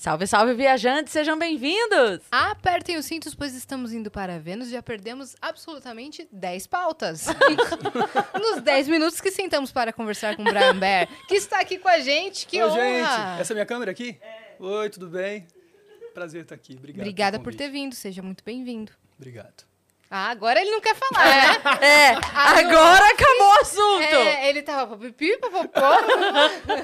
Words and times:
Salve, 0.00 0.26
salve, 0.26 0.54
viajantes, 0.54 1.12
sejam 1.12 1.38
bem-vindos! 1.38 2.22
Apertem 2.30 2.96
os 2.96 3.04
cintos, 3.04 3.34
pois 3.34 3.54
estamos 3.54 3.92
indo 3.92 4.10
para 4.10 4.38
Vênus 4.38 4.68
e 4.68 4.70
já 4.70 4.82
perdemos 4.82 5.36
absolutamente 5.42 6.26
10 6.32 6.66
pautas. 6.68 7.26
Nos 8.32 8.62
10 8.62 8.88
minutos 8.88 9.20
que 9.20 9.30
sentamos 9.30 9.70
para 9.70 9.92
conversar 9.92 10.36
com 10.36 10.42
o 10.42 10.44
Brian 10.46 10.78
Bear, 10.78 11.06
que 11.28 11.34
está 11.34 11.60
aqui 11.60 11.76
com 11.76 11.90
a 11.90 11.98
gente. 11.98 12.46
Que 12.46 12.62
Oi, 12.62 12.70
honra! 12.70 12.78
gente. 12.78 13.40
Essa 13.42 13.52
é 13.52 13.54
a 13.54 13.56
minha 13.56 13.66
câmera 13.66 13.90
aqui? 13.90 14.18
Oi, 14.58 14.88
tudo 14.88 15.06
bem? 15.06 15.46
Prazer 16.14 16.44
estar 16.44 16.54
aqui. 16.54 16.76
Obrigado. 16.78 17.00
Obrigada 17.02 17.38
por 17.38 17.54
ter 17.54 17.68
vindo, 17.68 17.94
seja 17.94 18.22
muito 18.22 18.42
bem-vindo. 18.42 18.92
Obrigado. 19.18 19.69
Ah, 20.12 20.30
agora 20.30 20.60
ele 20.60 20.72
não 20.72 20.80
quer 20.80 20.96
falar, 20.96 21.24
né? 21.24 21.86
É, 21.86 22.12
não. 22.14 22.20
agora 22.20 23.04
acabou 23.06 23.48
o 23.48 23.60
assunto! 23.60 24.02
É, 24.02 24.48
ele 24.48 24.60
tava 24.62 24.96
pipi, 24.98 25.38
popopó. 25.38 25.70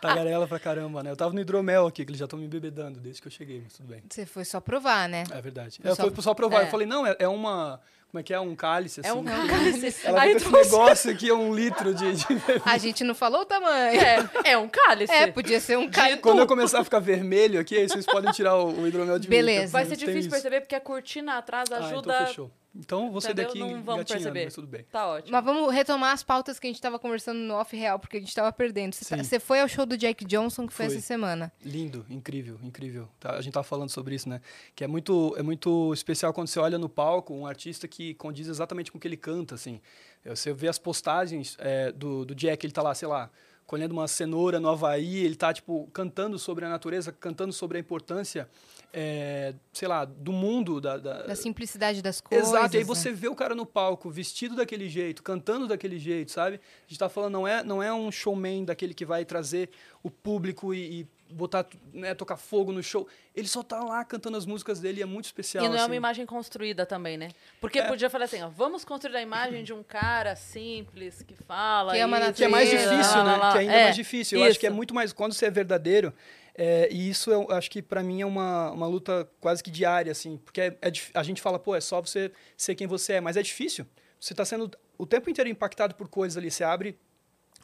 Tagarela 0.00 0.46
pra 0.46 0.58
caramba, 0.60 1.02
né? 1.02 1.10
Eu 1.10 1.16
tava 1.16 1.32
no 1.34 1.40
hidromel 1.40 1.86
aqui, 1.86 2.04
que 2.04 2.10
eles 2.10 2.18
já 2.20 2.26
estão 2.26 2.38
me 2.38 2.46
bebedando 2.46 3.00
desde 3.00 3.20
que 3.20 3.26
eu 3.28 3.32
cheguei, 3.32 3.60
mas 3.64 3.72
tudo 3.74 3.88
bem. 3.88 4.02
Você 4.08 4.24
foi 4.26 4.44
só 4.44 4.60
provar, 4.60 5.08
né? 5.08 5.24
É 5.32 5.40
verdade. 5.40 5.78
Foi 5.82 5.90
Eu 5.90 5.96
só- 5.96 6.10
fui 6.10 6.22
só 6.22 6.34
provar. 6.34 6.62
é. 6.62 6.66
Eu 6.66 6.70
falei, 6.70 6.86
não, 6.86 7.06
é, 7.06 7.16
é 7.18 7.28
uma... 7.28 7.80
Como 8.12 8.20
é 8.20 8.22
que 8.22 8.34
é? 8.34 8.38
Um 8.38 8.54
cálice, 8.54 9.00
assim. 9.00 9.08
É 9.08 9.12
um 9.14 9.24
que- 9.24 9.48
cálice. 9.48 9.96
Ela 10.06 10.20
Aí 10.20 10.30
que 10.32 10.36
esse 10.36 10.50
negócio 10.52 11.10
aqui 11.10 11.30
é 11.30 11.34
um 11.34 11.54
litro 11.54 11.94
de... 11.94 12.12
de... 12.12 12.26
A 12.62 12.76
gente 12.76 13.02
não 13.04 13.14
falou 13.14 13.40
o 13.40 13.44
tamanho. 13.46 13.98
É, 13.98 14.28
é 14.52 14.58
um 14.58 14.68
cálice. 14.68 15.10
É, 15.10 15.28
podia 15.28 15.58
ser 15.58 15.78
um 15.78 15.88
cara. 15.90 16.18
Quando 16.18 16.40
eu 16.40 16.46
começar 16.46 16.80
a 16.80 16.84
ficar 16.84 16.98
vermelho 16.98 17.58
aqui, 17.58 17.74
aí 17.74 17.88
vocês 17.88 18.04
podem 18.04 18.30
tirar 18.30 18.54
o, 18.56 18.82
o 18.82 18.86
hidromel 18.86 19.18
de 19.18 19.30
mim. 19.30 19.36
Beleza. 19.36 19.64
eu- 19.64 19.70
Vai 19.70 19.86
ser 19.86 19.96
difícil 19.96 20.30
perceber 20.30 20.60
porque 20.60 20.74
a 20.74 20.80
cortina 20.80 21.38
atrás 21.38 21.72
Ah, 21.72 21.78
ajuda. 21.78 22.12
então 22.14 22.26
fechou. 22.26 22.50
Então 22.74 23.12
você 23.12 23.28
Entendeu? 23.28 23.46
daqui 23.46 23.58
Não 23.58 23.82
vamos 23.82 24.04
perceber. 24.04 24.44
mas 24.44 24.54
tudo 24.54 24.66
bem. 24.66 24.84
Tá 24.90 25.06
ótimo. 25.06 25.30
Mas 25.32 25.44
vamos 25.44 25.72
retomar 25.74 26.12
as 26.12 26.22
pautas 26.22 26.58
que 26.58 26.66
a 26.66 26.70
gente 26.70 26.80
tava 26.80 26.98
conversando 26.98 27.38
no 27.38 27.54
off 27.54 27.76
real, 27.76 27.98
porque 27.98 28.16
a 28.16 28.20
gente 28.20 28.34
tava 28.34 28.50
perdendo. 28.50 28.94
Você, 28.94 29.04
tá- 29.04 29.22
você 29.22 29.38
foi 29.38 29.60
ao 29.60 29.68
show 29.68 29.84
do 29.84 29.96
Jack 29.96 30.24
Johnson, 30.24 30.66
que 30.66 30.72
foi, 30.72 30.86
Fui. 30.86 30.96
essa 30.96 31.06
semana. 31.06 31.52
Lindo, 31.62 32.06
incrível, 32.08 32.58
incrível. 32.62 33.08
Tá, 33.20 33.32
a 33.34 33.40
gente 33.42 33.52
tava 33.52 33.64
falando 33.64 33.90
sobre 33.90 34.14
isso, 34.14 34.26
né? 34.28 34.40
Que 34.74 34.84
é 34.84 34.86
muito, 34.86 35.34
é 35.36 35.42
muito 35.42 35.92
especial 35.92 36.32
quando 36.32 36.48
você 36.48 36.58
olha 36.60 36.78
no 36.78 36.88
palco 36.88 37.34
um 37.34 37.46
artista 37.46 37.86
que 37.86 38.14
condiz 38.14 38.48
exatamente 38.48 38.90
com 38.90 38.96
o 38.96 39.00
que 39.00 39.06
ele 39.06 39.18
canta, 39.18 39.54
assim. 39.54 39.78
É, 40.24 40.34
Você 40.34 40.52
vê 40.54 40.68
as 40.68 40.78
postagens 40.78 41.56
é, 41.60 41.92
do, 41.92 42.24
do 42.24 42.34
Jack, 42.34 42.64
ele 42.64 42.72
tá 42.72 42.80
lá, 42.80 42.94
sei 42.94 43.06
lá, 43.08 43.28
colhendo 43.66 43.92
uma 43.92 44.08
cenoura 44.08 44.58
no 44.58 44.68
Havaí, 44.68 45.18
ele 45.18 45.34
tá, 45.36 45.52
tipo, 45.52 45.88
cantando 45.92 46.38
sobre 46.38 46.64
a 46.64 46.68
natureza, 46.68 47.12
cantando 47.12 47.52
sobre 47.52 47.76
a 47.76 47.80
importância, 47.80 48.48
é, 48.92 49.54
sei 49.72 49.88
lá, 49.88 50.04
do 50.04 50.32
mundo, 50.32 50.80
da... 50.80 50.96
da- 50.98 51.22
Da 51.22 51.34
simplicidade 51.34 52.02
das 52.02 52.20
coisas. 52.20 52.48
Exato, 52.48 52.74
e 52.74 52.78
aí 52.78 52.82
né? 52.84 52.86
você 52.86 53.10
vê 53.12 53.28
o 53.28 53.34
cara 53.34 53.54
no 53.54 53.64
palco, 53.64 54.10
vestido 54.10 54.54
daquele 54.54 54.88
jeito, 54.88 55.22
cantando 55.22 55.66
daquele 55.66 55.98
jeito, 55.98 56.30
sabe? 56.30 56.56
A 56.56 56.88
gente 56.88 56.98
tá 56.98 57.08
falando, 57.08 57.32
não 57.32 57.48
é, 57.48 57.62
não 57.62 57.82
é 57.82 57.92
um 57.92 58.10
showman 58.12 58.64
daquele 58.64 58.92
que 58.94 59.04
vai 59.04 59.24
trazer 59.24 59.70
o 60.02 60.10
público 60.10 60.74
e, 60.74 61.00
e 61.00 61.06
botar, 61.32 61.64
né, 61.94 62.14
tocar 62.14 62.36
fogo 62.36 62.70
no 62.72 62.82
show. 62.82 63.08
Ele 63.34 63.48
só 63.48 63.62
tá 63.62 63.82
lá 63.82 64.04
cantando 64.04 64.36
as 64.36 64.44
músicas 64.44 64.78
dele 64.80 65.00
e 65.00 65.02
é 65.02 65.06
muito 65.06 65.24
especial. 65.24 65.64
E 65.64 65.68
não 65.68 65.74
é 65.76 65.78
assim. 65.78 65.86
uma 65.88 65.96
imagem 65.96 66.26
construída 66.26 66.84
também, 66.84 67.16
né? 67.16 67.28
Porque 67.62 67.78
É. 67.78 67.88
podia 67.88 68.10
falar 68.10 68.26
assim, 68.26 68.42
ó, 68.42 68.50
vamos 68.50 68.84
construir 68.84 69.16
a 69.16 69.22
imagem 69.22 69.64
de 69.64 69.72
um 69.72 69.82
cara 69.82 70.36
simples, 70.36 71.22
que 71.22 71.34
fala. 71.34 71.94
Que 71.94 72.00
ama 72.00 72.18
a 72.18 72.20
isso, 72.24 72.34
Que 72.34 72.44
é 72.44 72.48
mais 72.48 72.68
difícil, 72.68 73.16
lá, 73.16 73.24
né? 73.24 73.30
lá, 73.32 73.36
lá. 73.38 73.52
Que 73.52 73.58
ainda 73.60 73.72
É, 73.72 73.82
mais 73.84 73.96
difícil. 73.96 74.38
Eu 74.38 74.44
acho 74.44 74.60
que 74.60 74.66
é 74.66 74.68
isso. 74.68 74.76
muito 74.76 74.92
mais. 74.94 75.14
Quando 75.14 75.32
você 75.32 75.46
é 75.46 75.50
verdadeiro, 75.50 76.12
é, 76.54 76.88
e 76.90 77.08
isso 77.08 77.30
eu 77.30 77.50
acho 77.50 77.70
que 77.70 77.80
pra 77.80 78.02
mim 78.02 78.20
é 78.20 78.26
uma, 78.26 78.70
uma 78.70 78.86
luta 78.86 79.28
quase 79.40 79.62
que 79.62 79.70
diária, 79.70 80.12
assim. 80.12 80.36
Porque 80.44 80.60
é, 80.60 80.76
é 80.82 80.92
a 81.14 81.22
gente 81.22 81.40
fala, 81.40 81.58
pô, 81.58 81.74
é 81.74 81.80
só 81.80 82.00
você 82.00 82.30
ser 82.56 82.74
quem 82.74 82.86
você 82.86 83.14
é, 83.14 83.20
mas 83.20 83.36
é 83.36 83.42
difícil. 83.42 83.86
Você 84.20 84.34
tá 84.34 84.44
sendo 84.44 84.70
o 84.98 85.06
tempo 85.06 85.28
inteiro 85.30 85.48
impactado 85.48 85.94
por 85.94 86.08
coisas 86.08 86.36
ali. 86.36 86.50
Você 86.50 86.62
abre 86.62 86.96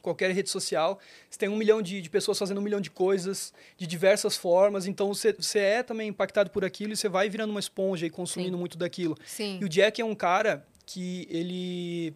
qualquer 0.01 0.31
rede 0.31 0.49
social, 0.49 0.99
você 1.29 1.39
tem 1.39 1.49
um 1.49 1.57
milhão 1.57 1.83
de, 1.83 2.01
de 2.01 2.09
pessoas 2.09 2.39
fazendo 2.39 2.59
um 2.59 2.63
milhão 2.63 2.81
de 2.81 2.91
coisas 2.91 3.53
de 3.77 3.87
diversas 3.87 4.37
formas, 4.37 4.87
então 4.87 5.13
você, 5.13 5.33
você 5.33 5.59
é 5.59 5.83
também 5.83 6.09
impactado 6.09 6.51
por 6.51 6.65
aquilo 6.65 6.93
e 6.93 6.97
você 6.97 7.09
vai 7.09 7.29
virando 7.29 7.51
uma 7.51 7.59
esponja 7.59 8.07
e 8.07 8.11
consumindo 8.11 8.57
muito 8.57 8.79
daquilo. 8.79 9.17
Sim. 9.27 9.59
E 9.61 9.65
o 9.65 9.69
Jack 9.69 10.01
é 10.01 10.05
um 10.05 10.15
cara 10.15 10.65
que 10.87 11.27
ele 11.29 12.15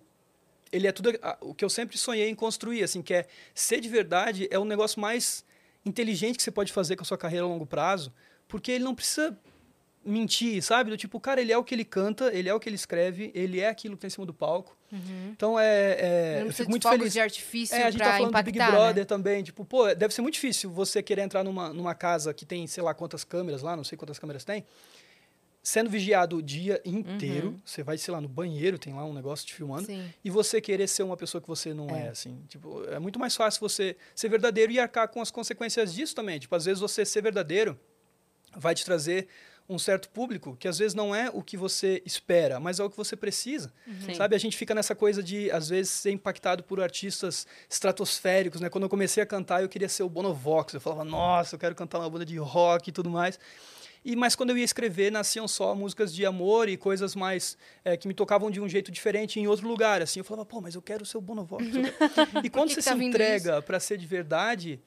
ele 0.71 0.87
é 0.87 0.93
tudo 0.93 1.11
o 1.41 1.53
que 1.53 1.65
eu 1.65 1.69
sempre 1.69 1.99
sonhei 1.99 2.31
em 2.31 2.35
construir, 2.35 2.83
assim, 2.83 3.03
que 3.03 3.13
é 3.13 3.27
ser 3.55 3.81
de 3.81 3.89
verdade 3.89 4.49
é 4.51 4.59
o 4.59 4.65
negócio 4.65 5.01
mais 5.01 5.45
inteligente 5.85 6.37
que 6.37 6.43
você 6.43 6.51
pode 6.51 6.73
fazer 6.73 6.97
com 6.97 7.03
a 7.03 7.05
sua 7.05 7.19
carreira 7.19 7.45
a 7.45 7.49
longo 7.49 7.67
prazo, 7.67 8.13
porque 8.49 8.73
ele 8.73 8.85
não 8.85 8.95
precisa 8.95 9.37
mentir, 10.05 10.63
sabe? 10.63 10.91
Do 10.91 10.97
tipo, 10.97 11.19
cara, 11.21 11.41
ele 11.41 11.53
é 11.53 11.57
o 11.57 11.65
que 11.65 11.75
ele 11.75 11.85
canta, 11.85 12.33
ele 12.35 12.49
é 12.49 12.55
o 12.55 12.61
que 12.61 12.69
ele 12.69 12.77
escreve, 12.77 13.31
ele 13.35 13.61
é 13.61 13.69
aquilo 13.69 13.97
que 13.97 14.03
tá 14.03 14.07
em 14.07 14.11
cima 14.11 14.27
do 14.27 14.35
palco. 14.35 14.77
Então 15.31 15.59
é, 15.59 15.97
é 15.99 16.43
eu 16.45 16.53
fico 16.53 16.71
muito 16.71 16.89
feliz. 16.89 17.13
de 17.13 17.21
artifício 17.21 17.75
É, 17.75 17.85
a 17.85 17.91
gente 17.91 18.01
tá 18.01 18.13
falando 18.13 18.29
impactar, 18.29 18.43
do 18.43 18.53
Big 18.53 18.59
Brother 18.59 19.03
né? 19.03 19.05
também. 19.05 19.43
Tipo, 19.43 19.65
pô, 19.65 19.95
deve 19.95 20.13
ser 20.13 20.21
muito 20.21 20.35
difícil 20.35 20.71
você 20.71 21.03
querer 21.03 21.23
entrar 21.23 21.43
numa, 21.43 21.73
numa 21.73 21.95
casa 21.95 22.35
que 22.35 22.45
tem, 22.45 22.67
sei 22.67 22.83
lá, 22.83 22.93
quantas 22.93 23.25
câmeras 23.25 23.63
lá, 23.63 23.77
não 23.77 23.85
sei 23.85 23.97
quantas 23.97 24.19
câmeras 24.19 24.45
tem, 24.45 24.65
sendo 25.63 25.89
vigiado 25.89 26.37
o 26.39 26.43
dia 26.43 26.81
inteiro. 26.85 27.55
Você 27.65 27.83
vai, 27.83 27.97
sei 27.97 28.13
lá, 28.13 28.21
no 28.21 28.29
banheiro, 28.29 28.79
tem 28.79 28.93
lá 28.93 29.05
um 29.05 29.13
negócio 29.13 29.47
te 29.47 29.55
filmando. 29.55 29.87
Sim. 29.87 30.13
E 30.25 30.29
você 30.31 30.61
querer 30.61 30.89
ser 30.89 31.03
uma 31.05 31.17
pessoa 31.17 31.41
que 31.41 31.47
você 31.47 31.73
não 31.73 31.89
é, 31.95 32.07
É. 32.07 32.09
assim. 32.09 32.43
Tipo, 32.49 32.83
é 32.89 32.99
muito 32.99 33.19
mais 33.19 33.37
fácil 33.37 33.61
você 33.61 33.97
ser 34.15 34.29
verdadeiro 34.29 34.73
e 34.73 34.81
arcar 34.81 35.07
com 35.09 35.21
as 35.21 35.31
consequências 35.31 35.95
disso 35.95 36.15
também. 36.15 36.39
Tipo, 36.41 36.55
às 36.57 36.65
vezes 36.65 36.81
você 36.81 37.05
ser 37.05 37.23
verdadeiro 37.23 37.79
vai 38.57 38.75
te 38.75 38.85
trazer 38.85 39.29
um 39.69 39.79
certo 39.79 40.11
público 40.11 40.57
que 40.59 40.67
às 40.67 40.77
vezes 40.77 40.93
não 40.93 41.15
é 41.15 41.31
o 41.33 41.41
que 41.41 41.57
você 41.57 42.03
espera, 42.05 42.59
mas 42.59 42.81
é 42.81 42.85
o 42.85 42.91
que 42.91 42.97
você 42.97 43.15
precisa. 43.17 43.73
Sim. 44.05 44.15
Sabe, 44.15 44.35
a 44.35 44.39
gente 44.39 44.57
fica 44.57 44.75
nessa 44.75 44.95
coisa 44.97 45.23
de, 45.23 45.49
às 45.53 45.69
vezes, 45.69 45.93
ser 45.93 46.11
impactado 46.11 46.65
por 46.65 46.81
artistas 46.81 47.47
estratosféricos, 47.71 48.61
né? 48.61 48.69
Quando 48.69 48.83
eu 48.85 48.91
comecei 48.91 49.23
a 49.23 49.27
cantar, 49.27 49.63
eu 49.63 49.69
queria 49.69 49.89
ser 49.89 50.03
o 50.03 50.09
Bonovox. 50.09 50.75
Eu 50.75 50.81
falava, 50.81 51.05
nossa, 51.05 51.55
eu 51.55 51.59
quero 51.59 51.75
cantar 51.77 52.01
uma 52.01 52.11
banda 52.11 52.25
de 52.27 52.37
rock 52.37 52.91
e 52.91 52.93
tudo 52.93 53.09
mais. 53.09 53.39
E, 54.05 54.17
mas 54.17 54.35
quando 54.35 54.51
eu 54.51 54.59
ia 54.59 54.65
escrever, 54.65 55.13
nasciam 55.13 55.47
só 55.47 55.75
músicas 55.75 56.13
de 56.13 56.27
amor 56.27 56.69
e 56.69 56.77
coisas 56.77 57.15
mais 57.15 57.57
eh, 57.85 57.97
que 57.97 58.09
me 58.09 58.15
tocavam 58.15 58.51
de 58.51 58.61
um 58.61 58.69
jeito 58.69 58.91
diferente 58.91 59.39
em 59.39 59.47
outro 59.47 59.69
lugar. 59.69 60.03
Assim, 60.03 60.19
eu 60.21 60.25
falava, 60.25 60.45
pô, 60.45 60.61
mas 60.61 60.75
eu 60.75 60.83
quero 60.83 61.07
ser 61.07 61.19
o 61.19 61.21
Bonovox. 61.21 61.65
e 62.43 62.51
quando 62.51 62.69
que 62.69 62.75
você 62.75 62.81
que 62.81 62.89
tá 62.89 62.97
se 62.97 63.05
entrega 63.05 63.63
para 63.63 63.79
ser 63.79 63.99
de 63.99 64.07
verdade, 64.07 64.81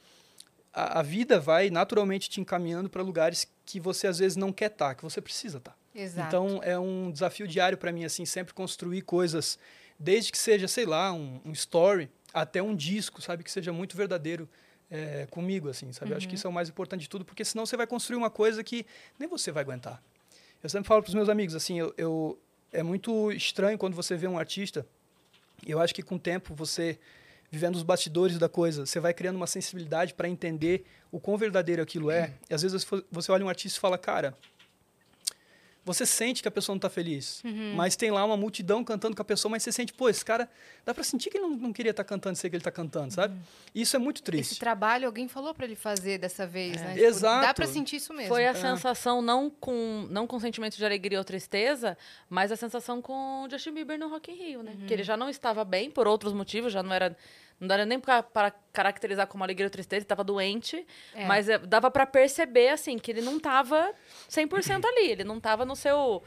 a, 0.73 0.99
a 0.99 1.01
vida 1.01 1.39
vai 1.39 1.69
naturalmente 1.69 2.29
te 2.29 2.41
encaminhando 2.41 2.89
para 2.89 3.01
lugares 3.01 3.47
que 3.65 3.79
você 3.79 4.05
às 4.07 4.19
vezes 4.19 4.35
não 4.35 4.51
quer 4.51 4.69
estar, 4.69 4.95
que 4.95 5.03
você 5.03 5.21
precisa 5.21 5.59
estar. 5.59 5.77
Exato. 5.95 6.27
Então 6.27 6.59
é 6.61 6.77
um 6.77 7.09
desafio 7.09 7.47
diário 7.47 7.77
para 7.77 7.93
mim 7.93 8.03
assim, 8.03 8.25
sempre 8.25 8.53
construir 8.53 9.01
coisas, 9.01 9.57
desde 9.97 10.29
que 10.29 10.37
seja, 10.37 10.67
sei 10.67 10.85
lá, 10.85 11.13
um, 11.13 11.39
um 11.45 11.51
story 11.53 12.09
até 12.33 12.61
um 12.61 12.75
disco, 12.75 13.21
sabe, 13.21 13.45
que 13.45 13.51
seja 13.51 13.71
muito 13.71 13.95
verdadeiro 13.95 14.49
é, 14.95 15.27
comigo 15.27 15.69
assim, 15.69 15.91
sabe? 15.91 16.11
Eu 16.11 16.17
Acho 16.17 16.27
que 16.27 16.35
isso 16.35 16.47
é 16.47 16.49
o 16.49 16.53
mais 16.53 16.69
importante 16.69 17.01
de 17.01 17.09
tudo, 17.09 17.25
porque 17.25 17.43
senão 17.43 17.65
você 17.65 17.75
vai 17.75 17.85
construir 17.85 18.17
uma 18.17 18.29
coisa 18.29 18.63
que 18.63 18.85
nem 19.19 19.27
você 19.27 19.51
vai 19.51 19.61
aguentar. 19.61 20.01
Eu 20.63 20.69
sempre 20.69 20.87
falo 20.87 21.01
para 21.01 21.09
os 21.09 21.15
meus 21.15 21.29
amigos 21.29 21.53
assim, 21.55 21.79
eu, 21.79 21.93
eu 21.97 22.39
é 22.71 22.81
muito 22.81 23.31
estranho 23.31 23.77
quando 23.77 23.93
você 23.93 24.15
vê 24.15 24.27
um 24.27 24.37
artista. 24.37 24.85
Eu 25.65 25.79
acho 25.79 25.93
que 25.93 26.01
com 26.01 26.15
o 26.15 26.19
tempo 26.19 26.53
você 26.53 26.97
vivendo 27.51 27.75
os 27.75 27.83
bastidores 27.83 28.37
da 28.37 28.49
coisa, 28.49 28.85
você 28.85 28.99
vai 28.99 29.13
criando 29.13 29.35
uma 29.35 29.47
sensibilidade 29.47 30.13
para 30.13 30.27
entender 30.27 30.85
o 31.11 31.19
quão 31.19 31.37
verdadeiro 31.37 31.81
aquilo 31.81 32.09
é. 32.11 32.33
E 32.49 32.53
às 32.53 32.61
vezes 32.61 32.85
você 33.11 33.31
olha 33.31 33.45
um 33.45 33.49
artista 33.49 33.77
e 33.77 33.81
fala, 33.81 33.97
cara, 33.97 34.33
você 35.85 36.05
sente 36.05 36.41
que 36.41 36.47
a 36.47 36.51
pessoa 36.51 36.73
não 36.73 36.77
está 36.79 36.89
feliz, 36.89 37.41
Uhum. 37.45 37.75
mas 37.75 37.95
tem 37.95 38.09
lá 38.11 38.25
uma 38.25 38.35
multidão 38.35 38.83
cantando 38.83 39.15
com 39.15 39.21
a 39.21 39.25
pessoa, 39.25 39.49
mas 39.51 39.61
você 39.63 39.71
sente, 39.71 39.93
pô, 39.93 40.09
esse 40.09 40.25
cara, 40.25 40.49
dá 40.83 40.93
para 40.93 41.03
sentir 41.03 41.29
que 41.29 41.37
ele 41.37 41.43
não, 41.47 41.55
não 41.55 41.71
queria 41.73 41.91
estar 41.91 42.03
cantando, 42.03 42.35
sei 42.35 42.49
que 42.49 42.55
ele 42.55 42.61
está 42.61 42.71
cantando, 42.71 43.13
sabe? 43.13 43.35
E 43.73 43.81
Isso 43.81 43.95
é 43.95 43.99
muito 43.99 44.17
Esse 44.17 44.23
triste. 44.23 44.59
trabalho 44.59 45.05
alguém 45.05 45.27
falou 45.27 45.53
pra 45.53 45.63
ele 45.65 45.75
fazer 45.75 46.17
dessa 46.17 46.47
vez, 46.47 46.81
né? 46.81 46.99
Exato. 46.99 47.45
Dá 47.45 47.53
pra 47.53 47.67
sentir 47.67 47.97
isso 47.97 48.11
mesmo. 48.13 48.29
Foi 48.29 48.45
a 48.47 48.49
É. 48.49 48.53
sensação, 48.55 49.21
não 49.21 49.49
com, 49.49 50.07
não 50.09 50.25
com 50.25 50.39
sentimento 50.39 50.75
de 50.75 50.83
alegria 50.83 51.19
ou 51.19 51.23
tristeza, 51.23 51.95
mas 52.29 52.51
a 52.51 52.55
sensação 52.55 52.99
com 53.01 53.43
o 53.43 53.49
Justin 53.49 53.71
Bieber 53.73 53.99
no 53.99 54.09
Rock 54.09 54.31
in 54.31 54.35
Rio, 54.35 54.63
né? 54.63 54.75
Que 54.87 54.93
ele 54.93 55.03
já 55.03 55.15
não 55.15 55.29
estava 55.29 55.63
bem 55.63 55.91
por 55.91 56.07
outros 56.07 56.33
motivos, 56.33 56.73
já 56.73 56.81
não 56.81 56.91
era... 56.93 57.15
Não 57.59 57.67
dava 57.69 57.85
nem 57.85 57.99
pra, 57.99 58.21
para 58.21 58.51
caracterizar 58.73 59.27
como 59.27 59.43
alegria 59.43 59.65
ou 59.67 59.69
tristeza, 59.69 59.97
ele 59.99 60.03
estava 60.05 60.23
doente, 60.23 60.85
É. 61.13 61.25
mas 61.25 61.47
é, 61.47 61.57
dava 61.57 61.89
pra 61.89 62.05
perceber, 62.05 62.69
assim, 62.69 62.97
que 62.99 63.09
ele 63.09 63.21
não 63.21 63.37
estava 63.37 63.93
100% 64.29 64.83
ali, 64.85 65.11
ele 65.11 65.23
não 65.23 65.37
estava 65.37 65.63
no 65.63 65.73
seu, 65.75 66.21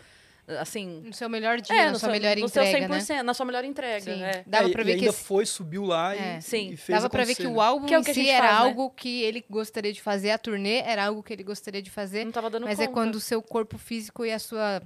assim... 0.58 1.02
No 1.04 1.12
seu 1.12 1.28
melhor 1.28 1.60
dia, 1.60 1.76
é, 1.76 1.84
na 1.84 1.92
no 1.92 1.98
sua 1.98 2.06
seu, 2.06 2.12
melhor 2.12 2.34
no 2.36 2.46
entrega, 2.46 2.80
seu 2.80 2.88
100%, 2.88 3.16
né? 3.18 3.22
na 3.22 3.34
sua 3.34 3.44
melhor 3.44 3.62
entrega, 3.64 4.00
Sim. 4.00 4.22
é. 4.22 4.42
Dava 4.46 4.68
É, 4.70 4.72
pra 4.72 4.80
e 4.80 4.84
ver 4.86 4.92
que 4.94 4.98
ainda 5.00 5.10
esse- 5.10 5.22
foi, 5.24 5.44
subiu 5.44 5.84
lá 5.84 6.16
É. 6.16 6.38
e, 6.38 6.40
Sim. 6.42 6.70
e 6.70 6.76
fez 6.78 6.98
Dava 6.98 7.10
pra 7.10 7.24
ver 7.24 7.34
que 7.34 7.46
o 7.46 7.52
né? 7.56 7.60
álbum 7.62 7.86
Que 7.86 7.92
é 7.94 7.98
o 7.98 8.00
em 8.00 8.04
que 8.04 8.10
a 8.10 8.14
si 8.14 8.30
era 8.30 8.48
faz, 8.48 8.60
né? 8.60 8.64
algo 8.70 8.90
que 8.90 9.22
ele 9.22 9.44
gostaria 9.50 9.92
de 9.92 10.00
fazer, 10.00 10.30
a 10.30 10.38
turnê 10.38 10.78
era 10.78 11.04
algo 11.04 11.22
que 11.22 11.32
ele 11.34 11.44
gostaria 11.44 11.82
de 11.82 11.90
fazer, 11.90 12.24
Não 12.24 12.32
tava 12.32 12.48
dando 12.48 12.64
mas 12.64 12.78
conta. 12.78 12.90
é 12.90 12.92
quando 12.94 13.16
o 13.16 13.20
seu 13.20 13.42
corpo 13.42 13.76
físico 13.76 14.24
e 14.24 14.32
a 14.32 14.38
sua 14.38 14.80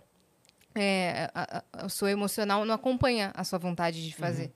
é, 0.75 1.31
a, 1.35 1.59
a- 1.59 1.85
a 1.85 1.89
sua 1.89 2.11
emocional 2.11 2.65
não 2.65 2.75
acompanha 2.75 3.31
a 3.35 3.45
sua 3.45 3.59
vontade 3.61 4.05
de 4.05 4.13
fazer. 4.17 4.51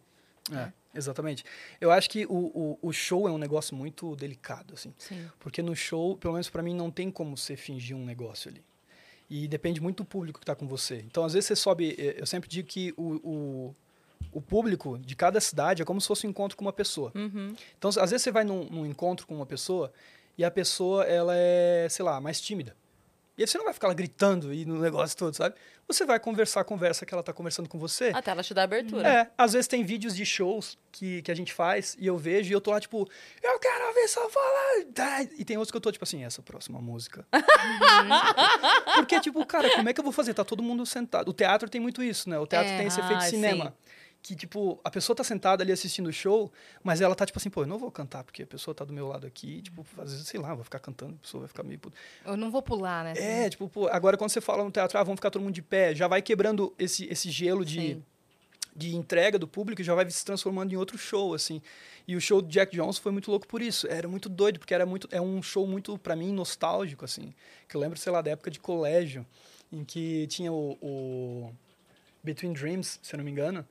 É, 0.53 0.73
exatamente. 0.97 1.45
Eu 1.81 1.91
acho 1.91 2.09
que 2.09 2.27
o, 2.27 2.33
o, 2.33 2.79
o 2.83 2.93
show 2.93 3.29
é 3.29 3.31
um 3.31 3.39
negócio 3.39 3.77
muito 3.77 4.17
delicado, 4.17 4.75
assim. 4.75 4.95
Sim. 4.99 5.29
Porque 5.39 5.63
no 5.63 5.77
show, 5.77 6.17
pelo 6.17 6.35
menos 6.35 6.49
pra 6.49 6.63
mim, 6.63 6.75
não 6.75 6.91
tem 6.91 7.11
como 7.11 7.37
você 7.37 7.57
fingir 7.57 7.97
um 7.97 8.05
negócio 8.05 8.51
ali. 8.51 8.65
E 9.29 9.49
depende 9.49 9.81
muito 9.81 9.99
do 9.99 10.05
público 10.05 10.39
que 10.39 10.45
está 10.45 10.55
com 10.55 10.67
você. 10.67 11.03
Então, 11.07 11.25
às 11.25 11.33
vezes, 11.33 11.49
você 11.49 11.57
sobe. 11.57 11.95
Eu 11.99 12.27
sempre 12.27 12.49
digo 12.49 12.69
que 12.69 12.95
o, 12.97 13.15
o, 13.29 13.75
o 14.33 14.41
público 14.41 14.99
de 14.99 15.17
cada 15.17 15.41
cidade 15.41 15.83
é 15.83 15.85
como 15.85 16.01
se 16.01 16.07
fosse 16.07 16.27
um 16.27 16.31
encontro 16.31 16.57
com 16.57 16.65
uma 16.65 16.73
pessoa. 16.73 17.13
Uhum. 17.15 17.55
Então, 17.77 17.89
às 17.89 18.11
vezes, 18.11 18.23
você 18.23 18.31
vai 18.31 18.45
num, 18.45 18.65
num 18.65 18.87
encontro 18.87 19.27
com 19.27 19.35
uma 19.35 19.47
pessoa 19.47 19.93
e 20.39 20.45
a 20.45 20.51
pessoa, 20.51 21.05
ela 21.05 21.35
é, 21.35 21.89
sei 21.91 22.05
lá, 22.05 22.21
mais 22.21 22.41
tímida. 22.41 22.77
E 23.39 23.43
aí 23.43 23.47
você 23.47 23.59
não 23.59 23.67
vai 23.67 23.75
ficar 23.75 23.89
lá 23.89 23.95
gritando 23.95 24.53
e 24.53 24.65
no 24.65 24.79
negócio 24.81 25.15
todo, 25.17 25.35
sabe? 25.35 25.55
Você 25.87 26.07
vai 26.07 26.19
conversar 26.19 26.63
a 26.63 26.65
conversa 26.65 27.05
que 27.05 27.13
ela 27.13 27.23
tá 27.23 27.33
conversando 27.35 27.69
com 27.69 27.79
você. 27.79 28.11
Até 28.15 28.31
ela 28.31 28.43
te 28.43 28.55
dá 28.55 28.63
abertura. 28.63 29.07
É, 29.07 29.31
às 29.37 29.53
vezes 29.53 29.69
tem 29.69 29.85
vídeos 29.85 30.17
de 30.17 30.25
shows 30.25 30.79
que, 30.91 31.21
que 31.21 31.31
a 31.31 31.35
gente 31.35 31.53
faz 31.53 31.95
e 31.99 32.07
eu 32.07 32.17
vejo 32.17 32.51
e 32.51 32.53
eu 32.55 32.61
tô 32.63 32.71
lá, 32.71 32.81
tipo, 32.81 33.07
eu 33.43 33.59
quero 33.59 33.87
ouvir 33.89 34.09
só 34.09 34.27
falar. 34.31 34.81
E 35.39 35.45
tem 35.45 35.59
outros 35.59 35.71
que 35.71 35.77
eu 35.77 35.81
tô, 35.83 35.93
tipo 35.93 36.03
assim, 36.05 36.25
essa 36.25 36.41
próxima 36.43 36.81
música. 36.81 37.27
Porque, 38.95 39.21
tipo, 39.21 39.45
cara, 39.45 39.71
como 39.77 39.89
é 39.89 39.93
que 39.93 40.01
eu 40.01 40.05
vou 40.05 40.13
fazer? 40.13 40.35
Tá 40.35 40.45
todo 40.45 40.63
mundo 40.63 40.85
sentado. 40.87 41.29
O 41.29 41.33
teatro 41.35 41.69
tem 41.69 41.81
muito 41.81 42.03
isso, 42.03 42.29
né? 42.31 42.39
O 42.39 42.47
teatro 42.47 42.73
É. 42.73 42.79
tem 42.79 42.87
esse 42.87 42.99
efeito 43.01 43.19
Ah, 43.21 43.25
de 43.25 43.31
cinema. 43.31 43.75
Que, 44.27 44.35
tipo, 44.35 44.81
a 44.83 44.91
pessoa 44.91 45.15
tá 45.15 45.23
sentada 45.23 45.63
ali 45.63 45.71
assistindo 45.71 46.09
o 46.09 46.13
show, 46.13 46.51
mas 46.83 47.01
ela 47.01 47.15
tá, 47.15 47.25
tipo 47.25 47.39
assim, 47.39 47.49
pô, 47.49 47.63
eu 47.63 47.67
não 47.67 47.79
vou 47.79 47.93
cantar, 47.93 48.25
porque 48.25 48.43
a 48.43 48.47
pessoa 48.47 48.75
tá 48.75 48.85
do 48.85 48.93
meu 48.93 49.07
lado 49.07 49.25
aqui, 49.25 49.63
tipo, 49.63 49.87
às 49.99 50.11
vezes, 50.11 50.27
sei 50.27 50.41
lá, 50.41 50.53
vou 50.53 50.65
ficar 50.65 50.81
cantando, 50.81 51.15
a 51.15 51.23
pessoa 51.23 51.43
vai 51.43 51.49
ficar 51.49 51.63
meio... 51.63 51.79
puta. 51.79 51.97
Eu 52.25 52.37
não 52.37 52.51
vou 52.51 52.61
pular, 52.61 53.05
né? 53.05 53.15
É, 53.17 53.49
tipo, 53.49 53.69
pô, 53.69 53.87
agora 53.87 54.17
quando 54.17 54.31
você 54.31 54.41
fala 54.41 54.65
no 54.65 54.71
teatro, 54.73 54.99
ah, 54.99 55.05
vamos 55.05 55.19
ficar 55.19 55.31
todo 55.31 55.43
mundo 55.43 55.55
de 55.55 55.63
pé, 55.63 55.95
já 55.95 56.09
vai 56.09 56.21
quebrando 56.21 56.75
esse, 56.77 57.05
esse 57.05 57.31
gelo 57.31 57.65
de, 57.65 57.95
Sim. 57.95 58.05
de 58.75 58.97
entrega 58.97 59.39
do 59.39 59.47
público 59.47 59.81
já 59.81 59.95
vai 59.95 60.11
se 60.11 60.25
transformando 60.25 60.73
em 60.73 60.77
outro 60.77 60.99
show, 60.99 61.33
assim. 61.33 61.63
E 62.09 62.17
o 62.17 62.21
show 62.21 62.43
do 62.43 62.49
Jack 62.49 62.75
Johnson 62.77 63.01
foi 63.01 63.13
muito 63.13 63.31
louco 63.31 63.47
por 63.47 63.63
isso. 63.63 63.87
Era 63.87 64.09
muito 64.09 64.29
doido, 64.29 64.59
porque 64.59 64.75
era 64.75 64.85
muito, 64.85 65.07
é 65.13 65.21
um 65.21 65.41
show 65.41 65.69
muito, 65.69 65.97
pra 65.99 66.17
mim, 66.17 66.33
nostálgico, 66.33 67.05
assim. 67.05 67.33
Que 67.69 67.77
eu 67.77 67.81
lembro, 67.81 67.97
sei 67.97 68.11
lá, 68.11 68.23
da 68.23 68.33
época 68.33 68.51
de 68.51 68.59
colégio, 68.59 69.25
em 69.73 69.85
que 69.85 70.27
tinha 70.27 70.53
o, 70.53 70.77
o 70.83 71.55
Between 72.25 72.53
Dreams, 72.53 72.99
se 73.01 73.15
eu 73.15 73.19
não 73.19 73.25
me 73.25 73.31
engano. 73.31 73.65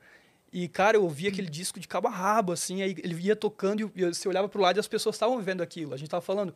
E, 0.52 0.68
cara, 0.68 0.96
eu 0.96 1.02
ouvia 1.02 1.28
aquele 1.28 1.48
disco 1.48 1.78
de 1.78 1.88
cabo 1.88 2.08
a 2.08 2.10
rabo, 2.10 2.52
assim, 2.52 2.82
aí 2.82 2.94
ele 3.02 3.20
ia 3.20 3.36
tocando 3.36 3.92
e 3.94 4.04
você 4.04 4.28
olhava 4.28 4.48
pro 4.48 4.60
lado 4.60 4.76
e 4.76 4.80
as 4.80 4.88
pessoas 4.88 5.16
estavam 5.16 5.36
vivendo 5.38 5.60
aquilo. 5.60 5.92
A 5.92 5.96
gente 5.96 6.08
tava 6.08 6.22
falando, 6.22 6.54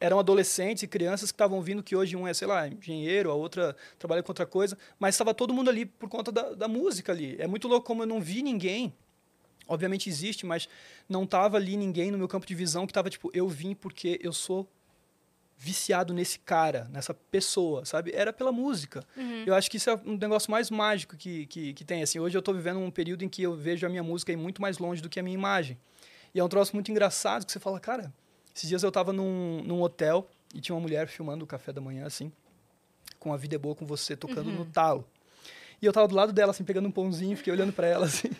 eram 0.00 0.18
adolescentes 0.18 0.82
e 0.82 0.86
crianças 0.86 1.30
que 1.30 1.34
estavam 1.34 1.60
vindo, 1.60 1.82
que 1.82 1.96
hoje 1.96 2.16
um 2.16 2.26
é, 2.26 2.34
sei 2.34 2.46
lá, 2.46 2.68
engenheiro, 2.68 3.30
a 3.30 3.34
outra 3.34 3.76
trabalha 3.98 4.22
com 4.22 4.30
outra 4.30 4.46
coisa, 4.46 4.78
mas 4.98 5.14
estava 5.14 5.34
todo 5.34 5.52
mundo 5.52 5.70
ali 5.70 5.86
por 5.86 6.08
conta 6.08 6.30
da, 6.30 6.54
da 6.54 6.68
música 6.68 7.12
ali. 7.12 7.36
É 7.38 7.46
muito 7.46 7.68
louco 7.68 7.86
como 7.86 8.02
eu 8.02 8.06
não 8.06 8.20
vi 8.20 8.42
ninguém, 8.42 8.94
obviamente 9.66 10.08
existe, 10.08 10.46
mas 10.46 10.68
não 11.08 11.26
tava 11.26 11.56
ali 11.56 11.76
ninguém 11.76 12.10
no 12.10 12.18
meu 12.18 12.28
campo 12.28 12.46
de 12.46 12.54
visão 12.54 12.86
que 12.86 12.92
tava 12.92 13.10
tipo, 13.10 13.30
eu 13.32 13.48
vim 13.48 13.74
porque 13.74 14.18
eu 14.22 14.32
sou 14.32 14.68
viciado 15.64 16.12
nesse 16.12 16.38
cara, 16.38 16.86
nessa 16.92 17.14
pessoa, 17.14 17.86
sabe? 17.86 18.12
Era 18.14 18.34
pela 18.34 18.52
música. 18.52 19.02
Eu 19.46 19.54
acho 19.54 19.70
que 19.70 19.78
isso 19.78 19.88
é 19.88 19.98
um 20.04 20.18
negócio 20.18 20.50
mais 20.50 20.70
mágico 20.70 21.16
que, 21.16 21.46
que, 21.46 21.72
que 21.72 21.84
tem. 21.84 22.02
Assim, 22.02 22.18
hoje 22.18 22.36
eu 22.36 22.40
estou 22.40 22.54
vivendo 22.54 22.78
um 22.78 22.90
período 22.90 23.24
em 23.24 23.28
que 23.30 23.42
eu 23.42 23.56
vejo 23.56 23.86
a 23.86 23.88
minha 23.88 24.02
música 24.02 24.30
ir 24.30 24.36
muito 24.36 24.60
mais 24.60 24.76
longe 24.76 25.00
do 25.00 25.08
que 25.08 25.18
a 25.18 25.22
minha 25.22 25.34
imagem. 25.34 25.78
E 26.34 26.38
é 26.38 26.44
um 26.44 26.48
troço 26.48 26.76
muito 26.76 26.90
engraçado 26.90 27.46
que 27.46 27.52
você 27.52 27.58
fala, 27.58 27.80
cara, 27.80 28.12
esses 28.54 28.68
dias 28.68 28.82
eu 28.82 28.88
estava 28.88 29.10
num, 29.10 29.62
num 29.64 29.80
hotel 29.80 30.28
e 30.54 30.60
tinha 30.60 30.74
uma 30.74 30.82
mulher 30.82 31.08
filmando 31.08 31.44
o 31.44 31.46
café 31.46 31.72
da 31.72 31.80
manhã, 31.80 32.04
assim, 32.04 32.30
com 33.18 33.32
a 33.32 33.36
vida 33.38 33.54
é 33.54 33.58
boa 33.58 33.74
com 33.74 33.86
você, 33.86 34.14
tocando 34.14 34.50
no 34.52 34.66
talo. 34.66 35.08
E 35.82 35.86
eu 35.86 35.92
tava 35.92 36.08
do 36.08 36.14
lado 36.14 36.32
dela, 36.32 36.50
assim, 36.50 36.64
pegando 36.64 36.88
um 36.88 36.90
pãozinho, 36.90 37.36
fiquei 37.36 37.52
olhando 37.52 37.72
para 37.72 37.86
ela, 37.86 38.06
assim. 38.06 38.30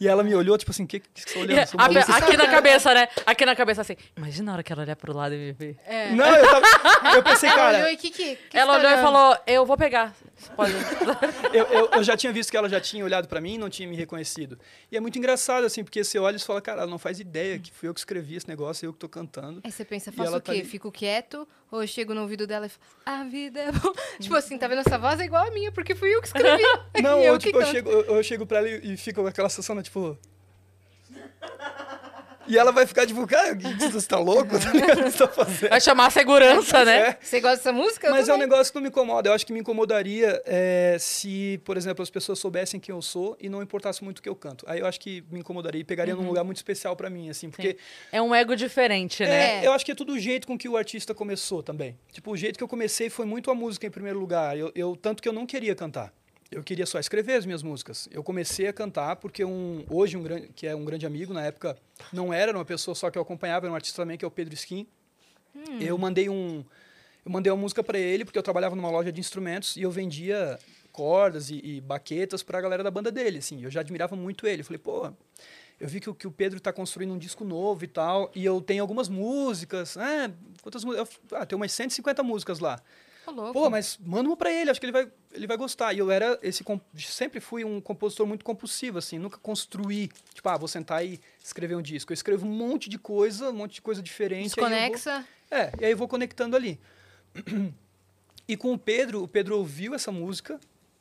E 0.00 0.06
ela 0.08 0.22
me 0.24 0.34
olhou, 0.34 0.58
tipo 0.58 0.70
assim, 0.72 0.84
o 0.84 0.86
que, 0.86 1.00
que 1.00 1.08
você 1.14 1.32
tá 1.34 1.40
olhando? 1.40 1.66
Sou 1.68 1.80
A- 1.80 1.88
maluco?" 1.88 2.12
aqui 2.12 2.36
na 2.36 2.48
cabeça, 2.48 2.92
né? 2.94 3.08
Aqui 3.24 3.46
na 3.46 3.56
cabeça, 3.56 3.80
assim. 3.82 3.96
Imagina 4.16 4.50
a 4.50 4.54
hora 4.54 4.62
que 4.62 4.72
ela 4.72 4.82
olhar 4.82 4.96
pro 4.96 5.12
lado 5.14 5.34
e 5.34 5.38
me 5.38 5.52
ver. 5.52 5.76
É. 5.86 6.10
Não, 6.12 6.26
eu, 6.34 6.44
tava, 6.50 7.16
eu 7.16 7.22
pensei, 7.22 7.48
Ela 7.48 7.58
cara, 7.58 7.78
olhou 7.78 7.88
e 7.90 7.96
que 7.96 8.10
que, 8.10 8.36
que 8.36 8.56
ela 8.58 8.74
tá 8.74 8.78
olhou 8.80 8.90
e 8.98 9.02
falou: 9.02 9.38
Eu 9.46 9.64
vou 9.66 9.76
pegar. 9.76 10.14
Pode. 10.56 10.72
eu, 11.54 11.64
eu, 11.66 11.90
eu 11.92 12.02
já 12.04 12.16
tinha 12.16 12.32
visto 12.32 12.50
que 12.50 12.56
ela 12.56 12.68
já 12.68 12.80
tinha 12.80 13.04
olhado 13.04 13.28
pra 13.28 13.40
mim 13.40 13.54
e 13.54 13.58
não 13.58 13.70
tinha 13.70 13.88
me 13.88 13.96
reconhecido. 13.96 14.58
E 14.90 14.96
é 14.96 15.00
muito 15.00 15.16
engraçado, 15.18 15.64
assim, 15.64 15.82
porque 15.84 16.02
você 16.04 16.18
olha 16.18 16.36
e 16.36 16.38
você 16.38 16.44
fala, 16.44 16.60
cara, 16.60 16.82
ela 16.82 16.90
não 16.90 16.98
faz 16.98 17.18
ideia 17.20 17.58
que 17.58 17.70
fui 17.72 17.88
eu 17.88 17.94
que 17.94 18.00
escrevi 18.00 18.34
esse 18.36 18.48
negócio, 18.48 18.84
eu 18.84 18.92
que 18.92 18.98
tô 18.98 19.08
cantando. 19.08 19.60
Aí 19.64 19.70
você 19.72 19.84
pensa, 19.84 20.10
faço 20.12 20.28
ela 20.28 20.38
o 20.38 20.40
tá 20.40 20.52
quê? 20.52 20.58
ali- 20.60 20.68
Fico 20.68 20.90
quieto? 20.92 21.48
Ou 21.70 21.82
eu 21.82 21.86
chego 21.88 22.12
no 22.14 22.20
ouvido 22.22 22.46
dela 22.46 22.66
e 22.66 22.68
falo, 22.68 22.84
a 23.06 23.24
vida 23.24 23.60
é 23.60 23.72
boa. 23.72 23.94
tipo 24.20 24.34
assim, 24.36 24.58
tá 24.58 24.68
vendo 24.68 24.80
essa 24.80 24.98
voz? 24.98 25.18
É 25.20 25.24
igual 25.24 25.46
a 25.46 25.50
minha, 25.50 25.72
porque 25.72 25.94
fui 25.94 26.14
eu 26.14 26.20
que 26.20 26.26
escrevi. 26.26 26.62
Não, 27.02 27.18
eu 27.18 27.34
eu, 27.34 27.38
tipo, 27.38 27.60
eu, 27.60 27.66
chego, 27.66 27.90
eu, 27.90 28.02
eu 28.16 28.22
chego 28.22 28.46
pra 28.46 28.58
ela 28.58 28.68
e, 28.68 28.92
e 28.92 28.96
fico 28.96 29.20
com 29.22 29.26
aquela 29.28 29.48
sensação, 29.48 29.74
né, 29.76 29.82
tipo... 29.82 30.16
E 32.46 32.58
ela 32.58 32.70
vai 32.72 32.86
ficar 32.86 33.06
tipo, 33.06 33.26
cara, 33.26 33.56
você 33.90 34.06
tá 34.06 34.18
louco? 34.18 34.50
Tá 34.60 34.70
ligado? 34.70 35.00
O 35.00 35.04
que 35.04 35.10
você 35.12 35.16
tá 35.18 35.28
fazendo? 35.28 35.70
Vai 35.70 35.80
chamar 35.80 36.06
a 36.06 36.10
segurança, 36.10 36.84
né? 36.84 36.98
É. 36.98 37.18
Você 37.18 37.40
gosta 37.40 37.56
dessa 37.56 37.72
música? 37.72 38.10
Mas 38.10 38.28
é 38.28 38.34
um 38.34 38.36
negócio 38.36 38.70
que 38.70 38.76
não 38.76 38.82
me 38.82 38.88
incomoda. 38.90 39.30
Eu 39.30 39.32
acho 39.32 39.46
que 39.46 39.52
me 39.52 39.60
incomodaria 39.60 40.42
é, 40.44 40.98
se, 41.00 41.58
por 41.64 41.78
exemplo, 41.78 42.02
as 42.02 42.10
pessoas 42.10 42.38
soubessem 42.38 42.78
quem 42.78 42.94
eu 42.94 43.00
sou 43.00 43.34
e 43.40 43.48
não 43.48 43.62
importasse 43.62 44.04
muito 44.04 44.18
o 44.18 44.22
que 44.22 44.28
eu 44.28 44.36
canto. 44.36 44.62
Aí 44.68 44.80
eu 44.80 44.86
acho 44.86 45.00
que 45.00 45.24
me 45.30 45.40
incomodaria 45.40 45.80
e 45.80 45.84
pegaria 45.84 46.14
num 46.14 46.26
lugar 46.26 46.44
muito 46.44 46.58
especial 46.58 46.94
pra 46.94 47.08
mim, 47.08 47.30
assim, 47.30 47.48
porque 47.48 47.78
É 48.12 48.20
um 48.20 48.34
ego 48.34 48.54
diferente, 48.54 49.22
né? 49.24 49.62
É, 49.62 49.66
eu 49.66 49.72
acho 49.72 49.82
que 49.82 49.92
é 49.92 49.94
tudo 49.94 50.12
o 50.12 50.18
jeito 50.18 50.46
com 50.46 50.58
que 50.58 50.68
o 50.68 50.76
artista 50.76 51.14
começou 51.14 51.62
também. 51.62 51.98
Tipo, 52.12 52.30
o 52.32 52.36
jeito 52.36 52.58
que 52.58 52.62
eu 52.62 52.68
comecei 52.68 53.08
foi 53.08 53.24
muito 53.24 53.50
a 53.50 53.54
música 53.54 53.86
em 53.86 53.90
primeiro 53.90 54.18
lugar. 54.18 54.54
Eu, 54.54 54.70
eu- 54.74 54.94
tanto 54.96 55.22
que 55.22 55.28
eu 55.28 55.32
não 55.32 55.46
queria 55.46 55.74
cantar. 55.74 56.12
Eu 56.54 56.62
queria 56.62 56.86
só 56.86 56.98
escrever 56.98 57.34
as 57.34 57.44
minhas 57.44 57.62
músicas. 57.62 58.08
Eu 58.12 58.22
comecei 58.22 58.68
a 58.68 58.72
cantar 58.72 59.16
porque 59.16 59.44
um 59.44 59.84
hoje 59.90 60.16
um 60.16 60.22
grande 60.22 60.48
que 60.54 60.66
é 60.66 60.74
um 60.74 60.84
grande 60.84 61.04
amigo 61.04 61.32
na 61.34 61.42
época 61.42 61.76
não 62.12 62.32
era 62.32 62.52
uma 62.52 62.64
pessoa 62.64 62.94
só 62.94 63.10
que 63.10 63.18
eu 63.18 63.22
acompanhava, 63.22 63.66
era 63.66 63.72
um 63.72 63.74
artista 63.74 64.02
também 64.02 64.16
que 64.16 64.24
é 64.24 64.28
o 64.28 64.30
Pedro 64.30 64.54
Skin. 64.54 64.86
Eu 65.80 65.96
mandei 65.98 66.28
um 66.28 66.64
eu 67.24 67.30
mandei 67.32 67.50
uma 67.50 67.60
música 67.60 67.82
para 67.82 67.98
ele 67.98 68.24
porque 68.24 68.38
eu 68.38 68.42
trabalhava 68.42 68.76
numa 68.76 68.90
loja 68.90 69.10
de 69.10 69.18
instrumentos 69.20 69.76
e 69.76 69.82
eu 69.82 69.90
vendia 69.90 70.58
cordas 70.92 71.50
e, 71.50 71.56
e 71.64 71.80
baquetas 71.80 72.42
para 72.42 72.58
a 72.58 72.60
galera 72.60 72.84
da 72.84 72.90
banda 72.90 73.10
dele, 73.10 73.38
assim. 73.38 73.62
Eu 73.64 73.70
já 73.70 73.80
admirava 73.80 74.14
muito 74.14 74.46
ele. 74.46 74.60
Eu 74.60 74.64
falei, 74.64 74.78
pô, 74.78 75.10
eu 75.80 75.88
vi 75.88 75.98
que, 76.00 76.08
o- 76.10 76.14
que 76.14 76.26
o 76.26 76.30
Pedro 76.30 76.58
está 76.58 76.72
construindo 76.72 77.12
um 77.14 77.18
disco 77.18 77.42
novo 77.44 77.82
e 77.82 77.88
tal, 77.88 78.30
e 78.34 78.44
eu 78.44 78.60
tenho 78.60 78.80
algumas 78.82 79.08
músicas. 79.08 79.96
Ah, 79.96 80.30
quantas 80.62 80.84
músicas? 80.84 81.18
Ah, 81.32 81.44
tem 81.46 81.56
umas 81.56 81.72
150 81.72 82.22
músicas 82.22 82.58
lá. 82.60 82.80
Louco. 83.30 83.52
Pô, 83.52 83.70
mas 83.70 83.98
manda 84.04 84.28
uma 84.28 84.36
pra 84.36 84.52
ele, 84.52 84.70
acho 84.70 84.78
que 84.80 84.86
ele 84.86 84.92
vai, 84.92 85.10
ele 85.32 85.46
vai 85.46 85.56
gostar. 85.56 85.92
E 85.94 85.98
eu 85.98 86.10
era 86.10 86.38
esse 86.42 86.64
sempre 86.98 87.40
fui 87.40 87.64
um 87.64 87.80
compositor 87.80 88.26
muito 88.26 88.44
compulsivo, 88.44 88.98
assim, 88.98 89.18
nunca 89.18 89.38
construí, 89.38 90.08
tipo, 90.34 90.48
ah, 90.48 90.56
vou 90.56 90.68
sentar 90.68 91.04
e 91.04 91.18
escrever 91.42 91.74
um 91.76 91.82
disco. 91.82 92.12
Eu 92.12 92.14
escrevo 92.14 92.46
um 92.46 92.50
monte 92.50 92.88
de 92.90 92.98
coisa, 92.98 93.50
um 93.50 93.54
monte 93.54 93.74
de 93.74 93.82
coisa 93.82 94.02
diferente. 94.02 94.56
eu 94.56 94.62
vou- 94.62 94.70
Desconexa. 94.70 95.26
é, 95.50 95.72
e 95.80 95.84
aí 95.86 95.92
eu 95.92 95.96
vou 95.96 96.08
conectando 96.08 96.54
ali. 96.56 96.78
E 98.46 98.56
com 98.58 98.74
o 98.74 98.78
Pedro, 98.78 99.22
o 99.22 99.28
Pedro 99.28 99.56
ouviu 99.56 99.94
essa 99.94 100.12
música, 100.12 100.60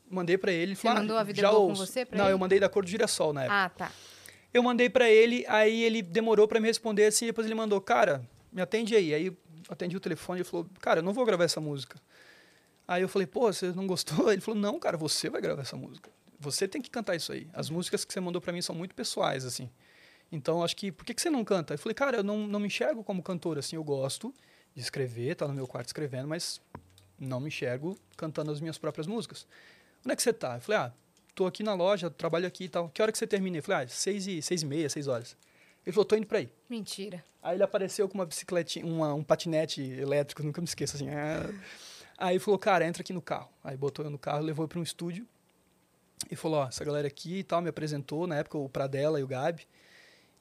mandei 0.10 0.38
pra 0.38 0.50
ele. 0.52 0.76
Você 0.78 0.84
falou, 0.84 0.98
ah, 0.98 1.02
mandou 1.02 1.18
A 1.18 1.24
Vida 1.24 1.42
já 1.42 1.50
Boa 1.52 1.60
com 1.62 1.70
ouço. 1.72 1.86
você 1.86 2.06
pra 2.06 2.18
Não, 2.18 2.26
ele? 2.26 2.34
eu 2.34 2.38
mandei 2.40 2.58
da 2.60 2.70
cor 2.70 2.84
do 2.86 2.90
girassol 2.90 3.34
na 3.34 3.42
época. 3.44 3.64
Ah, 3.66 3.70
tá. 3.70 3.92
Eu 4.54 4.64
mandei 4.64 4.90
pra 4.90 5.10
ele, 5.10 5.44
aí 5.50 5.84
ele 5.84 6.02
demorou 6.02 6.48
pra 6.48 6.60
me 6.62 6.68
responder 6.68 7.06
assim, 7.06 7.26
depois 7.26 7.46
ele 7.46 7.54
mandou, 7.56 7.82
cara, 7.82 8.24
me 8.52 8.62
atende 8.62 8.96
aí. 8.96 9.14
Aí 9.14 9.38
atendi 9.70 9.96
o 9.96 10.00
telefone 10.00 10.42
e 10.42 10.44
falou, 10.44 10.70
cara, 10.80 11.00
eu 11.00 11.04
não 11.04 11.14
vou 11.14 11.26
gravar 11.26 11.44
essa 11.44 11.60
música. 11.60 12.00
Aí 12.88 13.02
eu 13.02 13.10
falei, 13.10 13.26
pô, 13.26 13.52
você 13.52 13.72
não 13.72 13.88
gostou? 13.88 14.30
Ele 14.32 14.42
falou, 14.42 14.60
não, 14.60 14.80
cara, 14.80 14.98
você 14.98 15.30
vai 15.30 15.42
gravar 15.42 15.62
essa 15.62 15.76
música. 15.76 16.10
Você 16.40 16.68
tem 16.68 16.82
que 16.82 16.90
cantar 16.90 17.16
isso 17.16 17.32
aí. 17.32 17.48
As 17.54 17.70
músicas 17.70 18.04
que 18.04 18.12
você 18.12 18.20
mandou 18.20 18.42
pra 18.42 18.52
mim 18.52 18.62
são 18.62 18.76
muito 18.76 18.94
pessoais, 18.94 19.46
assim. 19.46 19.70
Então, 20.32 20.64
acho 20.64 20.76
que, 20.76 20.92
por 20.92 21.06
que, 21.06 21.14
que 21.14 21.22
você 21.22 21.30
não 21.30 21.44
canta? 21.46 21.76
Eu 21.76 21.78
falei, 21.78 21.94
cara, 21.94 22.18
eu 22.18 22.24
não, 22.24 22.48
não 22.48 22.60
me 22.60 22.68
enxergo 22.68 23.04
como 23.04 23.22
cantor, 23.22 23.58
assim, 23.58 23.76
eu 23.76 23.84
gosto 23.84 24.34
de 24.76 24.82
escrever, 24.82 25.36
tá 25.36 25.48
no 25.48 25.54
meu 25.54 25.68
quarto 25.68 25.88
escrevendo, 25.88 26.28
mas 26.28 26.60
não 27.20 27.40
me 27.40 27.48
enxergo 27.48 27.98
cantando 28.18 28.52
as 28.52 28.60
minhas 28.60 28.78
próprias 28.78 29.08
músicas. 29.08 29.46
Onde 30.04 30.14
é 30.14 30.16
que 30.16 30.24
você 30.24 30.34
tá? 30.34 30.56
Eu 30.56 30.62
falei, 30.62 30.82
ah, 30.82 30.94
tô 31.36 31.46
aqui 31.46 31.64
na 31.64 31.74
loja, 31.74 32.10
trabalho 32.10 32.48
aqui 32.48 32.66
e 32.66 32.70
tal. 32.70 32.90
Que 32.90 33.02
hora 33.02 33.12
que 33.12 33.18
você 33.18 33.28
termina? 33.28 33.58
Eu 33.58 33.64
falei, 33.64 33.86
ah, 33.86 33.88
seis 33.88 34.28
e, 34.28 34.42
seis 34.42 34.64
e 34.64 34.66
meia, 34.66 34.90
seis 34.90 35.08
horas. 35.08 35.38
Ele 35.86 35.94
falou, 35.94 36.06
tô 36.06 36.16
indo 36.16 36.26
pra 36.28 36.40
aí. 36.40 36.50
Mentira. 36.70 37.24
Aí 37.42 37.56
ele 37.56 37.64
apareceu 37.64 38.08
com 38.08 38.16
uma 38.16 38.26
bicicletinha, 38.26 38.86
uma, 38.86 39.14
um 39.14 39.24
patinete 39.24 39.82
elétrico, 39.82 40.44
nunca 40.44 40.62
me 40.62 40.66
esqueço, 40.66 40.96
assim. 40.96 41.10
ah. 41.10 41.50
Aí 42.18 42.40
falou, 42.40 42.58
cara, 42.58 42.86
entra 42.86 43.02
aqui 43.02 43.12
no 43.12 43.22
carro. 43.22 43.50
Aí 43.64 43.76
botou 43.76 44.06
eu 44.06 44.12
no 44.12 44.18
carro, 44.18 44.42
levou 44.42 44.68
para 44.68 44.80
um 44.80 44.84
estúdio 44.84 45.28
e 46.32 46.36
falou, 46.36 46.60
ó, 46.60 46.68
essa 46.68 46.86
galera 46.86 47.08
aqui 47.08 47.40
e 47.40 47.44
tal, 47.44 47.62
me 47.62 47.70
apresentou, 47.70 48.26
na 48.28 48.38
época 48.38 48.58
o 48.58 48.70
Pradella 48.70 49.20
e 49.20 49.24
o 49.24 49.28
Gabi. 49.28 49.68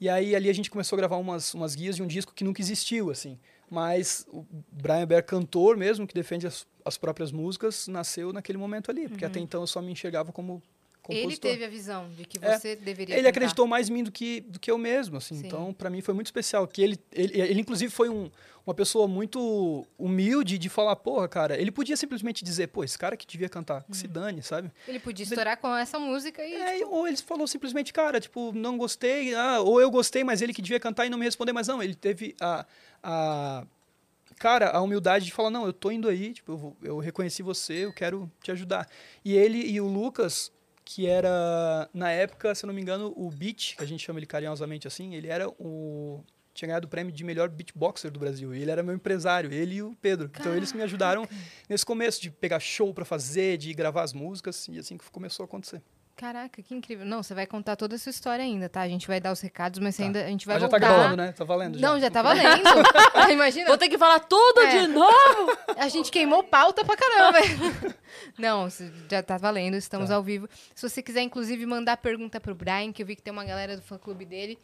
E 0.00 0.08
aí 0.08 0.34
ali 0.34 0.48
a 0.48 0.52
gente 0.52 0.70
começou 0.70 0.96
a 0.96 0.98
gravar 0.98 1.16
umas, 1.16 1.54
umas 1.54 1.74
guias 1.74 1.96
de 1.96 2.02
um 2.02 2.06
disco 2.06 2.32
que 2.34 2.44
nunca 2.44 2.60
existiu, 2.60 3.10
assim. 3.10 3.38
Mas 3.70 4.26
o 4.28 4.44
Brian 4.70 5.06
Bear, 5.06 5.24
cantor 5.24 5.76
mesmo, 5.76 6.06
que 6.06 6.14
defende 6.14 6.46
as, 6.46 6.66
as 6.84 6.98
próprias 6.98 7.32
músicas, 7.32 7.88
nasceu 7.88 8.32
naquele 8.32 8.58
momento 8.58 8.90
ali. 8.90 9.08
Porque 9.08 9.24
até 9.24 9.40
então 9.40 9.62
eu 9.62 9.66
só 9.66 9.80
me 9.80 9.90
enxergava 9.90 10.30
como 10.32 10.62
compositor. 11.02 11.50
Ele 11.50 11.58
teve 11.58 11.64
a 11.64 11.68
visão 11.68 12.08
de 12.16 12.24
que 12.24 12.38
É. 12.40 12.58
você 12.58 12.76
deveria 12.76 13.14
Ele 13.14 13.22
cantar. 13.22 13.28
acreditou 13.30 13.66
mais 13.66 13.88
em 13.88 13.92
mim 13.92 14.04
do 14.04 14.12
que, 14.12 14.40
do 14.42 14.58
que 14.60 14.70
eu 14.70 14.78
mesmo, 14.78 15.16
assim. 15.16 15.34
Sim. 15.36 15.46
Então, 15.46 15.72
para 15.74 15.90
mim 15.90 16.00
foi 16.00 16.14
muito 16.14 16.26
especial. 16.26 16.66
Que 16.66 16.80
ele, 16.82 16.98
ele, 17.12 17.40
ele 17.40 17.60
inclusive, 17.60 17.90
foi 17.92 18.08
um, 18.08 18.30
uma 18.64 18.72
pessoa 18.74 19.08
muito 19.08 19.84
humilde 19.98 20.56
de 20.58 20.68
falar, 20.68 20.94
porra, 20.96 21.26
cara, 21.28 21.60
ele 21.60 21.72
podia 21.72 21.96
simplesmente 21.96 22.44
dizer, 22.44 22.68
pô, 22.68 22.84
esse 22.84 22.96
cara 22.96 23.16
que 23.16 23.26
devia 23.26 23.48
cantar, 23.48 23.82
que 23.84 23.96
se 23.96 24.06
dane, 24.06 24.42
sabe? 24.42 24.70
Ele 24.86 25.00
podia 25.00 25.24
estourar 25.24 25.56
com 25.58 25.74
essa 25.76 25.98
música 25.98 26.44
e... 26.44 26.54
É, 26.54 26.86
ou 26.86 27.08
ele 27.08 27.16
falou 27.16 27.46
simplesmente, 27.48 27.92
cara, 27.92 28.20
tipo, 28.20 28.52
não 28.54 28.78
gostei, 28.78 29.34
ah, 29.34 29.60
ou 29.60 29.80
eu 29.80 29.90
gostei, 29.90 30.22
mas 30.22 30.40
ele 30.40 30.54
que 30.54 30.62
devia 30.62 30.78
cantar 30.78 31.04
e 31.06 31.10
não 31.10 31.18
me 31.18 31.24
responder, 31.24 31.52
mas 31.52 31.66
não, 31.66 31.82
ele 31.82 31.96
teve 31.96 32.36
a, 32.40 32.64
a 33.02 33.66
cara, 34.38 34.70
a 34.70 34.80
humildade 34.80 35.24
de 35.24 35.32
falar, 35.32 35.50
não, 35.50 35.66
eu 35.66 35.72
tô 35.72 35.90
indo 35.90 36.08
aí, 36.08 36.32
tipo, 36.32 36.52
eu, 36.52 36.76
eu 36.90 36.98
reconheci 36.98 37.42
você, 37.42 37.84
eu 37.84 37.92
quero 37.92 38.30
te 38.42 38.52
ajudar. 38.52 38.88
E 39.24 39.34
ele 39.34 39.58
e 39.58 39.80
o 39.80 39.86
Lucas, 39.88 40.52
que 40.84 41.06
era, 41.06 41.88
na 41.92 42.10
época, 42.10 42.54
se 42.54 42.64
eu 42.64 42.68
não 42.68 42.74
me 42.74 42.80
engano, 42.82 43.12
o 43.16 43.30
Beat, 43.30 43.76
que 43.76 43.82
a 43.82 43.86
gente 43.86 44.04
chama 44.04 44.18
ele 44.18 44.26
carinhosamente 44.26 44.86
assim, 44.86 45.14
ele 45.14 45.28
era 45.28 45.48
o 45.48 46.24
tinha 46.54 46.66
ganhado 46.66 46.86
o 46.86 46.90
prêmio 46.90 47.12
de 47.12 47.24
melhor 47.24 47.48
beatboxer 47.48 48.10
do 48.10 48.20
Brasil. 48.20 48.54
E 48.54 48.60
ele 48.60 48.70
era 48.70 48.82
meu 48.82 48.94
empresário, 48.94 49.52
ele 49.52 49.76
e 49.76 49.82
o 49.82 49.96
Pedro. 50.00 50.30
Então 50.38 50.54
eles 50.54 50.72
me 50.72 50.82
ajudaram 50.82 51.26
nesse 51.68 51.84
começo 51.84 52.20
de 52.20 52.30
pegar 52.30 52.60
show 52.60 52.92
pra 52.92 53.04
fazer, 53.04 53.56
de 53.56 53.72
gravar 53.72 54.02
as 54.02 54.12
músicas, 54.12 54.68
e 54.68 54.78
assim 54.78 54.98
que 54.98 55.10
começou 55.10 55.44
a 55.44 55.46
acontecer. 55.46 55.82
Caraca, 56.16 56.62
que 56.62 56.74
incrível. 56.74 57.04
Não, 57.06 57.22
você 57.22 57.34
vai 57.34 57.46
contar 57.46 57.74
toda 57.74 57.94
essa 57.96 58.08
história 58.10 58.44
ainda, 58.44 58.68
tá? 58.68 58.82
A 58.82 58.88
gente 58.88 59.08
vai 59.08 59.18
dar 59.20 59.32
os 59.32 59.40
recados, 59.40 59.80
mas 59.80 59.96
Tá. 59.96 60.04
ainda 60.04 60.24
a 60.24 60.28
gente 60.28 60.46
vai 60.46 60.54
Mas 60.56 60.62
já 60.62 60.68
voltar. 60.68 60.86
tá 60.86 60.94
gravando, 60.94 61.16
né? 61.16 61.32
Tá 61.32 61.44
valendo 61.44 61.78
já. 61.78 61.88
Não, 61.88 61.98
já 62.00 62.10
tá 62.10 62.22
valendo. 62.22 62.62
Imagina, 63.32 63.66
Vou 63.66 63.78
ter 63.78 63.88
que 63.88 63.98
falar 63.98 64.20
tudo 64.20 64.60
É. 64.60 64.80
de 64.82 64.86
novo! 64.88 65.58
a 65.76 65.88
gente 65.88 66.10
queimou 66.12 66.44
pauta 66.44 66.84
pra 66.84 66.96
caramba. 66.96 67.38
Não, 68.38 68.68
se- 68.70 68.92
já 69.10 69.22
tá 69.22 69.36
valendo, 69.38 69.74
estamos 69.74 70.10
Tá. 70.10 70.14
ao 70.16 70.22
vivo. 70.22 70.48
Se 70.74 70.88
você 70.88 71.02
quiser, 71.02 71.22
inclusive, 71.22 71.64
mandar 71.66 71.96
pergunta 71.96 72.38
pro 72.38 72.54
Brian, 72.54 72.92
que 72.92 73.02
eu 73.02 73.06
vi 73.06 73.16
que 73.16 73.22
tem 73.22 73.32
uma 73.32 73.44
galera 73.44 73.74
do 73.76 73.82
fã-clube 73.82 74.24
dele, 74.24 74.58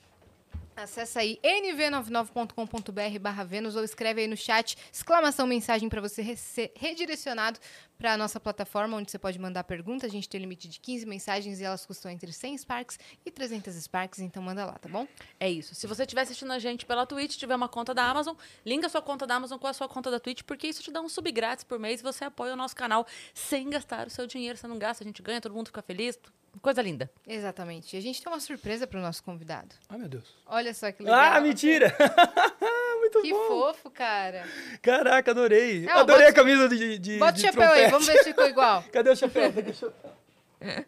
acessa 0.82 1.20
aí 1.20 1.38
nv99.com.br 1.42 3.18
barra 3.20 3.44
Vênus 3.44 3.76
ou 3.76 3.85
escreve 3.85 4.23
aí 4.23 4.26
no 4.26 4.37
chat, 4.37 4.76
exclamação, 4.92 5.47
mensagem 5.47 5.88
para 5.88 6.00
você 6.00 6.37
ser 6.37 6.73
redirecionado 6.76 7.58
para 7.99 8.12
a 8.12 8.16
nossa 8.16 8.38
plataforma, 8.38 8.97
onde 8.97 9.11
você 9.11 9.18
pode 9.18 9.38
mandar 9.38 9.64
pergunta. 9.64 10.06
A 10.06 10.08
gente 10.08 10.28
tem 10.28 10.40
limite 10.40 10.68
de 10.68 10.78
15 10.78 11.04
mensagens 11.04 11.61
e 11.61 11.64
elas 11.64 11.85
custam 11.85 12.11
entre 12.11 12.32
100 12.32 12.58
Sparks 12.58 12.99
e 13.26 13.30
300 13.30 13.75
Sparks, 13.75 14.20
então 14.20 14.42
manda 14.42 14.64
lá, 14.64 14.75
tá 14.75 14.88
bom? 14.88 15.06
É 15.40 15.50
isso. 15.50 15.75
Se 15.75 15.87
você 15.87 16.02
estiver 16.02 16.23
assistindo 16.23 16.52
a 16.52 16.58
gente 16.58 16.87
pela 16.87 17.04
Twitch, 17.04 17.37
tiver 17.37 17.56
uma 17.56 17.68
conta 17.68 17.92
da 17.92 18.04
Amazon, 18.04 18.37
linka 18.64 18.88
sua 18.88 19.02
conta 19.02 19.26
da 19.26 19.35
Amazon 19.35 19.58
com 19.58 19.66
a 19.66 19.73
sua 19.73 19.88
conta 19.88 20.11
da 20.11 20.20
Twitch, 20.20 20.42
porque 20.44 20.68
isso 20.68 20.82
te 20.82 20.92
dá 20.92 21.00
um 21.00 21.08
sub 21.08 21.30
grátis 21.32 21.64
por 21.64 21.78
mês 21.78 22.00
e 22.00 22.02
você 22.04 22.25
apoia 22.25 22.52
o 22.52 22.56
nosso 22.56 22.76
canal 22.76 23.06
sem 23.35 23.68
gastar 23.68 24.06
o 24.06 24.11
seu 24.11 24.26
dinheiro. 24.26 24.56
Você 24.56 24.68
não 24.68 24.78
gasta, 24.78 25.02
a 25.02 25.06
gente 25.06 25.20
ganha, 25.23 25.40
todo 25.40 25.54
mundo 25.54 25.66
fica 25.66 25.82
feliz. 25.82 26.18
Coisa 26.62 26.83
linda. 26.83 27.11
Exatamente. 27.27 27.95
E 27.95 27.99
a 27.99 28.03
gente 28.03 28.23
tem 28.23 28.33
uma 28.33 28.41
surpresa 28.41 28.87
para 28.87 28.99
o 28.99 29.03
nosso 29.03 29.23
convidado. 29.23 29.75
Ai, 29.88 29.99
meu 29.99 30.09
Deus. 30.09 30.25
Olha 30.47 30.73
só 30.75 30.91
que 30.93 31.03
legal. 31.03 31.19
Ah, 31.37 31.41
mentira! 31.41 31.95
Muito 33.00 33.23
Que 33.23 33.31
bom. 33.33 33.47
fofo, 33.49 33.91
cara. 33.91 34.45
Caraca, 34.83 35.31
adorei. 35.31 35.83
Não, 35.83 35.99
adorei 35.99 36.27
bota- 36.27 36.31
a 36.31 36.45
camisa 36.45 36.69
de, 36.69 36.99
de 36.99 37.19
Bota 37.19 37.33
o 37.33 37.35
de 37.37 37.41
chapéu 37.43 37.62
aí, 37.71 37.88
trompete. 37.88 37.91
vamos 37.93 38.07
ver 38.07 38.19
se 38.19 38.25
ficou 38.25 38.47
igual. 38.47 38.83
Cadê 38.93 39.11
o 39.11 39.17
chapéu? 39.17 39.53
Cadê 39.53 39.71
o 39.71 39.75
chapéu? 39.75 40.15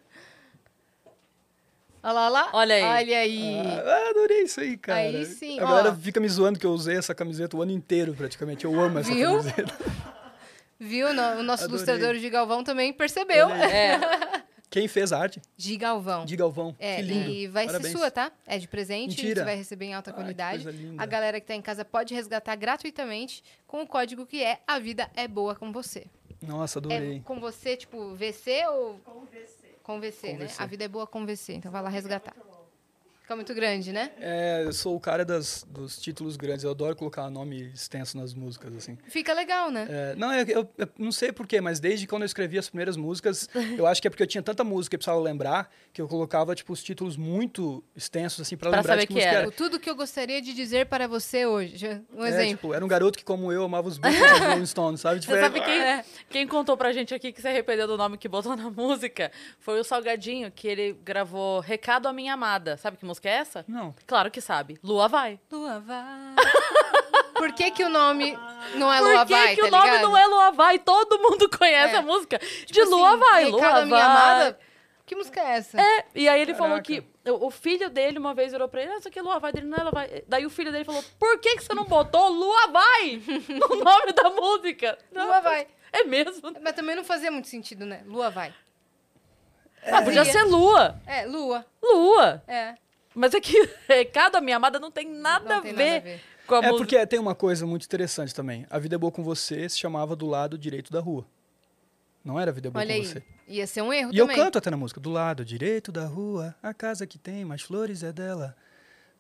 Olha 2.02 2.12
lá, 2.14 2.22
olha 2.24 2.30
lá. 2.30 2.50
Olha 2.54 2.74
aí. 2.74 2.82
Olha 3.04 3.18
aí. 3.18 3.60
Ah, 3.86 4.10
adorei 4.10 4.42
isso 4.44 4.58
aí, 4.60 4.76
cara. 4.78 5.00
Aí 5.00 5.26
sim, 5.26 5.60
A 5.60 5.64
ó. 5.64 5.68
galera 5.68 5.94
fica 5.94 6.18
me 6.18 6.28
zoando 6.28 6.58
que 6.58 6.64
eu 6.64 6.70
usei 6.70 6.96
essa 6.96 7.14
camiseta 7.14 7.56
o 7.56 7.62
ano 7.62 7.72
inteiro, 7.72 8.14
praticamente. 8.14 8.64
Eu 8.64 8.78
amo 8.80 8.98
essa 9.00 9.12
Viu? 9.12 9.28
camiseta. 9.36 9.74
Viu? 10.78 11.08
O 11.08 11.12
nosso 11.12 11.64
Adorei. 11.64 11.66
ilustrador 11.68 12.14
de 12.16 12.30
Galvão 12.30 12.64
também 12.64 12.90
percebeu. 12.92 13.48
Aí. 13.48 13.62
É. 13.70 14.00
Quem 14.70 14.86
fez 14.86 15.12
a 15.12 15.18
arte? 15.18 15.42
De 15.56 15.76
Galvão. 15.76 16.24
De 16.24 16.36
Galvão. 16.36 16.76
É, 16.78 16.96
que 16.96 17.02
lindo. 17.02 17.28
e 17.30 17.48
vai 17.48 17.66
Parabéns. 17.66 17.90
ser 17.92 17.98
sua, 17.98 18.10
tá? 18.10 18.30
É 18.46 18.56
de 18.56 18.68
presente, 18.68 19.16
Mentira. 19.16 19.40
você 19.40 19.44
vai 19.44 19.56
receber 19.56 19.86
em 19.86 19.94
alta 19.94 20.10
Ai, 20.10 20.14
que 20.14 20.20
qualidade. 20.22 20.62
coisa 20.62 20.78
linda. 20.78 21.02
A 21.02 21.06
galera 21.06 21.40
que 21.40 21.46
tá 21.46 21.54
em 21.56 21.60
casa 21.62 21.84
pode 21.84 22.14
resgatar 22.14 22.54
gratuitamente 22.54 23.42
com 23.66 23.82
o 23.82 23.86
código 23.86 24.24
que 24.24 24.42
é 24.44 24.60
A 24.66 24.78
Vida 24.78 25.10
é 25.16 25.26
Boa 25.26 25.56
com 25.56 25.72
Você. 25.72 26.06
Nossa, 26.40 26.78
É 26.78 26.80
adorei. 26.80 27.20
com 27.24 27.38
você, 27.40 27.76
tipo, 27.76 28.14
VC 28.14 28.64
ou. 28.68 28.94
Com 29.04 29.26
VC. 29.26 29.68
Com 29.82 30.00
VC, 30.00 30.28
Com 30.30 30.36
né? 30.38 30.46
VC. 30.46 30.62
A 30.62 30.66
Vida 30.66 30.84
é 30.84 30.88
Boa 30.88 31.06
com 31.06 31.26
VC. 31.26 31.52
Então 31.54 31.70
vai 31.72 31.82
lá 31.82 31.88
resgatar. 31.90 32.34
Fica 33.30 33.36
muito 33.36 33.54
grande, 33.54 33.92
né? 33.92 34.10
É, 34.20 34.64
eu 34.64 34.72
sou 34.72 34.96
o 34.96 34.98
cara 34.98 35.24
das, 35.24 35.64
dos 35.70 36.00
títulos 36.00 36.36
grandes. 36.36 36.64
Eu 36.64 36.72
adoro 36.72 36.96
colocar 36.96 37.30
nome 37.30 37.70
extenso 37.72 38.16
nas 38.18 38.34
músicas, 38.34 38.74
assim. 38.74 38.98
Fica 39.06 39.32
legal, 39.32 39.70
né? 39.70 39.86
É, 39.88 40.14
não, 40.16 40.32
eu, 40.34 40.44
eu- 40.48 40.68
eu 40.76 40.88
não 40.98 41.12
sei 41.12 41.30
porquê, 41.30 41.60
mas 41.60 41.78
desde 41.78 42.08
quando 42.08 42.22
eu 42.22 42.26
escrevi 42.26 42.58
as 42.58 42.68
primeiras 42.68 42.96
músicas, 42.96 43.48
eu 43.78 43.86
acho 43.86 44.02
que 44.02 44.08
é 44.08 44.10
porque 44.10 44.24
eu 44.24 44.26
tinha 44.26 44.42
tanta 44.42 44.64
música 44.64 44.90
que 44.90 44.96
eu 44.96 44.98
precisava 44.98 45.20
lembrar, 45.20 45.70
que 45.92 46.02
eu 46.02 46.08
colocava, 46.08 46.56
tipo, 46.56 46.72
os 46.72 46.82
títulos 46.82 47.16
muito 47.16 47.84
extensos, 47.94 48.40
assim, 48.40 48.56
pra, 48.56 48.68
Pra 48.70 48.78
lembrar 48.80 48.94
saber 48.94 49.02
de 49.02 49.06
que 49.06 49.12
que 49.14 49.20
música 49.20 49.36
era. 49.36 49.48
O 49.48 49.52
tudo 49.52 49.78
que 49.78 49.88
eu 49.88 49.94
gostaria 49.94 50.42
de 50.42 50.52
dizer 50.52 50.86
para 50.86 51.06
você 51.06 51.46
hoje. 51.46 52.02
Um 52.12 52.24
É, 52.24 52.30
exemplo. 52.30 52.48
tipo, 52.56 52.74
era 52.74 52.84
um 52.84 52.88
garoto 52.88 53.16
que, 53.16 53.24
como 53.24 53.52
eu, 53.52 53.62
amava 53.62 53.86
os 53.86 53.96
Beatles 54.10 54.28
e 54.28 54.34
os 54.34 54.40
Rolling 54.40 54.66
Stones, 54.66 55.00
sabe? 55.02 55.20
Tipo, 55.20 55.34
Você 55.34 55.38
é- 55.38 55.42
sabe 55.42 55.60
quem, 55.60 56.04
quem 56.30 56.48
contou 56.48 56.76
pra 56.76 56.92
gente 56.92 57.14
aqui 57.14 57.30
que 57.30 57.40
se 57.40 57.46
arrependeu 57.46 57.86
do 57.86 57.96
nome 57.96 58.18
que 58.18 58.28
botou 58.28 58.56
na 58.56 58.68
música? 58.74 59.30
Foi 59.60 59.78
o 59.78 59.84
Salgadinho, 59.84 60.50
que 60.50 60.66
ele 60.66 60.98
gravou 61.04 61.60
Recado 61.60 62.08
à 62.08 62.12
Minha 62.12 62.34
Amada. 62.34 62.76
Sabe 62.76 62.96
que 62.96 63.04
música 63.04 63.19
é 63.28 63.32
essa? 63.32 63.64
Não. 63.68 63.94
Claro 64.06 64.30
que 64.30 64.40
sabe. 64.40 64.78
Lua 64.82 65.08
vai. 65.08 65.38
Lua 65.50 65.80
vai. 65.80 66.34
Por 67.34 67.52
que, 67.54 67.70
que 67.70 67.82
o 67.84 67.88
nome 67.88 68.36
não 68.74 68.92
é 68.92 68.98
Por 68.98 69.08
Lua 69.12 69.26
que, 69.26 69.32
vai? 69.32 69.54
que 69.54 69.60
tá 69.62 69.66
o 69.66 69.70
nome 69.70 69.84
ligado? 69.86 70.02
não 70.02 70.16
é 70.16 70.26
Lua 70.26 70.50
vai? 70.52 70.78
Todo 70.78 71.18
mundo 71.18 71.48
conhece 71.48 71.94
É. 71.94 71.98
a 71.98 72.02
música. 72.02 72.38
De 72.38 72.66
Tipo 72.66 72.90
Lua 72.90 73.08
assim, 73.10 73.18
vai, 73.18 73.44
Recado 73.44 73.52
Lua 73.60 73.70
vai. 73.72 73.84
minha 73.86 74.04
amada. 74.04 74.58
Que 75.06 75.16
música 75.16 75.40
é 75.40 75.56
essa? 75.56 75.80
É, 75.80 76.04
e 76.14 76.28
aí 76.28 76.40
ele 76.40 76.54
falou 76.54 76.80
Caraca. 76.80 77.02
que 77.24 77.30
o, 77.30 77.50
filho 77.50 77.90
dele 77.90 78.16
uma 78.18 78.32
vez 78.32 78.52
virou 78.52 78.68
pra 78.68 78.82
ele, 78.82 78.92
ah, 78.92 78.96
isso 78.98 79.08
aqui 79.08 79.18
é 79.18 79.22
Lua 79.22 79.40
vai, 79.40 79.52
dele 79.52 79.66
não 79.66 79.76
é 79.78 79.82
Lua 79.82 79.90
vai. 79.90 80.22
Daí 80.28 80.46
o 80.46 80.50
filho 80.50 80.70
dele 80.70 80.84
falou, 80.84 81.02
por 81.18 81.38
que, 81.40 81.56
que 81.56 81.64
você 81.64 81.74
não 81.74 81.84
botou 81.84 82.28
Lua 82.28 82.68
vai 82.68 83.20
no 83.48 83.76
nome 83.82 84.12
da 84.12 84.30
música? 84.30 84.96
Não, 85.10 85.26
Lua 85.26 85.40
vai. 85.40 85.66
É 85.92 86.04
mesmo. 86.04 86.52
Mas 86.62 86.74
também 86.74 86.94
não 86.94 87.02
fazia 87.02 87.30
muito 87.30 87.48
sentido, 87.48 87.84
né? 87.84 88.02
Lua 88.06 88.30
vai. 88.30 88.54
Ah, 89.84 90.02
podia 90.02 90.24
ser 90.26 90.42
Lua. 90.44 91.00
É, 91.06 91.24
Lua. 91.24 91.64
Lua. 91.82 92.42
É. 92.46 92.74
Mas 93.14 93.34
é 93.34 93.40
que 93.40 93.68
Recado 93.88 94.36
à 94.36 94.40
Minha 94.40 94.56
Amada 94.56 94.78
não 94.78 94.90
tem 94.90 95.08
nada, 95.08 95.48
Não 95.48 95.58
a, 95.58 95.62
tem 95.62 95.72
ver 95.74 95.84
nada 95.84 95.96
a 95.96 96.00
ver. 96.00 96.20
com 96.46 96.54
a 96.54 96.58
É 96.58 96.60
música. 96.62 96.76
porque 96.78 97.06
tem 97.06 97.18
uma 97.18 97.34
coisa 97.34 97.66
muito 97.66 97.84
interessante 97.84 98.34
também. 98.34 98.66
A 98.70 98.78
Vida 98.78 98.94
é 98.94 98.98
Boa 98.98 99.10
com 99.12 99.22
Você 99.24 99.68
se 99.68 99.78
chamava 99.78 100.14
Do 100.14 100.26
Lado 100.26 100.56
Direito 100.58 100.92
da 100.92 101.00
Rua. 101.00 101.26
Não 102.24 102.38
era 102.38 102.50
A 102.50 102.54
Vida 102.54 102.68
é 102.68 102.70
Boa 102.70 102.80
Olha 102.82 102.94
com 102.94 103.00
aí. 103.00 103.06
Você. 103.06 103.22
Ia 103.48 103.66
ser 103.66 103.82
um 103.82 103.92
erro 103.92 104.10
E 104.12 104.18
eu 104.18 104.26
também. 104.26 104.40
canto 104.42 104.58
até 104.58 104.70
na 104.70 104.76
música. 104.76 105.00
Do 105.00 105.10
lado 105.10 105.44
direito 105.44 105.90
da 105.90 106.06
rua, 106.06 106.54
a 106.62 106.72
casa 106.72 107.04
que 107.06 107.18
tem 107.18 107.44
mais 107.44 107.62
flores 107.62 108.02
é 108.04 108.12
dela. 108.12 108.56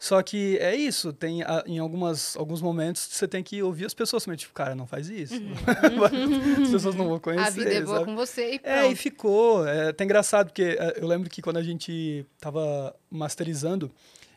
Só 0.02 0.22
que 0.22 0.56
é 0.56 0.74
isso, 0.74 1.12
tem 1.12 1.42
a- 1.42 1.62
em 1.66 1.78
algumas, 1.78 2.34
alguns 2.34 2.62
momentos 2.62 3.02
você 3.02 3.28
tem 3.28 3.42
que 3.42 3.62
ouvir 3.62 3.84
as 3.84 3.92
pessoas 3.92 4.24
também, 4.24 4.38
tipo, 4.38 4.54
cara, 4.54 4.74
não 4.74 4.86
faz 4.86 5.10
isso. 5.10 5.34
as 6.64 6.70
pessoas 6.70 6.94
não 6.94 7.06
vão 7.06 7.18
conhecer. 7.20 7.46
A 7.46 7.50
vida 7.50 7.74
é 7.74 7.80
boa 7.82 7.98
sabe? 7.98 8.04
com 8.10 8.16
você 8.16 8.52
e 8.54 8.60
É, 8.62 8.78
e 8.78 8.80
pronto. 8.86 8.96
ficou. 8.96 9.68
É 9.68 9.88
até 9.90 10.02
engraçado, 10.04 10.46
porque 10.46 10.62
é, 10.78 10.94
eu 10.96 11.06
lembro 11.06 11.28
que 11.28 11.42
quando 11.42 11.58
a 11.58 11.62
gente 11.62 12.24
tava 12.40 12.96
masterizando, 13.10 13.90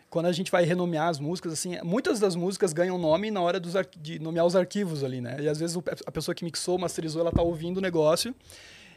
quando 0.10 0.26
a 0.26 0.32
gente 0.34 0.52
vai 0.52 0.66
renomear 0.66 1.08
as 1.08 1.18
músicas, 1.20 1.54
assim, 1.54 1.78
muitas 1.82 2.20
das 2.20 2.36
músicas 2.36 2.74
ganham 2.74 2.98
nome 2.98 3.32
na 3.32 3.40
hora 3.42 3.58
dos 3.58 3.74
de 4.02 4.20
nomear 4.20 4.46
os 4.46 4.58
arquivos 4.58 5.02
ali, 5.02 5.22
né? 5.22 5.38
E 5.40 5.48
às 5.48 5.58
vezes 5.60 5.78
a 6.06 6.12
pessoa 6.12 6.36
que 6.36 6.44
mixou, 6.44 6.78
masterizou, 6.78 7.22
ela 7.22 7.32
tá 7.32 7.42
ouvindo 7.42 7.78
o 7.78 7.82
negócio, 7.82 8.36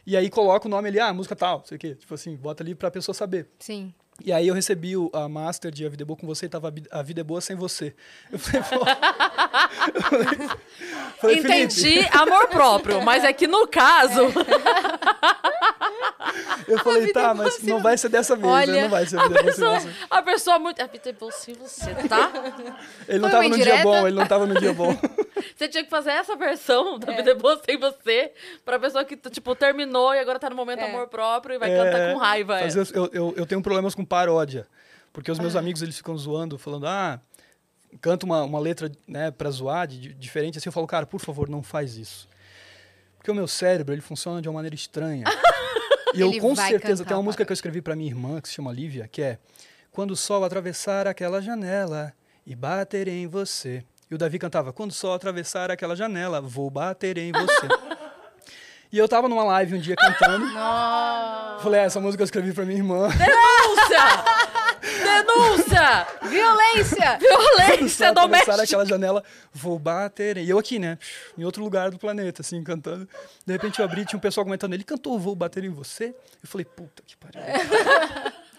e 0.05 0.15
aí 0.17 0.29
coloca 0.29 0.67
o 0.67 0.69
nome 0.69 0.89
ali, 0.89 0.99
ah, 0.99 1.13
música 1.13 1.35
tal, 1.35 1.63
sei 1.65 1.77
o 1.77 1.79
quê. 1.79 1.95
Tipo 1.95 2.13
assim, 2.13 2.35
bota 2.35 2.61
ali 2.61 2.75
pra 2.75 2.91
pessoa 2.91 3.15
saber. 3.15 3.47
Sim. 3.57 3.93
E 4.25 4.33
aí 4.33 4.47
eu 4.47 4.53
recebi 4.53 4.97
o- 4.97 5.09
a 5.13 5.29
master 5.29 5.71
de 5.71 5.85
A 5.85 5.89
Vida 5.89 6.03
é 6.03 6.05
Boa 6.05 6.17
com 6.17 6.25
Você 6.27 6.47
e 6.47 6.49
tava 6.49 6.73
A 6.91 7.01
Vida 7.03 7.21
é 7.21 7.23
Boa 7.23 7.39
sem 7.39 7.55
você. 7.55 7.93
Eu 8.31 8.39
falei, 8.39 8.61
pô... 8.63 8.85
Eu 11.17 11.21
falei, 11.21 11.37
Entendi 11.39 11.99
amor 12.11 12.47
próprio, 12.47 13.01
mas 13.01 13.23
é 13.23 13.33
que 13.33 13.47
no 13.47 13.67
caso. 13.67 14.21
Eu 16.67 16.77
falei, 16.79 17.11
tá, 17.11 17.31
é 17.31 17.33
mas 17.33 17.59
não 17.63 17.81
vai 17.81 17.97
ser 17.97 18.09
dessa 18.09 18.35
vez, 18.35 18.45
né? 18.47 18.51
Olha, 18.51 18.81
Não 18.83 18.89
vai 18.89 19.05
ser 19.05 19.17
a 19.17 19.23
A 19.23 19.27
vida 19.27 19.39
é 19.39 19.43
pessoa, 19.43 19.79
você. 19.79 19.89
a 20.11 20.21
pessoa 20.21 20.59
muito. 20.59 20.81
A 20.81 20.85
vida 20.85 21.09
é 21.09 21.13
boa 21.13 21.31
sem 21.31 21.55
você, 21.55 21.91
tá? 22.07 22.31
Ele 23.07 23.19
não 23.19 23.29
Foi 23.29 23.39
tava 23.39 23.49
no 23.49 23.57
dia 23.57 23.77
bom, 23.83 24.07
ele 24.07 24.15
não 24.15 24.27
tava 24.27 24.45
no 24.45 24.59
dia 24.59 24.73
bom. 24.73 24.95
Você 25.55 25.67
tinha 25.67 25.83
que 25.83 25.89
fazer 25.89 26.11
essa 26.11 26.35
versão 26.35 26.97
da 26.99 27.11
Vida 27.15 27.31
é 27.31 27.35
Boa 27.35 27.61
Sem 27.65 27.77
Você 27.79 28.31
pra 28.65 28.79
pessoa 28.79 29.03
que, 29.05 29.15
tipo, 29.17 29.55
terminou 29.55 30.13
e 30.13 30.19
agora 30.19 30.39
tá 30.39 30.49
no 30.49 30.55
momento 30.55 30.79
É. 30.79 30.89
amor 30.89 31.07
próprio 31.07 31.55
e 31.55 31.57
vai 31.57 31.71
É, 31.71 31.77
cantar 31.83 32.13
com 32.13 32.19
raiva. 32.19 32.55
Às 32.59 32.75
é. 32.75 32.79
vezes 32.79 32.93
eu, 32.93 33.09
eu, 33.13 33.33
eu 33.37 33.45
tenho 33.45 33.61
problemas 33.61 33.93
com 33.95 34.03
paródia. 34.05 34.67
Porque 35.13 35.31
os 35.31 35.39
meus 35.39 35.55
Ah. 35.55 35.59
amigos, 35.59 35.81
eles 35.81 35.97
ficam 35.97 36.15
zoando, 36.17 36.57
falando, 36.57 36.85
ah, 36.87 37.19
canta 38.01 38.25
uma, 38.25 38.43
uma 38.43 38.59
letra 38.59 38.91
né, 39.07 39.31
pra 39.31 39.49
zoar, 39.49 39.87
de, 39.87 39.99
de- 39.99 40.13
diferente, 40.13 40.57
assim, 40.57 40.69
eu 40.69 40.73
falo, 40.73 40.85
cara, 40.85 41.05
por 41.05 41.19
favor, 41.19 41.49
não 41.49 41.63
faz 41.63 41.95
isso. 41.97 42.27
Porque 43.17 43.31
o 43.31 43.35
meu 43.35 43.47
cérebro, 43.47 43.93
ele 43.93 44.01
funciona 44.01 44.41
de 44.41 44.47
uma 44.47 44.53
maneira 44.55 44.75
estranha. 44.75 45.23
e 46.13 46.21
eu, 46.21 46.29
Ele 46.29 46.39
com 46.39 46.55
certeza, 46.55 47.03
tem 47.03 47.13
uma 47.13 47.19
uma 47.19 47.23
música 47.23 47.43
que 47.45 47.51
eu 47.51 47.53
escrevi 47.55 47.81
pra 47.81 47.95
minha 47.95 48.09
irmã, 48.11 48.39
que 48.39 48.47
se 48.47 48.53
chama 48.55 48.71
Lívia, 48.71 49.07
que 49.07 49.21
é 49.21 49.39
Quando 49.91 50.11
o 50.11 50.15
sol 50.15 50.43
atravessar 50.43 51.07
aquela 51.07 51.41
janela 51.41 52.13
e 52.45 52.55
bater 52.55 53.07
em 53.07 53.25
você. 53.25 53.83
E 54.09 54.15
o 54.15 54.17
Davi 54.17 54.39
cantava, 54.39 54.71
quando 54.71 54.91
sol 54.93 55.13
atravessar 55.13 55.69
aquela 55.69 55.95
janela, 55.95 56.39
vou 56.41 56.69
bater 56.69 57.17
em 57.17 57.31
você. 57.31 57.67
e 58.91 58.97
eu 58.97 59.07
tava 59.07 59.27
numa 59.27 59.43
live 59.43 59.75
um 59.75 59.79
dia 59.81 59.95
cantando, 59.97 60.45
Nossa. 60.53 61.63
falei, 61.63 61.81
ah, 61.81 61.83
essa 61.83 61.99
música 61.99 62.21
eu 62.23 62.25
escrevi 62.25 62.53
pra 62.53 62.63
minha 62.65 62.77
irmã. 62.77 63.09
Denúncia! 63.09 64.47
Denúncia! 65.03 66.07
Violência! 66.29 67.17
Violência 67.17 68.07
atravessar 68.07 68.13
doméstica! 68.13 68.63
aquela 68.63 68.85
janela, 68.85 69.23
vou 69.51 69.77
bater. 69.77 70.37
em- 70.37 70.45
E 70.45 70.49
eu 70.49 70.57
aqui, 70.57 70.79
né? 70.79 70.97
Em 71.37 71.43
outro 71.43 71.61
lugar 71.63 71.91
do 71.91 71.97
planeta, 71.97 72.41
assim, 72.41 72.63
cantando. 72.63 73.07
De 73.45 73.51
repente 73.53 73.79
eu 73.79 73.85
abri, 73.85 74.05
tinha 74.05 74.17
um 74.17 74.21
pessoal 74.21 74.45
comentando, 74.45 74.73
ele 74.73 74.83
cantou 74.85 75.19
Vou 75.19 75.35
Bater 75.35 75.63
em 75.65 75.69
Você? 75.69 76.15
Eu 76.41 76.47
falei, 76.47 76.63
puta 76.63 77.03
que 77.05 77.17
pariu. 77.17 77.41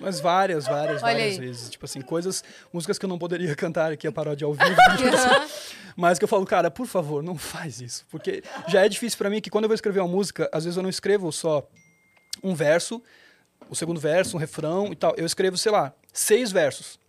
Mas 0.01 0.21
várias, 0.21 0.67
várias, 0.67 1.03
Olha 1.03 1.13
várias 1.15 1.35
aí. 1.35 1.41
vezes. 1.41 1.71
Tipo 1.71 1.85
assim, 1.85 2.01
coisas, 2.01 2.45
músicas 2.73 2.99
que 2.99 3.05
eu 3.05 3.09
não 3.09 3.19
poderia 3.19 3.55
cantar 3.57 3.93
aqui, 3.93 4.07
a 4.07 4.13
paródia 4.13 4.47
ao 4.47 4.55
vivo. 4.55 4.77
Mas 5.97 6.19
que 6.19 6.25
eu 6.25 6.29
falo, 6.29 6.47
cara, 6.47 6.71
por 6.71 6.87
favor, 6.87 7.23
não 7.23 7.37
faz 7.37 7.81
isso. 7.81 8.07
Porque 8.09 8.43
já 8.69 8.85
é 8.85 8.89
difícil 8.89 9.19
pra 9.19 9.29
mim 9.29 9.41
que 9.41 9.51
quando 9.51 9.65
eu 9.65 9.69
vou 9.69 9.75
escrever 9.75 9.99
uma 10.01 10.09
música, 10.09 10.49
às 10.53 10.65
vezes 10.65 10.77
eu 10.77 10.83
não 10.83 10.91
escrevo 10.91 11.33
só 11.33 11.69
um 12.43 12.55
verso, 12.55 13.03
o 13.69 13.75
segundo 13.75 13.99
verso, 13.99 14.37
um 14.37 14.41
refrão 14.41 14.93
e 14.93 14.97
tal. 14.97 15.13
Eu 15.17 15.27
escrevo, 15.27 15.59
sei 15.59 15.73
lá, 15.73 15.93
seis 16.13 16.53
versos. 16.53 17.01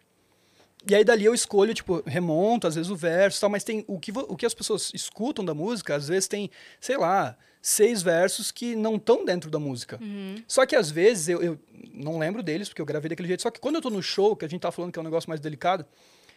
E 0.88 0.96
aí 0.96 1.04
dali 1.04 1.26
eu 1.26 1.34
escolho, 1.36 1.74
tipo, 1.74 2.02
remonto, 2.06 2.66
às 2.66 2.74
vezes 2.76 2.90
o 2.90 2.96
verso 2.96 3.38
e 3.38 3.42
tal, 3.42 3.50
mas 3.50 3.64
tem 3.64 3.84
o 3.88 4.00
que, 4.00 4.12
o 4.12 4.36
que 4.36 4.46
as 4.46 4.54
pessoas 4.54 4.92
escutam 4.94 5.44
da 5.46 5.54
música, 5.54 5.94
às 5.96 6.08
vezes 6.08 6.28
tem, 6.28 6.50
sei 6.80 6.98
lá, 6.98 7.38
seis 7.62 8.02
versos 8.02 8.52
que 8.52 8.76
não 8.76 8.96
estão 8.96 9.26
dentro 9.26 9.50
da 9.50 9.60
música. 9.60 10.00
Só 10.48 10.66
que 10.66 10.76
às 10.76 10.90
vezes 10.90 11.28
eu, 11.30 11.42
eu 11.42 11.60
não 11.94 12.18
lembro 12.18 12.42
deles, 12.42 12.70
porque 12.70 12.82
eu 12.82 12.86
gravei 12.86 13.10
daquele 13.10 13.28
jeito. 13.28 13.42
Só 13.44 13.52
que 13.52 13.60
quando 13.60 13.76
eu 13.76 13.82
tô 13.82 13.90
no 13.90 14.02
show, 14.02 14.36
que 14.36 14.46
a 14.46 14.48
gente 14.48 14.62
tá 14.62 14.72
falando 14.72 14.92
que 14.92 15.00
é 15.00 15.02
um 15.02 15.06
negócio 15.06 15.30
mais 15.30 15.42
delicado, 15.42 15.86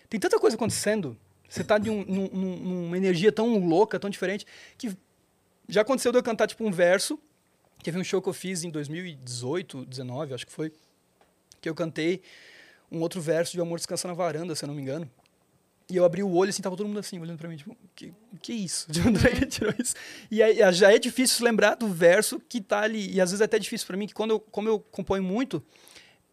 tem 0.08 0.18
tanta 0.18 0.38
coisa 0.38 0.56
acontecendo. 0.56 1.16
Você 1.48 1.62
tá 1.62 1.78
de 1.78 1.90
um- 1.90 2.04
num- 2.04 2.28
numa 2.56 2.96
energia 2.96 3.30
tão 3.30 3.58
louca, 3.58 3.98
tão 4.00 4.08
diferente, 4.10 4.46
que 4.78 4.96
já 5.68 5.82
aconteceu 5.82 6.10
de 6.10 6.18
eu 6.18 6.22
cantar, 6.22 6.46
tipo, 6.46 6.64
um 6.64 6.70
verso. 6.72 7.18
Teve 7.82 7.98
um 7.98 8.04
show 8.04 8.20
que 8.22 8.28
eu 8.28 8.32
fiz 8.32 8.64
em 8.64 8.70
2018, 8.70 9.84
19, 9.84 10.34
acho 10.34 10.46
que 10.46 10.52
foi, 10.52 10.72
que 11.60 11.68
eu 11.68 11.74
cantei 11.74 12.22
um 12.90 13.00
outro 13.00 13.20
verso 13.20 13.52
de 13.52 13.60
Amor 13.60 13.78
Descansa 13.78 14.06
na 14.08 14.14
Varanda, 14.14 14.54
se 14.54 14.64
eu 14.64 14.68
não 14.68 14.74
me 14.74 14.82
engano. 14.82 15.10
E 15.90 15.96
eu 15.96 16.04
abri 16.04 16.22
o 16.22 16.30
olho, 16.32 16.48
assim, 16.50 16.62
tava 16.62 16.76
todo 16.76 16.86
mundo 16.86 16.98
assim, 17.00 17.18
olhando 17.18 17.36
pra 17.38 17.48
mim, 17.48 17.56
tipo, 17.56 17.76
que, 17.94 18.12
que 18.40 18.52
isso? 18.52 18.86
De 18.92 19.00
onde 19.06 19.26
é 19.26 19.30
que 19.30 19.44
tirou 19.46 19.74
isso? 19.78 19.94
E 20.30 20.42
aí 20.42 20.56
já 20.72 20.92
é 20.92 20.98
difícil 20.98 21.44
lembrar 21.44 21.74
do 21.74 21.88
verso 21.88 22.40
que 22.48 22.60
tá 22.60 22.80
ali. 22.80 23.12
E 23.12 23.20
às 23.20 23.30
vezes 23.30 23.40
é 23.40 23.44
até 23.44 23.58
difícil 23.58 23.86
pra 23.86 23.96
mim, 23.96 24.06
que 24.06 24.14
quando 24.14 24.30
eu, 24.30 24.40
como 24.40 24.68
eu 24.68 24.78
componho 24.78 25.22
muito, 25.22 25.62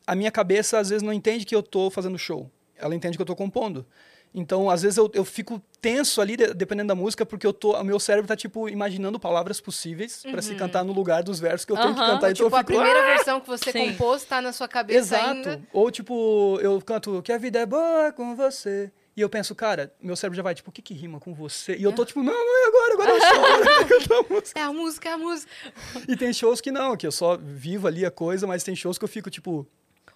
a 0.07 0.15
minha 0.15 0.31
cabeça 0.31 0.79
às 0.79 0.89
vezes 0.89 1.03
não 1.03 1.11
entende 1.13 1.45
que 1.45 1.55
eu 1.55 1.61
tô 1.63 1.89
fazendo 1.89 2.17
show. 2.17 2.49
Ela 2.77 2.95
entende 2.95 3.17
que 3.17 3.21
eu 3.21 3.25
tô 3.25 3.35
compondo. 3.35 3.85
Então, 4.33 4.69
às 4.69 4.83
vezes 4.83 4.95
eu, 4.97 5.09
eu 5.15 5.25
fico 5.25 5.59
tenso 5.81 6.21
ali, 6.21 6.37
de- 6.37 6.53
dependendo 6.53 6.89
da 6.89 6.93
música, 6.95 7.25
porque 7.25 7.47
eu 7.47 7.51
tô, 7.51 7.75
o 7.75 7.83
meu 7.83 7.99
cérebro 7.99 8.27
tá, 8.27 8.35
tipo, 8.35 8.69
imaginando 8.69 9.19
palavras 9.19 9.59
possíveis 9.59 10.21
pra 10.29 10.39
se 10.39 10.53
cantar 10.53 10.83
no 10.85 10.93
lugar 10.93 11.23
dos 11.23 11.39
versos 11.39 11.65
que 11.65 11.71
eu 11.71 11.75
tenho 11.77 11.95
que 11.95 11.99
cantar. 11.99 12.29
Então 12.31 12.45
Tipo, 12.45 12.55
a 12.55 12.59
fico, 12.59 12.71
primeira 12.73 13.03
versão 13.07 13.41
que 13.41 13.47
você 13.47 13.71
Sim. 13.71 13.89
compôs 13.89 14.23
tá 14.23 14.39
na 14.39 14.53
sua 14.53 14.67
cabeça 14.67 14.99
Exato. 14.99 15.25
ainda. 15.49 15.61
Ou 15.73 15.89
tipo, 15.89 16.59
eu 16.61 16.79
canto 16.79 17.23
que 17.23 17.31
a 17.31 17.39
vida 17.39 17.57
é 17.59 17.65
boa 17.65 18.11
com 18.13 18.35
você. 18.35 18.91
E 19.19 19.21
eu 19.21 19.27
penso, 19.27 19.53
cara, 19.53 19.93
meu 20.01 20.15
cérebro 20.15 20.37
já 20.37 20.41
vai, 20.41 20.55
tipo, 20.55 20.69
o 20.69 20.71
que 20.71 20.81
que 20.81 20.93
rima 20.93 21.19
com 21.19 21.33
você? 21.33 21.75
E 21.75 21.83
eu 21.83 21.91
tô 21.91 22.05
tipo, 22.05 22.23
não, 22.23 22.31
não 22.31 22.63
é 22.63 22.67
agora, 22.69 22.93
agora 22.93 23.11
é 23.11 23.15
o 23.15 23.19
show, 23.19 23.45
agora 23.45 23.81
eu 23.81 23.87
cantar 23.99 24.17
a 24.17 24.33
música. 24.33 24.59
É 24.59 24.63
a 24.63 24.71
música, 24.71 25.09
é 25.09 25.11
a 25.11 25.17
música. 25.17 25.51
E 26.07 26.15
tem 26.15 26.31
shows 26.31 26.61
que 26.61 26.71
não, 26.71 26.95
que 26.95 27.05
eu 27.05 27.11
só 27.11 27.35
vivo 27.35 27.85
ali 27.85 28.05
a 28.05 28.11
coisa, 28.11 28.47
mas 28.47 28.63
tem 28.63 28.73
shows 28.77 28.97
que 28.97 29.03
eu 29.03 29.09
fico, 29.09 29.29
tipo, 29.29 29.67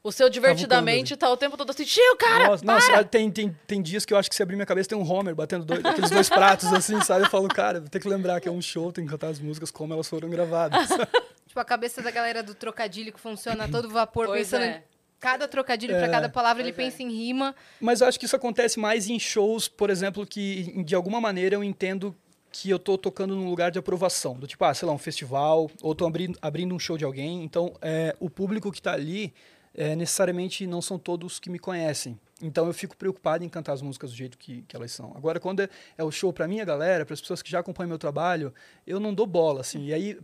O 0.01 0.09
seu 0.09 0.29
divertidamente 0.29 1.17
tá 1.17 1.29
o 1.29 1.35
tempo 1.35 1.57
todo 1.57 1.69
assim, 1.69 1.83
tio, 1.83 2.15
cara! 2.17 2.47
nossa, 2.47 2.63
nossa, 2.63 3.03
tem, 3.03 3.29
tem, 3.29 3.53
tem 3.67 3.81
dias 3.81 4.05
que 4.05 4.13
eu 4.13 4.17
acho 4.17 4.29
que 4.29 4.35
se 4.37 4.41
abrir 4.41 4.55
minha 4.55 4.65
cabeça 4.65 4.87
tem 4.87 4.97
um 4.97 5.05
Homer 5.05 5.35
batendo 5.35 5.65
dois, 5.65 5.83
aqueles 5.83 6.09
dois 6.09 6.29
pratos 6.29 6.71
assim, 6.71 7.01
sabe? 7.01 7.25
Eu 7.25 7.29
falo, 7.29 7.49
cara, 7.49 7.81
vou 7.81 7.89
ter 7.89 7.99
que 7.99 8.07
lembrar 8.07 8.39
que 8.39 8.47
é 8.47 8.51
um 8.53 8.61
show, 8.61 8.89
tem 8.93 9.03
que 9.03 9.11
cantar 9.11 9.27
as 9.27 9.39
músicas 9.41 9.69
como 9.69 9.93
elas 9.93 10.07
foram 10.07 10.29
gravadas. 10.29 10.87
Tipo, 11.45 11.59
a 11.59 11.65
cabeça 11.65 12.01
da 12.01 12.09
galera 12.09 12.41
do 12.41 12.55
trocadilho 12.55 13.13
que 13.13 13.19
funciona 13.19 13.65
a 13.65 13.67
todo 13.67 13.87
vapor, 13.87 14.25
Pois 14.25 14.49
pensando 14.49 14.63
é. 14.63 14.83
Cada 15.23 15.47
trocadilho 15.47 15.95
É. 15.95 16.09
cada 16.09 16.27
palavra, 16.27 16.61
ele 16.61 16.73
Pois 16.73 16.85
é. 16.85 16.91
pensa 16.91 17.01
em 17.01 17.09
rima. 17.09 17.55
Mas 17.79 18.01
eu 18.01 18.07
acho 18.07 18.19
que 18.19 18.25
isso 18.25 18.35
acontece 18.35 18.77
mais 18.77 19.07
em 19.07 19.17
shows, 19.17 19.69
por 19.69 19.89
exemplo, 19.89 20.27
que 20.27 20.83
de 20.83 20.93
alguma 20.93 21.21
maneira 21.21 21.55
eu 21.55 21.63
entendo 21.63 22.13
que 22.51 22.69
eu 22.69 22.77
tô 22.77 22.97
tocando 22.97 23.33
num 23.33 23.49
lugar 23.49 23.71
de 23.71 23.79
aprovação. 23.79 24.33
Do 24.37 24.45
tipo, 24.45 24.63
ah, 24.65 24.73
sei 24.73 24.85
lá, 24.85 24.93
um 24.93 24.97
festival, 24.97 25.71
ou 25.81 25.95
tô 25.95 26.05
abrindo, 26.05 26.37
abrindo 26.41 26.75
um 26.75 26.77
show 26.79 26.97
de 26.97 27.05
alguém. 27.05 27.41
Então, 27.41 27.73
é, 27.81 28.13
o 28.19 28.29
público 28.29 28.69
que 28.69 28.81
tá 28.81 28.91
ali, 28.91 29.33
é, 29.73 29.95
necessariamente 29.95 30.67
não 30.67 30.81
são 30.81 30.99
todos 30.99 31.39
que 31.39 31.49
me 31.49 31.57
conhecem. 31.57 32.19
Então, 32.41 32.67
eu 32.67 32.73
fico 32.73 32.97
preocupado 32.97 33.45
em 33.45 33.49
cantar 33.49 33.71
as 33.71 33.81
músicas 33.81 34.11
do 34.11 34.17
jeito 34.17 34.37
que, 34.37 34.63
que 34.67 34.75
elas 34.75 34.91
são. 34.91 35.13
Agora, 35.15 35.39
quando 35.39 35.61
é, 35.61 35.69
é 35.97 36.03
o 36.03 36.11
show 36.11 36.33
pra 36.33 36.47
minha 36.49 36.65
galera, 36.65 37.05
para 37.05 37.13
as 37.13 37.21
pessoas 37.21 37.41
que 37.41 37.49
já 37.49 37.59
acompanham 37.59 37.87
meu 37.87 37.97
trabalho, 37.97 38.53
eu 38.85 38.99
não 38.99 39.13
dou 39.13 39.25
bola, 39.25 39.61
assim. 39.61 39.85
E 39.85 39.93
aí, 39.93 40.19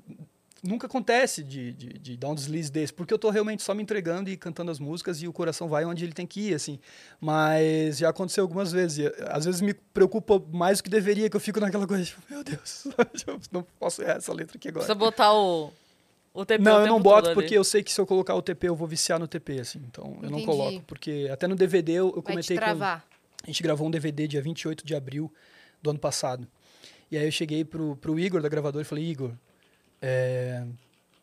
nunca 0.63 0.87
acontece 0.87 1.43
de, 1.43 1.73
de, 1.73 1.87
de 1.99 2.17
dar 2.17 2.29
um 2.29 2.35
deslize 2.35 2.71
desse, 2.71 2.93
porque 2.93 3.13
eu 3.13 3.17
tô 3.17 3.29
realmente 3.29 3.63
só 3.63 3.73
me 3.73 3.81
entregando 3.83 4.29
e 4.29 4.37
cantando 4.37 4.71
as 4.71 4.79
músicas 4.79 5.21
e 5.21 5.27
o 5.27 5.33
coração 5.33 5.67
vai 5.67 5.85
onde 5.85 6.03
ele 6.03 6.13
tem 6.13 6.25
que 6.25 6.49
ir, 6.49 6.53
assim. 6.53 6.79
Mas 7.19 7.97
já 7.97 8.09
aconteceu 8.09 8.43
algumas 8.43 8.71
vezes. 8.71 8.99
E, 8.99 9.23
às 9.27 9.45
vezes 9.45 9.61
me 9.61 9.73
preocupa 9.73 10.41
mais 10.51 10.79
do 10.79 10.83
que 10.83 10.89
deveria, 10.89 11.29
que 11.29 11.35
eu 11.35 11.39
fico 11.39 11.59
naquela 11.59 11.87
coisa, 11.87 12.03
tipo, 12.03 12.21
meu 12.29 12.43
Deus, 12.43 12.85
eu 13.27 13.39
não 13.51 13.65
posso 13.79 14.01
errar 14.01 14.17
essa 14.17 14.33
letra 14.33 14.57
aqui 14.57 14.69
agora. 14.69 14.85
Precisa 14.85 14.99
botar 14.99 15.33
o, 15.33 15.71
o 16.33 16.45
TP 16.45 16.63
Não, 16.63 16.77
o 16.77 16.81
eu 16.81 16.87
não 16.87 17.01
boto 17.01 17.21
todo 17.21 17.25
ali. 17.27 17.35
porque 17.35 17.57
eu 17.57 17.63
sei 17.63 17.83
que 17.83 17.91
se 17.91 17.99
eu 17.99 18.05
colocar 18.05 18.35
o 18.35 18.41
TP 18.41 18.67
eu 18.67 18.75
vou 18.75 18.87
viciar 18.87 19.19
no 19.19 19.27
TP, 19.27 19.59
assim. 19.59 19.81
Então 19.89 20.17
eu 20.21 20.29
não 20.29 20.43
coloco, 20.43 20.81
porque 20.83 21.29
até 21.31 21.47
no 21.47 21.55
DVD 21.55 21.93
eu, 21.93 22.13
eu 22.15 22.23
comentei 22.23 22.57
com 22.57 22.63
travar. 22.63 23.05
a 23.43 23.47
gente 23.47 23.63
gravou 23.63 23.87
um 23.87 23.91
DVD 23.91 24.27
dia 24.27 24.41
28 24.41 24.85
de 24.85 24.95
abril 24.95 25.31
do 25.81 25.89
ano 25.89 25.99
passado. 25.99 26.47
E 27.11 27.17
aí 27.17 27.25
eu 27.25 27.31
cheguei 27.31 27.65
pro, 27.65 27.95
pro 27.95 28.19
Igor 28.19 28.41
da 28.41 28.49
gravadora 28.49 28.83
e 28.83 28.85
falei, 28.85 29.03
Igor, 29.03 29.31
é, 30.01 30.65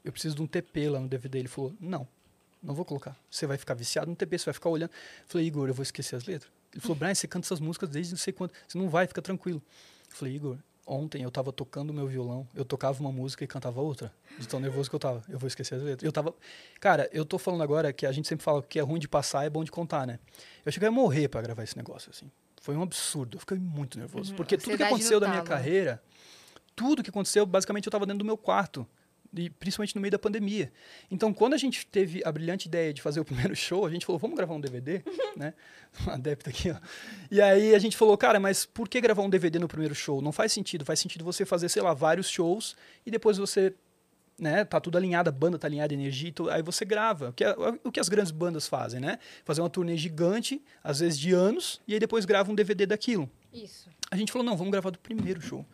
eu 0.05 0.13
preciso 0.13 0.37
de 0.37 0.43
um 0.43 0.47
TP 0.47 0.89
lá 0.89 1.01
no 1.01 1.09
DVD. 1.09 1.39
Ele 1.39 1.49
falou, 1.49 1.75
não, 1.81 2.07
não 2.63 2.75
vou 2.75 2.85
colocar. 2.85 3.17
Você 3.31 3.47
vai 3.47 3.57
ficar 3.57 3.75
viciado 3.75 4.09
no 4.09 4.17
TP, 4.17 4.39
você 4.39 4.47
vai 4.47 4.55
ficar 4.55 4.69
olhando. 4.69 4.91
Eu 4.91 5.27
falei, 5.27 5.47
Igor, 5.47 5.69
eu 5.69 5.75
vou 5.75 5.83
esquecer 5.83 6.17
as 6.17 6.25
letras. 6.25 6.51
Ele 6.73 6.81
falou, 6.81 6.97
Brian, 6.97 7.15
você 7.15 7.27
canta 7.27 7.47
essas 7.47 7.61
músicas 7.61 7.89
desde 7.89 8.13
não 8.13 8.19
sei 8.19 8.33
quanto. 8.33 8.55
Você 8.67 8.77
não 8.77 8.89
vai, 8.89 9.07
fica 9.07 9.23
tranquilo. 9.23 9.63
Eu 10.11 10.17
falei, 10.17 10.35
Igor, 10.35 10.59
ontem 10.87 11.23
eu 11.23 11.31
tava 11.31 11.53
tocando 11.53 11.93
meu 11.93 12.07
violão, 12.07 12.47
eu 12.55 12.65
tocava 12.65 13.01
uma 13.01 13.11
música 13.11 13.43
e 13.43 13.47
cantava 13.47 13.81
outra. 13.81 14.13
De 14.39 14.47
tão 14.47 14.61
nervoso 14.61 14.89
que 14.89 14.95
eu 14.95 15.01
tava. 15.01 15.23
Eu 15.29 15.39
vou 15.39 15.49
esquecer 15.49 15.75
as 15.75 15.83
letras. 15.83 16.05
Eu 16.05 16.13
tava. 16.13 16.35
Cara, 16.79 17.09
eu 17.13 17.25
tô 17.25 17.39
falando 17.39 17.63
agora 17.63 17.93
que 17.93 18.07
a 18.07 18.13
gente 18.13 18.29
sempre 18.29 18.45
fala 18.45 18.63
que 18.63 18.79
é 18.79 18.83
ruim 18.83 19.01
de 19.01 19.09
passar, 19.09 19.45
é 19.45 19.51
bom 19.51 19.65
de 19.65 19.71
contar, 19.71 20.07
né? 20.07 20.19
Eu 20.65 20.71
cheguei 20.71 20.89
a 20.89 20.93
morrer 20.93 21.29
pra 21.29 21.43
gravar 21.43 21.65
esse 21.65 21.77
negócio, 21.77 22.11
assim. 22.11 22.31
Foi 22.61 22.77
um 22.77 22.83
absurdo. 22.83 23.37
Eu 23.37 23.41
fiquei 23.41 23.59
muito 23.59 23.99
nervoso. 23.99 24.35
porque 24.35 24.57
tudo 24.57 24.77
que 24.77 24.83
aconteceu 24.83 25.21
da 25.21 25.29
minha 25.29 25.43
carreira, 25.43 26.03
tudo 26.77 27.03
que 27.03 27.11
aconteceu, 27.11 27.45
basicamente 27.47 27.87
eu 27.87 27.91
tava 27.91 28.07
dentro 28.07 28.19
do 28.21 28.25
meu 28.25 28.37
quarto. 28.37 28.87
E 29.37 29.51
principalmente 29.51 29.95
no 29.95 30.01
meio 30.01 30.13
da 30.13 30.19
pandemia. 30.19 30.73
Então, 31.11 31.35
quando 31.35 31.53
a 31.55 31.59
gente 31.59 31.85
teve 31.87 32.23
a 32.25 32.31
brilhante 32.33 32.69
ideia 32.69 32.95
de 32.95 33.03
fazer 33.03 33.21
o 33.21 33.25
primeiro 33.27 33.55
show, 33.57 33.85
a 33.85 33.91
gente 33.91 34.07
falou, 34.07 34.19
vamos 34.19 34.37
gravar 34.37 34.55
um 34.55 34.61
DVD, 34.61 35.03
né? 35.37 35.53
Um 36.07 36.11
adepto 36.11 36.49
aqui, 36.49 36.71
ó. 36.71 36.77
E 37.31 37.41
aí 37.43 37.75
a 37.75 37.79
gente 37.79 37.97
falou, 37.97 38.17
cara, 38.17 38.39
mas 38.39 38.65
por 38.65 38.89
que 38.89 39.01
gravar 39.01 39.23
um 39.23 39.29
DVD 39.29 39.59
no 39.59 39.69
primeiro 39.69 39.95
show? 39.95 40.23
Não 40.23 40.33
faz 40.33 40.53
sentido. 40.53 40.85
Faz 40.85 41.01
sentido 41.01 41.25
você 41.25 41.45
fazer, 41.45 41.69
sei 41.69 41.83
lá, 41.83 41.93
vários 41.93 42.31
shows 42.31 42.77
e 43.05 43.11
depois 43.11 43.37
você, 43.37 43.75
né, 44.39 44.65
tá 44.65 44.81
tudo 44.81 44.97
alinhado, 44.97 45.29
a 45.29 45.33
banda 45.33 45.59
tá 45.59 45.67
alinhada, 45.67 45.93
a 45.93 45.97
energia, 45.97 46.33
aí 46.51 46.63
você 46.63 46.85
grava. 46.85 47.31
O 47.31 47.33
que, 47.33 47.45
é- 47.45 47.57
o 47.85 47.93
que 47.93 48.01
as 48.01 48.09
grandes 48.09 48.31
bandas 48.31 48.67
fazem, 48.69 49.01
né? 49.01 49.19
Fazer 49.45 49.61
uma 49.61 49.69
turnê 49.69 49.97
gigante, 49.99 50.63
às 50.83 51.01
vezes 51.01 51.19
de 51.19 51.33
anos, 51.33 51.81
e 51.87 51.93
aí 51.95 52.01
depois 52.01 52.25
grava 52.25 52.51
um 52.51 52.55
DVD 52.55 52.87
daquilo. 52.87 53.29
Isso. 53.53 53.91
A 54.11 54.17
gente 54.17 54.31
falou, 54.33 54.47
não, 54.47 54.57
vamos 54.57 54.71
gravar 54.71 54.91
do 54.91 54.99
primeiro 54.99 55.41
show. 55.43 55.67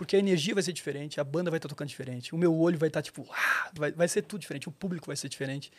Porque 0.00 0.16
a 0.16 0.18
energia 0.18 0.54
vai 0.54 0.62
ser 0.62 0.72
diferente, 0.72 1.20
a 1.20 1.24
banda 1.24 1.50
vai 1.50 1.58
estar 1.58 1.68
tocando 1.68 1.88
diferente, 1.88 2.34
o 2.34 2.38
meu 2.38 2.58
olho 2.58 2.78
vai 2.78 2.88
estar 2.88 3.02
tipo, 3.02 3.28
ah, 3.30 3.70
vai, 3.74 3.92
vai 3.92 4.08
ser 4.08 4.22
tudo 4.22 4.40
diferente, 4.40 4.66
o 4.66 4.72
público 4.72 5.08
vai 5.08 5.14
ser 5.14 5.28
diferente. 5.28 5.70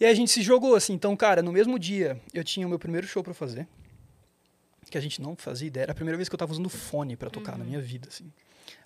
E 0.00 0.04
aí 0.04 0.10
a 0.10 0.14
gente 0.14 0.28
se 0.32 0.42
jogou 0.42 0.74
assim. 0.74 0.92
Então, 0.94 1.16
cara, 1.16 1.40
no 1.40 1.52
mesmo 1.52 1.78
dia 1.78 2.20
eu 2.34 2.42
tinha 2.42 2.66
o 2.66 2.68
meu 2.68 2.80
primeiro 2.80 3.06
show 3.06 3.22
pra 3.22 3.32
fazer, 3.32 3.68
que 4.90 4.98
a 4.98 5.00
gente 5.00 5.22
não 5.22 5.36
fazia 5.36 5.68
ideia. 5.68 5.84
Era 5.84 5.92
a 5.92 5.94
primeira 5.94 6.16
vez 6.16 6.28
que 6.28 6.34
eu 6.34 6.38
tava 6.38 6.50
usando 6.50 6.68
fone 6.68 7.14
pra 7.14 7.30
tocar 7.30 7.56
na 7.56 7.64
minha 7.64 7.80
vida, 7.80 8.08
assim. 8.08 8.32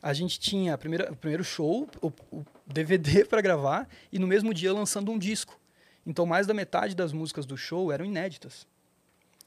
A 0.03 0.13
gente 0.13 0.39
tinha 0.39 0.75
a 0.75 0.77
primeira, 0.77 1.11
o 1.11 1.17
primeiro 1.17 1.43
show, 1.43 1.89
o, 2.03 2.09
o 2.31 2.45
DVD 2.67 3.25
pra 3.25 3.41
gravar, 3.41 3.89
e 4.13 4.19
no 4.19 4.27
mesmo 4.27 4.53
dia 4.53 4.71
lançando 4.71 5.11
um 5.11 5.19
disco. 5.19 5.59
Então, 6.05 6.27
mais 6.27 6.47
da 6.47 6.53
metade 6.53 6.95
das 6.95 7.15
músicas 7.15 7.47
do 7.47 7.57
show 7.57 7.91
eram 7.91 8.05
inéditas. 8.05 8.67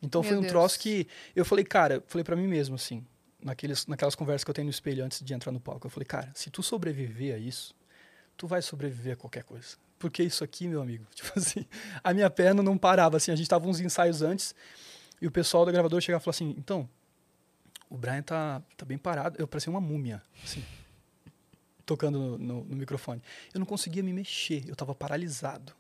Então, 0.02 0.22
Meu 0.22 0.30
foi 0.30 0.38
um 0.40 0.42
Deus. 0.42 0.52
troço 0.52 0.80
que 0.80 1.06
eu 1.36 1.46
falei, 1.46 1.64
cara, 1.64 2.04
falei 2.08 2.24
pra 2.24 2.36
mim 2.36 2.48
mesmo, 2.48 2.74
assim, 2.74 3.06
naqueles, 3.44 3.86
naquelas 3.88 4.16
conversas 4.16 4.44
que 4.44 4.50
eu 4.50 4.54
tenho 4.54 4.66
no 4.66 4.72
espelho 4.72 5.04
antes 5.04 5.22
de 5.22 5.34
entrar 5.34 5.52
no 5.52 5.60
palco. 5.60 5.86
Eu 5.88 5.92
falei, 5.92 6.06
cara, 6.06 6.32
se 6.34 6.50
tu 6.50 6.64
sobreviver 6.64 7.36
a 7.36 7.38
isso, 7.38 7.76
tu 8.38 8.48
vai 8.48 8.62
sobreviver 8.62 9.14
a 9.14 9.16
qualquer 9.16 9.44
coisa. 9.44 9.78
Porque 10.00 10.22
isso 10.24 10.44
aqui, 10.44 10.68
meu 10.68 10.82
amigo, 10.82 11.06
tipo 11.14 11.32
assim, 11.38 11.66
a 12.04 12.14
minha 12.14 12.30
perna 12.30 12.62
não 12.64 12.78
parava, 12.78 13.18
assim, 13.18 13.32
a 13.32 13.36
gente 13.36 13.48
tava 13.50 13.68
uns 13.68 13.80
ensaios 13.80 14.22
antes, 14.22 14.54
e 15.22 15.28
o 15.28 15.32
pessoal 15.32 15.66
da 15.66 15.72
gravadora 15.72 16.02
chegava 16.02 16.22
e 16.22 16.24
falava 16.26 16.36
assim, 16.36 16.56
então, 16.58 16.90
o 17.90 17.98
Brian 17.98 18.22
tá, 18.22 18.62
tá 18.76 18.86
bem 18.86 18.98
parado, 18.98 19.36
eu 19.40 19.48
parecia 19.48 19.70
uma 19.72 19.80
múmia, 19.80 20.22
assim, 20.44 20.64
tocando 21.86 22.18
no, 22.20 22.38
no- 22.38 22.64
no 22.66 22.76
microfone. 22.76 23.22
Eu 23.54 23.60
não 23.60 23.66
conseguia 23.66 24.02
me 24.04 24.12
mexer, 24.14 24.64
eu 24.68 24.76
tava 24.76 24.94
paralisado. 24.96 25.74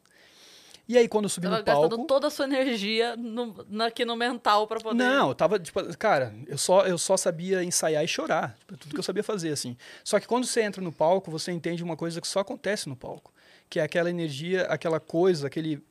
E 0.87 0.97
aí, 0.97 1.07
quando 1.07 1.25
eu 1.25 1.29
subi 1.29 1.47
Tava 1.47 1.59
no 1.59 1.63
palco... 1.63 1.81
gastando 1.89 2.07
toda 2.07 2.27
a 2.27 2.29
sua 2.29 2.45
energia 2.45 3.15
no, 3.15 3.65
na- 3.69 3.85
aqui 3.85 4.03
no 4.03 4.17
mental 4.17 4.67
pra 4.67 4.81
poder... 4.81 4.97
Não, 4.97 5.29
eu 5.29 5.35
tava, 5.35 5.57
tipo, 5.57 5.81
cara, 5.97 6.35
eu 6.45 6.57
só, 6.57 6.85
eu 6.85 6.97
só 6.97 7.15
sabia 7.15 7.63
ensaiar 7.63 8.03
e 8.03 8.07
chorar. 8.07 8.57
Tipo, 8.59 8.75
tudo 8.77 8.93
que 8.93 8.99
eu 8.99 9.03
sabia 9.03 9.23
fazer, 9.23 9.51
assim. 9.51 9.77
Só 10.03 10.19
que 10.19 10.27
quando 10.27 10.45
você 10.45 10.61
entra 10.61 10.81
no 10.81 10.91
palco, 10.91 11.31
você 11.31 11.53
entende 11.53 11.81
uma 11.81 11.95
coisa 11.95 12.19
que 12.19 12.27
só 12.27 12.39
acontece 12.41 12.89
no 12.89 12.97
palco. 12.97 13.33
Que 13.69 13.79
é 13.79 13.83
aquela 13.83 14.09
energia, 14.09 14.63
aquela 14.63 14.99
coisa, 14.99 15.47
aquele. 15.47 15.81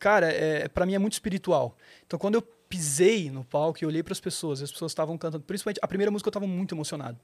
Cara, 0.00 0.32
é, 0.32 0.68
para 0.68 0.86
mim 0.86 0.94
é 0.94 0.98
muito 0.98 1.12
espiritual. 1.12 1.76
Então 2.06 2.18
quando 2.18 2.36
eu 2.36 2.42
pisei 2.42 3.30
no 3.30 3.44
palco 3.44 3.78
e 3.82 3.86
olhei 3.86 4.02
para 4.02 4.12
as 4.12 4.20
pessoas, 4.20 4.62
as 4.62 4.72
pessoas 4.72 4.92
estavam 4.92 5.18
cantando. 5.18 5.44
Principalmente 5.44 5.78
a 5.82 5.86
primeira 5.86 6.10
música 6.10 6.28
eu 6.28 6.30
estava 6.30 6.46
muito 6.46 6.74
emocionado. 6.74 7.20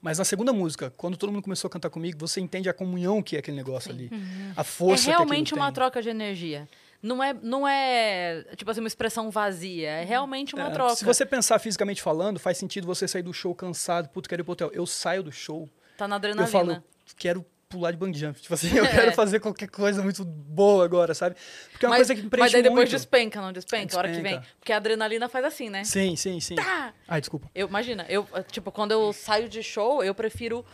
Mas 0.00 0.18
na 0.18 0.24
segunda 0.24 0.52
música, 0.52 0.92
quando 0.96 1.16
todo 1.16 1.32
mundo 1.32 1.42
começou 1.42 1.68
a 1.68 1.70
cantar 1.70 1.90
comigo, 1.90 2.18
você 2.18 2.40
entende 2.40 2.68
a 2.68 2.74
comunhão 2.74 3.22
que 3.22 3.34
é 3.36 3.38
aquele 3.38 3.56
negócio 3.56 3.90
ali. 3.90 4.10
A 4.56 4.60
É 4.60 4.64
força 4.64 5.10
realmente 5.10 5.48
que 5.48 5.54
aquilo 5.54 5.60
uma 5.60 5.66
tem. 5.66 5.74
troca 5.74 6.02
de 6.02 6.08
energia. 6.08 6.68
Não 7.02 7.22
é, 7.22 7.34
não 7.34 7.66
é, 7.68 8.44
tipo 8.56 8.70
assim, 8.70 8.80
uma 8.80 8.88
expressão 8.88 9.30
vazia. 9.30 9.88
É 9.90 10.04
realmente 10.04 10.54
uma 10.54 10.68
É, 10.68 10.70
troca. 10.70 10.96
Se 10.96 11.04
você 11.04 11.24
pensar 11.26 11.58
fisicamente 11.58 12.02
falando, 12.02 12.38
faz 12.38 12.56
sentido 12.58 12.86
você 12.86 13.06
sair 13.06 13.22
do 13.22 13.32
show 13.32 13.54
cansado, 13.54 14.08
puto, 14.08 14.28
quero 14.28 14.42
ir 14.42 14.44
pro 14.44 14.52
hotel. 14.52 14.70
Eu 14.72 14.86
saio 14.86 15.22
do 15.22 15.30
show, 15.32 15.68
Tá 15.96 16.06
na 16.08 16.14
eu 16.14 16.18
adrenalina. 16.18 16.46
falo, 16.50 16.82
quero 17.16 17.44
pular 17.68 17.90
de 17.90 17.96
bungee 17.96 18.20
jump. 18.20 18.40
Tipo 18.40 18.54
assim, 18.54 18.76
eu 18.76 18.86
quero 18.90 19.12
fazer 19.12 19.40
qualquer 19.40 19.68
coisa 19.68 20.02
muito 20.02 20.24
boa 20.24 20.84
agora, 20.84 21.14
sabe? 21.14 21.36
Porque 21.70 21.84
é 21.84 21.88
uma 21.88 21.96
mas, 21.96 22.06
coisa 22.06 22.14
que 22.14 22.22
me 22.22 22.30
preenche 22.30 22.44
Mas 22.44 22.52
daí 22.52 22.62
depois 22.62 22.78
muito. 22.78 22.90
despenca, 22.90 23.40
não 23.40 23.52
despenca? 23.52 23.96
A 23.96 23.98
hora 23.98 24.08
que 24.08 24.14
vem. 24.14 24.22
Despenca. 24.22 24.46
Porque 24.58 24.72
a 24.72 24.76
adrenalina 24.76 25.28
faz 25.28 25.44
assim, 25.44 25.68
né? 25.68 25.84
Sim, 25.84 26.16
sim, 26.16 26.40
sim. 26.40 26.54
Tá! 26.54 26.92
Ai, 27.06 27.20
desculpa. 27.20 27.50
Eu, 27.54 27.68
imagina, 27.68 28.06
eu, 28.08 28.26
tipo, 28.50 28.70
quando 28.70 28.92
eu 28.92 29.12
saio 29.12 29.48
de 29.48 29.62
show, 29.62 30.02
eu 30.02 30.14
prefiro 30.14 30.64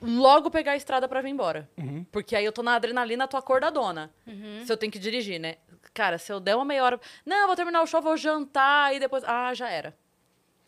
logo 0.00 0.50
pegar 0.50 0.72
a 0.72 0.76
estrada 0.76 1.08
pra 1.08 1.22
vir 1.22 1.30
embora. 1.30 1.68
Uhum. 1.78 2.04
Porque 2.10 2.34
aí 2.34 2.44
eu 2.44 2.52
tô 2.52 2.62
na 2.62 2.74
adrenalina, 2.74 3.28
tô 3.28 3.36
acordadona. 3.36 4.10
Se 4.64 4.72
eu 4.72 4.76
tenho 4.76 4.90
que 4.90 4.98
dirigir, 4.98 5.38
né? 5.38 5.56
Cara, 5.94 6.18
se 6.18 6.32
eu 6.32 6.40
der 6.40 6.56
uma 6.56 6.64
meia 6.64 6.82
hora. 6.84 7.00
Não, 7.24 7.46
vou 7.46 7.56
terminar 7.56 7.82
o 7.82 7.86
show, 7.86 8.00
vou 8.02 8.16
jantar 8.16 8.94
e 8.94 8.98
depois. 8.98 9.22
Ah, 9.24 9.52
já 9.54 9.68
era. 9.68 9.94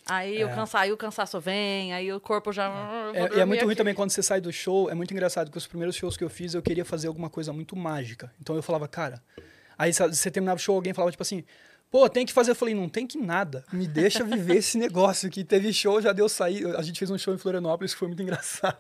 Aí, 0.06 0.42
É. 0.42 0.44
o 0.46 0.54
cansa... 0.54 0.78
aí 0.78 0.92
o 0.92 0.96
cansaço 0.96 1.40
vem, 1.40 1.92
aí 1.94 2.12
o 2.12 2.20
corpo 2.20 2.52
já. 2.52 2.66
"Ah, 2.68 3.10
vou 3.12 3.14
É, 3.14 3.38
e 3.38 3.40
é 3.40 3.44
muito 3.44 3.60
ruim 3.62 3.70
aqui." 3.72 3.76
também 3.78 3.94
quando 3.94 4.10
você 4.10 4.22
sai 4.22 4.40
do 4.40 4.52
show. 4.52 4.90
É 4.90 4.94
muito 4.94 5.12
engraçado, 5.12 5.46
porque 5.46 5.58
os 5.58 5.66
primeiros 5.66 5.96
shows 5.96 6.16
que 6.16 6.24
eu 6.24 6.28
fiz, 6.30 6.54
eu 6.54 6.62
queria 6.62 6.84
fazer 6.84 7.08
alguma 7.08 7.30
coisa 7.30 7.52
muito 7.52 7.74
mágica. 7.74 8.30
Então 8.40 8.54
eu 8.54 8.62
falava, 8.62 8.86
cara. 8.86 9.22
Aí 9.78 9.92
você 9.92 10.30
terminava 10.30 10.56
o 10.56 10.60
show, 10.62 10.74
alguém 10.76 10.92
falava, 10.92 11.10
tipo 11.10 11.22
assim. 11.22 11.42
Pô, 11.90 12.08
tem 12.08 12.26
que 12.26 12.32
fazer. 12.32 12.50
Eu 12.50 12.56
falei, 12.56 12.74
não 12.74 12.88
tem 12.88 13.06
que 13.06 13.16
nada. 13.16 13.64
Me 13.72 13.86
deixa 13.86 14.24
viver 14.24 14.56
esse 14.56 14.76
negócio 14.76 15.30
que 15.30 15.44
teve 15.44 15.72
show, 15.72 16.00
já 16.02 16.12
deu 16.12 16.28
sair. 16.28 16.66
A 16.76 16.82
gente 16.82 16.98
fez 16.98 17.10
um 17.10 17.16
show 17.16 17.32
em 17.32 17.38
Florianópolis 17.38 17.92
que 17.92 17.98
foi 17.98 18.08
muito 18.08 18.22
engraçado. 18.22 18.78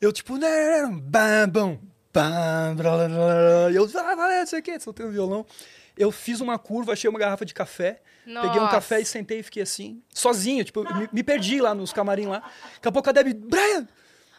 Eu, 0.00 0.12
tipo, 0.12 0.36
né, 0.36 0.86
bam, 1.02 1.48
bam, 1.48 1.78
bam, 2.12 2.74
blá, 2.76 2.96
blá, 2.96 3.08
blá. 3.08 3.70
E 3.72 3.76
eu, 3.76 3.84
ah, 3.96 4.14
valeu, 4.14 4.38
não 4.40 4.46
sei 4.46 4.60
o 4.60 4.62
quê, 4.62 4.78
soltei 4.80 5.04
o 5.06 5.10
violão. 5.10 5.44
Eu 5.96 6.10
fiz 6.10 6.40
uma 6.40 6.58
curva, 6.58 6.92
achei 6.92 7.08
uma 7.08 7.18
garrafa 7.18 7.44
de 7.44 7.52
café, 7.54 8.00
peguei 8.24 8.40
um 8.58 8.62
Nossa. 8.62 8.70
café 8.70 9.00
e 9.00 9.04
sentei 9.04 9.40
e 9.40 9.42
fiquei 9.42 9.62
assim, 9.62 10.02
sozinho, 10.12 10.64
tipo, 10.64 10.82
me, 10.94 11.08
me 11.12 11.22
perdi 11.22 11.60
lá 11.60 11.74
nos 11.74 11.92
camarim 11.92 12.26
lá. 12.26 12.40
Daqui 12.74 12.88
a 12.88 12.92
pouco 12.92 13.08
a 13.10 13.12
Debbie, 13.12 13.34
Brian, 13.34 13.86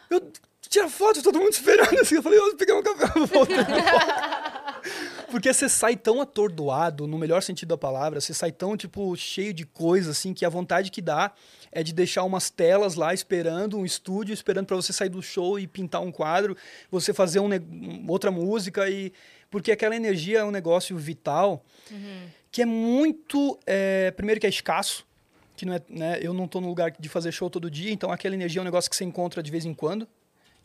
eu 0.10 0.32
tira 0.62 0.90
foto, 0.90 1.22
todo 1.22 1.40
mundo 1.40 1.52
esperando 1.54 2.00
assim. 2.00 2.16
Eu 2.16 2.24
falei, 2.24 2.40
eu 2.40 2.56
peguei 2.56 2.74
um 2.74 2.82
café, 2.82 3.08
voltei. 3.32 3.58
Porque 5.30 5.52
você 5.52 5.68
sai 5.68 5.96
tão 5.96 6.22
atordoado, 6.22 7.08
no 7.08 7.18
melhor 7.18 7.42
sentido 7.42 7.70
da 7.70 7.78
palavra, 7.78 8.22
você 8.22 8.34
sai 8.34 8.52
tão, 8.52 8.78
tipo, 8.78 9.16
cheio 9.16 9.54
de 9.54 9.66
coisa, 9.66 10.12
assim, 10.12 10.34
que 10.34 10.46
a 10.46 10.50
vontade 10.50 10.92
que 10.92 11.02
dá 11.02 11.32
é 11.72 11.82
de 11.82 11.92
deixar 11.94 12.24
umas 12.24 12.50
telas 12.50 12.94
lá 12.96 13.14
esperando, 13.14 13.78
um 13.78 13.86
estúdio 13.86 14.34
esperando 14.34 14.68
para 14.68 14.76
você 14.76 14.94
sair 14.94 15.10
do 15.10 15.22
show 15.24 15.58
e 15.58 15.66
pintar 15.66 16.02
um 16.02 16.12
quadro, 16.12 16.56
você 16.92 17.14
fazer 17.14 17.40
um- 17.40 17.50
outra 18.08 18.30
música 18.32 18.90
e... 18.90 19.12
Porque 19.54 19.72
aquela 19.72 19.96
energia 19.96 20.40
é 20.40 20.44
um 20.44 20.50
negócio 20.50 20.98
vital 20.98 21.64
que 22.52 22.64
é 22.64 22.66
muito... 22.66 23.60
é, 23.68 24.10
primeiro 24.10 24.42
que 24.42 24.48
é 24.48 24.50
escasso, 24.50 25.06
que 25.56 25.64
não 25.64 25.76
é, 25.76 25.82
né, 25.88 26.18
eu 26.24 26.34
não 26.34 26.48
tô 26.48 26.60
no 26.60 26.68
lugar 26.68 26.90
de 26.90 27.08
fazer 27.08 27.32
show 27.32 27.52
todo 27.52 27.70
dia, 27.70 27.92
então 27.92 28.12
aquela 28.12 28.34
energia 28.34 28.60
é 28.60 28.64
um 28.64 28.66
negócio 28.66 28.90
que 28.90 28.96
você 28.96 29.04
encontra 29.04 29.44
de 29.44 29.52
vez 29.52 29.64
em 29.64 29.72
quando. 29.76 30.08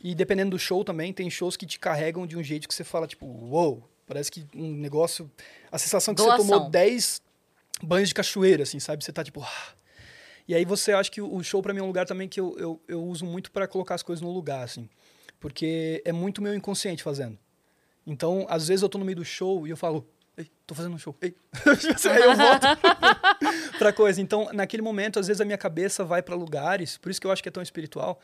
E 0.01 0.15
dependendo 0.15 0.49
do 0.49 0.57
show 0.57 0.83
também, 0.83 1.13
tem 1.13 1.29
shows 1.29 1.55
que 1.55 1.67
te 1.67 1.77
carregam 1.77 2.25
de 2.25 2.35
um 2.35 2.41
jeito 2.41 2.67
que 2.67 2.73
você 2.73 2.83
fala, 2.83 3.05
tipo, 3.05 3.27
uou, 3.27 3.87
parece 4.07 4.31
que 4.31 4.43
um 4.55 4.71
negócio. 4.71 5.29
A 5.71 5.77
sensação 5.77 6.15
que 6.15 6.21
você 6.21 6.27
Doação. 6.29 6.47
tomou 6.47 6.69
10 6.71 7.21
banhos 7.83 8.09
de 8.09 8.15
cachoeira, 8.15 8.63
assim, 8.63 8.79
sabe? 8.79 9.03
Você 9.03 9.11
tá 9.13 9.23
tipo. 9.23 9.43
"Ah". 9.43 9.73
E 10.47 10.55
aí 10.55 10.65
você 10.65 10.93
acha 10.93 11.11
que 11.11 11.21
o 11.21 11.43
show 11.43 11.61
pra 11.61 11.73
mim 11.75 11.79
é 11.81 11.83
um 11.83 11.87
lugar 11.87 12.07
também 12.07 12.27
que 12.27 12.39
eu, 12.39 12.57
eu, 12.57 12.81
eu 12.87 13.03
uso 13.03 13.23
muito 13.23 13.51
pra 13.51 13.67
colocar 13.67 13.93
as 13.93 14.01
coisas 14.01 14.23
no 14.23 14.31
lugar, 14.31 14.63
assim. 14.63 14.89
Porque 15.39 16.01
é 16.03 16.11
muito 16.11 16.41
meu 16.41 16.55
inconsciente 16.55 17.03
fazendo. 17.03 17.37
Então, 18.05 18.45
às 18.49 18.67
vezes 18.67 18.81
eu 18.81 18.89
tô 18.89 18.97
no 18.97 19.05
meio 19.05 19.17
do 19.17 19.25
show 19.25 19.67
e 19.67 19.69
eu 19.69 19.77
falo, 19.77 20.07
ei, 20.37 20.47
tô 20.65 20.73
fazendo 20.73 20.95
um 20.95 20.97
show, 20.97 21.15
ei. 21.21 21.35
aí 22.09 22.21
eu 22.21 22.35
volto 22.35 22.67
pra 23.77 23.93
coisa. 23.93 24.21
Então, 24.21 24.49
naquele 24.53 24.81
momento, 24.81 25.19
às 25.19 25.27
vezes 25.27 25.41
a 25.41 25.45
minha 25.45 25.57
cabeça 25.57 26.03
vai 26.03 26.21
pra 26.21 26.35
lugares, 26.35 26.97
por 26.97 27.11
isso 27.11 27.19
que 27.19 27.27
eu 27.27 27.31
acho 27.31 27.43
que 27.43 27.49
é 27.49 27.51
tão 27.51 27.63
espiritual, 27.63 28.19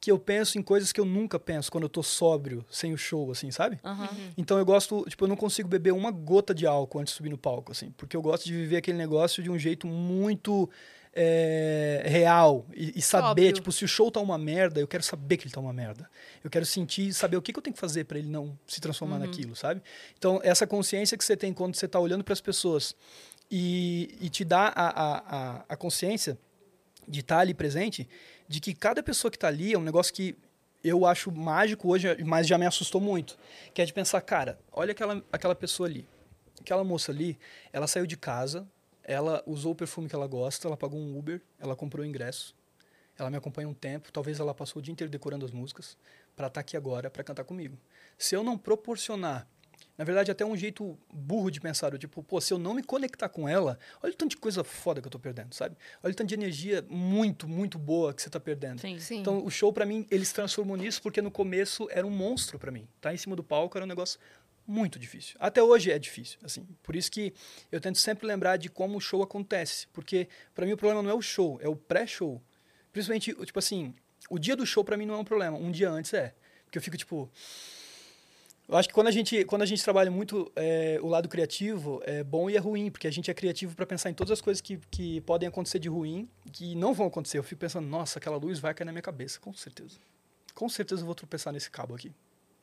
que 0.00 0.10
eu 0.10 0.18
penso 0.18 0.58
em 0.58 0.62
coisas 0.62 0.92
que 0.92 1.00
eu 1.00 1.04
nunca 1.04 1.38
penso 1.38 1.70
quando 1.70 1.84
eu 1.84 1.88
tô 1.88 2.02
sóbrio, 2.02 2.64
sem 2.70 2.94
o 2.94 2.96
show, 2.96 3.30
assim, 3.30 3.50
sabe? 3.50 3.78
Aham. 3.84 4.08
Então 4.36 4.58
eu 4.58 4.64
gosto, 4.64 5.04
tipo, 5.06 5.24
eu 5.24 5.28
não 5.28 5.36
consigo 5.36 5.68
beber 5.68 5.92
uma 5.92 6.10
gota 6.10 6.54
de 6.54 6.66
álcool 6.66 7.00
antes 7.00 7.12
de 7.12 7.18
subir 7.18 7.28
no 7.28 7.36
palco, 7.36 7.70
assim, 7.70 7.90
porque 7.98 8.16
eu 8.16 8.22
gosto 8.22 8.44
de 8.46 8.54
viver 8.54 8.78
aquele 8.78 8.96
negócio 8.96 9.42
de 9.42 9.50
um 9.50 9.58
jeito 9.58 9.86
muito 9.86 10.70
é, 11.12 12.02
real 12.06 12.66
e, 12.74 12.98
e 12.98 13.02
saber, 13.02 13.26
Óbvio. 13.26 13.52
tipo, 13.52 13.72
se 13.72 13.84
o 13.84 13.88
show 13.88 14.10
tá 14.10 14.20
uma 14.20 14.38
merda, 14.38 14.80
eu 14.80 14.86
quero 14.86 15.02
saber 15.02 15.36
que 15.36 15.44
ele 15.44 15.52
tá 15.52 15.60
uma 15.60 15.72
merda. 15.72 16.08
Eu 16.42 16.50
quero 16.50 16.64
sentir, 16.64 17.12
saber 17.12 17.36
o 17.36 17.42
que, 17.42 17.52
que 17.52 17.58
eu 17.58 17.62
tenho 17.62 17.74
que 17.74 17.80
fazer 17.80 18.04
para 18.04 18.18
ele 18.18 18.28
não 18.28 18.58
se 18.66 18.80
transformar 18.80 19.18
naquilo, 19.18 19.56
sabe? 19.56 19.82
Então 20.16 20.40
essa 20.42 20.66
consciência 20.66 21.16
que 21.18 21.24
você 21.24 21.36
tem 21.36 21.52
quando 21.52 21.74
você 21.74 21.88
tá 21.88 21.98
olhando 21.98 22.22
para 22.22 22.32
as 22.32 22.40
pessoas 22.40 22.94
e, 23.50 24.16
e 24.20 24.28
te 24.28 24.44
dá 24.44 24.72
a, 24.74 24.88
a, 24.88 25.64
a, 25.68 25.76
consciência 25.76 26.38
de 27.08 27.20
estar 27.20 27.40
ali 27.40 27.52
presente, 27.52 28.08
de 28.46 28.60
que 28.60 28.72
cada 28.72 29.02
pessoa 29.02 29.30
que 29.30 29.36
está 29.36 29.48
ali 29.48 29.72
é 29.72 29.78
um 29.78 29.82
negócio 29.82 30.14
que 30.14 30.36
eu 30.82 31.04
acho 31.04 31.30
mágico 31.32 31.88
hoje, 31.88 32.22
mas 32.24 32.46
já 32.46 32.56
me 32.56 32.64
assustou 32.64 33.00
muito. 33.00 33.36
Que 33.74 33.82
é 33.82 33.84
de 33.84 33.92
pensar, 33.92 34.20
cara, 34.20 34.58
olha 34.72 34.92
aquela, 34.92 35.22
aquela 35.32 35.54
pessoa 35.54 35.88
ali. 35.88 36.06
Aquela 36.60 36.84
moça 36.84 37.10
ali, 37.10 37.38
ela 37.72 37.86
saiu 37.86 38.06
de 38.06 38.16
casa, 38.16 38.66
ela 39.10 39.42
usou 39.44 39.72
o 39.72 39.74
perfume 39.74 40.08
que 40.08 40.14
ela 40.14 40.28
gosta, 40.28 40.68
ela 40.68 40.76
pagou 40.76 41.00
um 41.00 41.18
Uber, 41.18 41.42
ela 41.58 41.74
comprou 41.74 42.04
o 42.04 42.08
ingresso, 42.08 42.54
ela 43.18 43.28
me 43.28 43.36
acompanha 43.36 43.68
um 43.68 43.74
tempo, 43.74 44.12
talvez 44.12 44.38
ela 44.38 44.54
passou 44.54 44.78
o 44.78 44.82
dia 44.82 44.92
inteiro 44.92 45.10
decorando 45.10 45.44
as 45.44 45.50
músicas, 45.50 45.98
para 46.36 46.46
estar 46.46 46.60
aqui 46.60 46.76
agora, 46.76 47.10
para 47.10 47.24
cantar 47.24 47.42
comigo. 47.42 47.76
Se 48.16 48.36
eu 48.36 48.44
não 48.44 48.56
proporcionar 48.56 49.48
na 50.00 50.04
verdade, 50.04 50.30
até 50.30 50.46
um 50.46 50.56
jeito 50.56 50.98
burro 51.12 51.50
de 51.50 51.60
pensar, 51.60 51.92
eu, 51.92 51.98
tipo, 51.98 52.22
pô, 52.22 52.40
se 52.40 52.54
eu 52.54 52.58
não 52.58 52.72
me 52.72 52.82
conectar 52.82 53.28
com 53.28 53.46
ela, 53.46 53.78
olha 54.02 54.12
o 54.12 54.16
tanto 54.16 54.30
de 54.30 54.36
coisa 54.38 54.64
foda 54.64 54.98
que 54.98 55.06
eu 55.06 55.10
tô 55.10 55.18
perdendo, 55.18 55.54
sabe? 55.54 55.76
Olha 56.02 56.12
o 56.12 56.14
tanto 56.14 56.28
de 56.28 56.34
energia 56.34 56.82
muito, 56.88 57.46
muito 57.46 57.78
boa 57.78 58.14
que 58.14 58.22
você 58.22 58.30
tá 58.30 58.40
perdendo. 58.40 58.80
Sim. 58.80 58.98
Sim. 58.98 59.20
Então, 59.20 59.44
o 59.44 59.50
show, 59.50 59.70
pra 59.74 59.84
mim, 59.84 60.06
ele 60.10 60.24
se 60.24 60.32
transformou 60.32 60.74
nisso 60.74 61.02
porque 61.02 61.20
no 61.20 61.30
começo 61.30 61.86
era 61.90 62.06
um 62.06 62.10
monstro 62.10 62.58
pra 62.58 62.70
mim. 62.70 62.88
Tá 62.98 63.12
em 63.12 63.18
cima 63.18 63.36
do 63.36 63.44
palco 63.44 63.76
era 63.76 63.84
um 63.84 63.88
negócio 63.88 64.18
muito 64.70 64.98
difícil. 64.98 65.36
Até 65.40 65.62
hoje 65.62 65.90
é 65.90 65.98
difícil, 65.98 66.38
assim. 66.44 66.66
Por 66.82 66.94
isso 66.94 67.10
que 67.10 67.34
eu 67.72 67.80
tento 67.80 67.98
sempre 67.98 68.26
lembrar 68.26 68.56
de 68.56 68.70
como 68.70 68.96
o 68.96 69.00
show 69.00 69.22
acontece. 69.22 69.88
Porque, 69.92 70.28
pra 70.54 70.64
mim, 70.64 70.72
o 70.72 70.76
problema 70.76 71.02
não 71.02 71.10
é 71.10 71.14
o 71.14 71.20
show, 71.20 71.58
é 71.60 71.68
o 71.68 71.74
pré-show. 71.74 72.40
Principalmente, 72.92 73.34
tipo 73.44 73.58
assim, 73.58 73.94
o 74.30 74.38
dia 74.38 74.54
do 74.54 74.64
show 74.64 74.84
pra 74.84 74.96
mim 74.96 75.06
não 75.06 75.14
é 75.14 75.18
um 75.18 75.24
problema. 75.24 75.58
Um 75.58 75.70
dia 75.70 75.90
antes 75.90 76.14
é. 76.14 76.34
Porque 76.64 76.78
eu 76.78 76.82
fico, 76.82 76.96
tipo... 76.96 77.30
Eu 78.68 78.76
acho 78.76 78.86
que 78.86 78.94
quando 78.94 79.08
a 79.08 79.10
gente, 79.10 79.44
quando 79.46 79.62
a 79.62 79.66
gente 79.66 79.82
trabalha 79.82 80.12
muito 80.12 80.50
é, 80.54 81.00
o 81.02 81.08
lado 81.08 81.28
criativo, 81.28 82.00
é 82.04 82.22
bom 82.22 82.48
e 82.48 82.54
é 82.54 82.60
ruim, 82.60 82.88
porque 82.88 83.08
a 83.08 83.10
gente 83.10 83.28
é 83.28 83.34
criativo 83.34 83.74
para 83.74 83.84
pensar 83.84 84.10
em 84.10 84.14
todas 84.14 84.30
as 84.30 84.40
coisas 84.40 84.60
que, 84.60 84.78
que 84.88 85.20
podem 85.22 85.48
acontecer 85.48 85.80
de 85.80 85.88
ruim, 85.88 86.28
que 86.52 86.76
não 86.76 86.94
vão 86.94 87.08
acontecer. 87.08 87.36
Eu 87.38 87.42
fico 87.42 87.60
pensando, 87.60 87.88
nossa, 87.88 88.20
aquela 88.20 88.36
luz 88.36 88.60
vai 88.60 88.72
cair 88.72 88.86
na 88.86 88.92
minha 88.92 89.02
cabeça, 89.02 89.40
com 89.40 89.52
certeza. 89.52 89.98
Com 90.54 90.68
certeza 90.68 91.02
eu 91.02 91.06
vou 91.06 91.16
tropeçar 91.16 91.52
nesse 91.52 91.68
cabo 91.68 91.96
aqui. 91.96 92.12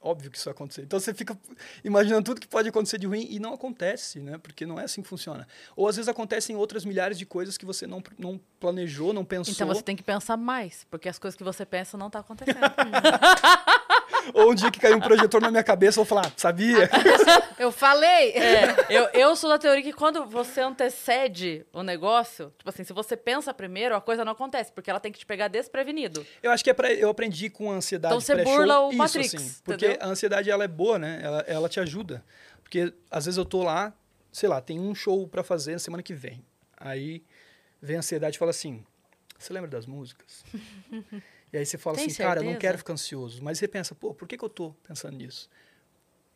Óbvio 0.01 0.29
que 0.29 0.37
isso 0.37 0.45
vai 0.45 0.53
acontecer. 0.53 0.83
Então 0.83 0.99
você 0.99 1.13
fica 1.13 1.37
imaginando 1.83 2.23
tudo 2.23 2.39
que 2.39 2.47
pode 2.47 2.69
acontecer 2.69 2.99
de 2.99 3.07
ruim 3.07 3.27
e 3.29 3.39
não 3.39 3.53
acontece, 3.53 4.19
né? 4.19 4.37
Porque 4.37 4.65
não 4.65 4.79
é 4.79 4.83
assim 4.83 5.01
que 5.01 5.07
funciona. 5.07 5.47
Ou 5.75 5.87
às 5.87 5.95
vezes 5.95 6.07
acontecem 6.07 6.55
outras 6.55 6.85
milhares 6.85 7.17
de 7.17 7.25
coisas 7.25 7.57
que 7.57 7.65
você 7.65 7.87
não, 7.87 8.01
não 8.17 8.39
planejou, 8.59 9.11
não 9.11 9.25
pensou. 9.25 9.53
Então 9.53 9.67
você 9.67 9.81
tem 9.81 9.95
que 9.95 10.03
pensar 10.03 10.37
mais, 10.37 10.85
porque 10.89 11.09
as 11.09 11.17
coisas 11.17 11.35
que 11.35 11.43
você 11.43 11.65
pensa 11.65 11.97
não 11.97 12.09
tá 12.09 12.19
acontecendo. 12.19 12.59
Ou 14.33 14.51
um 14.51 14.55
dia 14.55 14.69
que 14.71 14.79
caiu 14.79 14.97
um 14.97 14.99
projetor 15.01 15.41
na 15.41 15.49
minha 15.51 15.63
cabeça, 15.63 15.99
eu 15.99 16.03
vou 16.03 16.09
falar, 16.09 16.27
"Ah, 16.27 16.31
sabia? 16.35 16.89
Eu 17.57 17.71
falei! 17.71 18.31
É, 18.33 18.75
eu, 18.89 19.03
eu 19.13 19.35
sou 19.35 19.49
da 19.49 19.57
teoria 19.57 19.81
que 19.81 19.91
quando 19.91 20.25
você 20.27 20.61
antecede 20.61 21.65
o 21.73 21.81
negócio, 21.81 22.53
tipo 22.55 22.69
assim, 22.69 22.83
se 22.83 22.93
você 22.93 23.17
pensa 23.17 23.51
primeiro, 23.51 23.95
a 23.95 24.01
coisa 24.01 24.23
não 24.23 24.31
acontece, 24.33 24.71
porque 24.71 24.89
ela 24.91 24.99
tem 24.99 25.11
que 25.11 25.17
te 25.17 25.25
pegar 25.25 25.47
desprevenido. 25.47 26.23
Eu 26.43 26.51
acho 26.51 26.63
que 26.63 26.69
é 26.69 26.73
pra, 26.73 26.93
eu 26.93 27.09
aprendi 27.09 27.49
com 27.49 27.71
a 27.71 27.75
ansiedade 27.75 28.13
Então 28.13 28.21
você 28.21 28.43
burla 28.43 28.81
o 28.81 28.89
isso, 28.89 28.97
Matrix, 28.97 29.33
assim, 29.33 29.55
porque 29.63 29.85
entendeu? 29.87 30.05
a 30.07 30.09
ansiedade 30.11 30.51
ela 30.51 30.63
é 30.63 30.67
boa, 30.67 30.99
né? 30.99 31.19
Ela, 31.23 31.39
ela 31.47 31.69
te 31.69 31.79
ajuda. 31.79 32.23
Porque 32.61 32.93
às 33.09 33.25
vezes 33.25 33.37
eu 33.39 33.45
tô 33.45 33.63
lá, 33.63 33.91
sei 34.31 34.47
lá, 34.47 34.61
tem 34.61 34.79
um 34.79 34.93
show 34.93 35.27
pra 35.27 35.43
fazer 35.43 35.71
na 35.73 35.79
semana 35.79 36.03
que 36.03 36.13
vem. 36.13 36.45
Aí 36.79 37.23
vem 37.81 37.95
a 37.95 37.99
ansiedade 37.99 38.35
e 38.35 38.39
fala 38.39 38.51
assim: 38.51 38.85
"Você 39.37 39.51
lembra 39.51 39.69
das 39.69 39.87
músicas?" 39.87 40.43
e 41.51 41.57
aí 41.57 41.65
você 41.65 41.77
fala 41.77 41.95
Tem 41.95 42.05
assim: 42.05 42.15
"Cara, 42.15 42.39
eu 42.39 42.43
não 42.43 42.51
certeza? 42.51 42.59
quero 42.59 42.77
ficar 42.77 42.93
ansioso". 42.93 43.43
Mas 43.43 43.57
você 43.59 43.67
pensa: 43.67 43.95
"Pô, 43.95 44.13
por 44.13 44.27
que 44.27 44.37
que 44.37 44.43
eu 44.45 44.49
tô 44.49 44.73
pensando 44.83 45.15
nisso?" 45.17 45.49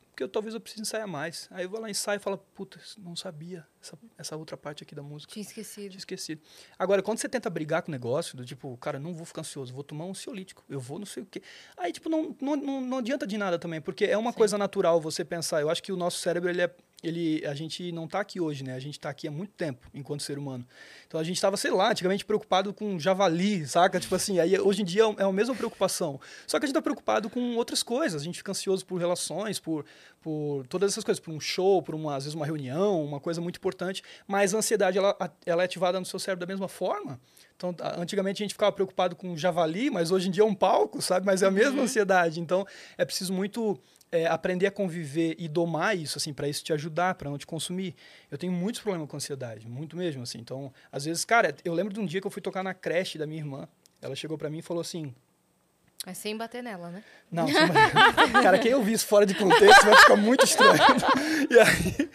Porque 0.10 0.24
eu, 0.24 0.30
talvez 0.30 0.54
eu 0.54 0.60
precise 0.60 0.82
ensaiar 0.82 1.08
mais. 1.08 1.48
Aí 1.52 1.64
eu 1.64 1.70
vou 1.70 1.80
lá 1.80 1.90
ensaio 1.90 2.18
e 2.18 2.20
falo: 2.20 2.38
"Puta, 2.38 2.80
não 2.98 3.16
sabia 3.16 3.66
essa, 3.82 3.98
essa 4.18 4.36
outra 4.36 4.58
parte 4.58 4.84
aqui 4.84 4.94
da 4.94 5.02
música". 5.02 5.32
Tinha 5.32 5.42
esquecido. 5.42 5.90
Tinha 5.92 6.00
esquecido. 6.00 6.42
Agora, 6.78 7.02
quando 7.02 7.18
você 7.20 7.30
tenta 7.30 7.50
brigar 7.50 7.82
com 7.82 7.90
o 7.90 7.94
negócio, 7.94 8.36
do 8.36 8.44
tipo, 8.46 8.76
cara, 8.78 9.00
não 9.00 9.14
vou 9.14 9.26
ficar 9.26 9.42
ansioso, 9.42 9.74
vou 9.74 9.84
tomar 9.84 10.06
um 10.06 10.10
ansiolítico, 10.12 10.64
eu 10.70 10.80
vou 10.82 11.00
não 11.00 11.06
sei 11.06 11.24
o 11.24 11.26
quê. 11.26 11.42
Aí, 11.78 11.94
tipo, 11.94 12.10
não, 12.10 12.36
não, 12.42 12.56
não, 12.58 12.82
não 12.82 12.98
adianta 12.98 13.26
de 13.26 13.38
nada 13.38 13.58
também, 13.58 13.80
porque 13.80 14.04
é 14.06 14.18
uma 14.18 14.34
coisa 14.34 14.58
natural 14.58 15.00
você 15.00 15.24
pensar. 15.24 15.62
Eu 15.62 15.70
acho 15.70 15.82
que 15.82 15.94
o 15.94 15.98
nosso 15.98 16.20
cérebro, 16.20 16.50
ele 16.50 16.62
é. 16.62 16.76
Ele, 17.04 17.44
a 17.48 17.56
gente 17.56 17.92
não 17.92 18.08
tá 18.08 18.20
aqui 18.20 18.40
hoje, 18.40 18.64
né? 18.64 18.76
A 18.76 18.80
gente 18.80 19.00
tá 19.00 19.10
aqui 19.10 19.28
há 19.28 19.32
muito 19.32 19.54
tempo, 19.54 19.88
enquanto 19.94 20.22
ser 20.22 20.38
humano. 20.38 20.66
Então 21.08 21.20
a 21.20 21.24
gente 21.24 21.42
tava, 21.42 21.58
sei 21.58 21.72
lá, 21.72 21.90
antigamente 21.92 22.24
preocupado 22.24 22.72
com 22.74 23.00
javali, 23.00 23.66
saca? 23.66 24.00
Tipo 24.00 24.14
assim, 24.14 24.40
aí 24.40 24.60
hoje 24.60 24.84
em 24.84 24.86
dia 24.86 25.04
é 25.18 25.24
a 25.24 25.32
mesma 25.32 25.56
preocupação. 25.56 26.20
Só 26.46 26.60
que 26.60 26.66
a 26.66 26.68
gente 26.68 26.76
tá 26.76 26.82
preocupado 26.82 27.28
com 27.28 27.56
outras 27.56 27.82
coisas. 27.82 28.22
A 28.22 28.26
gente 28.26 28.38
fica 28.38 28.52
ansioso 28.52 28.86
por 28.86 29.00
relações, 29.00 29.60
por, 29.60 29.84
por 30.22 30.66
todas 30.68 30.92
essas 30.92 31.04
coisas, 31.04 31.20
por 31.20 31.34
um 31.34 31.40
show, 31.40 31.82
por 31.82 31.96
uma, 31.96 32.16
às 32.16 32.26
vezes 32.26 32.36
uma 32.36 32.46
reunião, 32.46 33.04
uma 33.04 33.20
coisa 33.20 33.42
muito 33.42 33.58
importante. 33.58 34.04
Mas 34.28 34.54
a 34.54 34.60
ansiedade, 34.60 35.00
ela, 35.00 35.18
ela 35.44 35.64
é 35.64 35.66
ativada 35.66 36.00
no 36.00 36.06
seu 36.06 36.20
cérebro 36.20 36.46
da 36.46 36.52
mesma 36.52 36.68
forma 36.68 37.20
Então, 37.58 37.76
antigamente 37.98 38.44
a 38.44 38.46
gente 38.46 38.54
ficava 38.54 38.72
preocupado 38.72 39.16
com 39.16 39.36
javali, 39.36 39.90
mas 39.90 40.12
hoje 40.12 40.28
em 40.28 40.32
dia 40.32 40.44
é 40.44 40.46
um 40.46 40.54
palco, 40.54 41.02
sabe? 41.02 41.26
Mas 41.26 41.42
é 41.42 41.48
a 41.48 41.52
mesma 41.52 41.82
ansiedade. 41.82 42.40
Então, 42.40 42.64
é 42.96 43.04
preciso 43.04 43.34
muito 43.34 43.80
é, 44.12 44.26
aprender 44.28 44.68
a 44.68 44.72
conviver 44.72 45.36
e 45.40 45.48
domar 45.48 45.98
isso, 45.98 46.18
assim, 46.18 46.34
para 46.34 46.48
isso 46.48 46.64
te 46.64 46.74
ajudar, 46.74 47.16
para 47.16 47.30
não 47.30 47.38
te 47.38 47.46
consumir. 47.48 47.96
Eu 48.30 48.38
tenho 48.38 48.52
muitos 48.52 48.82
problemas 48.82 49.10
com 49.10 49.16
ansiedade, 49.18 49.68
muito 49.70 49.96
mesmo, 49.96 50.24
assim. 50.24 50.40
Então, 50.40 50.74
às 50.92 51.06
vezes, 51.06 51.24
cara, 51.24 51.56
eu 51.64 51.74
lembro 51.74 51.94
de 51.94 52.00
um 52.00 52.06
dia 52.06 52.20
que 52.20 52.28
eu 52.28 52.32
fui 52.32 52.42
tocar 52.42 52.62
na 52.64 52.74
creche 52.74 53.18
da 53.18 53.26
minha 53.26 53.40
irmã. 53.40 53.68
Ela 54.02 54.16
chegou 54.16 54.38
para 54.38 54.50
mim 54.50 54.58
e 54.60 54.62
falou 54.62 54.82
assim: 54.82 55.14
Mas 56.06 56.18
sem 56.18 56.36
bater 56.36 56.62
nela, 56.62 56.90
né? 56.90 57.04
não, 57.32 57.48
você 57.48 57.66
vai- 57.68 58.32
cara, 58.44 58.60
quem 58.60 58.74
ouvir 58.74 58.94
isso 58.94 59.06
fora 59.06 59.26
de 59.26 59.34
contexto 59.36 59.86
vai 59.86 59.96
ficar 59.98 60.16
muito 60.18 60.44
estranho. 60.44 60.80
E 61.50 61.60
aí, 61.60 62.10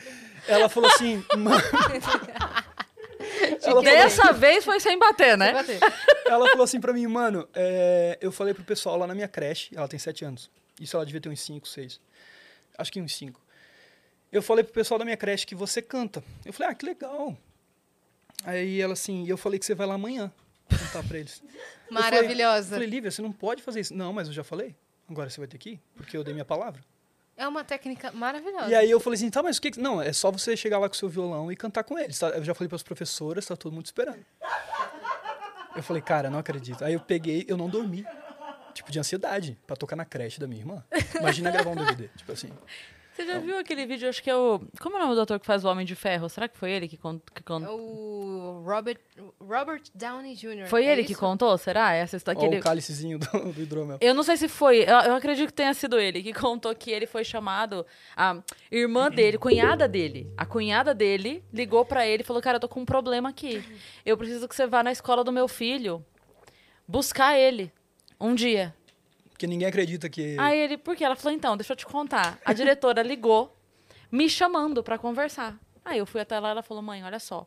ela 0.49 0.69
falou 0.69 0.91
assim, 0.91 1.25
mano. 1.37 1.63
Ela 3.19 3.59
falou, 3.61 3.83
Dessa 3.83 4.33
vez 4.33 4.65
foi 4.65 4.79
sem 4.81 4.99
bater, 4.99 5.37
né? 5.37 5.63
Sem 5.65 5.79
bater. 5.79 5.95
ela 6.27 6.49
falou 6.51 6.65
assim 6.65 6.81
pra 6.81 6.93
mim, 6.93 7.07
mano, 7.07 7.49
é, 7.55 8.19
eu 8.21 8.31
falei 8.31 8.55
pro 8.55 8.63
pessoal 8.65 8.97
lá 8.97 9.07
na 9.07 9.15
minha 9.15 9.29
creche, 9.29 9.71
ela 9.77 9.89
tem 9.89 9.99
sete 9.99 10.25
anos. 10.25 10.51
Isso 10.81 10.97
ela 10.97 11.05
devia 11.07 11.21
ter 11.21 11.29
uns 11.29 11.41
cinco, 11.41 11.67
seis. 11.67 12.01
Acho 12.77 12.93
que 12.93 13.01
uns 13.01 13.15
cinco. 13.17 13.41
Eu 14.31 14.43
falei 14.43 14.62
pro 14.65 14.73
pessoal 14.73 14.99
da 14.99 15.05
minha 15.05 15.17
creche 15.17 15.47
que 15.47 15.55
você 15.55 15.81
canta. 15.81 16.23
Eu 16.45 16.53
falei, 16.53 16.73
ah, 16.73 16.75
que 16.75 16.85
legal. 16.85 17.37
Aí 18.45 18.81
ela 18.81 18.93
assim, 18.93 19.25
e 19.25 19.29
eu 19.31 19.37
falei 19.37 19.59
que 19.59 19.65
você 19.65 19.75
vai 19.75 19.87
lá 19.87 19.95
amanhã 19.95 20.31
cantar 20.69 21.03
pra 21.07 21.19
eles. 21.19 21.39
Falei- 21.89 22.03
Maravilhosa. 22.03 22.69
Eu 22.75 22.79
falei, 22.81 22.89
Lívia, 22.89 23.11
você 23.11 23.23
não 23.23 23.33
pode 23.33 23.62
fazer 23.62 23.81
isso. 23.81 23.95
Não, 23.95 24.12
mas 24.12 24.29
eu 24.29 24.35
já 24.35 24.45
falei. 24.45 24.75
Agora 25.09 25.31
você 25.31 25.39
vai 25.41 25.47
ter 25.49 25.57
que 25.59 25.71
ir, 25.71 25.81
porque 25.95 26.17
eu 26.17 26.25
dei 26.25 26.35
minha 26.35 26.45
palavra. 26.45 26.85
É 27.37 27.47
uma 27.47 27.62
técnica 27.65 28.11
maravilhosa. 28.12 28.69
E 28.69 28.75
aí 28.75 28.91
eu 28.91 28.99
falei 28.99 29.17
assim, 29.17 29.31
tá, 29.31 29.43
mas 29.43 29.59
o 29.59 29.62
que... 29.62 29.71
que- 29.71 29.81
Não, 29.81 30.01
é 30.03 30.12
só 30.12 30.31
você 30.31 30.57
chegar 30.57 30.79
lá 30.79 30.89
com 30.89 30.95
o 30.95 30.99
seu 30.99 31.09
violão 31.09 31.51
e 31.53 31.57
cantar 31.57 31.85
com 31.85 31.99
eles. 31.99 32.19
tá? 32.19 32.29
Eu 32.31 32.43
já 32.45 32.55
falei 32.55 32.69
para 32.69 32.77
as 32.77 32.83
professoras, 32.83 33.47
tá 33.47 33.55
todo 33.57 33.73
mundo 33.73 33.87
esperando. 33.87 34.25
Eu 35.77 35.83
falei, 35.83 36.01
cara, 36.03 36.29
não 36.31 36.39
acredito. 36.39 36.83
Aí 36.85 36.95
eu 36.95 37.01
peguei, 37.01 37.45
eu 37.49 37.57
não 37.57 37.69
dormi. 37.69 38.05
Tipo, 38.77 38.93
de 38.93 38.99
ansiedade, 38.99 39.59
pra 39.67 39.75
tocar 39.75 39.97
na 39.97 40.05
creche 40.05 40.39
da 40.39 40.47
minha 40.47 40.61
irmã. 40.61 40.85
Imagina 41.19 41.51
gravar 41.51 41.71
um 41.71 41.77
DVD, 41.77 42.09
tipo 42.17 42.31
assim. 42.33 42.51
Você 43.15 43.25
já 43.25 43.39
viu 43.39 43.57
aquele 43.59 43.87
vídeo, 43.87 44.07
acho 44.11 44.23
que 44.23 44.29
é 44.29 44.37
o... 44.37 44.61
Como 44.79 44.95
é 44.97 44.99
o 44.99 45.03
nome 45.05 45.15
do 45.15 45.23
ator 45.23 45.41
que 45.41 45.47
faz 45.47 45.65
o 45.65 45.69
Homem 45.69 45.87
de 45.87 45.95
Ferro? 45.95 46.29
Será 46.29 46.47
que 46.49 46.59
foi 46.59 46.71
ele 46.71 46.87
que 46.87 46.99
contou? 46.99 47.35
Que 47.35 47.43
con- 47.43 47.65
O 47.65 48.62
Robert, 48.62 48.99
Robert 49.41 49.81
Downey 49.95 50.35
Jr. 50.35 50.67
Foi 50.67 50.85
é 50.85 50.93
ele 50.93 51.03
que 51.03 51.12
isso? 51.12 51.21
contou, 51.21 51.57
será? 51.57 51.95
Essa 51.95 52.19
história 52.19 52.39
que 52.39 52.45
ele... 52.47 52.59
o 52.59 52.62
cálicezinho 52.62 53.19
do, 53.19 53.53
do 53.55 53.62
hidromel. 53.62 53.97
Eu 54.03 54.12
não 54.12 54.23
sei 54.23 54.37
se 54.37 54.49
foi, 54.49 54.83
eu, 54.83 54.89
eu 54.99 55.15
acredito 55.15 55.47
que 55.47 55.55
tenha 55.55 55.73
sido 55.73 55.99
ele 55.99 56.23
que 56.23 56.35
contou 56.35 56.75
que 56.75 56.91
ele 56.91 57.07
foi 57.07 57.25
chamado. 57.25 57.87
A 58.15 58.37
irmã 58.71 59.11
dele, 59.11 59.39
cunhada 59.39 59.89
dele, 59.89 60.31
a 60.37 60.45
cunhada 60.45 60.95
dele 60.95 61.43
ligou 61.51 61.87
pra 61.87 62.07
ele 62.07 62.23
e 62.23 62.27
falou: 62.27 62.43
Cara, 62.43 62.57
eu 62.57 62.61
tô 62.61 62.69
com 62.69 62.81
um 62.81 62.85
problema 62.85 63.31
aqui. 63.31 63.65
Eu 64.05 64.19
preciso 64.19 64.47
que 64.47 64.55
você 64.55 64.67
vá 64.67 64.83
na 64.83 64.93
escola 64.93 65.25
do 65.25 65.33
meu 65.33 65.49
filho 65.49 66.05
buscar 66.87 67.39
ele 67.39 67.73
um 68.21 68.35
dia. 68.35 68.75
Porque 69.31 69.47
ninguém 69.47 69.69
acredita 69.69 70.09
que. 70.09 70.37
Aí 70.39 70.59
ele, 70.59 70.77
por 70.79 70.97
quê? 70.97 71.05
Ela 71.05 71.17
falou: 71.17 71.37
Então, 71.37 71.57
deixa 71.57 71.73
eu 71.73 71.77
te 71.77 71.87
contar. 71.87 72.39
A 72.45 72.53
diretora 72.53 73.03
ligou 73.03 73.55
me 74.11 74.29
chamando 74.29 74.83
pra 74.83 74.99
conversar. 74.99 75.57
Aí 75.85 75.99
eu 75.99 76.07
fui 76.07 76.21
até 76.21 76.39
lá 76.41 76.49
e 76.49 76.51
ela 76.53 76.63
falou: 76.63 76.83
Mãe, 76.83 77.05
olha 77.05 77.19
só. 77.19 77.47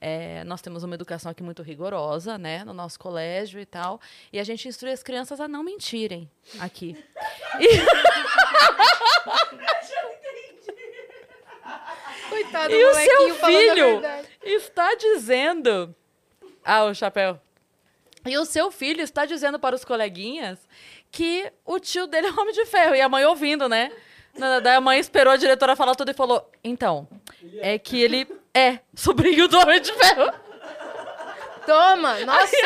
é, 0.00 0.44
nós 0.44 0.60
temos 0.62 0.84
uma 0.84 0.94
educação 0.94 1.30
aqui 1.30 1.42
muito 1.42 1.62
rigorosa, 1.62 2.38
né, 2.38 2.62
no 2.64 2.72
nosso 2.74 2.98
colégio 2.98 3.58
e 3.58 3.64
tal, 3.66 3.98
e 4.32 4.38
a 4.38 4.44
gente 4.44 4.68
instrui 4.68 4.92
as 4.92 5.02
crianças 5.02 5.40
a 5.40 5.48
não 5.48 5.62
mentirem 5.64 6.30
aqui. 6.60 6.96
Coitado 12.28 12.72
E 12.74 12.84
o 12.84 12.94
seu 12.94 13.34
filho 13.36 14.02
está 14.42 14.94
dizendo. 14.94 15.94
Ah, 16.64 16.84
o 16.84 16.94
chapéu. 16.94 17.40
E 18.26 18.36
o 18.38 18.44
seu 18.44 18.70
filho 18.70 19.00
está 19.02 19.24
dizendo 19.24 19.58
para 19.58 19.74
os 19.74 19.84
coleguinhas 19.84 20.58
que 21.10 21.50
o 21.64 21.78
tio 21.78 22.06
dele 22.06 22.26
é 22.26 22.30
homem 22.32 22.52
de 22.52 22.66
ferro. 22.66 22.94
E 22.94 23.00
a 23.00 23.08
mãe 23.08 23.24
ouvindo, 23.24 23.68
né? 23.68 23.92
Daí 24.62 24.74
a 24.76 24.80
mãe 24.80 24.98
esperou 24.98 25.32
a 25.32 25.36
diretora 25.36 25.74
falar 25.76 25.94
tudo 25.94 26.10
e 26.10 26.14
falou: 26.14 26.50
Então, 26.62 27.08
é 27.60 27.78
que 27.78 28.00
ele 28.02 28.28
é 28.52 28.80
sobrinho 28.94 29.48
do 29.48 29.58
homem 29.58 29.80
de 29.80 29.92
ferro. 29.92 30.32
Toma! 31.64 32.20
Nossa! 32.20 32.56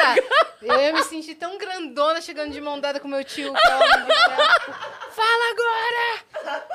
Eu 0.60 0.78
ia 0.78 0.92
me 0.92 1.02
sentir 1.04 1.34
tão 1.36 1.56
grandona 1.56 2.20
chegando 2.20 2.52
de 2.52 2.60
mão 2.60 2.78
dada 2.78 3.00
com 3.00 3.08
meu 3.08 3.24
tio. 3.24 3.52
que 3.52 3.66
é 3.66 3.76
homem 3.76 4.04
de 4.04 4.14
ferro. 4.14 4.74
Fala 5.10 5.50
agora! 5.50 6.70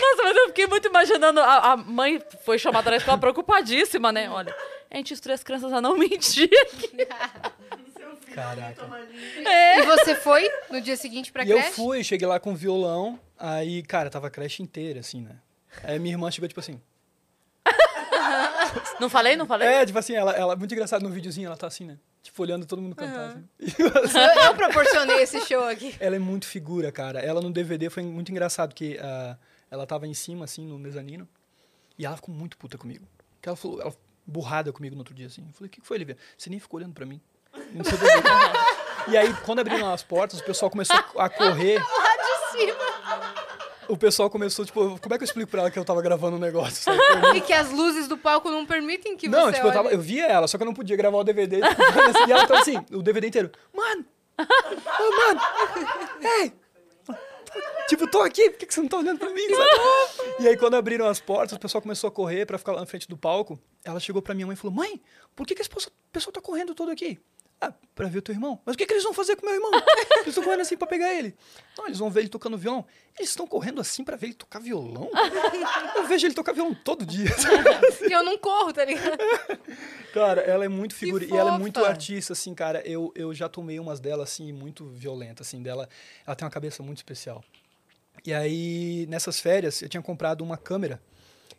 Nossa, 0.00 0.22
mas 0.22 0.36
eu 0.36 0.46
fiquei 0.48 0.66
muito 0.66 0.88
imaginando. 0.88 1.40
A, 1.40 1.72
a 1.72 1.76
mãe 1.76 2.22
foi 2.44 2.58
chamada 2.58 2.90
na 2.90 2.96
escola 2.96 3.18
preocupadíssima, 3.18 4.12
né? 4.12 4.30
Olha, 4.30 4.54
a 4.92 4.96
gente 4.98 5.12
instrui 5.14 5.34
as 5.34 5.42
crianças 5.42 5.72
a 5.72 5.80
não 5.80 5.96
mentir. 5.98 6.50
Caraca. 8.34 8.86
E 9.12 9.82
você 9.86 10.14
foi 10.14 10.48
no 10.70 10.80
dia 10.80 10.96
seguinte 10.96 11.32
pra 11.32 11.44
E 11.44 11.50
eu 11.50 11.58
creche? 11.58 11.72
fui, 11.74 12.04
cheguei 12.04 12.26
lá 12.26 12.38
com 12.40 12.54
violão, 12.54 13.18
aí, 13.38 13.82
cara, 13.82 14.08
tava 14.10 14.26
a 14.28 14.30
creche 14.30 14.62
inteira, 14.62 15.00
assim, 15.00 15.20
né? 15.22 15.36
Aí 15.82 15.98
minha 15.98 16.14
irmã 16.14 16.30
chegou, 16.30 16.48
tipo 16.48 16.60
assim. 16.60 16.80
Não 19.00 19.08
falei? 19.10 19.36
Não 19.36 19.46
falei? 19.46 19.68
É, 19.68 19.84
tipo 19.86 19.98
assim, 19.98 20.14
ela, 20.14 20.32
ela 20.32 20.56
muito 20.56 20.72
engraçado 20.72 21.02
no 21.02 21.10
videozinho, 21.10 21.46
ela 21.46 21.56
tá 21.56 21.66
assim, 21.66 21.84
né? 21.84 21.98
Tipo, 22.22 22.42
olhando 22.42 22.64
todo 22.66 22.80
mundo 22.80 22.94
cantar. 22.94 23.30
assim. 23.30 23.44
Eu, 23.78 24.42
eu 24.44 24.54
proporcionei 24.54 25.22
esse 25.22 25.40
show 25.46 25.64
aqui. 25.64 25.94
Ela 25.98 26.16
é 26.16 26.18
muito 26.18 26.46
figura, 26.46 26.92
cara. 26.92 27.18
Ela 27.20 27.40
no 27.40 27.50
DVD 27.50 27.90
foi 27.90 28.02
muito 28.02 28.30
engraçado, 28.30 28.70
porque 28.70 28.98
ah, 29.02 29.36
ela 29.70 29.86
tava 29.86 30.06
em 30.06 30.14
cima, 30.14 30.44
assim, 30.44 30.66
no 30.66 30.78
mezanino, 30.78 31.28
e 31.98 32.06
ela 32.06 32.16
ficou 32.16 32.34
muito 32.34 32.56
puta 32.56 32.78
comigo. 32.78 33.06
Porque 33.34 33.48
ela 33.48 33.56
falou, 33.56 33.80
ela 33.80 33.94
burrada 34.26 34.72
comigo 34.72 34.94
no 34.94 35.00
outro 35.00 35.14
dia, 35.14 35.26
assim. 35.26 35.44
Eu 35.46 35.52
falei, 35.52 35.68
o 35.68 35.70
que 35.70 35.80
que 35.80 35.86
foi, 35.86 35.96
Olivia? 35.96 36.16
Você 36.36 36.50
nem 36.50 36.58
ficou 36.58 36.78
olhando 36.78 36.94
pra 36.94 37.06
mim. 37.06 37.20
Seu 37.84 37.98
DVD. 37.98 38.28
e 39.08 39.16
aí, 39.16 39.34
quando 39.44 39.60
abriram 39.60 39.92
as 39.92 40.02
portas, 40.02 40.40
o 40.40 40.44
pessoal 40.44 40.70
começou 40.70 40.96
a 40.96 41.28
correr. 41.28 41.78
Lá 41.78 42.16
de 42.16 42.58
cima. 42.58 42.74
O 43.88 43.96
pessoal 43.96 44.30
começou, 44.30 44.64
tipo, 44.64 44.98
como 45.00 45.14
é 45.14 45.18
que 45.18 45.24
eu 45.24 45.26
explico 45.26 45.50
pra 45.50 45.60
ela 45.62 45.70
que 45.70 45.78
eu 45.78 45.84
tava 45.84 46.00
gravando 46.00 46.36
um 46.36 46.40
negócio? 46.40 46.82
sabe? 46.84 47.36
E 47.38 47.40
que 47.40 47.52
as 47.52 47.70
luzes 47.70 48.08
do 48.08 48.16
palco 48.16 48.48
não 48.48 48.64
permitem 48.64 49.16
que 49.16 49.28
não, 49.28 49.46
você 49.46 49.54
tipo, 49.54 49.66
eu, 49.66 49.70
olhe. 49.70 49.76
tava, 49.76 49.88
eu 49.90 50.00
via 50.00 50.26
ela, 50.26 50.46
só 50.48 50.56
que 50.56 50.62
eu 50.62 50.66
não 50.66 50.72
podia 50.74 50.96
gravar 50.96 51.18
o 51.18 51.24
DVD. 51.24 51.60
tipo, 51.60 51.82
e 52.28 52.32
ela 52.32 52.46
tava 52.46 52.60
assim, 52.60 52.76
o 52.92 53.02
DVD 53.02 53.26
inteiro. 53.26 53.50
Mano! 53.74 54.04
Ô, 54.38 55.16
mano! 55.26 55.40
Ei! 56.22 56.61
Tipo, 57.88 58.10
tô 58.10 58.20
aqui, 58.20 58.50
por 58.50 58.58
que 58.58 58.72
você 58.72 58.80
não 58.80 58.88
tá 58.88 58.98
olhando 58.98 59.18
pra 59.18 59.30
mim? 59.30 59.42
sabe? 59.48 60.34
E 60.40 60.48
aí, 60.48 60.56
quando 60.56 60.74
abriram 60.74 61.06
as 61.06 61.20
portas, 61.20 61.56
o 61.56 61.60
pessoal 61.60 61.82
começou 61.82 62.08
a 62.08 62.10
correr 62.10 62.46
pra 62.46 62.56
ficar 62.58 62.72
lá 62.72 62.80
na 62.80 62.86
frente 62.86 63.08
do 63.08 63.16
palco. 63.16 63.60
Ela 63.84 64.00
chegou 64.00 64.22
pra 64.22 64.34
minha 64.34 64.46
mãe 64.46 64.54
e 64.54 64.56
falou: 64.56 64.74
Mãe, 64.74 65.00
por 65.36 65.46
que, 65.46 65.54
que 65.54 65.60
esse 65.60 65.70
pessoal 66.10 66.32
tá 66.32 66.40
correndo 66.40 66.74
todo 66.74 66.90
aqui? 66.90 67.20
Ah, 67.64 67.72
pra 67.94 68.08
ver 68.08 68.18
o 68.18 68.22
teu 68.22 68.34
irmão. 68.34 68.60
Mas 68.66 68.74
o 68.74 68.78
que, 68.78 68.84
que 68.84 68.92
eles 68.92 69.04
vão 69.04 69.12
fazer 69.12 69.36
com 69.36 69.42
o 69.42 69.48
meu 69.48 69.54
irmão? 69.54 69.70
Eles 70.22 70.28
estão 70.28 70.42
correndo 70.42 70.62
assim 70.62 70.76
pra 70.76 70.86
pegar 70.86 71.14
ele. 71.14 71.34
Não, 71.78 71.86
eles 71.86 71.98
vão 71.98 72.10
ver 72.10 72.20
ele 72.20 72.28
tocando 72.28 72.58
violão. 72.58 72.84
Eles 73.16 73.30
estão 73.30 73.46
correndo 73.46 73.80
assim 73.80 74.02
pra 74.02 74.16
ver 74.16 74.26
ele 74.26 74.34
tocar 74.34 74.58
violão? 74.58 75.08
Eu 75.94 76.06
vejo 76.06 76.26
ele 76.26 76.34
tocar 76.34 76.52
violão 76.52 76.74
todo 76.74 77.06
dia. 77.06 77.30
E 78.08 78.12
eu 78.12 78.24
não 78.24 78.36
corro, 78.36 78.72
tá 78.72 78.84
ligado? 78.84 79.18
Cara, 80.12 80.40
ela 80.40 80.64
é 80.64 80.68
muito 80.68 80.94
figura 80.94 81.24
e 81.24 81.32
ela 81.32 81.54
é 81.54 81.58
muito 81.58 81.84
artista, 81.84 82.32
assim, 82.32 82.54
cara. 82.54 82.82
Eu, 82.84 83.12
eu 83.14 83.32
já 83.32 83.48
tomei 83.48 83.78
umas 83.78 84.00
dela, 84.00 84.24
assim, 84.24 84.52
muito 84.52 84.84
violenta, 84.86 85.42
assim, 85.42 85.62
dela. 85.62 85.88
Ela 86.26 86.34
tem 86.34 86.44
uma 86.44 86.50
cabeça 86.50 86.82
muito 86.82 86.98
especial. 86.98 87.44
E 88.26 88.34
aí, 88.34 89.06
nessas 89.08 89.40
férias, 89.40 89.80
eu 89.80 89.88
tinha 89.88 90.02
comprado 90.02 90.42
uma 90.42 90.56
câmera, 90.56 91.00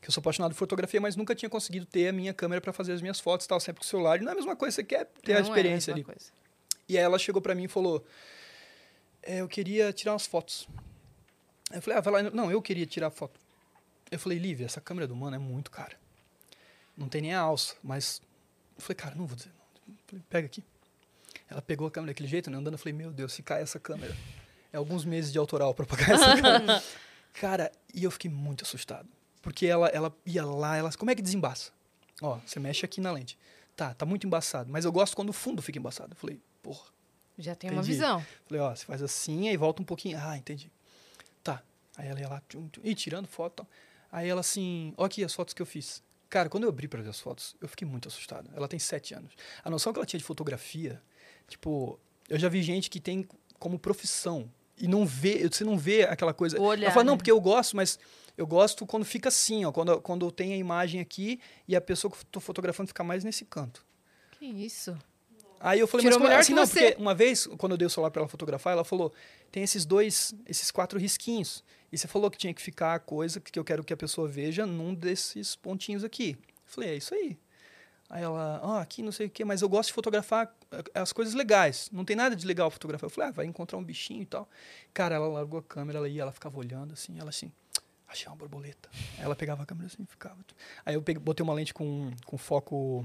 que 0.04 0.10
eu 0.10 0.14
sou 0.14 0.20
apaixonado 0.22 0.52
por 0.52 0.58
fotografia, 0.58 1.00
mas 1.00 1.16
nunca 1.16 1.34
tinha 1.34 1.50
conseguido 1.50 1.86
ter 1.86 2.10
a 2.10 2.12
minha 2.14 2.34
câmera 2.34 2.60
para 2.60 2.74
fazer 2.74 2.92
as 2.92 3.02
minhas 3.02 3.20
fotos, 3.22 3.48
tal, 3.48 3.60
sempre 3.60 3.80
com 3.80 3.86
o 3.86 3.88
celular. 3.90 4.20
E 4.20 4.24
não 4.24 4.30
é 4.30 4.34
a 4.34 4.36
mesma 4.36 4.56
coisa, 4.56 4.76
você 4.76 4.84
quer 4.84 5.06
ter 5.24 5.34
a 5.34 5.40
Não 5.40 5.46
é 5.46 5.50
experiência 5.50 5.94
mesma 5.96 6.10
ali. 6.12 6.18
coisa. 6.18 6.32
E 6.90 6.98
aí 6.98 7.04
ela 7.04 7.18
chegou 7.18 7.42
pra 7.42 7.56
mim 7.56 7.64
e 7.64 7.68
falou: 7.70 8.06
é, 9.22 9.38
Eu 9.40 9.48
queria 9.48 9.94
tirar 9.94 10.12
umas 10.12 10.26
fotos. 10.26 10.68
Eu 11.72 11.82
falei: 11.82 11.98
Ah, 11.98 12.02
vai 12.02 12.22
lá. 12.22 12.30
Não, 12.32 12.52
eu 12.52 12.62
queria 12.62 12.86
tirar 12.86 13.10
foto. 13.10 13.40
Eu 14.12 14.20
falei: 14.20 14.38
Lívia, 14.38 14.66
essa 14.66 14.82
câmera 14.82 15.08
do 15.08 15.16
mano 15.16 15.36
é 15.36 15.40
muito 15.40 15.72
cara. 15.72 15.96
Não 16.98 17.08
tem 17.08 17.22
nem 17.22 17.34
a 17.34 17.40
alça, 17.40 17.76
mas. 17.82 18.22
Eu 18.76 18.82
falei: 18.84 18.96
Cara, 18.96 19.16
não 19.16 19.26
vou 19.26 19.38
dizer. 19.38 19.52
Não. 19.88 19.94
Eu 19.96 20.00
falei: 20.06 20.24
Pega 20.30 20.46
aqui. 20.48 20.64
Ela 21.50 21.62
pegou 21.62 21.88
a 21.88 21.92
câmera 21.92 22.12
daquele 22.12 22.28
jeito, 22.28 22.52
né? 22.52 22.58
Andando, 22.58 22.74
eu 22.74 22.78
falei: 22.80 22.94
Meu 22.94 23.10
Deus, 23.12 23.32
se 23.32 23.42
cai 23.42 23.62
essa 23.62 23.80
câmera. 23.80 24.14
É 24.74 24.78
alguns 24.78 25.06
meses 25.06 25.32
de 25.32 25.38
autoral 25.40 25.74
pra 25.74 25.86
pagar 25.86 26.12
essa 26.12 26.36
câmera. 26.42 26.84
Cara, 27.34 27.72
e 27.94 28.04
eu 28.04 28.12
fiquei 28.12 28.30
muito 28.30 28.64
assustado. 28.64 29.08
Porque 29.44 29.68
ela, 29.68 29.88
ela 29.90 30.16
ia 30.26 30.44
lá, 30.46 30.78
ela. 30.78 30.92
Como 30.94 31.12
é 31.12 31.16
que 31.16 31.22
desembaça? 31.22 31.72
Ó, 32.22 32.40
você 32.46 32.60
mexe 32.60 32.86
aqui 32.86 33.02
na 33.02 33.12
lente. 33.12 33.38
Tá, 33.76 33.94
tá 33.94 34.06
muito 34.06 34.26
embaçado. 34.26 34.72
Mas 34.72 34.86
eu 34.86 34.92
gosto 34.92 35.16
quando 35.16 35.30
o 35.30 35.34
fundo 35.34 35.62
fica 35.62 35.78
embaçado. 35.78 36.14
Eu 36.14 36.16
falei, 36.16 36.40
porra. 36.64 36.92
Já 37.38 37.54
tem 37.54 37.70
uma 37.70 37.82
Entendi. 37.82 37.94
visão. 37.94 38.26
Falei, 38.46 38.62
ó, 38.62 38.74
você 38.74 38.86
faz 38.86 39.02
assim, 39.04 39.50
aí 39.50 39.58
volta 39.58 39.82
um 39.82 39.86
pouquinho. 39.86 40.18
Ah, 40.22 40.38
entendi. 40.38 40.72
Tá. 41.44 41.62
Aí 41.98 42.08
ela 42.08 42.20
ia 42.20 42.30
lá, 42.30 42.42
tchum, 42.48 42.70
tchum, 42.70 42.82
e 42.84 42.96
tirando 42.96 43.28
foto. 43.28 43.58
tal. 43.58 43.68
Aí 44.12 44.30
ela 44.30 44.40
assim, 44.40 44.94
ó 44.96 45.06
aqui 45.06 45.24
as 45.24 45.34
fotos 45.34 45.54
que 45.54 45.62
eu 45.62 45.66
fiz. 45.66 46.02
Cara, 46.30 46.48
quando 46.48 46.64
eu 46.64 46.70
abri 46.70 46.88
pra 46.88 47.02
ver 47.02 47.10
as 47.10 47.20
fotos, 47.20 47.56
eu 47.60 47.68
fiquei 47.68 47.88
muito 47.88 48.08
assustado. 48.08 48.50
Ela 48.56 48.68
tem 48.68 48.80
sete 48.80 49.14
anos. 49.14 49.34
A 49.64 49.70
noção 49.70 49.92
que 49.92 50.00
ela 50.00 50.06
tinha 50.06 50.18
de 50.20 50.24
fotografia, 50.24 51.02
tipo, 51.48 52.00
eu 52.30 52.40
já 52.40 52.48
vi 52.48 52.62
gente 52.64 52.90
que 52.90 53.00
tem 53.00 53.28
como 53.60 53.78
profissão 53.78 54.50
e 54.78 54.88
não 54.88 55.06
vê, 55.06 55.48
você 55.48 55.64
não 55.64 55.78
vê 55.78 56.04
aquela 56.04 56.34
coisa. 56.34 56.60
O 56.60 56.64
olhar, 56.64 56.86
ela 56.86 56.94
fala, 56.94 57.04
não, 57.04 57.14
né? 57.14 57.18
porque 57.18 57.32
eu 57.32 57.40
gosto, 57.40 57.76
mas 57.76 58.00
eu 58.38 58.48
gosto 58.48 58.86
quando 58.86 59.06
fica 59.06 59.30
assim, 59.30 59.66
ó, 59.66 59.72
quando, 59.72 60.02
quando 60.02 60.32
tem 60.32 60.54
a 60.54 60.58
imagem 60.58 61.00
aqui 61.00 61.40
e 61.68 61.76
a 61.76 61.82
pessoa 61.82 62.12
que 62.12 62.18
eu 62.18 62.24
tô 62.32 62.40
fotografando 62.40 62.88
fica 62.88 63.04
mais 63.04 63.24
nesse 63.24 63.46
canto. 63.46 63.86
Que 64.32 64.46
isso. 64.46 64.98
Aí 65.60 65.80
eu 65.80 65.88
falei, 65.88 66.06
Tirou 66.06 66.20
mas 66.20 66.28
melhor 66.28 66.40
assim, 66.42 66.52
que 66.54 66.56
não, 66.60 66.66
você. 66.66 66.88
porque 66.92 67.02
uma 67.02 67.16
vez, 67.16 67.48
quando 67.58 67.72
eu 67.72 67.78
dei 67.78 67.86
o 67.86 67.90
celular 67.90 68.12
pra 68.12 68.22
ela 68.22 68.28
fotografar, 68.28 68.74
ela 68.74 68.84
falou, 68.84 69.14
tem 69.50 69.64
esses 69.64 69.86
dois, 69.86 70.34
esses 70.46 70.70
quatro 70.70 71.00
risquinhos. 71.00 71.64
E 71.90 71.98
você 71.98 72.06
falou 72.08 72.30
que 72.30 72.38
tinha 72.38 72.54
que 72.54 72.62
ficar 72.62 72.96
a 72.96 73.00
coisa 73.00 73.40
que 73.40 73.58
eu 73.58 73.64
quero 73.64 73.84
que 73.84 73.94
a 73.94 73.98
pessoa 73.98 74.28
veja 74.28 74.66
num 74.66 74.94
desses 74.94 75.56
pontinhos 75.56 76.04
aqui. 76.04 76.38
Eu 76.42 76.48
falei, 76.66 76.90
é 76.90 76.96
isso 76.98 77.14
aí. 77.14 77.38
Aí 78.10 78.24
ela, 78.24 78.60
ah, 78.62 78.82
aqui 78.82 79.02
não 79.02 79.12
sei 79.12 79.28
o 79.28 79.30
quê, 79.30 79.46
mas 79.46 79.62
eu 79.62 79.70
gosto 79.70 79.88
de 79.88 79.94
fotografar 79.94 80.54
as 80.94 81.14
coisas 81.14 81.34
legais. 81.34 81.90
Não 81.92 82.06
tem 82.06 82.16
nada 82.16 82.36
de 82.36 82.46
legal 82.46 82.70
fotografar. 82.72 83.08
Eu 83.08 83.12
falei, 83.12 83.30
ah, 83.30 83.34
vai 83.34 83.46
encontrar 83.46 83.78
um 83.78 83.84
bichinho 83.84 84.22
e 84.22 84.26
tal. 84.26 84.50
Cara, 84.94 85.16
ela 85.16 85.28
largou 85.28 85.60
a 85.60 85.64
câmera, 85.64 85.98
ela 86.00 86.08
ia, 86.10 86.22
ela 86.22 86.32
ficava 86.32 86.58
olhando 86.58 86.94
assim, 86.94 87.20
ela 87.20 87.30
assim, 87.30 87.52
achei 88.08 88.28
uma 88.28 88.36
borboleta. 88.36 88.90
Ela 89.20 89.36
pegava 89.36 89.64
a 89.64 89.66
câmera 89.66 89.88
assim 89.88 90.04
e 90.04 90.06
ficava. 90.06 90.38
Aí 90.86 90.96
eu 90.96 91.02
peguei, 91.02 91.22
botei 91.22 91.44
uma 91.44 91.54
lente 91.54 91.74
com, 91.74 92.12
com 92.26 92.38
foco 92.38 93.04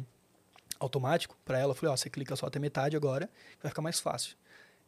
automático 0.78 1.37
pra 1.44 1.59
ela. 1.59 1.74
Falei, 1.74 1.92
ó, 1.92 1.96
você 1.96 2.09
clica 2.11 2.37
só 2.37 2.46
até 2.46 2.59
metade 2.59 2.96
agora, 2.96 3.28
vai 3.62 3.70
ficar 3.70 3.83
mais 3.83 4.00
fácil. 4.00 4.37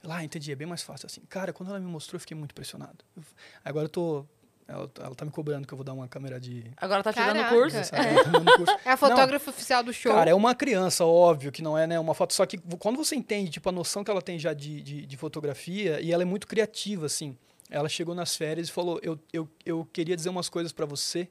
Ela, 0.02 0.16
ah, 0.16 0.24
entendi, 0.24 0.50
é 0.50 0.54
bem 0.54 0.66
mais 0.66 0.82
fácil 0.82 1.06
assim. 1.06 1.20
Cara, 1.28 1.52
quando 1.52 1.68
ela 1.68 1.78
me 1.78 1.86
mostrou, 1.86 2.16
eu 2.16 2.20
fiquei 2.20 2.36
muito 2.36 2.52
impressionado. 2.52 3.04
Eu- 3.16 3.22
agora 3.64 3.84
eu 3.84 3.88
tô. 3.90 4.24
Ela, 4.70 4.88
ela 5.00 5.14
tá 5.16 5.24
me 5.24 5.33
cobrando 5.33 5.66
que 5.66 5.74
eu 5.74 5.76
vou 5.76 5.85
dar 5.85 5.92
uma 5.92 6.06
câmera 6.06 6.38
de. 6.38 6.64
Agora 6.76 7.02
tá 7.02 7.12
tirando 7.12 7.30
o 7.30 7.35
Caraca. 7.40 7.56
curso. 7.56 7.85
sabe? 7.85 8.14
Tá 8.22 8.30
dando 8.30 8.56
curso. 8.56 8.76
É 8.87 8.92
a 8.92 8.96
fotógrafa 8.96 9.50
oficial 9.50 9.83
do 9.83 9.92
show. 9.92 10.12
Cara, 10.12 10.30
é 10.30 10.35
uma 10.35 10.54
criança, 10.54 11.04
óbvio 11.04 11.50
que 11.50 11.61
não 11.61 11.76
é 11.76 11.88
né, 11.88 11.98
uma 11.98 12.14
foto. 12.14 12.33
Só 12.33 12.46
que 12.46 12.56
quando 12.78 12.96
você 12.96 13.16
entende 13.16 13.50
tipo, 13.50 13.68
a 13.68 13.72
noção 13.72 14.04
que 14.04 14.11
ela 14.11 14.22
tem 14.22 14.38
já 14.38 14.54
de, 14.54 14.80
de, 14.80 15.06
de 15.06 15.16
fotografia, 15.16 16.00
e 16.00 16.12
ela 16.12 16.22
é 16.22 16.24
muito 16.24 16.46
criativa, 16.46 17.06
assim. 17.06 17.37
Ela 17.68 17.88
chegou 17.88 18.14
nas 18.14 18.37
férias 18.37 18.68
e 18.68 18.72
falou: 18.72 19.00
Eu, 19.02 19.18
eu, 19.33 19.48
eu 19.66 19.88
queria 19.92 20.14
dizer 20.14 20.28
umas 20.28 20.48
coisas 20.48 20.72
pra 20.72 20.87
você, 20.87 21.28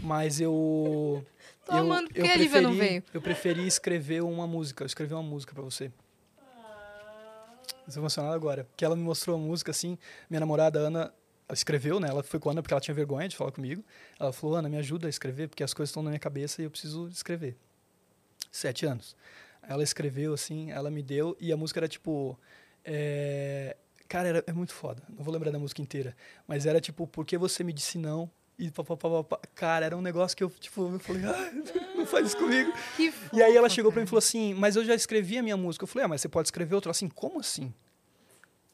mas 0.00 0.40
eu. 0.40 1.24
Tô 1.66 1.72
amando 1.72 2.08
porque 2.08 2.22
a 2.22 2.36
Lívia 2.36 2.60
não 2.60 2.74
veio. 2.74 3.02
Eu 3.12 3.20
preferi 3.20 3.66
escrever 3.66 4.22
uma 4.22 4.46
música. 4.46 4.84
Eu 4.84 4.86
escrevi 4.86 5.12
uma 5.14 5.22
música 5.22 5.52
pra 5.52 5.62
você. 5.62 5.90
Estou 7.86 8.02
emocionado 8.02 8.34
agora. 8.34 8.64
Porque 8.64 8.84
ela 8.84 8.94
me 8.94 9.02
mostrou 9.02 9.36
a 9.36 9.38
música, 9.38 9.70
assim. 9.70 9.98
Minha 10.30 10.40
namorada, 10.40 10.78
Ana, 10.78 11.12
escreveu, 11.54 11.98
né? 12.00 12.08
Ela 12.08 12.22
foi 12.22 12.38
com 12.38 12.48
a 12.48 12.52
Ana 12.52 12.62
porque 12.62 12.74
ela 12.74 12.80
tinha 12.80 12.94
vergonha 12.94 13.28
de 13.28 13.36
falar 13.36 13.52
comigo. 13.52 13.84
Ela 14.18 14.32
falou, 14.32 14.56
Ana, 14.56 14.68
me 14.68 14.76
ajuda 14.76 15.06
a 15.06 15.10
escrever, 15.10 15.48
porque 15.48 15.62
as 15.62 15.74
coisas 15.74 15.90
estão 15.90 16.02
na 16.02 16.10
minha 16.10 16.20
cabeça 16.20 16.60
e 16.60 16.64
eu 16.64 16.70
preciso 16.70 17.08
escrever. 17.08 17.56
Sete 18.50 18.86
anos. 18.86 19.16
Ela 19.62 19.82
escreveu, 19.82 20.32
assim, 20.32 20.70
ela 20.70 20.90
me 20.90 21.02
deu, 21.02 21.36
e 21.40 21.52
a 21.52 21.56
música 21.56 21.80
era 21.80 21.88
tipo. 21.88 22.38
é, 22.84 23.76
Cara, 24.08 24.28
era, 24.28 24.44
é 24.46 24.52
muito 24.52 24.72
foda. 24.72 25.02
Não 25.08 25.22
vou 25.22 25.32
lembrar 25.32 25.50
da 25.50 25.58
música 25.58 25.82
inteira. 25.82 26.16
Mas 26.46 26.64
era 26.64 26.80
tipo, 26.80 27.06
por 27.06 27.26
que 27.26 27.36
você 27.36 27.62
me 27.62 27.74
disse 27.74 27.98
não? 27.98 28.30
E 28.58 28.70
pá, 28.70 28.82
pá, 28.82 28.96
pá, 28.96 29.22
pá. 29.22 29.38
Cara, 29.54 29.84
era 29.86 29.96
um 29.96 30.00
negócio 30.00 30.36
que 30.36 30.42
eu, 30.42 30.48
tipo, 30.50 30.94
eu 30.94 30.98
falei, 30.98 31.24
ah, 31.26 31.52
não 31.94 32.06
faz 32.06 32.28
isso 32.28 32.36
comigo. 32.38 32.72
E 33.32 33.42
aí 33.42 33.54
ela 33.54 33.68
chegou 33.68 33.92
pra 33.92 34.00
mim 34.00 34.06
e 34.06 34.08
falou 34.08 34.18
assim, 34.18 34.54
mas 34.54 34.76
eu 34.76 34.84
já 34.84 34.94
escrevi 34.94 35.36
a 35.36 35.42
minha 35.42 35.56
música. 35.56 35.84
Eu 35.84 35.86
falei, 35.86 36.06
ah, 36.06 36.08
mas 36.08 36.22
você 36.22 36.28
pode 36.28 36.48
escrever 36.48 36.74
outra? 36.74 36.90
Assim, 36.90 37.08
como 37.08 37.38
assim? 37.38 37.72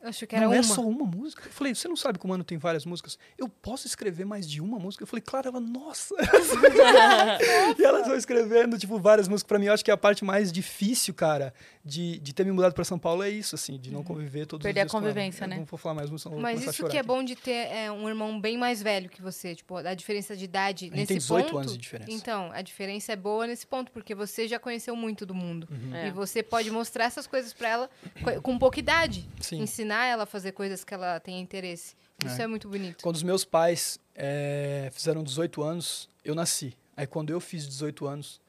Acho 0.05 0.27
que 0.27 0.37
era 0.37 0.45
não 0.45 0.53
uma. 0.53 0.59
é 0.59 0.63
só 0.63 0.83
uma 0.83 1.05
música? 1.07 1.43
Eu 1.47 1.53
falei, 1.53 1.75
você 1.75 1.89
não 1.89 1.97
sabe 1.97 2.19
que 2.19 2.25
o 2.25 2.29
Mano 2.29 2.45
tem 2.45 2.59
várias 2.59 2.85
músicas? 2.85 3.19
Eu 3.39 3.49
posso 3.49 3.87
escrever 3.87 4.25
mais 4.27 4.49
de 4.49 4.61
uma 4.61 4.79
música? 4.79 5.03
Eu 5.03 5.07
falei, 5.07 5.23
claro, 5.23 5.49
ela, 5.49 5.61
nossa! 5.61 6.15
e 7.79 7.85
ela 7.85 8.05
foi 8.05 8.17
escrevendo, 8.19 8.79
tipo, 8.79 8.99
várias 8.99 9.29
músicas 9.29 9.49
pra 9.49 9.59
mim. 9.59 9.67
Eu 9.67 9.73
acho 9.73 9.85
que 9.85 9.91
a 9.91 9.97
parte 9.97 10.25
mais 10.25 10.53
difícil, 10.53 11.15
cara, 11.15 11.55
de, 11.85 12.19
de 12.19 12.33
ter 12.35 12.45
me 12.45 12.53
mudado 12.53 12.75
pra 12.75 12.85
São 12.85 12.99
Paulo 12.99 13.23
é 13.23 13.31
isso, 13.31 13.55
assim, 13.55 13.79
de 13.79 13.91
não 13.91 14.03
conviver 14.03 14.47
todos 14.47 14.65
Perder 14.65 14.81
a 14.81 14.85
os 14.85 14.85
dias 14.87 14.93
com 14.93 14.99
ela. 14.99 15.07
convivência, 15.09 15.47
né? 15.47 15.57
Não 15.57 15.65
vou 15.65 15.79
falar 15.79 15.95
mais 15.95 16.11
música, 16.11 16.31
vou 16.31 16.41
Mas 16.41 16.61
a 16.61 16.65
isso 16.65 16.73
chorar 16.75 16.91
que 16.91 16.97
é 16.97 17.01
aqui. 17.01 17.07
bom 17.07 17.23
de 17.23 17.37
ter 17.37 17.51
é, 17.73 17.91
um 17.91 18.09
irmão 18.09 18.41
bem 18.41 18.57
mais 18.59 18.83
velho 18.83 19.09
que 19.09 19.21
você, 19.23 19.55
tipo, 19.55 19.77
a 19.77 19.95
diferença 19.95 20.37
de 20.37 20.45
idade 20.45 20.91
A 20.93 20.97
nesse 20.97 21.07
tem 21.09 21.19
18 21.19 21.45
ponto. 21.47 21.59
anos 21.59 21.73
de 21.73 21.79
diferença. 21.79 22.11
Então, 22.13 22.51
a 22.53 22.63
diferença 22.63 23.13
é 23.13 23.17
boa 23.17 23.47
nesse 23.47 23.67
ponto, 23.67 23.91
porque 23.93 24.15
você 24.15 24.47
já 24.49 24.59
conheceu 24.59 24.95
muito 24.97 25.25
do 25.27 25.35
mundo. 25.35 25.69
Uhum. 25.71 25.95
É. 25.95 26.09
E 26.09 26.11
você 26.11 26.43
pode 26.43 26.71
mostrar 26.71 27.05
essas 27.05 27.27
coisas 27.27 27.53
pra 27.53 27.69
ela 27.69 27.91
co- 28.23 28.43
com 28.43 28.59
pouca 28.59 28.79
idade. 28.79 29.29
Sim. 29.41 29.61
Ensinar 29.63 29.94
ela 30.03 30.23
a 30.23 30.27
fazer 30.27 30.53
coisas 30.53 30.83
que 30.83 30.95
ela 30.95 31.21
tem 31.21 31.41
interesse. 31.41 31.95
Isso 32.25 32.41
é, 32.41 32.45
É. 32.45 32.47
muito 32.47 32.69
bonito. 32.69 33.03
Quando 33.03 33.17
os 33.17 33.23
meus 33.23 33.45
pais 33.45 33.99
eh, 34.15 34.89
fizeram 34.93 35.23
18 35.23 35.63
anos, 35.63 36.09
eu 36.25 36.35
nasci. 36.35 36.77
Aí 36.97 37.07
quando 37.07 37.31
eu 37.31 37.41
fiz 37.41 37.67
18 37.67 38.07
anos, 38.07 38.41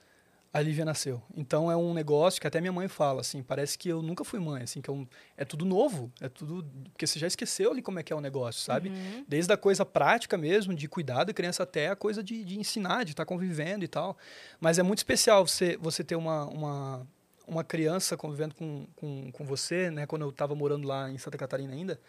a 0.54 0.62
Lívia 0.62 0.86
nasceu. 0.86 1.22
Então 1.36 1.70
é 1.70 1.76
um 1.76 1.94
negócio 1.94 2.40
que 2.40 2.48
até 2.48 2.62
minha 2.62 2.72
mãe 2.72 2.88
fala, 2.88 3.20
assim, 3.20 3.44
parece 3.44 3.78
que 3.78 3.90
eu 3.90 4.02
nunca 4.02 4.24
fui 4.24 4.40
mãe, 4.40 4.64
assim, 4.64 4.80
que 4.80 4.90
é, 4.90 4.94
um- 4.94 5.06
é 5.36 5.44
tudo 5.44 5.66
novo, 5.66 6.10
é 6.22 6.30
tudo 6.30 6.66
porque 6.94 7.06
você 7.06 7.20
já 7.20 7.28
esqueceu 7.28 7.72
ali 7.72 7.82
como 7.82 8.00
é 8.00 8.04
que 8.04 8.14
é 8.14 8.16
o 8.16 8.22
negócio, 8.22 8.62
sabe? 8.62 8.90
Desde 9.28 9.52
a 9.52 9.58
coisa 9.58 9.84
prática 9.86 10.38
mesmo, 10.38 10.74
de 10.74 10.88
cuidar 10.88 11.26
da 11.26 11.34
criança 11.34 11.64
até 11.64 11.90
a 11.90 11.96
coisa 11.96 12.24
de, 12.24 12.42
de 12.46 12.58
ensinar, 12.58 13.04
de 13.04 13.12
estar 13.12 13.26
convivendo 13.26 13.84
e 13.84 13.88
tal. 13.90 14.16
Mas 14.62 14.80
é 14.80 14.84
muito 14.84 15.00
especial 15.00 15.46
você, 15.46 15.76
você 15.76 16.06
ter 16.06 16.16
uma, 16.16 16.46
uma, 16.46 17.08
uma 17.48 17.64
criança 17.64 18.18
convivendo 18.18 18.56
com, 18.56 18.88
com, 18.96 19.32
com 19.32 19.46
você, 19.46 19.90
né? 19.90 20.06
Quando 20.06 20.24
eu 20.24 20.30
estava 20.30 20.56
morando 20.56 20.88
lá 20.88 21.10
em 21.10 21.18
Santa 21.18 21.38
Catarina 21.38 21.74
ainda, 21.74 22.00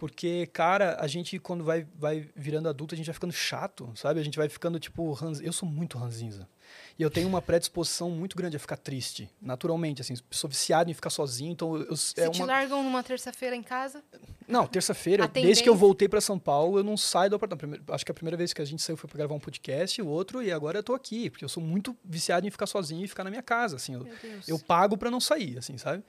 porque, 0.00 0.46
cara, 0.46 0.96
a 0.98 1.06
gente, 1.06 1.38
quando 1.38 1.62
vai, 1.62 1.86
vai 1.94 2.26
virando 2.34 2.68
adulto, 2.70 2.94
a 2.94 2.96
gente 2.96 3.06
vai 3.06 3.14
ficando 3.14 3.34
chato, 3.34 3.92
sabe? 3.94 4.18
A 4.18 4.22
gente 4.22 4.38
vai 4.38 4.48
ficando, 4.48 4.80
tipo, 4.80 5.12
ranz... 5.12 5.40
eu 5.40 5.52
sou 5.52 5.68
muito 5.68 5.98
ranzinza. 5.98 6.48
E 6.98 7.02
eu 7.02 7.10
tenho 7.10 7.26
uma 7.28 7.40
predisposição 7.40 8.10
muito 8.10 8.36
grande 8.36 8.56
a 8.56 8.60
ficar 8.60 8.76
triste, 8.76 9.28
naturalmente, 9.40 10.00
assim. 10.02 10.14
Sou 10.30 10.50
viciado 10.50 10.90
em 10.90 10.94
ficar 10.94 11.08
sozinho, 11.10 11.50
então 11.52 11.76
eu... 11.76 11.84
eu- 11.90 11.96
Se 11.96 12.20
é 12.20 12.28
te 12.28 12.38
uma... 12.40 12.46
largam 12.46 12.82
numa 12.82 13.02
terça-feira 13.02 13.56
em 13.56 13.62
casa, 13.62 14.02
Não, 14.46 14.66
terça-feira, 14.66 15.26
desde 15.28 15.62
que 15.62 15.68
eu 15.68 15.74
voltei 15.76 16.08
para 16.08 16.20
São 16.20 16.38
Paulo, 16.38 16.78
eu 16.78 16.84
não 16.84 16.96
saio 16.96 17.30
do 17.30 17.36
apartamento. 17.36 17.60
Primeiro- 17.60 17.84
Acho 17.94 18.04
que 18.04 18.10
a 18.10 18.14
primeira 18.14 18.36
vez 18.36 18.52
que 18.52 18.60
a 18.60 18.64
gente 18.64 18.82
saiu 18.82 18.96
foi 18.96 19.08
para 19.08 19.16
gravar 19.18 19.34
um 19.34 19.40
podcast, 19.40 20.02
o 20.02 20.06
outro, 20.06 20.42
e 20.42 20.52
agora 20.52 20.78
eu 20.78 20.82
tô 20.82 20.92
aqui, 20.92 21.30
porque 21.30 21.44
eu 21.44 21.48
sou 21.48 21.62
muito 21.62 21.96
viciado 22.04 22.46
em 22.46 22.50
ficar 22.50 22.66
sozinho 22.66 23.04
e 23.04 23.08
ficar 23.08 23.24
na 23.24 23.30
minha 23.30 23.42
casa, 23.42 23.76
assim. 23.76 23.94
Eu, 23.94 24.06
eu 24.46 24.58
pago 24.58 24.96
para 24.98 25.10
não 25.10 25.20
sair, 25.20 25.56
assim, 25.56 25.78
sabe? 25.78 26.02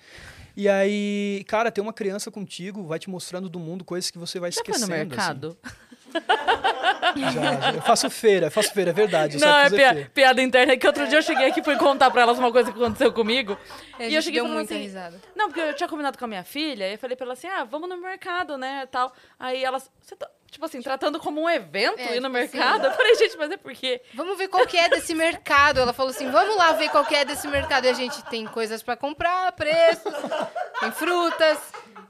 E 0.57 0.67
aí, 0.67 1.45
cara, 1.47 1.71
ter 1.71 1.79
uma 1.81 1.93
criança 1.93 2.29
contigo 2.29 2.83
vai 2.83 2.99
te 2.99 3.09
mostrando 3.09 3.47
do 3.49 3.59
mundo 3.59 3.85
coisas 3.85 4.11
que 4.11 4.17
você 4.17 4.39
vai 4.39 4.51
Já 4.51 4.61
foi 4.63 4.71
esquecendo. 4.73 4.91
no 4.91 4.97
mercado? 4.97 5.57
Assim. 5.63 5.75
Já, 7.15 7.29
já. 7.31 7.71
Eu 7.73 7.81
faço 7.81 8.09
feira, 8.09 8.47
eu 8.47 8.51
faço 8.51 8.73
feira, 8.73 8.91
é 8.91 8.93
verdade. 8.93 9.37
Não, 9.37 9.57
é 9.57 9.69
feira. 9.69 10.09
piada 10.13 10.41
interna. 10.41 10.73
É 10.73 10.77
que 10.77 10.87
outro 10.87 11.07
dia 11.07 11.17
eu 11.17 11.21
cheguei 11.21 11.47
aqui 11.47 11.59
e 11.59 11.63
fui 11.63 11.75
contar 11.75 12.09
pra 12.09 12.21
elas 12.21 12.39
uma 12.39 12.51
coisa 12.51 12.71
que 12.71 12.81
aconteceu 12.81 13.11
comigo. 13.11 13.57
A 13.99 14.03
e 14.05 14.15
eu 14.15 14.21
cheguei 14.21 14.41
deu 14.41 14.49
muita 14.49 14.73
assim, 14.73 14.83
risada. 14.83 15.19
Não, 15.35 15.47
porque 15.47 15.59
eu 15.59 15.73
tinha 15.75 15.89
combinado 15.89 16.17
com 16.17 16.25
a 16.25 16.27
minha 16.27 16.43
filha, 16.43 16.87
e 16.87 16.93
eu 16.93 16.97
falei 16.97 17.15
pra 17.15 17.25
ela 17.25 17.33
assim, 17.33 17.47
ah, 17.47 17.63
vamos 17.63 17.89
no 17.89 17.97
mercado, 17.97 18.57
né, 18.57 18.87
tal. 18.89 19.13
Aí 19.39 19.63
elas, 19.63 19.91
você 20.01 20.15
tá, 20.15 20.29
tipo 20.51 20.65
assim, 20.65 20.81
tratando 20.81 21.17
como 21.19 21.41
um 21.41 21.49
evento 21.49 21.97
É, 21.99 22.17
ir 22.17 22.19
no 22.19 22.27
tipo 22.29 22.37
assim. 22.37 22.57
mercado. 22.57 22.85
Eu 22.87 22.91
falei, 22.91 23.15
gente, 23.15 23.37
mas 23.37 23.49
é 23.51 23.57
porque... 23.57 24.01
Vamos 24.13 24.37
ver 24.37 24.49
qual 24.49 24.67
que 24.67 24.77
é 24.77 24.89
desse 24.89 25.15
mercado. 25.15 25.79
Ela 25.79 25.93
falou 25.93 26.11
assim, 26.11 26.29
vamos 26.29 26.55
lá 26.57 26.73
ver 26.73 26.89
qual 26.89 27.05
que 27.05 27.15
é 27.15 27.23
desse 27.25 27.47
mercado. 27.47 27.85
E 27.85 27.89
a 27.89 27.93
gente 27.93 28.21
tem 28.25 28.45
coisas 28.45 28.83
pra 28.83 28.95
comprar, 28.97 29.51
preços, 29.53 30.13
tem 30.79 30.91
frutas. 30.91 31.57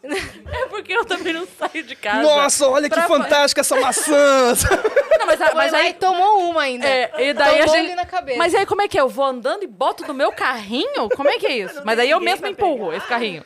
É 0.52 0.66
porque 0.68 0.94
eu 0.94 1.06
também 1.06 1.32
não 1.32 1.46
saio 1.46 1.84
de 1.84 1.96
casa. 1.96 2.24
Nossa, 2.24 2.68
olha 2.68 2.90
que 2.90 2.96
Pra- 2.96 3.08
fantástica 3.08 3.62
essa 3.62 3.76
maçã! 3.80 4.54
Não, 5.20 5.28
mas, 5.28 5.38
Foi 5.38 5.54
mas 5.54 5.74
aí... 5.76 5.94
tomou 5.94 6.50
uma 6.50 6.64
ainda. 6.64 6.88
É, 6.88 7.12
e 7.20 7.34
daí 7.34 7.62
a 7.62 7.66
Tomou 7.66 7.76
gente... 7.78 7.86
ali 7.92 7.96
na 7.96 8.06
cabeça. 8.06 8.38
Mas 8.40 8.56
aí 8.56 8.66
como 8.66 8.82
é 8.82 8.88
que 8.88 8.98
é? 8.98 9.02
Eu 9.02 9.08
vou 9.08 9.24
andando 9.24 9.62
e 9.62 9.68
boto 9.68 10.04
no 10.08 10.16
meu 10.16 10.32
carrinho? 10.32 11.08
Como 11.16 11.30
é 11.30 11.38
que 11.38 11.46
é 11.46 11.58
isso? 11.58 11.80
Mas 11.86 12.00
aí 12.00 12.10
eu 12.10 12.20
pra 12.20 12.50
empurro 12.50 12.86
pegar. 12.86 12.98
esse 12.98 13.08
carrinho. 13.08 13.44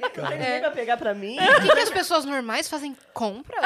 Não 0.00 0.08
tem 0.08 0.24
ninguém 0.24 0.60
pra 0.60 0.70
pegar 0.70 0.96
pra 0.96 1.12
mim. 1.12 1.36
Por 1.36 1.60
que, 1.60 1.68
que 1.74 1.80
as 1.80 1.90
pessoas 1.90 2.24
normais 2.24 2.66
fazem 2.66 2.96
compra? 3.12 3.60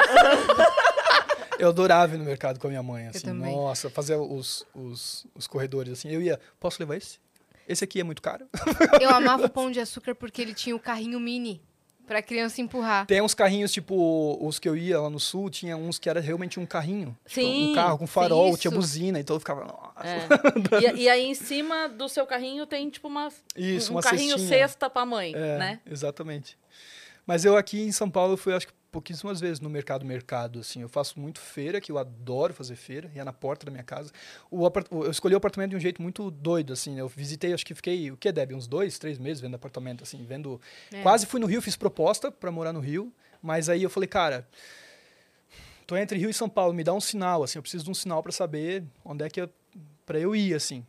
Eu 1.59 1.69
adorava 1.69 2.13
ir 2.13 2.17
no 2.19 2.23
mercado 2.23 2.59
com 2.59 2.67
a 2.67 2.69
minha 2.69 2.83
mãe, 2.83 3.07
assim. 3.07 3.31
Nossa, 3.31 3.89
fazer 3.89 4.15
os, 4.15 4.63
os, 4.75 5.25
os 5.33 5.47
corredores, 5.47 5.93
assim. 5.93 6.09
Eu 6.09 6.21
ia, 6.21 6.39
posso 6.59 6.77
levar 6.79 6.95
esse? 6.97 7.17
Esse 7.67 7.83
aqui 7.83 7.99
é 7.99 8.03
muito 8.03 8.21
caro? 8.21 8.45
Eu 9.01 9.09
amava 9.09 9.47
o 9.47 9.49
pão 9.49 9.71
de 9.71 9.79
açúcar 9.79 10.13
porque 10.15 10.41
ele 10.41 10.53
tinha 10.53 10.75
o 10.75 10.79
carrinho 10.79 11.19
mini 11.19 11.59
pra 12.05 12.21
criança 12.21 12.61
empurrar. 12.61 13.05
Tem 13.07 13.21
uns 13.21 13.33
carrinhos, 13.33 13.73
tipo, 13.73 14.37
os 14.39 14.59
que 14.59 14.69
eu 14.69 14.77
ia 14.77 15.01
lá 15.01 15.09
no 15.09 15.19
sul, 15.19 15.49
tinha 15.49 15.75
uns 15.75 15.97
que 15.99 16.07
era 16.09 16.21
realmente 16.21 16.59
um 16.59 16.65
carrinho. 16.65 17.17
Tipo, 17.25 17.41
Sim, 17.41 17.71
um 17.71 17.75
carro 17.75 17.97
com 17.97 18.07
farol, 18.07 18.49
isso. 18.49 18.59
tinha 18.59 18.71
buzina, 18.71 19.19
então 19.19 19.35
eu 19.35 19.39
ficava, 19.39 19.65
nossa. 19.65 20.07
É. 20.07 20.93
E, 20.95 21.01
e 21.03 21.09
aí 21.09 21.25
em 21.25 21.33
cima 21.33 21.89
do 21.89 22.07
seu 22.07 22.25
carrinho 22.25 22.65
tem 22.67 22.87
tipo 22.89 23.07
uma, 23.09 23.29
Isso, 23.55 23.91
um 23.91 23.95
uma 23.95 24.01
carrinho 24.01 24.37
cestinha. 24.37 24.59
cesta 24.59 24.89
pra 24.89 25.05
mãe, 25.05 25.33
É, 25.35 25.57
né? 25.57 25.79
exatamente. 25.89 26.57
Mas 27.25 27.43
eu 27.43 27.57
aqui 27.57 27.81
em 27.81 27.91
São 27.91 28.09
Paulo 28.09 28.33
eu 28.33 28.37
fui, 28.37 28.53
acho 28.53 28.67
que 28.67 28.73
pouquíssimas 28.91 29.39
vezes 29.39 29.59
no 29.59 29.69
mercado 29.69 30.05
mercado, 30.05 30.59
assim. 30.59 30.81
Eu 30.81 30.89
faço 30.89 31.19
muito 31.19 31.39
feira, 31.39 31.79
que 31.81 31.91
eu 31.91 31.97
adoro 31.97 32.53
fazer 32.53 32.75
feira, 32.75 33.11
e 33.15 33.19
é 33.19 33.23
na 33.23 33.33
porta 33.33 33.65
da 33.65 33.71
minha 33.71 33.83
casa. 33.83 34.11
O 34.49 34.65
apart- 34.65 34.87
Eu 34.91 35.11
escolhi 35.11 35.33
o 35.33 35.37
apartamento 35.37 35.71
de 35.71 35.75
um 35.75 35.79
jeito 35.79 36.01
muito 36.01 36.31
doido, 36.31 36.73
assim. 36.73 36.97
Eu 36.97 37.07
visitei, 37.07 37.53
acho 37.53 37.65
que 37.65 37.75
fiquei, 37.75 38.09
o 38.11 38.17
que, 38.17 38.31
Deb? 38.31 38.53
Uns 38.53 38.67
dois, 38.67 38.97
três 38.97 39.17
meses 39.17 39.41
vendo 39.41 39.55
apartamento, 39.55 40.03
assim, 40.03 40.23
vendo... 40.25 40.59
É. 40.91 41.01
Quase 41.01 41.25
fui 41.25 41.39
no 41.39 41.45
Rio, 41.47 41.61
fiz 41.61 41.75
proposta 41.75 42.31
para 42.31 42.49
morar 42.51 42.73
no 42.73 42.79
Rio, 42.79 43.13
mas 43.41 43.69
aí 43.69 43.83
eu 43.83 43.89
falei, 43.89 44.07
cara... 44.07 44.47
Tô 45.85 45.95
entre 45.95 46.19
Rio 46.19 46.29
e 46.29 46.33
São 46.33 46.49
Paulo, 46.49 46.73
me 46.73 46.83
dá 46.83 46.93
um 46.93 46.99
sinal, 46.99 47.43
assim, 47.43 47.57
eu 47.57 47.61
preciso 47.61 47.85
de 47.85 47.89
um 47.91 47.93
sinal 47.93 48.21
para 48.21 48.31
saber 48.33 48.83
onde 49.05 49.23
é 49.23 49.29
que 49.29 49.39
eu, 49.39 49.49
para 50.05 50.19
eu 50.19 50.35
ir, 50.35 50.53
assim. 50.53 50.85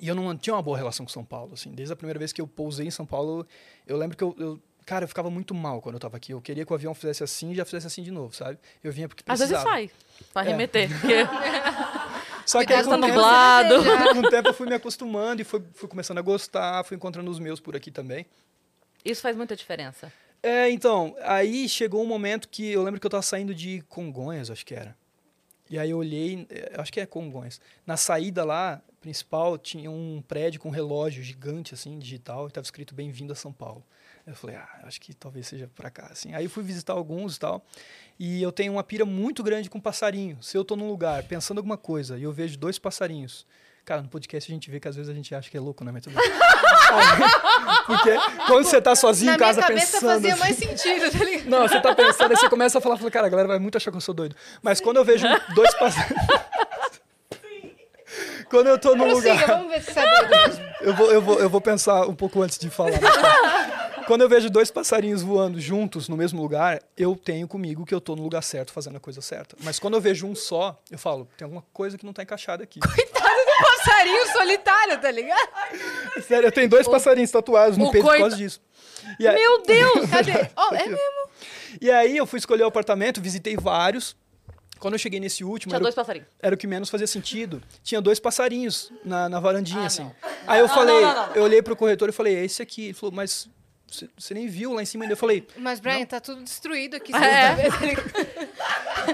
E 0.00 0.06
eu 0.06 0.14
não 0.14 0.36
tinha 0.36 0.54
uma 0.54 0.62
boa 0.62 0.76
relação 0.76 1.04
com 1.04 1.10
São 1.10 1.24
Paulo, 1.24 1.54
assim. 1.54 1.72
Desde 1.72 1.92
a 1.92 1.96
primeira 1.96 2.16
vez 2.16 2.32
que 2.32 2.40
eu 2.40 2.46
pousei 2.46 2.86
em 2.86 2.90
São 2.92 3.04
Paulo, 3.04 3.44
eu 3.88 3.96
lembro 3.96 4.16
que 4.16 4.22
eu, 4.22 4.36
eu- 4.38 4.60
cara, 4.88 5.04
eu 5.04 5.08
ficava 5.08 5.28
muito 5.28 5.54
mal 5.54 5.82
quando 5.82 5.96
eu 5.96 6.00
tava 6.00 6.16
aqui. 6.16 6.32
Eu 6.32 6.40
queria 6.40 6.64
que 6.64 6.72
o 6.72 6.74
avião 6.74 6.94
fizesse 6.94 7.22
assim 7.22 7.52
e 7.52 7.54
já 7.54 7.64
fizesse 7.64 7.86
assim 7.86 8.02
de 8.02 8.10
novo, 8.10 8.34
sabe? 8.34 8.58
Eu 8.82 8.90
vinha 8.90 9.06
porque 9.06 9.22
Às 9.26 9.38
vezes 9.38 9.52
precisava. 9.54 9.76
sai, 9.76 9.90
pra 10.32 10.42
É. 10.42 10.48
remeter. 10.48 10.88
porque- 10.88 11.26
Só 12.46 12.64
que 12.64 12.72
aí, 12.72 12.82
com 12.82 12.88
tá 12.90 12.96
tempo, 12.96 13.08
nublado. 13.08 13.68
você 13.76 13.84
desejar. 13.90 14.14
com 14.14 14.20
o 14.20 14.30
tempo 14.30 14.48
eu 14.48 14.54
fui 14.54 14.66
me 14.66 14.74
acostumando 14.74 15.42
e 15.42 15.44
fui, 15.44 15.62
fui 15.74 15.86
começando 15.88 16.16
a 16.16 16.22
gostar, 16.22 16.82
fui 16.84 16.96
encontrando 16.96 17.30
os 17.30 17.38
meus 17.38 17.60
por 17.60 17.76
aqui 17.76 17.90
também. 17.90 18.24
Isso 19.04 19.20
faz 19.20 19.36
muita 19.36 19.54
diferença. 19.54 20.10
É, 20.42 20.70
então, 20.70 21.14
aí 21.22 21.68
chegou 21.68 22.02
um 22.02 22.06
momento 22.06 22.48
que 22.48 22.70
eu 22.72 22.82
lembro 22.82 22.98
que 22.98 23.06
eu 23.06 23.10
tava 23.10 23.22
saindo 23.22 23.54
de 23.54 23.82
Congonhas, 23.88 24.50
acho 24.50 24.64
que 24.64 24.74
era. 24.74 24.96
E 25.68 25.78
aí 25.78 25.90
eu 25.90 25.98
olhei, 25.98 26.46
eh, 26.48 26.72
acho 26.78 26.90
que 26.90 26.98
é 27.00 27.04
Congonhas. 27.04 27.60
Na 27.86 27.98
saída 27.98 28.42
lá, 28.44 28.80
principal, 29.00 29.58
tinha 29.58 29.90
um 29.90 30.22
prédio 30.26 30.58
com 30.60 30.68
um 30.68 30.72
relógio 30.72 31.22
gigante, 31.22 31.74
assim, 31.74 31.98
digital, 31.98 32.48
e 32.48 32.50
tava 32.50 32.64
escrito 32.64 32.94
Bem-vindo 32.94 33.32
a 33.32 33.36
São 33.36 33.52
Paulo. 33.52 33.84
Eu 34.28 34.34
falei, 34.34 34.56
ah, 34.56 34.68
acho 34.84 35.00
que 35.00 35.14
talvez 35.14 35.46
seja 35.46 35.70
pra 35.74 35.90
cá, 35.90 36.08
assim. 36.12 36.34
Aí 36.34 36.44
eu 36.44 36.50
fui 36.50 36.62
visitar 36.62 36.92
alguns 36.92 37.36
e 37.36 37.40
tal, 37.40 37.64
e 38.18 38.42
eu 38.42 38.52
tenho 38.52 38.72
uma 38.74 38.84
pira 38.84 39.04
muito 39.06 39.42
grande 39.42 39.70
com 39.70 39.80
passarinho. 39.80 40.36
Se 40.42 40.56
eu 40.56 40.64
tô 40.64 40.76
num 40.76 40.86
lugar 40.88 41.22
pensando 41.22 41.58
alguma 41.58 41.78
coisa 41.78 42.18
e 42.18 42.22
eu 42.24 42.32
vejo 42.32 42.58
dois 42.58 42.78
passarinhos, 42.78 43.46
Cara, 43.86 44.02
no 44.02 44.08
podcast 44.10 44.52
a 44.52 44.54
gente 44.54 44.70
vê 44.70 44.78
que 44.78 44.86
às 44.86 44.96
vezes 44.96 45.10
a 45.10 45.14
gente 45.14 45.34
acha 45.34 45.48
que 45.50 45.56
é 45.56 45.60
louco, 45.60 45.82
né? 45.82 45.90
Mas 45.90 46.02
tudo 46.02 46.14
bem. 46.14 46.30
Porque 47.86 48.10
quando 48.46 48.64
você 48.66 48.82
tá 48.82 48.94
sozinho 48.94 49.30
Na 49.30 49.36
em 49.36 49.38
casa 49.38 49.60
minha 49.60 49.66
cabeça 49.68 49.92
pensando... 49.92 50.10
fazia 50.12 50.32
assim- 50.34 50.40
mais 50.42 50.56
sentido, 50.58 51.10
tá 51.10 51.24
ligado? 51.24 51.46
não, 51.48 51.66
você 51.66 51.80
tá 51.80 51.94
pensando, 51.94 52.30
aí 52.32 52.36
você 52.36 52.50
começa 52.50 52.76
a 52.76 52.80
falar, 52.82 52.98
fala, 52.98 53.10
cara, 53.10 53.26
a 53.28 53.30
galera 53.30 53.48
vai 53.48 53.58
muito 53.58 53.76
achar 53.78 53.90
que 53.90 53.96
eu 53.96 54.00
sou 54.02 54.14
doido. 54.14 54.36
Mas 54.60 54.78
quando 54.78 54.98
eu 54.98 55.04
vejo 55.06 55.24
dois 55.54 55.72
passarinhos. 55.78 56.22
quando 58.50 58.66
eu 58.66 58.78
tô 58.78 58.94
num 58.94 59.04
Prossiga, 59.08 59.32
lugar. 59.32 59.46
vamos 59.46 59.70
ver 59.72 59.82
se 59.82 59.90
você 59.94 60.00
é 60.00 60.26
doido. 60.26 60.60
Eu 60.82 60.94
vou, 60.94 61.10
eu, 61.12 61.22
vou, 61.22 61.40
eu 61.40 61.48
vou 61.48 61.60
pensar 61.62 62.06
um 62.06 62.14
pouco 62.14 62.42
antes 62.42 62.58
de 62.58 62.68
falar. 62.68 62.90
mas 63.00 63.00
tá. 63.16 63.87
Quando 64.08 64.22
eu 64.22 64.28
vejo 64.28 64.48
dois 64.50 64.70
passarinhos 64.70 65.22
voando 65.22 65.60
juntos 65.60 66.08
no 66.08 66.16
mesmo 66.16 66.40
lugar, 66.42 66.80
eu 66.96 67.14
tenho 67.14 67.46
comigo 67.46 67.84
que 67.84 67.94
eu 67.94 68.00
tô 68.00 68.16
no 68.16 68.22
lugar 68.22 68.42
certo, 68.42 68.72
fazendo 68.72 68.96
a 68.96 69.00
coisa 69.00 69.20
certa. 69.20 69.54
Mas 69.62 69.78
quando 69.78 69.94
eu 69.94 70.00
vejo 70.00 70.26
um 70.26 70.34
só, 70.34 70.80
eu 70.90 70.98
falo, 70.98 71.28
tem 71.36 71.44
alguma 71.44 71.62
coisa 71.74 71.96
que 71.98 72.06
não 72.06 72.12
tá 72.14 72.22
encaixada 72.22 72.64
aqui. 72.64 72.80
Passarinho 72.80 74.26
solitário, 74.32 74.98
tá 75.00 75.10
ligado? 75.10 75.48
Sério, 76.26 76.46
eu 76.46 76.52
tenho 76.52 76.68
dois 76.68 76.88
passarinhos 76.88 77.30
tatuados 77.30 77.76
no 77.76 77.86
o 77.86 77.90
peito 77.90 78.02
por 78.04 78.10
coita- 78.10 78.22
causa 78.22 78.36
disso. 78.36 78.60
E 79.18 79.26
aí, 79.28 79.34
Meu 79.36 79.62
Deus! 79.62 80.08
Cadê? 80.10 80.50
Ó, 80.56 80.74
é 80.74 80.86
mesmo. 80.86 80.98
e 81.80 81.90
aí 81.90 82.16
eu 82.16 82.26
fui 82.26 82.38
escolher 82.38 82.62
o 82.62 82.66
apartamento, 82.66 83.20
visitei 83.20 83.56
vários. 83.56 84.16
Quando 84.78 84.94
eu 84.94 84.98
cheguei 84.98 85.18
nesse 85.18 85.42
último, 85.44 85.70
Tinha 85.70 85.76
era 85.76 85.82
o- 85.82 85.86
dois 85.86 85.94
passarinhos. 85.94 86.28
era 86.40 86.54
o 86.54 86.58
que 86.58 86.66
menos 86.66 86.88
fazia 86.88 87.06
sentido. 87.06 87.60
Tinha 87.82 88.00
dois 88.00 88.18
passarinhos 88.20 88.92
na, 89.04 89.28
na 89.28 89.40
varandinha, 89.40 89.82
Ah, 89.82 89.86
assim. 89.86 90.02
não. 90.04 90.14
Aí 90.46 90.60
eu 90.60 90.68
Não, 90.68 90.74
falei, 90.74 91.00
não, 91.00 91.14
não, 91.14 91.26
não. 91.28 91.34
eu 91.34 91.42
olhei 91.42 91.60
pro 91.60 91.74
corretor 91.76 92.08
e 92.08 92.12
falei, 92.12 92.36
é 92.36 92.44
esse 92.44 92.62
aqui. 92.62 92.86
Ele 92.86 92.94
falou, 92.94 93.12
mas 93.14 93.48
você- 93.90 94.08
você 94.18 94.34
nem 94.34 94.46
viu 94.46 94.72
lá 94.72 94.82
em 94.82 94.86
cima 94.86 95.04
ainda. 95.04 95.12
Eu 95.14 95.16
falei, 95.16 95.46
Mas, 95.56 95.80
Brian, 95.80 96.04
tá 96.04 96.20
tudo 96.20 96.42
destruído 96.42 96.96
aqui. 96.96 97.12
Você 97.12 97.24
É. 97.24 97.54
não 97.56 97.56
tá 97.70 97.78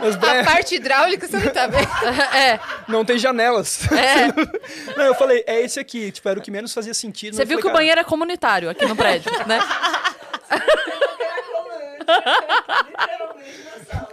mas 0.01 0.15
A 0.17 0.19
Brian, 0.19 0.45
parte 0.45 0.75
hidráulica 0.75 1.27
você 1.29 1.37
não 1.39 1.53
tá 1.53 1.67
vendo. 1.67 1.85
É, 2.35 2.61
não 2.89 3.05
tem 3.05 3.19
janelas. 3.19 3.81
é. 3.93 4.29
não, 4.97 5.05
eu 5.05 5.15
falei, 5.15 5.45
é 5.47 5.61
esse 5.63 5.79
aqui. 5.79 6.11
Tipo, 6.11 6.29
era 6.29 6.39
o 6.39 6.43
que 6.43 6.51
menos 6.51 6.73
fazia 6.75 6.93
sentido. 6.95 7.35
Você 7.37 7.45
viu 7.45 7.59
falei, 7.59 7.63
que 7.63 7.67
o 7.69 7.71
cara, 7.71 7.79
banheiro 7.79 8.01
é 8.01 8.05
comunitário 8.05 8.69
aqui 8.71 8.85
no 8.87 8.97
prédio, 8.97 9.31
né? 9.47 9.61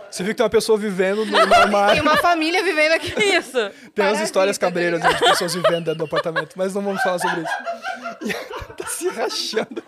Você 0.09 0.24
viu 0.24 0.34
que 0.34 0.38
tem 0.38 0.43
uma 0.43 0.49
pessoa 0.49 0.78
vivendo 0.78 1.26
no, 1.26 1.32
no 1.45 1.53
armário. 1.55 1.93
Tem 1.93 2.01
uma 2.01 2.18
família 2.18 2.62
vivendo 2.64 2.91
aqui. 2.93 3.14
Isso. 3.24 3.72
Tem 3.95 4.05
umas 4.05 4.20
histórias 4.20 4.57
cabreiras 4.57 4.99
né, 5.01 5.14
de 5.14 5.20
pessoas 5.20 5.53
vivendo 5.53 5.86
dentro 5.86 5.95
do 5.99 6.03
apartamento, 6.05 6.53
mas 6.57 6.74
não 6.76 6.82
vamos 6.82 7.01
falar 7.01 7.20
sobre 7.20 7.41
isso. 7.41 8.36
Tá 8.76 8.86
se 8.88 9.07
rachando. 9.09 9.82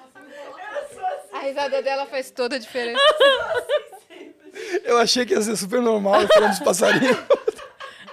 A 1.43 1.45
risada 1.45 1.81
dela 1.81 2.05
faz 2.05 2.31
toda 2.31 2.55
a 2.55 2.59
diferença. 2.59 3.01
Eu 4.85 4.97
achei 4.97 5.25
que 5.25 5.33
ia 5.33 5.41
ser 5.41 5.57
super 5.57 5.81
normal 5.81 6.25
falando 6.27 6.51
dos 6.51 6.59
passarinhos. 6.59 7.17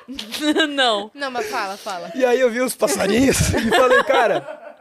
Não. 0.68 1.12
Não, 1.14 1.30
mas 1.30 1.46
fala, 1.46 1.76
fala. 1.76 2.10
E 2.16 2.24
aí 2.24 2.40
eu 2.40 2.50
vi 2.50 2.60
os 2.60 2.74
passarinhos 2.74 3.38
e 3.50 3.70
falei, 3.70 4.02
cara, 4.02 4.74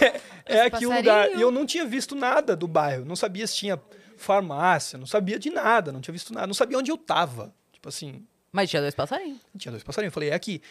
é, 0.00 0.20
é 0.58 0.60
aqui 0.60 0.86
o 0.86 0.94
lugar. 0.94 1.30
E 1.30 1.40
eu 1.40 1.50
não 1.50 1.66
tinha 1.66 1.84
visto 1.84 2.14
nada 2.14 2.54
do 2.54 2.68
bairro. 2.68 3.04
Não 3.04 3.16
sabia 3.16 3.44
se 3.46 3.56
tinha 3.56 3.80
farmácia, 4.16 4.96
não 4.96 5.06
sabia 5.06 5.36
de 5.38 5.50
nada, 5.50 5.90
não 5.90 6.00
tinha 6.00 6.12
visto 6.12 6.32
nada. 6.32 6.46
Não 6.46 6.54
sabia 6.54 6.78
onde 6.78 6.92
eu 6.92 6.96
tava. 6.96 7.52
Tipo 7.72 7.88
assim, 7.88 8.24
Mas 8.52 8.70
tinha 8.70 8.80
dois 8.80 8.94
passarinhos. 8.94 9.40
tinha 9.58 9.72
dois 9.72 9.82
passarinhos. 9.82 10.12
Eu 10.12 10.14
falei, 10.14 10.30
é 10.30 10.34
aqui. 10.34 10.62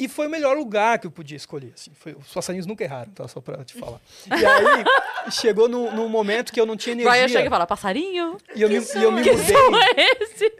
E 0.00 0.08
foi 0.08 0.26
o 0.26 0.30
melhor 0.30 0.56
lugar 0.56 0.98
que 0.98 1.06
eu 1.06 1.10
podia 1.10 1.36
escolher. 1.36 1.72
Assim. 1.74 1.90
Foi, 1.92 2.14
os 2.14 2.32
passarinhos 2.32 2.66
nunca 2.66 2.82
erraram, 2.82 3.12
tá? 3.12 3.28
Só 3.28 3.40
pra 3.40 3.62
te 3.64 3.74
falar. 3.74 4.00
E 4.26 4.32
aí, 4.32 5.30
chegou 5.30 5.68
num 5.68 5.94
num 5.94 6.08
momento 6.08 6.52
que 6.52 6.60
eu 6.60 6.64
não 6.64 6.76
tinha 6.76 6.94
energia. 6.94 7.10
Brian 7.10 7.28
chega 7.28 7.46
e 7.46 7.50
fala, 7.50 7.66
passarinho? 7.66 8.38
E 8.54 8.62
eu 8.62 8.68
me, 8.68 8.76
e 8.76 9.02
eu 9.02 9.12
me 9.12 9.22
Que 9.22 9.32
mudei. 9.32 9.54
som 9.54 9.76
é 9.76 10.22
esse? 10.22 10.52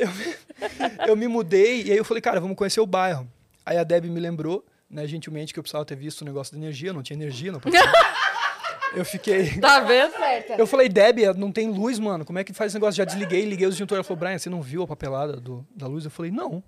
eu 1.08 1.16
me 1.16 1.26
mudei 1.26 1.82
e 1.84 1.92
aí 1.92 1.96
eu 1.96 2.04
falei, 2.04 2.20
cara, 2.20 2.38
vamos 2.38 2.56
conhecer 2.56 2.80
o 2.80 2.86
bairro. 2.86 3.26
Aí 3.64 3.78
a 3.78 3.84
Deb 3.84 4.04
me 4.04 4.20
lembrou, 4.20 4.64
né, 4.90 5.06
gentilmente, 5.06 5.52
que 5.54 5.58
eu 5.58 5.62
precisava 5.62 5.84
ter 5.84 5.96
visto 5.96 6.20
o 6.20 6.24
negócio 6.24 6.52
da 6.52 6.58
energia, 6.58 6.90
eu 6.90 6.94
não 6.94 7.02
tinha 7.02 7.16
energia 7.16 7.50
no 7.50 7.58
apartamento. 7.58 7.92
eu 8.94 9.04
fiquei. 9.04 9.58
Tá 9.58 9.80
vendo? 9.80 10.12
Eu 10.58 10.66
falei, 10.66 10.88
Deb, 10.88 11.18
não 11.36 11.50
tem 11.50 11.70
luz, 11.70 11.98
mano. 11.98 12.24
Como 12.24 12.38
é 12.38 12.44
que 12.44 12.52
faz 12.52 12.70
esse 12.70 12.76
negócio? 12.76 12.96
Já 12.96 13.04
desliguei, 13.04 13.44
liguei 13.44 13.66
os 13.66 13.74
disjuntores. 13.74 14.00
Ela 14.00 14.04
falou, 14.04 14.18
Brian, 14.18 14.38
você 14.38 14.50
não 14.50 14.60
viu 14.60 14.82
a 14.82 14.86
papelada 14.86 15.34
do, 15.40 15.66
da 15.74 15.86
luz? 15.86 16.04
Eu 16.04 16.10
falei, 16.10 16.30
não. 16.30 16.62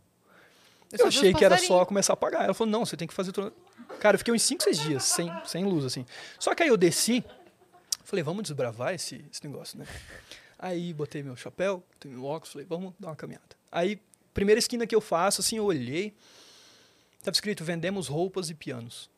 Eu 0.99 1.07
achei 1.07 1.33
que 1.33 1.45
era 1.45 1.57
só 1.59 1.85
começar 1.85 2.13
a 2.13 2.15
apagar. 2.15 2.45
Ela 2.45 2.55
falou, 2.55 2.71
não, 2.71 2.85
você 2.85 2.97
tem 2.97 3.09
que 3.09 3.15
fazer 3.15 3.33
tudo. 3.33 3.53
Cara, 3.99 4.15
eu 4.15 4.19
fiquei 4.19 4.35
uns 4.35 4.43
5, 4.43 4.63
6 4.63 4.79
dias 4.79 5.05
sem, 5.05 5.33
sem 5.45 5.65
luz, 5.65 5.85
assim. 5.85 6.05
Só 6.39 6.55
que 6.55 6.63
aí 6.63 6.69
eu 6.69 6.77
desci, 6.77 7.25
falei, 8.05 8.23
vamos 8.23 8.43
desbravar 8.43 8.95
esse, 8.95 9.25
esse 9.33 9.47
negócio, 9.47 9.79
né? 9.79 9.87
Aí 10.59 10.93
botei 10.93 11.23
meu 11.23 11.37
chapéu, 11.37 11.83
botei 11.93 12.11
meu 12.11 12.25
óculos, 12.25 12.53
falei, 12.53 12.67
vamos 12.69 12.93
dar 12.99 13.09
uma 13.09 13.17
caminhada. 13.17 13.57
Aí, 13.71 14.01
primeira 14.33 14.59
esquina 14.59 14.87
que 14.87 14.95
eu 14.95 15.01
faço, 15.01 15.41
assim, 15.41 15.57
eu 15.57 15.65
olhei, 15.65 16.15
tava 17.23 17.35
escrito, 17.35 17.65
vendemos 17.65 18.07
roupas 18.09 18.51
e 18.51 18.55
pianos. 18.55 19.11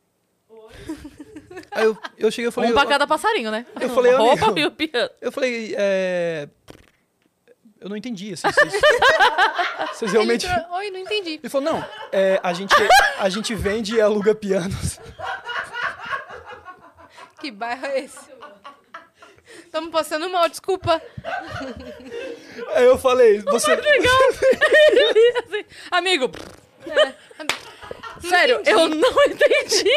Aí 1.70 1.84
eu, 1.84 1.98
eu 2.16 2.30
cheguei 2.30 2.48
e 2.48 2.52
falei... 2.52 2.70
um 2.70 2.74
pra 2.74 2.86
cada 2.86 3.06
passarinho, 3.06 3.50
né? 3.50 3.66
Eu 3.80 3.90
falei, 3.90 4.12
Roupa 4.12 4.58
e 4.58 4.64
o 4.64 4.70
piano. 4.70 5.10
Eu 5.20 5.32
falei, 5.32 5.74
é... 5.76 6.48
Eu 7.84 7.90
não 7.90 7.96
entendi, 7.98 8.32
assim, 8.32 8.48
vocês, 8.50 8.72
vocês 9.92 10.10
realmente... 10.12 10.46
Ele 10.46 10.54
entrou- 10.54 10.78
Oi, 10.78 10.90
não 10.90 10.98
entendi. 11.00 11.30
Ele 11.34 11.48
falou, 11.50 11.70
não, 11.70 11.84
é, 12.10 12.40
a, 12.42 12.50
gente, 12.54 12.74
a 13.18 13.28
gente 13.28 13.54
vende 13.54 13.96
e 13.96 14.00
aluga 14.00 14.34
pianos. 14.34 14.98
Que 17.38 17.50
bairro 17.50 17.84
é 17.84 18.00
esse? 18.00 18.32
Estamos 19.66 19.90
passando 19.90 20.30
mal, 20.30 20.48
desculpa. 20.48 21.02
Aí 22.72 22.86
eu 22.86 22.96
falei, 22.96 23.40
você... 23.40 23.72
Assim, 23.72 23.82
Amigo. 25.90 26.30
Sério, 28.26 28.62
eu 28.64 28.88
não 28.88 29.24
entendi. 29.24 29.90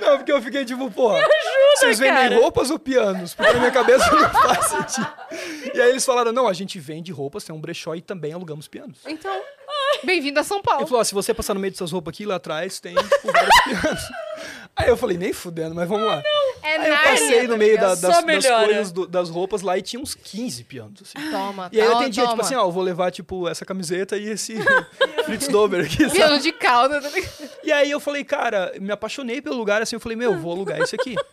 Não, 0.00 0.16
porque 0.16 0.32
eu 0.32 0.42
fiquei 0.42 0.64
tipo, 0.64 0.90
porra, 0.90 1.20
vocês 1.76 1.98
vendem 1.98 2.30
cara. 2.30 2.36
roupas 2.36 2.70
ou 2.70 2.78
pianos? 2.78 3.34
Porque 3.34 3.52
na 3.52 3.58
minha 3.58 3.70
cabeça 3.70 4.10
não 4.10 4.30
faz 4.30 4.66
sentido. 4.66 5.12
E 5.74 5.80
aí 5.80 5.90
eles 5.90 6.04
falaram, 6.04 6.32
não, 6.32 6.48
a 6.48 6.52
gente 6.52 6.78
vende 6.78 7.12
roupas, 7.12 7.44
tem 7.44 7.54
um 7.54 7.60
brechó 7.60 7.94
e 7.94 8.00
também 8.00 8.32
alugamos 8.32 8.66
pianos. 8.68 8.98
Então, 9.06 9.40
bem-vindo 10.02 10.40
a 10.40 10.44
São 10.44 10.60
Paulo. 10.62 10.80
Ele 10.82 10.88
falou, 10.88 11.00
ó, 11.00 11.04
se 11.04 11.14
você 11.14 11.32
passar 11.32 11.54
no 11.54 11.60
meio 11.60 11.72
dessas 11.72 11.92
roupas 11.92 12.14
aqui, 12.14 12.26
lá 12.26 12.36
atrás 12.36 12.80
tem 12.80 12.94
tipo, 12.94 13.32
vários 13.32 13.62
pianos. 13.62 14.00
Aí 14.76 14.88
eu 14.88 14.96
falei, 14.96 15.16
nem 15.16 15.32
fudendo, 15.32 15.74
mas 15.74 15.88
vamos 15.88 16.06
lá. 16.06 16.22
É 16.62 16.76
Aí 16.76 16.90
eu 16.90 16.96
passei 16.98 17.46
no 17.48 17.56
meio 17.56 17.76
da- 17.80 17.88
das, 17.94 18.00
das 18.00 18.46
coisas, 18.66 18.92
do- 18.92 19.06
das 19.06 19.30
roupas 19.30 19.62
lá 19.62 19.78
e 19.78 19.82
tinha 19.82 20.00
uns 20.00 20.14
15 20.14 20.64
pianos, 20.64 21.00
assim. 21.02 21.30
Toma, 21.30 21.70
E 21.72 21.80
aí 21.80 21.86
eu 21.86 21.92
toma, 21.92 22.02
entendia, 22.02 22.26
tipo 22.28 22.40
assim, 22.42 22.54
ó, 22.56 22.64
eu 22.66 22.70
vou 22.72 22.82
levar, 22.82 23.10
tipo, 23.10 23.48
essa 23.48 23.64
camiseta 23.64 24.18
e 24.18 24.28
esse 24.28 24.54
Fritz 25.24 25.48
Dober 25.48 25.84
aqui, 25.86 25.98
sabe? 26.04 26.12
Piano 26.12 26.38
de 26.38 26.52
calda, 26.52 27.00
tá 27.00 27.08
ligado? 27.08 27.50
E 27.64 27.72
aí 27.72 27.90
eu 27.90 27.98
falei, 27.98 28.22
cara, 28.22 28.72
me 28.78 28.92
apaixonei 28.92 29.40
pelo 29.40 29.56
lugar, 29.56 29.80
assim, 29.80 29.96
eu 29.96 30.00
falei, 30.00 30.16
meu, 30.16 30.36
vou 30.38 30.52
alugar 30.52 30.78
esse 30.80 30.94
aqui. 30.94 31.14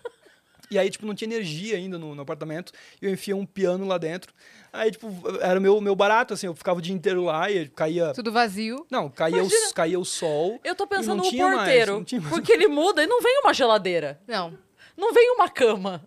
E 0.71 0.79
aí, 0.79 0.89
tipo, 0.89 1.05
não 1.05 1.13
tinha 1.13 1.27
energia 1.27 1.77
ainda 1.77 1.99
no, 1.99 2.15
no 2.15 2.21
apartamento, 2.23 2.71
e 2.99 3.05
eu 3.05 3.11
enfiei 3.11 3.35
um 3.35 3.45
piano 3.45 3.85
lá 3.85 3.99
dentro. 3.99 4.33
Aí, 4.73 4.89
tipo, 4.89 5.07
era 5.39 5.59
o 5.59 5.61
meu, 5.61 5.79
meu 5.79 5.95
barato, 5.95 6.33
assim, 6.33 6.47
eu 6.47 6.55
ficava 6.55 6.79
o 6.79 6.81
dia 6.81 6.95
inteiro 6.95 7.23
lá 7.25 7.49
e 7.51 7.67
caía... 7.69 8.11
Tudo 8.11 8.31
vazio. 8.31 8.87
Não, 8.89 9.07
caía, 9.07 9.43
o, 9.43 9.49
caía 9.75 9.99
o 9.99 10.03
sol. 10.03 10.59
Eu 10.63 10.73
tô 10.73 10.85
e 10.85 10.87
pensando 10.87 11.21
não 11.23 11.31
no 11.31 11.37
mais, 11.37 11.55
porteiro. 11.57 12.03
tinha 12.03 12.19
mais. 12.19 12.33
Porque 12.33 12.51
ele 12.51 12.67
muda 12.67 13.03
e 13.03 13.07
não 13.07 13.21
vem 13.21 13.39
uma 13.43 13.53
geladeira. 13.53 14.19
Não. 14.27 14.57
Não 14.97 15.13
vem 15.13 15.29
uma 15.35 15.47
cama. 15.47 16.03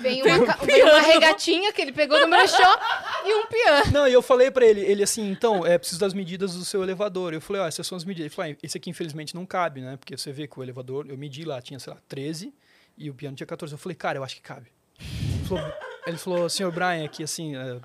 Vem 0.00 0.22
uma, 0.22 0.34
um 0.36 0.46
ca- 0.46 0.56
vem 0.64 0.82
uma 0.82 1.00
regatinha 1.00 1.72
que 1.72 1.80
ele 1.82 1.92
pegou 1.92 2.18
no 2.18 2.28
brechó 2.28 2.78
e 3.24 3.34
um 3.34 3.46
piano. 3.46 3.92
Não, 3.92 4.08
e 4.08 4.12
eu 4.12 4.20
falei 4.22 4.50
pra 4.50 4.64
ele, 4.66 4.80
ele 4.80 5.02
assim, 5.02 5.30
então, 5.30 5.64
é 5.64 5.76
preciso 5.78 6.00
das 6.00 6.12
medidas 6.14 6.54
do 6.54 6.64
seu 6.64 6.82
elevador. 6.82 7.32
Eu 7.34 7.40
falei, 7.40 7.62
ó, 7.62 7.66
essas 7.66 7.86
são 7.86 7.94
as 7.96 8.04
medidas. 8.04 8.26
Ele 8.26 8.34
falou, 8.34 8.50
ah, 8.52 8.56
esse 8.62 8.76
aqui 8.76 8.88
infelizmente 8.90 9.34
não 9.34 9.44
cabe, 9.46 9.80
né? 9.82 9.96
Porque 9.98 10.16
você 10.16 10.32
vê 10.32 10.48
que 10.48 10.58
o 10.58 10.62
elevador, 10.62 11.06
eu 11.08 11.16
medi 11.16 11.44
lá, 11.44 11.60
tinha, 11.62 11.78
sei 11.78 11.92
lá, 11.92 11.98
13 12.08 12.52
e 12.96 13.08
o 13.10 13.14
piano 13.14 13.36
tinha 13.36 13.46
14. 13.46 13.72
Eu 13.74 13.78
falei, 13.78 13.94
cara, 13.94 14.18
eu 14.18 14.24
acho 14.24 14.34
que 14.34 14.42
cabe. 14.42 14.66
Ele 14.98 15.46
falou, 15.46 15.72
ele 16.06 16.16
falou 16.16 16.48
senhor 16.48 16.72
Brian, 16.72 17.04
aqui 17.04 17.22
assim, 17.22 17.56
é, 17.56 17.80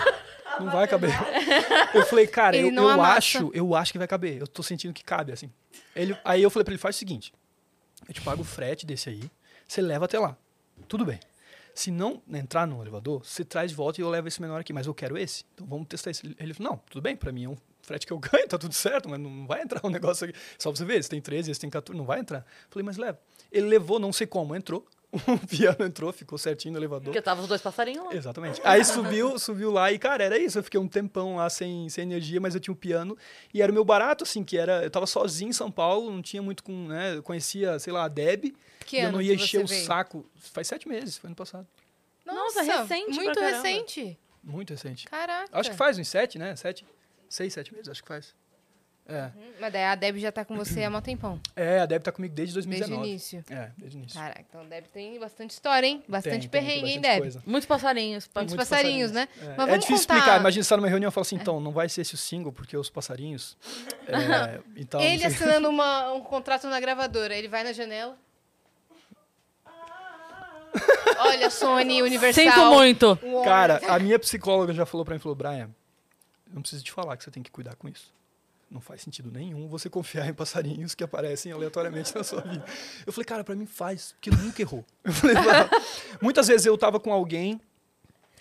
não 0.60 0.70
vai 0.70 0.86
caber. 0.88 1.10
Eu 1.94 2.04
falei, 2.06 2.26
cara, 2.26 2.56
Ele 2.56 2.68
eu, 2.68 2.82
eu 2.82 3.02
acho, 3.02 3.50
eu 3.54 3.74
acho 3.74 3.92
que 3.92 3.98
vai 3.98 4.08
caber. 4.08 4.38
Eu 4.40 4.46
tô 4.46 4.62
sentindo 4.62 4.92
que 4.92 5.04
cabe, 5.04 5.32
assim. 5.32 5.50
Ele, 5.94 6.16
aí 6.24 6.42
eu 6.42 6.50
falei 6.50 6.64
pra 6.64 6.72
ele, 6.72 6.80
faz 6.80 6.96
o 6.96 6.98
seguinte, 6.98 7.32
eu 8.06 8.14
te 8.14 8.20
pago 8.20 8.42
o 8.42 8.44
frete 8.44 8.86
desse 8.86 9.08
aí, 9.08 9.22
você 9.66 9.80
leva 9.80 10.04
até 10.04 10.18
lá. 10.18 10.36
Tudo 10.86 11.04
bem. 11.04 11.20
Se 11.74 11.92
não 11.92 12.20
entrar 12.32 12.66
no 12.66 12.82
elevador, 12.82 13.24
você 13.24 13.44
traz 13.44 13.70
de 13.70 13.76
volta 13.76 14.00
e 14.00 14.02
eu 14.02 14.10
levo 14.10 14.26
esse 14.26 14.40
menor 14.42 14.60
aqui, 14.60 14.72
mas 14.72 14.86
eu 14.86 14.94
quero 14.94 15.16
esse. 15.16 15.44
Então 15.54 15.64
vamos 15.66 15.86
testar 15.86 16.10
esse. 16.10 16.34
Ele 16.38 16.52
falou, 16.52 16.72
não, 16.72 16.78
tudo 16.90 17.00
bem, 17.00 17.14
pra 17.14 17.30
mim 17.30 17.44
é 17.44 17.48
um 17.48 17.56
frete 17.82 18.04
que 18.06 18.12
eu 18.12 18.18
ganho, 18.20 18.48
tá 18.48 18.58
tudo 18.58 18.74
certo, 18.74 19.08
mas 19.08 19.20
não 19.20 19.46
vai 19.46 19.62
entrar 19.62 19.80
um 19.84 19.90
negócio 19.90 20.28
aqui. 20.28 20.36
Só 20.58 20.70
pra 20.70 20.78
você 20.78 20.84
ver, 20.84 20.98
esse 20.98 21.08
tem 21.08 21.20
13, 21.20 21.50
esse 21.50 21.60
tem 21.60 21.70
14, 21.70 21.96
não 21.96 22.04
vai 22.04 22.18
entrar. 22.18 22.44
Falei, 22.68 22.84
mas 22.84 22.96
leva. 22.96 23.20
Ele 23.52 23.66
levou, 23.68 24.00
não 24.00 24.12
sei 24.12 24.26
como, 24.26 24.56
entrou. 24.56 24.84
O 25.26 25.46
piano 25.46 25.84
entrou, 25.84 26.12
ficou 26.12 26.36
certinho 26.36 26.72
no 26.72 26.78
elevador. 26.78 27.04
Porque 27.04 27.22
tava 27.22 27.40
os 27.40 27.48
dois 27.48 27.62
passarinhos 27.62 28.04
lá. 28.04 28.14
Exatamente. 28.14 28.60
Aí 28.62 28.84
subiu, 28.84 29.38
subiu 29.38 29.70
lá 29.70 29.90
e, 29.90 29.98
cara, 29.98 30.22
era 30.22 30.38
isso. 30.38 30.58
Eu 30.58 30.62
fiquei 30.62 30.78
um 30.78 30.86
tempão 30.86 31.36
lá 31.36 31.48
sem, 31.48 31.88
sem 31.88 32.02
energia, 32.02 32.40
mas 32.40 32.54
eu 32.54 32.60
tinha 32.60 32.72
um 32.72 32.76
piano. 32.76 33.16
E 33.52 33.62
era 33.62 33.72
o 33.72 33.74
meu 33.74 33.84
barato, 33.84 34.24
assim, 34.24 34.44
que 34.44 34.58
era. 34.58 34.82
Eu 34.82 34.90
tava 34.90 35.06
sozinho 35.06 35.48
em 35.48 35.52
São 35.52 35.70
Paulo, 35.70 36.10
não 36.10 36.20
tinha 36.20 36.42
muito 36.42 36.62
com. 36.62 36.88
Né, 36.88 37.16
eu 37.16 37.22
conhecia, 37.22 37.78
sei 37.78 37.92
lá, 37.92 38.04
a 38.04 38.08
Deb. 38.08 38.54
Que 38.84 38.98
e 38.98 39.00
eu 39.00 39.12
não 39.12 39.20
ia 39.20 39.36
que 39.36 39.42
encher 39.42 39.64
o 39.64 39.66
veio? 39.66 39.84
saco. 39.84 40.26
Faz 40.36 40.68
sete 40.68 40.86
meses, 40.86 41.16
foi 41.16 41.28
ano 41.28 41.36
passado. 41.36 41.66
Nossa, 42.24 42.62
recente 42.62 43.10
Muito 43.14 43.40
recente. 43.40 44.18
Muito 44.42 44.70
recente. 44.70 45.06
Caraca. 45.06 45.48
Acho 45.52 45.70
que 45.70 45.76
faz 45.76 45.98
uns 45.98 46.08
sete, 46.08 46.38
né? 46.38 46.54
Sete. 46.54 46.84
Seis, 47.28 47.52
sete 47.52 47.72
meses, 47.72 47.88
acho 47.88 48.02
que 48.02 48.08
faz. 48.08 48.34
É. 49.10 49.30
Hum, 49.34 49.52
Mas 49.58 49.72
daí 49.72 49.84
a 49.84 49.94
Deb 49.94 50.18
já 50.18 50.30
tá 50.30 50.44
com 50.44 50.54
você 50.54 50.84
há 50.84 50.90
mó 50.90 51.00
tempão. 51.00 51.40
É, 51.56 51.80
a 51.80 51.86
Deb 51.86 52.02
tá 52.02 52.12
comigo 52.12 52.34
desde 52.34 52.52
Desde 52.54 52.68
o 52.68 52.70
2019. 52.70 53.08
início. 53.08 53.44
É, 53.48 53.70
desde 53.78 53.96
o 53.96 54.00
início. 54.00 54.20
Caraca, 54.20 54.40
então 54.46 54.66
Deb 54.66 54.84
tem 54.92 55.18
bastante 55.18 55.50
história, 55.52 55.86
hein? 55.86 56.04
Bastante 56.06 56.32
Tem, 56.32 56.40
tem, 56.40 56.50
tem 56.50 56.60
perrengue, 56.60 56.90
hein, 56.90 57.00
bastante 57.00 57.12
Deb? 57.14 57.20
coisa. 57.22 57.42
Muitos 57.46 57.66
passarinhos. 57.66 58.26
pa- 58.26 58.40
Muitos 58.40 58.54
Muitos 58.54 58.68
passarinhos, 58.68 59.10
né? 59.12 59.26
É, 59.40 59.44
Mas 59.44 59.50
é 59.50 59.54
vamos 59.56 59.80
difícil 59.80 59.86
contar- 60.06 60.14
É. 60.14 60.18
explicar. 60.18 60.40
Imagina 60.40 60.62
você 60.62 60.68
tá 60.68 60.76
numa 60.76 60.88
reunião 60.88 61.08
e 61.08 61.12
fala 61.12 61.22
assim, 61.22 61.36
então, 61.36 61.58
não 61.58 61.72
vai 61.72 61.88
ser 61.88 62.02
esse 62.02 62.12
o 62.14 62.18
single, 62.18 62.52
porque 62.52 62.76
os 62.76 62.90
passarinhos. 62.90 63.56
É, 64.06 64.60
então, 64.76 65.00
Ele 65.00 65.24
assinando 65.24 65.70
uma- 65.70 66.12
um 66.12 66.20
contrato 66.20 66.66
na 66.68 66.78
gravadora, 66.78 67.34
ele 67.34 67.48
vai 67.48 67.64
na 67.64 67.72
janela. 67.72 68.14
Olha, 71.20 71.50
Sony, 71.50 72.02
Universal. 72.02 72.44
Sinto 72.44 72.66
muito. 72.74 73.18
Cara, 73.42 73.80
a 73.88 73.98
minha 73.98 74.18
psicóloga 74.18 74.72
já 74.72 74.84
falou 74.86 75.04
pra 75.04 75.14
mim, 75.14 75.18
falou, 75.20 75.34
Brian, 75.34 75.70
eu 76.46 76.54
não 76.54 76.60
preciso 76.62 76.84
te 76.84 76.92
falar 76.92 77.16
que 77.16 77.24
você 77.24 77.30
tem 77.30 77.42
que 77.42 77.50
cuidar 77.50 77.74
com 77.74 77.88
isso. 77.88 78.12
Não 78.70 78.80
faz 78.82 79.00
sentido 79.02 79.30
nenhum 79.30 79.66
você 79.66 79.88
confiar 79.88 80.28
em 80.28 80.34
passarinhos 80.34 80.94
que 80.94 81.02
aparecem 81.02 81.50
aleatoriamente 81.52 82.14
na 82.14 82.22
sua 82.22 82.42
vida. 82.42 82.64
Eu 83.06 83.12
falei, 83.12 83.24
cara, 83.24 83.42
pra 83.42 83.54
mim 83.54 83.64
faz, 83.66 84.12
porque 84.12 84.30
nunca 84.30 84.60
errou. 84.60 84.84
Eu 85.02 85.12
falei, 85.12 85.36
muitas 86.20 86.46
vezes 86.48 86.66
eu 86.66 86.76
tava 86.76 87.00
com 87.00 87.10
alguém 87.12 87.58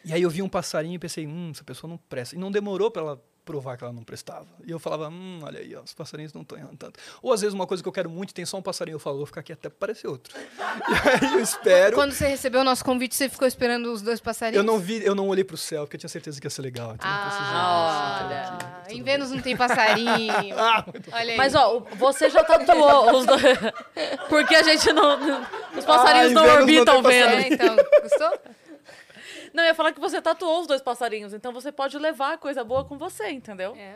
e 0.03 0.11
aí 0.13 0.21
eu 0.21 0.29
vi 0.29 0.41
um 0.41 0.49
passarinho 0.49 0.95
e 0.95 0.99
pensei, 0.99 1.25
hum, 1.25 1.51
essa 1.53 1.63
pessoa 1.63 1.89
não 1.89 1.97
presta. 1.97 2.35
E 2.35 2.37
não 2.39 2.51
demorou 2.51 2.91
pra 2.91 3.01
ela 3.01 3.23
provar 3.45 3.77
que 3.77 3.83
ela 3.85 3.93
não 3.93 4.03
prestava. 4.03 4.45
E 4.65 4.71
eu 4.71 4.77
falava, 4.77 5.07
hum, 5.07 5.39
olha 5.41 5.61
aí, 5.61 5.73
ó, 5.73 5.81
os 5.81 5.93
passarinhos 5.93 6.33
não 6.33 6.41
estão 6.41 6.57
errando 6.57 6.75
tanto. 6.75 6.99
Ou 7.21 7.31
às 7.31 7.39
vezes 7.39 7.53
uma 7.53 7.65
coisa 7.65 7.81
que 7.81 7.87
eu 7.87 7.93
quero 7.93 8.09
muito, 8.09 8.33
tem 8.33 8.45
só 8.45 8.57
um 8.57 8.61
passarinho, 8.61 8.95
eu 8.95 8.99
falo, 8.99 9.15
vou 9.17 9.25
ficar 9.25 9.39
aqui 9.39 9.53
até 9.53 9.69
aparecer 9.69 10.07
outro. 10.07 10.35
E 10.37 11.25
aí 11.25 11.33
eu 11.35 11.39
espero. 11.39 11.95
Quando 11.95 12.11
você 12.11 12.27
recebeu 12.27 12.59
o 12.59 12.63
nosso 12.65 12.83
convite, 12.83 13.15
você 13.15 13.29
ficou 13.29 13.47
esperando 13.47 13.91
os 13.93 14.01
dois 14.01 14.19
passarinhos? 14.19 14.57
Eu 14.57 14.69
não 14.69 14.77
vi, 14.77 15.01
eu 15.05 15.15
não 15.15 15.29
olhei 15.29 15.45
pro 15.45 15.55
céu, 15.55 15.83
porque 15.85 15.95
eu 15.95 15.99
tinha 16.01 16.09
certeza 16.09 16.41
que 16.41 16.45
ia 16.45 16.51
ser 16.51 16.61
legal. 16.61 16.93
então 16.95 17.09
não 17.09 17.21
precisava, 17.25 17.57
Ah, 17.57 18.15
assim, 18.17 18.65
olha. 18.65 18.76
Em 18.89 19.01
Vênus 19.03 19.31
não 19.31 19.41
tem 19.41 19.55
passarinho. 19.55 20.55
Ah, 20.57 20.85
Olha 21.13 21.31
aí. 21.31 21.37
Mas, 21.37 21.55
ó, 21.55 21.79
você 21.95 22.29
já 22.29 22.43
tatuou 22.43 23.11
os 23.17 23.25
dois. 23.25 23.41
Porque 24.29 24.55
a 24.55 24.63
gente 24.63 24.91
não. 24.93 25.17
Os 25.77 25.85
passarinhos 25.85 26.31
Ah, 26.31 26.33
não 26.33 26.41
Vênus 26.43 26.55
não 26.55 26.61
orbitam 26.61 27.03
tem 27.03 27.11
Vênus. 27.11 27.33
É, 27.33 27.47
então, 27.53 27.75
gostou? 28.01 28.39
Não, 29.53 29.63
eu 29.63 29.67
ia 29.69 29.73
falar 29.75 29.91
que 29.91 29.99
você 29.99 30.21
tatuou 30.21 30.61
os 30.61 30.67
dois 30.67 30.81
passarinhos, 30.81 31.33
então 31.33 31.51
você 31.51 31.71
pode 31.71 31.97
levar 31.97 32.33
a 32.33 32.37
coisa 32.37 32.63
boa 32.63 32.83
com 32.85 32.95
você, 32.97 33.29
entendeu? 33.29 33.75
É. 33.75 33.95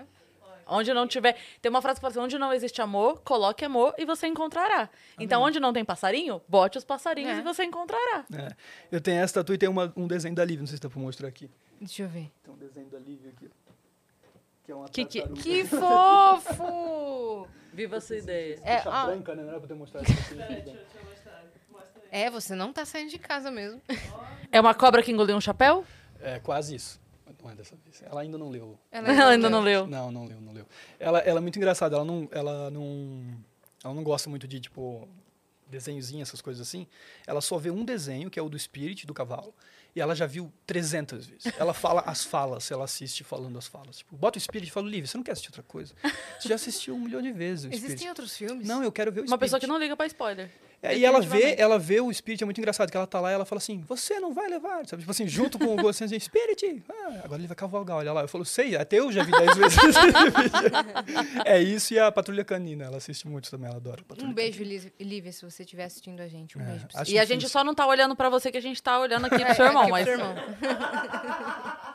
Onde 0.65 0.93
não 0.93 1.05
tiver. 1.05 1.35
Tem 1.61 1.69
uma 1.69 1.81
frase 1.81 1.97
que 1.99 2.01
fala 2.01 2.11
assim: 2.11 2.19
onde 2.21 2.37
não 2.39 2.51
existe 2.53 2.81
amor, 2.81 3.21
coloque 3.21 3.63
amor 3.65 3.93
e 3.97 4.05
você 4.05 4.25
encontrará. 4.27 4.89
Então, 5.19 5.41
onde 5.41 5.59
não 5.59 5.73
tem 5.73 5.83
passarinho, 5.83 6.41
bote 6.47 6.77
os 6.77 6.83
passarinhos 6.85 7.37
É. 7.37 7.39
e 7.39 7.43
você 7.43 7.63
encontrará. 7.63 8.23
É. 8.33 8.47
Eu 8.91 9.01
tenho 9.01 9.21
essa 9.21 9.35
tatu 9.35 9.53
e 9.53 9.57
tem 9.57 9.67
uma- 9.69 9.91
um 9.95 10.07
desenho 10.07 10.33
da 10.33 10.43
Lívia, 10.45 10.61
não 10.61 10.67
sei 10.67 10.77
se 10.77 10.81
dá 10.81 10.89
pra 10.89 10.99
mostrar 10.99 11.27
aqui. 11.27 11.49
Deixa 11.79 12.03
eu 12.03 12.07
ver. 12.09 12.31
Tem 12.43 12.53
um 12.53 12.57
desenho 12.57 12.87
da 12.89 12.97
Lívia 12.99 13.31
aqui. 13.35 13.51
Que 14.71 14.73
é 14.73 14.75
uma 14.75 14.89
Que- 14.89 15.05
que- 15.05 15.19
tartaruga. 15.19 15.41
Que 15.43 15.65
fofo! 15.65 17.47
Viva 17.73 17.97
a 17.97 18.01
sua 18.01 18.17
ideia. 18.17 18.59
É, 18.63 18.77
ah, 18.85 19.05
branca, 19.05 19.35
né? 19.35 19.43
Não 19.43 19.49
era 19.49 19.59
pra 19.59 19.67
ter 19.67 19.73
mostrado 19.73 20.09
isso 20.09 20.13
aqui. 20.21 20.35
Deixa 20.35 20.51
eu 20.51 20.61
deixa 20.63 20.79
eu 20.97 21.03
mostrar. 21.09 21.43
Mostra 21.71 22.01
aí. 22.11 22.21
é, 22.23 22.29
você 22.29 22.55
não 22.55 22.71
tá 22.73 22.85
saindo 22.85 23.09
de 23.09 23.17
casa 23.19 23.49
mesmo. 23.51 23.81
É 24.51 24.59
uma 24.59 24.73
cobra 24.73 25.01
que 25.01 25.11
engoliu 25.11 25.35
um 25.35 25.41
chapéu? 25.41 25.85
É, 26.21 26.39
quase 26.39 26.75
isso. 26.75 26.99
Não 27.41 27.49
é 27.49 27.55
dessa 27.55 27.75
vez. 27.77 28.03
Ela 28.03 28.21
ainda 28.21 28.37
não 28.37 28.49
leu. 28.49 28.77
Ela 28.91 29.29
ainda 29.29 29.49
não 29.49 29.61
leu. 29.61 29.87
Não, 29.87 30.11
não 30.11 30.25
leu, 30.25 30.39
não 30.41 30.53
leu. 30.53 30.65
Ela, 30.99 31.19
ela 31.19 31.39
é 31.39 31.41
muito 31.41 31.57
engraçada. 31.57 31.95
Ela 31.95 32.05
não, 32.05 32.27
ela 32.31 32.69
não, 32.69 33.23
ela 33.83 33.93
não 33.93 34.03
gosta 34.03 34.29
muito 34.29 34.47
de 34.47 34.59
tipo 34.59 35.07
desenhozinho, 35.67 36.21
essas 36.21 36.41
coisas 36.41 36.61
assim. 36.67 36.85
Ela 37.25 37.39
só 37.41 37.57
vê 37.57 37.71
um 37.71 37.83
desenho 37.85 38.29
que 38.29 38.37
é 38.37 38.43
o 38.43 38.49
do 38.49 38.59
Spirit 38.59 39.07
do 39.07 39.13
cavalo. 39.13 39.55
E 39.95 39.99
ela 39.99 40.15
já 40.15 40.25
viu 40.25 40.51
300 40.65 41.25
vezes. 41.25 41.53
Ela 41.57 41.73
fala 41.73 42.01
as 42.05 42.23
falas, 42.23 42.71
ela 42.71 42.85
assiste 42.85 43.23
falando 43.23 43.57
as 43.57 43.67
falas. 43.67 43.97
Tipo, 43.97 44.15
bota 44.15 44.37
o 44.37 44.41
Spirit 44.41 44.69
e 44.69 44.71
fala, 44.71 44.87
Lívia, 44.87 45.07
você 45.07 45.17
não 45.17 45.23
quer 45.23 45.33
assistir 45.33 45.49
outra 45.49 45.63
coisa? 45.63 45.93
Você 46.39 46.47
já 46.47 46.55
assistiu 46.55 46.95
um 46.95 46.99
milhão 46.99 47.21
de 47.21 47.31
vezes 47.31 47.65
o 47.65 47.67
Spirit. 47.67 47.85
Existem 47.85 48.09
outros 48.09 48.35
filmes? 48.35 48.67
Não, 48.67 48.81
eu 48.83 48.91
quero 48.91 49.11
ver 49.11 49.21
o 49.21 49.25
Uma 49.25 49.37
pessoa 49.37 49.59
que 49.59 49.67
não 49.67 49.77
liga 49.77 49.97
pra 49.97 50.05
spoiler. 50.05 50.49
É, 50.83 50.97
e 50.97 51.05
ela 51.05 51.21
vê, 51.21 51.55
ela 51.59 51.77
vê 51.77 52.01
o 52.01 52.11
Spirit, 52.11 52.41
é 52.41 52.45
muito 52.45 52.57
engraçado, 52.57 52.89
que 52.89 52.97
ela 52.97 53.05
tá 53.05 53.19
lá 53.19 53.29
e 53.29 53.35
ela 53.35 53.45
fala 53.45 53.57
assim, 53.59 53.83
você 53.87 54.19
não 54.19 54.33
vai 54.33 54.47
levar, 54.49 54.85
sabe? 54.87 55.01
Tipo 55.01 55.11
assim, 55.11 55.27
junto 55.27 55.59
com 55.59 55.75
o 55.75 55.77
você 55.81 56.05
assim, 56.05 56.19
Spirit, 56.19 56.83
ah, 56.89 57.21
agora 57.23 57.39
ele 57.39 57.47
vai 57.47 57.55
cavalgar, 57.55 57.97
olha 57.97 58.11
lá. 58.11 58.21
Eu 58.21 58.27
falo, 58.27 58.43
sei, 58.43 58.75
até 58.75 58.97
eu 58.99 59.11
já 59.11 59.21
vi 59.23 59.31
10 59.31 59.57
vezes. 59.57 59.77
É 61.45 61.61
isso 61.61 61.93
e 61.93 61.99
a 61.99 62.11
Patrulha 62.11 62.43
Canina, 62.43 62.85
ela 62.85 62.97
assiste 62.97 63.27
muito 63.27 63.49
também, 63.51 63.67
ela 63.67 63.77
adora 63.77 64.01
a 64.01 64.03
Patrulha 64.03 64.29
Um 64.29 64.33
beijo, 64.33 64.63
Lívia, 64.99 65.31
se 65.31 65.43
você 65.45 65.63
estiver 65.63 65.83
assistindo 65.85 66.19
a 66.19 66.27
gente. 66.27 66.57
Um 66.57 66.61
É, 66.61 66.65
beijo 66.65 66.87
E 66.87 66.97
a 66.97 67.03
difícil. 67.03 67.25
gente 67.27 67.47
só 67.49 67.63
não 67.63 67.75
tá 67.75 67.85
olhando 67.85 68.15
pra 68.15 68.29
você, 68.29 68.51
que 68.51 68.57
a 68.57 68.61
gente 68.61 68.81
tá 68.81 68.99
olhando 68.99 69.25
aqui 69.25 69.37
pro 69.43 69.51
É, 69.51 69.53
seu 69.53 69.65
irmão. 69.67 69.81
aqui 69.83 69.91
pro 69.91 69.99
mas, 69.99 70.05
seu 70.05 70.13
irmão. 70.17 70.35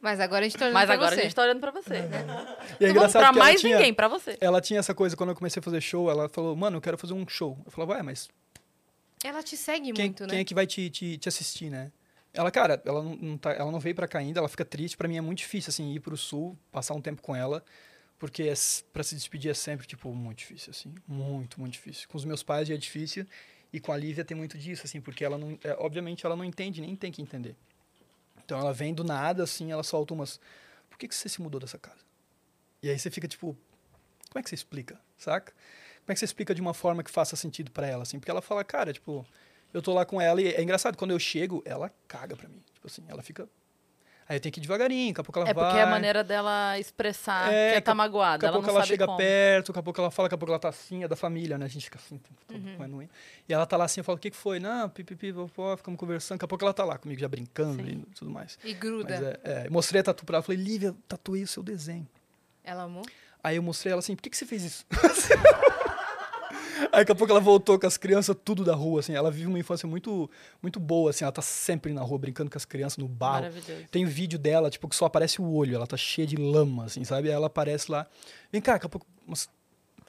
Mas 0.00 0.20
agora 0.20 0.44
a 0.44 0.48
gente 0.48 0.58
tá 0.58 0.64
olhando 0.66 0.74
mas 0.74 0.84
pra 0.86 0.94
agora 0.94 1.14
você. 1.14 1.20
a 1.20 1.24
gente 1.24 1.34
tá 1.34 1.42
olhando 1.42 1.60
pra 1.60 1.70
você. 1.70 1.94
E 1.94 1.96
é 1.96 2.02
Não 2.02 2.26
vamos 2.26 2.90
engraçado 2.90 3.12
pra 3.12 3.28
ela 3.28 3.32
mais 3.38 3.60
tinha, 3.60 3.76
ninguém, 3.76 3.94
pra 3.94 4.08
você. 4.08 4.36
ela 4.40 4.60
tinha 4.60 4.78
essa 4.80 4.94
coisa, 4.94 5.16
quando 5.16 5.30
eu 5.30 5.36
comecei 5.36 5.60
a 5.60 5.62
fazer 5.62 5.80
show, 5.80 6.10
ela 6.10 6.28
falou, 6.28 6.54
mano, 6.54 6.76
eu 6.76 6.80
quero 6.80 6.98
fazer 6.98 7.14
um 7.14 7.26
show. 7.26 7.58
Eu 7.64 7.70
falava, 7.70 7.94
ué, 7.94 8.02
mas 8.02 8.28
Ela 9.22 9.42
te 9.42 9.56
segue 9.56 9.92
quem, 9.92 10.04
muito, 10.06 10.26
quem 10.26 10.36
né? 10.36 10.40
é 10.40 10.44
que 10.44 10.54
vai 10.54 10.66
te, 10.66 10.90
te, 10.90 11.16
te 11.16 11.28
assistir, 11.28 11.70
né? 11.70 11.90
Ela, 12.32 12.50
cara, 12.50 12.82
ela 12.84 13.02
não, 13.02 13.14
não 13.16 13.38
tá, 13.38 13.52
ela 13.52 13.70
não 13.70 13.78
veio 13.78 13.94
pra 13.94 14.08
cá 14.08 14.18
ainda, 14.18 14.40
ela 14.40 14.48
fica 14.48 14.64
triste. 14.64 14.96
Pra 14.96 15.06
mim 15.08 15.16
é 15.16 15.20
muito 15.20 15.38
difícil, 15.38 15.70
assim, 15.70 15.94
ir 15.94 16.00
pro 16.00 16.16
sul, 16.16 16.58
passar 16.72 16.92
um 16.94 17.00
tempo 17.00 17.22
com 17.22 17.34
ela, 17.34 17.64
porque 18.18 18.42
é, 18.42 18.54
pra 18.92 19.02
se 19.04 19.14
despedir 19.14 19.50
é 19.50 19.54
sempre, 19.54 19.86
tipo, 19.86 20.12
muito 20.12 20.38
difícil, 20.38 20.70
assim. 20.72 20.92
Muito, 21.06 21.60
muito 21.60 21.72
difícil. 21.74 22.08
Com 22.08 22.18
os 22.18 22.24
meus 22.24 22.42
pais 22.42 22.66
já 22.68 22.74
é 22.74 22.76
difícil, 22.76 23.24
e 23.72 23.78
com 23.80 23.92
a 23.92 23.96
Lívia 23.96 24.24
tem 24.24 24.36
muito 24.36 24.58
disso, 24.58 24.82
assim, 24.84 25.00
porque 25.00 25.24
ela 25.24 25.38
não, 25.38 25.56
é, 25.62 25.76
obviamente 25.78 26.26
ela 26.26 26.34
não 26.36 26.44
entende, 26.44 26.80
nem 26.80 26.94
tem 26.96 27.10
que 27.12 27.22
entender. 27.22 27.56
Então 28.44 28.58
ela 28.58 28.72
vem 28.72 28.94
do 28.94 29.02
nada, 29.02 29.42
assim, 29.42 29.72
ela 29.72 29.82
solta 29.82 30.14
umas. 30.14 30.38
Por 30.90 30.98
que, 30.98 31.08
que 31.08 31.14
você 31.14 31.28
se 31.28 31.40
mudou 31.40 31.60
dessa 31.60 31.78
casa? 31.78 32.04
E 32.82 32.90
aí 32.90 32.98
você 32.98 33.10
fica, 33.10 33.26
tipo, 33.26 33.56
como 34.28 34.40
é 34.40 34.42
que 34.42 34.48
você 34.48 34.54
explica, 34.54 35.00
saca? 35.16 35.52
Como 35.52 36.12
é 36.12 36.14
que 36.14 36.18
você 36.18 36.26
explica 36.26 36.54
de 36.54 36.60
uma 36.60 36.74
forma 36.74 37.02
que 37.02 37.10
faça 37.10 37.34
sentido 37.34 37.70
pra 37.70 37.86
ela, 37.86 38.02
assim? 38.02 38.18
Porque 38.18 38.30
ela 38.30 38.42
fala, 38.42 38.62
cara, 38.62 38.92
tipo, 38.92 39.26
eu 39.72 39.80
tô 39.80 39.92
lá 39.94 40.04
com 40.04 40.20
ela 40.20 40.40
e 40.40 40.48
é 40.48 40.62
engraçado, 40.62 40.96
quando 40.96 41.12
eu 41.12 41.18
chego, 41.18 41.62
ela 41.64 41.90
caga 42.06 42.36
pra 42.36 42.48
mim. 42.48 42.62
Tipo 42.74 42.86
assim, 42.86 43.04
ela 43.08 43.22
fica. 43.22 43.48
Aí 44.26 44.40
tenho 44.40 44.52
que 44.52 44.58
ir 44.58 44.62
devagarinho, 44.62 45.12
daqui 45.12 45.20
a 45.20 45.24
pouco 45.24 45.38
ela 45.38 45.48
É 45.50 45.52
vai. 45.52 45.64
porque 45.66 45.78
é 45.78 45.82
a 45.82 45.86
maneira 45.86 46.24
dela 46.24 46.78
expressar 46.78 47.52
É, 47.52 47.68
que 47.68 47.74
daqui 47.74 47.84
tá 47.86 47.94
magoada. 47.94 48.38
Daqui 48.38 48.46
a 48.46 48.48
Ela 48.48 48.56
pouco 48.56 48.70
ela 48.70 48.78
sabe 48.80 48.88
chega 48.88 49.04
como. 49.06 49.18
perto, 49.18 49.66
daqui 49.68 49.78
a 49.78 49.82
pouco 49.82 50.00
ela 50.00 50.10
fala, 50.10 50.28
daqui 50.28 50.34
a 50.34 50.38
pouco 50.38 50.50
ela 50.52 50.58
tá 50.58 50.68
assim, 50.70 51.04
é 51.04 51.08
da 51.08 51.14
família, 51.16 51.58
né? 51.58 51.66
A 51.66 51.68
gente 51.68 51.84
fica 51.84 51.98
assim, 51.98 52.18
todo 52.46 52.56
Uhum. 52.56 52.96
unha. 52.98 53.10
E 53.46 53.52
ela 53.52 53.66
tá 53.66 53.76
lá 53.76 53.84
assim, 53.84 54.00
eu 54.00 54.04
falo, 54.04 54.16
o 54.16 54.20
que, 54.20 54.30
que 54.30 54.36
foi? 54.36 54.58
Não, 54.58 54.88
pipipi, 54.88 55.30
popó, 55.32 55.76
ficamos 55.76 56.00
conversando. 56.00 56.38
Daqui 56.38 56.46
a 56.46 56.48
pouco 56.48 56.64
ela 56.64 56.72
tá 56.72 56.84
lá 56.84 56.96
comigo, 56.96 57.20
já 57.20 57.28
brincando 57.28 57.84
Sim. 57.84 58.02
e 58.10 58.14
tudo 58.14 58.30
mais. 58.30 58.58
E 58.64 58.72
gruda. 58.72 59.38
é, 59.44 59.66
é, 59.66 59.68
mostrei 59.68 60.00
a 60.00 60.04
tatu 60.04 60.24
pra 60.24 60.36
ela, 60.36 60.42
falei, 60.42 60.60
Lívia, 60.62 60.94
tatuei 61.06 61.42
o 61.42 61.46
seu 61.46 61.62
desenho. 61.62 62.08
Ela 62.64 62.84
amou? 62.84 63.04
Aí 63.42 63.56
eu 63.56 63.62
mostrei 63.62 63.92
ela 63.92 63.98
assim, 63.98 64.16
por 64.16 64.22
que, 64.22 64.30
que 64.30 64.36
você 64.38 64.46
fez 64.46 64.62
isso? 64.64 64.86
Aí 66.92 67.00
daqui 67.00 67.12
a 67.12 67.14
pouco 67.14 67.32
ela 67.32 67.40
voltou 67.40 67.78
com 67.78 67.86
as 67.86 67.96
crianças 67.96 68.34
tudo 68.44 68.64
da 68.64 68.74
rua, 68.74 69.00
assim. 69.00 69.14
Ela 69.14 69.30
vive 69.30 69.46
uma 69.46 69.58
infância 69.58 69.86
muito, 69.88 70.30
muito 70.62 70.78
boa, 70.80 71.10
assim. 71.10 71.24
Ela 71.24 71.32
tá 71.32 71.42
sempre 71.42 71.92
na 71.92 72.02
rua 72.02 72.18
brincando 72.18 72.50
com 72.50 72.58
as 72.58 72.64
crianças 72.64 72.98
no 72.98 73.08
barro. 73.08 73.42
Maravilhoso. 73.42 73.84
Tem 73.90 74.04
vídeo 74.04 74.38
dela, 74.38 74.70
tipo, 74.70 74.88
que 74.88 74.96
só 74.96 75.06
aparece 75.06 75.40
o 75.40 75.50
olho. 75.52 75.74
Ela 75.74 75.86
tá 75.86 75.96
cheia 75.96 76.26
de 76.26 76.36
lama, 76.36 76.84
assim, 76.86 77.04
sabe? 77.04 77.28
Aí 77.28 77.34
ela 77.34 77.46
aparece 77.46 77.90
lá. 77.90 78.06
Vem 78.52 78.60
cá, 78.60 78.74
daqui 78.74 78.86
a 78.86 78.88
pouco... 78.88 79.06
umas- 79.26 79.48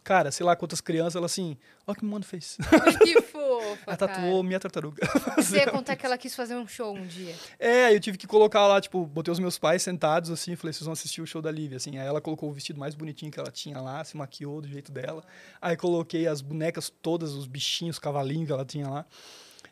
Cara, 0.05 0.31
sei 0.31 0.45
lá 0.45 0.55
quantas 0.55 0.79
crianças, 0.79 1.15
ela 1.15 1.25
assim... 1.25 1.57
Olha 1.87 1.95
o 1.95 1.99
que 1.99 2.05
o 2.05 2.07
mano 2.07 2.23
fez. 2.23 2.57
que 3.03 3.19
fofa, 3.25 3.83
Ela 3.87 3.97
tatuou 3.97 4.43
minha 4.43 4.59
tartaruga. 4.59 5.01
Você 5.35 5.57
ia 5.57 5.65
contar 5.71 5.95
que 5.95 6.05
ela 6.05 6.15
quis 6.15 6.35
fazer 6.35 6.55
um 6.55 6.67
show 6.67 6.95
um 6.95 7.07
dia. 7.07 7.35
É, 7.57 7.91
eu 7.91 7.99
tive 7.99 8.15
que 8.15 8.27
colocar 8.27 8.67
lá, 8.67 8.79
tipo, 8.79 9.03
botei 9.03 9.31
os 9.31 9.39
meus 9.39 9.57
pais 9.57 9.81
sentados 9.81 10.29
assim, 10.29 10.55
falei, 10.55 10.73
vocês 10.73 10.85
vão 10.85 10.93
assistir 10.93 11.23
o 11.23 11.25
show 11.25 11.41
da 11.41 11.49
Lívia, 11.49 11.77
assim. 11.77 11.97
Aí 11.97 12.05
ela 12.05 12.21
colocou 12.21 12.51
o 12.51 12.53
vestido 12.53 12.79
mais 12.79 12.93
bonitinho 12.93 13.31
que 13.31 13.39
ela 13.39 13.49
tinha 13.49 13.81
lá, 13.81 14.03
se 14.03 14.15
maquiou 14.15 14.61
do 14.61 14.67
jeito 14.67 14.91
dela. 14.91 15.23
Aí 15.59 15.75
coloquei 15.75 16.27
as 16.27 16.39
bonecas 16.39 16.87
todas, 17.01 17.33
os 17.33 17.47
bichinhos, 17.47 17.95
os 17.95 17.99
cavalinhos 17.99 18.45
que 18.45 18.53
ela 18.53 18.63
tinha 18.63 18.87
lá. 18.87 19.05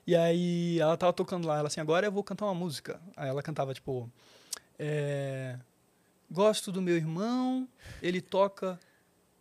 E 0.08 0.16
aí 0.16 0.80
ela 0.80 0.98
tava 0.98 1.14
tocando 1.14 1.48
lá, 1.48 1.60
ela 1.60 1.68
assim, 1.68 1.80
agora 1.80 2.08
eu 2.08 2.12
vou 2.12 2.24
cantar 2.24 2.46
uma 2.46 2.56
música. 2.56 3.00
Aí 3.16 3.30
ela 3.30 3.44
cantava, 3.44 3.72
tipo, 3.72 4.12
é, 4.80 5.60
gosto 6.32 6.72
do 6.72 6.82
meu 6.82 6.98
irmão, 6.98 7.70
ele 8.02 8.20
toca 8.20 8.80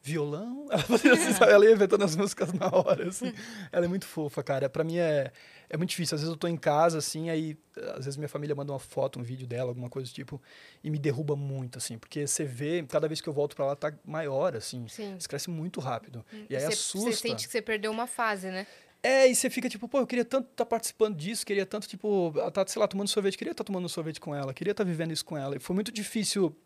violão. 0.03 0.67
Ela 0.73 0.83
fazia 0.83 1.13
assim, 1.13 1.33
sabe? 1.33 1.53
Ela 1.53 1.65
ia 1.65 1.73
inventando 1.73 2.03
as 2.05 2.17
músicas 2.17 2.53
na 2.53 2.67
hora, 2.69 3.09
assim. 3.09 3.33
Ela 3.71 3.85
é 3.85 3.89
muito 3.89 4.05
fofa, 4.07 4.43
cara. 4.43 4.69
Pra 4.69 4.83
mim 4.83 4.99
é, 4.99 5.31
é 5.71 5.77
muito 5.77 5.91
difícil. 5.91 6.15
Às 6.17 6.21
vezes 6.23 6.33
eu 6.35 6.39
tô 6.39 6.49
em 6.49 6.57
casa, 6.57 6.99
assim, 6.99 7.31
aí 7.31 7.57
às 7.95 8.05
vezes 8.05 8.17
minha 8.17 8.29
família 8.29 8.55
manda 8.55 8.73
uma 8.73 8.79
foto, 8.79 9.19
um 9.19 9.23
vídeo 9.23 9.47
dela, 9.47 9.71
alguma 9.71 9.89
coisa 9.89 10.11
do 10.11 10.15
tipo, 10.15 10.43
e 10.83 10.91
me 10.91 10.99
derruba 10.99 11.37
muito, 11.37 11.79
assim. 11.79 11.97
Porque 11.99 12.27
você 12.27 12.45
vê, 12.45 12.83
cada 12.89 13.07
vez 13.07 13.21
que 13.21 13.29
eu 13.29 13.33
volto 13.33 13.55
pra 13.55 13.65
lá, 13.67 13.77
tá 13.77 13.93
maior, 14.05 14.57
assim. 14.57 14.87
Sim. 14.89 15.15
Você 15.19 15.29
cresce 15.29 15.49
muito 15.49 15.79
rápido. 15.81 16.25
E 16.51 16.57
aí 16.57 16.63
Você- 16.63 16.69
assusta. 16.73 17.11
Você 17.13 17.17
sente 17.29 17.47
que 17.47 17.53
você 17.53 17.63
perdeu 17.63 17.91
uma 17.93 18.07
fase, 18.09 18.49
né? 18.49 18.67
É, 19.05 19.27
e 19.29 19.35
você 19.35 19.51
fica 19.51 19.69
tipo, 19.69 19.89
pô, 19.89 19.99
eu 19.99 20.07
queria 20.07 20.25
tanto 20.25 20.49
estar 20.51 20.65
participando 20.65 21.17
disso, 21.17 21.45
queria 21.45 21.67
tanto, 21.67 21.89
tipo, 21.89 22.33
ela 22.37 22.53
tá, 22.53 22.65
sei 22.67 22.79
lá, 22.79 22.87
tomando 22.87 23.09
sorvete, 23.09 23.37
queria 23.37 23.51
estar 23.51 23.65
tomando 23.65 23.89
sorvete 23.89 24.21
com 24.21 24.33
ela, 24.33 24.55
queria 24.55 24.71
estar 24.71 24.85
vivendo 24.85 25.11
isso 25.13 25.25
com 25.25 25.37
ela. 25.37 25.57
E 25.57 25.59
foi 25.59 25.75
muito 25.75 25.91
difícil 25.91 26.57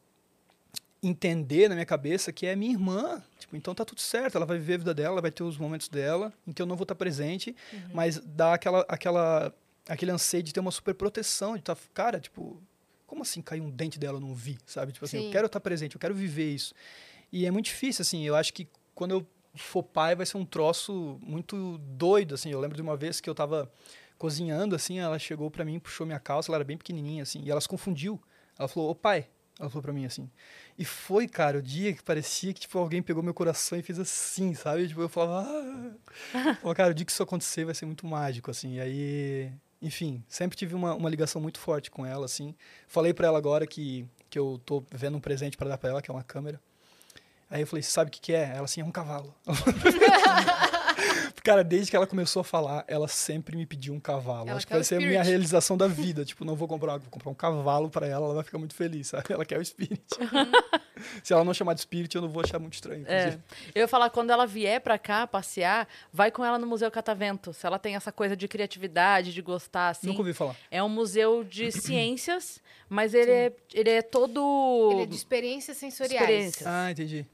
entender 1.07 1.69
na 1.69 1.75
minha 1.75 1.87
cabeça 1.87 2.33
que 2.33 2.47
é 2.47 2.57
minha 2.57 2.73
irmã. 2.73 3.23
Tipo, 3.39 3.57
então 3.57 3.75
tá 3.75 3.85
tudo 3.85 4.01
certo, 4.01 4.37
ela 4.37 4.47
vai 4.47 4.59
viver 4.59 4.75
a 4.75 4.79
vida 4.79 4.95
dela, 4.95 5.15
ela 5.15 5.23
vai 5.23 5.31
ter 5.31 5.43
os 5.43 5.57
momentos 5.57 5.89
dela, 5.89 6.33
em 6.47 6.53
que 6.53 6.61
eu 6.61 6.67
não 6.67 6.77
vou 6.77 6.85
estar 6.85 6.95
presente, 6.95 7.55
mas 7.93 8.19
dá 8.19 8.55
aquela, 8.55 8.85
aquela, 8.89 9.55
aquele 9.89 10.11
anseio 10.11 10.43
de 10.43 10.53
ter 10.53 10.61
uma 10.61 10.71
super 10.71 10.95
proteção, 10.95 11.55
de 11.55 11.61
estar, 11.61 11.77
cara, 11.95 12.19
tipo, 12.19 12.61
como 13.07 13.23
assim 13.23 13.41
caiu 13.41 13.65
um 13.65 13.71
dente 13.71 13.99
dela, 13.99 14.17
eu 14.17 14.21
não 14.21 14.35
vi, 14.35 14.59
sabe? 14.67 14.93
Tipo 14.93 15.05
assim, 15.05 15.19
Sim. 15.19 15.27
eu 15.27 15.33
quero 15.33 15.47
estar 15.47 15.61
presente, 15.61 15.95
eu 15.95 16.01
quero 16.01 16.15
viver 16.15 16.51
isso. 16.51 16.75
E 17.33 17.47
é 17.47 17.51
muito 17.51 17.67
difícil, 17.67 18.03
assim, 18.03 18.25
eu 18.25 18.35
acho 18.35 18.53
que 18.53 18.69
quando 18.95 19.13
eu 19.13 19.27
for 19.55 19.83
pai 19.83 20.15
vai 20.15 20.27
ser 20.27 20.37
um 20.37 20.45
troço 20.45 21.19
muito 21.23 21.79
doido, 21.79 22.35
assim. 22.35 22.51
Eu 22.51 22.61
lembro 22.61 22.77
de 22.77 22.83
uma 22.83 22.97
vez 22.97 23.21
que 23.21 23.29
eu 23.29 23.35
tava 23.35 23.71
cozinhando, 24.19 24.75
assim, 24.75 24.99
ela 24.99 25.19
chegou 25.19 25.51
pra 25.51 25.65
mim, 25.65 25.79
puxou 25.79 26.07
minha 26.07 26.21
calça, 26.21 26.51
ela 26.51 26.59
era 26.59 26.65
bem 26.65 26.77
pequenininha, 26.77 27.23
assim, 27.23 27.43
e 27.43 27.51
ela 27.51 27.61
se 27.61 27.69
confundiu. 27.69 28.21
Ela 28.59 28.69
falou, 28.69 28.91
ô 28.91 28.95
pai, 28.95 29.29
ela 29.59 29.71
falou 29.71 29.83
pra 29.83 29.93
mim, 29.93 30.05
assim. 30.05 30.31
E 30.79 30.85
foi, 30.85 31.27
cara, 31.27 31.59
o 31.59 31.63
dia 31.63 31.93
que 31.95 32.03
parecia 32.03 32.53
que, 32.53 32.61
tipo, 32.61 32.79
alguém 32.79 33.03
pegou 33.03 33.23
meu 33.23 33.33
coração 33.33 33.79
e 33.79 33.83
fez 33.83 33.99
assim, 33.99 34.55
sabe? 34.55 34.87
Tipo, 34.89 35.01
eu 35.01 35.09
falava, 35.09 35.49
ah. 35.49 36.55
Falei, 36.61 36.75
cara, 36.75 36.91
o 36.91 36.95
dia 36.95 37.07
que 37.07 37.13
isso 37.13 37.23
acontecer 37.23 37.65
vai 37.65 37.75
ser 37.75 37.87
muito 37.87 38.07
mágico, 38.07 38.51
assim. 38.51 38.75
E 38.75 38.81
aí, 38.81 39.53
enfim, 39.81 40.23
sempre 40.29 40.57
tive 40.57 40.75
uma, 40.75 40.95
uma 40.95 41.09
ligação 41.09 41.41
muito 41.41 41.59
forte 41.59 41.91
com 41.91 42.05
ela, 42.05 42.27
assim. 42.27 42.55
Falei 42.87 43.15
pra 43.15 43.29
ela 43.29 43.39
agora 43.39 43.67
que, 43.67 44.07
que 44.29 44.39
eu 44.39 44.61
tô 44.65 44.85
vendo 44.91 45.17
um 45.17 45.21
presente 45.21 45.57
pra 45.57 45.69
dar 45.69 45.79
pra 45.79 45.91
ela, 45.91 46.03
que 46.03 46.11
é 46.11 46.15
uma 46.15 46.23
câmera. 46.23 46.61
Aí 47.49 47.63
eu 47.63 47.67
falei, 47.67 47.83
sabe 47.83 48.09
o 48.09 48.13
que, 48.13 48.21
que 48.21 48.33
é? 48.33 48.51
Ela 48.57 48.65
assim, 48.65 48.83
é 48.83 48.85
um 48.85 48.91
cavalo. 48.91 49.35
Cara, 51.43 51.63
desde 51.63 51.91
que 51.91 51.97
ela 51.97 52.07
começou 52.07 52.41
a 52.41 52.45
falar, 52.45 52.85
ela 52.89 53.09
sempre 53.09 53.57
me 53.57 53.67
pediu 53.67 53.95
um 53.95 54.01
cavalo. 54.01 54.49
Ela 54.49 54.57
Acho 54.57 54.67
que 54.67 54.73
vai 54.73 54.85
ser 54.85 54.97
a 54.97 54.99
minha 54.99 55.23
realização 55.23 55.77
da 55.77 55.87
vida. 55.87 56.25
tipo, 56.25 56.45
não 56.45 56.55
vou 56.55 56.67
comprar, 56.67 56.99
vou 56.99 57.11
comprar 57.11 57.31
um 57.31 57.35
cavalo 57.35 57.91
pra 57.91 58.07
ela, 58.07 58.27
ela 58.27 58.35
vai 58.35 58.45
ficar 58.45 58.59
muito 58.59 58.75
feliz, 58.75 59.09
sabe? 59.09 59.33
Ela 59.33 59.45
quer 59.45 59.59
o 59.59 59.65
Spirit. 59.65 60.03
Se 61.23 61.33
ela 61.33 61.45
não 61.45 61.53
chamar 61.53 61.75
de 61.75 61.83
Spirit, 61.83 62.15
eu 62.15 62.23
não 62.23 62.29
vou 62.29 62.43
achar 62.43 62.59
muito 62.59 62.75
estranho. 62.75 63.05
É. 63.07 63.39
Eu 63.75 63.83
ia 63.83 63.89
falar, 63.89 64.11
quando 64.11 64.31
ela 64.31 64.47
vier 64.47 64.81
pra 64.81 64.99
cá 64.99 65.27
passear, 65.27 65.87
vai 66.13 66.31
com 66.31 66.45
ela 66.45 66.59
no 66.59 66.67
Museu 66.67 66.91
Catavento. 66.91 67.53
Se 67.53 67.67
ela 67.67 67.79
tem 67.79 67.95
essa 67.97 68.11
coisa 68.11 68.37
de 68.37 68.49
criatividade, 68.49 69.33
de 69.33 69.43
gostar, 69.43 69.91
assim. 69.91 70.07
Nunca 70.07 70.21
ouvi 70.21 70.33
falar. 70.33 70.57
É 70.71 70.83
um 70.83 70.89
museu 70.89 71.45
de 71.45 71.71
ciências, 71.73 72.61
mas 72.89 73.15
ele 73.15 73.31
é, 73.31 73.53
ele 73.75 73.91
é 73.91 74.03
todo. 74.03 74.91
Ele 74.93 75.03
é 75.03 75.07
de 75.07 75.15
experiências 75.15 75.77
sensoriais. 75.77 76.23
Experiência. 76.23 76.67
Ah, 76.69 76.91
entendi. 76.91 77.27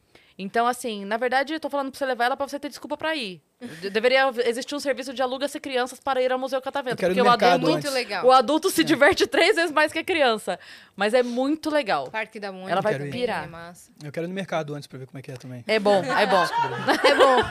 Então, 0.42 0.66
assim, 0.66 1.04
na 1.04 1.16
verdade, 1.16 1.52
eu 1.54 1.60
tô 1.60 1.70
falando 1.70 1.90
pra 1.90 1.98
você 1.98 2.04
levar 2.06 2.24
ela 2.26 2.36
pra 2.36 2.46
você 2.48 2.58
ter 2.58 2.68
desculpa 2.68 2.96
pra 2.96 3.14
ir. 3.14 3.40
De- 3.80 3.90
Deveria 3.90 4.28
existir 4.44 4.74
um 4.74 4.80
serviço 4.80 5.14
de 5.14 5.22
aluga-se 5.22 5.60
crianças 5.60 6.00
para 6.00 6.20
ir 6.20 6.32
ao 6.32 6.38
Museu 6.38 6.60
Catavento. 6.60 6.94
Eu 6.94 6.98
quero 6.98 7.12
ir 7.12 7.22
porque 7.22 7.44
o 7.44 7.48
adulto, 7.48 7.70
Muito 7.70 7.90
legal. 7.90 8.26
o 8.26 8.32
adulto 8.32 8.70
se 8.70 8.82
diverte 8.82 9.26
três 9.26 9.54
vezes 9.54 9.70
mais 9.70 9.92
que 9.92 10.00
a 10.00 10.04
criança. 10.04 10.58
Mas 10.96 11.14
é 11.14 11.22
muito 11.22 11.70
legal. 11.70 12.10
Parque 12.10 12.40
da 12.40 12.50
Mônica. 12.50 12.72
Ela 12.72 12.80
vai 12.80 12.98
pirar. 13.10 13.44
É 13.44 13.46
massa. 13.46 13.90
Eu 14.02 14.10
quero 14.10 14.26
ir 14.26 14.28
no 14.28 14.34
mercado 14.34 14.74
antes 14.74 14.86
pra 14.88 14.98
ver 14.98 15.06
como 15.06 15.18
é 15.18 15.22
que 15.22 15.30
é 15.30 15.36
também. 15.36 15.62
É 15.68 15.78
bom, 15.78 16.02
é 16.04 16.26
bom. 16.26 16.44
É 17.08 17.14
bom. 17.14 17.42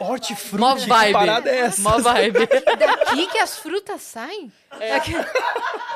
Hortifruti, 0.00 0.60
Mó 0.60 0.76
que 0.76 0.86
vibe. 0.86 1.12
parada 1.12 1.50
é 1.50 1.58
essa? 1.60 1.82
Mó 1.82 1.98
vibe. 1.98 2.38
Daqui 2.78 3.26
que 3.28 3.38
as 3.38 3.58
frutas 3.58 4.00
saem? 4.02 4.52
Aqui- 4.96 5.14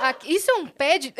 aqui- 0.03 0.35
isso 0.35 0.51
é 0.51 0.55
um 0.55 0.67
pé 0.67 0.99
de... 0.99 1.13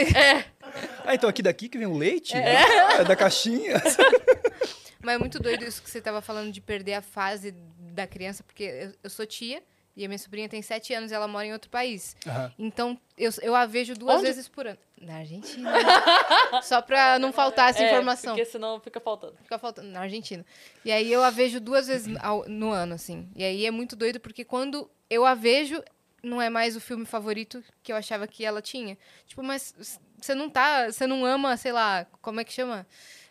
Ah, 1.05 1.15
então 1.15 1.29
aqui 1.29 1.43
daqui 1.43 1.69
que 1.69 1.79
vem 1.79 1.87
o 1.87 1.97
leite? 1.97 2.35
É, 2.37 3.05
da 3.05 3.17
caixinha. 3.17 3.75
Mas 5.03 5.15
é 5.15 5.19
muito 5.19 5.39
doido 5.39 5.65
isso 5.65 5.83
que 5.83 5.89
você 5.91 6.01
tava 6.01 6.21
falando 6.21 6.51
de 6.53 6.61
perder 6.61 6.95
a 6.95 7.03
fase 7.03 7.53
da 7.79 8.07
criança, 8.07 8.43
porque 8.43 8.65
eu, 8.65 8.93
eu 9.05 9.11
sou 9.11 9.25
tia 9.25 9.63
e 9.97 10.05
a 10.05 10.09
minha 10.09 10.19
sobrinha 10.19 10.49
tem 10.49 10.61
sete 10.61 10.93
anos 10.93 11.11
e 11.11 11.15
ela 11.15 11.27
mora 11.29 11.47
em 11.47 11.53
outro 11.53 11.71
país. 11.71 12.15
Aham. 12.27 12.53
Então, 12.59 13.01
eu, 13.17 13.31
eu 13.43 13.55
a 13.55 13.65
vejo 13.65 13.95
duas 13.95 14.17
Onde? 14.17 14.27
vezes 14.27 14.49
por 14.49 14.67
ano. 14.67 14.79
Na 15.01 15.17
Argentina. 15.19 15.73
Só 16.63 16.83
pra 16.83 17.19
não 17.19 17.33
faltar 17.33 17.71
essa 17.71 17.83
É, 17.83 17.87
informação. 17.87 18.35
Porque 18.35 18.45
senão 18.51 18.81
fica 18.81 19.01
faltando. 19.01 19.37
Fica 19.43 19.59
faltando. 19.59 19.89
Na 19.89 20.01
Argentina. 20.01 20.45
E 20.85 20.91
aí 20.93 21.11
eu 21.13 21.23
a 21.23 21.31
vejo 21.31 21.61
duas 21.61 21.87
vezes 21.87 22.15
ao- 22.21 22.49
no 22.49 22.71
ano, 22.71 22.95
assim. 22.95 23.29
E 23.35 23.43
aí 23.45 23.65
é 23.67 23.71
muito 23.71 23.95
doido, 23.97 24.19
porque 24.21 24.45
quando 24.45 24.91
eu 25.09 25.25
a 25.25 25.35
vejo, 25.35 25.83
não 26.23 26.43
é 26.43 26.51
mais 26.51 26.77
o 26.77 26.81
filme 26.81 27.07
favorito 27.07 27.63
que 27.83 27.93
eu 27.93 27.97
achava 27.97 28.27
que 28.27 28.45
ela 28.45 28.61
tinha. 28.61 28.99
Tipo, 29.27 29.43
mas 29.43 29.73
você 30.21 30.35
não 30.35 30.49
tá. 30.49 30.91
Você 30.91 31.07
não 31.07 31.25
ama, 31.25 31.57
sei 31.57 31.73
lá, 31.73 32.07
como 32.21 32.41
é 32.41 32.45
que 32.45 32.53
chama? 32.53 32.87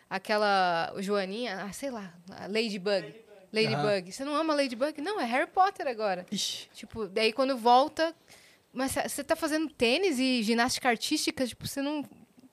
Aquela 0.08 0.94
Joaninha, 0.98 1.64
ah, 1.64 1.72
sei 1.72 1.90
lá, 1.90 2.14
Ladybug. 2.48 3.14
Ladybug. 3.52 4.12
Você 4.12 4.24
não 4.24 4.34
ama 4.34 4.54
Ladybug? 4.54 5.00
Não, 5.00 5.20
é 5.20 5.24
Harry 5.24 5.50
Potter 5.50 5.86
agora. 5.86 6.26
Ixi. 6.30 6.68
Tipo, 6.72 7.06
daí 7.08 7.32
quando 7.32 7.56
volta. 7.56 8.14
Mas 8.72 8.92
você 8.92 9.24
tá 9.24 9.34
fazendo 9.34 9.68
tênis 9.70 10.18
e 10.18 10.42
ginástica 10.42 10.88
artística, 10.88 11.46
tipo, 11.46 11.66
você 11.66 11.80
não. 11.80 12.04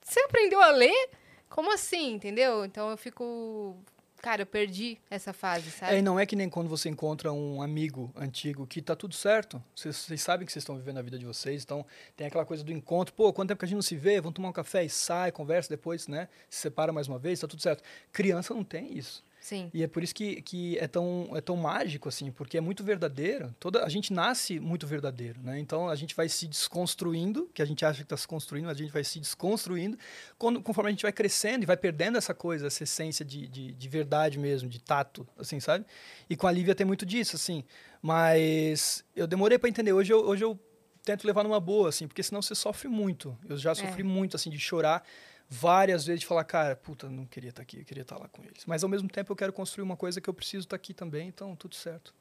Você 0.02 0.20
aprendeu 0.20 0.60
a 0.60 0.70
ler? 0.70 1.10
Como 1.48 1.72
assim, 1.72 2.14
entendeu? 2.14 2.64
Então 2.64 2.90
eu 2.90 2.96
fico. 2.96 3.76
Cara, 4.22 4.42
eu 4.42 4.46
perdi 4.46 4.98
essa 5.10 5.32
fase, 5.32 5.68
É, 5.68 5.70
sabe? 5.70 5.96
e 5.98 6.02
não 6.02 6.18
é 6.18 6.26
que 6.26 6.34
nem 6.34 6.48
quando 6.48 6.68
você 6.68 6.88
encontra 6.88 7.32
um 7.32 7.62
amigo 7.62 8.12
antigo 8.16 8.66
que 8.66 8.80
tá 8.82 8.96
tudo 8.96 9.14
certo. 9.14 9.62
Vocês 9.74 10.20
sabem 10.20 10.44
que 10.46 10.52
vocês 10.52 10.62
estão 10.62 10.76
vivendo 10.76 10.98
a 10.98 11.02
vida 11.02 11.18
de 11.18 11.24
vocês, 11.24 11.62
então 11.62 11.84
tem 12.16 12.26
aquela 12.26 12.44
coisa 12.44 12.64
do 12.64 12.72
encontro. 12.72 13.14
Pô, 13.14 13.32
quanto 13.32 13.48
tempo 13.48 13.58
que 13.58 13.64
a 13.64 13.68
gente 13.68 13.76
não 13.76 13.82
se 13.82 13.96
vê? 13.96 14.20
Vamos 14.20 14.34
tomar 14.34 14.48
um 14.48 14.52
café 14.52 14.84
e 14.84 14.88
sai, 14.88 15.30
conversa 15.30 15.68
depois, 15.68 16.08
né? 16.08 16.28
Se 16.48 16.60
separa 16.60 16.92
mais 16.92 17.06
uma 17.08 17.18
vez, 17.18 17.40
tá 17.40 17.46
tudo 17.46 17.62
certo. 17.62 17.82
Criança 18.12 18.52
não 18.54 18.64
tem 18.64 18.96
isso. 18.96 19.22
Sim. 19.46 19.70
E 19.72 19.84
é 19.84 19.86
por 19.86 20.02
isso 20.02 20.12
que, 20.12 20.42
que 20.42 20.76
é, 20.76 20.88
tão, 20.88 21.30
é 21.32 21.40
tão 21.40 21.54
mágico, 21.56 22.08
assim, 22.08 22.32
porque 22.32 22.58
é 22.58 22.60
muito 22.60 22.82
verdadeiro. 22.82 23.54
Toda, 23.60 23.84
a 23.84 23.88
gente 23.88 24.12
nasce 24.12 24.58
muito 24.58 24.88
verdadeiro, 24.88 25.40
né? 25.40 25.60
Então 25.60 25.88
a 25.88 25.94
gente 25.94 26.16
vai 26.16 26.28
se 26.28 26.48
desconstruindo, 26.48 27.48
que 27.54 27.62
a 27.62 27.64
gente 27.64 27.84
acha 27.84 27.98
que 27.98 28.02
está 28.02 28.16
se 28.16 28.26
construindo, 28.26 28.64
mas 28.64 28.76
a 28.76 28.80
gente 28.80 28.92
vai 28.92 29.04
se 29.04 29.20
desconstruindo 29.20 29.96
quando, 30.36 30.60
conforme 30.60 30.88
a 30.88 30.90
gente 30.90 31.02
vai 31.02 31.12
crescendo 31.12 31.62
e 31.62 31.64
vai 31.66 31.76
perdendo 31.76 32.18
essa 32.18 32.34
coisa, 32.34 32.66
essa 32.66 32.82
essência 32.82 33.24
de, 33.24 33.46
de, 33.46 33.72
de 33.72 33.88
verdade 33.88 34.36
mesmo, 34.36 34.68
de 34.68 34.80
tato, 34.80 35.24
assim, 35.38 35.60
sabe? 35.60 35.86
E 36.28 36.34
com 36.34 36.48
a 36.48 36.50
Lívia 36.50 36.74
tem 36.74 36.84
muito 36.84 37.06
disso, 37.06 37.36
assim. 37.36 37.62
Mas 38.02 39.04
eu 39.14 39.28
demorei 39.28 39.60
para 39.60 39.68
entender. 39.68 39.92
Hoje 39.92 40.12
eu, 40.12 40.26
hoje 40.26 40.44
eu 40.44 40.58
tento 41.04 41.24
levar 41.24 41.44
numa 41.44 41.60
boa, 41.60 41.90
assim, 41.90 42.08
porque 42.08 42.20
senão 42.24 42.42
você 42.42 42.56
sofre 42.56 42.88
muito. 42.88 43.38
Eu 43.48 43.56
já 43.56 43.76
sofri 43.76 44.02
muito, 44.02 44.34
assim, 44.34 44.50
de 44.50 44.58
chorar 44.58 45.04
várias 45.48 46.04
vezes 46.04 46.20
de 46.20 46.26
falar, 46.26 46.44
cara, 46.44 46.76
puta, 46.76 47.08
não 47.08 47.24
queria 47.24 47.50
estar 47.50 47.62
aqui, 47.62 47.78
eu 47.78 47.84
queria 47.84 48.02
estar 48.02 48.18
lá 48.18 48.28
com 48.28 48.42
eles. 48.42 48.64
Mas 48.66 48.82
ao 48.82 48.88
mesmo 48.88 49.08
tempo 49.08 49.32
eu 49.32 49.36
quero 49.36 49.52
construir 49.52 49.82
uma 49.82 49.96
coisa 49.96 50.20
que 50.20 50.28
eu 50.28 50.34
preciso 50.34 50.64
estar 50.64 50.76
aqui 50.76 50.92
também, 50.92 51.28
então 51.28 51.54
tudo 51.54 51.74
certo. 51.74 52.14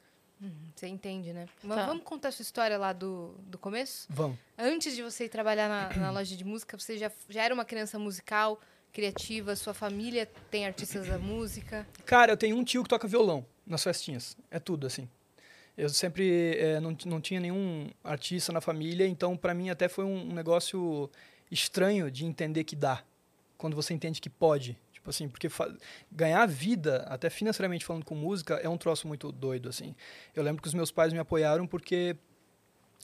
Você 0.75 0.87
entende, 0.87 1.31
né? 1.31 1.47
Tá. 1.67 1.85
Vamos 1.85 2.03
contar 2.03 2.27
a 2.27 2.31
sua 2.31 2.43
história 2.43 2.77
lá 2.77 2.91
do, 2.91 3.35
do 3.47 3.57
começo? 3.57 4.05
Vamos. 4.09 4.37
Antes 4.57 4.95
de 4.95 5.01
você 5.01 5.25
ir 5.25 5.29
trabalhar 5.29 5.69
na, 5.69 5.97
na 5.97 6.11
loja 6.19 6.35
de 6.35 6.43
música, 6.43 6.77
você 6.77 6.97
já, 6.97 7.11
já 7.29 7.43
era 7.43 7.53
uma 7.53 7.63
criança 7.63 7.97
musical, 7.97 8.59
criativa, 8.91 9.55
sua 9.55 9.73
família 9.73 10.29
tem 10.51 10.65
artistas 10.65 11.07
da 11.07 11.17
música. 11.17 11.87
Cara, 12.05 12.33
eu 12.33 12.37
tenho 12.37 12.57
um 12.57 12.63
tio 12.63 12.83
que 12.83 12.89
toca 12.89 13.07
violão 13.07 13.45
nas 13.65 13.83
festinhas. 13.83 14.37
É 14.51 14.59
tudo, 14.59 14.85
assim. 14.85 15.09
Eu 15.77 15.89
sempre 15.89 16.57
eh, 16.57 16.79
não, 16.79 16.95
não 17.05 17.19
tinha 17.19 17.39
nenhum 17.39 17.89
artista 18.03 18.53
na 18.53 18.61
família, 18.61 19.05
então 19.05 19.35
para 19.35 19.53
mim 19.53 19.69
até 19.69 19.89
foi 19.89 20.05
um, 20.05 20.29
um 20.29 20.33
negócio 20.33 21.09
estranho 21.51 22.09
de 22.09 22.25
entender 22.25 22.63
que 22.63 22.75
dá. 22.75 23.03
Quando 23.65 23.73
você 23.73 23.95
entende 23.95 24.21
que 24.21 24.29
pode. 24.29 24.77
Tipo 24.93 25.09
assim, 25.09 25.27
porque 25.27 25.49
ganhar 26.11 26.45
vida, 26.45 26.97
até 27.09 27.31
financeiramente 27.31 27.83
falando 27.83 28.05
com 28.05 28.13
música, 28.13 28.59
é 28.61 28.69
um 28.69 28.77
troço 28.77 29.07
muito 29.07 29.31
doido, 29.31 29.69
assim. 29.69 29.95
Eu 30.35 30.43
lembro 30.43 30.61
que 30.61 30.67
os 30.67 30.73
meus 30.75 30.91
pais 30.91 31.11
me 31.11 31.17
apoiaram 31.17 31.65
porque 31.65 32.15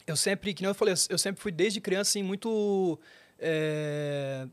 eu 0.06 0.16
sempre, 0.16 0.54
que 0.54 0.62
nem 0.62 0.70
eu 0.70 0.76
falei, 0.76 0.94
eu 1.10 1.18
sempre 1.18 1.42
fui 1.42 1.52
desde 1.52 1.82
criança, 1.82 2.12
assim, 2.12 2.22
muito... 2.22 3.00
eh, 3.40 4.48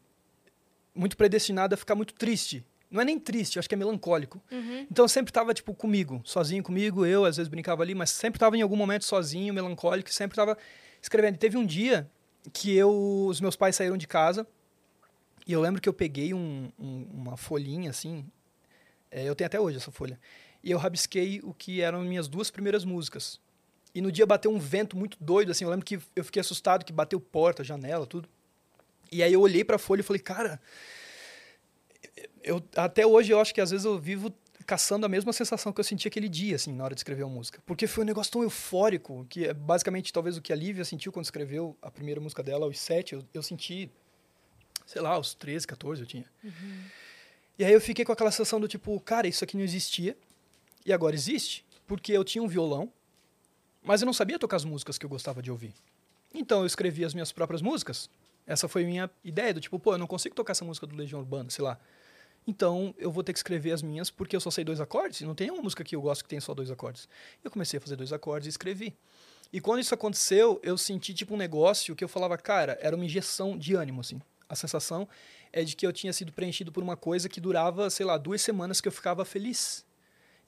muito 0.95 1.15
predestinado 1.15 1.75
a 1.75 1.77
ficar 1.77 1.95
muito 1.95 2.15
triste. 2.15 2.65
Não 2.91 3.03
é 3.03 3.05
nem 3.05 3.21
triste, 3.21 3.59
acho 3.59 3.69
que 3.69 3.75
é 3.75 3.79
melancólico. 3.79 4.43
Então 4.91 5.05
eu 5.05 5.11
sempre 5.11 5.29
estava 5.29 5.53
tipo 5.53 5.75
comigo, 5.75 6.23
sozinho 6.25 6.63
comigo, 6.63 7.05
eu 7.05 7.27
às 7.27 7.37
vezes 7.37 7.51
brincava 7.51 7.83
ali, 7.83 7.95
mas 7.95 8.09
sempre 8.09 8.39
estava 8.39 8.57
em 8.57 8.63
algum 8.63 8.77
momento 8.77 9.05
sozinho, 9.05 9.53
melancólico, 9.53 10.11
sempre 10.11 10.33
estava 10.33 10.57
escrevendo. 11.03 11.35
E 11.35 11.39
teve 11.39 11.59
um 11.59 11.67
dia 11.67 12.11
que 12.51 12.75
eu, 12.75 13.27
os 13.27 13.43
meus 13.43 13.57
pais 13.57 13.77
saíram 13.77 13.99
de 13.99 14.07
casa 14.07 14.47
e 15.49 15.53
eu 15.53 15.61
lembro 15.61 15.81
que 15.81 15.89
eu 15.89 15.93
peguei 15.95 16.33
um- 16.35 16.71
um- 16.79 17.07
uma 17.13 17.37
folhinha 17.37 17.91
assim, 17.91 18.25
é, 19.11 19.25
eu 19.25 19.35
tenho 19.35 19.47
até 19.47 19.59
hoje 19.59 19.79
essa 19.79 19.91
folha, 19.91 20.21
e 20.63 20.71
eu 20.71 20.79
rabisquei 20.79 21.41
o 21.43 21.55
que 21.55 21.81
eram 21.81 22.03
minhas 22.03 22.29
duas 22.29 22.51
primeiras 22.51 22.85
músicas. 22.85 23.41
E 23.95 24.01
no 24.03 24.13
dia 24.13 24.27
bateu 24.27 24.51
um 24.53 24.59
vento 24.59 24.97
muito 24.97 25.17
doido, 25.19 25.51
assim, 25.51 25.65
eu 25.65 25.71
lembro 25.71 25.87
que 25.87 25.99
eu 26.15 26.23
fiquei 26.23 26.41
assustado 26.41 26.85
que 26.85 26.93
bateu 26.93 27.19
porta, 27.19 27.65
janela, 27.65 28.07
tudo. 28.07 28.29
E 29.11 29.23
aí 29.23 29.33
eu 29.33 29.41
olhei 29.41 29.65
para 29.65 29.77
a 29.77 29.79
folha 29.79 30.01
e 30.01 30.05
falei, 30.05 30.21
cara, 30.21 30.61
eu 32.43 32.63
até 32.77 33.07
hoje 33.07 33.33
eu 33.33 33.41
acho 33.41 33.55
que 33.55 33.61
às 33.61 33.71
vezes 33.71 33.87
eu 33.87 33.99
vivo 33.99 34.33
caçando 34.67 35.07
a 35.07 35.09
mesma 35.09 35.33
sensação 35.33 35.73
que 35.73 35.81
eu 35.81 35.85
senti 35.85 36.07
aquele 36.07 36.29
dia, 36.29 36.57
assim, 36.57 36.73
na 36.75 36.85
hora 36.85 36.95
de 36.95 37.01
escrever 37.01 37.23
a 37.23 37.27
música. 37.27 37.63
Porque 37.65 37.87
foi 37.87 38.05
um 38.05 38.07
negócio 38.07 38.31
tão 38.31 38.43
eufórico, 38.43 39.25
que 39.31 39.47
é 39.47 39.55
basicamente 39.55 40.13
talvez 40.13 40.37
o 40.37 40.43
que 40.43 40.53
a 40.53 40.57
Lívia 40.57 40.85
sentiu 40.85 41.11
quando 41.11 41.25
escreveu 41.25 41.75
a 41.81 41.91
primeira 41.91 42.21
música 42.21 42.43
dela, 42.43 42.67
aos 42.67 42.79
sete, 42.79 43.15
eu, 43.15 43.25
eu 43.33 43.43
senti, 43.43 43.91
sei 44.89 45.03
lá, 45.03 45.11
aos 45.11 45.35
13, 45.35 45.67
14 45.67 46.01
eu 46.01 46.07
tinha. 46.07 46.25
E 47.59 47.65
aí 47.65 47.73
eu 47.73 47.81
fiquei 47.81 48.07
com 48.07 48.13
aquela 48.13 48.31
sensação 48.31 48.59
do 48.59 48.67
tipo, 48.67 48.99
cara, 49.01 49.29
isso 49.29 49.45
aqui 49.45 49.55
não 49.55 49.63
existia, 49.63 50.17
e 50.85 50.93
agora 50.95 51.15
existe, 51.15 51.63
porque 51.87 52.11
eu 52.11 52.25
tinha 52.25 52.43
um 52.43 52.49
violão, 52.49 52.91
mas 53.83 54.01
eu 54.01 54.07
não 54.07 54.15
sabia 54.15 54.39
tocar 54.39 54.57
as 54.57 54.65
músicas 54.65 54.97
que 54.97 55.05
eu 55.05 55.11
gostava 55.11 55.43
de 55.43 55.51
ouvir. 55.51 55.75
Então 56.33 56.61
eu 56.61 56.67
escrevi 56.67 57.05
as 57.05 57.13
minhas 57.13 57.31
próprias 57.31 57.61
músicas. 57.61 58.09
Essa 58.47 58.67
foi 58.67 58.87
minha 58.87 59.11
ideia, 59.23 59.53
do 59.53 59.61
tipo, 59.61 59.79
pô, 59.79 59.93
eu 59.93 59.99
não 59.99 60.07
consigo 60.07 60.35
tocar 60.35 60.53
essa 60.53 60.65
música 60.65 60.87
do 60.87 60.97
Legião 60.97 61.21
Urbana, 61.21 61.51
sei 61.51 61.63
lá. 61.63 61.79
Então 62.47 62.95
eu 62.97 63.13
vou 63.13 63.23
ter 63.23 63.35
que 63.35 63.39
escrever 63.39 63.73
as 63.73 63.83
minhas 63.83 64.11
porque 64.11 64.35
eu 64.35 64.41
só 64.41 64.51
sei 64.51 64.65
dois 64.65 64.81
acordes. 64.81 65.21
Não 65.21 65.35
tem 65.35 65.51
uma 65.51 65.61
música 65.61 65.85
que 65.85 65.95
eu 65.95 66.01
gosto 66.01 66.23
que 66.23 66.31
tem 66.31 66.41
só 66.41 66.55
dois 66.55 66.71
acordes. 66.71 67.07
Eu 67.45 67.51
comecei 67.51 67.77
a 67.77 67.81
fazer 67.81 67.97
dois 67.97 68.11
acordes 68.11 68.47
e 68.47 68.49
escrevi. 68.49 68.97
E 69.53 69.61
quando 69.61 69.81
isso 69.81 69.93
aconteceu, 69.93 70.59
eu 70.63 70.79
senti 70.79 71.13
tipo 71.13 71.35
um 71.35 71.37
negócio 71.37 71.95
que 71.95 72.03
eu 72.03 72.09
falava, 72.09 72.39
cara, 72.39 72.79
era 72.81 72.97
uma 72.97 73.05
injeção 73.05 73.59
de 73.59 73.75
ânimo, 73.75 74.01
assim. 74.01 74.19
A 74.49 74.55
sensação 74.55 75.09
é 75.53 75.63
de 75.63 75.77
que 75.77 75.87
eu 75.87 75.93
tinha 75.93 76.13
sido 76.13 76.33
preenchido 76.33 76.73
por 76.73 76.83
uma 76.83 76.97
coisa 76.97 77.29
que 77.29 77.41
durava, 77.41 77.91
sei 77.91 78.07
lá, 78.07 78.17
duas 78.17 78.41
semanas 78.41 78.81
que 78.81 78.89
eu 78.89 78.93
ficava 78.93 79.25
feliz. 79.25 79.85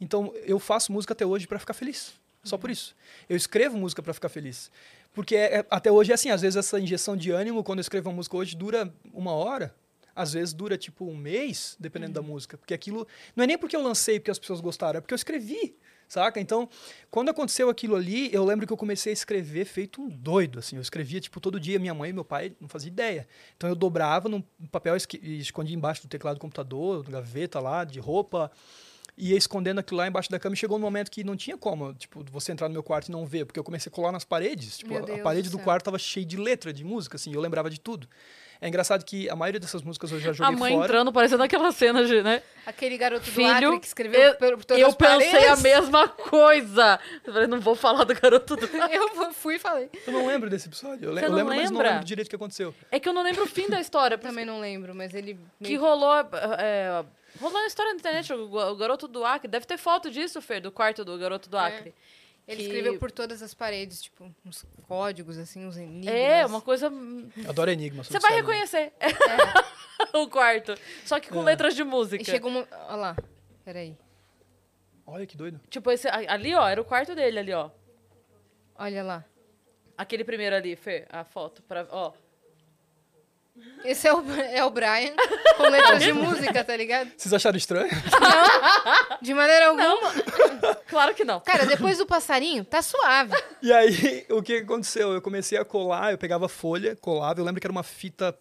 Então 0.01 0.33
eu 0.45 0.59
faço 0.59 0.93
música 0.93 1.13
até 1.13 1.27
hoje 1.27 1.47
para 1.47 1.59
ficar 1.59 1.75
feliz. 1.75 2.15
Só 2.43 2.57
por 2.57 2.71
isso. 2.71 2.97
Eu 3.29 3.37
escrevo 3.37 3.77
música 3.77 4.03
para 4.03 4.15
ficar 4.15 4.31
feliz. 4.31 4.71
Porque 5.13 5.37
é- 5.37 5.59
é- 5.59 5.67
até 5.71 5.93
hoje 5.93 6.11
é 6.11 6.15
assim, 6.15 6.31
às 6.31 6.41
vezes 6.41 6.57
essa 6.57 6.81
injeção 6.81 7.17
de 7.17 7.31
ânimo, 7.31 7.63
quando 7.63 7.81
eu 7.81 7.83
escrevo 7.83 8.09
uma 8.09 8.17
música 8.17 8.37
hoje, 8.37 8.57
dura 8.57 8.93
uma 9.13 9.33
hora. 9.33 9.75
Às 10.15 10.33
vezes 10.33 10.55
dura 10.55 10.79
tipo 10.79 11.05
um 11.05 11.17
mês, 11.17 11.77
dependendo 11.79 12.15
da 12.15 12.23
música. 12.23 12.57
Porque 12.57 12.73
aquilo. 12.73 13.07
Não 13.37 13.45
é 13.45 13.47
nem 13.47 13.59
porque 13.59 13.77
eu 13.77 13.83
lancei 13.83 14.19
porque 14.19 14.31
as 14.31 14.39
pessoas 14.39 14.61
gostaram, 14.61 14.99
é 14.99 15.01
porque 15.01 15.13
eu 15.15 15.17
escrevi. 15.17 15.77
Saca? 16.11 16.41
Então, 16.41 16.69
quando 17.09 17.29
aconteceu 17.29 17.71
aquilo 17.71 17.95
ali, 17.95 18.35
eu 18.35 18.45
lembro 18.45 18.67
que 18.67 18.73
eu 18.73 18.77
comecei 18.77 19.13
a 19.13 19.15
escrever 19.15 19.65
feito 19.65 20.03
um 20.03 20.09
doido, 20.09 20.59
assim. 20.59 20.75
Eu 20.75 20.83
escrevia, 20.83 21.21
tipo, 21.21 21.39
todo 21.39 21.61
dia. 21.61 21.79
Minha 21.79 21.95
mãe 21.95 22.11
e 22.11 22.13
meu 22.13 22.25
pai 22.25 22.53
não 22.61 22.69
faziam 22.69 22.91
ideia. 22.91 23.29
Então, 23.57 23.71
eu 23.71 23.77
dobrava 23.77 24.29
num 24.29 24.43
papel 24.73 24.97
e 25.23 25.39
escondia 25.39 25.77
embaixo 25.77 26.03
do 26.03 26.09
teclado 26.09 26.35
do 26.35 26.41
computador, 26.41 27.09
gaveta 27.09 27.61
lá, 27.61 27.85
de 27.85 28.01
roupa. 28.01 28.51
Ia 29.21 29.37
escondendo 29.37 29.79
aquilo 29.81 29.99
lá 29.99 30.07
embaixo 30.09 30.31
da 30.31 30.39
cama. 30.39 30.55
E 30.55 30.57
chegou 30.59 30.77
um 30.79 30.81
momento 30.81 31.11
que 31.11 31.23
não 31.23 31.37
tinha 31.37 31.57
como, 31.57 31.93
tipo, 31.95 32.25
você 32.31 32.53
entrar 32.53 32.69
no 32.69 32.73
meu 32.73 32.83
quarto 32.83 33.09
e 33.09 33.13
não 33.13 33.27
ver. 33.27 33.45
Porque 33.45 33.59
eu 33.61 33.65
comecei 33.65 33.91
a 33.91 33.95
colar 33.95 34.11
nas 34.13 34.25
paredes. 34.25 34.79
Tipo, 34.79 34.97
a- 34.97 35.19
parede 35.23 35.51
do 35.51 35.59
do, 35.59 35.63
quarto 35.63 35.85
tava 35.85 35.99
cheia 35.99 36.25
de 36.25 36.37
letra, 36.37 36.73
de 36.73 36.83
música, 36.85 37.17
assim. 37.17 37.33
Eu 37.35 37.41
lembrava 37.41 37.69
de 37.69 37.79
tudo. 37.79 38.09
É 38.63 38.69
engraçado 38.69 39.03
que 39.07 39.27
a 39.31 39.35
maioria 39.35 39.59
dessas 39.59 39.81
músicas 39.83 40.13
eu 40.13 40.21
já 40.21 40.33
joguei 40.35 40.55
A 40.55 40.59
mãe 40.59 40.73
fora. 40.75 40.85
entrando, 40.85 41.11
parecendo 41.11 41.43
aquela 41.43 41.73
cena 41.73 42.05
de, 42.05 42.23
né? 42.23 42.43
Aquele 42.67 42.99
garoto 42.99 43.25
do 43.25 43.31
Filho, 43.31 43.49
Acre 43.51 43.81
que 43.81 43.87
escreveu 43.87 44.21
eu- 44.21 44.35
por, 44.37 44.65
todas 44.67 44.83
Eu 44.83 44.89
as 44.89 44.95
pensei 44.95 45.31
paredes. 45.31 45.49
a 45.51 45.57
mesma 45.57 46.09
coisa. 46.09 47.01
Eu 47.27 47.33
falei, 47.33 47.49
não 47.49 47.59
vou 47.59 47.75
falar 47.75 48.05
do 48.05 48.15
garoto 48.15 48.57
do... 48.57 48.67
Eu 48.93 49.33
fui 49.33 49.55
e 49.55 49.59
falei. 49.59 49.89
Eu 50.07 50.13
não 50.13 50.27
lembro 50.27 50.51
desse 50.51 50.69
episódio. 50.69 51.07
Eu, 51.07 51.13
le- 51.15 51.23
eu 51.25 51.33
lembro, 51.33 51.47
mas 51.55 51.71
não 51.71 51.79
lembra? 51.79 51.91
lembro 51.93 52.05
direito 52.05 52.27
o 52.27 52.31
que 52.31 52.37
aconteceu. 52.37 52.75
É 52.91 53.01
que 53.01 53.09
eu 53.09 53.15
não 53.15 53.23
lembro 53.23 53.45
o 53.45 53.47
fim 53.47 53.67
da 53.67 53.81
história. 53.81 54.19
Também 54.19 54.45
não 54.45 54.61
lembro, 54.61 54.95
mas 54.95 55.15
ele. 55.15 55.39
Que 55.63 55.77
rolou. 55.77 56.13
É, 56.59 57.03
rolou 57.39 57.59
uma 57.59 57.67
história 57.67 57.93
na 57.93 57.99
internet, 57.99 58.33
o, 58.33 58.55
o 58.57 58.77
garoto 58.77 59.07
do 59.07 59.25
Acre. 59.25 59.49
Deve 59.49 59.67
ter 59.67 59.77
foto 59.79 60.11
disso, 60.11 60.41
Fer, 60.41 60.61
do 60.61 60.73
quarto 60.73 61.05
do 61.05 61.17
garoto 61.19 61.49
do 61.49 61.57
É. 61.57 61.67
Acre. 61.67 61.95
Ele 62.49 62.57
que- 62.57 62.63
escreveu 62.65 62.99
por 62.99 63.11
todas 63.13 63.43
as 63.43 63.55
paredes, 63.55 64.03
tipo, 64.03 64.35
uns 64.45 64.65
códigos, 64.89 65.39
assim, 65.39 65.65
uns 65.67 65.77
enigmas. 65.77 66.13
É, 66.15 66.45
uma 66.47 66.61
coisa. 66.61 66.87
Eu 67.37 67.51
adoro 67.51 67.71
Enigma. 67.71 68.03
sou 68.03 68.13
Você 68.13 68.19
vai 68.19 68.33
em 68.33 68.37
reconhecer 68.41 68.93
o 70.15 70.27
quarto. 70.29 70.75
Só 71.05 71.21
que 71.21 71.29
com 71.29 71.43
É. 71.43 71.45
letras 71.45 71.77
de 71.77 71.83
E 71.83 71.85
música. 71.85 72.25
chegou 72.25 72.51
uma. 72.51 72.67
Olha 72.89 72.97
lá. 72.97 73.17
Peraí. 73.65 73.97
Olha 75.07 75.27
que 75.27 75.37
doido. 75.37 75.61
Tipo, 75.69 75.91
esse, 75.93 76.09
ali, 76.09 76.55
ó, 76.55 76.67
era 76.69 76.81
o 76.81 76.85
quarto 76.85 77.15
dele 77.15 77.39
ali, 77.39 77.53
ó. 77.53 77.71
Olha 78.77 79.03
lá. 79.05 79.25
Aquele 79.97 80.25
primeiro 80.25 80.57
ali, 80.57 80.75
Fer, 80.75 81.07
a 81.11 81.23
foto. 81.25 81.63
Pra, 81.63 81.87
ó. 81.91 82.13
Esse 83.85 84.07
é 84.09 84.15
o, 84.15 84.23
é 84.33 84.65
o 84.65 84.71
Brian 84.71 85.13
com 85.57 85.63
letras 85.65 86.03
de 86.03 86.13
música, 86.13 86.63
tá 86.65 86.77
ligado? 86.77 87.11
Vocês 87.17 87.33
acharam 87.33 87.57
estranho? 87.57 87.91
De 89.21 89.35
maneira 89.35 89.69
alguma. 89.69 90.13
Claro 90.87 91.15
que 91.15 91.25
não. 91.25 91.41
Cara, 91.41 91.67
depois 91.67 91.99
do 91.99 92.07
passarinho, 92.07 92.65
tá 92.65 92.83
suave. 92.83 93.35
E 93.63 93.73
aí, 93.73 94.27
o 94.31 94.43
que 94.43 94.59
aconteceu? 94.59 95.13
Eu 95.13 95.23
comecei 95.23 95.59
a 95.59 95.65
colar, 95.65 96.13
eu 96.13 96.19
pegava 96.19 96.49
folha, 96.49 96.97
colava. 96.97 97.41
Eu 97.41 97.45
lembro 97.45 97.61
que 97.61 97.67
era 97.67 97.73
uma 97.73 97.83
fita 97.83 98.37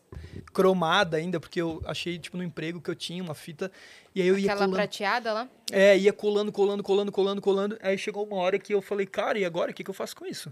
cromada 0.53 1.18
ainda, 1.18 1.39
porque 1.39 1.62
eu 1.62 1.82
achei, 1.86 2.18
tipo, 2.18 2.38
no 2.38 2.43
emprego 2.43 2.82
que 2.82 2.89
eu 2.89 2.95
tinha 2.95 3.24
uma 3.24 3.36
fita. 3.36 3.72
E 4.14 4.22
aí 4.22 4.28
eu 4.28 4.38
ia 4.38 4.45
Aquela 4.45 4.60
colando. 4.66 4.76
prateada 4.76 5.34
lá. 5.34 5.47
É, 5.72 5.97
ia 5.97 6.12
colando, 6.14 6.51
colando, 6.51 6.84
colando, 6.84 7.12
colando, 7.12 7.41
colando. 7.41 7.78
Aí 7.82 7.97
chegou 7.97 8.26
uma 8.26 8.38
hora 8.38 8.57
que 8.60 8.74
eu 8.74 8.82
falei, 8.82 9.05
cara, 9.05 9.38
e 9.38 9.45
agora? 9.45 9.72
O 9.72 9.74
que, 9.74 9.84
que 9.84 9.89
eu 9.89 9.93
faço 9.93 10.16
com 10.16 10.26
isso? 10.26 10.51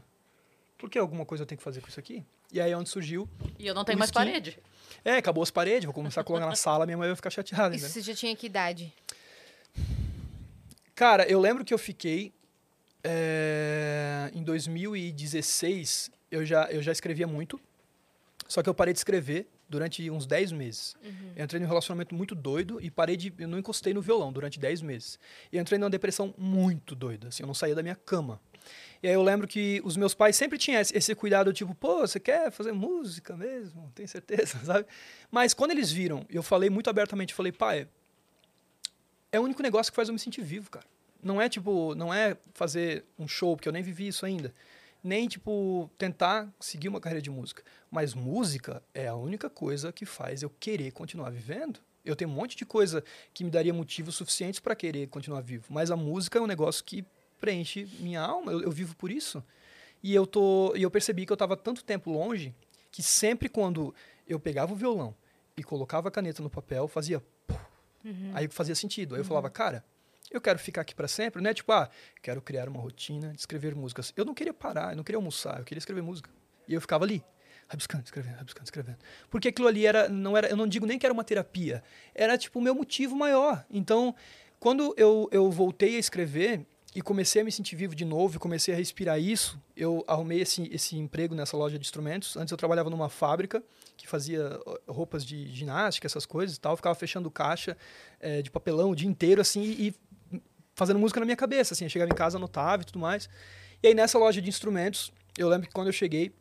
Por 0.78 0.90
que 0.90 1.00
alguma 1.00 1.26
coisa 1.26 1.44
eu 1.44 1.48
tenho 1.48 1.58
que 1.58 1.64
fazer 1.64 1.82
com 1.82 1.88
isso 1.88 2.00
aqui? 2.00 2.24
E 2.52 2.60
aí 2.62 2.72
é 2.72 2.78
onde 2.78 2.90
surgiu. 2.90 3.28
E 3.60 3.68
eu 3.68 3.74
não 3.76 3.84
tenho 3.84 3.98
mais 4.00 4.10
skin. 4.10 4.20
parede. 4.20 4.60
É, 5.04 5.18
acabou 5.18 5.44
as 5.44 5.52
paredes, 5.52 5.86
vou 5.86 5.94
começar 5.94 6.22
a 6.22 6.24
colocar 6.24 6.46
na 6.46 6.56
sala, 6.56 6.86
minha 6.86 6.98
mãe 6.98 7.08
vai 7.08 7.16
ficar 7.16 7.30
chateada. 7.30 7.76
Isso 7.76 7.86
Né? 7.86 7.92
você 7.92 8.02
já 8.02 8.14
tinha 8.16 8.36
que 8.36 8.46
idade? 8.46 8.94
Cara, 10.96 11.26
eu 11.30 11.40
lembro 11.40 11.64
que 11.64 11.74
eu 11.74 11.78
fiquei. 11.78 12.34
é, 13.04 14.32
em 14.34 14.44
2016, 14.44 16.12
eu 16.32 16.46
já, 16.46 16.66
eu 16.72 16.82
já 16.82 16.92
escrevia 16.92 17.28
muito. 17.28 17.60
Só 18.48 18.64
que 18.64 18.70
eu 18.70 18.74
parei 18.74 18.94
de 18.94 19.00
escrever 19.00 19.48
durante 19.70 20.10
uns 20.10 20.26
10 20.26 20.52
meses. 20.54 20.96
Eu 21.36 21.44
entrei 21.44 21.60
num 21.62 21.68
relacionamento 21.68 22.16
muito 22.16 22.34
doido 22.34 22.80
e 22.82 22.90
parei 22.90 23.16
de. 23.18 23.34
Eu 23.38 23.48
não 23.48 23.60
encostei 23.60 23.94
no 23.94 24.02
violão 24.02 24.32
durante 24.32 24.58
10 24.60 24.82
meses. 24.82 25.20
E 25.52 25.58
entrei 25.60 25.78
numa 25.78 25.90
depressão 25.90 26.34
muito 26.38 26.96
doida. 26.96 27.28
Assim, 27.28 27.44
eu 27.44 27.48
não 27.48 27.54
saía 27.54 27.76
da 27.76 27.84
minha 27.84 27.96
cama. 27.96 28.40
E 29.02 29.08
aí 29.08 29.14
eu 29.14 29.22
lembro 29.22 29.48
que 29.48 29.82
os 29.84 29.96
meus 29.96 30.14
pais 30.14 30.36
sempre 30.36 30.58
tinham 30.58 30.82
esse, 30.82 31.16
cuidado, 31.16 31.54
tipo, 31.54 31.76
pô, 31.76 32.00
você 32.00 32.20
quer 32.20 32.52
fazer 32.52 32.72
música 32.72 33.36
mesmo? 33.36 33.92
Tem 33.94 34.08
certeza, 34.08 34.58
sabe? 34.66 34.86
Mas 35.32 35.54
quando 35.54 35.72
eles 35.72 35.92
viram, 35.92 36.26
eu 36.30 36.42
falei 36.42 36.70
muito 36.70 36.90
abertamente, 36.90 37.34
falei, 37.34 37.52
pai, 37.52 37.88
é 39.32 39.40
o 39.40 39.44
único 39.44 39.62
negócio 39.62 39.92
que 39.92 39.96
faz 39.96 40.08
eu 40.08 40.14
me 40.14 40.20
sentir 40.20 40.42
vivo, 40.42 40.70
cara. 40.70 40.86
Não 41.22 41.42
é 41.42 41.50
tipo, 41.50 41.94
não 41.96 42.14
é 42.14 42.38
fazer 42.54 43.06
um 43.18 43.28
show, 43.28 43.56
porque 43.56 43.68
eu 43.68 43.74
nem 43.74 43.84
vivi 43.84 44.08
isso 44.08 44.26
ainda. 44.26 44.54
Nem 45.04 45.28
tipo 45.28 45.90
tentar 45.98 46.52
seguir 46.60 46.88
uma 46.88 47.00
carreira 47.00 47.22
de 47.22 47.30
música, 47.30 47.64
mas 47.90 48.14
música 48.14 48.84
é 48.94 49.08
a 49.08 49.16
única 49.16 49.50
coisa 49.50 49.92
que 49.92 50.06
faz 50.06 50.42
eu 50.42 50.50
querer 50.60 50.92
continuar 50.92 51.30
vivendo. 51.30 51.80
Eu 52.04 52.16
tenho 52.16 52.32
um 52.32 52.34
monte 52.34 52.56
de 52.56 52.66
coisa 52.66 53.04
que 53.34 53.44
me 53.44 53.52
daria 53.52 53.74
motivos 53.74 54.16
suficientes 54.16 54.60
para 54.60 54.76
querer 54.76 55.08
continuar 55.08 55.42
vivo, 55.42 55.66
mas 55.70 55.92
a 55.92 55.96
música 55.96 56.40
é 56.40 56.42
um 56.42 56.48
negócio 56.48 56.84
que 56.84 57.06
preenche 57.40 57.88
minha 58.00 58.22
alma, 58.22 58.52
eu, 58.52 58.62
eu 58.62 58.72
vivo 58.72 58.96
por 58.96 59.12
isso. 59.12 59.44
E 60.04 60.14
eu 60.14 60.28
tô, 60.28 60.76
e 60.76 60.84
eu 60.84 60.92
percebi 60.92 61.26
que 61.26 61.32
eu 61.32 61.36
estava 61.36 61.58
tanto 61.58 61.84
tempo 61.84 62.12
longe 62.12 62.54
que 62.92 63.04
sempre 63.04 63.50
quando 63.50 63.94
eu 64.28 64.40
pegava 64.40 64.74
o 64.74 64.76
violão 64.76 65.16
e 65.56 65.64
colocava 65.64 66.08
a 66.08 66.12
caneta 66.12 66.42
no 66.42 66.50
papel, 66.50 66.88
fazia 66.88 67.22
Aí 68.34 68.48
fazia 68.48 68.76
sentido. 68.76 69.16
Aí 69.16 69.22
eu 69.22 69.26
falava, 69.26 69.50
cara, 69.50 69.84
eu 70.32 70.42
quero 70.42 70.60
ficar 70.60 70.82
aqui 70.82 70.94
para 70.94 71.08
sempre, 71.08 71.42
não 71.42 71.50
é 71.50 71.54
tipo, 71.54 71.72
ah, 71.72 71.90
quero 72.22 72.42
criar 72.42 72.68
uma 72.68 72.80
rotina 72.80 73.32
de 73.34 73.40
escrever 73.40 73.76
músicas. 73.76 74.14
Eu 74.16 74.26
não 74.26 74.34
queria 74.34 74.54
parar, 74.54 74.92
eu 74.92 74.98
não 74.98 75.04
queria 75.04 75.18
almoçar, 75.18 75.60
eu 75.60 75.66
queria 75.66 75.80
escrever 75.80 76.02
música. 76.02 76.30
E 76.68 76.74
eu 76.74 76.82
ficava 76.82 77.06
ali, 77.06 77.24
rabiscando, 77.68 78.04
escrevendo, 78.04 78.38
rabiscando, 78.38 78.66
escrevendo. 78.66 78.98
Porque 79.30 79.50
aquilo 79.50 79.68
ali 79.68 79.86
era, 79.86 80.10
não 80.10 80.36
era, 80.36 80.48
eu 80.48 80.58
não 80.58 80.68
digo 80.68 80.86
nem 80.86 81.00
que 81.00 81.06
era 81.06 81.14
uma 81.14 81.24
terapia, 81.24 81.84
era 82.14 82.38
tipo 82.38 82.60
o 82.60 82.62
meu 82.62 82.76
motivo 82.76 83.16
maior. 83.16 83.66
Então, 83.70 84.14
quando 84.60 84.94
eu, 84.98 85.30
eu 85.32 85.50
voltei 85.50 85.96
a 85.96 86.00
escrever 86.00 86.66
e 86.98 87.02
comecei 87.04 87.44
a 87.44 87.46
me 87.46 87.52
sentir 87.52 87.76
vivo 87.76 87.94
de 87.94 88.04
novo 88.04 88.38
e 88.38 88.40
comecei 88.40 88.74
a 88.74 88.78
respirar 88.78 89.20
isso, 89.20 89.62
eu 89.76 90.04
arrumei 90.08 90.42
esse, 90.42 90.68
esse 90.74 90.98
emprego 90.98 91.36
nessa 91.36 91.56
loja 91.56 91.78
de 91.78 91.86
instrumentos. 91.86 92.36
Antes 92.36 92.52
eu 92.52 92.58
trabalhava 92.58 92.90
numa 92.90 93.08
fábrica 93.08 93.62
que 93.96 94.08
fazia 94.08 94.60
roupas 94.88 95.24
de 95.24 95.48
ginástica, 95.54 96.08
essas 96.08 96.26
coisas 96.26 96.58
e 96.58 96.60
tal. 96.60 96.74
Eu 96.74 96.78
ficava 96.78 96.96
fechando 96.96 97.30
caixa 97.30 97.78
eh, 98.20 98.42
de 98.42 98.50
papelão 98.50 98.90
o 98.90 98.96
dia 98.96 99.08
inteiro, 99.08 99.40
assim, 99.40 99.62
e 99.62 99.94
fazendo 100.74 100.98
música 100.98 101.20
na 101.20 101.28
minha 101.28 101.38
cabeça, 101.38 101.76
assim. 101.76 101.86
Eu 101.86 101.90
chegava 101.92 102.10
em 102.12 102.16
casa, 102.16 102.40
anotava 102.40 102.82
e 102.82 102.86
tudo 102.88 102.98
mais. 102.98 103.30
E 103.84 103.90
aí 103.90 103.94
nessa 103.94 104.18
loja 104.18 104.42
de 104.42 104.50
instrumentos, 104.50 105.12
eu 105.38 105.48
lembro 105.50 105.68
que 105.68 105.74
quando 105.76 105.90
eu 105.90 105.94
cheguei 105.94 106.32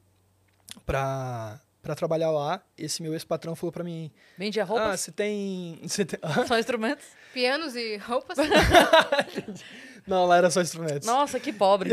pra, 0.86 1.60
pra 1.86 1.94
trabalhar 1.94 2.32
lá, 2.32 2.60
esse 2.76 3.00
meu 3.00 3.12
ex-patrão 3.12 3.54
falou 3.54 3.70
pra 3.70 3.84
mim, 3.84 4.10
Vendia 4.36 4.64
ah, 4.64 4.66
roupas? 4.66 5.00
você 5.00 5.12
tem... 5.12 5.78
Você 5.86 6.04
tem... 6.04 6.18
Só 6.46 6.58
instrumentos? 6.58 7.06
Pianos 7.32 7.76
e 7.76 7.96
roupas? 7.96 8.36
Não, 10.06 10.26
lá 10.26 10.36
era 10.36 10.50
só 10.50 10.60
instrumentos. 10.60 11.06
Nossa, 11.06 11.38
que 11.38 11.52
pobre. 11.52 11.90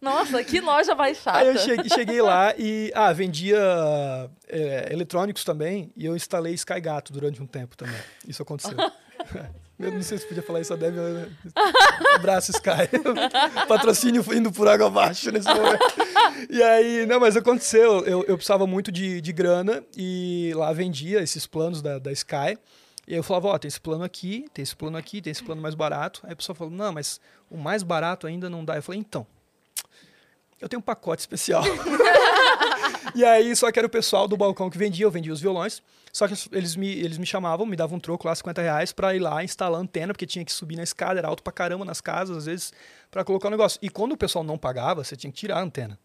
Nossa, 0.00 0.42
que 0.44 0.60
loja 0.60 0.94
mais 0.94 1.18
chata. 1.18 1.38
Aí 1.38 1.46
eu 1.48 1.58
cheguei, 1.58 1.88
cheguei 1.88 2.22
lá 2.22 2.54
e, 2.56 2.92
ah, 2.94 3.12
vendia 3.12 3.58
é, 4.48 4.92
eletrônicos 4.92 5.44
também 5.44 5.92
e 5.96 6.04
eu 6.04 6.14
instalei 6.14 6.54
Sky 6.54 6.80
Gato 6.80 7.12
durante 7.12 7.42
um 7.42 7.46
tempo 7.46 7.76
também. 7.76 8.00
Isso 8.26 8.42
aconteceu. 8.42 8.76
Eu 9.78 9.92
não 9.92 10.02
sei 10.02 10.18
se 10.18 10.26
podia 10.26 10.42
falar 10.42 10.60
isso, 10.60 10.72
a 10.72 10.76
Deb. 10.76 10.94
né? 10.96 11.28
Abraço, 12.14 12.50
Sky. 12.50 12.88
Patrocínio 13.68 14.24
indo 14.34 14.50
por 14.50 14.66
água 14.66 14.88
abaixo 14.88 15.30
nesse 15.30 15.46
momento. 15.46 15.84
E 16.50 16.60
aí, 16.60 17.06
não, 17.06 17.20
mas 17.20 17.36
aconteceu. 17.36 18.04
Eu, 18.04 18.24
eu 18.26 18.36
precisava 18.36 18.66
muito 18.66 18.90
de, 18.90 19.20
de 19.20 19.32
grana 19.32 19.84
e 19.96 20.52
lá 20.56 20.72
vendia 20.72 21.20
esses 21.22 21.46
planos 21.46 21.80
da, 21.80 21.98
da 21.98 22.10
Sky. 22.10 22.58
E 23.06 23.14
eu 23.14 23.22
falava, 23.22 23.48
ó, 23.48 23.58
tem 23.58 23.68
esse 23.68 23.80
plano 23.80 24.02
aqui, 24.02 24.46
tem 24.52 24.62
esse 24.62 24.74
plano 24.74 24.98
aqui, 24.98 25.22
tem 25.22 25.30
esse 25.30 25.42
plano 25.42 25.62
mais 25.62 25.74
barato. 25.74 26.20
Aí 26.24 26.32
a 26.32 26.36
pessoa 26.36 26.56
falou, 26.56 26.72
não, 26.72 26.92
mas 26.92 27.20
o 27.48 27.56
mais 27.56 27.82
barato 27.84 28.26
ainda 28.26 28.50
não 28.50 28.64
dá. 28.64 28.76
Eu 28.76 28.82
falei, 28.82 29.00
então, 29.00 29.26
eu 30.60 30.68
tenho 30.68 30.80
um 30.80 30.82
pacote 30.82 31.20
especial. 31.20 31.62
e 33.14 33.24
aí, 33.24 33.54
só 33.54 33.70
que 33.70 33.78
era 33.78 33.86
o 33.86 33.90
pessoal 33.90 34.26
do 34.26 34.36
balcão 34.36 34.68
que 34.68 34.76
vendia, 34.76 35.06
eu 35.06 35.10
vendia 35.10 35.32
os 35.32 35.40
violões. 35.40 35.82
Só 36.18 36.26
que 36.26 36.34
eles 36.50 36.74
me, 36.74 36.88
eles 36.90 37.16
me 37.16 37.24
chamavam, 37.24 37.64
me 37.64 37.76
davam 37.76 37.96
um 37.96 38.00
troco 38.00 38.26
lá, 38.26 38.34
50 38.34 38.60
reais, 38.60 38.90
pra 38.90 39.14
ir 39.14 39.20
lá 39.20 39.44
instalar 39.44 39.78
a 39.78 39.82
antena, 39.84 40.12
porque 40.12 40.26
tinha 40.26 40.44
que 40.44 40.50
subir 40.50 40.74
na 40.74 40.82
escada, 40.82 41.20
era 41.20 41.28
alto 41.28 41.44
pra 41.44 41.52
caramba 41.52 41.84
nas 41.84 42.00
casas, 42.00 42.38
às 42.38 42.46
vezes, 42.46 42.72
pra 43.08 43.22
colocar 43.22 43.46
o 43.46 43.50
negócio. 43.52 43.78
E 43.80 43.88
quando 43.88 44.14
o 44.14 44.16
pessoal 44.16 44.42
não 44.44 44.58
pagava, 44.58 45.04
você 45.04 45.14
tinha 45.14 45.30
que 45.32 45.38
tirar 45.38 45.58
a 45.58 45.62
antena. 45.62 45.96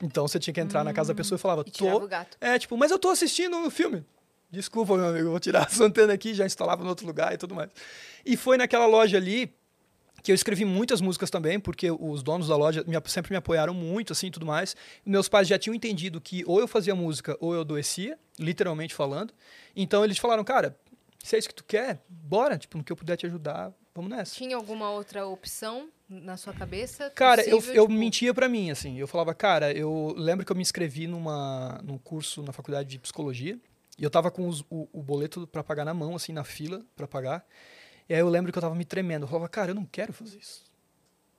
Então 0.00 0.28
você 0.28 0.38
tinha 0.38 0.54
que 0.54 0.60
entrar 0.60 0.84
na 0.84 0.92
casa 0.92 1.12
da 1.12 1.16
pessoa 1.16 1.34
e 1.36 1.40
falava, 1.40 1.64
E 1.66 1.70
tô. 1.72 1.96
o 1.96 2.06
gato. 2.06 2.36
É, 2.40 2.56
tipo, 2.60 2.76
mas 2.76 2.92
eu 2.92 2.98
tô 3.00 3.08
assistindo 3.08 3.56
o 3.66 3.68
filme. 3.72 4.04
Desculpa, 4.52 4.96
meu 4.96 5.08
amigo, 5.08 5.26
eu 5.26 5.30
vou 5.32 5.40
tirar 5.40 5.66
essa 5.66 5.82
antena 5.84 6.12
aqui, 6.12 6.32
já 6.32 6.46
instalava 6.46 6.84
no 6.84 6.88
outro 6.88 7.04
lugar 7.04 7.34
e 7.34 7.36
tudo 7.36 7.56
mais. 7.56 7.70
E 8.24 8.36
foi 8.36 8.56
naquela 8.56 8.86
loja 8.86 9.16
ali 9.16 9.52
que 10.22 10.30
eu 10.32 10.34
escrevi 10.34 10.64
muitas 10.64 11.00
músicas 11.00 11.30
também, 11.30 11.58
porque 11.60 11.90
os 11.90 12.22
donos 12.22 12.48
da 12.48 12.56
loja 12.56 12.84
me- 12.86 12.96
sempre 13.06 13.30
me 13.32 13.36
apoiaram 13.36 13.72
muito, 13.74 14.12
assim, 14.12 14.30
tudo 14.30 14.44
mais. 14.46 14.74
Meus 15.04 15.28
pais 15.28 15.46
já 15.48 15.58
tinham 15.58 15.74
entendido 15.74 16.20
que 16.20 16.42
ou 16.46 16.58
eu 16.60 16.66
fazia 16.68 16.94
música 16.94 17.36
ou 17.40 17.54
eu 17.54 17.60
adoecia, 17.60 18.18
literalmente 18.38 18.94
falando. 18.94 19.32
Então 19.76 20.04
eles 20.04 20.18
falaram, 20.18 20.42
cara, 20.44 20.76
se 21.22 21.36
é 21.36 21.38
isso 21.38 21.48
que 21.48 21.54
tu 21.54 21.64
quer, 21.64 22.02
bora, 22.08 22.56
tipo, 22.58 22.76
no 22.78 22.84
que 22.84 22.92
eu 22.92 22.96
puder 22.96 23.16
te 23.16 23.26
ajudar, 23.26 23.72
vamos 23.94 24.10
nessa. 24.10 24.34
Tinha 24.34 24.56
alguma 24.56 24.90
outra 24.90 25.26
opção 25.26 25.88
na 26.08 26.36
sua 26.36 26.52
cabeça? 26.52 27.10
Cara, 27.10 27.42
eu, 27.42 27.56
possível, 27.58 27.74
eu 27.76 27.86
tipo, 27.88 27.98
mentia 27.98 28.32
pra 28.34 28.48
mim, 28.48 28.70
assim. 28.70 28.96
Eu 28.98 29.06
falava, 29.06 29.34
cara, 29.34 29.72
eu 29.72 30.14
lembro 30.16 30.44
que 30.44 30.50
eu 30.52 30.56
me 30.56 30.62
inscrevi 30.62 31.06
numa, 31.06 31.80
num 31.84 31.98
curso 31.98 32.42
na 32.42 32.52
faculdade 32.52 32.88
de 32.88 32.98
psicologia. 32.98 33.58
E 33.98 34.04
eu 34.04 34.10
tava 34.10 34.30
com 34.30 34.46
os- 34.48 34.60
o, 34.70 34.88
o 34.92 35.02
boleto 35.02 35.46
pra 35.46 35.62
pagar 35.64 35.84
na 35.84 35.92
mão, 35.92 36.14
assim, 36.14 36.32
na 36.32 36.44
fila 36.44 36.82
pra 36.96 37.06
pagar. 37.08 37.44
E 38.08 38.14
aí 38.14 38.20
eu 38.20 38.28
lembro 38.28 38.50
que 38.50 38.58
eu 38.58 38.62
tava 38.62 38.74
me 38.74 38.84
tremendo. 38.84 39.24
Eu 39.24 39.28
falava, 39.28 39.48
cara, 39.48 39.70
eu 39.70 39.74
não 39.74 39.84
quero 39.84 40.12
fazer 40.12 40.38
isso. 40.38 40.62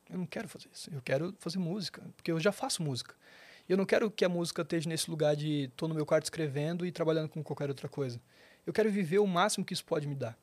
Eu 0.10 0.18
não 0.18 0.26
quero 0.26 0.48
fazer 0.48 0.68
isso. 0.74 0.90
Eu 0.94 1.02
quero 1.02 1.34
fazer 1.40 1.60
música. 1.60 2.02
Porque 2.16 2.32
eu 2.32 2.40
já 2.40 2.52
faço 2.52 2.84
música. 2.84 3.16
E 3.68 3.72
eu 3.72 3.78
não 3.78 3.86
quero 3.86 4.10
que 4.10 4.26
a 4.26 4.30
música 4.30 4.62
esteja 4.62 4.90
nesse 4.90 5.10
lugar 5.10 5.36
de 5.36 5.70
tô 5.76 5.88
no 5.88 5.96
meu 5.96 6.06
quarto 6.06 6.26
escrevendo 6.26 6.86
e 6.86 6.92
trabalhando 6.92 7.30
com 7.30 7.44
qualquer 7.44 7.70
outra 7.70 7.88
coisa. 7.88 8.20
Eu 8.66 8.74
quero 8.74 8.92
viver 8.92 9.20
o 9.20 9.26
máximo 9.26 9.66
que 9.66 9.74
isso 9.74 9.84
pode 9.86 10.08
me 10.08 10.14
dar. 10.14 10.38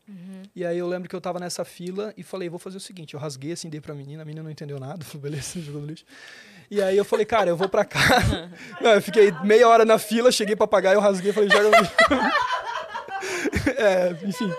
E 0.54 0.64
aí 0.64 0.78
eu 0.78 0.88
lembro 0.88 1.08
que 1.08 1.14
eu 1.14 1.20
tava 1.20 1.38
nessa 1.38 1.64
fila 1.64 2.12
e 2.16 2.22
falei, 2.22 2.48
vou 2.48 2.58
fazer 2.58 2.76
o 2.76 2.80
seguinte, 2.80 3.14
eu 3.14 3.20
rasguei 3.20 3.52
assim, 3.52 3.68
dei 3.68 3.80
pra 3.80 3.94
menina, 3.94 4.22
a 4.22 4.24
menina 4.24 4.42
não 4.42 4.50
entendeu 4.50 4.80
nada, 4.80 5.04
falou, 5.06 5.22
beleza, 5.22 5.60
jogou 5.60 5.80
no 5.80 5.86
lixo. 5.86 6.04
E 6.68 6.82
aí 6.82 6.96
eu 6.96 7.04
falei, 7.04 7.24
cara, 7.24 7.48
eu 7.48 7.56
vou 7.56 7.68
pra 7.68 7.84
casa. 7.84 8.50
Não, 8.82 8.90
eu 8.90 9.00
fiquei 9.00 9.30
meia 9.44 9.68
hora 9.68 9.84
na 9.84 9.98
fila, 9.98 10.32
cheguei 10.32 10.56
pra 10.56 10.66
pagar, 10.66 10.94
eu 10.94 11.00
rasguei, 11.00 11.32
falei, 11.32 11.48
joga 11.48 11.70
no 11.70 11.76
lixo. 11.76 11.94
É, 13.78 14.10
enfim. 14.26 14.50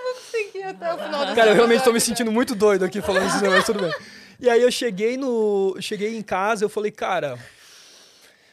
Até 0.67 0.93
o 0.93 0.97
final 0.97 1.35
Cara, 1.35 1.51
eu 1.51 1.55
realmente 1.55 1.83
tô 1.83 1.93
me 1.93 2.01
sentindo 2.01 2.31
muito 2.31 2.53
doido 2.53 2.83
aqui 2.83 3.01
falando 3.01 3.27
isso, 3.27 3.39
mas 3.45 3.65
tudo 3.65 3.81
bem. 3.81 3.93
E 4.39 4.49
aí 4.49 4.61
eu 4.61 4.71
cheguei 4.71 5.17
no. 5.17 5.77
Cheguei 5.79 6.17
em 6.17 6.21
casa, 6.21 6.65
eu 6.65 6.69
falei, 6.69 6.91
cara. 6.91 7.39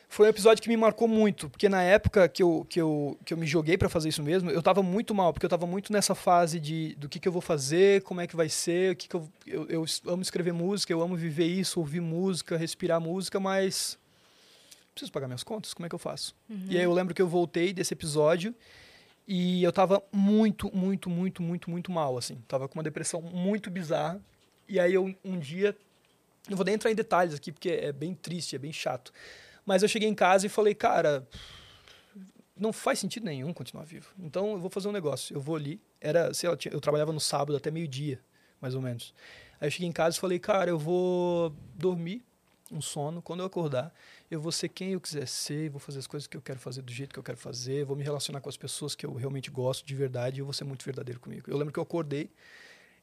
Foi 0.09 0.27
um 0.27 0.31
episódio 0.31 0.63
que 0.63 0.69
me 0.69 0.77
marcou 0.77 1.09
muito, 1.09 1.51
porque 1.51 1.69
na 1.69 1.83
época 1.83 2.29
que 2.29 2.41
eu, 2.41 2.65
que 2.71 2.81
eu, 2.81 3.19
que 3.25 3.35
eu 3.35 3.37
me 3.37 3.49
joguei 3.49 3.77
pra 3.77 3.89
fazer 3.89 4.11
isso 4.11 4.23
mesmo, 4.23 4.49
eu 4.49 4.63
tava 4.63 4.81
muito 4.81 5.13
mal, 5.13 5.33
porque 5.33 5.45
eu 5.45 5.51
tava 5.51 5.67
muito 5.67 5.93
nessa 5.93 6.15
fase 6.15 6.61
de 6.61 6.95
do 6.95 7.09
que, 7.09 7.19
que 7.19 7.27
eu 7.27 7.33
vou 7.33 7.43
fazer, 7.43 8.01
como 8.03 8.21
é 8.21 8.27
que 8.29 8.37
vai 8.37 8.49
ser, 8.49 8.93
o 8.93 8.97
que, 8.97 9.09
que 9.09 9.17
eu, 9.17 9.29
eu, 9.45 9.67
eu 9.69 9.85
amo 10.07 10.23
escrever 10.23 10.53
música, 10.53 10.93
eu 10.93 11.03
amo 11.03 11.17
viver 11.17 11.47
isso, 11.47 11.81
ouvir 11.81 12.01
música, 12.01 12.57
respirar 12.57 13.01
música, 13.01 13.41
mas 13.41 13.99
preciso 14.95 15.11
pagar 15.11 15.27
minhas 15.27 15.43
contas, 15.43 15.75
como 15.75 15.85
é 15.85 15.89
que 15.89 15.95
eu 15.97 15.99
faço? 15.99 16.33
E 16.69 16.79
aí 16.79 16.85
eu 16.85 16.93
lembro 16.93 17.13
que 17.13 17.21
eu 17.21 17.27
voltei 17.27 17.73
desse 17.73 17.93
episódio 17.93 18.55
e 19.27 19.63
eu 19.63 19.73
tava 19.73 20.03
muito, 20.13 20.75
muito, 20.75 21.09
muito, 21.09 21.43
muito, 21.43 21.71
muito 21.71 21.91
mal, 21.91 22.17
assim. 22.19 22.37
Tava 22.47 22.69
com 22.69 22.79
uma 22.79 22.83
depressão 22.83 23.23
muito 23.23 23.71
bizarra. 23.71 24.21
E 24.69 24.79
aí 24.79 24.93
eu, 24.93 25.15
um 25.25 25.39
dia, 25.39 25.77
não 26.49 26.57
vou 26.57 26.65
nem 26.65 26.75
entrar 26.75 26.91
em 26.91 26.95
detalhes 26.95 27.35
aqui, 27.35 27.51
porque 27.51 27.71
é 27.71 27.93
bem 27.93 28.15
triste, 28.15 28.55
é 28.55 28.59
bem 28.59 28.73
chato. 28.73 29.13
Mas 29.65 29.83
eu 29.83 29.89
cheguei 29.89 30.09
em 30.09 30.15
casa 30.15 30.47
e 30.47 30.51
falei, 30.51 30.75
cara, 30.75 31.27
não 32.57 32.73
faz 32.73 32.99
sentido 32.99 33.25
nenhum 33.25 33.53
continuar 33.53 33.85
vivo. 33.85 34.11
Então 34.19 34.53
eu 34.53 34.59
vou 34.59 34.71
fazer 34.71 34.89
um 34.89 34.93
negócio. 34.93 35.35
Eu 35.35 35.41
vou 35.41 35.57
ali. 35.57 35.81
Era, 36.01 36.35
sei 36.35 36.49
lá, 36.49 36.57
eu 36.71 36.81
trabalhava 36.81 37.13
no 37.13 37.21
sábado 37.21 37.57
até 37.57 37.71
meio-dia, 37.71 38.21
mais 38.61 38.75
ou 38.75 38.83
menos. 38.83 39.15
Aí 39.59 39.69
eu 39.69 39.71
cheguei 39.71 39.89
em 39.89 39.93
casa 39.93 40.19
e 40.19 40.21
falei, 40.21 40.39
cara, 40.39 40.71
eu 40.71 40.79
vou 40.79 41.55
dormir 41.75 42.23
um 42.71 42.81
sono. 42.81 43.21
Quando 43.21 43.41
eu 43.41 43.47
acordar, 43.47 43.95
eu 44.31 44.41
vou 44.41 44.53
ser 44.53 44.69
quem 44.69 44.93
eu 44.93 45.01
quiser 45.01 45.27
ser, 45.27 45.71
vou 45.71 45.81
fazer 45.81 45.99
as 45.99 46.07
coisas 46.07 46.27
que 46.27 46.37
eu 46.37 46.43
quero 46.43 46.59
fazer 46.59 46.83
do 46.83 46.93
jeito 46.93 47.13
que 47.13 47.19
eu 47.19 47.23
quero 47.23 47.39
fazer, 47.39 47.85
vou 47.85 47.97
me 47.97 48.03
relacionar 48.03 48.41
com 48.41 48.49
as 48.49 48.57
pessoas 48.57 48.95
que 48.95 49.05
eu 49.05 49.13
realmente 49.15 49.51
gosto 49.51 49.87
de 49.87 49.95
verdade 49.95 50.39
e 50.39 50.41
eu 50.41 50.45
vou 50.45 50.55
ser 50.55 50.65
muito 50.65 50.85
verdadeiro 50.85 51.21
comigo. 51.21 51.51
Eu 51.51 51.57
lembro 51.57 51.73
que 51.73 51.79
eu 51.79 51.83
acordei 51.83 52.31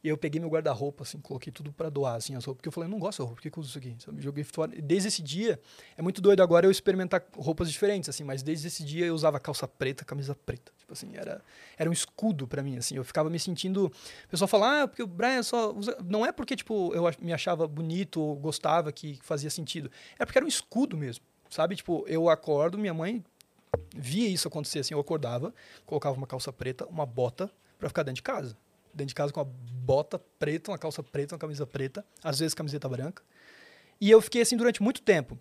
e 0.04 0.08
eu 0.08 0.18
peguei 0.18 0.40
meu 0.40 0.50
guarda-roupa, 0.50 1.04
assim, 1.04 1.20
coloquei 1.20 1.54
tudo 1.54 1.72
pra 1.72 1.88
doar, 1.88 2.16
assim, 2.16 2.36
as 2.36 2.44
roupas, 2.44 2.58
porque 2.58 2.70
eu 2.70 2.72
falei, 2.72 2.88
eu 2.88 2.92
não 2.92 2.98
gosto 2.98 3.20
da 3.20 3.26
roupa, 3.26 3.36
por 3.36 3.42
que, 3.42 3.56
eu 3.56 3.62
uso 3.62 3.70
isso 3.70 3.78
aqui? 3.78 3.96
Sabe? 4.00 4.20
Joguei 4.22 4.44
fora. 4.44 4.72
Desde 4.82 5.10
esse 5.10 5.22
dia, 5.22 5.60
é 5.96 6.02
muito 6.02 6.22
doido 6.22 6.42
agora 6.42 6.66
eu 6.66 6.72
experimentar 6.72 7.24
roupas 7.36 7.72
diferentes, 7.72 8.10
assim, 8.10 8.24
mas 8.24 8.42
desde 8.42 8.68
esse 8.68 8.84
dia 8.84 9.06
eu 9.06 9.14
usava 9.14 9.40
calça 9.40 9.68
preta, 9.68 10.04
camisa 10.04 10.34
preta. 10.34 10.72
Tipo 10.78 10.94
assim, 10.94 11.16
era, 11.16 11.42
era 11.78 11.88
um 11.88 11.94
escudo 11.94 12.48
pra 12.48 12.64
mim, 12.64 12.78
assim, 12.78 12.96
eu 12.96 13.04
ficava 13.04 13.30
me 13.30 13.40
sentindo. 13.40 13.86
O 13.86 14.28
pessoal 14.28 14.48
fala, 14.48 14.82
ah, 14.82 14.88
porque 14.88 15.04
o 15.04 15.08
Brian 15.08 15.44
só 15.44 15.72
usa. 15.72 15.96
Não 16.04 16.26
é 16.26 16.32
porque, 16.32 16.56
tipo, 16.56 16.92
eu 16.96 17.04
me 17.22 17.32
achava 17.32 17.68
bonito 17.68 18.20
ou 18.20 18.36
gostava 18.36 18.92
que 18.92 19.20
fazia 19.22 19.52
sentido. 19.52 19.92
É 20.18 20.26
porque 20.26 20.40
era 20.40 20.46
um 20.46 20.50
escudo 20.50 20.98
mesmo, 20.98 21.24
sabe? 21.48 21.76
Tipo, 21.76 22.04
eu 22.08 22.28
acordo, 22.28 22.76
minha 22.76 22.94
mãe 22.94 23.24
via 23.96 24.28
isso 24.28 24.48
acontecer, 24.48 24.80
assim, 24.80 24.96
eu 24.96 25.00
acordava, 25.00 25.54
colocava 25.86 26.18
uma 26.18 26.28
calça 26.28 26.52
preta, 26.52 26.86
uma 26.88 27.06
bota 27.06 27.52
pra 27.78 27.88
ficar 27.88 28.04
dentro 28.04 28.16
de 28.16 28.24
casa. 28.24 28.58
Dentro 28.94 29.10
de 29.10 29.16
casa 29.16 29.32
com 29.32 29.40
uma 29.40 29.46
bota 29.46 30.20
preta, 30.20 30.72
uma 30.72 30.78
calça 30.78 31.02
preta, 31.02 31.36
uma 31.36 31.40
camisa 31.40 31.66
preta, 31.66 32.06
às 32.24 32.40
vezes 32.40 32.54
camiseta 32.54 32.88
branca. 32.88 33.24
E 34.00 34.10
eu 34.10 34.22
fiquei 34.22 34.42
assim 34.42 34.58
durante 34.58 34.82
muito 34.82 35.02
tempo. 35.02 35.38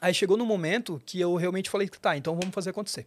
Aí 0.00 0.14
chegou 0.14 0.36
no 0.36 0.46
momento 0.46 1.00
que 1.04 1.20
eu 1.20 1.34
realmente 1.34 1.68
falei, 1.68 1.88
tá, 1.88 2.16
então 2.16 2.34
vamos 2.34 2.54
fazer 2.54 2.70
acontecer. 2.70 3.06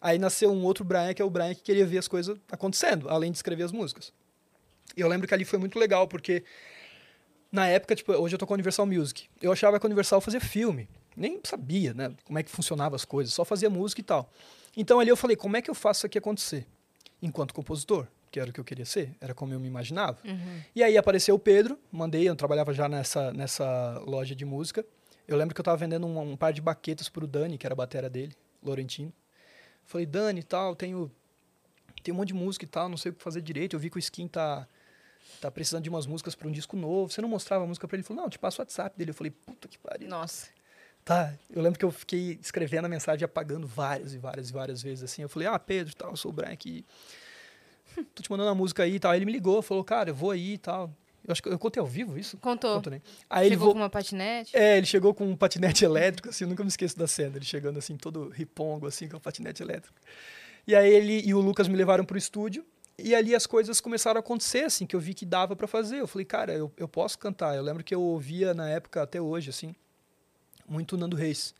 Aí 0.00 0.18
nasceu 0.18 0.50
um 0.50 0.64
outro 0.64 0.84
Brian, 0.84 1.14
que 1.14 1.22
é 1.22 1.24
o 1.24 1.30
Brian 1.30 1.54
que 1.54 1.62
queria 1.62 1.86
ver 1.86 1.98
as 1.98 2.08
coisas 2.08 2.36
acontecendo, 2.50 3.08
além 3.08 3.30
de 3.30 3.38
escrever 3.38 3.62
as 3.62 3.72
músicas. 3.72 4.12
E 4.96 5.00
eu 5.00 5.08
lembro 5.08 5.28
que 5.28 5.34
ali 5.34 5.44
foi 5.44 5.58
muito 5.58 5.78
legal, 5.78 6.08
porque 6.08 6.44
na 7.50 7.68
época, 7.68 7.94
tipo, 7.94 8.12
hoje 8.12 8.34
eu 8.34 8.38
tô 8.38 8.46
com 8.46 8.54
a 8.54 8.56
Universal 8.56 8.86
Music. 8.86 9.28
Eu 9.40 9.52
achava 9.52 9.78
que 9.78 9.86
a 9.86 9.88
Universal 9.88 10.20
fazia 10.20 10.40
filme. 10.40 10.88
Nem 11.16 11.38
sabia, 11.44 11.92
né, 11.92 12.14
como 12.24 12.38
é 12.38 12.42
que 12.42 12.50
funcionava 12.50 12.96
as 12.96 13.04
coisas, 13.04 13.34
só 13.34 13.44
fazia 13.44 13.68
música 13.68 14.00
e 14.00 14.04
tal. 14.04 14.32
Então 14.76 14.98
ali 14.98 15.10
eu 15.10 15.16
falei, 15.16 15.36
como 15.36 15.56
é 15.56 15.62
que 15.62 15.70
eu 15.70 15.74
faço 15.74 16.00
isso 16.00 16.06
aqui 16.06 16.18
acontecer? 16.18 16.66
Enquanto 17.20 17.52
compositor, 17.52 18.08
que 18.32 18.40
era 18.40 18.48
o 18.48 18.52
que 18.52 18.58
eu 18.58 18.64
queria 18.64 18.86
ser, 18.86 19.14
era 19.20 19.34
como 19.34 19.52
eu 19.52 19.60
me 19.60 19.68
imaginava. 19.68 20.18
E 20.74 20.82
aí 20.82 20.96
apareceu 20.96 21.34
o 21.34 21.38
Pedro, 21.38 21.78
mandei, 21.92 22.26
eu 22.26 22.34
trabalhava 22.34 22.72
já 22.72 22.88
nessa, 22.88 23.30
nessa 23.32 24.02
loja 24.06 24.34
de 24.34 24.46
música. 24.46 24.84
Eu 25.28 25.36
lembro 25.36 25.54
que 25.54 25.60
eu 25.60 25.64
tava 25.64 25.76
vendendo 25.76 26.06
um, 26.06 26.32
um 26.32 26.36
par 26.36 26.50
de 26.50 26.62
baquetas 26.62 27.10
pro 27.10 27.26
Dani, 27.26 27.58
que 27.58 27.66
era 27.66 27.74
a 27.74 27.76
batera 27.76 28.08
dele, 28.08 28.34
Laurentino. 28.64 29.12
Falei, 29.84 30.06
Dani 30.06 30.40
e 30.40 30.42
tal, 30.42 30.74
tenho, 30.74 31.12
tenho 32.02 32.14
um 32.14 32.18
monte 32.18 32.28
de 32.28 32.34
música 32.34 32.64
e 32.64 32.68
tal, 32.68 32.88
não 32.88 32.96
sei 32.96 33.12
o 33.12 33.14
que 33.14 33.22
fazer 33.22 33.42
direito. 33.42 33.76
Eu 33.76 33.80
vi 33.80 33.90
que 33.90 33.98
o 33.98 34.00
Skin 34.00 34.26
tá, 34.26 34.66
tá 35.38 35.50
precisando 35.50 35.84
de 35.84 35.90
umas 35.90 36.06
músicas 36.06 36.34
para 36.34 36.48
um 36.48 36.52
disco 36.52 36.74
novo. 36.74 37.12
Você 37.12 37.20
não 37.20 37.28
mostrava 37.28 37.64
a 37.64 37.66
música 37.66 37.86
para 37.86 37.96
ele? 37.96 38.00
Ele 38.00 38.08
falou, 38.08 38.22
não, 38.22 38.30
te 38.30 38.38
passo 38.38 38.60
o 38.60 38.62
WhatsApp 38.62 38.96
dele. 38.96 39.10
Eu 39.10 39.14
falei, 39.14 39.30
puta 39.30 39.68
que 39.68 39.78
pariu. 39.78 40.08
Nossa. 40.08 40.48
Tá, 41.04 41.34
eu 41.50 41.60
lembro 41.60 41.78
que 41.78 41.84
eu 41.84 41.90
fiquei 41.90 42.38
escrevendo 42.40 42.84
a 42.86 42.88
mensagem 42.88 43.24
apagando 43.24 43.66
várias 43.66 44.14
e 44.14 44.18
várias 44.18 44.50
e 44.50 44.52
várias 44.52 44.82
vezes, 44.82 45.04
assim. 45.04 45.20
Eu 45.20 45.28
falei, 45.28 45.48
ah, 45.48 45.58
Pedro, 45.58 45.94
tal, 45.94 46.16
sou 46.16 46.30
o 46.30 46.34
Brian 46.34 46.52
aqui. 46.52 46.86
Tô 48.14 48.22
te 48.22 48.30
mandando 48.30 48.48
uma 48.48 48.54
música 48.54 48.82
aí 48.82 48.96
e 48.96 49.00
tal. 49.00 49.10
Aí 49.12 49.18
ele 49.18 49.26
me 49.26 49.32
ligou, 49.32 49.60
falou, 49.62 49.82
cara, 49.84 50.10
eu 50.10 50.14
vou 50.14 50.30
aí 50.30 50.54
e 50.54 50.58
tal. 50.58 50.92
Eu 51.26 51.30
acho 51.32 51.42
que 51.42 51.48
eu 51.48 51.58
contei 51.58 51.80
ao 51.80 51.86
vivo 51.86 52.18
isso? 52.18 52.36
Contou. 52.38 52.74
Conto, 52.76 52.90
né? 52.90 53.00
Aí 53.30 53.46
ele 53.46 53.54
Chegou 53.54 53.68
vo- 53.68 53.72
com 53.74 53.78
uma 53.80 53.90
patinete. 53.90 54.56
É, 54.56 54.76
ele 54.76 54.86
chegou 54.86 55.14
com 55.14 55.24
um 55.28 55.36
patinete 55.36 55.84
elétrico, 55.86 56.28
assim, 56.30 56.44
eu 56.44 56.48
nunca 56.48 56.64
me 56.64 56.68
esqueço 56.68 56.98
da 56.98 57.06
cena. 57.06 57.36
Ele 57.36 57.44
chegando 57.44 57.78
assim, 57.78 57.96
todo 57.96 58.28
ripongo, 58.30 58.86
assim, 58.88 59.08
com 59.08 59.16
o 59.16 59.20
patinete 59.20 59.62
elétrico. 59.62 59.94
E 60.66 60.74
aí 60.74 60.92
ele 60.92 61.22
e 61.24 61.32
o 61.32 61.40
Lucas 61.40 61.68
me 61.68 61.76
levaram 61.76 62.04
pro 62.04 62.18
estúdio. 62.18 62.64
E 62.98 63.14
ali 63.14 63.34
as 63.34 63.46
coisas 63.46 63.80
começaram 63.80 64.18
a 64.18 64.20
acontecer, 64.20 64.64
assim, 64.64 64.84
que 64.84 64.94
eu 64.94 65.00
vi 65.00 65.14
que 65.14 65.24
dava 65.24 65.54
pra 65.56 65.66
fazer. 65.66 65.98
Eu 66.00 66.06
falei, 66.08 66.24
cara, 66.24 66.52
eu, 66.52 66.70
eu 66.76 66.86
posso 66.88 67.18
cantar. 67.18 67.56
Eu 67.56 67.62
lembro 67.62 67.82
que 67.84 67.94
eu 67.94 68.02
ouvia 68.02 68.52
na 68.52 68.68
época, 68.68 69.02
até 69.02 69.20
hoje, 69.20 69.48
assim, 69.50 69.74
muito 70.68 70.94
o 70.94 70.98
Nando 70.98 71.16
Reis. 71.16 71.54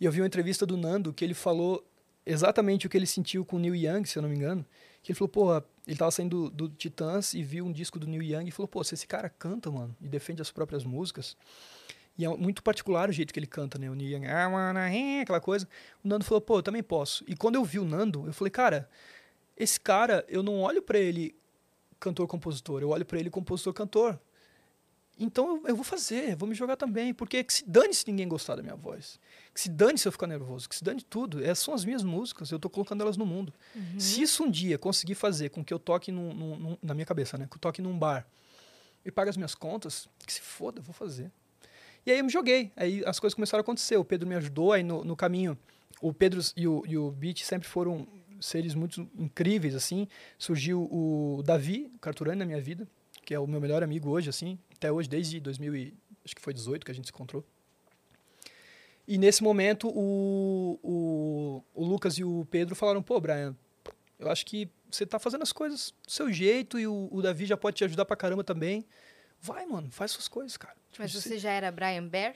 E 0.00 0.04
eu 0.04 0.12
vi 0.12 0.20
uma 0.20 0.26
entrevista 0.26 0.64
do 0.66 0.76
Nando 0.76 1.12
que 1.12 1.24
ele 1.24 1.34
falou 1.34 1.84
exatamente 2.24 2.86
o 2.86 2.90
que 2.90 2.96
ele 2.96 3.06
sentiu 3.06 3.44
com 3.44 3.56
o 3.56 3.58
Neil 3.58 3.74
Young, 3.74 4.04
se 4.04 4.18
eu 4.18 4.22
não 4.22 4.28
me 4.28 4.36
engano. 4.36 4.64
Que 5.02 5.12
ele 5.12 5.18
falou, 5.18 5.28
pô, 5.28 5.62
ele 5.86 5.96
tava 5.96 6.10
saindo 6.10 6.50
do, 6.50 6.68
do 6.68 6.68
Titãs 6.68 7.34
e 7.34 7.42
viu 7.42 7.64
um 7.64 7.72
disco 7.72 7.98
do 7.98 8.06
Neil 8.06 8.22
Young 8.22 8.48
e 8.48 8.50
falou, 8.50 8.68
pô, 8.68 8.84
se 8.84 8.94
esse 8.94 9.06
cara 9.06 9.28
canta, 9.28 9.70
mano, 9.70 9.96
e 10.00 10.08
defende 10.08 10.42
as 10.42 10.50
próprias 10.50 10.84
músicas, 10.84 11.36
e 12.18 12.24
é 12.24 12.28
muito 12.28 12.62
particular 12.62 13.08
o 13.08 13.12
jeito 13.12 13.32
que 13.32 13.38
ele 13.38 13.46
canta, 13.46 13.78
né? 13.78 13.90
O 13.90 13.94
Neil 13.94 14.18
Young, 14.18 14.26
aquela 15.22 15.40
coisa. 15.40 15.66
O 16.04 16.08
Nando 16.08 16.24
falou, 16.24 16.40
pô, 16.40 16.58
eu 16.58 16.62
também 16.62 16.82
posso. 16.82 17.24
E 17.26 17.34
quando 17.34 17.54
eu 17.54 17.64
vi 17.64 17.78
o 17.78 17.84
Nando, 17.84 18.26
eu 18.26 18.32
falei, 18.32 18.50
cara, 18.50 18.88
esse 19.56 19.80
cara, 19.80 20.24
eu 20.28 20.42
não 20.42 20.60
olho 20.60 20.82
pra 20.82 20.98
ele 20.98 21.34
cantor-compositor, 21.98 22.82
eu 22.82 22.90
olho 22.90 23.06
pra 23.06 23.18
ele 23.18 23.30
compositor-cantor. 23.30 24.18
Então 25.22 25.56
eu, 25.58 25.68
eu 25.68 25.76
vou 25.76 25.84
fazer, 25.84 26.34
vou 26.34 26.48
me 26.48 26.54
jogar 26.54 26.76
também. 26.76 27.12
Porque 27.12 27.44
que 27.44 27.52
se 27.52 27.68
dane 27.68 27.92
se 27.94 28.04
ninguém 28.08 28.26
gostar 28.26 28.56
da 28.56 28.62
minha 28.62 28.74
voz. 28.74 29.20
Que 29.54 29.60
se 29.60 29.68
dane 29.68 29.98
se 29.98 30.08
eu 30.08 30.12
ficar 30.12 30.26
nervoso. 30.26 30.68
Que 30.68 30.74
se 30.74 30.82
dane 30.82 31.02
tudo. 31.02 31.42
Essas 31.44 31.58
são 31.60 31.74
as 31.74 31.84
minhas 31.84 32.02
músicas, 32.02 32.50
eu 32.50 32.58
tô 32.58 32.70
colocando 32.70 33.02
elas 33.02 33.16
no 33.16 33.26
mundo. 33.26 33.52
Se 33.98 34.22
isso 34.22 34.42
um 34.44 34.50
dia 34.50 34.78
conseguir 34.78 35.14
fazer 35.14 35.50
com 35.50 35.64
que 35.64 35.72
eu 35.74 35.78
toque 35.78 36.10
num, 36.10 36.32
num- 36.34 36.56
num- 36.56 36.78
na 36.82 36.94
minha 36.94 37.06
cabeça, 37.06 37.36
né? 37.38 37.46
Que 37.50 37.56
eu 37.56 37.60
toque 37.60 37.82
num 37.82 37.96
bar 37.98 38.26
e 39.04 39.10
pague 39.10 39.30
as 39.30 39.36
minhas 39.36 39.54
contas, 39.54 40.08
que 40.26 40.32
se 40.32 40.40
foda, 40.40 40.80
eu 40.80 40.82
vou 40.82 40.94
fazer. 40.94 41.30
E 42.06 42.10
aí 42.10 42.18
eu 42.18 42.24
me 42.24 42.30
joguei. 42.30 42.72
Aí 42.76 43.02
as 43.06 43.20
coisas 43.20 43.34
começaram 43.34 43.60
a 43.60 43.62
acontecer. 43.62 43.96
O 43.96 44.04
Pedro 44.04 44.26
me 44.26 44.34
ajudou 44.36 44.72
aí 44.72 44.82
no, 44.82 45.04
no 45.04 45.14
caminho. 45.14 45.56
O 46.00 46.12
Pedro 46.14 46.40
e 46.56 46.66
o, 46.66 46.82
e 46.86 46.96
o 46.96 47.10
Beat 47.10 47.42
sempre 47.44 47.68
foram 47.68 48.08
seres 48.40 48.74
muito 48.74 49.06
incríveis, 49.18 49.74
assim. 49.74 50.08
Surgiu 50.38 50.84
o 50.90 51.42
Davi 51.44 51.92
Carturani 52.00 52.38
na 52.38 52.46
minha 52.46 52.60
vida, 52.60 52.88
que 53.30 53.34
é 53.34 53.38
o 53.38 53.46
meu 53.46 53.60
melhor 53.60 53.80
amigo 53.80 54.10
hoje, 54.10 54.28
assim. 54.28 54.58
Até 54.74 54.90
hoje, 54.90 55.08
desde 55.08 55.38
2000 55.38 55.76
e, 55.76 55.94
acho 56.24 56.34
que 56.34 56.42
foi 56.42 56.52
18 56.52 56.84
que 56.84 56.90
a 56.90 56.94
gente 56.94 57.04
se 57.06 57.12
encontrou. 57.12 57.44
E 59.06 59.16
nesse 59.16 59.40
momento, 59.40 59.86
o, 59.88 60.80
o, 60.82 61.64
o 61.72 61.84
Lucas 61.84 62.14
e 62.18 62.24
o 62.24 62.44
Pedro 62.50 62.74
falaram, 62.74 63.00
pô, 63.00 63.20
Brian, 63.20 63.54
eu 64.18 64.28
acho 64.28 64.44
que 64.44 64.68
você 64.90 65.06
tá 65.06 65.20
fazendo 65.20 65.42
as 65.42 65.52
coisas 65.52 65.94
do 66.04 66.10
seu 66.10 66.32
jeito 66.32 66.76
e 66.76 66.88
o, 66.88 67.08
o 67.12 67.22
Davi 67.22 67.46
já 67.46 67.56
pode 67.56 67.76
te 67.76 67.84
ajudar 67.84 68.04
pra 68.04 68.16
caramba 68.16 68.42
também. 68.42 68.84
Vai, 69.40 69.64
mano, 69.64 69.88
faz 69.92 70.10
suas 70.10 70.26
coisas, 70.26 70.56
cara. 70.56 70.74
Tipo, 70.90 71.04
Mas 71.04 71.12
você- 71.12 71.28
você 71.28 71.38
já 71.38 71.52
era 71.52 71.70
Brian 71.70 72.08
Bear? 72.08 72.34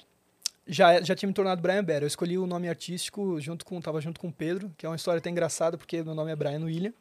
já, 0.64 1.02
já 1.02 1.16
tinha 1.16 1.26
me 1.26 1.34
tornado 1.34 1.60
Brian 1.60 1.82
Bear. 1.82 2.04
Eu 2.04 2.06
escolhi 2.06 2.38
o 2.38 2.46
nome 2.46 2.68
artístico 2.68 3.40
junto 3.40 3.64
com, 3.64 3.80
tava 3.80 4.00
junto 4.00 4.20
com 4.20 4.28
o 4.28 4.32
Pedro, 4.32 4.72
que 4.78 4.86
é 4.86 4.88
uma 4.88 4.94
história 4.94 5.18
até 5.18 5.28
engraçada, 5.28 5.76
porque 5.76 6.04
meu 6.04 6.14
nome 6.14 6.30
é 6.30 6.36
Brian 6.36 6.60
William. 6.64 6.92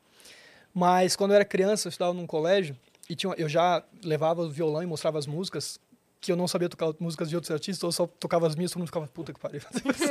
Mas 0.74 1.16
quando 1.16 1.30
eu 1.30 1.36
era 1.36 1.46
criança, 1.46 1.88
eu 1.88 1.89
estudava 1.91 2.14
num 2.16 2.26
colégio, 2.26 2.76
e 3.10 3.16
tinha, 3.16 3.34
eu 3.38 3.49
já 3.49 3.84
levava 4.04 4.43
o 4.43 4.49
violão 4.49 4.82
e 4.82 4.86
mostrava 4.86 5.20
as 5.20 5.28
músicas, 5.28 5.80
que 6.24 6.32
eu 6.32 6.38
não 6.38 6.47
sabia 6.47 6.70
tocar 6.70 6.93
músicas 6.99 7.30
de 7.30 7.36
outros 7.36 7.51
artistas, 7.51 7.84
eu 7.84 7.91
só 7.91 8.08
tocava 8.08 8.47
as 8.47 8.56
minhas, 8.56 8.72
todo 8.72 8.80
mundo 8.80 8.88
ficava, 8.88 9.06
puta 9.08 9.34
que 9.34 9.39
pariu. 9.39 9.60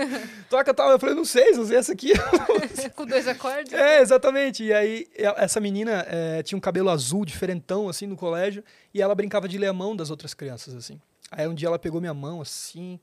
Toca 0.51 0.75
tal, 0.75 0.91
eu 0.91 0.99
falei, 0.99 1.15
não 1.15 1.25
sei, 1.25 1.55
só 1.55 1.65
sei 1.65 1.79
essa 1.79 1.93
aqui. 1.93 2.13
Com 2.95 3.07
dois 3.07 3.27
acordes? 3.27 3.73
É, 3.73 4.01
exatamente. 4.03 4.63
E 4.63 4.75
aí, 4.75 5.09
essa 5.37 5.59
menina 5.59 6.05
eh, 6.07 6.43
tinha 6.43 6.57
um 6.57 6.61
cabelo 6.61 6.91
azul, 6.91 7.25
diferentão, 7.25 7.89
assim, 7.89 8.07
no 8.07 8.15
colégio, 8.15 8.63
e 8.93 9.01
ela 9.01 9.15
brincava 9.15 9.49
de 9.49 9.57
ler 9.57 9.69
a 9.69 9.73
mão 9.73 9.97
das 9.97 10.11
outras 10.11 10.35
crianças, 10.35 10.75
assim. 10.75 11.01
Aí 11.31 11.49
um 11.49 11.55
dia 11.55 11.69
ela 11.69 11.79
pegou 11.79 11.99
minha 11.99 12.13
mão, 12.13 12.43
assim, 12.43 13.01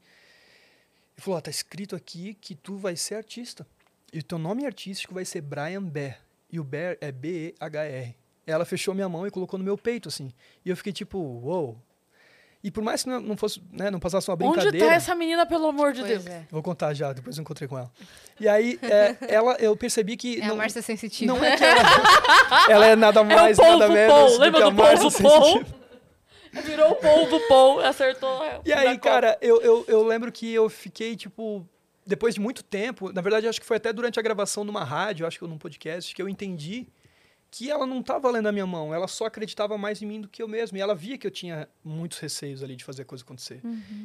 e 1.17 1.21
falou, 1.21 1.39
ó, 1.39 1.41
tá 1.41 1.49
escrito 1.49 1.95
aqui 1.95 2.35
que 2.35 2.53
tu 2.53 2.77
vai 2.77 2.95
ser 2.95 3.15
artista. 3.15 3.65
E 4.13 4.19
o 4.19 4.23
teu 4.23 4.37
nome 4.37 4.65
artístico 4.65 5.15
vai 5.15 5.25
ser 5.25 5.41
Brian 5.41 5.83
Bear. 5.83 6.19
E 6.51 6.59
o 6.59 6.63
Bear 6.63 6.95
é 7.01 7.11
B-E-H-R. 7.11 8.15
Ela 8.45 8.65
fechou 8.65 8.93
minha 8.93 9.07
mão 9.09 9.27
e 9.27 9.31
colocou 9.31 9.57
no 9.59 9.65
meu 9.65 9.77
peito, 9.77 10.09
assim. 10.09 10.31
E 10.65 10.69
eu 10.69 10.77
fiquei 10.77 10.91
tipo, 10.93 11.17
uou. 11.17 11.77
E 12.61 12.69
por 12.69 12.83
mais 12.83 13.03
que 13.03 13.09
não 13.09 13.37
fosse, 13.37 13.61
né, 13.71 13.89
não 13.89 13.99
passasse 14.01 14.29
uma 14.29 14.35
brincadeira... 14.35 14.69
Onde 14.69 14.79
tá 14.79 14.93
essa 14.93 15.15
menina, 15.15 15.45
pelo 15.45 15.67
amor 15.67 15.93
de 15.93 16.03
Deus? 16.03 16.27
é. 16.27 16.45
Vou 16.51 16.61
contar 16.61 16.93
já, 16.93 17.13
depois 17.13 17.37
eu 17.37 17.41
encontrei 17.41 17.69
com 17.69 17.77
ela. 17.77 17.89
E 18.37 18.49
aí, 18.49 18.77
é, 18.81 19.15
ela, 19.33 19.53
eu 19.59 19.77
percebi 19.77 20.17
que... 20.17 20.41
É 20.41 20.43
a 20.43 20.47
não- 20.49 20.57
Márcia 20.57 20.81
Sensitiva. 20.81 21.33
não 21.33 21.41
é 21.41 21.55
que 21.55 21.63
ela, 21.63 21.81
ela 22.69 22.85
é 22.87 22.95
nada 22.97 23.21
É 23.21 23.23
mais, 23.23 23.55
polvo 23.55 23.77
nada 23.77 23.93
menos 23.93 24.13
Paul. 24.13 24.39
Lembra 24.39 24.59
que 24.61 24.67
a 24.67 24.69
do 24.71 24.75
Márcia 24.75 24.99
polvo 25.11 25.21
Paul? 25.23 25.45
Sensitiva. 25.45 25.79
Virou 26.65 26.91
o 26.91 26.95
polvo 26.95 27.39
Paul, 27.47 27.79
acertou. 27.79 28.43
é, 28.43 28.59
E 28.65 28.73
aí, 28.73 28.97
cara, 28.97 29.37
eu, 29.39 29.61
eu, 29.61 29.85
eu 29.87 30.03
lembro 30.03 30.29
que 30.29 30.51
eu 30.51 30.67
fiquei, 30.67 31.15
tipo, 31.15 31.65
depois 32.05 32.33
de 32.35 32.41
muito 32.41 32.61
tempo, 32.63 33.13
na 33.13 33.21
verdade, 33.21 33.47
acho 33.47 33.61
que 33.61 33.67
foi 33.67 33.77
até 33.77 33.93
durante 33.93 34.19
a 34.19 34.23
gravação 34.23 34.63
numa 34.65 34.83
rádio, 34.83 35.25
acho 35.25 35.39
que 35.39 35.45
num 35.47 35.57
podcast, 35.59 36.13
que 36.13 36.21
eu 36.21 36.27
entendi 36.27 36.87
que 37.51 37.69
ela 37.69 37.85
não 37.85 38.01
estava 38.01 38.29
lendo 38.29 38.47
a 38.47 38.51
minha 38.51 38.65
mão, 38.65 38.93
ela 38.93 39.07
só 39.07 39.25
acreditava 39.25 39.77
mais 39.77 40.01
em 40.01 40.05
mim 40.05 40.21
do 40.21 40.27
que 40.27 40.41
eu 40.41 40.47
mesmo. 40.47 40.77
E 40.77 40.81
ela 40.81 40.93
via 40.93 41.17
que 41.17 41.25
eu 41.25 41.31
tinha 41.31 41.67
muitos 41.83 42.19
receios 42.19 42.63
ali 42.63 42.75
de 42.75 42.83
fazer 42.83 43.01
a 43.01 43.05
coisa 43.05 43.23
acontecer. 43.23 43.61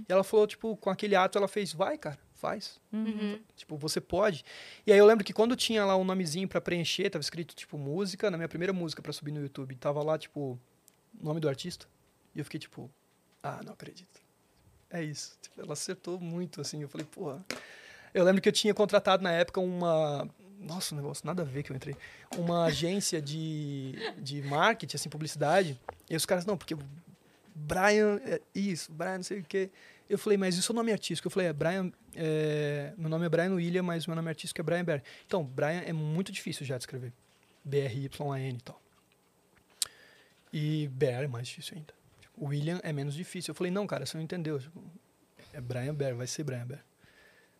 E 0.08 0.12
ela 0.12 0.24
falou, 0.24 0.46
tipo, 0.46 0.76
com 0.76 0.90
aquele 0.90 1.14
ato, 1.14 1.36
ela 1.36 1.48
fez, 1.48 1.72
vai, 1.72 1.98
cara, 1.98 2.18
faz. 2.34 2.80
Uhum. 2.92 3.38
Tipo, 3.54 3.76
você 3.76 4.00
pode. 4.00 4.44
E 4.86 4.92
aí 4.92 4.98
eu 4.98 5.06
lembro 5.06 5.24
que 5.24 5.32
quando 5.32 5.54
tinha 5.56 5.84
lá 5.84 5.96
um 5.96 6.04
nomezinho 6.04 6.48
pra 6.48 6.60
preencher, 6.60 7.10
tava 7.10 7.22
escrito, 7.22 7.54
tipo, 7.54 7.76
música, 7.76 8.30
na 8.30 8.36
minha 8.36 8.48
primeira 8.48 8.72
música 8.72 9.02
pra 9.02 9.12
subir 9.12 9.32
no 9.32 9.40
YouTube, 9.40 9.74
tava 9.76 10.02
lá, 10.02 10.18
tipo, 10.18 10.58
nome 11.20 11.40
do 11.40 11.48
artista. 11.48 11.86
E 12.34 12.38
eu 12.38 12.44
fiquei, 12.44 12.60
tipo, 12.60 12.90
ah, 13.42 13.60
não 13.64 13.74
acredito. 13.74 14.20
É 14.90 15.02
isso. 15.02 15.36
Tipo, 15.42 15.60
ela 15.60 15.72
acertou 15.72 16.18
muito, 16.18 16.60
assim. 16.60 16.80
Eu 16.80 16.88
falei, 16.88 17.06
porra. 17.06 17.44
Eu 18.14 18.24
lembro 18.24 18.40
que 18.40 18.48
eu 18.48 18.52
tinha 18.52 18.72
contratado 18.72 19.22
na 19.22 19.32
época 19.32 19.60
uma. 19.60 20.28
Nossa, 20.64 20.94
um 20.94 20.98
negócio, 20.98 21.26
nada 21.26 21.42
a 21.42 21.44
ver 21.44 21.62
que 21.62 21.70
eu 21.70 21.76
entrei. 21.76 21.94
Uma 22.36 22.64
agência 22.64 23.20
de, 23.20 23.94
de 24.18 24.42
marketing, 24.42 24.96
assim, 24.96 25.08
publicidade. 25.08 25.78
E 26.08 26.16
os 26.16 26.24
caras, 26.24 26.46
não, 26.46 26.56
porque 26.56 26.74
Brian, 27.54 28.20
é 28.24 28.40
isso, 28.54 28.90
Brian, 28.92 29.16
não 29.16 29.22
sei 29.22 29.40
o 29.40 29.44
quê. 29.44 29.70
Eu 30.08 30.18
falei, 30.18 30.36
mas 30.36 30.56
isso 30.56 30.70
é 30.70 30.74
o 30.74 30.76
nome 30.76 30.92
artístico. 30.92 31.26
Eu 31.28 31.30
falei, 31.30 31.48
é 31.48 31.52
Brian. 31.52 31.90
é, 32.14 32.92
meu 32.96 33.08
nome 33.08 33.26
é 33.26 33.28
Brian 33.28 33.54
William, 33.54 33.82
mas 33.82 34.06
meu 34.06 34.16
nome 34.16 34.28
artístico 34.28 34.60
é 34.60 34.64
Brian 34.64 34.84
Bear. 34.84 35.02
Então, 35.26 35.44
Brian 35.44 35.82
é 35.86 35.92
muito 35.92 36.32
difícil 36.32 36.66
já 36.66 36.76
de 36.76 36.82
escrever. 36.82 37.12
B-R-Y-A-N 37.64 38.58
e 38.58 38.60
tal. 38.60 38.80
E 40.52 40.88
Bear 40.88 41.24
é 41.24 41.26
mais 41.26 41.48
difícil 41.48 41.76
ainda. 41.76 41.94
Tipo, 42.20 42.46
William 42.46 42.80
é 42.82 42.92
menos 42.92 43.14
difícil. 43.14 43.52
Eu 43.52 43.54
falei, 43.54 43.72
não, 43.72 43.86
cara, 43.86 44.04
você 44.04 44.16
não 44.16 44.24
entendeu. 44.24 44.58
Tipo, 44.58 44.82
é 45.52 45.60
Brian 45.60 45.94
Bear, 45.94 46.14
vai 46.14 46.26
ser 46.26 46.44
Brian 46.44 46.66
Bear. 46.66 46.84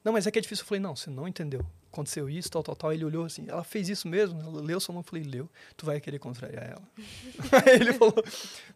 Não, 0.05 0.13
mas 0.13 0.27
é 0.27 0.31
que 0.31 0.39
é 0.39 0.43
difícil. 0.43 0.65
Eu 0.65 0.69
falei, 0.69 0.81
não, 0.81 0.95
você 0.95 1.09
não 1.09 1.27
entendeu. 1.27 1.65
Aconteceu 1.95 2.29
isso, 2.29 2.51
tal, 2.51 2.61
tal, 2.61 2.75
tal. 2.75 2.93
Ele 2.93 3.05
olhou 3.05 3.25
assim, 3.25 3.45
ela 3.49 3.63
fez 3.63 3.89
isso 3.89 4.09
mesmo? 4.09 4.41
Ela 4.41 4.61
leu 4.61 4.81
seu 4.81 4.93
nome? 4.93 5.05
Eu 5.07 5.09
falei, 5.09 5.23
leu. 5.25 5.49
Tu 5.77 5.87
vai 5.87 6.01
querer 6.01 6.19
contrariar 6.19 6.65
ela. 6.65 6.83
Aí 7.65 7.77
ele 7.77 7.93
falou, 7.93 8.15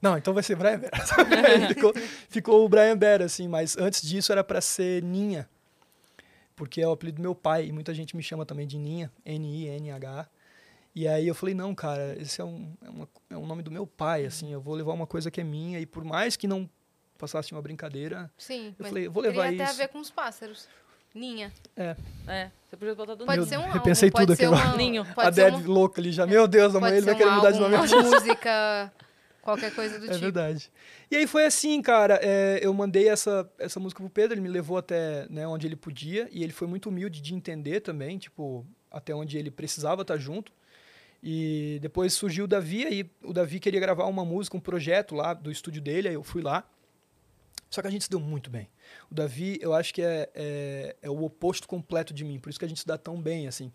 não, 0.00 0.16
então 0.16 0.32
vai 0.32 0.42
ser 0.44 0.54
Brian 0.54 0.78
Bear. 0.78 0.92
Aí 1.44 1.66
ficou, 1.74 1.92
ficou 2.28 2.64
o 2.64 2.68
Brian 2.68 2.96
Bear, 2.96 3.20
assim. 3.20 3.48
Mas 3.48 3.76
antes 3.76 4.02
disso 4.02 4.30
era 4.30 4.44
para 4.44 4.60
ser 4.60 5.02
Ninha. 5.02 5.48
Porque 6.54 6.80
é 6.80 6.86
o 6.86 6.92
apelido 6.92 7.16
do 7.16 7.22
meu 7.22 7.34
pai. 7.34 7.66
E 7.66 7.72
muita 7.72 7.92
gente 7.92 8.16
me 8.16 8.22
chama 8.22 8.46
também 8.46 8.68
de 8.68 8.78
Ninha. 8.78 9.10
N-I-N-H-A. 9.26 10.28
E 10.94 11.08
aí 11.08 11.26
eu 11.26 11.34
falei, 11.34 11.56
não, 11.56 11.74
cara, 11.74 12.16
esse 12.20 12.40
é 12.40 12.44
um, 12.44 12.72
é, 12.84 12.88
uma- 12.88 13.08
é 13.30 13.36
um 13.36 13.46
nome 13.46 13.64
do 13.64 13.70
meu 13.70 13.84
pai, 13.86 14.26
assim. 14.26 14.52
Eu 14.52 14.60
vou 14.60 14.76
levar 14.76 14.92
uma 14.92 15.08
coisa 15.08 15.28
que 15.28 15.40
é 15.40 15.44
minha. 15.44 15.80
E 15.80 15.86
por 15.86 16.04
mais 16.04 16.36
que 16.36 16.46
não 16.46 16.70
passasse 17.18 17.50
uma 17.50 17.60
brincadeira... 17.60 18.30
Sim. 18.38 18.76
Eu 18.78 18.84
falei, 18.86 19.08
vou 19.08 19.24
levar 19.24 19.42
teria 19.42 19.56
até 19.62 19.64
a 19.64 19.70
isso. 19.72 19.76
ver 19.78 19.88
com 19.88 19.98
os 19.98 20.08
pássaros. 20.10 20.68
Ninha. 21.14 21.52
É, 21.76 21.96
você 22.68 22.76
podia 22.76 22.94
botar 22.94 23.14
do 23.14 23.24
Pode 23.26 23.46
ser 23.46 23.56
um 23.56 23.62
álbum. 23.62 23.72
repensei 23.72 24.11
pode 24.11 24.26
tudo 24.26 24.36
ser 24.36 24.44
aqui 24.44 24.54
agora. 24.54 24.68
uma- 24.68 24.76
Ninho. 24.76 25.04
Pode 25.14 25.28
a 25.28 25.32
ser 25.32 25.52
um, 25.52 25.66
louca 25.66 26.00
ali 26.00 26.12
já. 26.12 26.26
Meu 26.26 26.46
Deus, 26.46 26.74
amanhã 26.74 26.96
ele 26.96 27.06
vai 27.06 27.14
querer 27.16 27.30
um 27.30 27.36
mudar 27.36 27.50
de 27.50 27.59
nome. 27.61 27.74
uma 27.74 28.02
música, 28.02 28.92
qualquer 29.42 29.74
coisa 29.74 29.98
do 29.98 30.04
É 30.06 30.09
tipo. 30.11 30.20
verdade. 30.20 30.70
E 31.11 31.16
aí 31.16 31.26
foi 31.26 31.46
assim, 31.46 31.80
cara. 31.80 32.18
é, 32.22 32.61
eu 32.62 32.72
mandei 32.74 33.09
essa, 33.09 33.50
essa 33.59 33.80
música 33.80 34.00
pro 34.02 34.11
Pedro, 34.11 34.34
ele 34.34 34.42
me 34.42 34.48
levou 34.48 34.76
até 34.76 35.26
né, 35.30 35.46
onde 35.46 35.66
ele 35.66 35.76
podia, 35.76 36.28
e 36.30 36.44
ele 36.44 36.52
foi 36.52 36.68
muito 36.68 36.88
humilde 36.90 37.20
de 37.22 37.34
entender 37.34 37.80
também, 37.80 38.18
tipo, 38.18 38.66
até 38.90 39.14
onde 39.14 39.38
ele 39.38 39.50
precisava 39.50 40.02
estar 40.02 40.18
junto. 40.18 40.52
E 41.22 41.78
depois 41.82 42.12
surgiu 42.12 42.44
o 42.44 42.48
Davi, 42.48 42.84
aí 42.86 43.11
o 43.24 43.32
Davi 43.32 43.59
queria 43.59 43.80
gravar 43.80 44.04
uma 44.04 44.24
música, 44.24 44.56
um 44.56 44.61
projeto 44.61 45.14
lá 45.16 45.34
do 45.34 45.50
estúdio 45.50 45.82
dele, 45.82 46.06
aí 46.09 46.14
eu 46.14 46.22
fui 46.22 46.42
lá. 46.42 46.62
Só 47.70 47.82
que 47.82 47.88
a 47.88 47.90
gente 47.90 48.04
se 48.04 48.10
deu 48.10 48.20
muito 48.20 48.50
bem. 48.50 48.68
O 49.10 49.14
Davi, 49.14 49.58
eu 49.60 49.74
acho 49.74 49.92
que 49.92 50.02
é, 50.02 50.30
é, 50.34 50.96
é 51.02 51.10
o 51.10 51.22
oposto 51.22 51.68
completo 51.68 52.14
de 52.14 52.24
mim, 52.24 52.38
por 52.38 52.50
isso 52.50 52.58
que 52.58 52.64
a 52.64 52.68
gente 52.68 52.80
se 52.80 52.86
dá 52.86 52.96
tão 52.96 53.20
bem, 53.20 53.46
assim. 53.46 53.72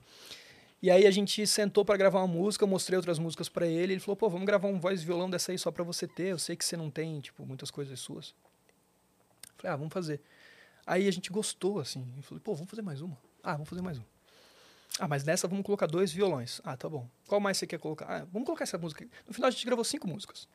E 0.82 0.92
aí 0.92 1.08
a 1.08 1.12
gente 1.12 1.46
sentou 1.48 1.86
para 1.86 1.96
gravar 1.96 2.20
uma 2.20 2.28
música, 2.28 2.64
eu 2.64 2.68
mostrei 2.68 2.98
outras 2.98 3.18
músicas 3.18 3.48
para 3.48 3.66
ele, 3.66 3.94
ele 3.94 4.00
falou, 4.00 4.18
pô, 4.18 4.30
vamos 4.30 4.46
gravar 4.46 4.68
um 4.68 4.80
voz 4.80 5.02
e 5.02 5.06
violão 5.06 5.30
dessa 5.30 5.52
aí 5.52 5.58
só 5.58 5.72
para 5.72 5.84
você 5.84 6.08
ter, 6.08 6.28
eu 6.28 6.40
sei 6.40 6.56
que 6.56 6.66
você 6.66 6.76
não 6.76 6.90
tem, 6.90 7.22
tipo, 7.22 7.46
muitas 7.46 7.72
coisas 7.72 7.98
suas. 8.00 8.36
Falei, 9.58 9.74
ah, 9.74 9.76
vamos 9.78 9.94
fazer. 9.94 10.20
Aí 10.86 11.08
a 11.08 11.12
gente 11.12 11.32
gostou, 11.32 11.80
assim, 11.80 12.06
eu 12.18 12.24
falei, 12.24 12.42
pô, 12.44 12.54
vamos 12.54 12.70
fazer 12.70 12.82
mais 12.82 13.00
uma. 13.00 13.18
Ah, 13.42 13.54
vamos 13.54 13.70
fazer 13.70 13.82
mais 13.82 13.98
uma. 13.98 14.06
Ah, 15.00 15.08
mas 15.08 15.24
nessa 15.24 15.48
vamos 15.48 15.66
colocar 15.66 15.88
dois 15.88 16.12
violões. 16.12 16.62
Ah, 16.64 16.76
tá 16.76 16.90
bom. 16.90 17.08
Qual 17.28 17.40
mais 17.40 17.58
você 17.58 17.66
quer 17.66 17.80
colocar? 17.80 18.06
Ah, 18.06 18.28
vamos 18.32 18.46
colocar 18.46 18.64
essa 18.64 18.78
música. 18.78 19.08
No 19.28 19.34
final 19.34 19.48
a 19.48 19.52
gente 19.52 19.66
gravou 19.66 19.84
cinco 19.84 20.08
músicas. 20.08 20.48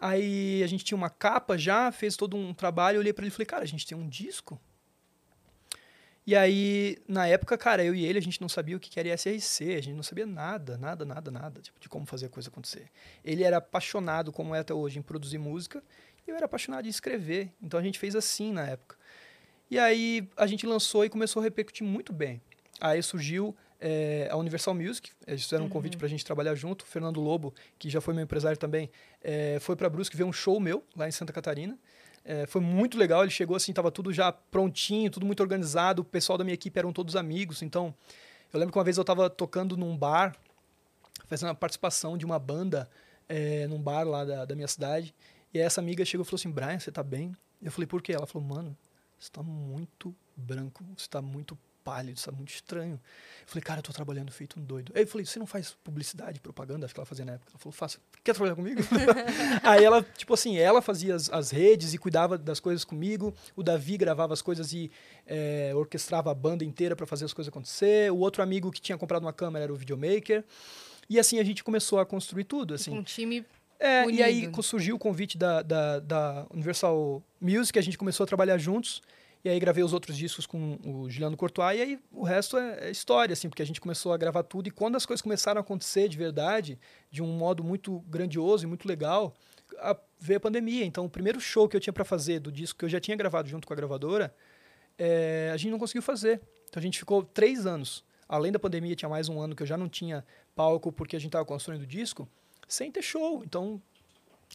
Aí 0.00 0.62
a 0.62 0.66
gente 0.66 0.82
tinha 0.82 0.96
uma 0.96 1.10
capa 1.10 1.58
já, 1.58 1.92
fez 1.92 2.16
todo 2.16 2.34
um 2.36 2.54
trabalho, 2.54 2.96
eu 2.96 3.00
olhei 3.00 3.12
pra 3.12 3.22
ele 3.22 3.28
e 3.28 3.32
falei, 3.32 3.46
cara, 3.46 3.62
a 3.62 3.66
gente 3.66 3.86
tem 3.86 3.96
um 3.96 4.08
disco? 4.08 4.58
E 6.26 6.34
aí, 6.36 6.96
na 7.08 7.26
época, 7.26 7.58
cara, 7.58 7.84
eu 7.84 7.94
e 7.94 8.04
ele, 8.04 8.18
a 8.18 8.22
gente 8.22 8.40
não 8.40 8.48
sabia 8.48 8.76
o 8.76 8.80
que 8.80 8.98
era 8.98 9.12
ISRC, 9.12 9.74
a 9.74 9.80
gente 9.82 9.94
não 9.96 10.02
sabia 10.02 10.26
nada, 10.26 10.78
nada, 10.78 11.04
nada, 11.04 11.30
nada, 11.30 11.60
tipo, 11.60 11.78
de 11.80 11.88
como 11.88 12.06
fazer 12.06 12.26
a 12.26 12.28
coisa 12.28 12.48
acontecer. 12.48 12.88
Ele 13.24 13.42
era 13.42 13.56
apaixonado, 13.58 14.32
como 14.32 14.54
é 14.54 14.60
até 14.60 14.72
hoje, 14.72 14.98
em 14.98 15.02
produzir 15.02 15.38
música, 15.38 15.82
e 16.26 16.30
eu 16.30 16.36
era 16.36 16.46
apaixonado 16.46 16.86
em 16.86 16.88
escrever. 16.88 17.52
Então 17.60 17.80
a 17.80 17.82
gente 17.82 17.98
fez 17.98 18.14
assim 18.14 18.52
na 18.52 18.66
época. 18.66 18.96
E 19.70 19.78
aí 19.78 20.28
a 20.36 20.46
gente 20.46 20.66
lançou 20.66 21.04
e 21.04 21.10
começou 21.10 21.40
a 21.40 21.44
repercutir 21.44 21.86
muito 21.86 22.12
bem. 22.12 22.40
Aí 22.80 23.02
surgiu 23.02 23.56
eh, 23.80 24.28
a 24.30 24.36
Universal 24.36 24.74
Music, 24.74 25.10
eles 25.26 25.42
fizeram 25.42 25.64
um 25.64 25.68
convite 25.68 25.96
pra 25.96 26.06
gente 26.06 26.24
trabalhar 26.24 26.54
junto. 26.54 26.82
O 26.82 26.86
Fernando 26.86 27.20
Lobo, 27.20 27.54
que 27.78 27.88
já 27.88 28.00
foi 28.00 28.12
meu 28.12 28.22
empresário 28.22 28.58
também, 28.58 28.90
eh, 29.22 29.58
foi 29.60 29.74
pra 29.74 29.88
Brusque 29.88 30.16
ver 30.16 30.24
um 30.24 30.32
show 30.32 30.60
meu 30.60 30.84
lá 30.96 31.08
em 31.08 31.10
Santa 31.10 31.32
Catarina. 31.32 31.78
Eh, 32.24 32.46
foi 32.46 32.60
muito 32.60 32.98
legal, 32.98 33.22
ele 33.22 33.30
chegou 33.30 33.56
assim, 33.56 33.72
tava 33.72 33.90
tudo 33.90 34.12
já 34.12 34.30
prontinho, 34.30 35.10
tudo 35.10 35.24
muito 35.24 35.40
organizado. 35.40 36.02
O 36.02 36.04
pessoal 36.04 36.36
da 36.36 36.44
minha 36.44 36.54
equipe 36.54 36.78
eram 36.78 36.92
todos 36.92 37.16
amigos. 37.16 37.62
Então, 37.62 37.94
eu 38.52 38.60
lembro 38.60 38.72
que 38.72 38.78
uma 38.78 38.84
vez 38.84 38.98
eu 38.98 39.04
tava 39.04 39.30
tocando 39.30 39.76
num 39.76 39.96
bar, 39.96 40.36
fazendo 41.26 41.48
uma 41.48 41.54
participação 41.54 42.18
de 42.18 42.24
uma 42.24 42.38
banda 42.38 42.88
eh, 43.28 43.66
num 43.68 43.80
bar 43.80 44.04
lá 44.04 44.24
da, 44.24 44.44
da 44.44 44.54
minha 44.54 44.68
cidade. 44.68 45.14
E 45.52 45.58
aí 45.58 45.64
essa 45.64 45.80
amiga 45.80 46.04
chegou 46.04 46.24
e 46.24 46.26
falou 46.26 46.38
assim: 46.38 46.50
Brian, 46.50 46.78
você 46.78 46.92
tá 46.92 47.02
bem? 47.02 47.34
Eu 47.62 47.72
falei: 47.72 47.86
por 47.86 48.02
quê? 48.02 48.12
Ela 48.12 48.26
falou: 48.26 48.46
mano, 48.46 48.76
você 49.18 49.30
tá 49.30 49.42
muito 49.42 50.14
branco, 50.36 50.84
você 50.96 51.08
tá 51.08 51.22
muito 51.22 51.56
pálido, 51.84 52.18
você 52.18 52.30
tá 52.30 52.36
muito 52.36 52.50
estranho. 52.50 52.94
Eu 52.94 53.46
falei: 53.46 53.62
cara, 53.62 53.78
eu 53.80 53.82
tô 53.82 53.92
trabalhando 53.92 54.30
feito 54.30 54.58
um 54.58 54.62
doido. 54.62 54.92
Aí 54.94 55.02
eu 55.02 55.06
falei: 55.06 55.26
você 55.26 55.38
não 55.38 55.46
faz 55.46 55.76
publicidade, 55.82 56.40
propaganda? 56.40 56.84
Acho 56.84 56.94
que 56.94 57.00
ela 57.00 57.06
fazia 57.06 57.24
na 57.24 57.32
época. 57.32 57.50
Ela 57.52 57.58
falou: 57.58 57.72
faça. 57.72 57.98
Quer 58.22 58.34
trabalhar 58.34 58.56
comigo? 58.56 58.80
aí 59.62 59.84
ela, 59.84 60.02
tipo 60.02 60.34
assim, 60.34 60.58
ela 60.58 60.82
fazia 60.82 61.14
as, 61.14 61.30
as, 61.30 61.50
redes 61.50 61.94
e 61.94 61.98
cuidava 61.98 62.38
das 62.38 62.60
coisas 62.60 62.84
comigo. 62.84 63.34
O 63.56 63.62
Davi 63.62 63.96
gravava 63.96 64.32
as 64.32 64.42
coisas 64.42 64.72
e 64.72 64.90
é, 65.26 65.72
orquestrava 65.74 66.30
a 66.30 66.34
banda 66.34 66.64
inteira 66.64 66.94
para 66.94 67.06
fazer 67.06 67.24
as 67.24 67.32
coisas 67.32 67.48
acontecer. 67.48 68.12
O 68.12 68.18
outro 68.18 68.42
amigo 68.42 68.70
que 68.70 68.80
tinha 68.80 68.96
comprado 68.96 69.22
uma 69.22 69.32
câmera 69.32 69.64
era 69.64 69.72
o 69.72 69.76
videomaker. 69.76 70.44
E 71.08 71.18
assim 71.18 71.40
a 71.40 71.44
gente 71.44 71.64
começou 71.64 71.98
a 71.98 72.06
construir 72.06 72.44
tudo. 72.44 72.74
Assim. 72.74 72.96
Um 72.96 73.02
time 73.02 73.44
é, 73.80 74.02
unido. 74.02 74.18
e 74.18 74.22
aí 74.22 74.50
surgiu 74.62 74.94
o 74.94 74.98
convite 74.98 75.38
da, 75.38 75.62
da, 75.62 75.98
da, 75.98 76.46
Universal 76.52 77.22
Music, 77.40 77.78
a 77.78 77.82
gente 77.82 77.96
começou 77.96 78.24
a 78.24 78.26
trabalhar 78.26 78.58
juntos. 78.58 79.00
E 79.42 79.48
aí 79.48 79.58
gravei 79.58 79.82
os 79.82 79.92
outros 79.94 80.16
discos 80.16 80.46
com 80.46 80.78
o 80.84 81.08
Juliano 81.08 81.36
Courtois, 81.36 81.78
e 81.78 81.82
aí 81.82 82.00
o 82.12 82.22
resto 82.22 82.58
é, 82.58 82.88
é, 82.88 82.90
história, 82.90 83.32
assim, 83.32 83.48
porque 83.48 83.62
a 83.62 83.66
gente 83.66 83.80
começou 83.80 84.12
a 84.12 84.16
gravar 84.18 84.42
tudo. 84.42 84.68
E 84.68 84.70
quando 84.70 84.96
as 84.96 85.06
coisas 85.06 85.22
começaram 85.22 85.58
a 85.58 85.62
acontecer 85.62 86.08
de 86.08 86.16
verdade, 86.18 86.78
de 87.10 87.22
um 87.22 87.26
modo 87.26 87.64
muito 87.64 88.00
grandioso 88.00 88.64
e 88.64 88.66
muito 88.66 88.86
legal, 88.86 89.34
a, 89.78 89.96
veio 90.18 90.36
a 90.36 90.40
pandemia. 90.40 90.84
Então, 90.84 91.06
o 91.06 91.10
primeiro 91.10 91.40
show 91.40 91.66
que 91.68 91.76
eu 91.76 91.80
tinha 91.80 91.92
para 91.92 92.04
fazer 92.04 92.38
do 92.38 92.52
disco 92.52 92.78
que 92.78 92.84
eu 92.84 92.88
já 92.88 93.00
tinha 93.00 93.16
gravado 93.16 93.48
junto 93.48 93.66
com 93.66 93.72
a 93.72 93.76
gravadora, 93.76 94.34
é, 94.98 95.50
a 95.52 95.56
gente 95.56 95.70
não 95.70 95.78
conseguiu 95.78 96.02
fazer. 96.02 96.42
Então, 96.68 96.78
a 96.78 96.82
gente 96.82 96.98
ficou 96.98 97.24
três 97.24 97.66
anos. 97.66 98.04
Além 98.28 98.52
da 98.52 98.58
pandemia, 98.58 98.94
tinha 98.94 99.08
mais 99.08 99.28
um 99.28 99.40
ano 99.40 99.56
que 99.56 99.62
eu 99.62 99.66
já 99.66 99.76
não 99.76 99.88
tinha 99.88 100.24
palco 100.54 100.92
porque 100.92 101.16
a 101.16 101.18
gente 101.18 101.30
estava 101.30 101.44
construindo 101.46 101.82
o 101.82 101.86
disco, 101.86 102.28
sem 102.68 102.92
ter 102.92 103.02
show. 103.02 103.42
Então, 103.42 103.80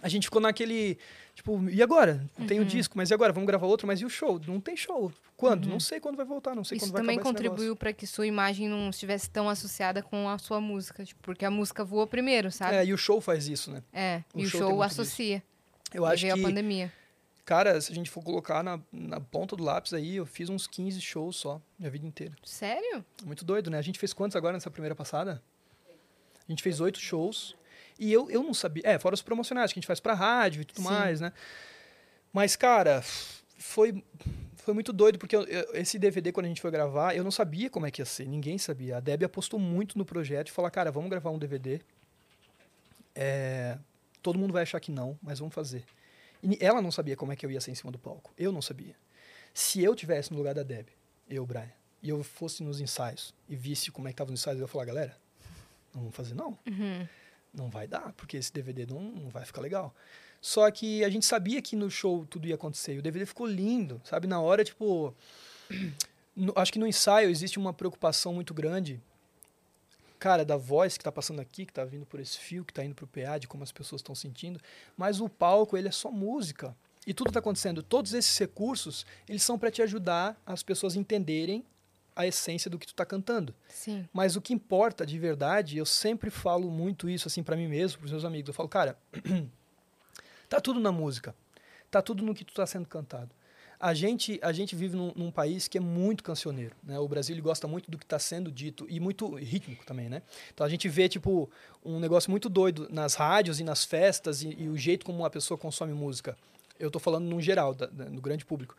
a 0.02 0.10
gente 0.10 0.26
ficou 0.26 0.42
naquele, 0.42 0.98
tipo, 1.34 1.70
e 1.70 1.82
agora? 1.82 2.30
Tem 2.48 2.60
o 2.60 2.62
Uhum. 2.64 2.68
disco, 2.68 2.98
mas 2.98 3.10
e 3.10 3.14
agora? 3.14 3.32
Vamos 3.32 3.48
gravar 3.48 3.66
outro, 3.66 3.88
mas 3.88 4.02
e 4.02 4.06
o 4.06 4.10
show? 4.10 4.40
Não 4.46 4.60
tem 4.60 4.76
show. 4.76 5.12
Quando? 5.38 5.66
Uhum. 5.66 5.72
Não 5.72 5.80
sei 5.80 6.00
quando 6.00 6.16
vai 6.18 6.26
voltar, 6.26 6.54
não 6.56 6.64
sei 6.64 6.78
Isso 6.78 6.86
quando 6.86 6.94
vai 6.94 7.02
também 7.02 7.20
contribuiu 7.20 7.76
para 7.76 7.92
que 7.94 8.06
sua 8.06 8.28
imagem 8.28 8.68
não 8.70 8.90
estivesse 8.90 9.30
tão 9.30 9.50
associada 9.50 10.02
com 10.04 10.30
a 10.30 10.38
sua 10.38 10.60
música, 10.62 11.04
tipo, 11.06 11.22
porque 11.22 11.46
a 11.46 11.52
música 11.52 11.84
voou 11.84 12.06
primeiro, 12.08 12.52
sabe? 12.52 12.76
É, 12.76 12.86
e 12.86 12.94
o 12.94 12.98
show 12.98 13.20
faz 13.22 13.48
isso, 13.48 13.72
né? 13.72 13.82
É, 13.94 14.22
o 14.34 14.40
e 14.42 14.46
o 14.46 14.50
show 14.50 14.60
show, 14.60 14.68
tem 14.70 14.78
muito 14.78 14.92
associa. 14.92 15.44
Eu 15.94 16.04
e 16.06 16.14
acho 16.14 16.22
veio 16.24 16.34
que, 16.36 16.40
a 16.42 16.44
pandemia. 16.44 16.94
cara, 17.46 17.80
se 17.80 17.92
a 17.92 17.96
gente 17.96 18.10
for 18.10 18.22
colocar 18.24 18.62
na, 18.64 18.80
na 18.92 19.20
ponta 19.20 19.56
do 19.56 19.64
lápis 19.64 19.94
aí, 19.94 20.18
eu 20.18 20.26
fiz 20.26 20.50
uns 20.50 20.68
15 20.68 21.00
shows 21.02 21.38
só, 21.38 21.62
minha 21.80 21.90
vida 21.90 22.06
inteira. 22.06 22.36
Sério? 22.44 23.04
Muito 23.26 23.46
doido, 23.46 23.70
né? 23.70 23.78
A 23.78 23.82
gente 23.82 23.98
fez 24.00 24.12
quantos 24.14 24.36
agora 24.36 24.54
nessa 24.54 24.70
primeira 24.70 24.94
passada? 24.96 25.42
A 26.48 26.52
gente 26.52 26.62
fez 26.62 26.80
oito 26.80 27.00
shows. 27.00 27.56
E 28.00 28.12
eu, 28.12 28.30
eu 28.30 28.44
não 28.44 28.54
sabia. 28.54 28.84
É, 28.86 29.00
fora 29.00 29.16
os 29.16 29.22
promocionais 29.22 29.72
que 29.72 29.80
a 29.80 29.82
gente 29.82 29.88
faz 29.88 30.00
pra 30.00 30.14
rádio 30.14 30.62
e 30.62 30.66
tudo 30.66 30.82
Sim. 30.82 30.90
mais, 30.90 31.22
né? 31.22 31.32
Mas, 32.34 32.56
cara, 32.56 33.02
foi, 33.58 34.04
foi 34.58 34.74
muito 34.74 34.92
doido, 34.92 35.18
porque 35.18 35.36
eu- 35.36 35.44
eu- 35.46 35.70
esse 35.76 35.98
DVD, 35.98 36.32
quando 36.34 36.46
a 36.48 36.50
gente 36.50 36.62
foi 36.62 36.70
gravar, 36.72 37.16
eu 37.16 37.24
não 37.24 37.32
sabia 37.32 37.70
como 37.70 37.86
é 37.86 37.92
que 37.92 38.02
ia 38.02 38.06
ser. 38.06 38.28
Ninguém 38.28 38.58
sabia. 38.58 38.98
A 38.98 39.00
Debbie 39.00 39.26
apostou 39.26 39.60
muito 39.60 39.98
no 39.98 40.04
projeto 40.06 40.50
e 40.50 40.52
falou: 40.52 40.70
cara, 40.70 40.92
vamos 40.92 41.10
gravar 41.10 41.30
um 41.32 41.40
DVD. 41.40 41.80
É, 43.14 43.78
todo 44.22 44.38
mundo 44.38 44.52
vai 44.54 44.64
achar 44.64 44.80
que 44.80 44.92
não, 44.92 45.18
mas 45.22 45.40
vamos 45.40 45.54
fazer. 45.54 45.84
E 46.44 46.58
ela 46.60 46.82
não 46.82 46.92
sabia 46.92 47.16
como 47.16 47.32
é 47.32 47.36
que 47.36 47.46
eu 47.46 47.52
ia 47.52 47.62
ser 47.62 47.72
em 47.72 47.76
cima 47.76 47.92
do 47.92 47.98
palco. 47.98 48.34
Eu 48.38 48.52
não 48.52 48.62
sabia. 48.62 48.96
Se 49.54 49.82
eu 49.82 49.96
tivesse 49.96 50.32
no 50.32 50.38
lugar 50.38 50.54
da 50.54 50.64
Debbie, 50.64 50.92
eu, 51.30 51.46
Brian, 51.46 51.72
e 52.04 52.10
eu 52.10 52.22
fosse 52.24 52.62
nos 52.62 52.82
ensaios 52.82 53.34
e 53.48 53.56
visse 53.56 53.90
como 53.90 54.08
é 54.08 54.12
que 54.12 54.18
tava 54.18 54.30
nos 54.32 54.42
ensaios, 54.42 54.60
eu 54.60 54.66
ia 54.66 54.68
falar, 54.68 54.86
galera, 54.86 55.18
não 55.94 56.02
vamos 56.02 56.16
fazer 56.16 56.36
não. 56.36 56.58
Uhum. 56.68 57.08
Não 57.56 57.70
vai 57.70 57.88
dar, 57.88 58.14
porque 58.18 58.38
esse 58.38 58.52
DVD 58.52 58.86
não, 58.86 59.00
não 59.02 59.30
vai 59.30 59.46
ficar 59.46 59.62
legal. 59.62 59.94
Só 60.42 60.70
que 60.70 61.04
a 61.04 61.10
gente 61.10 61.26
sabia 61.26 61.62
que 61.62 61.76
no 61.76 61.90
show 61.90 62.26
tudo 62.30 62.48
ia 62.48 62.56
acontecer. 62.56 62.96
E 62.96 63.00
o 63.00 63.02
DVD 63.02 63.26
ficou 63.26 63.48
lindo, 63.48 64.02
sabe? 64.04 64.28
Na 64.28 64.40
hora, 64.42 64.64
tipo. 64.64 65.14
no- 66.36 66.54
acho 66.56 66.72
que 66.72 66.80
no 66.80 66.86
ensaio 66.86 67.30
existe 67.30 67.58
uma 67.58 67.74
preocupação 67.74 68.34
muito 68.34 68.54
grande, 68.54 69.02
cara, 70.20 70.44
da 70.46 70.58
voz 70.58 70.98
que 70.98 71.04
tá 71.04 71.12
passando 71.12 71.40
aqui, 71.40 71.66
que 71.66 71.74
tá 71.74 71.86
vindo 71.86 72.06
por 72.06 72.20
esse 72.20 72.38
fio, 72.38 72.66
que 72.66 72.74
tá 72.74 72.84
indo 72.84 72.94
pro 72.96 73.08
PA, 73.08 73.38
de 73.38 73.48
como 73.48 73.64
as 73.64 73.72
pessoas 73.72 74.02
estão 74.02 74.14
sentindo. 74.14 74.60
Mas 74.98 75.20
o 75.20 75.30
palco, 75.30 75.78
ele 75.78 75.88
é 75.88 75.92
só 75.92 76.12
música. 76.12 76.76
E 77.08 77.14
tudo 77.14 77.32
tá 77.32 77.40
acontecendo. 77.40 77.82
Todos 77.84 78.14
esses 78.14 78.38
recursos, 78.38 79.06
eles 79.30 79.44
são 79.44 79.58
para 79.60 79.72
te 79.72 79.82
ajudar 79.82 80.40
as 80.46 80.62
pessoas 80.64 80.96
entenderem 80.96 81.64
a 82.16 82.26
essência 82.26 82.70
do 82.72 82.80
que 82.80 82.88
tu 82.88 82.96
tá 82.96 83.06
cantando. 83.06 83.54
Sim. 83.68 84.08
Mas 84.14 84.36
o 84.36 84.42
que 84.42 84.54
importa 84.54 85.06
de 85.06 85.20
verdade, 85.20 85.78
eu 85.78 85.86
sempre 85.86 86.30
falo 86.30 86.72
muito 86.72 87.10
isso 87.10 87.28
assim 87.28 87.44
para 87.44 87.56
mim 87.56 87.68
mesmo, 87.68 88.00
para 88.00 88.06
os 88.06 88.12
meus 88.12 88.26
amigos. 88.26 88.48
Eu 88.48 88.54
falo, 88.54 88.70
cara, 88.70 88.98
tá 90.48 90.62
tudo 90.62 90.80
na 90.80 90.92
música. 90.92 91.36
Tá 91.92 92.02
tudo 92.02 92.24
no 92.24 92.34
que 92.34 92.46
tu 92.46 92.54
tá 92.54 92.66
sendo 92.66 92.88
cantado. 92.88 93.32
A 93.80 93.94
gente, 93.94 94.40
a 94.42 94.52
gente 94.52 94.76
vive 94.76 94.96
num, 94.96 95.12
num 95.16 95.32
país 95.32 95.68
que 95.68 95.78
é 95.78 95.82
muito 95.82 96.24
cancioneiro, 96.24 96.76
né? 96.82 96.98
O 96.98 97.08
Brasil 97.08 97.40
gosta 97.42 97.68
muito 97.68 97.92
do 97.92 97.98
que 97.98 98.06
está 98.06 98.18
sendo 98.18 98.52
dito 98.52 98.88
e 98.90 99.00
muito 99.00 99.36
rítmico 99.36 99.86
também, 99.86 100.08
né? 100.08 100.22
Então 100.54 100.66
a 100.66 100.70
gente 100.70 100.88
vê 100.88 101.10
tipo 101.10 101.50
um 101.84 102.00
negócio 102.00 102.32
muito 102.32 102.48
doido 102.48 102.88
nas 102.90 103.16
rádios 103.16 103.60
e 103.60 103.64
nas 103.64 103.84
festas 103.84 104.42
e, 104.42 104.56
e 104.58 104.70
o 104.70 104.78
jeito 104.78 105.06
como 105.06 105.26
a 105.26 105.30
pessoa 105.30 105.58
consome 105.58 105.94
música. 105.94 106.38
Eu 106.80 106.90
tô 106.90 107.00
falando 107.00 107.26
no 107.26 107.42
geral, 107.42 107.74
da, 107.74 107.86
da, 107.86 108.06
no 108.06 108.22
grande 108.22 108.46
público. 108.46 108.76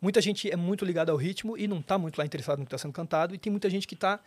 Muita 0.00 0.20
gente 0.20 0.50
é 0.50 0.56
muito 0.56 0.84
ligada 0.84 1.12
ao 1.12 1.18
ritmo 1.18 1.58
e 1.58 1.68
não 1.68 1.80
está 1.80 1.98
muito 1.98 2.18
lá 2.18 2.24
interessado 2.24 2.58
no 2.58 2.64
que 2.64 2.68
está 2.68 2.78
sendo 2.78 2.92
cantado, 2.92 3.34
e 3.34 3.38
tem 3.38 3.50
muita 3.50 3.68
gente 3.68 3.86
que 3.86 3.94
está 3.94 4.18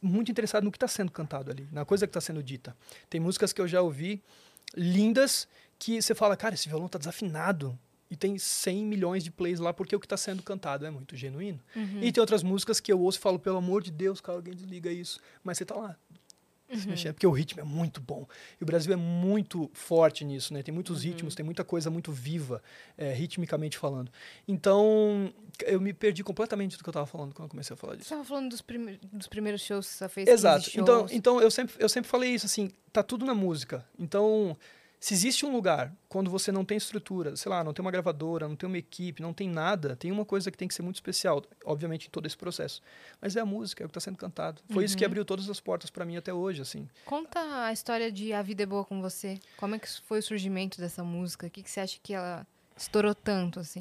muito 0.00 0.30
interessado 0.30 0.64
no 0.64 0.70
que 0.70 0.76
está 0.76 0.88
sendo 0.88 1.10
cantado 1.10 1.50
ali, 1.50 1.66
na 1.72 1.84
coisa 1.84 2.06
que 2.06 2.10
está 2.10 2.20
sendo 2.20 2.42
dita. 2.42 2.76
Tem 3.08 3.20
músicas 3.20 3.52
que 3.52 3.60
eu 3.60 3.66
já 3.66 3.80
ouvi 3.80 4.22
lindas 4.76 5.48
que 5.78 6.00
você 6.00 6.14
fala, 6.14 6.36
cara, 6.36 6.54
esse 6.54 6.68
violão 6.68 6.86
está 6.86 6.98
desafinado. 6.98 7.78
E 8.10 8.16
tem 8.16 8.36
100 8.36 8.84
milhões 8.84 9.24
de 9.24 9.30
plays 9.30 9.58
lá 9.58 9.72
porque 9.72 9.96
o 9.96 9.98
que 9.98 10.04
está 10.04 10.18
sendo 10.18 10.42
cantado 10.42 10.84
é 10.84 10.90
muito 10.90 11.16
genuíno. 11.16 11.58
Uhum. 11.74 12.02
E 12.02 12.12
tem 12.12 12.20
outras 12.20 12.42
músicas 12.42 12.78
que 12.78 12.92
eu 12.92 13.00
ouço 13.00 13.18
e 13.18 13.22
falo, 13.22 13.38
pelo 13.38 13.56
amor 13.56 13.82
de 13.82 13.90
Deus, 13.90 14.20
cara, 14.20 14.36
alguém 14.36 14.54
desliga 14.54 14.92
isso. 14.92 15.18
Mas 15.42 15.56
você 15.56 15.64
está 15.64 15.74
lá, 15.74 15.96
se 16.78 16.88
mexendo, 16.88 17.14
porque 17.14 17.26
o 17.26 17.30
ritmo 17.30 17.60
é 17.60 17.64
muito 17.64 18.00
bom. 18.00 18.26
E 18.60 18.62
o 18.62 18.66
Brasil 18.66 18.92
é 18.92 18.96
muito 18.96 19.70
forte 19.72 20.24
nisso, 20.24 20.52
né? 20.54 20.62
Tem 20.62 20.72
muitos 20.74 21.02
ritmos, 21.04 21.34
tem 21.34 21.44
muita 21.44 21.64
coisa 21.64 21.90
muito 21.90 22.10
viva, 22.12 22.62
é, 22.96 23.12
ritmicamente 23.12 23.76
falando. 23.78 24.10
Então, 24.46 25.32
eu 25.64 25.80
me 25.80 25.92
perdi 25.92 26.22
completamente 26.24 26.76
do 26.76 26.82
que 26.82 26.88
eu 26.88 26.92
estava 26.92 27.06
falando 27.06 27.34
quando 27.34 27.46
eu 27.46 27.50
comecei 27.50 27.74
a 27.74 27.76
falar 27.76 27.92
Você 27.92 27.98
disso. 27.98 28.06
estava 28.14 28.24
falando 28.24 28.50
dos, 28.50 28.60
prime- 28.60 28.98
dos 29.12 29.26
primeiros 29.26 29.60
shows 29.62 29.86
que 29.88 29.94
você 29.94 30.08
fez? 30.08 30.28
Exato. 30.28 30.64
15 30.64 30.80
Então, 30.80 31.06
então 31.10 31.40
eu, 31.40 31.50
sempre, 31.50 31.74
eu 31.78 31.88
sempre 31.88 32.10
falei 32.10 32.30
isso, 32.34 32.46
assim, 32.46 32.70
tá 32.92 33.02
tudo 33.02 33.24
na 33.24 33.34
música. 33.34 33.84
Então, 33.98 34.56
se 35.04 35.14
existe 35.14 35.44
um 35.44 35.50
lugar 35.52 35.92
quando 36.08 36.30
você 36.30 36.52
não 36.52 36.64
tem 36.64 36.76
estrutura, 36.76 37.34
sei 37.34 37.50
lá, 37.50 37.64
não 37.64 37.72
tem 37.74 37.84
uma 37.84 37.90
gravadora, 37.90 38.46
não 38.46 38.54
tem 38.54 38.68
uma 38.68 38.78
equipe, 38.78 39.20
não 39.20 39.32
tem 39.32 39.48
nada, 39.48 39.96
tem 39.96 40.12
uma 40.12 40.24
coisa 40.24 40.48
que 40.48 40.56
tem 40.56 40.68
que 40.68 40.74
ser 40.74 40.82
muito 40.82 40.94
especial, 40.94 41.42
obviamente, 41.64 42.06
em 42.06 42.10
todo 42.10 42.24
esse 42.24 42.36
processo. 42.36 42.80
Mas 43.20 43.34
é 43.34 43.40
a 43.40 43.44
música, 43.44 43.82
é 43.82 43.84
o 43.84 43.88
que 43.88 43.90
está 43.90 43.98
sendo 44.00 44.16
cantado. 44.16 44.62
Foi 44.70 44.84
isso 44.84 44.96
que 44.96 45.02
Uhum. 45.02 45.08
abriu 45.08 45.24
todas 45.24 45.50
as 45.50 45.58
portas 45.58 45.90
para 45.90 46.04
mim 46.04 46.16
até 46.16 46.32
hoje, 46.32 46.62
assim. 46.62 46.88
Conta 47.04 47.40
a 47.64 47.72
história 47.72 48.12
de 48.12 48.32
A 48.32 48.42
Vida 48.42 48.62
é 48.62 48.66
Boa 48.66 48.84
com 48.84 49.02
Você. 49.02 49.40
Como 49.56 49.74
é 49.74 49.78
que 49.80 49.88
foi 50.02 50.20
o 50.20 50.22
surgimento 50.22 50.80
dessa 50.80 51.02
música? 51.02 51.48
O 51.48 51.50
que, 51.50 51.64
que 51.64 51.70
você 51.70 51.80
acha 51.80 51.98
que 52.00 52.14
ela 52.14 52.46
estourou 52.76 53.12
tanto, 53.12 53.58
assim? 53.58 53.80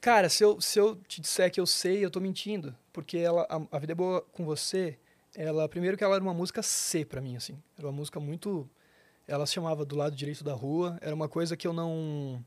Cara, 0.00 0.28
se 0.28 0.44
eu, 0.44 0.60
se 0.60 0.78
eu 0.78 0.94
te 1.08 1.20
disser 1.20 1.50
que 1.50 1.58
eu 1.60 1.66
sei, 1.66 2.04
eu 2.04 2.10
tô 2.12 2.20
mentindo. 2.20 2.76
Porque 2.92 3.18
ela, 3.18 3.44
a, 3.50 3.76
a 3.76 3.78
Vida 3.80 3.90
é 3.90 3.96
Boa 3.96 4.20
com 4.20 4.44
Você, 4.44 4.96
ela, 5.34 5.68
primeiro 5.68 5.96
que 5.96 6.04
ela 6.04 6.14
era 6.14 6.22
uma 6.22 6.32
música 6.34 6.62
C 6.62 7.04
pra 7.04 7.20
mim, 7.20 7.34
assim. 7.34 7.60
Era 7.76 7.88
uma 7.88 7.92
música 7.92 8.20
muito... 8.20 8.70
Ela 9.26 9.46
se 9.46 9.54
chamava 9.54 9.84
Do 9.84 9.96
Lado 9.96 10.14
Direito 10.14 10.44
da 10.44 10.52
Rua. 10.52 10.98
Era 11.00 11.14
uma 11.14 11.28
coisa 11.28 11.56
que 11.56 11.66
eu 11.66 11.72
não... 11.72 12.44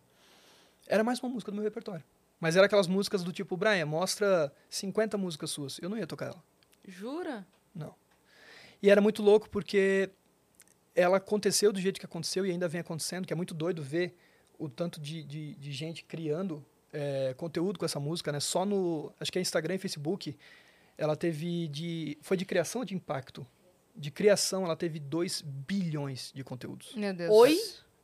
Era 0.88 1.04
mais 1.04 1.20
uma 1.20 1.30
música 1.30 1.52
do 1.52 1.56
meu 1.56 1.64
repertório. 1.64 2.04
Mas 2.40 2.56
era 2.56 2.66
aquelas 2.66 2.88
músicas 2.88 3.24
do 3.24 3.34
tipo, 3.34 3.58
Brian, 3.58 3.86
mostra 3.86 4.54
50 4.70 5.18
músicas 5.18 5.50
suas. 5.50 5.80
Eu 5.80 5.90
não 5.90 5.98
ia 5.98 6.06
tocar 6.06 6.28
ela. 6.28 6.44
Jura? 6.88 7.46
Não. 7.74 7.94
E 8.82 8.90
era 8.90 9.02
muito 9.02 9.24
louco 9.24 9.50
porque 9.50 10.10
ela 10.96 11.18
aconteceu 11.18 11.74
do 11.74 11.80
jeito 11.80 12.00
que 12.00 12.06
aconteceu 12.06 12.46
e 12.46 12.52
ainda 12.52 12.68
vem 12.68 12.82
acontecendo, 12.82 13.26
que 13.26 13.34
é 13.34 13.36
muito 13.36 13.54
doido 13.54 13.82
ver 13.82 14.16
o 14.58 14.70
tanto 14.70 15.00
de, 15.00 15.24
de, 15.24 15.56
de 15.56 15.72
gente 15.72 16.04
criando 16.04 16.64
é, 16.92 17.34
conteúdo 17.36 17.78
com 17.78 17.86
essa 17.86 18.00
música, 18.00 18.32
né? 18.32 18.40
Só 18.40 18.66
no, 18.66 19.14
acho 19.20 19.32
que 19.32 19.38
é 19.38 19.42
Instagram 19.42 19.76
e 19.76 19.78
Facebook, 19.78 20.36
ela 20.98 21.16
teve 21.16 21.68
de, 21.68 22.18
foi 22.22 22.38
de 22.38 22.46
criação 22.46 22.84
de 22.84 22.96
impacto? 22.96 23.46
De 23.98 24.12
criação, 24.12 24.64
ela 24.64 24.76
teve 24.76 25.00
2 25.00 25.42
bilhões 25.42 26.32
de 26.34 26.44
conteúdos. 26.44 26.94
Meu 26.96 27.14
Deus. 27.14 27.34
Oi? 27.34 27.58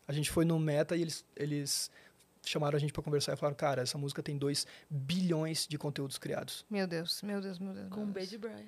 A 0.07 0.11
gente 0.11 0.31
foi 0.31 0.43
no 0.43 0.57
Meta 0.59 0.95
e 0.97 1.01
eles, 1.01 1.23
eles 1.35 1.91
chamaram 2.43 2.75
a 2.75 2.79
gente 2.79 2.91
para 2.91 3.03
conversar 3.03 3.33
e 3.33 3.35
falaram, 3.37 3.55
cara, 3.55 3.81
essa 3.83 3.97
música 3.97 4.21
tem 4.23 4.37
2 4.37 4.65
bilhões 4.89 5.67
de 5.67 5.77
conteúdos 5.77 6.17
criados. 6.17 6.65
Meu 6.69 6.87
Deus, 6.87 7.21
meu 7.21 7.39
Deus, 7.39 7.59
meu 7.59 7.73
Deus. 7.73 7.89
Com 7.89 8.05
meu 8.05 8.13
B 8.13 8.25
de 8.25 8.37
Brian. 8.37 8.65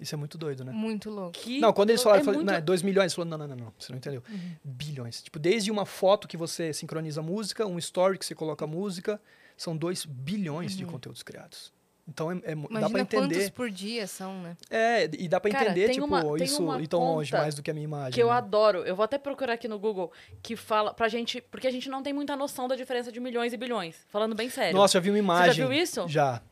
Isso 0.00 0.14
é 0.14 0.18
muito 0.18 0.38
doido, 0.38 0.64
né? 0.64 0.72
Muito 0.72 1.10
louco. 1.10 1.32
Que 1.32 1.60
Não, 1.60 1.72
quando 1.72 1.90
eles 1.90 2.02
falaram, 2.02 2.22
é 2.22 2.24
falei, 2.24 2.38
muito- 2.38 2.48
não, 2.50 2.54
é 2.56 2.60
2 2.62 2.82
milhões, 2.82 3.12
falou, 3.14 3.30
não, 3.30 3.38
não, 3.38 3.46
não, 3.46 3.56
não, 3.56 3.74
você 3.78 3.92
não 3.92 3.98
entendeu. 3.98 4.22
Uhum. 4.28 4.56
Bilhões. 4.64 5.22
Tipo, 5.22 5.38
desde 5.38 5.70
uma 5.70 5.84
foto 5.86 6.26
que 6.26 6.36
você 6.36 6.72
sincroniza 6.72 7.20
música, 7.22 7.66
um 7.66 7.78
story 7.78 8.18
que 8.18 8.24
você 8.24 8.34
coloca 8.34 8.66
música, 8.66 9.20
são 9.56 9.76
2 9.76 10.04
bilhões 10.06 10.74
de 10.76 10.84
Uhum. 10.84 10.90
conteúdos 10.92 11.22
criados. 11.22 11.72
Então 12.12 12.30
é, 12.30 12.34
é 12.36 12.38
dá 12.40 12.52
Imagina 12.52 12.90
pra 12.90 13.04
quantos 13.06 13.36
entender. 13.38 13.50
por 13.52 13.70
dia 13.70 14.06
são, 14.06 14.42
né? 14.42 14.54
É, 14.70 15.04
e 15.18 15.26
dá 15.28 15.40
pra 15.40 15.50
Cara, 15.50 15.64
entender, 15.64 15.86
tem 15.86 15.94
tipo, 15.94 16.06
uma- 16.06 16.22
tem 16.36 16.44
isso 16.44 16.80
ir 16.80 16.86
tão 16.86 17.00
longe 17.00 17.32
mais 17.32 17.54
do 17.54 17.62
que 17.62 17.70
a 17.70 17.74
minha 17.74 17.84
imagem. 17.84 18.12
Que 18.12 18.22
eu 18.22 18.26
né? 18.28 18.34
adoro. 18.34 18.80
Eu 18.84 18.94
vou 18.94 19.02
até 19.04 19.16
procurar 19.16 19.54
aqui 19.54 19.66
no 19.66 19.78
Google 19.78 20.12
que 20.42 20.54
fala 20.54 20.92
pra 20.92 21.08
gente. 21.08 21.40
Porque 21.40 21.66
a 21.66 21.70
gente 21.70 21.88
não 21.88 22.02
tem 22.02 22.12
muita 22.12 22.36
noção 22.36 22.68
da 22.68 22.76
diferença 22.76 23.10
de 23.10 23.18
milhões 23.18 23.52
e 23.52 23.56
bilhões. 23.56 23.96
Falando 24.10 24.34
bem 24.34 24.50
sério. 24.50 24.76
Nossa, 24.76 24.92
já 24.94 25.00
vi 25.00 25.08
uma 25.10 25.18
imagem. 25.18 25.64
viu 25.66 25.72
isso? 25.72 26.06
Já. 26.06 26.42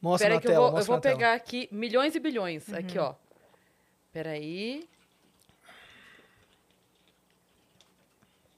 Mostra 0.00 0.26
Peraí 0.26 0.36
na 0.36 0.40
que 0.40 0.46
tela, 0.46 0.58
eu 0.66 0.70
vou, 0.70 0.80
eu 0.80 0.84
vou 0.86 0.96
na 0.96 1.00
tela. 1.02 1.14
pegar 1.16 1.34
aqui 1.34 1.68
milhões 1.70 2.14
e 2.14 2.20
bilhões. 2.20 2.72
Aqui, 2.72 2.98
ó. 2.98 3.14
Peraí. 4.12 4.88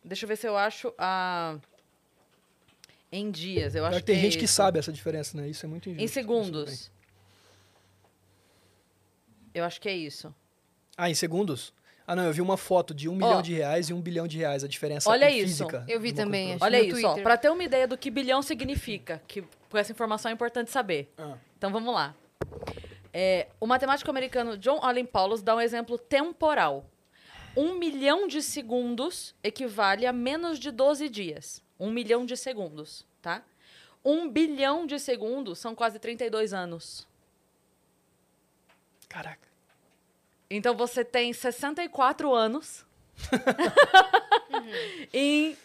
Deixa 0.05 0.25
eu 0.25 0.29
ver 0.29 0.37
se 0.37 0.47
eu 0.47 0.57
acho 0.57 0.93
a. 0.99 1.57
Em 3.13 3.31
dias. 3.31 3.75
Eu 3.75 3.85
acho 3.85 3.99
que 3.99 4.05
tem 4.05 4.17
é 4.17 4.21
gente 4.21 4.39
que 4.39 4.45
isso. 4.45 4.55
sabe 4.55 4.79
essa 4.79 4.93
diferença, 4.93 5.37
né? 5.37 5.49
Isso 5.49 5.67
é 5.67 5.69
muito 5.69 5.89
injusto. 5.89 6.05
Em 6.05 6.09
segundos. 6.09 6.91
Eu 9.53 9.65
acho 9.65 9.81
que 9.81 9.89
é 9.89 9.97
isso. 9.97 10.33
Ah, 10.97 11.11
em 11.11 11.15
segundos? 11.15 11.73
Ah, 12.07 12.15
não, 12.17 12.25
eu 12.25 12.33
vi 12.33 12.41
uma 12.41 12.57
foto 12.57 12.93
de 12.93 13.09
um 13.09 13.15
milhão 13.15 13.39
Ó. 13.39 13.41
de 13.43 13.55
reais 13.55 13.89
e 13.89 13.93
um 13.93 14.01
bilhão 14.01 14.27
de 14.27 14.37
reais, 14.39 14.65
a 14.65 14.69
diferença 14.69 15.09
Olha 15.09 15.31
em 15.31 15.39
isso. 15.39 15.65
física. 15.65 15.85
Eu 15.89 16.01
vi 16.01 16.13
também, 16.13 16.57
Olha 16.61 16.79
no 16.79 16.85
isso, 16.85 16.97
ó. 16.99 17.11
Twitter. 17.11 17.23
Pra 17.23 17.37
ter 17.37 17.51
uma 17.51 17.63
ideia 17.63 17.87
do 17.87 17.97
que 17.97 18.11
bilhão 18.11 18.43
significa, 18.43 19.23
que 19.29 19.43
com 19.69 19.79
essa 19.79 19.93
informação 19.93 20.29
é 20.31 20.35
importante 20.35 20.71
saber. 20.71 21.13
Ah. 21.17 21.37
Então 21.57 21.71
vamos 21.71 21.95
lá. 21.95 22.15
É, 23.13 23.49
o 23.61 23.67
matemático 23.67 24.11
americano 24.11 24.57
John 24.57 24.81
Allen 24.83 25.05
Paulus 25.05 25.43
dá 25.43 25.55
um 25.55 25.61
exemplo 25.61 25.99
temporal. 25.99 26.85
Um 27.57 27.79
milhão 27.79 28.29
de 28.29 28.43
segundos 28.43 29.35
equivale 29.43 30.07
a 30.07 30.13
menos 30.13 30.59
de 30.59 30.71
12 30.71 31.09
dias. 31.09 31.63
Um 31.81 31.91
milhão 31.91 32.25
de 32.27 32.37
segundos, 32.37 33.07
tá? 33.23 33.43
Um 34.05 34.29
bilhão 34.31 34.87
de 34.87 34.99
segundos 35.01 35.59
são 35.59 35.75
quase 35.75 35.99
32 35.99 36.53
anos. 36.53 37.09
Caraca. 39.09 39.49
Então 40.49 40.77
você 40.77 41.05
tem 41.05 41.33
64 41.33 42.33
anos 42.35 42.85
em, 45.13 45.57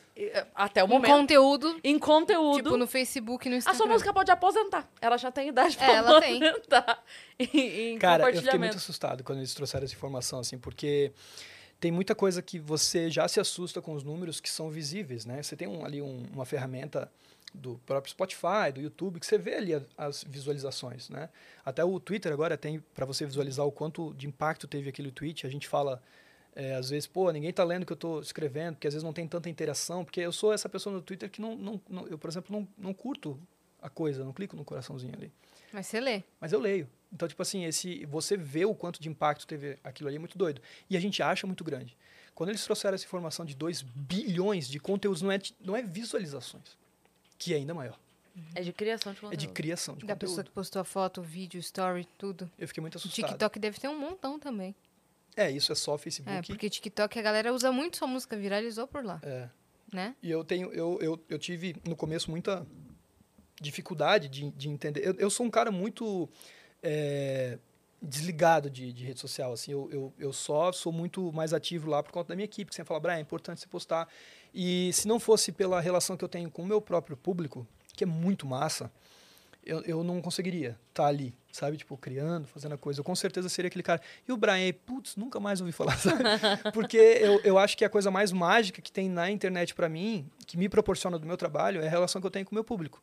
até 0.54 0.84
o 0.84 0.86
Um 0.86 0.90
momento. 0.90 1.12
conteúdo, 1.12 1.80
Em 1.84 1.98
conteúdo. 2.00 2.64
tipo 2.64 2.78
no 2.78 2.88
Facebook 2.88 3.48
e 3.48 3.50
no 3.50 3.56
A 3.56 3.58
Instagram. 3.58 3.78
sua 3.78 3.88
música 3.88 4.14
pode 4.14 4.32
aposentar. 4.32 4.88
Ela 5.02 5.18
já 5.18 5.32
tem 5.32 5.50
idade 5.50 5.76
pra 5.78 5.88
É, 5.92 5.96
ela 5.96 6.22
tem. 6.22 6.44
aposentar. 6.44 7.04
Em, 7.38 7.94
em 7.94 7.98
Cara, 8.00 8.30
eu 8.32 8.42
fiquei 8.42 8.58
muito 8.58 8.78
assustado 8.78 9.22
quando 9.24 9.40
eles 9.40 9.54
trouxeram 9.54 9.84
essa 9.86 9.94
informação, 9.94 10.40
assim, 10.40 10.58
porque 10.58 11.12
tem 11.80 11.91
muita 11.91 12.15
coisa 12.15 12.41
que 12.41 12.57
você 12.60 13.10
já 13.10 13.27
se 13.27 13.39
assusta 13.39 13.81
com 13.81 13.93
os 13.93 14.03
números 14.03 14.39
que 14.39 14.49
são 14.49 14.69
visíveis, 14.69 15.26
né? 15.26 15.41
Você 15.43 15.56
tem 15.56 15.68
um- 15.68 15.85
ali 15.85 16.02
um- 16.02 16.23
uma 16.34 16.45
ferramenta 16.45 17.11
do 17.53 17.80
próprio 17.85 18.11
Spotify, 18.11 18.72
do 18.73 18.81
YouTube, 18.81 19.19
que 19.19 19.26
você 19.26 19.38
vê 19.38 19.56
ali 19.56 19.73
a- 19.76 19.81
as 19.97 20.23
visualizações, 20.23 21.10
né? 21.10 21.30
Até 21.64 21.84
o 21.85 21.99
Twitter 21.99 22.31
agora 22.34 22.57
tem 22.57 22.80
para 22.93 23.06
você 23.06 23.26
visualizar 23.26 23.65
o 23.65 23.72
quanto 23.72 24.14
de 24.14 24.27
impacto 24.27 24.68
teve 24.68 24.89
aquele 24.89 25.11
tweet. 25.11 25.45
A 25.45 25.49
gente 25.49 25.68
fala 25.68 26.02
é, 26.57 26.73
às 26.76 26.89
vezes, 26.89 27.06
pô, 27.06 27.30
ninguém 27.31 27.52
tá 27.52 27.65
lendo 27.65 27.84
o 27.84 27.85
que 27.85 27.91
eu 27.91 27.97
tô 27.97 28.22
escrevendo, 28.22 28.76
porque 28.76 28.88
às 28.88 28.93
vezes 28.93 29.03
não 29.03 29.11
tem 29.11 29.27
tanta 29.27 29.49
interação, 29.49 30.06
porque 30.06 30.22
eu 30.22 30.31
sou 30.31 30.53
essa 30.53 30.69
pessoa 30.69 30.95
no 30.95 31.02
Twitter 31.02 31.30
que 31.30 31.41
não, 31.41 31.53
não, 31.53 31.81
não- 31.89 32.07
eu, 32.07 32.18
por 32.18 32.30
exemplo, 32.30 32.56
não, 32.57 32.65
não 32.77 32.93
curto 32.93 33.38
a 33.81 33.89
coisa, 33.89 34.23
não 34.23 34.31
clico 34.31 34.56
no 34.56 34.64
coraçãozinho 34.64 35.14
ali. 35.15 35.30
Mas 35.73 35.85
você 35.88 35.99
lê. 35.99 36.23
Mas 36.39 36.53
eu 36.53 36.60
leio. 36.61 36.88
Então, 37.14 37.27
tipo 37.27 37.41
assim, 37.41 37.64
esse, 37.65 38.06
você 38.06 38.36
vê 38.36 38.65
o 38.65 38.73
quanto 38.76 39.02
de 39.02 39.07
impacto 39.10 39.48
teve 39.48 39.77
aquilo 39.84 40.07
ali, 40.10 40.18
é 40.18 40.19
muito 40.19 40.38
doido. 40.38 40.61
E 40.90 40.98
a 40.98 40.99
gente 40.99 41.22
acha 41.23 41.48
muito 41.48 41.64
grande. 41.64 41.95
Quando 42.34 42.49
eles 42.49 42.64
trouxeram 42.64 42.95
essa 42.95 43.06
informação 43.06 43.45
de 43.45 43.56
2 43.56 43.82
bilhões 43.82 44.68
de 44.68 44.80
conteúdos, 44.80 45.22
não 45.22 45.32
é, 45.32 45.40
não 45.61 45.76
é 45.76 45.82
visualizações, 45.82 46.77
que 47.38 47.53
é 47.53 47.57
ainda 47.57 47.73
maior. 47.73 47.98
É 48.53 48.61
de 48.61 48.73
criação 48.73 49.14
de 49.14 49.19
É 49.19 49.22
conteúdo. 49.22 49.40
de 49.40 49.48
criação 49.48 49.95
de 49.95 50.06
Da 50.06 50.14
pessoa 50.15 50.38
conteúdo. 50.38 50.49
que 50.49 50.53
postou 50.56 50.82
a 50.82 50.84
foto, 50.86 51.22
o 51.22 51.23
vídeo, 51.23 51.57
story, 51.61 52.06
tudo. 52.18 52.52
Eu 52.60 52.68
fiquei 52.68 52.82
muito 52.82 52.95
O 52.95 52.98
assustado. 52.98 53.30
TikTok 53.30 53.60
deve 53.60 53.80
ter 53.80 53.88
um 53.88 53.98
montão 53.98 54.38
também. 54.38 54.76
É, 55.38 55.49
isso 55.49 55.72
é 55.72 55.76
só 55.76 55.95
É, 55.95 55.98
Facebook. 55.98 56.48
porque 56.48 56.69
TikTok 56.69 57.18
a 57.18 57.22
galera 57.22 57.53
usa 57.53 57.72
muito 57.72 57.95
sua 57.95 58.07
música, 58.07 58.36
viralizou 58.36 58.86
por 58.88 59.06
lá, 59.06 59.22
É. 59.23 59.49
né? 59.94 60.15
E 60.22 60.30
eu 60.30 60.44
tenho, 60.44 60.69
eu, 60.73 60.98
eu, 61.02 61.23
eu 61.30 61.40
tive 61.40 61.76
no 61.88 61.95
começo 61.95 62.30
muita 62.30 62.65
dificuldade 63.61 64.27
de, 64.27 64.49
de 64.52 64.69
entender. 64.69 65.06
Eu, 65.07 65.14
eu 65.15 65.30
sou 65.30 65.45
um 65.45 65.49
cara 65.49 65.72
muito 65.72 66.30
é, 66.86 67.57
desligado 67.99 68.70
de, 68.70 68.94
de 68.94 69.03
rede 69.03 69.20
social, 69.20 69.52
assim. 69.52 69.72
Eu, 69.72 69.90
eu, 69.91 70.14
eu 70.20 70.32
só 70.32 70.72
sou 70.72 70.94
muito 70.94 71.34
mais 71.34 71.52
ativo 71.52 71.90
lá 71.90 72.03
por 72.03 72.12
conta 72.12 72.30
da 72.30 72.36
minha 72.36 72.45
equipe, 72.45 72.70
que 72.70 72.76
sempre 72.76 72.90
fala, 72.90 72.99
Brian, 72.99 73.16
é 73.16 73.20
importante 73.20 73.60
você 73.60 73.68
postar. 73.68 74.07
E 74.53 74.94
se 74.94 75.07
não 75.07 75.20
fosse 75.20 75.52
pela 75.52 75.82
relação 75.82 76.16
que 76.16 76.24
eu 76.24 76.30
tenho 76.30 76.49
com 76.52 76.62
o 76.62 76.66
meu 76.66 76.80
próprio 76.80 77.18
público, 77.18 77.68
que 77.95 78.03
é 78.03 78.07
muito 78.07 78.45
massa, 78.45 78.91
eu, 79.66 79.82
eu 79.82 80.03
não 80.03 80.22
conseguiria 80.22 80.78
estar 80.90 81.07
ali, 81.07 81.34
sabe? 81.52 81.76
Tipo, 81.76 81.98
criando, 81.98 82.48
fazendo 82.48 82.76
a 82.76 82.78
coisa. 82.78 82.99
Eu 82.99 83.03
com 83.03 83.16
certeza 83.16 83.49
seria 83.49 83.68
aquele 83.68 83.84
cara. 83.84 83.99
E 84.28 84.32
o 84.32 84.38
Brian, 84.38 84.72
putz, 84.86 85.16
nunca 85.16 85.40
mais 85.40 85.60
ouvi 85.60 85.72
falar, 85.72 85.98
sabe? 85.99 86.24
Porque 86.72 86.98
eu, 86.98 87.41
eu 87.44 87.57
acho 87.57 87.76
que 87.76 87.84
a 87.84 87.90
coisa 87.90 88.12
mais 88.12 88.32
mágica 88.32 88.80
que 88.80 88.91
tem 88.91 89.10
na 89.10 89.32
internet 89.32 89.74
pra 89.74 89.90
mim, 89.90 90.30
que 90.45 90.56
me 90.56 90.70
proporciona 90.70 91.18
do 91.18 91.26
meu 91.26 91.36
trabalho, 91.36 91.82
é 91.82 91.88
a 91.88 91.90
relação 91.90 92.22
que 92.22 92.28
eu 92.28 92.32
tenho 92.32 92.45
com 92.45 92.52
o 92.52 92.56
meu 92.56 92.64
público. 92.64 93.02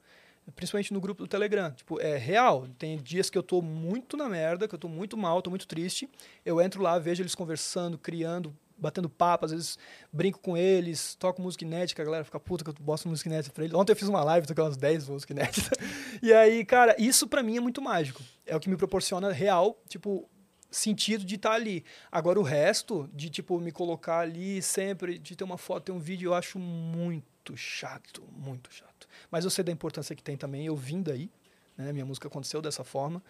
Principalmente 0.56 0.92
no 0.92 1.00
grupo 1.00 1.22
do 1.22 1.28
Telegram. 1.28 1.70
Tipo, 1.70 2.00
é 2.00 2.16
real. 2.16 2.66
Tem 2.78 2.96
dias 2.98 3.30
que 3.30 3.38
eu 3.38 3.42
tô 3.42 3.62
muito 3.62 4.16
na 4.16 4.28
merda, 4.28 4.66
que 4.66 4.74
eu 4.74 4.78
tô 4.78 4.88
muito 4.88 5.16
mal, 5.16 5.40
tô 5.40 5.50
muito 5.50 5.66
triste. 5.66 6.08
Eu 6.44 6.60
entro 6.60 6.82
lá, 6.82 6.98
vejo 6.98 7.22
eles 7.22 7.34
conversando, 7.34 7.96
criando, 7.96 8.54
batendo 8.76 9.08
papo, 9.08 9.44
às 9.44 9.52
vezes 9.52 9.78
brinco 10.12 10.40
com 10.40 10.56
eles, 10.56 11.14
toco 11.14 11.40
música 11.40 11.64
inédita, 11.64 12.02
a 12.02 12.04
galera 12.04 12.24
fica 12.24 12.40
puta 12.40 12.64
que 12.64 12.70
eu 12.70 12.74
bosto 12.80 13.08
música 13.08 13.28
inédita 13.28 13.54
pra 13.54 13.64
eles. 13.64 13.76
Ontem 13.76 13.92
eu 13.92 13.96
fiz 13.96 14.08
uma 14.08 14.24
live, 14.24 14.46
toquei 14.46 14.64
umas 14.64 14.76
10 14.76 15.08
músicas 15.08 15.36
inéditas. 15.36 15.70
E 16.22 16.32
aí, 16.32 16.64
cara, 16.64 16.94
isso 17.00 17.26
pra 17.26 17.42
mim 17.42 17.56
é 17.56 17.60
muito 17.60 17.82
mágico. 17.82 18.22
É 18.46 18.54
o 18.54 18.60
que 18.60 18.68
me 18.68 18.76
proporciona 18.76 19.32
real, 19.32 19.76
tipo, 19.88 20.28
sentido 20.70 21.24
de 21.24 21.34
estar 21.34 21.52
ali. 21.52 21.84
Agora 22.12 22.38
o 22.38 22.44
resto, 22.44 23.08
de 23.12 23.28
tipo, 23.28 23.58
me 23.58 23.72
colocar 23.72 24.20
ali 24.20 24.62
sempre, 24.62 25.18
de 25.18 25.34
ter 25.34 25.42
uma 25.42 25.58
foto, 25.58 25.84
ter 25.84 25.92
um 25.92 25.98
vídeo, 25.98 26.28
eu 26.28 26.34
acho 26.34 26.60
muito 26.60 27.56
chato, 27.56 28.22
muito 28.30 28.72
chato. 28.72 28.91
Mas 29.30 29.44
eu 29.44 29.50
sei 29.50 29.62
da 29.64 29.72
importância 29.72 30.14
que 30.16 30.22
tem 30.22 30.36
também, 30.36 30.66
eu 30.66 30.76
vim 30.76 31.02
daí, 31.02 31.30
né? 31.76 31.92
Minha 31.92 32.04
música 32.06 32.28
aconteceu 32.28 32.60
dessa 32.62 32.84
forma. 32.84 33.22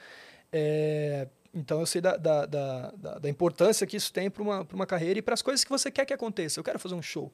É, 0.52 1.28
então 1.54 1.80
eu 1.80 1.86
sei 1.86 2.00
da, 2.00 2.16
da, 2.16 2.46
da, 2.46 2.90
da- 3.18 3.28
importância 3.28 3.86
que 3.86 3.96
isso 3.96 4.12
tem 4.12 4.30
para 4.30 4.42
uma, 4.42 4.64
pra 4.64 4.74
uma 4.74 4.86
carreira 4.86 5.18
e 5.18 5.22
para 5.22 5.34
as 5.34 5.42
coisas 5.42 5.64
que 5.64 5.70
você 5.70 5.90
quer 5.90 6.04
que 6.04 6.12
aconteça. 6.12 6.58
Eu 6.60 6.64
quero 6.64 6.78
fazer 6.78 6.94
um 6.94 7.02
show. 7.02 7.32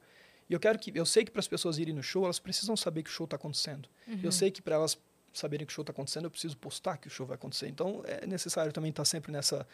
E 0.49 0.53
eu 0.53 0.61
quero 0.61 0.79
que 0.79 0.93
eu 0.95 1.05
sei 1.05 1.25
que 1.25 1.31
para 1.31 1.41
as 1.41 1.49
pessoas 1.49 1.79
irem 1.79 1.95
no 1.95 2.03
show, 2.03 2.25
elas 2.25 2.39
precisam 2.39 2.77
saber 2.77 3.03
que 3.03 3.11
o 3.11 3.13
show 3.13 3.25
está 3.25 3.37
acontecendo. 3.37 3.89
Eu 4.23 4.33
sei 4.33 4.51
que 4.51 4.63
para 4.63 4.77
elas 4.77 4.99
saberem 5.33 5.67
que 5.67 5.73
o 5.73 5.75
show 5.75 5.83
está 5.83 5.91
acontecendo, 5.93 6.25
eu 6.25 6.31
preciso 6.31 6.57
postar 6.57 6.97
que 6.97 7.07
o 7.07 7.11
show 7.11 7.27
vai 7.27 7.35
acontecer. 7.35 7.69
Então 7.69 8.03
é 8.07 8.27
necessário 8.27 8.73
também 8.73 8.91
estar 8.91 9.05
sempre 9.05 9.31
nessa 9.33 9.67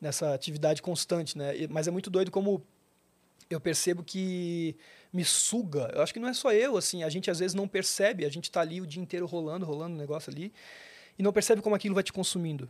nessa 0.00 0.34
atividade 0.34 0.82
constante, 0.82 1.38
né? 1.38 1.56
E- 1.56 1.68
Mas 1.68 1.86
é 1.86 1.90
muito 1.90 2.10
doido 2.10 2.30
como 2.30 2.64
eu 3.50 3.60
percebo 3.60 4.02
que 4.02 4.76
me 5.12 5.24
suga. 5.24 5.90
Eu 5.94 6.02
acho 6.02 6.12
que 6.12 6.20
não 6.20 6.28
é 6.28 6.34
só 6.34 6.52
eu, 6.52 6.76
assim, 6.76 7.02
a 7.02 7.08
gente 7.08 7.30
às 7.30 7.38
vezes 7.38 7.54
não 7.54 7.68
percebe, 7.68 8.24
a 8.24 8.30
gente 8.30 8.44
está 8.44 8.60
ali 8.60 8.80
o 8.80 8.86
dia 8.86 9.02
inteiro 9.02 9.26
rolando, 9.26 9.66
rolando 9.66 9.94
o 9.94 9.98
negócio 9.98 10.30
ali, 10.32 10.52
e 11.18 11.22
não 11.22 11.32
percebe 11.32 11.60
como 11.60 11.74
aquilo 11.76 11.94
vai 11.94 12.02
te 12.04 12.12
consumindo. 12.12 12.68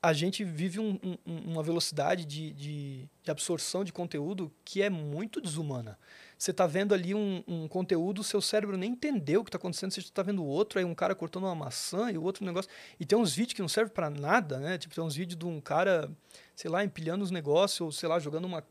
A 0.00 0.12
gente 0.12 0.44
vive 0.44 0.78
um- 0.78 0.96
um- 1.02 1.18
um- 1.26 1.52
uma 1.52 1.62
velocidade 1.62 2.24
de, 2.24 2.52
de, 2.52 3.08
de 3.20 3.30
absorção 3.30 3.82
de 3.82 3.92
conteúdo 3.92 4.52
que 4.64 4.80
é 4.80 4.88
muito 4.88 5.40
desumana. 5.40 5.98
Você 6.38 6.52
está 6.52 6.68
vendo 6.68 6.94
ali 6.94 7.16
um, 7.16 7.42
um 7.48 7.66
conteúdo, 7.66 8.22
seu 8.22 8.40
cérebro 8.40 8.76
nem 8.76 8.92
entendeu 8.92 9.40
o 9.40 9.44
que 9.44 9.48
está 9.48 9.58
acontecendo, 9.58 9.90
você 9.90 9.98
está 9.98 10.22
vendo 10.22 10.44
outro, 10.44 10.78
aí 10.78 10.84
um 10.84 10.94
cara 10.94 11.16
cortando 11.16 11.44
uma 11.44 11.54
maçã 11.54 12.12
e 12.12 12.16
o 12.18 12.22
outro 12.22 12.44
negócio. 12.44 12.70
E 13.00 13.04
tem 13.04 13.18
uns 13.18 13.34
vídeos 13.34 13.54
que 13.54 13.60
não 13.60 13.68
servem 13.68 13.92
para 13.92 14.08
nada, 14.08 14.60
né? 14.60 14.78
Tipo, 14.78 14.94
tem 14.94 15.02
uns 15.02 15.16
vídeos 15.16 15.36
de 15.36 15.44
um 15.44 15.60
cara, 15.60 16.08
sei 16.54 16.70
lá, 16.70 16.84
empilhando 16.84 17.24
os 17.24 17.32
negócios, 17.32 17.80
ou 17.80 17.90
sei 17.90 18.08
lá, 18.08 18.20
jogando 18.20 18.44
uma. 18.44 18.62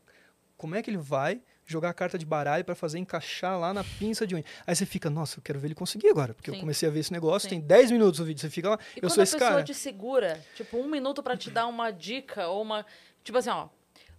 Como 0.58 0.74
é 0.74 0.82
que 0.82 0.90
ele 0.90 0.98
vai 0.98 1.40
jogar 1.64 1.90
a 1.90 1.94
carta 1.94 2.18
de 2.18 2.26
baralho 2.26 2.64
para 2.64 2.74
fazer 2.74 2.98
encaixar 2.98 3.58
lá 3.58 3.72
na 3.72 3.84
pinça 3.84 4.26
de 4.26 4.34
unha? 4.34 4.44
Aí 4.66 4.74
você 4.74 4.84
fica, 4.84 5.08
nossa, 5.08 5.38
eu 5.38 5.42
quero 5.42 5.60
ver 5.60 5.68
ele 5.68 5.74
conseguir 5.76 6.08
agora, 6.08 6.34
porque 6.34 6.50
eu 6.50 6.54
Sim. 6.54 6.60
comecei 6.60 6.88
a 6.88 6.92
ver 6.92 6.98
esse 6.98 7.12
negócio, 7.12 7.48
Sim. 7.48 7.56
tem 7.56 7.60
10 7.60 7.92
minutos 7.92 8.18
o 8.18 8.24
vídeo, 8.24 8.40
você 8.40 8.50
fica 8.50 8.70
lá, 8.70 8.78
E 8.94 8.98
eu 8.98 9.02
quando 9.02 9.12
sou 9.12 9.20
a 9.20 9.24
esse 9.24 9.34
pessoa 9.34 9.50
cara. 9.52 9.62
te 9.62 9.72
segura, 9.72 10.44
tipo, 10.56 10.76
um 10.76 10.88
minuto 10.88 11.22
pra 11.22 11.36
te 11.36 11.48
dar 11.48 11.66
uma 11.68 11.92
dica 11.92 12.48
ou 12.48 12.60
uma. 12.62 12.84
Tipo 13.22 13.38
assim, 13.38 13.50
ó. 13.50 13.68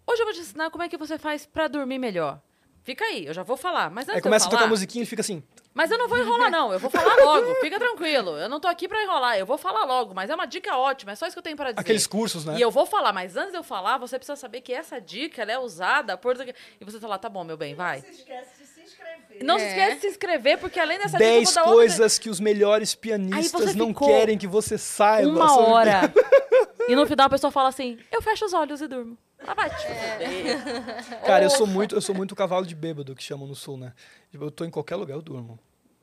Hoje 0.07 0.22
eu 0.22 0.26
vou 0.26 0.34
te 0.34 0.40
ensinar 0.40 0.72
como 0.72 0.82
é 0.84 0.88
que 0.90 0.98
você 0.98 1.18
faz 1.18 1.45
pra 1.45 1.68
dormir 1.68 1.99
melhor. 1.99 2.41
Fica 2.84 3.03
aí, 3.03 3.26
eu 3.26 3.34
já 3.34 3.44
vou 3.44 3.57
falar. 3.57 3.91
Mas 3.91 4.06
antes 4.06 4.16
Aí 4.16 4.20
eu 4.20 4.24
começa 4.24 4.45
a 4.45 4.49
tocar 4.49 4.60
falar, 4.61 4.70
musiquinha 4.70 5.03
e 5.03 5.06
fica 5.06 5.22
assim, 5.22 5.44
Mas 5.73 5.91
eu 5.91 5.97
não 5.97 6.07
vou 6.09 6.17
enrolar, 6.17 6.49
não. 6.51 6.73
Eu 6.73 6.79
vou 6.79 6.89
falar 6.89 7.15
logo. 7.23 7.55
Fica 7.61 7.79
tranquilo. 7.79 8.37
Eu 8.37 8.49
não 8.49 8.59
tô 8.59 8.67
aqui 8.67 8.87
pra 8.87 9.01
enrolar. 9.03 9.37
Eu 9.37 9.45
vou 9.45 9.57
falar 9.57 9.85
logo. 9.85 10.13
Mas 10.13 10.29
é 10.29 10.35
uma 10.35 10.45
dica 10.45 10.75
ótima. 10.75 11.11
É 11.11 11.15
só 11.15 11.25
isso 11.27 11.35
que 11.35 11.39
eu 11.39 11.43
tenho 11.43 11.55
pra 11.55 11.71
dizer. 11.71 11.79
aqueles 11.81 12.07
cursos, 12.07 12.43
né? 12.43 12.55
E 12.57 12.61
eu 12.61 12.71
vou 12.71 12.85
falar, 12.85 13.13
mas 13.13 13.37
antes 13.37 13.51
de 13.51 13.57
eu 13.57 13.63
falar, 13.63 13.97
você 13.97 14.17
precisa 14.17 14.35
saber 14.35 14.61
que 14.61 14.73
essa 14.73 14.99
dica 14.99 15.41
ela 15.43 15.51
é 15.51 15.59
usada 15.59 16.17
por. 16.17 16.35
E 16.81 16.83
você 16.85 16.99
tá 16.99 17.07
lá, 17.07 17.17
tá 17.17 17.29
bom, 17.29 17.43
meu 17.43 17.55
bem, 17.55 17.75
vai. 17.75 17.97
Não 17.97 18.03
se 18.03 18.11
esquece 18.19 18.49
de 18.59 18.67
se 18.67 18.81
inscrever. 18.81 19.43
Não 19.43 19.57
se 19.59 19.63
É. 19.65 19.67
esquece 19.69 19.95
de 19.95 20.01
se 20.01 20.07
inscrever, 20.07 20.57
porque 20.57 20.79
além 20.79 20.97
dessa 20.97 21.17
dica, 21.17 21.23
eu 21.23 21.33
10 21.35 21.45
vou 21.45 21.53
dar 21.53 21.61
outra. 21.61 21.75
coisas 21.75 22.19
que 22.19 22.29
os 22.29 22.39
melhores 22.39 22.95
pianistas 22.95 23.75
não 23.75 23.93
querem 23.93 24.37
que 24.37 24.47
você 24.47 24.77
saiba. 24.77 25.29
Uma 25.29 25.59
hora. 25.59 26.11
e 26.89 26.95
no 26.95 27.05
final 27.05 27.27
a 27.27 27.29
pessoa 27.29 27.51
fala 27.51 27.69
assim: 27.69 27.97
eu 28.11 28.21
fecho 28.21 28.43
os 28.43 28.53
olhos 28.53 28.81
e 28.81 28.87
durmo. 28.87 29.17
Ah, 29.45 29.53
vai 29.53 29.70
te 29.70 29.76
fuder. 29.88 31.22
Cara, 31.26 31.45
eu 31.45 31.49
Ou- 31.49 31.56
sou 31.57 31.68
muito, 31.68 31.95
eu 31.95 32.02
sou 32.02 32.14
muito 32.16 32.36
cavalo 32.36 32.66
de 32.66 32.76
bêbado 32.76 33.16
que 33.16 33.24
chamam 33.24 33.48
no 33.48 33.56
sul, 33.56 33.78
né? 33.78 33.94
Tipo, 34.32 34.44
eu 34.45 34.52
tô 34.52 34.66
em 34.66 34.70
qualquer 34.70 34.95
lugar, 34.95 35.14
eu 35.16 35.22
durmo. 35.22 35.57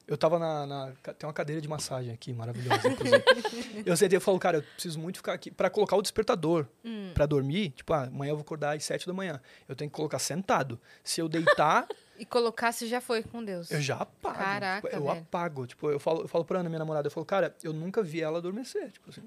Eu 0.09 0.17
tava 0.17 0.39
na, 0.39 0.65
na- 0.67 0.93
Tem 1.19 1.27
uma 1.27 1.33
cadeira 1.33 1.61
de 1.61 1.67
massagem 1.69 2.13
aqui, 2.13 2.33
maravilhosa, 2.33 2.89
inclusive. 2.89 3.25
eu 3.85 3.97
sentei 3.97 4.17
e 4.19 4.21
falo, 4.21 4.39
cara, 4.39 4.59
eu 4.59 4.63
preciso 4.63 5.01
muito 5.01 5.17
ficar 5.17 5.33
aqui. 5.33 5.51
Pra 5.51 5.69
colocar 5.69 5.97
o 5.97 6.03
despertador 6.03 6.67
Hum. 6.85 7.11
pra 7.13 7.27
dormir, 7.27 7.71
tipo, 7.71 7.93
ah, 7.93 8.05
amanhã 8.05 8.31
eu 8.31 8.37
vou 8.37 8.43
acordar 8.43 8.77
às 8.77 8.85
sete 8.85 9.05
da 9.07 9.13
manhã. 9.13 9.41
Eu 9.69 9.75
tenho 9.75 9.91
que 9.91 9.97
colocar 9.97 10.21
sentado. 10.21 10.81
Se 11.03 11.21
eu 11.21 11.29
deitar, 11.29 11.87
E 12.19 12.25
colocar 12.25 12.73
se 12.73 12.87
já 12.87 12.99
foi 13.01 13.23
com 13.23 13.45
Deus. 13.45 13.71
eu 13.71 13.79
já 13.83 13.97
apago. 13.97 14.39
Caraca, 14.39 14.89
Tipo, 14.89 14.97
eu 15.03 15.07
velho. 15.07 15.21
apago. 15.21 15.67
Tipo, 15.67 15.91
eu 15.91 15.99
falo, 16.01 16.23
eu 16.23 16.29
falo 16.29 16.45
pra 16.47 16.61
Ana, 16.61 16.69
minha 16.71 16.79
namorada, 16.79 17.07
eu 17.09 17.11
falo, 17.11 17.27
cara, 17.27 17.55
eu 17.63 17.73
nunca 17.75 18.03
vi 18.03 18.23
ela 18.23 18.39
adormecer. 18.39 18.91
Tipo 18.93 19.11
assim, 19.11 19.23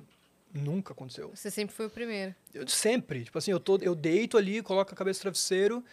nunca 0.54 0.94
aconteceu. 0.94 1.32
Você 1.34 1.50
sempre 1.52 1.76
foi 1.76 1.86
o 1.88 1.90
primeiro. 1.90 2.34
Eu, 2.54 2.68
sempre. 2.68 3.24
Tipo 3.26 3.38
assim, 3.38 3.52
eu, 3.52 3.60
tô, 3.60 3.78
eu 3.78 3.94
deito 3.96 4.38
ali, 4.38 4.62
coloco 4.62 4.92
a 4.94 4.96
cabeça 4.96 5.20
no 5.20 5.22
travesseiro. 5.24 5.84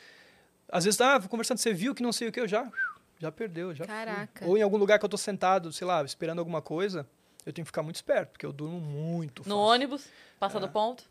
Às 0.69 0.85
vezes, 0.85 1.01
ah, 1.01 1.19
vou 1.19 1.29
conversando, 1.29 1.59
você 1.59 1.73
viu 1.73 1.95
que 1.95 2.03
não 2.03 2.13
sei 2.13 2.29
o 2.29 2.33
que, 2.33 2.41
eu 2.41 2.49
já. 2.49 2.71
Já 3.19 3.31
perdeu, 3.33 3.75
já. 3.75 3.85
fui. 3.85 3.95
Caraca. 3.95 4.45
Ou 4.47 4.59
em 4.59 4.63
algum 4.63 4.77
lugar 4.77 4.99
que 4.99 5.05
eu 5.05 5.09
tô 5.09 5.17
sentado, 5.17 5.73
sei 5.73 5.87
lá, 5.87 6.03
esperando 6.05 6.39
alguma 6.39 6.61
coisa, 6.61 7.07
eu 7.47 7.53
tenho 7.53 7.65
que 7.65 7.69
ficar 7.71 7.83
muito 7.83 7.97
esperto, 7.97 8.33
porque 8.33 8.45
eu 8.45 8.53
durmo 8.53 8.79
muito 8.81 9.39
No 9.41 9.45
fácil. 9.45 9.59
ônibus, 9.59 10.07
passa 10.39 10.59
É. 10.59 10.61
do 10.61 10.69
ponto. 10.69 11.05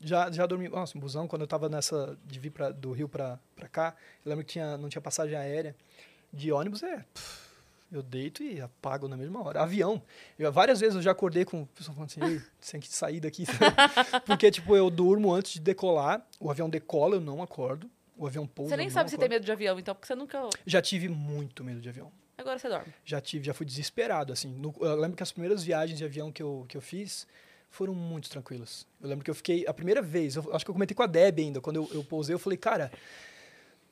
Já, 0.00 0.30
já 0.30 0.46
dormi. 0.46 0.68
Nossa, 0.68 0.96
um 0.96 1.00
busão, 1.00 1.26
quando 1.28 1.42
eu 1.42 1.46
tava 1.48 1.68
nessa. 1.68 2.16
de 2.24 2.38
vir 2.38 2.50
pra, 2.50 2.70
do 2.70 2.92
Rio 2.92 3.08
pra, 3.08 3.38
pra 3.56 3.68
cá, 3.68 3.94
eu 4.24 4.30
lembro 4.30 4.44
que 4.44 4.52
tinha, 4.52 4.76
não 4.78 4.88
tinha 4.88 5.02
passagem 5.02 5.36
aérea. 5.36 5.74
De 6.32 6.50
ônibus 6.50 6.82
é. 6.82 7.04
pff, 7.12 7.51
eu 7.92 8.02
deito 8.02 8.42
e 8.42 8.60
apago 8.60 9.06
na 9.06 9.16
mesma 9.16 9.42
hora. 9.44 9.60
Avião. 9.62 10.02
Eu, 10.38 10.50
várias 10.50 10.80
vezes 10.80 10.96
eu 10.96 11.02
já 11.02 11.10
acordei 11.12 11.44
com 11.44 11.62
o 11.62 11.66
pessoal 11.66 11.94
falando 11.94 12.10
assim, 12.10 12.42
tem 12.70 12.80
que 12.80 12.88
sair 12.88 13.20
daqui. 13.20 13.44
Porque, 14.26 14.50
tipo, 14.50 14.74
eu 14.74 14.88
durmo 14.90 15.32
antes 15.32 15.52
de 15.54 15.60
decolar, 15.60 16.26
o 16.40 16.50
avião 16.50 16.68
decola, 16.70 17.16
eu 17.16 17.20
não 17.20 17.42
acordo. 17.42 17.90
O 18.16 18.26
avião 18.26 18.46
pousa. 18.46 18.70
Você 18.70 18.76
nem 18.76 18.90
sabe 18.90 19.10
se 19.10 19.16
tem 19.18 19.28
medo 19.28 19.44
de 19.44 19.50
avião, 19.52 19.78
então, 19.78 19.94
porque 19.94 20.06
você 20.06 20.14
nunca. 20.14 20.48
Já 20.66 20.80
tive 20.82 21.08
muito 21.08 21.62
medo 21.64 21.80
de 21.80 21.88
avião. 21.88 22.10
Agora 22.38 22.58
você 22.58 22.68
dorme. 22.68 22.92
Já 23.04 23.20
tive, 23.20 23.44
já 23.46 23.54
fui 23.54 23.64
desesperado, 23.66 24.32
assim. 24.32 24.48
No- 24.48 24.74
eu 24.80 24.96
lembro 24.96 25.16
que 25.16 25.22
as 25.22 25.32
primeiras 25.32 25.62
viagens 25.62 25.98
de 25.98 26.04
avião 26.04 26.30
que 26.32 26.42
eu, 26.42 26.64
que 26.68 26.76
eu 26.76 26.80
fiz 26.80 27.26
foram 27.70 27.94
muito 27.94 28.28
tranquilas. 28.28 28.86
Eu 29.00 29.08
lembro 29.08 29.24
que 29.24 29.30
eu 29.30 29.34
fiquei, 29.34 29.66
a 29.66 29.72
primeira 29.74 30.02
vez, 30.02 30.36
eu 30.36 30.54
acho 30.54 30.64
que 30.64 30.70
eu 30.70 30.74
comentei 30.74 30.94
com 30.94 31.02
a 31.02 31.06
Deb 31.06 31.38
ainda, 31.40 31.60
quando 31.60 31.76
eu, 31.76 31.88
eu 31.92 32.04
pousei, 32.04 32.34
eu 32.34 32.38
falei, 32.38 32.56
cara, 32.58 32.92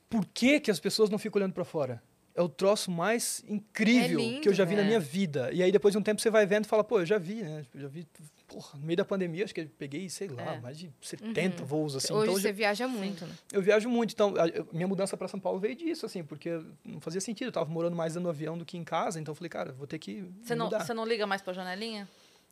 por 0.09 0.27
que 0.27 0.61
que 0.61 0.71
as 0.71 0.79
pessoas 0.81 1.09
não 1.11 1.19
ficam 1.19 1.39
olhando 1.41 1.53
pra 1.55 1.65
fora? 1.65 2.03
É 2.41 2.43
o 2.43 2.49
troço 2.49 2.91
mais 2.91 3.45
incrível 3.47 4.19
É 4.19 4.23
lindo, 4.23 4.41
que 4.41 4.49
eu 4.49 4.55
já 4.55 4.65
vi 4.65 4.75
na 4.75 4.81
né? 4.81 4.89
minha 4.89 5.01
vida. 5.01 5.51
E 5.53 5.63
aí 5.63 5.71
depois 5.71 5.93
de 5.93 5.99
um 5.99 6.03
tempo 6.03 6.23
você 6.23 6.31
vai 6.31 6.47
vendo 6.47 6.65
e 6.65 6.69
fala, 6.69 6.83
pô, 6.83 7.01
eu 7.01 7.05
já 7.05 7.19
vi, 7.19 7.43
né? 7.43 7.67
Eu 7.75 7.81
já 7.83 7.89
vi, 7.89 8.07
porra, 8.49 8.79
no 8.79 8.87
meio 8.87 8.97
da 8.97 9.05
pandemia, 9.05 9.45
acho 9.45 9.55
que 9.55 9.61
eu 9.61 9.69
peguei, 9.79 10.09
sei 10.09 10.29
lá, 10.29 10.55
É. 10.55 10.61
mais 10.61 10.79
de 10.79 10.91
70 11.03 11.63
voos, 11.65 11.95
assim. 11.95 12.15
Hoje 12.15 12.23
então 12.31 12.35
você 12.41 12.49
já- 12.49 12.53
viaja 12.53 12.89
muito, 12.89 13.27
né? 13.27 13.35
eu 13.53 13.61
viajo 13.61 13.91
muito, 13.91 14.13
então 14.15 14.35
a- 14.39 14.49
eu- 14.49 14.67
minha 14.73 14.89
mudança 14.89 15.19
para 15.19 15.29
São 15.29 15.39
Paulo 15.39 15.59
veio 15.61 15.77
disso, 15.77 16.07
assim, 16.07 16.25
porque 16.25 16.59
não 16.83 16.99
fazia 16.99 17.21
sentido. 17.21 17.49
Eu 17.49 17.53
tava 17.53 17.71
morando 17.71 17.95
mais 17.95 18.15
dentro 18.15 18.25
do 18.25 18.31
avião 18.31 18.57
do 18.57 18.65
que 18.65 18.79
em 18.79 18.85
casa, 18.85 19.21
então 19.21 19.33
eu 19.33 19.37
falei, 19.37 19.51
cara, 19.51 19.73
vou 19.73 19.87
ter 19.87 19.99
que 19.99 20.25
Você 20.43 20.55
não, 20.55 20.71
você 20.71 20.95
não 20.95 21.05
liga 21.05 21.27
mais 21.27 21.43
pra 21.43 21.53
janelinha? 21.53 22.09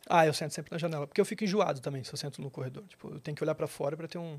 Ah, 0.06 0.26
eu 0.26 0.34
sento 0.34 0.52
sempre 0.52 0.70
na 0.70 0.76
janela, 0.78 1.06
porque 1.06 1.20
eu 1.20 1.24
fico 1.24 1.44
enjoado 1.44 1.80
também 1.80 2.04
se 2.04 2.12
eu 2.12 2.16
sento 2.18 2.40
no 2.42 2.50
corredor. 2.50 2.84
Tipo, 2.88 3.10
eu 3.14 3.20
tenho 3.20 3.34
que 3.36 3.42
olhar 3.42 3.54
para 3.54 3.66
fora 3.66 3.96
para 3.96 4.06
ter 4.06 4.18
um. 4.18 4.38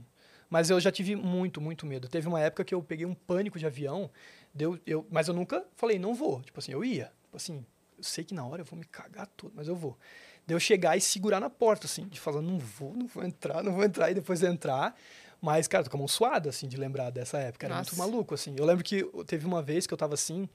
Mas 0.49 0.69
eu 0.69 0.79
já 0.79 0.91
tive 0.91 1.15
muito, 1.15 1.61
muito 1.61 1.85
medo. 1.85 2.07
Teve 2.07 2.27
uma 2.27 2.39
época 2.39 2.63
que 2.63 2.73
eu 2.73 2.81
peguei 2.81 3.05
um 3.05 3.13
pânico 3.13 3.59
de 3.59 3.65
avião, 3.65 4.09
deu, 4.53 4.79
eu, 4.85 5.05
mas 5.11 5.27
eu 5.27 5.33
nunca 5.33 5.63
falei, 5.75 5.99
não 5.99 6.15
vou. 6.15 6.41
Tipo 6.41 6.59
assim, 6.59 6.71
eu 6.71 6.83
ia. 6.83 7.11
Tipo 7.23 7.37
assim, 7.37 7.65
eu 7.97 8.03
sei 8.03 8.23
que 8.23 8.33
na 8.33 8.45
hora 8.45 8.61
eu 8.61 8.65
vou 8.65 8.77
me 8.77 8.85
cagar 8.85 9.27
todo, 9.27 9.53
mas 9.55 9.67
eu 9.67 9.75
vou. 9.75 9.97
Deu 10.47 10.55
eu 10.55 10.59
chegar 10.59 10.97
e 10.97 11.01
segurar 11.01 11.39
na 11.39 11.49
porta, 11.49 11.85
assim, 11.85 12.07
de 12.07 12.19
falar, 12.19 12.41
não 12.41 12.57
vou, 12.57 12.95
não 12.95 13.05
vou 13.05 13.23
entrar, 13.23 13.63
não 13.63 13.73
vou 13.73 13.83
entrar, 13.83 14.09
e 14.09 14.15
depois 14.15 14.41
entrar. 14.41 14.95
Mas, 15.39 15.67
cara, 15.67 15.83
tô 15.83 15.91
com 15.91 15.97
a 15.97 15.99
mão 15.99 16.07
suada, 16.07 16.49
assim, 16.49 16.67
de 16.67 16.75
lembrar 16.75 17.11
dessa 17.11 17.37
época. 17.37 17.67
Era 17.67 17.75
muito 17.75 17.95
Nossa. 17.95 18.09
maluco, 18.09 18.33
assim. 18.33 18.55
Eu 18.57 18.65
lembro 18.65 18.83
que 18.83 19.03
teve 19.27 19.45
uma 19.45 19.61
vez 19.61 19.85
que 19.85 19.93
eu 19.93 19.97
tava 19.97 20.15
assim, 20.15 20.49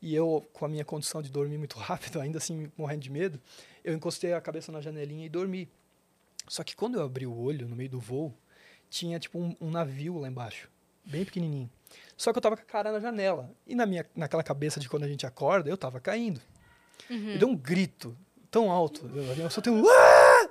e 0.00 0.14
eu, 0.14 0.46
com 0.52 0.64
a 0.64 0.68
minha 0.68 0.84
condição 0.84 1.20
de 1.20 1.30
dormir 1.30 1.58
muito 1.58 1.76
rápido, 1.80 2.20
ainda 2.20 2.38
assim 2.38 2.70
morrendo 2.76 3.00
de 3.00 3.10
medo, 3.10 3.40
eu 3.84 3.92
encostei 3.94 4.32
a 4.32 4.40
cabeça 4.40 4.70
na 4.70 4.80
janelinha 4.80 5.26
e 5.26 5.28
dormi. 5.28 5.68
Só 6.48 6.62
que 6.62 6.74
quando 6.74 6.96
eu 6.96 7.04
abri 7.04 7.26
o 7.26 7.36
olho 7.36 7.68
no 7.68 7.76
meio 7.76 7.90
do 7.90 8.00
voo, 8.00 8.34
tinha 8.92 9.18
tipo 9.18 9.38
um, 9.38 9.56
um 9.58 9.70
navio 9.70 10.18
lá 10.18 10.28
embaixo, 10.28 10.68
bem 11.04 11.24
pequenininho. 11.24 11.68
Só 12.16 12.30
que 12.30 12.36
eu 12.38 12.42
tava 12.42 12.56
com 12.56 12.62
a 12.62 12.66
cara 12.66 12.92
na 12.92 13.00
janela. 13.00 13.50
E 13.66 13.74
na 13.74 13.86
minha, 13.86 14.06
naquela 14.14 14.42
cabeça 14.42 14.78
de 14.78 14.88
quando 14.88 15.04
a 15.04 15.08
gente 15.08 15.26
acorda, 15.26 15.68
eu 15.70 15.76
tava 15.76 15.98
caindo. 15.98 16.40
Uhum. 17.10 17.30
Eu 17.32 17.38
dei 17.38 17.48
um 17.48 17.56
grito 17.56 18.16
tão 18.50 18.70
alto. 18.70 19.10
Eu, 19.14 19.44
eu 19.44 19.50
só 19.50 19.60
tenho 19.60 19.76
um... 19.76 19.84
"Ah!" 19.88 20.48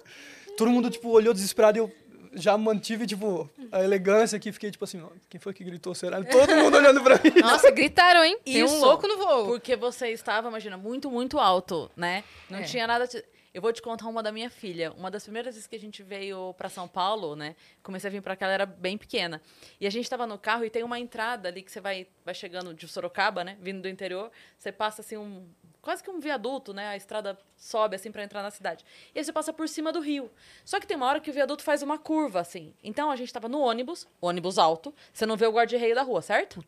Todo 0.57 0.69
mundo, 0.71 0.89
tipo, 0.89 1.09
olhou 1.09 1.33
desesperado 1.33 1.77
e 1.77 1.79
eu 1.81 1.91
já 2.33 2.57
mantive, 2.57 3.05
tipo, 3.07 3.49
a 3.71 3.83
elegância 3.83 4.35
aqui. 4.37 4.51
Fiquei, 4.51 4.71
tipo 4.71 4.83
assim, 4.83 5.01
"Ó, 5.01 5.07
quem 5.29 5.39
foi 5.39 5.53
que 5.53 5.63
gritou? 5.63 5.93
Será? 5.95 6.21
Todo 6.23 6.55
mundo 6.55 6.77
olhando 6.77 7.01
pra 7.01 7.15
mim. 7.15 7.39
Nossa, 7.41 7.69
gritaram, 7.71 8.23
hein? 8.23 8.37
Tem 8.43 8.63
um 8.63 8.65
Isso. 8.65 8.79
louco 8.79 9.07
no 9.07 9.17
voo. 9.17 9.45
Porque 9.47 9.75
você 9.75 10.09
estava, 10.09 10.47
imagina, 10.49 10.77
muito, 10.77 11.09
muito 11.11 11.39
alto, 11.39 11.89
né? 11.95 12.23
Não 12.49 12.59
É. 12.59 12.63
tinha 12.63 12.85
nada. 12.87 13.07
Eu 13.53 13.61
vou 13.61 13.73
te 13.73 13.81
contar 13.81 14.07
uma 14.07 14.23
da 14.23 14.31
minha 14.31 14.49
filha. 14.49 14.93
Uma 14.93 15.11
das 15.11 15.23
primeiras 15.23 15.55
vezes 15.55 15.67
que 15.67 15.75
a 15.75 15.79
gente 15.79 16.01
veio 16.01 16.53
pra 16.53 16.69
São 16.69 16.87
Paulo, 16.87 17.35
né? 17.35 17.53
Comecei 17.83 18.07
a 18.07 18.11
vir 18.11 18.21
pra 18.21 18.33
cá, 18.33 18.45
ela 18.45 18.53
era 18.53 18.65
bem 18.65 18.97
pequena. 18.97 19.41
E 19.79 19.85
a 19.85 19.89
gente 19.89 20.09
tava 20.09 20.25
no 20.25 20.37
carro 20.37 20.63
e 20.63 20.69
tem 20.69 20.83
uma 20.83 20.97
entrada 20.97 21.49
ali 21.49 21.61
que 21.61 21.69
você 21.69 21.81
vai, 21.81 22.07
vai 22.23 22.33
chegando 22.33 22.73
de 22.73 22.87
Sorocaba, 22.87 23.43
né? 23.43 23.57
Vindo 23.59 23.81
do 23.81 23.89
interior. 23.89 24.31
Você 24.57 24.71
passa 24.71 25.01
assim 25.01 25.17
um. 25.17 25.45
Quase 25.81 26.01
que 26.01 26.09
um 26.09 26.19
viaduto, 26.19 26.73
né? 26.73 26.87
A 26.89 26.95
estrada 26.95 27.37
sobe 27.57 27.97
assim 27.97 28.09
pra 28.09 28.23
entrar 28.23 28.41
na 28.41 28.51
cidade. 28.51 28.85
E 29.13 29.19
aí 29.19 29.25
você 29.25 29.33
passa 29.33 29.51
por 29.51 29.67
cima 29.67 29.91
do 29.91 29.99
rio. 29.99 30.31
Só 30.63 30.79
que 30.79 30.87
tem 30.87 30.95
uma 30.95 31.07
hora 31.07 31.19
que 31.19 31.29
o 31.29 31.33
viaduto 31.33 31.61
faz 31.61 31.81
uma 31.81 31.97
curva, 31.97 32.39
assim. 32.39 32.73
Então 32.81 33.11
a 33.11 33.17
gente 33.17 33.33
tava 33.33 33.49
no 33.49 33.59
ônibus, 33.59 34.07
ônibus 34.21 34.57
alto. 34.57 34.93
Você 35.11 35.25
não 35.25 35.35
vê 35.35 35.45
o 35.45 35.51
guarda-reio 35.51 35.95
da 35.95 36.03
rua, 36.03 36.21
certo? 36.21 36.63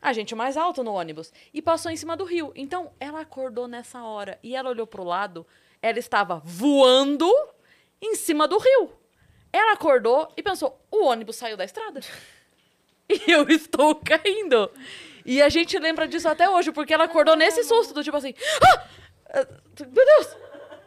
A 0.00 0.14
gente 0.14 0.34
mais 0.34 0.56
alto 0.56 0.82
no 0.82 0.94
ônibus. 0.94 1.30
E 1.52 1.60
passou 1.60 1.90
em 1.90 1.96
cima 1.96 2.16
do 2.16 2.24
rio. 2.24 2.52
Então, 2.56 2.90
ela 2.98 3.20
acordou 3.20 3.68
nessa 3.68 4.02
hora. 4.02 4.38
E 4.42 4.56
ela 4.56 4.70
olhou 4.70 4.86
pro 4.86 5.04
lado. 5.04 5.46
Ela 5.82 5.98
estava 5.98 6.40
voando 6.44 7.30
em 8.00 8.14
cima 8.14 8.46
do 8.46 8.58
rio. 8.58 8.92
Ela 9.52 9.72
acordou 9.72 10.32
e 10.36 10.42
pensou: 10.42 10.80
o 10.90 11.04
ônibus 11.04 11.36
saiu 11.36 11.56
da 11.56 11.64
estrada. 11.64 12.00
E 13.12 13.28
eu 13.32 13.48
estou 13.48 13.96
caindo. 13.96 14.70
E 15.26 15.42
a 15.42 15.48
gente 15.48 15.76
lembra 15.80 16.06
disso 16.06 16.28
até 16.28 16.48
hoje, 16.48 16.70
porque 16.70 16.94
ela 16.94 17.04
acordou 17.06 17.34
nesse 17.34 17.64
susto, 17.64 17.92
do 17.92 18.04
tipo 18.04 18.16
assim: 18.16 18.32
ah! 18.62 18.86
Ah, 19.34 19.46
Meu 19.80 20.04
Deus! 20.06 20.36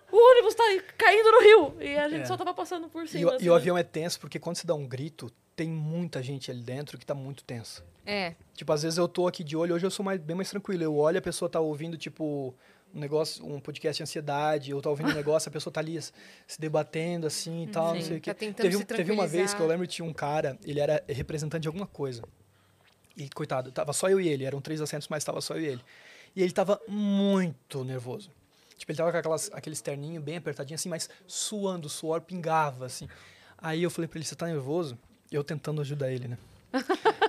O 0.09 0.31
ônibus 0.31 0.55
tá 0.55 0.63
caindo 0.97 1.29
no 1.33 1.41
rio. 1.41 1.75
E 1.81 1.97
a 1.97 2.07
gente 2.07 2.21
É. 2.21 2.25
só 2.25 2.37
tava 2.37 2.53
passando 2.53 2.87
por 2.87 3.03
E, 3.03 3.07
cima. 3.09 3.31
o, 3.31 3.33
assim, 3.35 3.43
e 3.45 3.49
o 3.49 3.51
né? 3.53 3.57
avião 3.59 3.77
é 3.77 3.83
tenso 3.83 4.21
porque 4.21 4.39
quando 4.39 4.55
você 4.55 4.65
dá 4.65 4.73
um 4.73 4.87
grito, 4.87 5.29
tem 5.53 5.67
muita 5.67 6.23
gente 6.23 6.49
ali 6.49 6.61
dentro 6.61 6.97
que 6.97 7.05
tá 7.05 7.13
muito 7.13 7.43
tensa. 7.43 7.83
É. 8.05 8.35
Tipo, 8.53 8.71
às 8.71 8.83
vezes 8.83 8.97
eu 8.97 9.07
tô 9.09 9.27
aqui 9.27 9.43
de 9.43 9.57
olho, 9.57 9.75
hoje 9.75 9.85
eu 9.85 9.91
sou 9.91 10.05
mais, 10.05 10.17
bem 10.21 10.35
mais 10.37 10.49
tranquilo. 10.49 10.81
Eu 10.81 10.95
olho, 10.95 11.17
a 11.19 11.21
pessoa 11.21 11.49
tá 11.49 11.59
ouvindo, 11.59 11.97
tipo, 11.97 12.55
um 12.93 12.99
negócio, 12.99 13.45
um 13.45 13.59
podcast 13.59 13.97
de 13.97 14.03
ansiedade, 14.03 14.73
ou 14.73 14.81
tá 14.81 14.89
ouvindo 14.89 15.09
um 15.09 15.13
negócio, 15.15 15.49
a 15.49 15.51
pessoa 15.51 15.73
tá 15.73 15.79
ali 15.79 15.99
se 16.01 16.59
debatendo, 16.59 17.25
assim, 17.25 17.63
e 17.63 17.67
tal, 17.67 17.93
não 17.93 18.01
Sim, 18.01 18.07
sei 18.07 18.17
o 18.17 18.21
quê. 18.21 18.33
tá 18.33 18.39
Teve, 18.63 18.85
teve 18.85 19.11
uma 19.11 19.27
vez 19.27 19.53
que 19.53 19.61
eu 19.61 19.67
lembro 19.67 19.87
que 19.87 19.93
tinha 19.93 20.07
um 20.07 20.13
cara, 20.13 20.57
ele 20.63 20.79
era 20.79 21.03
representante 21.07 21.63
de 21.63 21.67
alguma 21.67 21.87
coisa. 21.87 22.23
E, 23.15 23.29
coitado, 23.29 23.71
tava 23.71 23.93
só 23.93 24.09
eu 24.09 24.19
e 24.19 24.27
ele, 24.27 24.43
eram 24.45 24.59
três 24.61 24.81
assentos, 24.81 25.07
mas 25.07 25.23
tava 25.23 25.41
só 25.41 25.55
eu 25.55 25.61
e 25.61 25.65
ele. 25.65 25.81
E 26.35 26.41
ele 26.41 26.51
tava 26.51 26.79
muito 26.87 27.83
nervoso. 27.83 28.31
Tipo, 28.75 28.91
ele 28.91 28.97
tava 28.97 29.11
com 29.11 29.17
aquelas, 29.17 29.51
aquele 29.53 29.75
terninho 29.75 30.21
bem 30.21 30.37
apertadinho, 30.37 30.75
assim, 30.75 30.89
mas 30.89 31.09
suando, 31.27 31.87
o 31.87 31.89
suor 31.89 32.21
pingava, 32.21 32.85
assim. 32.85 33.07
Aí 33.57 33.83
eu 33.83 33.89
falei 33.89 34.07
pra 34.07 34.17
ele, 34.17 34.25
você 34.25 34.35
tá 34.35 34.47
nervoso? 34.47 34.97
Eu 35.31 35.43
tentando 35.43 35.81
ajudar 35.81 36.11
ele, 36.11 36.27
né? 36.27 36.37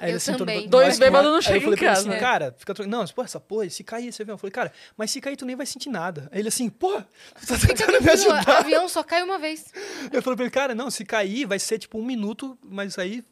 Aí 0.00 0.10
Eu 0.12 0.16
assim, 0.16 0.36
também. 0.36 0.68
Dois 0.68 0.98
bêbados 0.98 1.30
eu 1.30 1.42
falei 1.42 1.58
em 1.58 1.62
pra 1.62 1.72
ele 1.72 1.76
casa. 1.80 2.00
assim, 2.00 2.10
É. 2.12 2.18
cara, 2.20 2.54
fica 2.58 2.74
tranquilo. 2.74 2.98
Não, 2.98 3.06
pô, 3.08 3.22
essa 3.22 3.38
porra, 3.40 3.68
se 3.68 3.84
cair 3.84 4.08
esse 4.08 4.22
avião. 4.22 4.34
Eu 4.34 4.38
falei, 4.38 4.52
cara, 4.52 4.72
mas 4.96 5.10
se 5.10 5.20
cair 5.20 5.36
tu 5.36 5.44
nem 5.44 5.56
vai 5.56 5.66
sentir 5.66 5.90
nada. 5.90 6.28
Aí 6.32 6.40
ele 6.40 6.48
assim, 6.48 6.68
pô, 6.68 6.92
tu 7.40 7.46
tá 7.46 7.56
tentando 7.58 8.00
me 8.02 8.10
ajudar. 8.10 8.58
avião 8.58 8.88
só 8.88 9.02
cai 9.02 9.22
uma 9.22 9.38
vez. 9.38 9.66
Eu 10.12 10.22
falei 10.22 10.36
pra 10.36 10.44
ele, 10.44 10.50
cara, 10.50 10.74
não, 10.74 10.90
se 10.90 11.04
cair 11.04 11.44
vai 11.46 11.58
ser 11.58 11.78
tipo 11.78 11.98
um 11.98 12.04
minuto, 12.04 12.58
mas 12.62 12.98
aí 12.98 13.24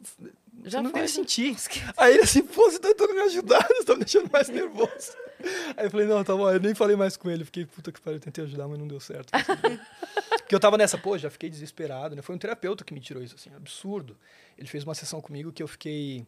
Já 0.65 0.83
não 0.83 0.91
foi. 0.91 1.09
sentir. 1.09 1.57
Aí 1.97 2.15
ele 2.15 2.23
assim, 2.23 2.43
pô, 2.43 2.71
você 2.71 2.79
tá 2.79 2.89
tentando 2.89 3.15
me 3.15 3.21
ajudar, 3.23 3.67
você 3.69 3.85
tá 3.85 3.95
me 3.95 4.01
deixando 4.01 4.31
mais 4.31 4.49
nervoso. 4.49 5.13
Aí 5.77 5.87
eu 5.87 5.91
falei, 5.91 6.07
não, 6.07 6.23
tá 6.23 6.37
bom, 6.37 6.51
eu 6.51 6.61
nem 6.61 6.75
falei 6.75 6.95
mais 6.95 7.17
com 7.17 7.29
ele, 7.29 7.45
fiquei, 7.45 7.67
puta 7.67 7.91
que 7.91 8.01
pariu, 8.01 8.19
eu 8.19 8.21
tentei 8.21 8.45
ajudar, 8.45 8.69
mas 8.69 8.79
não 8.79 8.87
deu 8.87 9.01
certo. 9.01 9.33
Porque 10.39 10.55
eu 10.55 10.61
tava 10.61 10.79
nessa, 10.79 10.97
pô, 10.97 11.19
já 11.19 11.31
fiquei 11.31 11.51
desesperado, 11.51 12.15
né? 12.15 12.23
Foi 12.23 12.35
um 12.35 12.39
terapeuta 12.39 12.85
que 12.85 12.95
me 12.95 13.01
tirou 13.01 13.23
isso, 13.23 13.35
assim, 13.35 13.51
absurdo. 13.55 14.17
Ele 14.57 14.69
fez 14.69 14.85
uma 14.85 14.95
sessão 14.95 15.21
comigo 15.21 15.53
que 15.53 15.63
eu 15.63 15.69
fiquei. 15.69 16.27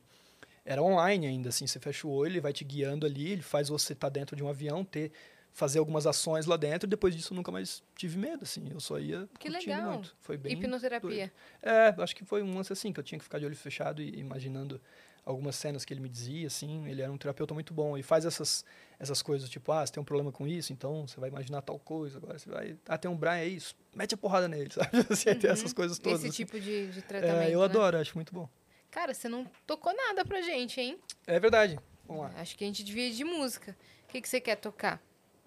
Era 0.65 0.83
online 0.83 1.27
ainda, 1.27 1.51
assim, 1.51 1.67
você 1.67 1.79
fecha 1.79 2.07
o 2.07 2.11
olho, 2.11 2.33
ele 2.33 2.41
vai 2.41 2.53
te 2.53 2.65
guiando 2.65 3.05
ali, 3.07 3.33
ele 3.33 3.43
faz 3.43 3.69
você 3.69 3.93
estar 3.93 4.09
dentro 4.09 4.35
de 4.35 4.43
um 4.43 4.49
avião, 4.49 4.85
ter, 4.85 5.13
fazer 5.55 5.79
algumas 5.79 6.05
ações 6.05 6.47
lá 6.47 6.57
dentro, 6.57 6.87
e 6.87 6.91
depois 6.91 7.15
disso 7.15 7.33
eu 7.33 7.37
nunca 7.37 7.53
mais 7.53 7.81
tive 7.97 8.19
medo, 8.19 8.43
assim, 8.43 8.69
eu 8.71 8.81
só 8.81 8.99
ia 8.99 9.29
Que 9.39 9.49
curtindo 9.49 9.77
legal. 9.77 9.93
muito. 9.93 10.15
Foi 10.21 10.37
bem 10.37 10.53
Hipnoterapia. 10.53 11.33
é, 11.63 11.95
acho 11.97 12.15
que 12.15 12.25
foi 12.25 12.43
um 12.43 12.57
lance 12.57 12.73
assim, 12.73 12.93
que 12.93 12.99
eu 12.99 13.05
tinha 13.05 13.19
que 13.19 13.25
ficar 13.25 13.39
de 13.39 13.47
olho 13.47 13.55
fechado 13.57 14.03
e 14.03 14.19
imaginando 14.19 14.81
algumas 15.25 15.55
cenas 15.55 15.85
que 15.85 15.95
ele 15.95 16.01
me 16.01 16.09
dizia, 16.09 16.49
assim, 16.49 16.87
ele 16.89 17.01
era 17.01 17.11
um 17.11 17.17
terapeuta 17.17 17.55
muito 17.55 17.73
bom. 17.73 17.97
E 17.97 18.03
faz 18.03 18.27
essas, 18.27 18.65
essas 18.99 19.23
coisas, 19.23 19.49
tipo, 19.49 19.71
ah, 19.71 19.87
você 19.87 19.93
tem 19.93 20.01
um 20.01 20.05
problema 20.05 20.33
com 20.33 20.45
isso, 20.45 20.73
então 20.73 21.07
você 21.07 21.21
vai 21.21 21.31
imaginar 21.31 21.63
tal 21.63 21.79
coisa, 21.79 22.19
agora 22.19 22.37
você 22.37 22.51
vai, 22.51 22.77
ah, 22.89 22.99
tem 22.99 23.09
um 23.09 23.17
Brian, 23.17 23.37
é 23.37 23.47
isso, 23.47 23.77
mete 23.95 24.13
a 24.13 24.19
porrada 24.19 24.49
nele, 24.49 24.71
sabe? 24.75 24.91
Assim, 25.09 25.35
tem 25.37 25.51
essas 25.51 25.73
coisas 25.73 26.01
todas. 26.01 26.19
Esse 26.19 26.29
assim. 26.31 26.45
tipo 26.45 26.59
de, 26.59 26.89
de 26.89 27.01
tratamento. 27.01 27.43
é, 27.43 27.55
eu 27.55 27.61
né? 27.61 27.65
adoro, 27.65 27.97
acho 27.97 28.17
muito 28.17 28.35
bom. 28.35 28.49
Cara, 28.91 29.15
você 29.15 29.29
não 29.29 29.47
tocou 29.65 29.95
nada 29.95 30.25
pra 30.25 30.43
gente, 30.43 30.81
hein? 30.81 30.99
É 31.29 31.39
verdade. 31.39 31.79
Vamos 32.07 32.25
lá. 32.25 32.33
Acho 32.41 32.57
que 32.59 32.65
a 32.65 32.67
gente 32.67 32.83
devia 32.85 33.09
ir 33.09 33.13
de 33.13 33.25
música. 33.25 33.77
O 34.05 34.13
que, 34.13 34.21
que 34.21 34.29
você 34.29 34.41
quer 34.41 34.57
tocar? 34.57 35.01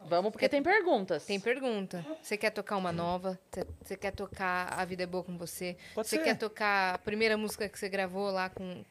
Vamos, 0.05 0.31
porque 0.31 0.47
tem 0.47 0.61
perguntas. 0.63 1.25
Tem 1.25 1.39
pergunta. 1.39 2.05
Você 2.21 2.37
quer 2.37 2.51
tocar 2.51 2.77
uma 2.77 2.91
nova? 2.91 3.37
Você- 3.83 3.97
quer 3.97 4.11
tocar 4.11 4.67
A 4.73 4.85
Vida 4.85 5.03
é 5.03 5.05
Boa 5.05 5.23
com 5.23 5.37
Você? 5.37 5.75
Pode 5.93 6.07
Você 6.07 6.17
ser. 6.17 6.23
quer 6.23 6.37
tocar 6.37 6.95
a 6.95 6.97
primeira 6.97 7.35
música 7.35 7.67
que 7.67 7.77
você 7.77 7.89
gravou 7.89 8.29
lá 8.31 8.49
com, 8.49 8.83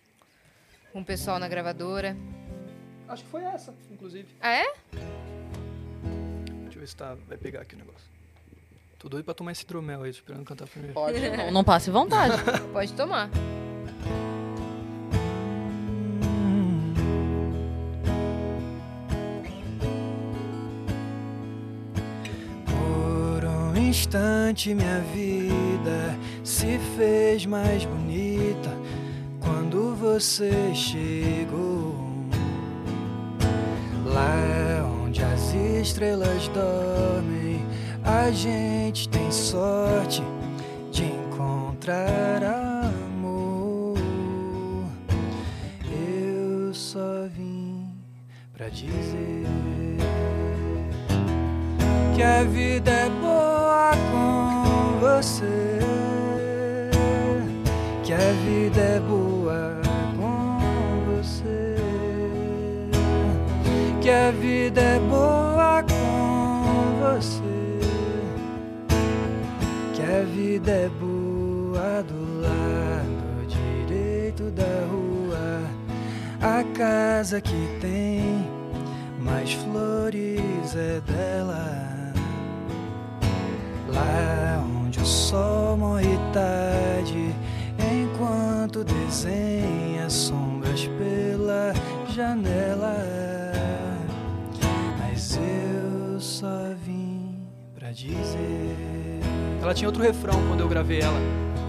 com 0.93 1.01
o 1.01 1.05
pessoal 1.05 1.39
na 1.39 1.49
gravadora? 1.49 2.17
Acho 3.09 3.23
que 3.25 3.31
foi 3.31 3.45
essa, 3.45 3.73
inclusive. 3.91 4.29
Ah, 4.41 4.53
é? 4.53 4.75
Deixa 6.65 6.77
eu 6.77 6.81
ver 6.81 6.87
se 6.89 6.97
tá, 6.97 7.17
vai 7.27 7.39
pegar 7.39 7.61
aqui 7.63 7.75
o 7.77 7.79
negócio. 7.79 8.07
Tô 8.99 9.09
doido 9.09 9.25
pra 9.25 9.33
tomar 9.35 9.53
esse 9.53 9.63
hidromel 9.63 10.03
aí, 10.03 10.11
esperando 10.11 10.45
cantar 10.45 10.67
primeiro. 10.67 10.93
Pode. 10.95 11.19
não, 11.31 11.51
não 11.51 11.65
passe 11.65 11.91
vontade. 11.91 12.35
Pode 12.73 12.93
tomar. 12.95 13.31
Instante 23.97 24.75
minha 24.75 25.01
vida 25.15 26.15
se 26.45 26.79
fez 26.99 27.47
mais 27.47 27.83
bonita 27.87 28.71
quando 29.41 29.95
você 29.95 30.75
chegou. 30.75 31.97
Lá 34.05 34.87
onde 35.03 35.23
as 35.23 35.55
estrelas 35.55 36.47
dormem, 36.49 37.65
a 38.05 38.31
gente 38.31 39.09
tem 39.09 39.33
sorte 39.33 40.23
de 40.93 41.05
encontrar 41.05 42.43
amor. 42.45 43.97
Eu 45.91 46.75
só 46.75 47.27
vim 47.35 47.89
pra 48.53 48.69
dizer 48.69 49.47
que 52.15 52.23
a 52.23 52.45
vida 52.45 52.91
é 52.91 53.09
boa 53.11 53.26
você. 55.17 55.79
Que 58.05 58.13
a 58.13 58.33
vida 58.45 58.81
é 58.81 59.01
boa 59.01 59.81
com 60.17 61.17
você. 61.17 61.77
Que 64.01 64.11
a 64.11 64.31
vida 64.31 64.81
é 64.81 64.99
boa 65.01 65.83
com 65.83 67.01
você. 67.01 67.41
Que 69.95 70.03
a 70.03 70.23
vida 70.23 70.71
é 70.71 70.89
boa 71.01 72.03
do 72.03 72.43
lado 72.43 73.47
direito 73.49 74.51
da 74.51 74.87
rua. 74.91 75.63
A 76.43 76.63
casa 76.77 77.41
que 77.41 77.79
tem 77.81 78.47
mais 79.19 79.55
flores 79.55 80.77
é 80.77 81.01
dela. 81.01 82.13
Lá 83.89 84.76
sol 85.07 85.77
morre 85.77 86.19
tarde, 86.33 87.33
enquanto 87.79 88.83
desenha 88.83 90.11
sombras 90.11 90.89
pela 90.99 91.73
janela. 92.13 92.97
Mas 94.99 95.37
eu 95.37 96.21
só 96.21 96.75
vim 96.85 97.39
pra 97.75 97.93
dizer. 97.93 99.21
Ela 99.63 99.73
tinha 99.73 99.89
outro 99.89 100.03
refrão 100.03 100.35
quando 100.49 100.61
eu 100.61 100.69
gravei 100.69 101.01
ela. 101.01 101.21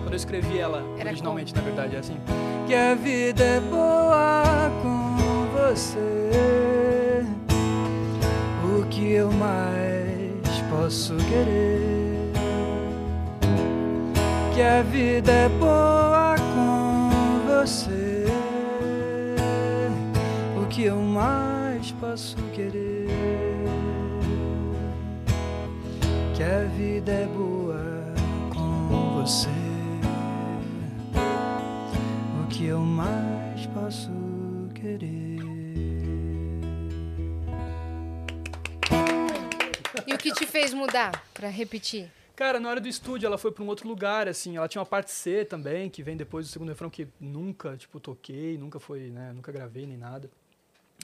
Quando 0.03 0.13
eu 0.13 0.17
escrevi 0.17 0.57
ela 0.57 0.83
Era 0.97 1.09
originalmente, 1.09 1.53
na 1.53 1.61
verdade, 1.61 1.95
é 1.95 1.99
assim. 1.99 2.17
Que 2.65 2.73
a 2.73 2.95
vida 2.95 3.43
é 3.43 3.59
boa 3.59 4.71
com 4.81 5.17
você. 5.53 7.23
O 8.63 8.85
que 8.87 9.11
eu 9.11 9.31
mais 9.31 10.59
posso 10.69 11.15
querer? 11.15 12.06
Que 14.57 14.63
a 14.63 14.81
vida 14.81 15.31
é 15.31 15.49
boa 15.49 16.35
com 16.35 17.45
você. 17.45 18.25
O 20.59 20.65
que 20.65 20.85
eu 20.85 20.95
mais 20.95 21.91
posso 21.91 22.35
querer? 22.55 23.05
Que 26.35 26.41
a 26.41 26.63
vida 26.75 27.11
é 27.11 27.27
boa 27.27 28.15
com 28.51 29.21
você. 29.21 29.47
O 32.43 32.47
que 32.47 32.65
eu 32.65 32.79
mais 32.79 33.67
posso 33.67 34.09
querer? 34.73 35.37
E 40.07 40.13
o 40.15 40.17
que 40.17 40.31
te 40.31 40.47
fez 40.47 40.73
mudar? 40.73 41.11
Pra 41.31 41.47
repetir. 41.47 42.16
Cara, 42.37 42.59
na 42.59 42.69
hora 42.69 42.79
do 42.79 42.87
estúdio 42.87 43.25
ela 43.25 43.35
foi 43.35 43.51
pra 43.51 43.63
um 43.63 43.67
outro 43.67 43.87
lugar, 43.89 44.27
assim. 44.27 44.57
Ela 44.57 44.67
tinha 44.67 44.79
uma 44.79 44.85
parte 44.85 45.09
C 45.09 45.43
também, 45.43 45.89
que 45.89 46.03
vem 46.03 46.15
depois 46.15 46.45
do 46.45 46.51
segundo 46.51 46.69
refrão, 46.69 46.87
que 46.87 47.07
nunca, 47.19 47.75
tipo, 47.75 47.99
toquei, 47.99 48.59
nunca 48.59 48.79
foi, 48.79 49.09
né? 49.09 49.33
Nunca 49.33 49.51
gravei 49.51 49.87
nem 49.87 49.97
nada. 49.97 50.29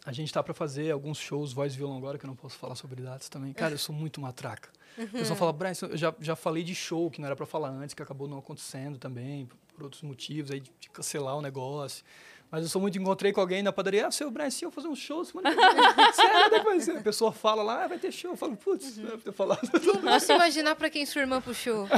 A 0.05 0.11
gente 0.11 0.31
tá 0.31 0.43
pra 0.43 0.53
fazer 0.53 0.91
alguns 0.91 1.17
shows 1.17 1.51
voz 1.51 1.73
e 1.73 1.77
violão 1.77 1.97
agora, 1.97 2.19
que 2.19 2.25
eu 2.25 2.27
não 2.27 2.35
posso 2.35 2.55
falar 2.55 2.75
sobre 2.75 3.01
datas 3.01 3.29
também. 3.29 3.51
Cara, 3.51 3.73
eu 3.73 3.79
sou 3.79 3.95
muito 3.95 4.21
matraca. 4.21 4.69
O 4.95 5.07
pessoal 5.07 5.35
fala, 5.35 5.51
Brian, 5.51 5.73
eu 5.81 5.97
já, 5.97 6.13
já 6.19 6.35
falei 6.35 6.61
de 6.61 6.75
show 6.75 7.09
que 7.09 7.19
não 7.19 7.25
era 7.25 7.35
pra 7.35 7.47
falar 7.47 7.69
antes, 7.69 7.95
que 7.95 8.03
acabou 8.03 8.27
não 8.27 8.37
acontecendo 8.37 8.99
também, 8.99 9.49
por 9.73 9.85
outros 9.85 10.03
motivos, 10.03 10.51
aí 10.51 10.59
de 10.59 10.89
cancelar 10.91 11.35
o 11.35 11.41
negócio. 11.41 12.05
Mas 12.53 12.61
eu 12.61 12.69
sou 12.69 12.79
muito, 12.79 12.95
encontrei 12.99 13.33
com 13.33 13.41
alguém 13.41 13.63
na 13.63 13.73
padaria, 13.73 14.05
ah, 14.05 14.11
seu 14.11 14.29
Brian, 14.29 14.51
se 14.51 14.63
eu 14.63 14.69
fazer 14.69 14.87
um 14.87 14.95
show, 14.95 15.25
semana 15.25 15.49
que 15.49 15.55
vem, 15.55 15.65
sério, 16.13 16.37
é 16.37 16.59
que 16.59 16.63
vai 16.63 16.79
ser? 16.79 16.97
A 16.97 17.01
pessoa 17.01 17.31
fala 17.31 17.63
lá, 17.63 17.83
ah, 17.83 17.87
vai 17.87 17.97
ter 17.97 18.11
show. 18.11 18.29
Eu 18.29 18.37
falo, 18.37 18.55
putz, 18.55 18.95
deve 18.95 19.23
ter 19.23 19.31
falado. 19.31 19.59
Não 19.83 20.01
posso 20.13 20.31
imaginar 20.31 20.75
pra 20.75 20.87
quem 20.87 21.03
sua 21.03 21.21
irmã 21.21 21.41
puxou. 21.41 21.87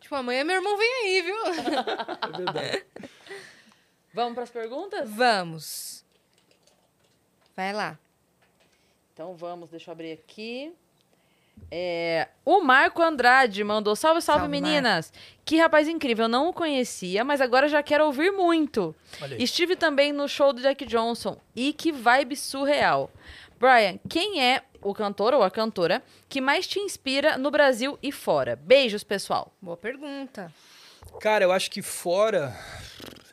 tipo, 0.00 0.16
amanhã 0.16 0.42
meu 0.42 0.56
irmão 0.56 0.76
vem 0.76 0.92
aí, 0.92 1.22
viu? 1.22 1.36
É 1.46 1.52
verdade. 2.36 2.84
Vamos 4.12 4.34
pras 4.34 4.50
perguntas? 4.50 5.08
Vamos. 5.08 6.04
Vai 7.54 7.72
lá. 7.72 7.96
Então 9.12 9.36
vamos, 9.36 9.70
deixa 9.70 9.88
eu 9.88 9.92
abrir 9.92 10.10
aqui. 10.10 10.74
É, 11.74 12.28
o 12.44 12.60
Marco 12.60 13.00
Andrade 13.02 13.64
mandou: 13.64 13.96
Salve, 13.96 14.20
salve, 14.20 14.40
Salve, 14.42 14.50
meninas! 14.50 15.10
Que 15.42 15.56
rapaz 15.56 15.88
incrível, 15.88 16.28
não 16.28 16.48
o 16.48 16.52
conhecia, 16.52 17.24
mas 17.24 17.40
agora 17.40 17.66
já 17.66 17.82
quero 17.82 18.04
ouvir 18.04 18.30
muito. 18.30 18.94
Estive 19.38 19.74
também 19.74 20.12
no 20.12 20.28
show 20.28 20.52
do 20.52 20.60
Jack 20.60 20.84
Johnson 20.84 21.38
e 21.56 21.72
que 21.72 21.90
vibe 21.90 22.36
surreal. 22.36 23.10
Brian, 23.58 23.98
quem 24.08 24.44
é 24.44 24.62
o 24.82 24.92
cantor 24.92 25.32
ou 25.32 25.42
a 25.42 25.50
cantora 25.50 26.02
que 26.28 26.40
mais 26.42 26.66
te 26.66 26.78
inspira 26.78 27.38
no 27.38 27.50
Brasil 27.50 27.98
e 28.02 28.12
fora? 28.12 28.54
Beijos, 28.54 29.02
pessoal. 29.02 29.50
Boa 29.60 29.76
pergunta. 29.76 30.52
Cara, 31.20 31.44
eu 31.44 31.52
acho 31.52 31.70
que 31.70 31.80
fora, 31.80 32.54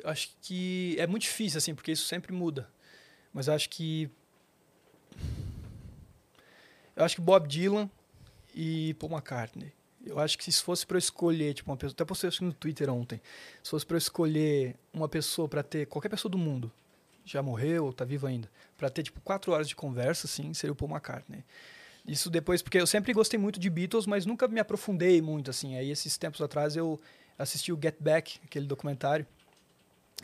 eu 0.04 0.10
acho 0.10 0.30
que 0.41 0.96
é 0.98 1.06
muito 1.06 1.24
difícil, 1.24 1.58
assim, 1.58 1.76
porque 1.76 1.91
isso 1.91 2.06
sempre 2.06 2.32
muda. 2.32 2.70
Mas 3.34 3.48
eu 3.48 3.54
acho 3.54 3.70
que. 3.70 4.10
Eu 6.96 7.04
acho 7.04 7.16
que 7.16 7.22
Bob 7.22 7.48
Dylan 7.48 7.90
e 8.61 8.94
Paul 8.95 9.14
McCartney. 9.14 9.72
Eu 10.06 10.19
acho 10.19 10.38
que 10.38 10.52
se 10.52 10.61
fosse 10.61 10.86
para 10.86 10.95
eu 10.95 10.99
escolher, 10.99 11.53
tipo, 11.53 11.72
uma 11.72 11.77
pessoa. 11.77 11.94
Até 11.94 12.03
postei 12.03 12.30
isso 12.30 12.44
no 12.44 12.52
Twitter 12.52 12.90
ontem. 12.90 13.22
Se 13.64 13.69
fosse 13.69 13.86
para 13.86 13.95
eu 13.95 13.99
escolher 13.99 14.76
uma 14.94 15.07
pessoa 15.07 15.48
para 15.48 15.64
ter. 15.64 15.88
Qualquer 15.88 16.10
pessoa 16.10 16.30
do 16.30 16.38
mundo, 16.38 16.69
já 17.23 17.41
morreu 17.41 17.86
ou 17.86 17.94
tá 17.94 18.03
vivo 18.03 18.27
ainda, 18.27 18.49
para 18.77 18.90
ter, 18.90 19.03
tipo, 19.03 19.22
quatro 19.22 19.53
horas 19.53 19.69
de 19.69 19.77
conversa, 19.77 20.27
assim, 20.27 20.53
seria 20.53 20.73
o 20.73 20.76
Paul 20.76 20.91
McCartney. 20.91 21.41
Isso 22.06 22.30
depois, 22.30 22.61
porque 22.61 22.77
eu 22.77 22.88
sempre 22.88 23.14
gostei 23.14 23.40
muito 23.40 23.60
de 23.60 23.69
Beatles, 23.69 24.06
mas 24.06 24.26
nunca 24.26 24.45
me 24.48 24.60
aprofundei 24.60 25.22
muito, 25.22 25.49
assim. 25.49 25.77
Aí, 25.77 25.90
esses 25.90 26.18
tempos 26.18 26.41
atrás, 26.41 26.76
eu 26.76 26.99
assisti 27.38 27.72
o 27.72 27.80
Get 27.81 27.95
Back, 27.98 28.41
aquele 28.44 28.65
documentário, 28.65 29.26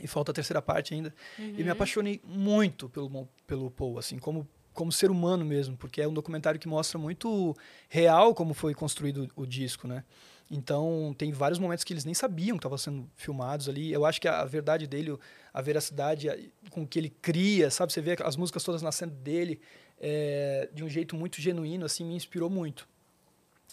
e 0.01 0.07
falta 0.07 0.31
a 0.31 0.35
terceira 0.35 0.61
parte 0.61 0.93
ainda. 0.93 1.13
E 1.39 1.63
me 1.63 1.69
apaixonei 1.69 2.19
muito 2.25 2.89
pelo, 2.89 3.29
pelo 3.47 3.71
Paul, 3.71 3.97
assim, 3.97 4.19
como, 4.19 4.45
como 4.75 4.91
ser 4.91 5.09
humano 5.09 5.43
mesmo, 5.43 5.75
porque 5.75 6.01
é 6.01 6.07
um 6.07 6.13
documentário 6.13 6.59
que 6.59 6.67
mostra 6.67 6.99
muito 6.99 7.55
real 7.89 8.35
como 8.35 8.53
foi 8.53 8.75
construído 8.75 9.31
o 9.35 9.45
disco, 9.45 9.87
né? 9.87 10.03
Então, 10.51 11.15
tem 11.17 11.31
vários 11.31 11.57
momentos 11.57 11.83
que 11.83 11.91
eles 11.91 12.05
nem 12.05 12.13
sabiam 12.13 12.55
que 12.55 12.59
estavam 12.59 12.77
sendo 12.77 13.09
filmados 13.15 13.67
ali. 13.67 13.91
Eu 13.91 14.05
acho 14.05 14.21
que 14.21 14.27
a, 14.27 14.45
verdade 14.45 14.85
dele, 14.85 15.17
a 15.51 15.61
veracidade 15.61 16.53
com 16.69 16.85
que 16.85 16.99
ele 16.99 17.09
cria, 17.09 17.71
sabe? 17.71 17.91
Você 17.91 18.01
vê 18.01 18.15
as 18.23 18.35
músicas 18.35 18.63
todas 18.63 18.83
nascendo 18.83 19.15
dele 19.15 19.59
é, 19.99 20.69
de 20.71 20.83
um 20.83 20.89
jeito 20.89 21.15
muito 21.15 21.41
genuíno, 21.41 21.85
assim, 21.85 22.05
me 22.05 22.13
inspirou 22.13 22.49
muito. 22.49 22.87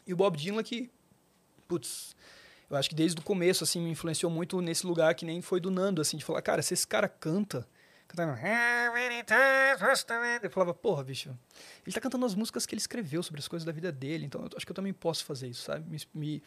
E 0.07 0.15
o 0.15 0.17
Bob 0.17 0.37
Dylan 0.39 0.63
que, 0.63 0.91
putz, 1.69 2.17
eu 2.71 2.77
acho 2.77 2.89
que 2.89 2.95
desde 2.95 3.21
o 3.21 3.23
começo, 3.23 3.65
assim, 3.65 3.81
me 3.81 3.91
influenciou 3.91 4.33
muito 4.33 4.61
nesse 4.63 4.87
lugar 4.87 5.15
que 5.15 5.27
nem 5.27 5.43
foi 5.43 5.61
do 5.61 5.71
Nando, 5.71 6.01
assim, 6.01 6.17
de 6.17 6.25
falar, 6.25 6.41
cara, 6.41 6.63
se 6.63 6.73
esse 6.73 6.87
cara 6.87 7.07
canta, 7.07 7.69
cantando... 8.13 8.33
Eu 10.43 10.51
falava, 10.51 10.75
porra, 10.75 11.03
bicho, 11.03 11.31
ele 11.87 11.95
tá 11.95 12.01
cantando 12.01 12.27
as 12.27 12.35
músicas 12.35 12.67
que 12.67 12.75
ele 12.75 12.81
escreveu 12.81 13.23
sobre 13.23 13.41
as 13.41 13.49
coisas 13.49 13.65
da 13.65 13.73
vida 13.73 13.91
dele, 13.91 14.27
então 14.27 14.43
eu 14.43 14.51
acho 14.57 14.67
que 14.67 14.73
eu 14.73 14.77
também 14.77 14.93
posso 14.93 15.25
fazer 15.25 15.49
isso, 15.49 15.63
sabe? 15.63 15.85
Me, 15.89 15.99
me 16.15 16.43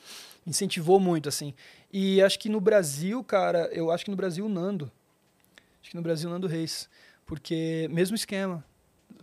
incentivou 0.45 0.99
muito, 0.99 1.27
assim. 1.27 1.53
E 1.91 2.21
acho 2.21 2.39
que 2.39 2.49
no 2.49 2.61
Brasil, 2.61 3.23
cara, 3.23 3.67
eu 3.71 3.91
acho 3.91 4.05
que 4.05 4.11
no 4.11 4.17
Brasil 4.17 4.47
Nando. 4.47 4.91
Acho 5.81 5.89
que 5.89 5.95
no 5.95 6.03
Brasil 6.03 6.29
Nando 6.29 6.47
Reis. 6.47 6.89
Porque, 7.25 7.87
mesmo 7.91 8.15
esquema, 8.15 8.63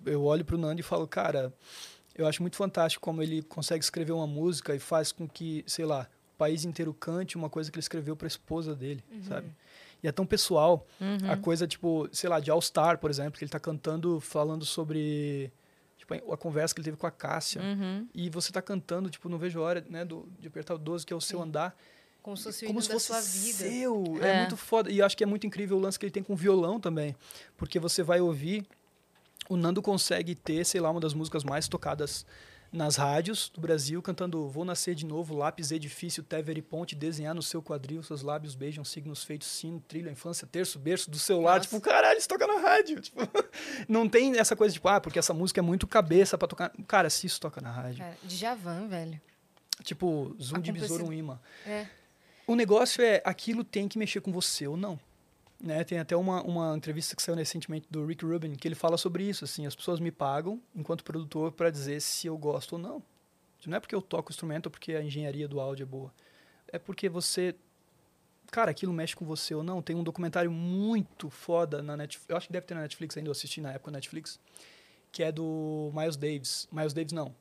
eu 0.04 0.24
olho 0.24 0.44
pro 0.44 0.58
Nando 0.58 0.80
e 0.80 0.82
falo, 0.82 1.06
cara, 1.06 1.52
eu 2.14 2.26
acho 2.26 2.42
muito 2.42 2.56
fantástico 2.56 3.02
como 3.02 3.22
ele 3.22 3.42
consegue 3.42 3.82
escrever 3.82 4.12
uma 4.12 4.26
música 4.26 4.74
e 4.74 4.78
faz 4.78 5.12
com 5.12 5.28
que, 5.28 5.64
sei 5.66 5.84
lá, 5.84 6.08
o 6.34 6.38
país 6.38 6.64
inteiro 6.64 6.92
cante 6.92 7.36
uma 7.36 7.48
coisa 7.48 7.70
que 7.70 7.76
ele 7.76 7.82
escreveu 7.82 8.16
pra 8.16 8.26
esposa 8.26 8.74
dele, 8.74 9.02
sabe? 9.28 9.48
E 10.02 10.08
é 10.08 10.12
tão 10.12 10.26
pessoal. 10.26 10.86
A 11.30 11.36
coisa, 11.36 11.66
tipo, 11.66 12.08
sei 12.12 12.28
lá, 12.28 12.40
de 12.40 12.50
All 12.50 12.60
Star, 12.60 12.98
por 12.98 13.08
exemplo, 13.08 13.38
que 13.38 13.44
ele 13.44 13.50
tá 13.50 13.60
cantando, 13.60 14.18
falando 14.20 14.64
sobre 14.64 15.52
tipo, 15.96 16.32
a 16.32 16.36
conversa 16.36 16.74
que 16.74 16.80
ele 16.80 16.86
teve 16.86 16.96
com 16.96 17.06
a 17.06 17.10
Cássia. 17.10 17.62
Uhum. 17.62 18.08
E 18.12 18.28
você 18.28 18.52
tá 18.52 18.60
cantando, 18.60 19.08
tipo, 19.08 19.28
não 19.28 19.38
vejo 19.38 19.60
hora, 19.60 19.84
né, 19.88 20.04
do, 20.04 20.28
de 20.40 20.48
apertar 20.48 20.74
o 20.74 20.78
12, 20.78 21.06
que 21.06 21.12
é 21.12 21.16
o 21.16 21.20
seu 21.20 21.40
andar. 21.40 21.76
Como 22.20 22.36
se 22.36 22.44
fosse 22.44 22.64
o 22.64 22.68
Como 22.68 22.82
se 22.82 22.92
fosse 22.92 23.06
sua 23.06 23.20
vida. 23.20 23.58
seu. 23.58 24.04
É. 24.20 24.28
É. 24.28 24.38
muito 24.40 24.56
foda. 24.56 24.90
E 24.90 25.00
acho 25.00 25.16
que 25.16 25.24
é 25.24 25.26
muito 25.26 25.46
incrível 25.46 25.76
o 25.76 25.80
lance 25.80 25.98
que 25.98 26.06
ele 26.06 26.12
tem 26.12 26.22
com 26.22 26.34
violão 26.34 26.80
também. 26.80 27.14
Porque 27.56 27.78
você 27.78 28.02
vai 28.02 28.20
ouvir, 28.20 28.66
o 29.48 29.56
Nando 29.56 29.82
consegue 29.82 30.34
ter, 30.34 30.64
sei 30.64 30.80
lá, 30.80 30.90
uma 30.90 31.00
das 31.00 31.14
músicas 31.14 31.44
mais 31.44 31.68
tocadas 31.68 32.26
nas 32.72 32.96
rádios 32.96 33.50
do 33.50 33.60
Brasil, 33.60 34.00
cantando 34.00 34.48
Vou 34.48 34.64
Nascer 34.64 34.94
de 34.94 35.04
Novo, 35.04 35.36
Lápis 35.36 35.70
Edifício, 35.70 36.22
Tever 36.22 36.56
e 36.56 36.62
Ponte, 36.62 36.94
Desenhar 36.94 37.34
no 37.34 37.42
seu 37.42 37.62
quadril, 37.62 38.02
seus 38.02 38.22
lábios 38.22 38.54
beijam 38.54 38.82
signos 38.82 39.22
feitos, 39.22 39.46
sino, 39.48 39.78
trilha, 39.80 40.10
infância, 40.10 40.46
terço, 40.46 40.78
berço 40.78 41.10
do 41.10 41.18
seu 41.18 41.40
lar. 41.40 41.56
Nossa. 41.56 41.68
Tipo, 41.68 41.80
caralho, 41.82 42.18
isso 42.18 42.28
toca 42.28 42.46
na 42.46 42.58
rádio. 42.60 43.00
Tipo, 43.00 43.20
não 43.86 44.08
tem 44.08 44.38
essa 44.38 44.56
coisa, 44.56 44.72
tipo, 44.72 44.88
ah, 44.88 45.00
porque 45.00 45.18
essa 45.18 45.34
música 45.34 45.60
é 45.60 45.62
muito 45.62 45.86
cabeça 45.86 46.38
pra 46.38 46.48
tocar. 46.48 46.72
Cara, 46.88 47.10
se 47.10 47.26
isso 47.26 47.38
toca 47.38 47.60
na 47.60 47.70
rádio. 47.70 47.98
Cara, 47.98 48.16
Djavan, 48.24 48.88
velho. 48.88 49.20
Tipo, 49.84 50.34
zoom 50.40 50.60
de 50.60 50.72
besouro 50.72 51.06
um 51.06 51.12
imã. 51.12 51.38
É. 51.66 51.86
O 52.46 52.54
negócio 52.54 53.02
é, 53.02 53.20
aquilo 53.24 53.62
tem 53.62 53.86
que 53.86 53.98
mexer 53.98 54.20
com 54.20 54.32
você 54.32 54.66
ou 54.66 54.76
não. 54.76 54.98
Né? 55.62 55.84
Tem 55.84 56.00
até 56.00 56.16
uma, 56.16 56.42
uma 56.42 56.76
entrevista 56.76 57.14
que 57.14 57.22
saiu 57.22 57.36
recentemente 57.36 57.86
do 57.88 58.04
Rick 58.04 58.24
Rubin, 58.24 58.56
que 58.56 58.66
ele 58.66 58.74
fala 58.74 58.98
sobre 58.98 59.22
isso. 59.22 59.44
Assim, 59.44 59.64
as 59.64 59.76
pessoas 59.76 60.00
me 60.00 60.10
pagam, 60.10 60.60
enquanto 60.74 61.04
produtor, 61.04 61.52
para 61.52 61.70
dizer 61.70 62.00
se 62.00 62.26
eu 62.26 62.36
gosto 62.36 62.72
ou 62.72 62.78
não. 62.78 63.02
Não 63.64 63.76
é 63.76 63.80
porque 63.80 63.94
eu 63.94 64.02
toco 64.02 64.30
o 64.30 64.32
instrumento 64.32 64.66
ou 64.66 64.72
porque 64.72 64.92
a 64.92 65.02
engenharia 65.02 65.46
do 65.46 65.60
áudio 65.60 65.84
é 65.84 65.86
boa. 65.86 66.12
É 66.66 66.80
porque 66.80 67.08
você... 67.08 67.54
Cara, 68.50 68.72
aquilo 68.72 68.92
mexe 68.92 69.14
com 69.14 69.24
você 69.24 69.54
ou 69.54 69.62
não. 69.62 69.80
Tem 69.80 69.94
um 69.94 70.02
documentário 70.02 70.50
muito 70.50 71.30
foda 71.30 71.80
na 71.80 71.96
Netflix. 71.96 72.28
Eu 72.28 72.36
acho 72.36 72.48
que 72.48 72.52
deve 72.52 72.66
ter 72.66 72.74
na 72.74 72.80
Netflix 72.80 73.16
ainda, 73.16 73.28
eu 73.28 73.32
assisti 73.32 73.60
na 73.60 73.72
época 73.72 73.92
Netflix. 73.92 74.40
Que 75.12 75.22
é 75.22 75.30
do 75.30 75.92
Miles 75.94 76.16
Davis. 76.16 76.68
Miles 76.72 76.92
Davis, 76.92 77.12
não. 77.12 77.32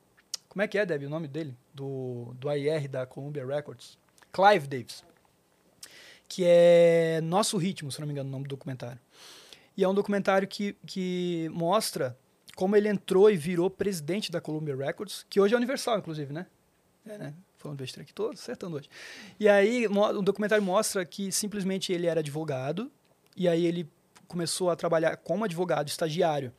Como 0.48 0.62
é 0.62 0.68
que 0.68 0.78
é, 0.78 0.86
Debbie, 0.86 1.06
o 1.06 1.10
nome 1.10 1.26
dele? 1.26 1.56
Do, 1.74 2.34
do 2.38 2.48
AIR 2.48 2.86
da 2.86 3.04
Columbia 3.04 3.44
Records. 3.44 3.98
Clive 4.32 4.68
Davis. 4.68 5.04
Que 6.34 6.44
é 6.46 7.20
Nosso 7.22 7.58
Ritmo, 7.58 7.92
se 7.92 8.00
não 8.00 8.06
me 8.06 8.14
engano, 8.14 8.26
o 8.26 8.32
nome 8.32 8.44
do 8.44 8.48
documentário. 8.48 8.98
E 9.76 9.84
é 9.84 9.88
um 9.88 9.92
documentário 9.92 10.48
que, 10.48 10.74
que 10.86 11.50
mostra 11.52 12.16
como 12.56 12.74
ele 12.74 12.88
entrou 12.88 13.30
e 13.30 13.36
virou 13.36 13.68
presidente 13.68 14.32
da 14.32 14.40
Columbia 14.40 14.74
Records, 14.74 15.26
que 15.28 15.38
hoje 15.38 15.52
é 15.52 15.58
Universal, 15.58 15.98
inclusive, 15.98 16.32
né? 16.32 16.46
É, 17.06 17.18
né? 17.18 17.34
Falando 17.58 17.76
besteira 17.76 18.04
aqui, 18.04 18.14
tô 18.14 18.30
acertando 18.30 18.78
hoje. 18.78 18.88
E 19.38 19.46
aí 19.46 19.86
o 19.86 20.22
documentário 20.22 20.64
mostra 20.64 21.04
que 21.04 21.30
simplesmente 21.30 21.92
ele 21.92 22.06
era 22.06 22.20
advogado, 22.20 22.90
e 23.36 23.46
aí 23.46 23.66
ele 23.66 23.86
começou 24.26 24.70
a 24.70 24.76
trabalhar 24.76 25.18
como 25.18 25.44
advogado 25.44 25.88
estagiário 25.88 26.50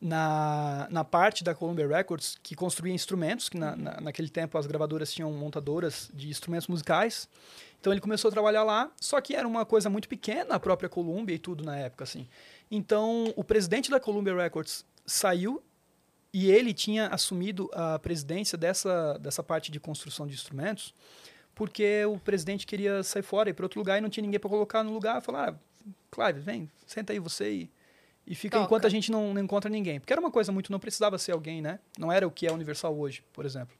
na, 0.00 0.86
na 0.90 1.04
parte 1.04 1.42
da 1.42 1.54
Columbia 1.54 1.86
Records 1.86 2.38
que 2.42 2.54
construía 2.54 2.94
instrumentos, 2.94 3.48
que 3.48 3.58
na, 3.58 3.74
na, 3.76 4.00
naquele 4.00 4.28
tempo 4.28 4.56
as 4.56 4.66
gravadoras 4.66 5.12
tinham 5.12 5.32
montadoras 5.32 6.10
de 6.14 6.28
instrumentos 6.28 6.68
musicais. 6.68 7.28
Então 7.80 7.92
ele 7.92 8.00
começou 8.00 8.28
a 8.28 8.32
trabalhar 8.32 8.64
lá, 8.64 8.90
só 9.00 9.20
que 9.20 9.34
era 9.34 9.46
uma 9.46 9.64
coisa 9.64 9.88
muito 9.88 10.08
pequena 10.08 10.54
a 10.54 10.60
própria 10.60 10.88
Columbia 10.88 11.34
e 11.34 11.38
tudo 11.38 11.64
na 11.64 11.76
época, 11.76 12.04
assim. 12.04 12.26
Então 12.70 13.32
o 13.36 13.44
presidente 13.44 13.90
da 13.90 14.00
Columbia 14.00 14.34
Records 14.34 14.84
saiu 15.06 15.62
e 16.32 16.50
ele 16.50 16.74
tinha 16.74 17.08
assumido 17.08 17.70
a 17.72 17.98
presidência 17.98 18.58
dessa, 18.58 19.18
dessa 19.18 19.42
parte 19.42 19.70
de 19.70 19.80
construção 19.80 20.26
de 20.26 20.34
instrumentos 20.34 20.94
porque 21.58 22.04
o 22.04 22.20
presidente 22.20 22.64
queria 22.64 23.02
sair 23.02 23.24
fora 23.24 23.50
e 23.50 23.52
para 23.52 23.64
outro 23.64 23.80
lugar 23.80 23.98
e 23.98 24.00
não 24.00 24.08
tinha 24.08 24.22
ninguém 24.22 24.38
para 24.38 24.48
colocar 24.48 24.84
no 24.84 24.92
lugar. 24.92 25.20
Falar, 25.20 25.48
ah, 25.48 25.54
Clive, 26.08 26.38
vem, 26.38 26.70
senta 26.86 27.12
aí 27.12 27.18
você 27.18 27.50
e, 27.50 27.70
e 28.28 28.34
fica 28.34 28.58
Toca. 28.58 28.66
enquanto 28.66 28.86
a 28.86 28.90
gente 28.90 29.10
não, 29.10 29.32
não 29.32 29.42
encontra 29.42 29.70
ninguém. 29.70 29.98
Porque 29.98 30.12
era 30.12 30.20
uma 30.20 30.30
coisa 30.30 30.52
muito, 30.52 30.70
não 30.70 30.78
precisava 30.78 31.16
ser 31.16 31.32
alguém, 31.32 31.62
né? 31.62 31.78
Não 31.98 32.12
era 32.12 32.26
o 32.26 32.30
que 32.30 32.46
é 32.46 32.52
Universal 32.52 32.96
hoje, 32.96 33.24
por 33.32 33.46
exemplo. 33.46 33.74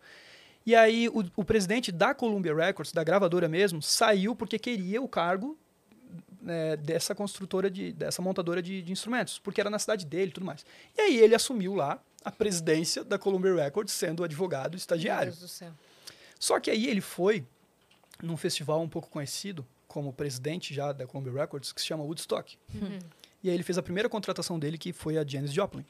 E 0.64 0.74
aí 0.74 1.08
o, 1.10 1.24
o 1.36 1.44
presidente 1.44 1.92
da 1.92 2.14
Columbia 2.14 2.54
Records, 2.54 2.92
da 2.92 3.04
gravadora 3.04 3.46
mesmo, 3.46 3.82
saiu 3.82 4.34
porque 4.34 4.58
queria 4.58 5.02
o 5.02 5.08
cargo 5.08 5.58
né, 6.40 6.76
dessa 6.76 7.14
construtora, 7.14 7.70
de, 7.70 7.92
dessa 7.92 8.22
montadora 8.22 8.62
de, 8.62 8.80
de 8.80 8.90
instrumentos, 8.90 9.38
porque 9.38 9.60
era 9.60 9.68
na 9.68 9.78
cidade 9.78 10.06
dele 10.06 10.30
e 10.30 10.32
tudo 10.32 10.46
mais. 10.46 10.64
E 10.96 11.00
aí 11.00 11.18
ele 11.18 11.34
assumiu 11.34 11.74
lá 11.74 12.00
a 12.24 12.32
presidência 12.32 13.04
da 13.04 13.18
Columbia 13.18 13.54
Records, 13.54 13.92
sendo 13.92 14.24
advogado 14.24 14.72
Meu 14.72 14.78
estagiário. 14.78 15.30
Deus 15.30 15.40
do 15.40 15.48
céu. 15.48 15.72
Só 16.40 16.58
que 16.58 16.70
aí 16.70 16.86
ele 16.86 17.02
foi 17.02 17.44
num 18.22 18.36
festival 18.36 18.80
um 18.80 18.88
pouco 18.88 19.10
conhecido, 19.10 19.66
como 19.86 20.12
presidente 20.12 20.72
já 20.72 20.92
da 20.92 21.06
Columbia 21.06 21.32
Records, 21.32 21.72
que 21.72 21.80
se 21.80 21.86
chama 21.86 22.02
Woodstock. 22.02 22.58
E 23.48 23.50
aí 23.50 23.56
ele 23.56 23.62
fez 23.62 23.78
a 23.78 23.82
primeira 23.82 24.08
contratação 24.08 24.58
dele, 24.58 24.76
que 24.78 24.92
foi 24.92 25.16
a 25.18 25.24
Janis 25.26 25.52
Joplin. 25.52 25.84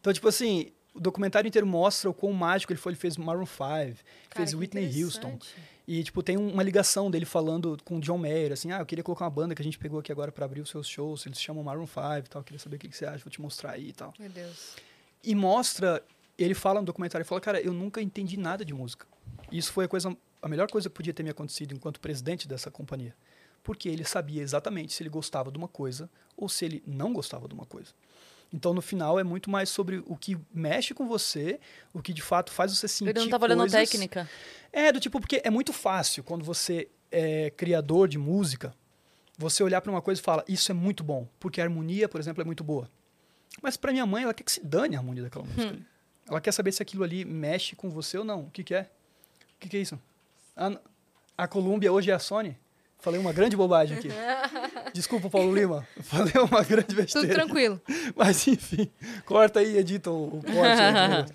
Então, 0.00 0.12
tipo 0.12 0.26
assim, 0.28 0.72
o 0.94 1.00
documentário 1.00 1.46
inteiro 1.46 1.66
mostra 1.66 2.10
o 2.10 2.14
quão 2.14 2.32
mágico 2.32 2.72
ele 2.72 2.80
foi. 2.80 2.92
Ele 2.92 2.98
fez 2.98 3.16
Maroon 3.16 3.46
5, 3.46 3.58
Cara, 3.58 3.94
fez 4.34 4.54
Whitney 4.54 5.02
Houston. 5.04 5.38
E, 5.86 6.02
tipo, 6.04 6.22
tem 6.22 6.36
um- 6.36 6.52
uma 6.52 6.62
ligação 6.62 7.10
dele 7.10 7.24
falando 7.24 7.76
com 7.84 7.96
o 7.96 8.00
John 8.00 8.16
Mayer, 8.18 8.52
assim, 8.52 8.70
ah, 8.70 8.78
eu 8.78 8.86
queria 8.86 9.02
colocar 9.02 9.24
uma 9.24 9.30
banda 9.30 9.54
que 9.54 9.62
a 9.62 9.64
gente 9.64 9.78
pegou 9.78 9.98
aqui 9.98 10.12
agora 10.12 10.30
para 10.30 10.44
abrir 10.44 10.60
os 10.60 10.70
seus 10.70 10.86
shows, 10.86 11.26
eles 11.26 11.40
chamam 11.40 11.64
Maroon 11.64 11.86
5 11.86 12.26
e 12.26 12.28
tal, 12.30 12.42
queria 12.44 12.58
saber 12.60 12.76
o 12.76 12.78
que, 12.78 12.88
que 12.88 12.96
você 12.96 13.06
acha, 13.06 13.24
vou 13.24 13.30
te 13.30 13.40
mostrar 13.40 13.72
aí 13.72 13.88
e 13.88 13.92
tal. 13.92 14.14
Meu 14.18 14.28
Deus. 14.30 14.76
E 15.24 15.34
mostra, 15.34 16.02
ele 16.38 16.54
fala 16.54 16.80
no 16.80 16.86
documentário, 16.86 17.22
ele 17.22 17.28
fala, 17.28 17.40
cara, 17.40 17.60
eu 17.60 17.72
nunca 17.72 18.00
entendi 18.00 18.36
nada 18.36 18.64
de 18.64 18.72
música. 18.72 19.06
E 19.50 19.58
isso 19.58 19.72
foi 19.72 19.84
a 19.86 19.88
coisa, 19.88 20.16
a 20.40 20.48
melhor 20.48 20.70
coisa 20.70 20.88
que 20.88 20.94
podia 20.94 21.12
ter 21.12 21.22
me 21.24 21.30
acontecido 21.30 21.74
enquanto 21.74 21.98
presidente 22.00 22.46
dessa 22.48 22.70
companhia. 22.70 23.14
Porque 23.62 23.88
ele 23.88 24.04
sabia 24.04 24.42
exatamente 24.42 24.92
se 24.92 25.02
ele 25.02 25.10
gostava 25.10 25.50
de 25.50 25.58
uma 25.58 25.68
coisa 25.68 26.08
ou 26.36 26.48
se 26.48 26.64
ele 26.64 26.82
não 26.86 27.12
gostava 27.12 27.46
de 27.46 27.54
uma 27.54 27.66
coisa. 27.66 27.92
Então, 28.52 28.74
no 28.74 28.82
final, 28.82 29.18
é 29.18 29.22
muito 29.22 29.48
mais 29.48 29.68
sobre 29.68 30.02
o 30.06 30.16
que 30.16 30.36
mexe 30.52 30.92
com 30.92 31.06
você, 31.06 31.60
o 31.92 32.02
que 32.02 32.12
de 32.12 32.22
fato 32.22 32.50
faz 32.50 32.76
você 32.76 32.88
sentir 32.88 33.10
Ele 33.10 33.20
não 33.20 33.28
tava 33.28 33.44
olhando 33.44 33.70
técnica. 33.70 34.28
É, 34.72 34.90
do 34.90 34.98
tipo, 34.98 35.20
porque 35.20 35.40
é 35.44 35.50
muito 35.50 35.72
fácil 35.72 36.24
quando 36.24 36.44
você 36.44 36.88
é 37.12 37.50
criador 37.50 38.08
de 38.08 38.18
música, 38.18 38.74
você 39.38 39.62
olhar 39.62 39.80
para 39.80 39.90
uma 39.90 40.02
coisa 40.02 40.20
e 40.20 40.24
falar, 40.24 40.44
isso 40.48 40.70
é 40.70 40.74
muito 40.74 41.04
bom, 41.04 41.28
porque 41.38 41.60
a 41.60 41.64
harmonia, 41.64 42.08
por 42.08 42.20
exemplo, 42.20 42.42
é 42.42 42.44
muito 42.44 42.64
boa. 42.64 42.90
Mas 43.62 43.76
para 43.76 43.92
minha 43.92 44.06
mãe, 44.06 44.24
ela 44.24 44.34
quer 44.34 44.42
que 44.42 44.52
se 44.52 44.64
dane 44.64 44.96
a 44.96 44.98
harmonia 44.98 45.22
daquela 45.22 45.44
música. 45.44 45.68
ali. 45.68 45.86
Ela 46.28 46.40
quer 46.40 46.52
saber 46.52 46.72
se 46.72 46.82
aquilo 46.82 47.02
ali 47.02 47.24
mexe 47.24 47.74
com 47.74 47.90
você 47.90 48.18
ou 48.18 48.24
não. 48.24 48.42
O 48.42 48.50
que, 48.50 48.62
que 48.62 48.74
é? 48.74 48.82
O 48.82 49.60
que, 49.60 49.68
que 49.68 49.76
é 49.76 49.80
isso? 49.80 49.98
A, 50.56 50.78
a 51.36 51.48
Columbia 51.48 51.92
hoje 51.92 52.10
é 52.10 52.14
a 52.14 52.18
Sony? 52.18 52.56
Falei 53.00 53.18
uma 53.18 53.32
grande 53.32 53.56
bobagem 53.56 53.98
aqui. 53.98 54.08
Desculpa, 54.92 55.30
Paulo 55.30 55.54
Lima. 55.54 55.86
Falei 56.02 56.34
uma 56.34 56.62
grande 56.62 56.88
Tudo 56.88 57.02
besteira. 57.02 57.34
tranquilo. 57.34 57.80
Mas 58.14 58.46
enfim, 58.46 58.90
corta 59.24 59.60
aí, 59.60 59.76
edita 59.78 60.10
o, 60.10 60.38
o 60.38 60.42
corte. 60.42 60.82
aí. 60.82 61.26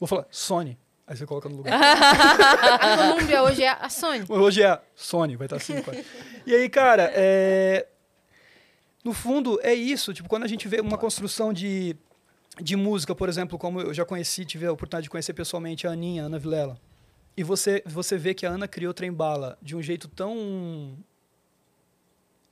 Vou 0.00 0.08
falar 0.08 0.26
Sony. 0.30 0.76
Aí 1.06 1.16
você 1.16 1.24
coloca 1.24 1.48
no 1.48 1.58
lugar. 1.58 1.80
A 1.80 2.96
Colômbia 3.14 3.42
hoje 3.44 3.62
é 3.62 3.70
a 3.70 3.88
Sony. 3.88 4.24
Hoje 4.28 4.62
é 4.62 4.66
a 4.66 4.80
Sony, 4.96 5.36
vai 5.36 5.46
estar 5.46 5.56
assim. 5.56 5.80
cara. 5.80 6.04
E 6.44 6.52
aí, 6.52 6.68
cara, 6.68 7.12
é... 7.14 7.86
no 9.04 9.12
fundo 9.12 9.60
é 9.62 9.72
isso. 9.72 10.12
Tipo, 10.12 10.28
quando 10.28 10.42
a 10.42 10.48
gente 10.48 10.66
vê 10.66 10.80
uma 10.80 10.98
construção 10.98 11.52
de, 11.52 11.94
de 12.60 12.74
música, 12.74 13.14
por 13.14 13.28
exemplo, 13.28 13.56
como 13.56 13.80
eu 13.80 13.94
já 13.94 14.04
conheci, 14.04 14.44
tive 14.44 14.66
a 14.66 14.72
oportunidade 14.72 15.04
de 15.04 15.10
conhecer 15.10 15.32
pessoalmente 15.32 15.86
a 15.86 15.92
Aninha, 15.92 16.24
a 16.24 16.26
Ana 16.26 16.40
Vilela. 16.40 16.76
E 17.36 17.42
você, 17.42 17.82
você 17.84 18.16
vê 18.16 18.32
que 18.32 18.46
a 18.46 18.50
Ana 18.50 18.66
criou 18.66 18.94
Trem 18.94 19.12
Bala 19.12 19.58
de 19.60 19.76
um 19.76 19.82
jeito 19.82 20.08
tão. 20.08 20.96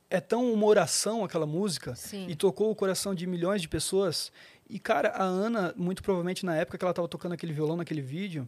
É 0.09 0.21
tão 0.21 0.53
uma 0.53 0.65
oração 0.67 1.23
aquela 1.23 1.47
música 1.47 1.95
Sim. 1.95 2.27
e 2.29 2.35
tocou 2.35 2.69
o 2.69 2.75
coração 2.75 3.15
de 3.15 3.25
milhões 3.25 3.61
de 3.61 3.67
pessoas. 3.67 4.31
E, 4.69 4.79
cara, 4.79 5.09
a 5.09 5.23
Ana, 5.23 5.73
muito 5.75 6.03
provavelmente 6.03 6.45
na 6.45 6.55
época 6.55 6.77
que 6.77 6.83
ela 6.83 6.91
estava 6.91 7.07
tocando 7.07 7.33
aquele 7.33 7.51
violão 7.51 7.75
naquele 7.75 8.01
vídeo, 8.01 8.47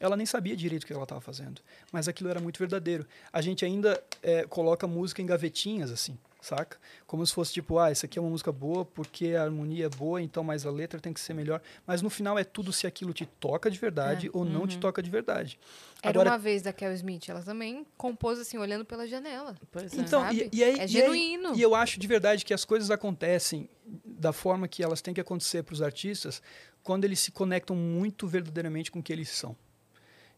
ela 0.00 0.16
nem 0.16 0.26
sabia 0.26 0.56
direito 0.56 0.82
o 0.82 0.86
que 0.86 0.92
ela 0.92 1.04
estava 1.04 1.20
fazendo. 1.20 1.62
Mas 1.92 2.08
aquilo 2.08 2.28
era 2.28 2.40
muito 2.40 2.58
verdadeiro. 2.58 3.06
A 3.32 3.40
gente 3.40 3.64
ainda 3.64 4.02
é, 4.22 4.44
coloca 4.44 4.86
música 4.86 5.22
em 5.22 5.26
gavetinhas, 5.26 5.90
assim, 5.90 6.18
saca? 6.46 6.78
Como 7.06 7.26
se 7.26 7.32
fosse 7.32 7.52
tipo, 7.52 7.78
ah, 7.78 7.90
essa 7.90 8.06
aqui 8.06 8.18
é 8.18 8.22
uma 8.22 8.30
música 8.30 8.52
boa 8.52 8.84
porque 8.84 9.34
a 9.34 9.42
harmonia 9.42 9.86
é 9.86 9.88
boa, 9.88 10.20
então 10.22 10.44
mais 10.44 10.64
a 10.64 10.70
letra 10.70 11.00
tem 11.00 11.12
que 11.12 11.20
ser 11.20 11.34
melhor. 11.34 11.60
Mas 11.86 12.02
no 12.02 12.08
final 12.10 12.38
é 12.38 12.44
tudo 12.44 12.72
se 12.72 12.86
aquilo 12.86 13.12
te 13.12 13.26
toca 13.26 13.70
de 13.70 13.78
verdade 13.78 14.30
ou 14.32 14.44
não 14.44 14.66
te 14.66 14.78
toca 14.78 15.02
de 15.02 15.10
verdade. 15.10 15.58
Era 16.02 16.10
Agora, 16.10 16.30
uma 16.30 16.38
vez 16.38 16.62
da 16.62 16.72
Kel 16.72 16.92
Smith. 16.94 17.28
Ela 17.28 17.42
também 17.42 17.84
compôs 17.96 18.38
assim, 18.38 18.58
olhando 18.58 18.84
pela 18.84 19.06
janela. 19.06 19.56
Pois 19.72 19.92
é. 19.92 20.00
Então, 20.00 20.30
e, 20.32 20.48
e 20.52 20.62
aí, 20.62 20.72
É 20.74 20.76
e 20.76 20.80
aí- 20.80 20.88
genuíno. 20.88 21.56
E 21.56 21.62
eu 21.62 21.74
acho 21.74 21.98
de 21.98 22.06
verdade 22.06 22.44
que 22.44 22.54
as 22.54 22.64
coisas 22.64 22.90
acontecem 22.90 23.68
da 24.04 24.32
forma 24.32 24.68
que 24.68 24.82
elas 24.82 25.00
têm 25.02 25.12
que 25.14 25.20
acontecer 25.20 25.62
para 25.62 25.72
os 25.72 25.82
artistas 25.82 26.40
quando 26.82 27.04
eles 27.04 27.18
se 27.20 27.32
conectam 27.32 27.74
muito 27.74 28.26
verdadeiramente 28.28 28.90
com 28.92 29.00
o 29.00 29.02
que 29.02 29.12
eles 29.12 29.28
são. 29.28 29.56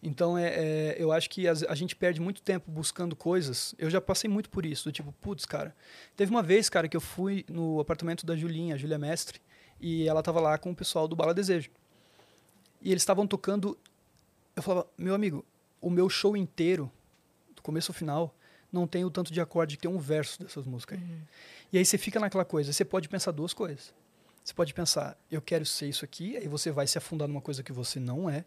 Então, 0.03 0.39
é, 0.39 0.47
é, 0.49 0.97
eu 0.99 1.11
acho 1.11 1.29
que 1.29 1.49
as- 1.49 1.65
a 1.65 1.75
gente 1.75 1.97
perde 1.97 2.21
muito 2.21 2.41
tempo 2.41 2.71
buscando 2.71 3.17
coisas. 3.17 3.75
Eu 3.79 3.91
já 3.91 4.01
passei 4.01 4.31
muito 4.31 4.49
por 4.49 4.65
isso, 4.65 4.85
do 4.85 4.93
tipo, 4.93 5.13
putz, 5.21 5.45
cara. 5.45 5.75
Teve 6.17 6.31
uma 6.31 6.43
vez, 6.43 6.69
cara, 6.69 6.87
que 6.89 6.97
eu 6.97 7.01
fui 7.01 7.45
no 7.49 7.81
apartamento 7.81 8.25
da 8.25 8.37
Julinha, 8.37 8.75
a 8.75 8.79
Júlia 8.79 8.99
Mestre, 8.99 9.41
E 9.81 10.09
ela 10.09 10.23
tava 10.25 10.41
lá 10.41 10.59
com 10.59 10.73
o 10.73 10.75
pessoal 10.75 11.07
do 11.07 11.15
Bala 11.15 11.33
Desejo. 11.33 11.71
E 12.83 12.91
eles 12.91 13.03
estavam 13.03 13.27
tocando. 13.29 13.79
Eu 14.57 14.63
falava, 14.63 14.89
meu 14.99 15.15
amigo, 15.15 15.45
o 15.81 15.89
meu 15.89 16.09
show 16.09 16.37
inteiro, 16.37 16.91
do 17.55 17.63
começo 17.63 17.91
ao 17.93 17.95
final, 17.95 18.35
não 18.73 18.87
tem 18.89 19.05
o 19.05 19.11
tanto 19.11 19.33
de 19.33 19.41
acorde 19.41 19.77
que 19.77 19.83
tem 19.83 19.91
um 19.91 19.99
verso 19.99 20.43
dessas 20.43 20.67
músicas 20.67 20.99
aí. 20.99 21.05
E 21.73 21.79
aí 21.79 21.85
você 21.85 21.97
fica 21.97 22.19
naquela 22.19 22.45
coisa, 22.45 22.73
você 22.73 22.85
pode 22.85 23.09
pensar 23.09 23.31
duas 23.31 23.53
coisas. 23.53 23.95
Você 24.45 24.53
pode 24.55 24.75
pensar, 24.75 25.17
eu 25.31 25.41
quero 25.41 25.65
ser 25.65 25.89
isso 25.89 26.05
aqui, 26.05 26.37
aí 26.37 26.49
você 26.49 26.71
vai 26.73 26.87
se 26.89 26.99
afundar 26.99 27.29
numa 27.29 27.41
coisa 27.41 27.63
que 27.63 27.73
você 27.73 28.01
não 28.01 28.29
é. 28.29 28.45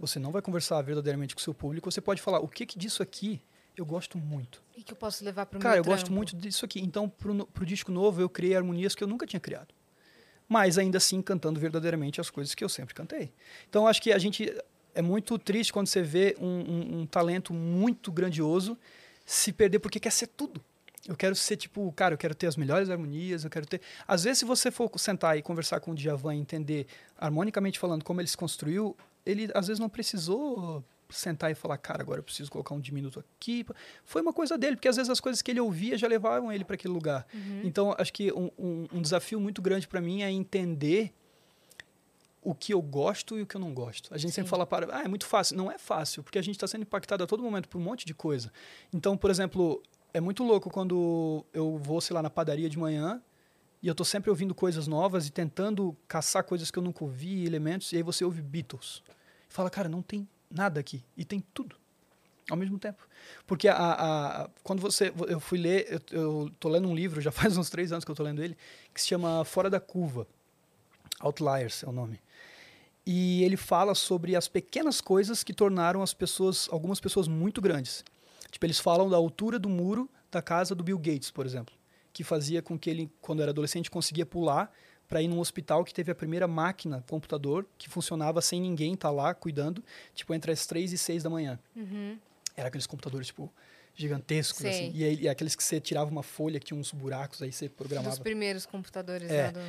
Você 0.00 0.18
não 0.18 0.32
vai 0.32 0.40
conversar 0.42 0.80
verdadeiramente 0.82 1.34
com 1.34 1.40
o 1.40 1.42
seu 1.42 1.54
público. 1.54 1.90
Você 1.90 2.00
pode 2.00 2.20
falar, 2.22 2.40
o 2.40 2.48
que 2.48 2.64
que 2.66 2.78
disso 2.78 3.02
aqui 3.02 3.40
eu 3.76 3.84
gosto 3.86 4.18
muito? 4.18 4.62
O 4.76 4.82
que, 4.82 4.92
eu 4.92 4.96
posso 4.96 5.24
levar 5.24 5.46
pro 5.46 5.60
Cara, 5.60 5.74
meu 5.76 5.80
eu 5.80 5.84
gosto 5.84 6.06
trampo? 6.06 6.14
muito 6.16 6.34
disso 6.36 6.64
aqui. 6.64 6.80
Então, 6.80 7.12
no- 7.24 7.46
pro 7.46 7.64
disco 7.66 7.92
novo, 7.92 8.20
eu 8.20 8.28
criei 8.28 8.56
harmonias 8.56 8.94
que 8.94 9.04
eu 9.04 9.08
nunca 9.08 9.26
tinha 9.26 9.38
criado. 9.40 9.74
Mas 10.48 10.78
ainda 10.78 10.98
assim, 10.98 11.22
cantando 11.22 11.60
verdadeiramente 11.60 12.20
as 12.20 12.28
coisas 12.30 12.54
que 12.54 12.64
eu 12.64 12.68
sempre 12.68 12.94
cantei. 12.94 13.30
Então, 13.68 13.86
acho 13.86 14.02
que 14.02 14.12
a 14.12 14.18
gente. 14.18 14.52
É 14.92 15.00
muito 15.02 15.38
triste 15.38 15.72
quando 15.72 15.86
você 15.86 16.02
vê 16.02 16.34
um, 16.40 16.46
um- 16.46 17.00
um 17.02 17.06
talento 17.06 17.54
muito 17.54 18.10
grandioso 18.10 18.76
se 19.24 19.52
perder 19.52 19.78
porque 19.78 20.00
quer 20.00 20.10
ser 20.10 20.26
tudo. 20.26 20.60
Eu 21.06 21.16
quero 21.16 21.36
ser 21.36 21.56
tipo, 21.56 21.90
cara, 21.92 22.14
eu 22.14 22.18
quero 22.18 22.34
ter 22.34 22.48
as 22.48 22.56
melhores 22.56 22.90
harmonias, 22.90 23.44
eu 23.44 23.50
quero 23.50 23.64
ter. 23.66 23.80
Às 24.08 24.24
vezes, 24.24 24.40
se 24.40 24.44
você 24.44 24.68
for 24.70 24.90
sentar 24.98 25.38
e 25.38 25.42
conversar 25.42 25.78
com 25.78 25.92
o 25.92 25.94
Djavan 25.94 26.34
e 26.34 26.38
entender, 26.40 26.86
harmonicamente 27.16 27.78
falando, 27.78 28.04
como 28.04 28.20
ele 28.20 28.26
se 28.28 28.36
construiu, 28.36 28.96
ele 29.26 29.48
às 29.54 29.66
vezes 29.66 29.78
não 29.80 29.88
precisou 29.88 30.84
sentar 31.08 31.50
e 31.50 31.54
falar, 31.56 31.76
cara, 31.76 32.02
agora 32.02 32.20
eu 32.20 32.22
preciso 32.22 32.50
colocar 32.50 32.72
um 32.74 32.80
diminuto 32.80 33.18
aqui. 33.18 33.66
Foi 34.04 34.22
uma 34.22 34.32
coisa 34.32 34.56
dele, 34.56 34.76
porque 34.76 34.86
às 34.88 34.94
vezes 34.96 35.10
as 35.10 35.18
coisas 35.18 35.42
que 35.42 35.50
ele 35.50 35.58
ouvia 35.60 35.98
já 35.98 36.06
levavam 36.06 36.52
ele 36.52 36.64
para 36.64 36.74
aquele 36.76 36.94
lugar. 36.94 37.26
Então, 37.64 37.94
acho 37.98 38.12
que 38.12 38.32
um, 38.32 38.48
um- 38.56 38.86
um 38.92 39.02
desafio 39.02 39.40
muito 39.40 39.60
grande 39.60 39.88
para 39.88 40.00
mim 40.00 40.22
é 40.22 40.30
entender 40.30 41.12
o 42.42 42.54
que 42.54 42.72
eu 42.72 42.80
gosto 42.80 43.36
e 43.38 43.42
o 43.42 43.46
que 43.46 43.54
eu 43.56 43.60
não 43.60 43.74
gosto. 43.74 44.14
A 44.14 44.18
gente 44.18 44.32
sempre 44.32 44.48
fala 44.48 44.64
para, 44.66 44.96
ah, 44.96 45.02
é 45.04 45.08
muito 45.08 45.26
fácil. 45.26 45.56
Não 45.56 45.70
é 45.70 45.76
fácil, 45.78 46.22
porque 46.22 46.38
a 46.38 46.42
gente 46.42 46.54
está 46.56 46.66
sendo 46.66 46.82
impactado 46.82 47.22
a 47.22 47.26
todo 47.26 47.42
momento 47.42 47.68
por 47.68 47.78
um 47.78 47.82
monte 47.82 48.06
de 48.06 48.14
coisa. 48.14 48.50
Então, 48.94 49.16
por 49.16 49.30
exemplo, 49.30 49.82
é 50.14 50.20
muito 50.20 50.42
louco 50.42 50.70
quando 50.70 51.44
eu 51.52 51.76
vou, 51.76 52.00
sei 52.00 52.14
lá, 52.14 52.22
na 52.22 52.30
padaria 52.30 52.68
de 52.70 52.78
manhã 52.78 53.20
e 53.82 53.88
eu 53.88 53.94
tô 53.94 54.04
sempre 54.04 54.28
ouvindo 54.30 54.54
coisas 54.54 54.86
novas 54.86 55.26
e 55.26 55.30
tentando 55.30 55.96
caçar 56.06 56.44
coisas 56.44 56.70
que 56.70 56.78
eu 56.78 56.82
nunca 56.82 57.02
ouvi, 57.04 57.44
elementos, 57.46 57.92
e 57.92 57.96
aí 57.96 58.02
você 58.02 58.24
ouve 58.24 58.42
Beatles. 58.42 59.02
E 59.48 59.52
fala, 59.52 59.70
cara, 59.70 59.88
não 59.88 60.02
tem 60.02 60.28
nada 60.50 60.78
aqui. 60.80 61.02
E 61.16 61.24
tem 61.24 61.40
tudo. 61.54 61.76
Ao 62.50 62.56
mesmo 62.56 62.78
tempo. 62.78 63.06
Porque 63.46 63.68
a, 63.68 63.74
a- 63.76 64.42
a- 64.44 64.50
quando 64.64 64.80
você. 64.80 65.12
Eu 65.28 65.38
fui 65.40 65.56
ler, 65.58 65.86
eu, 66.10 66.20
eu 66.20 66.50
tô 66.58 66.68
lendo 66.68 66.88
um 66.88 66.94
livro, 66.94 67.20
já 67.22 67.30
faz 67.30 67.56
uns 67.56 67.70
três 67.70 67.92
anos 67.92 68.04
que 68.04 68.10
eu 68.10 68.14
tô 68.14 68.22
lendo 68.24 68.42
ele, 68.42 68.56
que 68.92 69.00
se 69.00 69.06
chama 69.08 69.44
Fora 69.44 69.70
da 69.70 69.78
Curva. 69.80 70.26
Outliers 71.20 71.82
é 71.82 71.86
o 71.88 71.92
nome. 71.92 72.20
E 73.06 73.42
ele 73.44 73.56
fala 73.56 73.94
sobre 73.94 74.36
as 74.36 74.48
pequenas 74.48 75.00
coisas 75.00 75.42
que 75.42 75.52
tornaram 75.52 76.02
as 76.02 76.12
pessoas, 76.14 76.68
algumas 76.70 77.00
pessoas 77.00 77.28
muito 77.28 77.60
grandes. 77.60 78.04
Tipo, 78.50 78.66
eles 78.66 78.78
falam 78.78 79.08
da 79.08 79.16
altura 79.16 79.58
do 79.58 79.68
muro 79.68 80.08
da 80.30 80.42
casa 80.42 80.74
do 80.74 80.82
Bill 80.84 80.98
Gates, 80.98 81.30
por 81.30 81.44
exemplo, 81.46 81.74
que 82.12 82.24
fazia 82.24 82.60
com 82.62 82.78
que 82.78 82.90
ele, 82.90 83.10
quando 83.20 83.42
era 83.42 83.50
adolescente, 83.50 83.90
conseguia 83.90 84.26
pular 84.26 84.72
para 85.08 85.20
ir 85.20 85.28
num 85.28 85.40
hospital 85.40 85.84
que 85.84 85.92
teve 85.92 86.12
a 86.12 86.14
primeira 86.14 86.46
máquina, 86.46 87.04
computador, 87.08 87.66
que 87.76 87.88
funcionava 87.88 88.40
sem 88.40 88.60
ninguém 88.60 88.94
estar 88.94 89.10
lá 89.10 89.34
cuidando, 89.34 89.82
tipo, 90.14 90.32
entre 90.32 90.52
as 90.52 90.66
três 90.66 90.92
e 90.92 90.98
seis 90.98 91.22
da 91.22 91.28
manhã. 91.30 91.58
Era 92.56 92.68
aqueles 92.68 92.86
computadores, 92.86 93.26
tipo, 93.28 93.52
gigantescos, 93.94 94.64
assim. 94.64 94.92
E, 94.94 95.04
aí, 95.04 95.20
e 95.22 95.28
aqueles 95.28 95.56
que 95.56 95.64
você 95.64 95.80
tirava 95.80 96.10
uma 96.10 96.22
folha 96.22 96.60
que 96.60 96.66
tinha 96.66 96.78
uns 96.78 96.92
buracos, 96.92 97.42
aí 97.42 97.50
você 97.52 97.68
programava. 97.68 98.10
Dos 98.10 98.18
primeiros 98.20 98.66
computadores 98.66 99.30
É. 99.30 99.46
lá 99.46 99.50
do... 99.50 99.60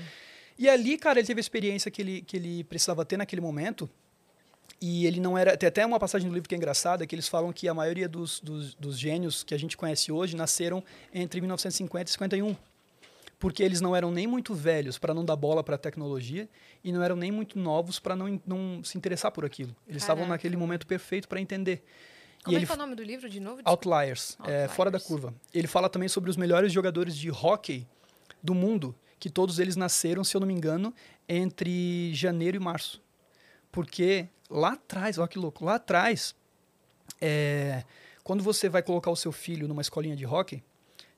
E 0.60 0.70
ali, 0.70 0.96
cara, 0.98 1.20
ele 1.20 1.26
teve 1.26 1.40
a 1.40 1.42
experiência 1.42 1.90
que 1.90 2.02
ele, 2.02 2.22
que 2.22 2.38
ele 2.38 2.64
precisava 2.66 3.04
ter 3.04 3.18
naquele 3.18 3.42
momento. 3.42 3.90
E 4.82 5.06
ele 5.06 5.20
não 5.20 5.38
era. 5.38 5.56
Tem 5.56 5.68
até 5.68 5.86
uma 5.86 6.00
passagem 6.00 6.28
do 6.28 6.34
livro 6.34 6.50
que 6.50 6.56
é 6.56 6.58
engraçada, 6.58 7.06
que 7.06 7.14
eles 7.14 7.28
falam 7.28 7.54
que 7.54 7.68
a 7.68 7.74
maioria 7.74 8.10
dos, 8.10 8.40
dos, 8.40 8.74
dos 8.74 8.98
gênios 8.98 9.44
que 9.44 9.54
a 9.54 9.60
gente 9.60 9.78
conhece 9.78 10.12
hoje 10.12 10.36
nasceram 10.36 10.84
entre 11.14 11.40
1950 11.40 12.10
e 12.10 12.12
51. 12.14 12.56
Porque 13.38 13.62
eles 13.62 13.80
não 13.80 13.96
eram 13.96 14.12
nem 14.12 14.26
muito 14.26 14.54
velhos 14.54 14.98
para 14.98 15.14
não 15.14 15.24
dar 15.24 15.36
bola 15.36 15.64
para 15.64 15.76
a 15.76 15.78
tecnologia 15.78 16.50
e 16.84 16.92
não 16.92 17.02
eram 17.02 17.16
nem 17.16 17.32
muito 17.32 17.60
novos 17.60 18.00
para 18.00 18.16
não, 18.16 18.42
não 18.46 18.84
se 18.84 18.98
interessar 18.98 19.32
por 19.32 19.46
aquilo. 19.46 19.76
Eles 19.88 20.02
estavam 20.02 20.24
Caraca. 20.24 20.34
naquele 20.34 20.58
momento 20.58 20.88
perfeito 20.88 21.28
para 21.28 21.40
entender. 21.40 21.84
Como 22.44 22.54
e 22.54 22.56
é 22.56 22.60
ele 22.60 22.66
que 22.66 22.72
é 22.72 22.76
o 22.76 22.78
nome 22.78 22.96
do 22.96 23.04
livro 23.04 23.30
de 23.30 23.40
novo? 23.40 23.58
Desculpa. 23.58 23.70
Outliers, 23.70 24.38
é, 24.40 24.42
Outliers. 24.42 24.72
fora 24.74 24.90
da 24.92 25.00
curva. 25.00 25.34
Ele 25.54 25.68
fala 25.68 25.90
também 25.90 26.10
sobre 26.10 26.30
os 26.30 26.38
melhores 26.38 26.72
jogadores 26.72 27.16
de 27.16 27.30
hockey 27.30 27.88
do 28.42 28.56
mundo, 28.56 28.96
que 29.20 29.30
todos 29.30 29.60
eles 29.60 29.76
nasceram, 29.76 30.24
se 30.24 30.36
eu 30.36 30.42
não 30.42 30.48
me 30.48 30.54
engano, 30.54 30.94
entre 31.30 32.12
janeiro 32.14 32.58
e 32.58 32.60
março. 32.60 33.02
Porque 33.72 34.28
lá 34.50 34.74
atrás, 34.74 35.18
olha 35.18 35.28
que 35.28 35.40
louco, 35.40 35.64
lá 35.64 35.76
atrás, 35.76 36.36
é, 37.20 37.84
quando 38.24 38.44
você 38.44 38.68
vai 38.70 38.82
colocar 38.84 39.12
o 39.12 39.16
seu 39.16 39.32
filho 39.32 39.68
numa 39.68 39.82
escolinha 39.82 40.16
de 40.16 40.26
hockey, 40.26 40.64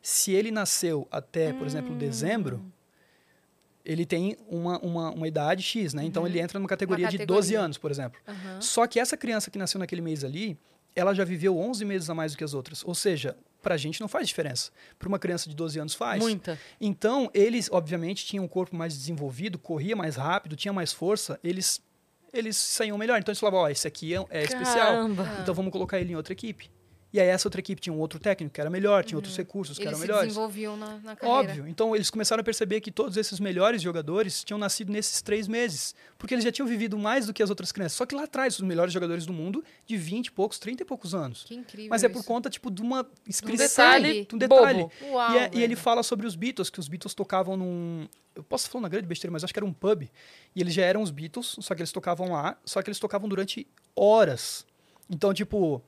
se 0.02 0.32
ele 0.32 0.52
nasceu 0.52 1.08
até, 1.12 1.54
por 1.54 1.64
Hum. 1.66 1.68
exemplo, 1.68 1.96
dezembro, 1.96 2.64
ele 3.86 4.06
tem 4.06 4.38
uma, 4.48 4.78
uma, 4.80 5.12
uma 5.12 5.28
idade 5.28 5.62
X, 5.64 5.94
né? 5.94 6.04
Então 6.06 6.26
ele 6.26 6.40
entra 6.40 6.58
numa 6.60 6.70
categoria, 6.70 7.08
de 7.10 7.18
12 7.18 7.24
Uhum. 7.24 7.38
categoria. 7.38 7.60
anos, 7.62 7.78
por 7.78 7.92
exemplo. 7.92 8.20
Aham. 8.28 8.62
Só 8.62 8.88
que 8.88 9.00
essa 9.00 9.18
criança 9.18 9.52
que 9.52 9.58
nasceu 9.58 9.80
naquele 9.80 10.02
mês 10.02 10.24
ali, 10.24 10.58
ela 10.96 11.14
já 11.14 11.24
viveu 11.26 11.58
11 11.58 11.84
meses 11.84 12.10
a 12.10 12.14
mais 12.14 12.32
do 12.34 12.38
que 12.38 12.44
as 12.44 12.54
outras. 12.54 12.84
Ou 12.86 12.96
seja, 12.96 13.36
pra 13.62 13.76
gente 13.76 14.00
não 14.00 14.08
faz 14.08 14.28
diferença. 14.28 14.72
Para 14.98 15.08
uma 15.10 15.20
criança 15.20 15.50
de 15.50 15.56
12 15.56 15.80
anos 15.80 15.94
faz. 15.96 16.22
Muita. 16.22 16.58
Então, 16.80 17.30
eles, 17.34 17.70
obviamente, 17.72 18.26
tinham 18.26 18.46
um 18.46 18.48
corpo 18.48 18.76
mais 18.76 18.94
desenvolvido, 18.94 19.58
corria 19.60 19.96
mais 19.96 20.16
rápido, 20.16 20.56
tinha 20.56 20.72
mais 20.74 20.94
força, 20.94 21.38
eles 21.44 21.82
eles 22.34 22.58
saíam 22.58 22.98
melhor. 22.98 23.20
Então 23.20 23.32
eles 23.32 23.40
falavam, 23.40 23.62
ó, 23.62 23.70
esse 23.70 23.88
aqui 23.88 24.14
é, 24.16 24.26
é 24.30 24.44
especial. 24.44 25.08
Então 25.42 25.54
vamos 25.54 25.72
colocar 25.72 26.00
ele 26.00 26.14
em 26.14 26.16
outra 26.16 26.34
equipe. 26.34 26.70
E 27.14 27.20
aí 27.22 27.28
essa 27.28 27.48
outra 27.48 27.60
equipe 27.62 27.80
tinha 27.80 27.94
um 27.94 28.00
outro 28.00 28.20
técnico 28.20 28.56
que 28.56 28.60
era 28.60 28.72
melhor, 28.72 29.06
tinha 29.06 29.16
outros 29.18 29.38
recursos 29.38 29.78
que 29.78 29.84
Eles 29.84 29.92
eram 29.94 30.00
se 30.00 30.08
melhores. 30.08 30.28
desenvolviam 30.30 30.76
na, 30.76 30.98
na 30.98 31.16
carreira. 31.16 31.52
Óbvio. 31.52 31.68
Então 31.68 31.96
eles 31.96 32.10
começaram 32.10 32.42
a 32.42 32.44
perceber 32.44 32.82
que 32.82 32.92
todos 32.92 33.18
esses 33.18 33.40
melhores 33.40 33.84
jogadores 33.84 34.44
tinham 34.44 34.58
nascido 34.58 34.92
nesses 34.92 35.22
três 35.22 35.48
meses. 35.48 35.94
Porque 36.18 36.34
eles 36.34 36.44
já 36.44 36.52
tinham 36.52 36.68
vivido 36.68 36.98
mais 36.98 37.28
do 37.28 37.34
que 37.34 37.44
as 37.44 37.52
outras 37.52 37.72
crianças. 37.72 37.96
Só 37.96 38.08
que 38.08 38.16
lá 38.16 38.24
atrás, 38.24 38.56
os 38.56 38.62
melhores 38.62 38.92
jogadores 38.92 39.28
do 39.28 39.32
mundo, 39.34 39.64
de 39.86 39.96
20 39.96 40.26
e 40.26 40.32
poucos, 40.32 40.58
30 40.58 40.82
e 40.82 40.86
poucos 40.88 41.14
anos. 41.14 41.44
Que 41.44 41.54
incrível 41.54 41.90
Mas 41.92 42.04
é 42.04 42.10
por 42.10 42.18
isso. 42.20 42.28
conta, 42.28 42.50
tipo, 42.50 42.72
de 42.72 42.82
uma 42.82 43.06
inscrição. 43.28 43.68
detalhe 43.68 44.26
de 44.26 44.34
um 44.36 44.38
detalhe. 44.40 44.80
bobo. 44.80 44.92
Uau, 45.12 45.34
e, 45.34 45.38
é- 45.38 45.52
e 45.54 45.62
ele 45.62 45.76
fala 45.76 46.02
sobre 46.02 46.26
os 46.26 46.36
Beatles, 46.36 46.72
que 46.72 46.80
os 46.80 46.88
Beatles 46.88 47.14
tocavam 47.14 47.56
num. 47.56 48.08
Eu 48.36 48.42
posso 48.44 48.68
falar 48.68 48.84
uma 48.86 48.90
grande 48.90 49.06
besteira, 49.06 49.32
mas 49.32 49.44
acho 49.44 49.54
que 49.54 49.60
era 49.60 49.66
um 49.68 49.72
pub. 49.74 50.02
E 50.56 50.60
eles 50.60 50.74
já 50.74 50.84
eram 50.84 51.04
os 51.04 51.12
Beatles, 51.12 51.58
só 51.60 51.76
que 51.76 51.82
eles 51.84 51.92
tocavam 51.92 52.32
lá, 52.32 52.58
só 52.66 52.82
que 52.82 52.90
eles 52.90 52.98
tocavam 52.98 53.30
durante 53.30 53.68
horas. 53.96 54.66
Então, 55.08 55.32
tipo, 55.32 55.80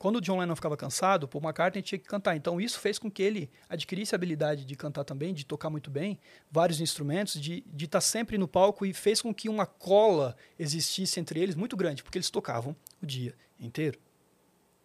quando 0.00 0.16
o 0.16 0.20
John 0.22 0.38
Lennon 0.38 0.56
ficava 0.56 0.78
cansado, 0.78 1.28
Paul 1.28 1.44
McCartney 1.44 1.82
tinha 1.82 1.98
que 1.98 2.06
cantar. 2.06 2.34
Então, 2.34 2.58
isso 2.58 2.80
fez 2.80 2.98
com 2.98 3.10
que 3.10 3.22
ele 3.22 3.50
adquirisse 3.68 4.14
a 4.14 4.16
habilidade 4.16 4.64
de 4.64 4.74
cantar 4.74 5.04
também, 5.04 5.34
de 5.34 5.44
tocar 5.44 5.68
muito 5.68 5.90
bem, 5.90 6.18
vários 6.50 6.80
instrumentos, 6.80 7.38
de 7.38 7.62
estar 7.78 8.00
sempre 8.00 8.38
no 8.38 8.48
palco 8.48 8.86
e 8.86 8.94
fez 8.94 9.20
com 9.20 9.34
que 9.34 9.46
uma 9.46 9.66
cola 9.66 10.34
existisse 10.58 11.20
entre 11.20 11.38
eles 11.38 11.54
muito 11.54 11.76
grande, 11.76 12.02
porque 12.02 12.16
eles 12.16 12.30
tocavam 12.30 12.74
o 13.02 13.04
dia 13.04 13.34
inteiro. 13.60 13.98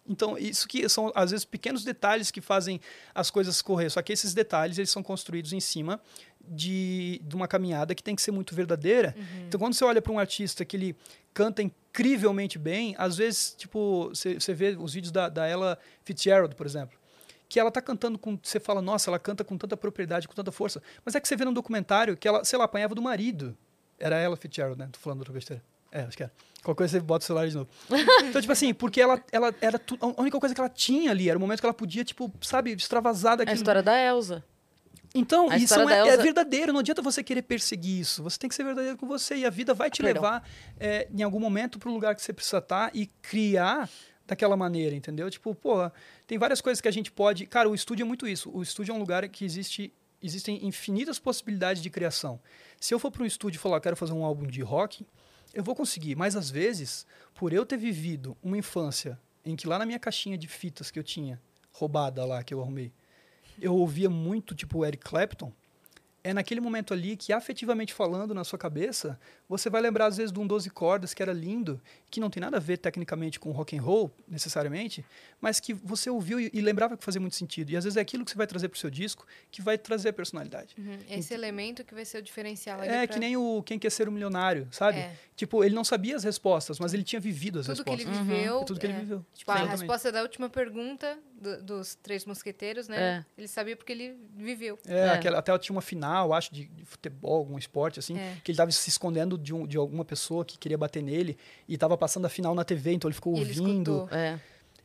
Então, 0.06 0.36
isso 0.36 0.68
que 0.68 0.86
são, 0.86 1.10
às 1.14 1.30
vezes, 1.30 1.46
pequenos 1.46 1.82
detalhes 1.82 2.30
que 2.30 2.42
fazem 2.42 2.78
as 3.14 3.30
coisas 3.30 3.62
correr. 3.62 3.88
Só 3.88 4.02
que 4.02 4.12
esses 4.12 4.34
detalhes, 4.34 4.76
eles 4.76 4.90
são 4.90 5.02
construídos 5.02 5.54
em 5.54 5.60
cima 5.60 5.98
de, 6.48 7.20
de 7.24 7.34
uma 7.36 7.46
caminhada 7.48 7.94
que 7.94 8.02
tem 8.02 8.14
que 8.14 8.22
ser 8.22 8.30
muito 8.32 8.54
verdadeira. 8.54 9.14
Então, 9.46 9.58
quando 9.58 9.74
você 9.74 9.84
olha 9.84 10.00
para 10.02 10.12
um 10.12 10.18
artista 10.18 10.64
que 10.64 10.76
ele 10.76 10.96
canta 11.34 11.62
incrivelmente 11.62 12.58
bem, 12.58 12.94
às 12.98 13.16
vezes, 13.16 13.54
tipo, 13.56 14.08
você 14.10 14.54
vê 14.54 14.76
os 14.78 14.94
vídeos 14.94 15.12
da, 15.12 15.28
da 15.28 15.46
Ella 15.46 15.78
Fitzgerald, 16.04 16.54
por 16.54 16.66
exemplo, 16.66 16.98
que 17.48 17.60
ela 17.60 17.70
tá 17.70 17.80
cantando 17.80 18.18
com... 18.18 18.38
Você 18.42 18.58
fala, 18.58 18.82
nossa, 18.82 19.08
ela 19.10 19.18
canta 19.18 19.44
com 19.44 19.56
tanta 19.56 19.76
propriedade, 19.76 20.26
com 20.26 20.34
tanta 20.34 20.50
força. 20.50 20.82
Mas 21.04 21.14
é 21.14 21.20
que 21.20 21.28
você 21.28 21.36
vê 21.36 21.44
num 21.44 21.52
documentário 21.52 22.16
que 22.16 22.26
ela, 22.26 22.44
sei 22.44 22.58
lá, 22.58 22.64
apanhava 22.64 22.94
do 22.94 23.02
marido. 23.02 23.56
Era 23.98 24.16
ela 24.18 24.36
Fitzgerald, 24.36 24.78
né? 24.78 24.88
Tô 24.90 24.98
falando 24.98 25.20
outra 25.20 25.32
besteira. 25.32 25.62
É, 25.92 26.00
acho 26.02 26.16
que 26.16 26.22
era. 26.24 26.32
Qualquer 26.62 26.78
coisa 26.78 26.98
você 26.98 27.00
bota 27.00 27.22
o 27.22 27.26
celular 27.26 27.48
de 27.48 27.54
novo. 27.54 27.68
Então, 28.28 28.40
tipo 28.40 28.52
assim, 28.52 28.74
porque 28.74 29.00
ela, 29.00 29.22
ela 29.30 29.54
era 29.60 29.78
tu, 29.78 29.96
a 30.00 30.20
única 30.20 30.38
coisa 30.40 30.54
que 30.54 30.60
ela 30.60 30.68
tinha 30.68 31.10
ali, 31.12 31.28
era 31.30 31.38
o 31.38 31.40
momento 31.40 31.60
que 31.60 31.66
ela 31.66 31.72
podia, 31.72 32.04
tipo, 32.04 32.30
sabe, 32.42 32.72
extravasar 32.72 33.30
É 33.30 33.34
a 33.34 33.36
daquilo. 33.36 33.54
história 33.56 33.82
da 33.82 33.96
Elsa. 33.96 34.44
Então, 35.18 35.50
A 35.50 35.56
isso 35.56 35.74
é, 35.74 35.92
é 35.94 36.00
Elsa- 36.12 36.22
verdadeiro, 36.22 36.72
não 36.72 36.80
adianta 36.80 37.00
você 37.02 37.22
querer 37.22 37.42
perseguir 37.42 38.00
isso. 38.00 38.22
Você 38.22 38.38
tem 38.38 38.48
que 38.48 38.54
ser 38.54 38.64
verdadeiro 38.64 38.96
com 38.96 39.06
você 39.06 39.36
e 39.36 39.44
a 39.46 39.50
vida 39.50 39.72
vai 39.74 39.90
te 39.90 40.02
levar 40.02 40.46
é, 40.78 41.08
em 41.12 41.22
algum 41.22 41.40
momento 41.40 41.78
para 41.78 41.88
o 41.88 41.92
lugar 41.92 42.14
que 42.14 42.22
você 42.22 42.32
precisa 42.32 42.58
estar 42.58 42.90
e 42.94 43.06
criar 43.22 43.88
daquela 44.26 44.56
maneira, 44.56 44.94
entendeu? 44.94 45.30
Tipo, 45.30 45.54
pô, 45.54 45.90
tem 46.26 46.36
várias 46.38 46.60
coisas 46.60 46.80
que 46.80 46.88
a 46.88 46.92
gente 46.92 47.10
pode. 47.12 47.46
Cara, 47.46 47.68
o 47.68 47.74
estúdio 47.74 48.02
é 48.02 48.06
muito 48.06 48.26
isso. 48.26 48.50
O 48.52 48.62
estúdio 48.62 48.92
é 48.92 48.94
um 48.94 48.98
lugar 48.98 49.26
que 49.28 49.44
existe 49.44 49.92
existem 50.22 50.66
infinitas 50.66 51.18
possibilidades 51.18 51.80
de 51.82 51.90
criação. 51.90 52.40
Se 52.80 52.92
eu 52.92 52.98
for 52.98 53.10
para 53.10 53.22
um 53.22 53.26
estúdio 53.26 53.58
e 53.58 53.60
falar, 53.60 53.80
quero 53.80 53.94
fazer 53.94 54.12
um 54.12 54.24
álbum 54.24 54.46
de 54.46 54.60
rock, 54.62 55.06
eu 55.54 55.62
vou 55.62 55.74
conseguir. 55.74 56.16
Mas 56.16 56.34
às 56.34 56.50
vezes, 56.50 57.06
por 57.34 57.52
eu 57.52 57.64
ter 57.64 57.76
vivido 57.76 58.36
uma 58.42 58.56
infância 58.58 59.20
em 59.44 59.54
que 59.54 59.68
lá 59.68 59.78
na 59.78 59.86
minha 59.86 59.98
caixinha 59.98 60.36
de 60.36 60.48
fitas 60.48 60.90
que 60.90 60.98
eu 60.98 61.04
tinha 61.04 61.40
roubada 61.70 62.24
lá 62.24 62.42
que 62.42 62.52
eu 62.52 62.60
arrumei, 62.60 62.92
eu 63.60 63.74
ouvia 63.74 64.08
muito 64.10 64.54
tipo 64.54 64.84
Eric 64.84 65.04
Clapton, 65.04 65.52
é 66.24 66.34
naquele 66.34 66.60
momento 66.60 66.92
ali 66.92 67.16
que, 67.16 67.32
afetivamente 67.32 67.94
falando 67.94 68.34
na 68.34 68.42
sua 68.42 68.58
cabeça, 68.58 69.16
você 69.48 69.70
vai 69.70 69.80
lembrar 69.80 70.06
às 70.06 70.16
vezes 70.16 70.32
de 70.32 70.40
um 70.40 70.44
12 70.46 70.68
cordas 70.70 71.14
que 71.14 71.22
era 71.22 71.32
lindo, 71.32 71.80
que 72.10 72.18
não 72.18 72.28
tem 72.28 72.40
nada 72.40 72.56
a 72.56 72.60
ver 72.60 72.78
tecnicamente 72.78 73.38
com 73.38 73.52
rock 73.52 73.78
and 73.78 73.80
roll, 73.82 74.10
necessariamente, 74.26 75.04
mas 75.40 75.60
que 75.60 75.72
você 75.72 76.10
ouviu 76.10 76.40
e, 76.40 76.50
e 76.52 76.60
lembrava 76.60 76.96
que 76.96 77.04
fazia 77.04 77.20
muito 77.20 77.36
sentido. 77.36 77.70
E 77.70 77.76
às 77.76 77.84
vezes 77.84 77.96
é 77.96 78.00
aquilo 78.00 78.24
que 78.24 78.32
você 78.32 78.36
vai 78.36 78.48
trazer 78.48 78.68
pro 78.68 78.76
seu 78.76 78.90
disco 78.90 79.24
que 79.52 79.62
vai 79.62 79.78
trazer 79.78 80.08
a 80.08 80.12
personalidade. 80.12 80.74
Uhum. 80.76 80.98
Esse 81.08 81.32
elemento 81.32 81.84
que 81.84 81.94
vai 81.94 82.04
ser 82.04 82.18
o 82.18 82.22
diferencial 82.22 82.80
ali 82.80 82.88
É 82.88 83.06
pra- 83.06 83.14
que 83.14 83.20
nem 83.20 83.36
o 83.36 83.62
Quem 83.62 83.78
Quer 83.78 83.90
Ser 83.90 84.08
um 84.08 84.12
Milionário, 84.12 84.66
sabe? 84.72 84.98
É. 84.98 85.14
Tipo, 85.36 85.62
ele 85.62 85.76
não 85.76 85.84
sabia 85.84 86.16
as 86.16 86.24
respostas, 86.24 86.80
mas 86.80 86.92
ele 86.92 87.04
tinha 87.04 87.20
vivido 87.20 87.60
as 87.60 87.66
tudo 87.66 87.84
que 87.84 87.90
respostas. 87.90 88.16
ele 88.18 88.24
viveu. 88.34 88.62
É 88.62 88.64
tudo 88.64 88.80
que 88.80 88.86
ele 88.86 88.94
é. 88.94 88.98
viveu. 88.98 89.24
Tipo, 89.32 89.52
a 89.52 89.64
resposta 89.64 90.10
da 90.10 90.22
última 90.22 90.48
pergunta 90.50 91.16
do- 91.40 91.62
dos 91.62 91.94
três 91.96 92.24
mosqueteiros, 92.24 92.88
né? 92.88 93.24
Ele 93.36 93.46
sabia 93.48 93.76
porque 93.76 93.92
ele 93.92 94.16
viveu. 94.36 94.78
É, 94.86 94.98
É. 95.00 95.08
Aquela, 95.10 95.38
até 95.38 95.56
tinha 95.58 95.74
uma 95.74 95.82
final, 95.82 96.32
acho, 96.32 96.52
de, 96.54 96.64
de 96.66 96.84
futebol, 96.84 97.34
algum 97.38 97.58
esporte, 97.58 97.98
assim, 97.98 98.18
É. 98.18 98.36
que 98.42 98.50
ele 98.50 98.56
tava 98.56 98.70
se 98.70 98.88
escondendo 98.88 99.36
de, 99.38 99.54
um, 99.54 99.66
de 99.66 99.76
alguma 99.76 100.04
pessoa 100.04 100.44
que 100.44 100.58
queria 100.58 100.78
bater 100.78 101.02
nele 101.02 101.36
e 101.68 101.76
tava 101.78 101.96
passando 101.96 102.24
a 102.24 102.28
final 102.28 102.54
na 102.54 102.64
TV, 102.64 102.92
então 102.92 103.08
ele 103.08 103.14
ficou 103.14 103.36
E 103.36 103.40
ele 103.40 103.60
ouvindo. 103.60 103.92
escutou. 104.04 104.08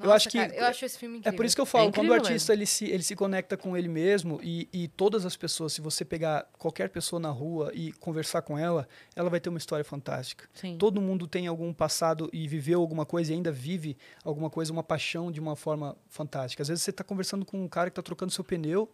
É. 0.01 0.05
Eu 0.05 0.07
Nossa, 0.09 0.15
acho 0.17 0.29
que- 0.29 0.37
cara, 0.37 0.53
eu 0.55 0.65
acho 0.65 0.85
esse 0.85 0.97
filme 0.97 1.15
É 1.15 1.19
incrível. 1.19 1.37
por 1.37 1.45
isso 1.45 1.55
que 1.55 1.61
eu 1.61 1.65
falo, 1.65 1.85
quando 1.91 1.97
o 1.97 2.05
incrível 2.13 2.25
artista 2.27 2.53
ele 2.53 2.65
se, 2.65 2.85
ele 2.85 3.03
se 3.03 3.15
conecta 3.15 3.55
com 3.55 3.77
ele 3.77 3.87
mesmo 3.87 4.39
e, 4.43 4.67
e 4.73 4.87
todas 4.87 5.25
as 5.25 5.35
pessoas, 5.37 5.73
se 5.73 5.81
você 5.81 6.03
pegar 6.03 6.47
qualquer 6.57 6.89
pessoa 6.89 7.19
na 7.19 7.29
rua 7.29 7.71
e 7.73 7.91
conversar 7.93 8.41
com 8.41 8.57
ela, 8.57 8.87
ela 9.15 9.29
vai 9.29 9.39
ter 9.39 9.49
uma 9.49 9.57
história 9.57 9.85
fantástica. 9.85 10.49
Sim. 10.53 10.77
Todo 10.77 10.99
mundo 11.01 11.27
tem 11.27 11.47
algum 11.47 11.71
passado 11.73 12.29
e 12.33 12.47
viveu 12.47 12.79
alguma 12.81 13.05
coisa 13.05 13.31
e 13.31 13.35
ainda 13.35 13.51
vive 13.51 13.97
alguma 14.23 14.49
coisa, 14.49 14.71
uma 14.73 14.83
paixão 14.83 15.31
de 15.31 15.39
uma 15.39 15.55
forma 15.55 15.95
fantástica. 16.09 16.61
Às 16.63 16.67
vezes 16.69 16.83
você 16.83 16.89
está 16.91 17.03
conversando 17.03 17.45
com 17.45 17.63
um 17.63 17.67
cara 17.67 17.89
que 17.89 17.93
está 17.93 18.01
trocando 18.01 18.31
seu 18.31 18.43
pneu 18.43 18.89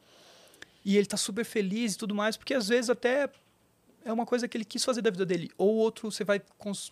e 0.83 0.95
ele 0.95 1.03
está 1.05 1.17
super 1.17 1.43
feliz 1.45 1.93
e 1.93 1.97
tudo 1.97 2.15
mais, 2.15 2.37
porque 2.37 2.53
às 2.53 2.67
vezes 2.67 2.89
até 2.89 3.29
é 4.05 4.13
uma 4.13 4.25
coisa 4.25 4.47
que 4.47 4.55
ele 4.57 4.63
quis 4.63 4.85
fazer 4.85 5.01
da 5.01 5.09
vida 5.09 5.25
dele. 5.25 5.49
Ou 5.57 5.75
outro, 5.75 6.09
você 6.09 6.23
vai 6.23 6.41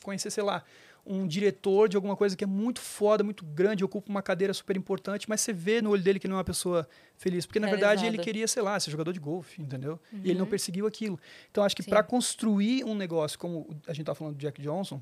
conhecer, 0.04 0.30
sei 0.32 0.44
lá, 0.44 0.64
um 1.06 1.28
diretor 1.28 1.88
de 1.88 1.96
alguma 1.96 2.16
coisa 2.16 2.36
que 2.36 2.44
é 2.44 2.48
muito 2.48 2.82
foda, 2.82 3.24
muito 3.24 3.46
grande, 3.46 3.84
ocupa 3.84 4.10
uma 4.10 4.22
cadeira 4.22 4.54
super 4.54 4.76
importante, 4.76 5.30
mas 5.30 5.42
você 5.42 5.54
vê 5.54 5.82
no 5.82 5.92
olho 5.92 6.02
dele 6.02 6.20
que 6.20 6.28
não 6.28 6.36
é 6.36 6.40
uma 6.40 6.44
pessoa 6.44 6.88
feliz. 7.16 7.46
Porque, 7.46 7.60
na 7.60 7.68
verdade, 7.68 8.06
ele 8.06 8.18
queria, 8.18 8.48
sei 8.48 8.64
lá, 8.64 8.80
ser 8.80 8.90
jogador 8.90 9.14
de 9.14 9.20
golfe, 9.20 9.62
entendeu? 9.62 10.00
E 10.12 10.32
ele 10.32 10.40
não 10.40 10.48
perseguiu 10.48 10.88
aquilo. 10.88 11.20
Então, 11.52 11.64
acho 11.64 11.76
que 11.76 11.84
para 11.84 12.02
construir 12.02 12.84
um 12.84 12.96
negócio, 12.96 13.38
como 13.38 13.68
a 13.88 13.94
gente 13.94 14.06
tá 14.06 14.16
falando 14.16 14.36
do 14.36 14.40
Jack 14.40 14.62
Johnson, 14.62 15.00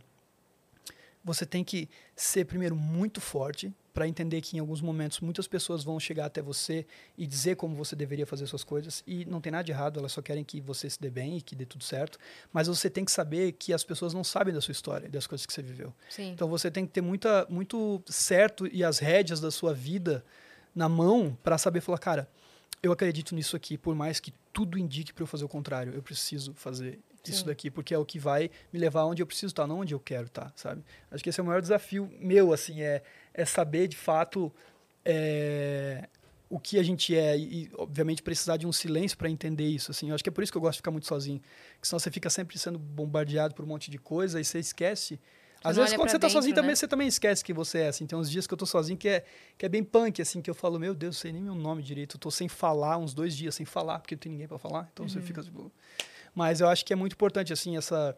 você 1.24 1.46
tem 1.46 1.64
que 1.64 1.88
ser 2.16 2.46
primeiro 2.46 2.76
muito 2.76 3.22
forte 3.22 3.74
para 3.94 4.08
entender 4.08 4.42
que 4.42 4.58
em 4.58 4.60
alguns 4.60 4.82
momentos 4.82 5.20
muitas 5.20 5.48
pessoas 5.48 5.84
vão 5.84 6.00
chegar 6.00 6.26
até 6.26 6.42
você 6.42 6.86
e 7.18 7.28
dizer 7.28 7.56
como 7.56 7.76
você 7.76 7.96
deveria 7.96 8.26
fazer 8.26 8.48
suas 8.48 8.64
coisas 8.64 9.04
e 9.06 9.24
não 9.26 9.40
tem 9.40 9.52
nada 9.52 9.64
de 9.64 9.72
errado, 9.72 10.00
elas 10.00 10.12
só 10.12 10.22
querem 10.22 10.44
que 10.44 10.60
você 10.60 10.90
se 10.90 11.00
dê 11.00 11.10
bem 11.10 11.38
e 11.38 11.42
que 11.42 11.56
dê 11.56 11.66
tudo 11.66 11.84
certo, 11.84 12.18
mas 12.52 12.68
você 12.68 12.90
tem 12.90 13.06
que 13.06 13.12
saber 13.12 13.52
que 13.52 13.72
as 13.72 13.84
pessoas 13.84 14.14
não 14.14 14.24
sabem 14.24 14.54
da 14.54 14.62
sua 14.62 14.72
história, 14.72 15.08
das 15.10 15.28
coisas 15.28 15.46
que 15.46 15.54
você 15.54 15.62
viveu. 15.62 15.94
Sim. 16.10 16.32
Então 16.32 16.48
você 16.48 16.72
tem 16.72 16.86
que 16.86 16.92
ter 16.92 17.02
muita 17.02 17.46
muito 17.50 18.02
certo 18.08 18.68
e 18.68 18.84
as 18.84 18.98
rédeas 18.98 19.40
da 19.40 19.52
sua 19.52 19.74
vida 19.74 20.26
na 20.74 20.90
mão 20.90 21.38
para 21.44 21.58
saber 21.58 21.82
falar, 21.82 22.00
cara, 22.00 22.28
eu 22.82 22.92
acredito 22.92 23.36
nisso 23.36 23.56
aqui, 23.56 23.78
por 23.78 23.96
mais 23.96 24.20
que 24.20 24.34
tudo 24.52 24.78
indique 24.78 25.14
para 25.14 25.24
eu 25.24 25.28
fazer 25.28 25.46
o 25.46 25.50
contrário, 25.50 25.94
eu 25.94 26.02
preciso 26.02 26.54
fazer 26.56 27.00
isso 27.32 27.42
Sim. 27.42 27.46
daqui, 27.46 27.72
porque 27.72 27.94
é 27.94 27.98
o 27.98 28.06
que 28.06 28.20
vai 28.20 28.52
me 28.72 28.80
levar 28.80 29.06
onde 29.06 29.22
eu 29.22 29.26
preciso 29.26 29.52
estar, 29.52 29.66
não 29.66 29.80
onde 29.80 29.94
eu 29.94 30.00
quero 30.00 30.26
estar, 30.26 30.52
sabe? 30.56 30.84
Acho 31.10 31.24
que 31.24 31.30
esse 31.30 31.40
é 31.40 31.44
o 31.44 31.46
maior 31.46 31.62
desafio 31.62 32.12
meu, 32.20 32.52
assim, 32.52 32.82
é, 32.82 33.02
é 33.34 33.46
saber 33.46 33.88
de 33.88 33.98
fato 33.98 34.52
é, 35.06 36.08
o 36.50 36.60
que 36.60 36.78
a 36.78 36.84
gente 36.84 37.16
é 37.18 37.38
e, 37.38 37.70
obviamente, 37.78 38.22
precisar 38.22 38.58
de 38.58 38.68
um 38.68 38.72
silêncio 38.72 39.18
para 39.18 39.30
entender 39.30 39.68
isso, 39.68 39.92
assim. 39.92 40.10
Eu 40.10 40.16
acho 40.16 40.24
que 40.24 40.30
é 40.30 40.32
por 40.32 40.44
isso 40.44 40.52
que 40.52 40.58
eu 40.58 40.62
gosto 40.62 40.74
de 40.74 40.80
ficar 40.80 40.92
muito 40.92 41.08
sozinho, 41.08 41.42
que 41.82 41.88
senão 41.88 42.00
você 42.00 42.12
fica 42.12 42.30
sempre 42.30 42.58
sendo 42.60 42.78
bombardeado 42.78 43.56
por 43.56 43.66
um 43.66 43.68
monte 43.68 43.90
de 43.90 43.98
coisa 43.98 44.40
e 44.40 44.46
você 44.46 44.60
esquece. 44.60 45.20
Às 45.64 45.78
vezes, 45.78 45.94
quando 45.96 46.10
você 46.10 46.20
tá 46.20 46.28
dentro, 46.28 46.34
sozinho, 46.34 46.54
também, 46.54 46.72
né? 46.72 46.76
você 46.76 46.88
também 46.88 47.08
esquece 47.08 47.44
que 47.44 47.54
você 47.54 47.80
é, 47.80 47.88
assim. 47.88 48.06
Tem 48.06 48.20
uns 48.20 48.30
dias 48.30 48.46
que 48.46 48.54
eu 48.54 48.58
tô 48.58 48.66
sozinho 48.66 48.98
que 48.98 49.08
é, 49.08 49.24
que 49.58 49.66
é 49.66 49.70
bem 49.70 49.82
punk, 49.82 50.22
assim, 50.22 50.42
que 50.42 50.50
eu 50.50 50.54
falo, 50.54 50.78
meu 50.78 50.94
Deus, 50.94 51.18
sei 51.18 51.32
nem 51.32 51.42
meu 51.42 51.56
nome 51.56 51.82
direito. 51.82 52.18
Eu 52.18 52.20
tô 52.20 52.30
sem 52.30 52.50
falar, 52.50 52.98
uns 52.98 53.14
dois 53.14 53.34
dias 53.36 53.56
sem 53.56 53.66
falar, 53.66 54.00
porque 54.00 54.14
não 54.14 54.20
tem 54.20 54.32
ninguém 54.34 54.48
para 54.48 54.58
falar. 54.58 54.90
Então 54.92 55.06
Uhum. 55.06 55.10
você 55.10 55.22
fica, 55.22 55.42
tipo... 55.42 55.72
Mas 56.36 56.60
eu 56.60 56.68
acho 56.68 56.84
que 56.84 56.92
é 56.92 56.96
muito 56.96 57.14
importante, 57.14 57.54
assim, 57.54 57.78
essa, 57.78 58.18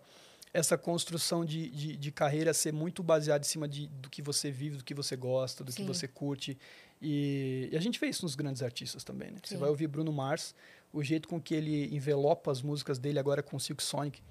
essa 0.56 0.78
construção 0.78 1.44
de, 1.44 1.70
de, 1.70 1.98
de 1.98 2.12
carreira 2.12 2.54
ser 2.54 2.72
muito 2.72 3.04
baseada 3.04 3.44
em 3.46 3.48
cima 3.48 3.68
de, 3.68 3.88
do 3.88 4.10
que 4.10 4.22
você 4.22 4.50
vive, 4.50 4.78
do 4.78 4.84
que 4.86 4.94
você 4.94 5.14
gosta, 5.18 5.66
do 5.66 5.72
Sim. 5.72 5.82
que 5.82 5.88
você 5.88 6.08
curte. 6.08 6.58
E, 7.02 7.68
e 7.72 7.76
a 7.76 7.82
gente 7.82 8.00
vê 8.00 8.08
isso 8.08 8.24
nos 8.24 8.36
grandes 8.36 8.64
artistas 8.64 9.04
também, 9.04 9.32
né? 9.32 9.40
Você 9.44 9.56
Sim. 9.56 9.60
vai 9.60 9.70
ouvir 9.70 9.88
Bruno 9.88 10.14
Mars, 10.14 10.56
o 10.94 11.04
jeito 11.04 11.28
com 11.28 11.42
que 11.42 11.54
ele 11.54 11.94
envelopa 11.94 12.50
as 12.50 12.62
músicas 12.62 12.98
dele 12.98 13.20
agora 13.20 13.44
com 13.44 13.60
Silk 13.60 13.84
Sonic. 13.84 14.22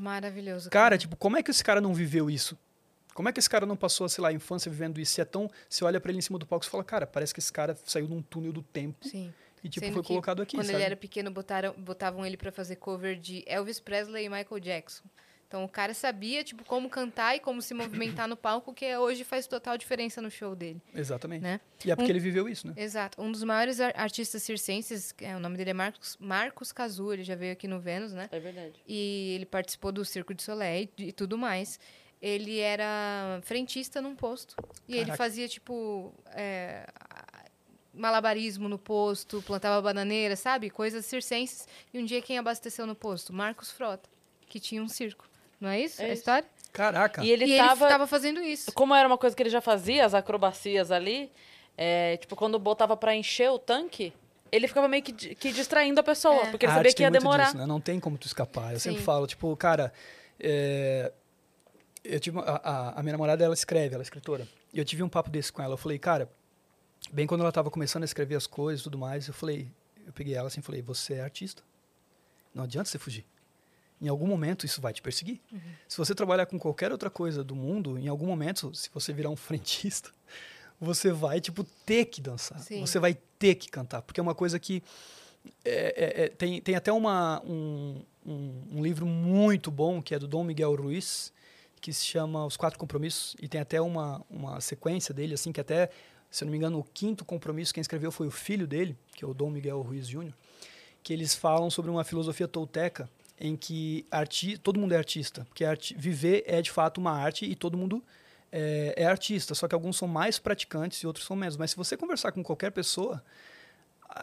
Maravilhoso. 0.00 0.70
Cara, 0.70 0.96
tipo, 0.96 1.14
como 1.14 1.36
é 1.36 1.42
que 1.42 1.50
esse 1.50 1.62
cara 1.62 1.78
não 1.78 1.92
viveu 1.92 2.30
isso? 2.30 2.58
Como 3.12 3.28
é 3.28 3.32
que 3.32 3.38
esse 3.38 3.48
cara 3.50 3.66
não 3.66 3.76
passou, 3.76 4.08
sei 4.08 4.22
lá, 4.22 4.28
a 4.30 4.32
infância 4.32 4.70
vivendo 4.70 4.98
isso? 4.98 5.12
Se 5.12 5.20
é 5.20 5.26
tão. 5.26 5.50
Você 5.68 5.84
olha 5.84 6.00
pra 6.00 6.10
ele 6.10 6.18
em 6.18 6.22
cima 6.22 6.38
do 6.38 6.46
palco 6.46 6.64
e 6.64 6.68
fala, 6.70 6.82
cara, 6.82 7.06
parece 7.06 7.34
que 7.34 7.38
esse 7.38 7.52
cara 7.52 7.76
saiu 7.84 8.06
de 8.06 8.14
um 8.14 8.22
túnel 8.22 8.50
do 8.50 8.62
tempo 8.62 9.06
Sim. 9.06 9.32
e, 9.62 9.68
tipo, 9.68 9.84
Sendo 9.84 9.94
foi 9.94 10.02
colocado 10.02 10.40
aqui, 10.40 10.56
Quando 10.56 10.66
sabe? 10.66 10.78
ele 10.78 10.84
era 10.84 10.96
pequeno, 10.96 11.30
botaram, 11.30 11.74
botavam 11.74 12.24
ele 12.24 12.38
pra 12.38 12.50
fazer 12.50 12.76
cover 12.76 13.16
de 13.20 13.44
Elvis 13.46 13.78
Presley 13.78 14.24
e 14.24 14.28
Michael 14.30 14.58
Jackson. 14.58 15.04
Então 15.46 15.62
o 15.64 15.68
cara 15.68 15.94
sabia, 15.94 16.42
tipo, 16.42 16.64
como 16.64 16.88
cantar 16.90 17.36
e 17.36 17.40
como 17.40 17.62
se 17.62 17.74
movimentar 17.74 18.26
no 18.26 18.36
palco, 18.36 18.74
que 18.74 18.96
hoje 18.96 19.22
faz 19.22 19.46
total 19.46 19.78
diferença 19.78 20.20
no 20.20 20.30
show 20.30 20.56
dele. 20.56 20.80
Exatamente. 20.94 21.42
Né? 21.42 21.60
E 21.84 21.90
é 21.92 21.94
porque 21.96 22.10
Um- 22.10 22.14
ele 22.14 22.18
viveu 22.20 22.48
isso, 22.48 22.66
né? 22.66 22.74
Exato. 22.76 23.22
Um 23.22 23.30
dos 23.30 23.44
maiores 23.44 23.78
ar- 23.80 23.92
artistas 23.96 24.42
circenses, 24.42 25.12
que 25.12 25.24
é, 25.24 25.36
o 25.36 25.38
nome 25.38 25.56
dele 25.56 25.70
é 25.70 25.74
Marcos, 25.74 26.16
Marcos 26.18 26.72
Cazu, 26.72 27.12
ele 27.12 27.22
já 27.22 27.36
veio 27.36 27.52
aqui 27.52 27.68
no 27.68 27.78
Vênus, 27.78 28.12
né? 28.12 28.28
É 28.32 28.40
verdade. 28.40 28.74
E 28.86 29.34
ele 29.36 29.46
participou 29.46 29.92
do 29.92 30.04
Circo 30.04 30.34
de 30.34 30.42
Soleil 30.42 30.88
e, 30.98 31.08
e 31.08 31.12
tudo 31.12 31.38
mais. 31.38 31.78
Ele 32.20 32.58
era 32.58 33.38
frentista 33.42 34.00
num 34.00 34.16
posto. 34.16 34.56
E 34.88 34.96
ele 34.96 35.12
fazia, 35.12 35.46
tipo, 35.46 36.12
é, 36.28 36.86
malabarismo 37.92 38.68
no 38.68 38.78
posto, 38.78 39.42
plantava 39.42 39.80
bananeira, 39.80 40.34
sabe? 40.34 40.70
Coisas 40.70 41.04
circenses. 41.06 41.68
E 41.92 41.98
um 41.98 42.04
dia 42.04 42.20
quem 42.22 42.38
abasteceu 42.38 42.86
no 42.86 42.94
posto? 42.94 43.32
Marcos 43.32 43.70
Frota, 43.70 44.08
que 44.48 44.58
tinha 44.58 44.82
um 44.82 44.88
circo. 44.88 45.28
Não 45.64 45.70
é 45.70 45.80
isso 45.80 46.00
É 46.02 46.04
a 46.04 46.08
isso. 46.08 46.18
história? 46.18 46.46
Caraca. 46.72 47.24
E 47.24 47.30
ele 47.30 47.46
e 47.46 47.56
tava. 47.56 47.84
ele 47.86 47.90
tava 47.92 48.06
fazendo 48.06 48.40
isso. 48.40 48.70
Como 48.72 48.94
era 48.94 49.08
uma 49.08 49.16
coisa 49.16 49.34
que 49.34 49.42
ele 49.42 49.50
já 49.50 49.60
fazia, 49.60 50.04
as 50.04 50.12
acrobacias 50.12 50.90
ali, 50.90 51.30
é, 51.78 52.16
tipo, 52.18 52.36
quando 52.36 52.58
botava 52.58 52.96
pra 52.96 53.14
encher 53.14 53.48
o 53.50 53.58
tanque, 53.58 54.12
ele 54.52 54.68
ficava 54.68 54.86
meio 54.88 55.02
que, 55.02 55.12
que 55.34 55.52
distraindo 55.52 55.98
a 56.00 56.02
pessoa, 56.02 56.34
É. 56.42 56.50
porque 56.50 56.66
ele 56.66 56.72
A 56.72 56.74
sabia 56.74 56.88
arte 56.90 56.96
que 56.96 57.02
ia 57.02 57.10
demorar. 57.10 57.44
disso, 57.46 57.56
né? 57.58 57.64
Não 57.66 57.80
tem 57.80 57.98
como 57.98 58.18
tu 58.18 58.26
escapar. 58.26 58.72
Eu 58.72 58.80
sempre 58.80 58.98
Sim. 58.98 59.04
falo, 59.04 59.26
tipo, 59.26 59.56
cara, 59.56 59.92
é, 60.38 61.12
eu 62.04 62.20
tive 62.20 62.36
uma- 62.38 62.44
a, 62.44 62.56
a- 62.70 63.00
a 63.00 63.02
minha 63.02 63.12
namorada, 63.12 63.44
ela 63.44 63.54
escreve, 63.54 63.94
ela 63.94 64.02
é 64.02 64.04
escritora. 64.04 64.46
E 64.72 64.78
eu 64.78 64.84
tive 64.84 65.02
um 65.02 65.08
papo 65.08 65.30
desse 65.30 65.52
com 65.52 65.62
ela. 65.62 65.74
Eu 65.74 65.78
falei, 65.78 65.98
cara, 65.98 66.28
bem 67.12 67.26
quando 67.26 67.40
ela 67.40 67.48
estava 67.50 67.70
começando 67.70 68.02
a 68.02 68.04
escrever 68.04 68.34
as 68.34 68.46
coisas 68.46 68.80
e 68.80 68.84
tudo 68.84 68.98
mais, 68.98 69.26
eu 69.28 69.34
falei, 69.34 69.68
eu 70.06 70.12
peguei 70.12 70.34
ela 70.34 70.48
assim 70.48 70.60
e 70.60 70.62
falei, 70.62 70.82
você 70.82 71.14
é 71.14 71.20
artista. 71.22 71.62
Não 72.54 72.64
adianta 72.64 72.88
você 72.88 72.98
fugir. 72.98 73.24
Em 74.00 74.08
algum 74.08 74.26
momento 74.26 74.66
isso 74.66 74.80
vai 74.80 74.92
te 74.92 75.00
perseguir. 75.00 75.40
Uhum. 75.52 75.60
Se 75.88 75.96
você 75.96 76.14
trabalhar 76.14 76.46
com 76.46 76.58
qualquer 76.58 76.92
outra 76.92 77.08
coisa 77.08 77.42
do 77.44 77.54
mundo, 77.54 77.98
em 77.98 78.08
algum 78.08 78.26
momento, 78.26 78.74
se 78.74 78.90
você 78.92 79.12
virar 79.12 79.30
um 79.30 79.36
frentista, 79.36 80.10
você 80.80 81.12
vai, 81.12 81.40
tipo, 81.40 81.64
ter 81.86 82.06
que 82.06 82.20
dançar. 82.20 82.58
Sim. 82.60 82.80
Você 82.80 82.98
vai 82.98 83.16
ter 83.38 83.54
que 83.54 83.68
cantar. 83.70 84.02
Porque 84.02 84.20
é 84.20 84.22
uma 84.22 84.34
coisa 84.34 84.58
que 84.58 84.82
é- 85.64 86.22
é- 86.22 86.24
é- 86.24 86.28
tem, 86.28 86.60
tem 86.60 86.74
até 86.74 86.92
uma, 86.92 87.40
um, 87.44 88.02
um, 88.26 88.62
um 88.72 88.82
livro 88.82 89.06
muito 89.06 89.70
bom 89.70 90.02
que 90.02 90.14
é 90.14 90.18
do 90.18 90.26
Dom 90.26 90.44
Miguel 90.44 90.74
Ruiz, 90.74 91.32
que 91.80 91.92
se 91.92 92.04
chama 92.04 92.44
Os 92.46 92.56
Quatro 92.56 92.78
Compromissos, 92.78 93.36
e 93.40 93.46
tem 93.46 93.60
até 93.60 93.80
uma, 93.80 94.24
uma 94.30 94.60
sequência 94.60 95.12
dele, 95.14 95.34
assim, 95.34 95.52
que 95.52 95.60
até, 95.60 95.90
se 96.30 96.42
eu 96.42 96.46
não 96.46 96.52
me 96.52 96.56
engano, 96.56 96.78
o 96.78 96.84
quinto 96.84 97.24
compromisso 97.24 97.74
quem 97.74 97.80
escreveu 97.82 98.10
foi 98.10 98.26
o 98.26 98.30
filho 98.30 98.66
dele, 98.66 98.96
que 99.14 99.24
é 99.24 99.28
o 99.28 99.34
Dom 99.34 99.50
Miguel 99.50 99.82
Ruiz 99.82 100.08
Júnior, 100.08 100.34
que 101.02 101.12
eles 101.12 101.34
falam 101.34 101.68
sobre 101.70 101.90
uma 101.90 102.02
filosofia 102.02 102.48
tolteca 102.48 103.08
em 103.40 103.56
que 103.56 104.06
arti 104.10 104.56
todo 104.56 104.78
mundo 104.78 104.92
é 104.92 104.96
artista, 104.96 105.44
porque 105.46 105.64
arti 105.64 105.94
viver 105.96 106.44
é 106.46 106.62
de 106.62 106.70
fato 106.70 106.98
uma 106.98 107.12
arte 107.12 107.44
e 107.44 107.54
todo 107.54 107.76
mundo 107.76 108.02
é, 108.52 108.94
é 108.96 109.06
artista, 109.06 109.54
só 109.54 109.66
que 109.66 109.74
alguns 109.74 109.96
são 109.96 110.06
mais 110.06 110.38
praticantes 110.38 110.98
e 111.00 111.06
outros 111.06 111.26
são 111.26 111.36
menos. 111.36 111.56
Mas 111.56 111.72
se 111.72 111.76
você 111.76 111.96
conversar 111.96 112.32
com 112.32 112.42
qualquer 112.42 112.70
pessoa, 112.70 113.22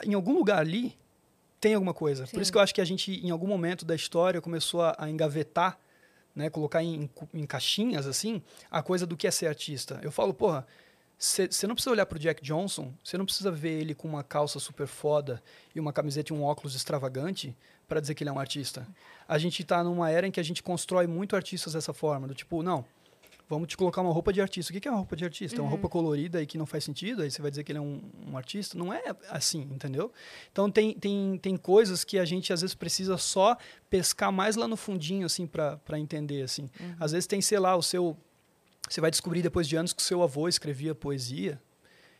em 0.03 0.13
algum 0.13 0.33
lugar 0.33 0.59
ali 0.59 0.97
tem 1.59 1.75
alguma 1.75 1.93
coisa. 1.93 2.25
Sim. 2.25 2.31
Por 2.31 2.41
isso 2.41 2.51
que 2.51 2.57
eu 2.57 2.61
acho 2.61 2.73
que 2.73 2.81
a 2.81 2.85
gente, 2.85 3.11
em 3.23 3.29
algum 3.29 3.45
momento 3.45 3.85
da 3.85 3.93
história, 3.93 4.41
começou 4.41 4.81
a, 4.81 4.95
a 4.97 5.09
engavetar, 5.09 5.77
né, 6.35 6.49
colocar 6.49 6.81
em, 6.81 7.09
em 7.33 7.45
caixinhas, 7.45 8.07
assim, 8.07 8.41
a 8.71 8.81
coisa 8.81 9.05
do 9.05 9.15
que 9.15 9.27
é 9.27 9.31
ser 9.31 9.45
artista. 9.45 9.99
Eu 10.01 10.11
falo, 10.11 10.33
porra, 10.33 10.65
você 11.23 11.67
não 11.67 11.75
precisa 11.75 11.91
olhar 11.91 12.05
pro 12.07 12.17
Jack 12.17 12.41
Johnson, 12.43 12.91
você 13.03 13.15
não 13.17 13.25
precisa 13.25 13.51
ver 13.51 13.79
ele 13.79 13.93
com 13.93 14.07
uma 14.07 14.23
calça 14.23 14.59
super 14.59 14.87
foda 14.87 15.41
e 15.75 15.79
uma 15.79 15.93
camiseta 15.93 16.33
e 16.33 16.35
um 16.35 16.43
óculos 16.43 16.73
extravagante 16.73 17.55
para 17.87 17.99
dizer 17.99 18.15
que 18.15 18.23
ele 18.23 18.29
é 18.31 18.33
um 18.33 18.39
artista. 18.39 18.87
A 19.27 19.37
gente 19.37 19.61
está 19.61 19.83
numa 19.83 20.09
era 20.09 20.25
em 20.25 20.31
que 20.31 20.39
a 20.39 20.43
gente 20.43 20.63
constrói 20.63 21.05
muito 21.05 21.35
artistas 21.35 21.73
dessa 21.73 21.93
forma, 21.93 22.27
do 22.27 22.33
tipo, 22.33 22.63
não, 22.63 22.83
Vamos 23.49 23.67
te 23.67 23.75
colocar 23.75 23.99
uma 23.99 24.13
roupa 24.13 24.31
de 24.31 24.39
artista. 24.39 24.71
O 24.71 24.79
que 24.79 24.87
é 24.87 24.91
uma 24.91 24.99
roupa 24.99 25.13
de 25.13 25.25
artista? 25.25 25.57
É 25.57 25.59
uma 25.59 25.65
Uhum. 25.65 25.71
roupa 25.71 25.89
colorida 25.89 26.41
e 26.41 26.45
que 26.45 26.57
não 26.57 26.65
faz 26.65 26.85
sentido? 26.85 27.21
Aí 27.21 27.29
você 27.29 27.41
vai 27.41 27.51
dizer 27.51 27.65
que 27.65 27.71
ele 27.73 27.79
é 27.79 27.81
um, 27.81 28.01
um 28.29 28.37
artista? 28.37 28.77
Não 28.77 28.93
é 28.93 29.03
assim, 29.29 29.67
entendeu? 29.69 30.09
Então 30.53 30.71
tem, 30.71 30.93
tem, 30.97 31.37
tem 31.37 31.57
coisas 31.57 32.05
que 32.05 32.17
a 32.17 32.23
gente 32.23 32.53
às 32.53 32.61
vezes 32.61 32.73
precisa 32.73 33.17
só 33.17 33.57
pescar 33.89 34.31
mais 34.31 34.55
lá 34.55 34.69
no 34.69 34.77
fundinho, 34.77 35.25
assim, 35.25 35.45
para 35.45 35.99
entender, 35.99 36.43
assim. 36.43 36.69
Às 36.97 37.11
vezes 37.11 37.27
tem, 37.27 37.41
sei 37.41 37.59
lá, 37.59 37.75
o 37.75 37.81
seu... 37.81 38.15
Você 38.89 38.99
vai 38.99 39.11
descobrir 39.11 39.41
depois 39.41 39.67
de 39.67 39.75
anos 39.75 39.93
que 39.93 40.01
o 40.01 40.05
seu 40.05 40.21
avô 40.21 40.47
escrevia 40.47 40.93
poesia. 40.93 41.61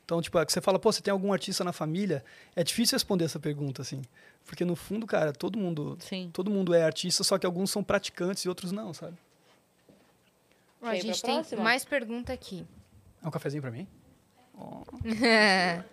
Então, 0.05 0.21
tipo, 0.21 0.37
é 0.39 0.45
que 0.45 0.51
você 0.51 0.59
fala, 0.59 0.77
pô, 0.77 0.91
você 0.91 1.01
tem 1.01 1.11
algum 1.11 1.31
artista 1.31 1.63
na 1.63 1.71
família? 1.71 2.23
É 2.55 2.63
difícil 2.63 2.95
responder 2.95 3.25
essa 3.25 3.39
pergunta, 3.39 3.81
assim. 3.81 4.01
Porque 4.45 4.65
no 4.65 4.75
fundo, 4.75 5.07
cara, 5.07 5.31
todo 5.31 5.57
mundo, 5.57 5.97
Sim. 6.01 6.29
todo 6.33 6.51
mundo 6.51 6.73
é 6.73 6.83
artista, 6.83 7.23
só 7.23 7.37
que 7.37 7.45
alguns 7.45 7.71
são 7.71 7.83
praticantes 7.83 8.43
e 8.43 8.49
outros 8.49 8.71
não, 8.71 8.93
sabe? 8.93 9.17
Ó, 10.81 10.87
a 10.87 10.95
gente 10.95 11.21
tem 11.21 11.35
próxima? 11.35 11.63
mais 11.63 11.85
pergunta 11.85 12.33
aqui. 12.33 12.65
É 13.23 13.27
um 13.27 13.31
cafezinho 13.31 13.61
pra 13.61 13.71
mim? 13.71 13.87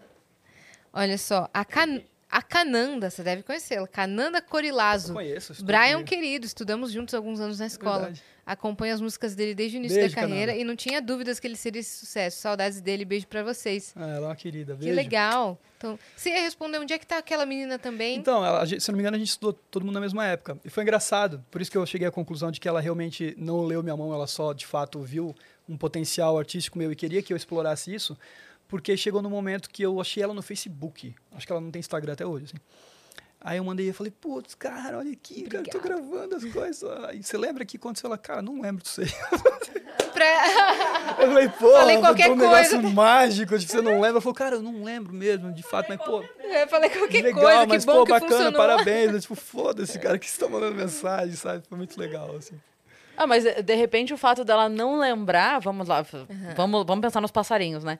Olha 0.92 1.18
só, 1.18 1.48
a, 1.52 1.64
Can... 1.64 2.00
a 2.30 2.42
Cananda, 2.42 3.10
você 3.10 3.22
deve 3.22 3.42
conhecê-la. 3.42 3.86
Cananda 3.86 4.40
Corilazo. 4.42 5.12
Eu 5.12 5.16
conheço. 5.16 5.64
Brian 5.64 5.92
comigo. 5.92 6.08
querido, 6.08 6.46
estudamos 6.46 6.90
juntos 6.90 7.14
alguns 7.14 7.38
anos 7.40 7.58
na 7.58 7.66
escola. 7.66 7.98
Verdade. 8.06 8.22
Acompanho 8.48 8.94
as 8.94 9.00
músicas 9.02 9.34
dele 9.34 9.54
desde 9.54 9.76
o 9.76 9.78
início 9.78 9.98
Beijo, 9.98 10.14
da 10.14 10.22
carreira 10.22 10.52
Cananda. 10.52 10.62
e 10.62 10.64
não 10.64 10.74
tinha 10.74 11.02
dúvidas 11.02 11.38
que 11.38 11.46
ele 11.46 11.54
seria 11.54 11.80
esse 11.80 11.98
sucesso. 11.98 12.38
Saudades 12.38 12.80
dele, 12.80 13.04
beijo 13.04 13.26
pra 13.26 13.42
vocês. 13.42 13.92
Ah, 13.94 14.06
ela 14.06 14.16
é 14.16 14.28
uma 14.30 14.34
querida. 14.36 14.72
Que 14.72 14.80
Beijo. 14.84 14.96
legal. 14.96 15.60
Então, 15.76 15.98
você 16.16 16.30
ia 16.30 16.40
responder 16.40 16.78
onde 16.78 16.94
é 16.94 16.98
que 16.98 17.06
tá 17.06 17.18
aquela 17.18 17.44
menina 17.44 17.78
também? 17.78 18.16
Então, 18.16 18.42
ela, 18.42 18.64
se 18.64 18.90
não 18.90 18.96
me 18.96 19.02
engano, 19.02 19.16
a 19.16 19.18
gente 19.18 19.28
estudou 19.28 19.52
todo 19.52 19.84
mundo 19.84 19.94
na 19.96 20.00
mesma 20.00 20.24
época. 20.26 20.58
E 20.64 20.70
foi 20.70 20.82
engraçado. 20.82 21.44
Por 21.50 21.60
isso 21.60 21.70
que 21.70 21.76
eu 21.76 21.84
cheguei 21.84 22.08
à 22.08 22.10
conclusão 22.10 22.50
de 22.50 22.58
que 22.58 22.66
ela 22.66 22.80
realmente 22.80 23.34
não 23.36 23.62
leu 23.66 23.82
minha 23.82 23.96
mão, 23.96 24.14
ela 24.14 24.26
só, 24.26 24.54
de 24.54 24.66
fato, 24.66 24.98
viu 25.02 25.34
um 25.68 25.76
potencial 25.76 26.38
artístico 26.38 26.78
meu 26.78 26.90
e 26.90 26.96
queria 26.96 27.20
que 27.20 27.32
eu 27.34 27.36
explorasse 27.36 27.94
isso. 27.94 28.16
Porque 28.66 28.96
chegou 28.96 29.20
no 29.20 29.28
momento 29.28 29.68
que 29.68 29.82
eu 29.82 30.00
achei 30.00 30.22
ela 30.22 30.32
no 30.32 30.40
Facebook. 30.42 31.14
Acho 31.32 31.46
que 31.46 31.52
ela 31.52 31.60
não 31.60 31.70
tem 31.70 31.80
Instagram 31.80 32.14
até 32.14 32.24
hoje, 32.24 32.46
assim. 32.46 32.56
Aí 33.40 33.58
eu 33.58 33.64
mandei 33.64 33.88
e 33.88 33.92
falei, 33.92 34.12
putz, 34.20 34.54
cara, 34.54 34.98
olha 34.98 35.12
aqui, 35.12 35.42
cara, 35.44 35.62
eu 35.62 35.70
tô 35.70 35.78
Obrigada. 35.78 36.02
gravando 36.02 36.36
as 36.36 36.44
coisas. 36.44 37.04
Aí 37.04 37.22
você 37.22 37.38
lembra 37.38 37.64
que 37.64 37.76
aconteceu? 37.76 38.08
Ela, 38.08 38.18
cara, 38.18 38.42
não 38.42 38.60
lembro 38.60 38.82
disso 38.82 39.00
aí. 39.00 39.08
Eu 41.18 41.28
falei, 41.28 41.48
pô, 41.48 41.72
Falei 41.72 41.98
qualquer 41.98 42.30
um 42.30 42.34
negócio 42.36 42.82
mágico 42.92 43.56
de 43.56 43.66
que 43.66 43.70
você 43.72 43.80
não 43.80 43.92
lembra. 43.92 44.08
Ela 44.08 44.20
falou, 44.20 44.34
cara, 44.34 44.56
eu 44.56 44.62
não 44.62 44.82
lembro 44.82 45.12
mesmo, 45.12 45.52
de 45.52 45.62
fato, 45.62 45.86
mas, 45.88 45.98
pô, 46.00 46.24
Eu 46.42 46.68
falei 46.68 46.90
qualquer 46.90 47.22
legal, 47.22 47.42
coisa, 47.44 47.66
mas, 47.66 47.84
que 47.84 47.86
bom 47.86 47.98
pô, 47.98 48.04
que 48.04 48.10
bacana, 48.12 48.30
funcionou. 48.32 48.52
parabéns. 48.60 49.12
Eu, 49.12 49.20
tipo, 49.20 49.34
foda-se, 49.36 49.98
cara, 49.98 50.18
que 50.18 50.28
você 50.28 50.40
tá 50.40 50.48
mandando 50.48 50.74
mensagem, 50.74 51.34
sabe? 51.36 51.62
Foi 51.68 51.78
muito 51.78 51.98
legal, 52.00 52.34
assim. 52.36 52.60
Ah, 53.16 53.26
mas 53.26 53.44
de 53.44 53.74
repente 53.74 54.12
o 54.12 54.16
fato 54.16 54.44
dela 54.44 54.68
não 54.68 54.98
lembrar, 54.98 55.60
vamos 55.60 55.86
lá, 55.88 56.00
f- 56.04 56.26
vamos, 56.56 56.84
vamos 56.86 57.02
pensar 57.02 57.20
nos 57.20 57.30
passarinhos, 57.32 57.82
né? 57.84 57.98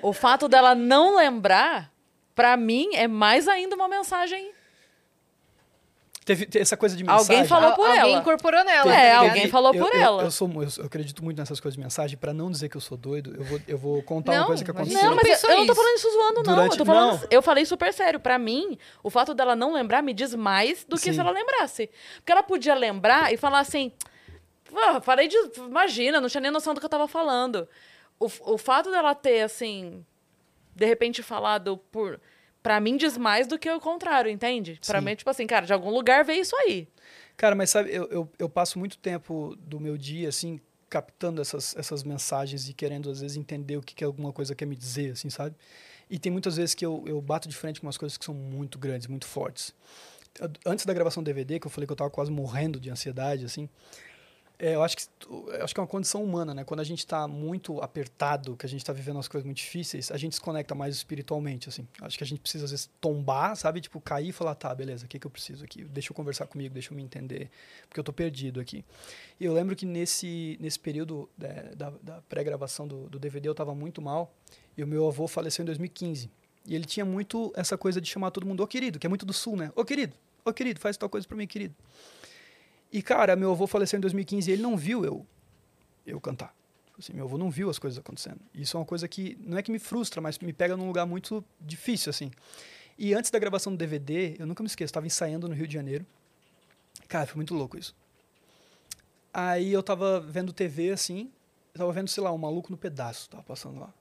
O 0.00 0.12
fato 0.12 0.48
dela 0.48 0.74
não 0.74 1.16
lembrar, 1.16 1.92
pra 2.34 2.56
mim, 2.56 2.90
é 2.94 3.06
mais 3.08 3.46
ainda 3.48 3.74
uma 3.76 3.88
mensagem. 3.88 4.52
Teve, 6.24 6.46
te- 6.46 6.58
essa 6.60 6.76
coisa 6.76 6.96
de 6.96 7.02
mensagem. 7.02 7.34
Alguém 7.36 7.48
falou 7.48 7.70
Al- 7.70 7.74
por 7.76 7.86
alguém 7.88 8.00
ela. 8.12 8.20
incorporou 8.20 8.64
nela. 8.64 8.94
É, 8.94 9.02
ligado? 9.08 9.24
alguém 9.24 9.48
falou 9.48 9.74
eu, 9.74 9.84
por 9.84 9.92
eu- 9.94 10.00
ela. 10.00 10.22
Eu, 10.22 10.30
sou, 10.30 10.48
eu, 10.62 10.68
eu 10.78 10.84
acredito 10.84 11.24
muito 11.24 11.36
nessas 11.38 11.58
coisas 11.58 11.76
de 11.76 11.82
mensagem. 11.82 12.16
Pra 12.16 12.32
não 12.32 12.48
dizer 12.50 12.68
que 12.68 12.76
eu 12.76 12.80
sou 12.80 12.96
doido, 12.96 13.34
eu 13.36 13.44
vou, 13.44 13.60
eu 13.66 13.76
vou 13.78 14.02
contar 14.04 14.32
Não, 14.32 14.38
uma 14.42 14.46
coisa 14.46 14.64
que 14.64 14.70
aconteceu. 14.70 15.02
Não, 15.02 15.16
mas 15.16 15.42
eu, 15.42 15.50
eu 15.50 15.56
não 15.58 15.66
tô 15.66 15.74
falando 15.74 15.96
isso 15.96 16.10
zoando, 16.12 16.42
não. 16.44 16.54
Durante- 16.54 16.72
eu, 16.72 16.78
tô 16.78 16.84
falando, 16.84 17.20
não. 17.20 17.28
eu 17.28 17.42
falei 17.42 17.64
super 17.64 17.92
sério. 17.92 18.20
Pra 18.20 18.38
mim, 18.38 18.78
o 19.02 19.10
fato 19.10 19.34
dela 19.34 19.56
não 19.56 19.72
lembrar 19.72 20.00
me 20.00 20.14
diz 20.14 20.32
mais 20.34 20.84
do 20.84 20.94
que 20.96 21.02
Sim. 21.02 21.12
se 21.14 21.20
ela 21.20 21.32
lembrasse. 21.32 21.90
Porque 22.16 22.30
ela 22.30 22.42
podia 22.44 22.74
lembrar 22.74 23.32
e 23.32 23.36
falar 23.36 23.58
assim. 23.58 23.90
"Ah, 24.74 25.00
falei 25.00 25.26
de. 25.26 25.36
Imagina, 25.56 26.20
não 26.20 26.28
tinha 26.28 26.40
nem 26.40 26.50
noção 26.52 26.72
do 26.72 26.78
que 26.80 26.86
eu 26.86 26.90
tava 26.90 27.08
falando. 27.08 27.68
O, 28.20 28.26
o 28.54 28.56
fato 28.58 28.90
dela 28.92 29.12
ter, 29.14 29.42
assim. 29.42 30.04
De 30.74 30.86
repente 30.86 31.20
falado 31.22 31.76
por. 31.90 32.20
Pra 32.62 32.80
mim 32.80 32.96
diz 32.96 33.18
mais 33.18 33.46
do 33.46 33.58
que 33.58 33.70
o 33.70 33.80
contrário, 33.80 34.30
entende? 34.30 34.78
Pra 34.86 35.00
Sim. 35.00 35.06
mim, 35.06 35.14
tipo 35.16 35.28
assim, 35.28 35.46
cara, 35.46 35.66
de 35.66 35.72
algum 35.72 35.90
lugar 35.90 36.24
veio 36.24 36.42
isso 36.42 36.54
aí. 36.56 36.88
Cara, 37.36 37.54
mas 37.54 37.70
sabe, 37.70 37.92
eu, 37.92 38.04
eu, 38.08 38.30
eu 38.38 38.48
passo 38.48 38.78
muito 38.78 38.96
tempo 38.98 39.56
do 39.58 39.80
meu 39.80 39.98
dia, 39.98 40.28
assim, 40.28 40.60
captando 40.88 41.40
essas, 41.40 41.74
essas 41.76 42.04
mensagens 42.04 42.68
e 42.68 42.74
querendo, 42.74 43.10
às 43.10 43.20
vezes, 43.20 43.36
entender 43.36 43.76
o 43.76 43.82
que, 43.82 43.94
que 43.94 44.04
alguma 44.04 44.32
coisa 44.32 44.54
quer 44.54 44.66
me 44.66 44.76
dizer, 44.76 45.12
assim, 45.12 45.28
sabe? 45.28 45.56
E 46.08 46.18
tem 46.18 46.30
muitas 46.30 46.56
vezes 46.56 46.74
que 46.74 46.84
eu, 46.84 47.02
eu 47.06 47.20
bato 47.20 47.48
de 47.48 47.56
frente 47.56 47.80
com 47.80 47.86
umas 47.86 47.96
coisas 47.96 48.18
que 48.18 48.24
são 48.24 48.34
muito 48.34 48.78
grandes, 48.78 49.06
muito 49.06 49.26
fortes. 49.26 49.74
Antes 50.64 50.84
da 50.84 50.92
gravação 50.92 51.22
do 51.22 51.26
DVD, 51.26 51.58
que 51.58 51.66
eu 51.66 51.70
falei 51.70 51.86
que 51.86 51.92
eu 51.92 51.96
tava 51.96 52.10
quase 52.10 52.30
morrendo 52.30 52.78
de 52.78 52.90
ansiedade, 52.90 53.44
assim, 53.44 53.68
é, 54.62 54.76
eu 54.76 54.82
acho 54.84 54.96
que 54.96 55.02
eu 55.28 55.64
acho 55.64 55.74
que 55.74 55.80
é 55.80 55.82
uma 55.82 55.88
condição 55.88 56.22
humana, 56.22 56.54
né? 56.54 56.62
Quando 56.62 56.78
a 56.78 56.84
gente 56.84 57.00
está 57.00 57.26
muito 57.26 57.80
apertado, 57.80 58.56
que 58.56 58.64
a 58.64 58.68
gente 58.68 58.80
está 58.80 58.92
vivendo 58.92 59.16
umas 59.16 59.26
coisas 59.26 59.44
muito 59.44 59.56
difíceis, 59.56 60.08
a 60.12 60.16
gente 60.16 60.36
se 60.36 60.40
conecta 60.40 60.72
mais 60.72 60.94
espiritualmente, 60.94 61.68
assim. 61.68 61.84
Acho 62.00 62.16
que 62.16 62.22
a 62.22 62.26
gente 62.26 62.40
precisa 62.40 62.66
às 62.66 62.70
vezes 62.70 62.88
tombar, 63.00 63.56
sabe? 63.56 63.80
Tipo, 63.80 64.00
cair 64.00 64.28
e 64.28 64.32
falar, 64.32 64.54
tá, 64.54 64.72
beleza, 64.72 65.04
o 65.04 65.08
que 65.08 65.18
que 65.18 65.26
eu 65.26 65.30
preciso 65.32 65.64
aqui? 65.64 65.82
Deixa 65.82 66.12
eu 66.12 66.14
conversar 66.14 66.46
comigo, 66.46 66.72
deixa 66.72 66.92
eu 66.92 66.96
me 66.96 67.02
entender, 67.02 67.50
porque 67.88 67.98
eu 67.98 68.04
tô 68.04 68.12
perdido 68.12 68.60
aqui. 68.60 68.84
E 69.40 69.44
eu 69.44 69.52
lembro 69.52 69.74
que 69.74 69.84
nesse 69.84 70.56
nesse 70.60 70.78
período 70.78 71.28
é, 71.40 71.74
da, 71.74 71.90
da 72.00 72.22
pré-gravação 72.28 72.86
do, 72.86 73.08
do 73.08 73.18
DVD 73.18 73.48
eu 73.48 73.52
estava 73.52 73.74
muito 73.74 74.00
mal 74.00 74.32
e 74.76 74.84
o 74.84 74.86
meu 74.86 75.08
avô 75.08 75.26
faleceu 75.26 75.64
em 75.64 75.66
2015. 75.66 76.30
E 76.68 76.76
ele 76.76 76.84
tinha 76.84 77.04
muito 77.04 77.52
essa 77.56 77.76
coisa 77.76 78.00
de 78.00 78.08
chamar 78.08 78.30
todo 78.30 78.46
mundo, 78.46 78.62
ô 78.62 78.66
querido, 78.68 79.00
que 79.00 79.08
é 79.08 79.10
muito 79.10 79.26
do 79.26 79.32
sul, 79.32 79.56
né? 79.56 79.72
Ô 79.74 79.84
querido, 79.84 80.14
ô 80.44 80.52
querido, 80.52 80.78
faz 80.78 80.96
tal 80.96 81.08
coisa 81.08 81.26
para 81.26 81.36
mim, 81.36 81.48
querido. 81.48 81.74
E, 82.92 83.00
cara, 83.02 83.34
meu 83.34 83.52
avô 83.52 83.66
faleceu 83.66 83.96
em 83.96 84.00
2015 84.00 84.50
e 84.50 84.52
ele 84.52 84.62
não 84.62 84.76
viu 84.76 85.04
eu, 85.04 85.26
eu 86.06 86.20
cantar. 86.20 86.54
Tipo 86.86 87.00
Assim, 87.00 87.12
meu 87.14 87.24
avô 87.24 87.38
não 87.38 87.50
viu 87.50 87.70
as 87.70 87.78
coisas 87.78 87.98
acontecendo. 87.98 88.40
Isso 88.54 88.76
é 88.76 88.80
uma 88.80 88.86
coisa 88.86 89.08
que 89.08 89.38
não 89.40 89.56
é 89.56 89.62
que 89.62 89.72
me 89.72 89.78
frustra, 89.78 90.20
mas 90.20 90.38
me 90.38 90.52
pega 90.52 90.76
num 90.76 90.86
lugar 90.86 91.06
muito 91.06 91.42
difícil, 91.60 92.10
assim. 92.10 92.30
E 92.98 93.14
antes 93.14 93.30
da 93.30 93.38
gravação 93.38 93.72
do 93.72 93.78
DVD, 93.78 94.36
eu 94.38 94.46
nunca 94.46 94.62
me 94.62 94.66
esqueço, 94.66 94.90
estava 94.90 95.06
ensaiando 95.06 95.48
no 95.48 95.54
Rio 95.54 95.66
de 95.66 95.72
Janeiro. 95.72 96.04
Cara, 97.08 97.26
foi 97.26 97.36
muito 97.36 97.54
louco 97.54 97.78
isso. 97.78 97.96
Aí 99.32 99.72
eu 99.72 99.82
tava 99.82 100.20
vendo 100.20 100.52
TV, 100.52 100.90
assim, 100.90 101.30
eu 101.74 101.78
tava 101.78 101.92
vendo, 101.92 102.08
sei 102.08 102.22
lá, 102.22 102.30
um 102.32 102.38
maluco 102.38 102.70
no 102.70 102.76
pedaço, 102.76 103.30
tava 103.30 103.42
passando 103.42 103.80
lá. 103.80 103.92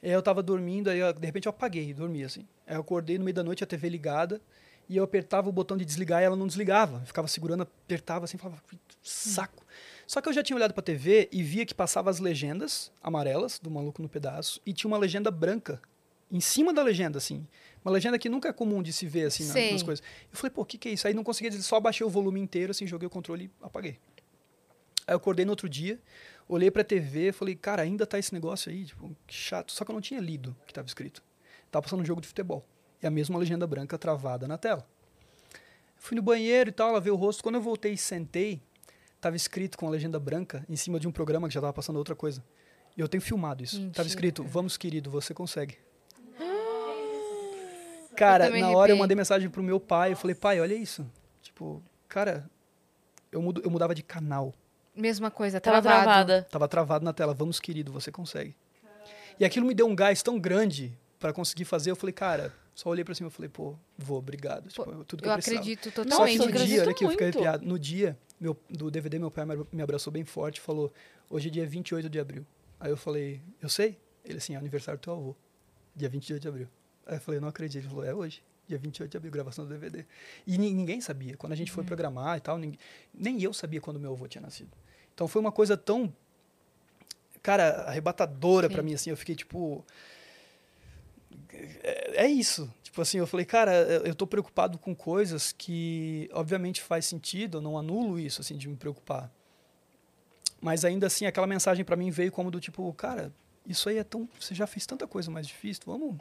Aí 0.00 0.10
eu 0.10 0.22
tava 0.22 0.40
dormindo, 0.42 0.88
aí 0.88 1.00
eu- 1.00 1.12
de 1.12 1.26
repente 1.26 1.46
eu 1.46 1.50
apaguei, 1.50 1.92
dormi, 1.92 2.22
assim. 2.22 2.46
Aí 2.64 2.76
eu 2.76 2.80
acordei 2.80 3.18
no 3.18 3.24
meio 3.24 3.34
da 3.34 3.42
noite, 3.42 3.64
a 3.64 3.66
TV 3.66 3.88
ligada, 3.88 4.40
e 4.88 4.96
eu 4.96 5.04
apertava 5.04 5.48
o 5.48 5.52
botão 5.52 5.76
de 5.76 5.84
desligar 5.84 6.22
e 6.22 6.24
ela 6.24 6.36
não 6.36 6.46
desligava. 6.46 6.98
Eu 7.00 7.06
ficava 7.06 7.28
segurando, 7.28 7.62
apertava 7.62 8.24
assim, 8.24 8.38
falava, 8.38 8.60
"Que 8.68 8.78
saco. 9.02 9.64
Só 10.06 10.20
que 10.20 10.28
eu 10.28 10.32
já 10.32 10.42
tinha 10.42 10.56
olhado 10.56 10.72
pra 10.72 10.82
TV 10.82 11.28
e 11.30 11.42
via 11.42 11.66
que 11.66 11.74
passava 11.74 12.08
as 12.08 12.18
legendas 12.18 12.90
amarelas 13.02 13.58
do 13.58 13.70
Maluco 13.70 14.00
no 14.00 14.08
Pedaço 14.08 14.60
e 14.64 14.72
tinha 14.72 14.88
uma 14.88 14.96
legenda 14.96 15.30
branca 15.30 15.80
em 16.30 16.40
cima 16.40 16.72
da 16.72 16.82
legenda, 16.82 17.18
assim. 17.18 17.46
Uma 17.84 17.90
legenda 17.92 18.18
que 18.18 18.28
nunca 18.28 18.48
é 18.48 18.52
comum 18.52 18.82
de 18.82 18.92
se 18.92 19.06
ver, 19.06 19.26
assim, 19.26 19.44
na- 19.46 19.52
nas 19.72 19.82
coisas. 19.82 20.04
Eu 20.32 20.36
falei, 20.38 20.50
pô, 20.50 20.62
o 20.62 20.64
que, 20.64 20.78
que 20.78 20.88
é 20.88 20.92
isso? 20.92 21.06
Aí 21.06 21.12
não 21.14 21.24
conseguia 21.24 21.50
dizer, 21.50 21.62
só 21.62 21.78
baixei 21.80 22.06
o 22.06 22.10
volume 22.10 22.40
inteiro, 22.40 22.70
assim, 22.70 22.86
joguei 22.86 23.06
o 23.06 23.10
controle 23.10 23.44
e 23.44 23.50
apaguei. 23.64 23.98
Aí 25.06 25.12
eu 25.14 25.16
acordei 25.16 25.44
no 25.44 25.52
outro 25.52 25.68
dia, 25.68 25.98
olhei 26.48 26.70
pra 26.70 26.84
TV, 26.84 27.32
falei, 27.32 27.54
cara, 27.54 27.82
ainda 27.82 28.06
tá 28.06 28.18
esse 28.18 28.32
negócio 28.34 28.70
aí, 28.70 28.84
tipo, 28.84 29.14
que 29.26 29.34
chato. 29.34 29.72
Só 29.72 29.84
que 29.84 29.90
eu 29.90 29.94
não 29.94 30.00
tinha 30.02 30.20
lido 30.20 30.54
o 30.62 30.66
que 30.66 30.72
tava 30.74 30.86
escrito. 30.86 31.22
Tava 31.70 31.82
passando 31.82 32.00
um 32.00 32.04
jogo 32.04 32.20
de 32.20 32.26
futebol. 32.28 32.66
E 33.02 33.06
a 33.06 33.10
mesma 33.10 33.38
legenda 33.38 33.66
branca 33.66 33.96
travada 33.96 34.48
na 34.48 34.58
tela. 34.58 34.86
Fui 35.96 36.16
no 36.16 36.22
banheiro 36.22 36.70
e 36.70 36.72
tal, 36.72 36.92
lavei 36.92 37.12
o 37.12 37.16
rosto. 37.16 37.42
Quando 37.42 37.56
eu 37.56 37.60
voltei 37.60 37.92
e 37.92 37.98
sentei, 37.98 38.60
tava 39.20 39.36
escrito 39.36 39.76
com 39.76 39.86
a 39.86 39.90
legenda 39.90 40.18
branca 40.18 40.64
em 40.68 40.76
cima 40.76 40.98
de 40.98 41.06
um 41.08 41.12
programa 41.12 41.48
que 41.48 41.54
já 41.54 41.60
tava 41.60 41.72
passando 41.72 41.96
outra 41.96 42.14
coisa. 42.14 42.42
E 42.96 43.00
eu 43.00 43.08
tenho 43.08 43.20
filmado 43.20 43.62
isso. 43.62 43.76
Mentira, 43.76 43.94
tava 43.94 44.08
escrito, 44.08 44.42
cara. 44.42 44.52
vamos 44.52 44.76
querido, 44.76 45.10
você 45.10 45.32
consegue. 45.34 45.76
Cara, 48.16 48.46
também 48.46 48.62
na 48.62 48.70
hora 48.70 48.90
eu 48.90 48.96
mandei 48.96 49.16
mensagem 49.16 49.48
pro 49.48 49.62
meu 49.62 49.78
pai, 49.78 50.12
eu 50.12 50.16
falei, 50.16 50.34
pai, 50.34 50.60
olha 50.60 50.74
isso. 50.74 51.08
Tipo, 51.40 51.80
cara, 52.08 52.50
eu, 53.30 53.40
mudo, 53.40 53.60
eu 53.64 53.70
mudava 53.70 53.94
de 53.94 54.02
canal. 54.02 54.52
Mesma 54.94 55.30
coisa, 55.30 55.60
Tava 55.60 55.80
travado. 55.80 56.02
travada. 56.04 56.48
Tava 56.50 56.66
travado 56.66 57.04
na 57.04 57.12
tela, 57.12 57.32
vamos 57.32 57.60
querido, 57.60 57.92
você 57.92 58.10
consegue. 58.10 58.56
E 59.38 59.44
aquilo 59.44 59.64
me 59.64 59.72
deu 59.74 59.86
um 59.86 59.94
gás 59.94 60.20
tão 60.20 60.36
grande 60.36 60.98
para 61.20 61.32
conseguir 61.32 61.64
fazer, 61.64 61.92
eu 61.92 61.96
falei, 61.96 62.12
cara, 62.12 62.52
só 62.78 62.88
olhei 62.90 63.04
para 63.04 63.12
cima 63.12 63.28
e 63.28 63.32
falei, 63.32 63.48
pô, 63.48 63.74
vou, 63.96 64.18
obrigado. 64.18 64.68
Tipo, 64.68 65.04
tudo 65.04 65.20
que 65.22 65.28
Eu 65.28 65.32
eu, 65.32 65.36
acredito 65.38 65.86
Só 65.86 65.90
totalmente. 66.04 66.32
que 66.32 66.38
Nossa, 66.38 66.52
no 66.60 66.64
dia, 66.66 66.80
olha 66.82 66.90
aqui, 66.92 67.04
eu 67.04 67.10
fiquei 67.10 67.26
arrepiado. 67.26 67.66
No 67.66 67.76
dia 67.76 68.16
meu, 68.40 68.56
do 68.70 68.88
DVD, 68.88 69.18
meu 69.18 69.32
pai 69.32 69.44
me- 69.72 69.82
abraçou 69.82 70.12
bem 70.12 70.24
forte 70.24 70.58
e 70.58 70.60
falou, 70.60 70.92
hoje 71.28 71.48
é 71.48 71.50
dia 71.50 71.66
28 71.66 72.08
de 72.08 72.20
abril. 72.20 72.46
Aí 72.78 72.88
eu 72.90 72.96
falei, 72.96 73.42
eu 73.60 73.68
sei? 73.68 73.98
Ele 74.24 74.38
assim, 74.38 74.54
é 74.54 74.56
aniversário 74.58 74.96
do 74.96 75.02
teu 75.02 75.12
avô, 75.12 75.34
dia 75.96 76.08
28 76.08 76.40
de 76.40 76.46
abril. 76.48 76.68
Aí 77.04 77.16
eu 77.16 77.20
falei, 77.20 77.40
não 77.40 77.48
acredito. 77.48 77.82
Ele 77.82 77.88
falou, 77.88 78.04
é 78.04 78.14
hoje, 78.14 78.44
dia 78.68 78.78
28 78.78 79.10
de 79.10 79.16
abril, 79.16 79.32
gravação 79.32 79.64
do 79.66 79.70
DVD. 79.76 80.06
E 80.46 80.56
ni- 80.56 80.72
ninguém 80.72 81.00
sabia. 81.00 81.36
Quando 81.36 81.54
a 81.54 81.56
gente 81.56 81.70
Uhum. 81.72 81.74
foi 81.74 81.84
programar 81.84 82.36
e 82.36 82.40
tal, 82.40 82.58
ninguém, 82.58 82.78
nem 83.12 83.42
eu 83.42 83.52
sabia 83.52 83.80
quando 83.80 83.98
meu 83.98 84.12
avô 84.12 84.28
tinha 84.28 84.40
nascido. 84.42 84.70
Então 85.12 85.26
foi 85.26 85.40
uma 85.40 85.50
coisa 85.50 85.76
tão, 85.76 86.14
cara, 87.42 87.82
arrebatadora 87.88 88.68
pra 88.70 88.82
Sim. 88.82 88.86
mim, 88.86 88.94
assim. 88.94 89.10
Eu 89.10 89.16
fiquei 89.16 89.34
tipo, 89.34 89.84
é, 91.52 92.24
é 92.24 92.26
isso. 92.28 92.72
Tipo 92.82 93.02
assim, 93.02 93.18
eu 93.18 93.26
falei, 93.26 93.46
cara, 93.46 93.72
eu 93.72 94.14
tô 94.14 94.26
preocupado 94.26 94.78
com 94.78 94.94
coisas 94.94 95.52
que, 95.52 96.28
obviamente, 96.32 96.82
faz 96.82 97.06
sentido, 97.06 97.58
eu 97.58 97.62
não 97.62 97.78
anulo 97.78 98.18
isso, 98.18 98.40
assim, 98.40 98.56
de 98.56 98.68
me 98.68 98.76
preocupar. 98.76 99.30
Mas 100.60 100.84
ainda 100.84 101.06
assim, 101.06 101.26
aquela 101.26 101.46
mensagem 101.46 101.84
pra 101.84 101.96
mim 101.96 102.10
veio 102.10 102.32
como 102.32 102.50
do 102.50 102.60
tipo, 102.60 102.92
cara, 102.94 103.32
isso 103.64 103.88
aí 103.88 103.98
é 103.98 104.04
tão. 104.04 104.28
Você 104.40 104.54
já 104.54 104.66
fez 104.66 104.86
tanta 104.86 105.06
coisa 105.06 105.30
mais 105.30 105.46
difícil, 105.46 105.82
vamos. 105.86 106.16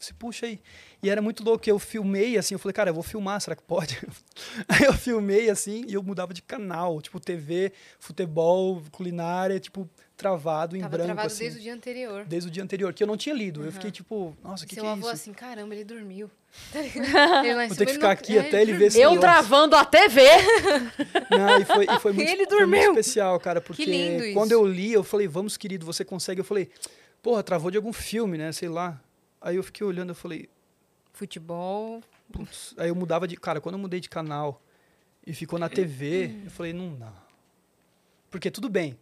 Se 0.00 0.14
puxa 0.14 0.46
aí. 0.46 0.60
E 1.02 1.10
era 1.10 1.20
muito 1.20 1.44
louco, 1.44 1.68
eu 1.68 1.78
filmei 1.78 2.38
assim, 2.38 2.54
eu 2.54 2.58
falei, 2.58 2.72
cara, 2.72 2.90
eu 2.90 2.94
vou 2.94 3.02
filmar, 3.02 3.40
será 3.40 3.54
que 3.54 3.62
pode? 3.62 3.98
Aí 4.68 4.82
eu 4.84 4.92
filmei 4.92 5.48
assim 5.48 5.84
e 5.88 5.94
eu 5.94 6.02
mudava 6.02 6.34
de 6.34 6.42
canal, 6.42 7.00
tipo 7.00 7.18
TV, 7.18 7.72
futebol, 7.98 8.82
culinária, 8.92 9.58
tipo, 9.58 9.88
travado 10.16 10.76
em 10.76 10.80
Tava 10.80 10.90
branco. 10.90 11.06
travado 11.06 11.26
assim, 11.26 11.44
desde 11.44 11.58
o 11.58 11.62
dia 11.62 11.74
anterior. 11.74 12.24
desde 12.26 12.48
o 12.48 12.52
dia 12.52 12.62
anterior, 12.62 12.92
que 12.92 13.02
eu 13.02 13.06
não 13.06 13.16
tinha 13.16 13.34
lido. 13.34 13.64
Eu 13.64 13.72
fiquei 13.72 13.90
tipo, 13.90 14.36
nossa, 14.42 14.64
o 14.64 14.68
que, 14.68 14.74
Seu 14.74 14.84
que 14.84 14.88
é 14.88 14.92
avô 14.92 15.00
isso? 15.00 15.10
assim, 15.10 15.32
caramba, 15.32 15.74
ele 15.74 15.84
dormiu. 15.84 16.30
Tá? 16.72 16.80
Ele 17.46 17.68
Vou 17.68 17.76
ter 17.76 17.86
que 17.86 17.92
ficar 17.92 18.10
aqui 18.10 18.36
é, 18.36 18.40
até 18.40 18.60
ele 18.60 18.72
ver 18.72 18.90
se 18.90 19.00
Eu 19.00 19.18
travando 19.18 19.76
a 19.76 19.84
TV. 19.84 20.22
Não, 21.30 21.58
e 21.60 21.64
foi, 21.64 21.84
e 21.84 22.00
foi 22.00 22.12
muito, 22.12 22.28
Ele 22.28 22.44
foi 22.46 22.66
muito 22.66 22.70
dormiu. 22.70 22.90
especial, 22.90 23.38
cara, 23.38 23.60
porque 23.60 23.84
lindo 23.84 24.24
isso. 24.24 24.34
quando 24.34 24.52
eu 24.52 24.66
li, 24.66 24.92
eu 24.92 25.04
falei, 25.04 25.28
vamos, 25.28 25.56
querido, 25.56 25.86
você 25.86 26.04
consegue? 26.04 26.40
Eu 26.40 26.44
falei, 26.44 26.68
porra, 27.22 27.42
travou 27.42 27.70
de 27.70 27.76
algum 27.76 27.92
filme, 27.92 28.36
né? 28.36 28.50
Sei 28.52 28.68
lá. 28.68 29.00
Aí 29.40 29.56
eu 29.56 29.62
fiquei 29.62 29.86
olhando, 29.86 30.10
eu 30.10 30.14
falei, 30.14 30.48
Futebol. 31.12 32.02
putz. 32.32 32.74
Aí 32.78 32.88
eu 32.88 32.94
mudava 32.94 33.26
de. 33.26 33.36
Cara, 33.36 33.60
quando 33.60 33.74
eu 33.74 33.78
mudei 33.78 34.00
de 34.00 34.08
canal 34.08 34.62
e 35.26 35.32
ficou 35.34 35.58
na 35.58 35.68
TV, 35.68 36.42
eu 36.44 36.50
falei, 36.50 36.72
não 36.72 36.94
dá. 36.94 37.12
Porque 38.30 38.50
tudo 38.50 38.68
bem. 38.68 38.98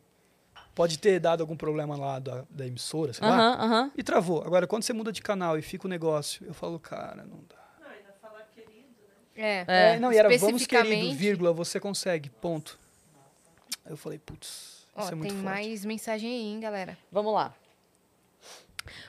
Pode 0.75 0.99
ter 0.99 1.19
dado 1.19 1.41
algum 1.41 1.57
problema 1.57 1.97
lá 1.97 2.19
da, 2.21 2.45
da 2.49 2.67
emissora, 2.67 3.13
sei 3.13 3.27
lá. 3.27 3.35
Aham, 3.35 3.65
aham. 3.65 3.93
E 3.97 4.03
travou. 4.03 4.43
Agora, 4.45 4.67
quando 4.67 4.85
você 4.85 4.93
muda 4.93 5.11
de 5.11 5.21
canal 5.21 5.59
e 5.59 5.63
fica 5.63 5.87
o 5.87 5.91
negócio, 5.91 6.47
eu 6.47 6.55
falo, 6.55 6.79
cara, 6.79 7.25
não 7.25 7.41
dá. 7.49 7.57
Não, 7.81 7.89
ainda 7.91 8.15
falar 8.21 8.49
querido, 8.55 8.87
né? 9.35 9.35
É. 9.35 9.65
É. 9.67 9.95
É, 9.95 9.99
não, 9.99 10.13
e 10.13 10.17
era 10.17 10.29
vamos 10.39 10.67
querido, 10.67 11.13
vírgula, 11.13 11.53
você 11.53 11.81
consegue, 11.81 12.31
ponto. 12.31 12.79
Aí 13.85 13.93
eu 13.93 13.97
falei, 13.97 14.21
putz, 14.21 14.87
Ó, 14.95 15.03
isso 15.03 15.13
é 15.13 15.15
muito 15.17 15.33
tem 15.33 15.43
forte. 15.43 15.45
mais 15.45 15.85
mensagem 15.85 16.31
aí, 16.31 16.47
hein, 16.47 16.61
galera. 16.61 16.97
Vamos 17.11 17.35
lá. 17.35 17.53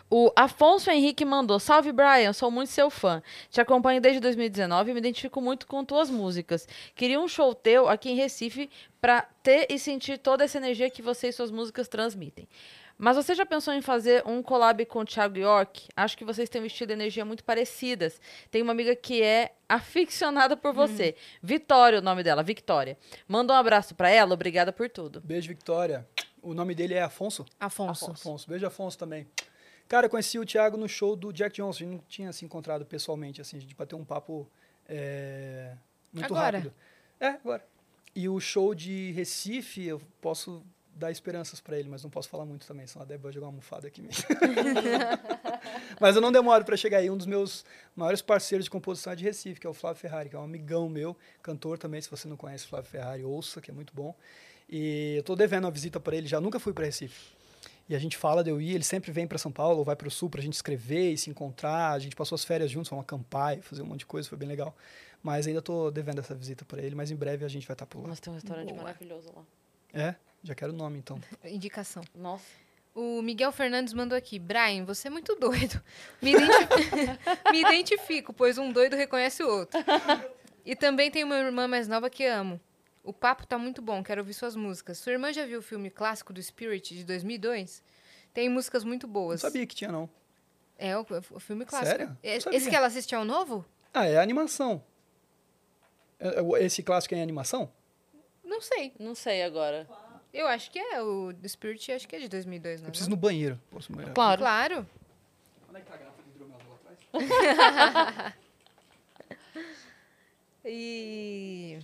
O 0.10 0.32
Afonso 0.36 0.90
Henrique 0.90 1.24
mandou: 1.26 1.60
Salve, 1.60 1.92
Brian, 1.92 2.34
sou 2.34 2.50
muito 2.50 2.70
seu 2.70 2.90
fã. 2.90 3.22
Te 3.50 3.62
acompanho 3.62 4.02
desde 4.02 4.20
2019 4.20 4.92
e 4.92 4.94
me 4.94 5.00
identifico 5.00 5.42
muito 5.42 5.68
com 5.68 5.84
tuas 5.84 6.10
músicas. 6.10 6.68
Queria 6.96 7.20
um 7.20 7.28
show 7.28 7.54
teu 7.54 7.88
aqui 7.88 8.12
em 8.12 8.16
Recife 8.16 8.70
pra 9.02 9.22
ter 9.44 9.68
e 9.70 9.80
sentir 9.80 10.18
toda 10.18 10.44
essa 10.44 10.58
energia 10.58 10.90
que 10.90 11.02
você 11.02 11.30
e 11.30 11.32
suas 11.32 11.52
músicas 11.52 11.88
transmitem. 11.88 12.48
Mas 13.02 13.16
você 13.16 13.34
já 13.34 13.46
pensou 13.46 13.74
em 13.74 13.82
fazer 13.82 14.22
um 14.28 14.44
collab 14.44 14.86
com 14.86 15.00
o 15.00 15.06
Thiago 15.06 15.38
York? 15.38 15.88
Acho 15.96 16.18
que 16.18 16.26
vocês 16.26 16.50
têm 16.50 16.62
um 16.62 16.66
estilo 16.66 16.92
e 16.92 16.94
energia 16.94 17.24
muito 17.24 17.46
parecidas. 17.46 18.20
Tem 18.52 18.62
uma 18.62 18.74
amiga 18.74 18.94
que 18.94 19.24
é 19.24 19.54
aficionada 19.70 20.58
por 20.58 20.74
você. 20.74 21.16
Vitória, 21.42 22.00
o 22.00 22.02
nome 22.02 22.24
dela, 22.24 22.44
Victória. 22.44 22.98
Manda 23.26 23.54
um 23.54 23.56
abraço 23.56 23.96
pra 23.96 24.10
ela, 24.10 24.34
obrigada 24.34 24.74
por 24.74 24.90
tudo. 24.90 25.22
Beijo, 25.22 25.48
Victória. 25.48 26.06
O 26.42 26.54
nome 26.54 26.76
dele 26.76 26.94
é 26.94 27.02
Afonso? 27.02 27.46
Afonso. 27.58 28.12
Afonso. 28.12 28.50
Beijo, 28.50 28.68
Afonso 28.68 28.98
também. 28.98 29.26
Cara, 29.90 30.06
eu 30.06 30.10
conheci 30.10 30.38
o 30.38 30.46
Thiago 30.46 30.78
no 30.78 30.88
show 30.88 31.16
do 31.16 31.34
Jack 31.34 31.56
Johnson. 31.56 31.84
A 31.84 31.88
gente 31.88 31.96
não 31.96 32.04
tinha 32.08 32.32
se 32.32 32.46
encontrado 32.46 32.86
pessoalmente, 32.86 33.42
assim, 33.42 33.58
a 33.58 33.60
gente 33.60 33.76
bateu 33.76 33.98
um 33.98 34.06
papo 34.06 34.48
é, 34.88 35.74
muito 36.14 36.26
Agora? 36.26 36.60
rápido. 36.60 36.74
É, 37.20 37.28
agora. 37.30 37.66
E 38.16 38.30
o 38.30 38.40
show 38.40 38.76
de 38.76 39.12
Recife, 39.14 39.84
eu 39.84 40.00
posso 40.22 40.64
dar 40.94 41.10
esperanças 41.10 41.60
pra 41.60 41.80
ele, 41.80 41.90
mas 41.90 42.04
não 42.04 42.10
posso 42.10 42.30
falar 42.30 42.46
muito 42.46 42.68
também, 42.68 42.86
senão 42.86 43.04
a 43.04 43.08
Débora 43.08 43.24
vai 43.24 43.34
jogar 43.34 43.48
uma 43.48 43.54
almofada 43.54 43.88
aqui 43.88 44.00
mesmo. 44.02 44.26
mas 46.00 46.16
eu 46.16 46.22
não 46.22 46.32
demoro 46.32 46.64
pra 46.64 46.78
chegar 46.78 47.00
aí. 47.00 47.10
Um 47.10 47.18
dos 47.18 47.26
meus 47.26 47.66
maiores 47.96 48.22
parceiros 48.22 48.66
de 48.66 48.70
composição 48.70 49.14
é 49.14 49.16
de 49.16 49.24
Recife, 49.24 49.60
que 49.60 49.66
é 49.66 49.70
o 49.70 49.74
Flávio 49.74 50.00
Ferrari, 50.00 50.30
que 50.30 50.36
é 50.36 50.40
um 50.40 50.44
amigão 50.44 50.88
meu, 50.88 51.18
cantor 51.42 51.80
também. 51.80 52.00
Se 52.00 52.12
você 52.12 52.28
não 52.28 52.38
conhece 52.38 52.66
o 52.66 52.68
Flávio 52.68 52.92
Ferrari, 52.92 53.24
ouça, 53.24 53.60
que 53.60 53.72
é 53.72 53.74
muito 53.74 53.92
bom. 53.96 54.14
E 54.70 55.16
eu 55.18 55.24
tô 55.24 55.36
devendo 55.36 55.66
uma 55.66 55.72
visita 55.72 56.00
para 56.00 56.16
ele, 56.16 56.28
já 56.28 56.40
nunca 56.40 56.60
fui 56.60 56.74
para 56.74 56.86
Recife. 56.86 57.39
E 57.90 57.96
a 57.96 58.00
gente 58.00 58.16
fala 58.16 58.44
de 58.44 58.52
eu 58.52 58.62
ir, 58.62 58.76
ele 58.76 58.84
sempre 58.84 59.12
vem 59.12 59.26
para 59.26 59.40
São 59.40 59.52
Paulo 59.52 59.80
ou 59.80 59.84
vai 59.84 59.96
para 59.96 60.08
o 60.08 60.12
Sul 60.12 60.30
para 60.30 60.40
a 60.40 60.44
gente 60.44 60.54
escrever 60.54 61.12
e 61.14 61.18
se 61.18 61.30
encontrar. 61.30 61.92
A 61.94 61.98
gente 62.00 62.16
passou 62.16 62.36
as 62.36 62.46
férias 62.46 62.70
juntos, 62.70 62.88
vamos 62.90 63.04
acampar 63.04 63.58
e 63.58 63.62
fazer 63.64 63.82
um 63.82 63.86
monte 63.86 64.00
de 64.02 64.06
coisa, 64.06 64.30
foi 64.30 64.38
bem 64.38 64.48
legal. 64.48 64.76
Mas 65.24 65.48
ainda 65.48 65.62
tô 65.62 65.90
devendo 65.90 66.20
essa 66.20 66.36
visita 66.36 66.64
para 66.64 66.82
ele, 66.82 66.94
mas 66.96 67.10
em 67.10 67.16
breve 67.16 67.44
a 67.44 67.48
gente 67.48 67.66
vai 67.68 67.74
estar 67.74 67.88
por 67.88 68.02
lá. 68.04 68.10
Nossa, 68.10 68.22
tem 68.22 68.32
um 68.32 68.36
restaurante 68.36 68.70
Boa. 68.70 68.84
maravilhoso 68.84 69.32
lá. 69.36 69.44
É? 69.92 70.16
Já 70.44 70.54
quero 70.54 70.72
o 70.72 70.76
nome 70.76 71.00
então. 71.00 71.20
Indicação. 71.44 72.04
Nossa. 72.16 72.46
O 72.94 73.22
Miguel 73.22 73.52
Fernandes 73.52 73.94
mandou 73.94 74.18
aqui. 74.18 74.38
Brian, 74.38 74.86
você 74.86 75.08
é 75.08 75.12
muito 75.12 75.36
doido. 75.36 75.82
Me, 76.22 76.32
identi- 76.34 77.20
Me 77.52 77.62
identifico, 77.62 78.32
pois 78.34 78.58
um 78.58 78.72
doido 78.72 78.96
reconhece 78.96 79.42
o 79.44 79.48
outro. 79.48 79.80
E 80.66 80.76
também 80.76 81.10
tem 81.10 81.24
uma 81.24 81.36
irmã 81.38 81.68
mais 81.68 81.88
nova 81.88 82.10
que 82.10 82.26
amo. 82.26 82.60
O 83.10 83.14
papo 83.14 83.48
tá 83.48 83.58
muito 83.58 83.82
bom, 83.82 84.04
quero 84.04 84.22
ouvir 84.22 84.36
suas 84.36 84.56
músicas. 84.56 85.00
Sua 85.00 85.12
irmã 85.14 85.34
já 85.34 85.44
viu 85.44 85.58
o 85.58 85.62
filme 85.64 85.90
clássico 85.90 86.32
do 86.32 86.40
Spirit 86.44 86.96
de 86.96 87.04
2002? 87.04 87.82
Tem 88.36 88.48
músicas 88.48 88.84
muito 88.84 89.08
Não 89.08 89.14
boas. 89.14 89.42
sabia 89.42 89.66
que 89.66 89.74
tinha 89.76 89.92
não. 89.92 90.08
É, 90.78 90.96
o, 90.96 91.04
o 91.32 91.40
filme 91.40 91.66
clássico. 91.66 91.90
Sério? 91.98 92.16
É- 92.22 92.38
Não. 92.46 92.54
Esse 92.54 92.70
que 92.70 92.76
ela 92.76 92.86
assiste 92.86 93.16
é 93.16 93.18
o 93.18 93.26
novo? 93.26 93.66
Ah, 93.92 94.06
é 94.06 94.18
animação. 94.20 94.84
É- 96.20 96.40
é- 96.40 96.64
Esse 96.64 96.84
clássico 96.84 97.16
é 97.16 97.18
em 97.18 97.24
animação? 97.24 97.72
Não 98.44 98.62
sei. 98.62 98.94
Não 99.00 99.16
sei 99.16 99.42
agora. 99.42 99.90
Eu 100.32 100.46
acho 100.46 100.70
que 100.70 100.78
é. 100.78 101.02
O 101.02 101.34
do 101.34 101.50
Spirit 101.50 101.92
acho 101.92 102.08
que 102.08 102.16
é 102.16 102.20
de 102.20 102.30
2002, 102.30 102.82
não 102.82 102.86
Eu 102.86 102.90
é? 102.90 102.92
preciso 102.92 103.10
ir 103.10 103.12
no 103.12 103.18
banheiro. 103.18 103.60
Posso 103.72 103.92
banheiro? 103.92 104.14
Claro. 104.14 104.40
Claro. 104.40 104.88
Onde 105.68 105.80
é 105.80 105.82
que 105.82 105.88
tá 105.88 105.96
a 105.96 105.98
garrafa 105.98 106.22
de 106.22 106.30
hidromel 106.30 106.58
lá 106.70 106.76
atrás? 106.76 108.36
E... 110.72 111.80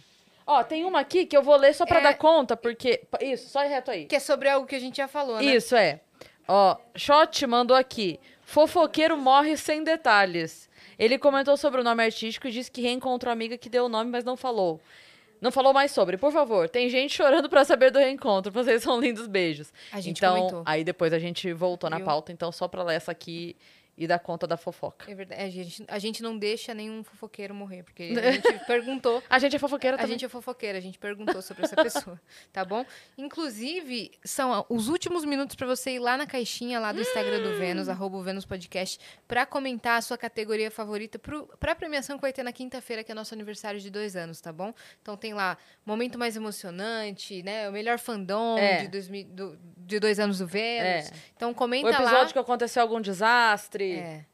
Ó, 0.47 0.63
tem 0.63 0.85
uma 0.85 0.99
aqui 0.99 1.25
que 1.25 1.35
eu 1.35 1.41
vou 1.41 1.55
ler 1.55 1.73
só 1.73 1.85
pra 1.85 1.99
É. 1.99 2.03
dar 2.03 2.13
conta, 2.17 2.55
porque. 2.55 3.01
Isso, 3.19 3.49
só 3.49 3.63
ir 3.65 3.69
reto 3.69 3.89
aí. 3.91 4.05
Que 4.05 4.15
é 4.17 4.19
sobre 4.19 4.47
algo 4.49 4.67
que 4.67 4.75
a 4.75 4.79
gente 4.79 4.97
já 4.97 5.07
falou, 5.07 5.37
né? 5.37 5.43
Isso, 5.43 5.75
é. 5.75 5.99
Ó, 6.47 6.77
Shot 6.95 7.45
mandou 7.47 7.75
aqui. 7.75 8.19
Fofoqueiro 8.43 9.17
morre 9.17 9.57
sem 9.57 9.83
detalhes. 9.83 10.69
Ele 10.99 11.17
comentou 11.17 11.57
sobre 11.57 11.81
o 11.81 11.83
nome 11.83 12.03
artístico 12.03 12.47
e 12.47 12.51
disse 12.51 12.69
que 12.71 12.81
reencontrou 12.81 13.29
a 13.31 13.33
amiga 13.33 13.57
que 13.57 13.67
deu 13.67 13.85
o 13.85 13.89
nome, 13.89 14.11
mas 14.11 14.23
não 14.23 14.37
falou. 14.37 14.79
Não 15.41 15.51
falou 15.51 15.73
mais 15.73 15.91
sobre. 15.91 16.15
Por 16.15 16.31
favor, 16.31 16.69
tem 16.69 16.87
gente 16.89 17.11
chorando 17.17 17.49
pra 17.49 17.65
saber 17.65 17.89
do 17.91 17.99
reencontro. 17.99 18.51
Vocês 18.51 18.83
são 18.83 18.99
lindos, 18.99 19.27
beijos. 19.27 19.73
A 19.91 19.99
gente 19.99 20.17
então, 20.19 20.35
comentou. 20.37 20.63
aí 20.65 20.83
depois 20.83 21.11
a 21.11 21.19
gente 21.19 21.51
voltou 21.53 21.89
na 21.89 21.97
Viu? 21.97 22.05
pauta, 22.05 22.31
então 22.31 22.51
só 22.51 22.67
pra 22.67 22.83
ler 22.83 22.95
essa 22.95 23.11
aqui 23.11 23.55
e 23.97 24.05
dar 24.07 24.19
conta 24.19 24.45
da 24.45 24.57
fofoca. 24.57 25.09
É 25.09 25.15
verdade. 25.15 25.41
A 25.41 25.49
gente, 25.49 25.85
a 25.87 25.99
gente 25.99 26.21
não 26.23 26.37
deixa 26.37 26.73
nenhum 26.73 27.03
fofoqueiro 27.03 27.53
morrer, 27.55 27.83
porque 27.83 28.13
a 28.17 28.31
gente 28.33 28.65
perguntou. 28.65 29.23
A 29.29 29.39
gente 29.39 29.55
é 29.55 29.59
fofoqueira 29.59 29.95
A 29.95 29.99
também. 29.99 30.13
gente 30.13 30.25
é 30.25 30.29
fofoqueira, 30.29 30.77
a 30.77 30.81
gente 30.81 30.99
perguntou 30.99 31.41
sobre 31.41 31.63
essa 31.63 31.75
pessoa, 31.75 32.19
tá 32.51 32.65
bom? 32.65 32.85
Inclusive, 33.17 34.11
são 34.23 34.65
os 34.69 34.87
últimos 34.87 35.25
minutos 35.25 35.55
pra 35.55 35.65
você 35.67 35.91
ir 35.95 35.99
lá 35.99 36.15
na 36.17 36.25
caixinha 36.27 36.79
lá 36.79 36.91
do 36.91 37.01
Instagram 37.01 37.41
do 37.41 37.57
Vênus, 37.57 37.89
arroba 37.89 38.17
o 38.17 38.21
Vênus 38.21 38.45
Podcast, 38.45 38.99
pra 39.27 39.45
comentar 39.45 39.97
a 39.97 40.01
sua 40.01 40.17
categoria 40.17 40.69
favorita 40.69 41.17
pro, 41.19 41.47
pra 41.59 41.75
premiação 41.75 42.17
que 42.17 42.21
vai 42.21 42.31
ter 42.33 42.43
na 42.43 42.51
quinta-feira, 42.53 43.03
que 43.03 43.11
é 43.11 43.15
nosso 43.15 43.33
aniversário 43.33 43.79
de 43.79 43.89
dois 43.89 44.15
anos, 44.15 44.39
tá 44.39 44.53
bom? 44.53 44.73
Então 45.01 45.17
tem 45.17 45.33
lá, 45.33 45.57
momento 45.85 46.17
mais 46.19 46.35
emocionante, 46.35 47.43
né? 47.43 47.67
O 47.69 47.71
melhor 47.71 47.99
fandom 47.99 48.57
É. 48.57 48.83
de, 48.83 48.87
dois, 48.87 49.07
do- 49.07 49.57
de 49.77 49.99
dois 49.99 50.19
anos 50.19 50.39
do 50.39 50.47
Vênus. 50.47 51.09
É. 51.11 51.13
Então 51.35 51.51
O 51.51 51.55
comenta 51.55 51.89
episódio 51.89 52.13
lá. 52.13 52.31
que 52.33 52.39
aconteceu 52.39 52.81
algum 52.81 53.01
desastre. 53.01 53.84
É. 53.93 54.25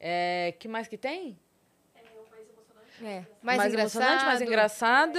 É, 0.00 0.54
que 0.58 0.68
mais 0.68 0.86
que 0.86 0.96
tem? 0.96 1.38
É, 3.02 3.24
mais, 3.42 3.58
engraçado. 3.64 4.02
emocionante, 4.02 4.24
mais 4.24 4.40
engraçado. 4.40 5.18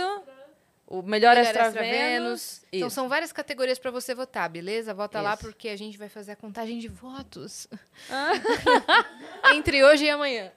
O 0.86 1.02
melhor, 1.03 1.36
Melhor 1.36 1.38
extra, 1.38 1.66
Extra 1.68 1.82
Vênus. 1.84 2.64
Então 2.74 2.90
são 2.90 3.07
várias 3.07 3.32
categorias 3.32 3.78
pra 3.78 3.91
você 3.91 4.16
votar, 4.16 4.49
beleza? 4.49 4.91
Vota 4.94 5.22
lá 5.22 5.34
Isso. 5.36 5.44
porque 5.44 5.70
a 5.70 5.78
gente 5.78 5.98
vai 5.99 6.10
fazer 6.10 6.32
a 6.32 6.36
contagem 6.36 6.80
de 6.80 6.88
votos 6.88 7.68
Ah. 8.10 8.32
entre 9.53 9.84
hoje 9.84 10.06
e 10.06 10.10
amanhã. 10.10 10.52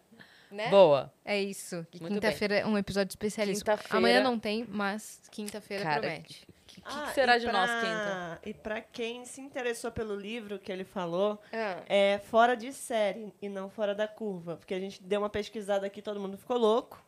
Né? 0.51 0.69
Boa. 0.69 1.13
É 1.25 1.41
isso. 1.41 1.87
Quinta-feira 1.91 2.57
é 2.61 2.67
um 2.67 2.77
episódio 2.79 3.11
especialíssimo. 3.11 3.65
Quinta-feira- 3.65 3.97
Amanhã 3.99 4.23
não 4.23 4.39
tem, 4.39 4.67
mas 4.69 5.21
quinta-feira 5.31 5.85
promete. 5.99 6.47
O 6.85 6.89
que, 6.89 7.03
que 7.09 7.15
será 7.15 7.35
Ah, 7.35 7.39
de 7.39 7.47
nós, 7.47 7.71
pra- 7.71 7.81
Quinta? 7.81 8.41
E 8.51 8.55
pra 8.55 8.81
quem 8.81 9.25
se 9.25 9.41
interessou 9.41 9.91
pelo 9.93 10.17
livro 10.17 10.59
que 10.59 10.71
ele 10.73 10.85
falou, 10.85 11.39
Ah, 11.53 11.81
é 11.89 12.19
fora 12.25 12.57
de 12.57 12.73
série 12.73 13.33
e 13.41 13.49
não 13.49 13.71
fora 13.71 13.95
da 13.95 14.09
curva. 14.09 14.57
Porque 14.57 14.75
a 14.75 14.81
gente 14.81 15.03
deu 15.03 15.21
uma 15.21 15.31
pesquisada 15.31 15.87
aqui, 15.87 16.03
todo 16.03 16.19
mundo 16.19 16.37
ficou 16.37 16.59
louco 16.59 17.01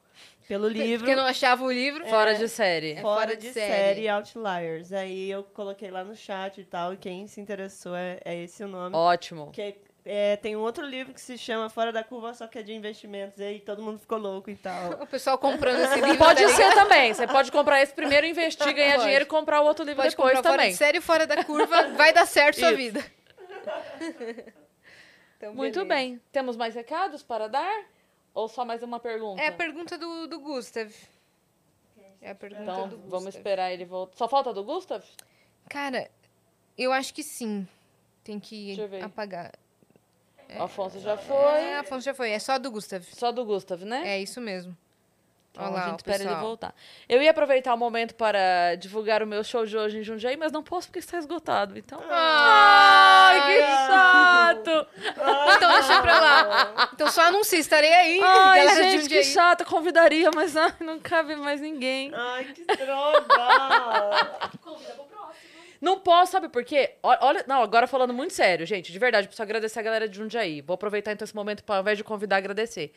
pelo 0.47 0.69
livro. 0.69 1.05
Porque 1.07 1.17
não 1.17 1.27
achava 1.27 1.65
o 1.65 1.73
livro. 1.73 2.07
Fora 2.07 2.35
de 2.35 2.49
série. 2.49 2.93
É 2.93 3.01
fora, 3.03 3.21
fora 3.23 3.37
de, 3.37 3.49
de 3.49 3.53
série. 3.53 3.73
série. 4.03 4.09
Outliers. 4.09 4.93
Aí 4.93 5.31
eu 5.31 5.43
coloquei 5.43 5.91
lá 5.91 6.05
no 6.05 6.15
chat 6.15 6.61
e 6.61 6.65
tal, 6.65 6.95
e 6.95 6.97
quem 6.97 7.27
se 7.27 7.41
interessou 7.41 7.97
é, 7.97 8.21
é 8.25 8.43
esse 8.43 8.63
o 8.63 8.69
nome. 8.69 8.95
Ótimo. 8.95 9.51
Que 9.51 9.75
é, 10.05 10.37
tem 10.37 10.55
um 10.57 10.61
outro 10.61 10.85
livro 10.85 11.15
que 11.15 11.21
se 11.21 11.39
chama 11.39 11.71
Fora 11.71 11.91
da 11.93 12.05
Curva, 12.05 12.35
só 12.35 12.47
que 12.47 12.59
é 12.59 12.63
de 12.63 12.73
investimentos. 12.75 13.39
E 13.39 13.43
aí 13.45 13.61
todo 13.61 13.83
mundo 13.83 13.99
ficou 13.99 14.19
louco 14.19 14.51
e 14.51 14.57
tal. 14.57 14.93
O 15.03 15.07
pessoal 15.07 15.39
comprando 15.39 15.81
esse 15.81 15.95
livro. 16.01 16.19
Pode 16.19 16.43
tá 16.43 16.49
ser 16.51 16.75
também. 16.75 17.15
Você 17.15 17.27
pode 17.27 17.51
comprar 17.51 17.83
esse 17.83 17.93
primeiro, 17.95 18.27
investir, 18.27 18.73
ganhar 18.75 18.93
Pode. 18.93 19.03
dinheiro 19.05 19.25
e 19.25 19.29
comprar 19.29 19.61
o 19.63 19.65
outro 19.65 19.85
livro 19.85 20.03
Pode 20.03 20.11
depois 20.15 20.33
comprar 20.35 20.43
fora 20.43 20.57
também. 20.59 20.71
de 20.73 20.77
série 20.77 21.01
fora 21.01 21.27
da 21.27 21.43
curva. 21.45 21.89
Vai 21.91 22.13
dar 22.13 22.27
certo 22.27 22.59
sua 22.61 22.69
Isso. 22.73 22.77
vida. 22.77 23.05
Então, 25.37 25.53
Muito 25.55 25.81
beleza. 25.81 25.95
bem. 25.95 26.21
Temos 26.33 26.57
mais 26.57 26.75
recados 26.75 27.23
para 27.23 27.49
dar? 27.49 27.85
Ou 28.33 28.49
só 28.49 28.65
mais 28.65 28.83
uma 28.83 28.99
pergunta? 28.99 29.43
É 29.43 29.49
a 29.49 29.53
pergunta 29.53 29.99
do, 29.99 30.27
do 30.27 30.39
Gustav. 30.41 30.91
É 32.23 32.31
a 32.31 32.35
pergunta 32.35 32.63
Então, 32.63 32.89
do 32.89 32.97
vamos 32.97 33.11
Gustav. 33.27 33.37
esperar 33.37 33.73
ele 33.73 33.85
voltar. 33.85 34.17
Só 34.17 34.27
falta 34.29 34.55
do 34.55 34.65
Gustav? 34.65 35.05
Cara, 35.69 36.09
Eu 36.79 36.93
acho 36.93 37.13
que 37.13 37.23
sim. 37.23 37.67
Tem 38.23 38.41
que 38.41 38.67
Deixa 38.69 38.83
eu 38.83 38.89
ver. 38.89 39.05
apagar. 39.05 39.53
O 40.59 40.62
Afonso 40.62 41.01
já 41.01 41.16
foi. 41.16 41.62
É, 41.62 41.79
Afonso 41.79 42.05
já 42.05 42.15
foi. 42.15 42.31
É 42.31 42.39
só 42.39 42.59
do 42.59 42.71
Gustav. 42.71 43.03
Só 43.12 43.33
do 43.33 43.45
Gustav, 43.45 43.83
né? 43.85 44.03
É 44.07 44.21
isso 44.21 44.41
mesmo. 44.41 44.77
Então, 45.51 45.66
Olha 45.66 45.75
lá, 45.75 45.85
a 45.85 45.89
gente 45.91 45.99
espera 46.01 46.16
ele 46.16 46.25
pessoal. 46.25 46.43
voltar. 46.43 46.75
Eu 47.09 47.23
ia 47.23 47.31
aproveitar 47.31 47.73
o 47.73 47.77
momento 47.79 48.16
para 48.16 48.75
divulgar 48.75 49.23
o 49.23 49.27
meu 49.27 49.45
show 49.45 49.65
de 49.65 49.77
hoje 49.77 49.99
em 49.99 50.03
Jundiaí, 50.03 50.37
mas 50.37 50.51
não 50.51 50.65
posso 50.65 50.89
porque 50.89 50.99
está 50.99 51.16
esgotado. 51.16 51.79
Então. 51.79 52.01
Ai, 52.11 53.41
que 53.47 53.61
chato! 53.87 54.87
Então 55.57 55.73
deixa 55.75 56.03
pra 56.03 56.21
lá. 56.21 56.91
Então 56.93 57.09
só 57.09 57.23
anuncia, 57.29 57.57
estarei 57.61 57.93
aí. 57.93 58.21
Ai, 58.21 58.65
galera 58.65 58.85
de 58.85 58.91
gente, 58.99 59.09
que 59.09 59.23
chato. 59.23 59.65
Convidaria, 59.65 60.29
mas 60.35 60.57
ai, 60.57 60.75
não 60.81 60.99
cabe 60.99 61.37
mais 61.37 61.61
ninguém. 61.61 62.11
Ai, 62.12 62.47
que 62.47 62.65
droga! 62.65 63.25
Não 65.85 66.01
posso, 66.01 66.32
sabe 66.32 66.48
por 66.48 66.65
quê? 66.65 66.94
Olha, 67.02 67.44
não, 67.47 67.61
agora 67.61 67.86
falando 67.86 68.15
muito 68.15 68.32
sério, 68.32 68.65
gente, 68.65 68.90
de 68.90 68.98
verdade, 68.98 69.27
preciso 69.27 69.43
agradecer 69.43 69.78
a 69.78 69.82
galera 69.82 70.09
de 70.09 70.16
Jundiaí. 70.16 70.62
Vou 70.62 70.73
aproveitar 70.73 71.12
então 71.12 71.27
esse 71.27 71.36
momento 71.36 71.62
para, 71.62 71.74
ao 71.74 71.82
invés 71.82 71.98
de 71.98 72.02
convidar, 72.02 72.39
agradecer. 72.39 72.90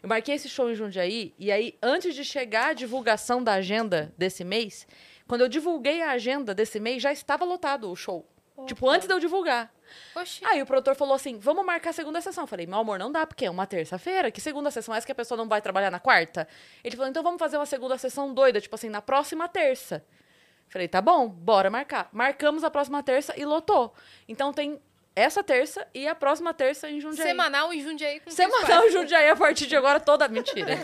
Eu 0.00 0.08
marquei 0.08 0.36
esse 0.36 0.48
show 0.48 0.70
em 0.70 0.76
Jundiaí, 0.76 1.34
e 1.36 1.50
aí, 1.50 1.76
antes 1.82 2.14
de 2.14 2.24
chegar 2.24 2.68
a 2.68 2.72
divulgação 2.72 3.42
da 3.42 3.54
agenda 3.54 4.14
desse 4.16 4.44
mês, 4.44 4.86
quando 5.26 5.40
eu 5.40 5.48
divulguei 5.48 6.02
a 6.02 6.12
agenda 6.12 6.54
desse 6.54 6.78
mês, 6.78 7.02
já 7.02 7.10
estava 7.10 7.44
lotado 7.44 7.90
o 7.90 7.96
show. 7.96 8.24
Tipo, 8.64 8.88
antes 8.88 9.08
de 9.08 9.12
eu 9.12 9.18
divulgar. 9.18 9.68
Oxi. 10.14 10.44
Aí 10.44 10.62
o 10.62 10.66
produtor 10.66 10.94
falou 10.94 11.14
assim: 11.14 11.36
vamos 11.36 11.66
marcar 11.66 11.90
a 11.90 11.92
segunda 11.92 12.20
sessão. 12.20 12.44
Eu 12.44 12.48
falei, 12.48 12.64
meu 12.64 12.78
amor, 12.78 12.96
não 12.96 13.10
dá, 13.10 13.26
porque 13.26 13.46
é 13.46 13.50
uma 13.50 13.66
terça-feira. 13.66 14.30
Que 14.30 14.40
segunda 14.40 14.70
sessão 14.70 14.94
é 14.94 14.98
essa 14.98 15.06
que 15.06 15.10
a 15.10 15.16
pessoa 15.16 15.36
não 15.36 15.48
vai 15.48 15.60
trabalhar 15.60 15.90
na 15.90 15.98
quarta? 15.98 16.46
Ele 16.84 16.94
falou, 16.94 17.10
então 17.10 17.24
vamos 17.24 17.40
fazer 17.40 17.56
uma 17.56 17.66
segunda 17.66 17.98
sessão 17.98 18.32
doida, 18.32 18.60
tipo 18.60 18.74
assim, 18.74 18.88
na 18.88 19.02
próxima 19.02 19.48
terça. 19.48 20.04
Falei, 20.70 20.86
tá 20.86 21.02
bom, 21.02 21.28
bora 21.28 21.68
marcar. 21.68 22.08
Marcamos 22.12 22.62
a 22.62 22.70
próxima 22.70 23.02
terça 23.02 23.34
e 23.36 23.44
lotou. 23.44 23.92
Então 24.28 24.52
tem 24.52 24.80
essa 25.16 25.42
terça 25.42 25.86
e 25.92 26.06
a 26.06 26.14
próxima 26.14 26.54
terça 26.54 26.88
em 26.88 27.00
Jundiaí. 27.00 27.26
Semanal 27.26 27.72
em 27.72 27.82
Jundiaí 27.82 28.20
com 28.20 28.30
Semanal 28.30 28.86
em 28.86 28.92
Jundiaí 28.92 29.28
a 29.28 29.36
partir 29.36 29.66
de 29.66 29.76
agora 29.76 29.98
toda. 29.98 30.28
Mentira. 30.28 30.78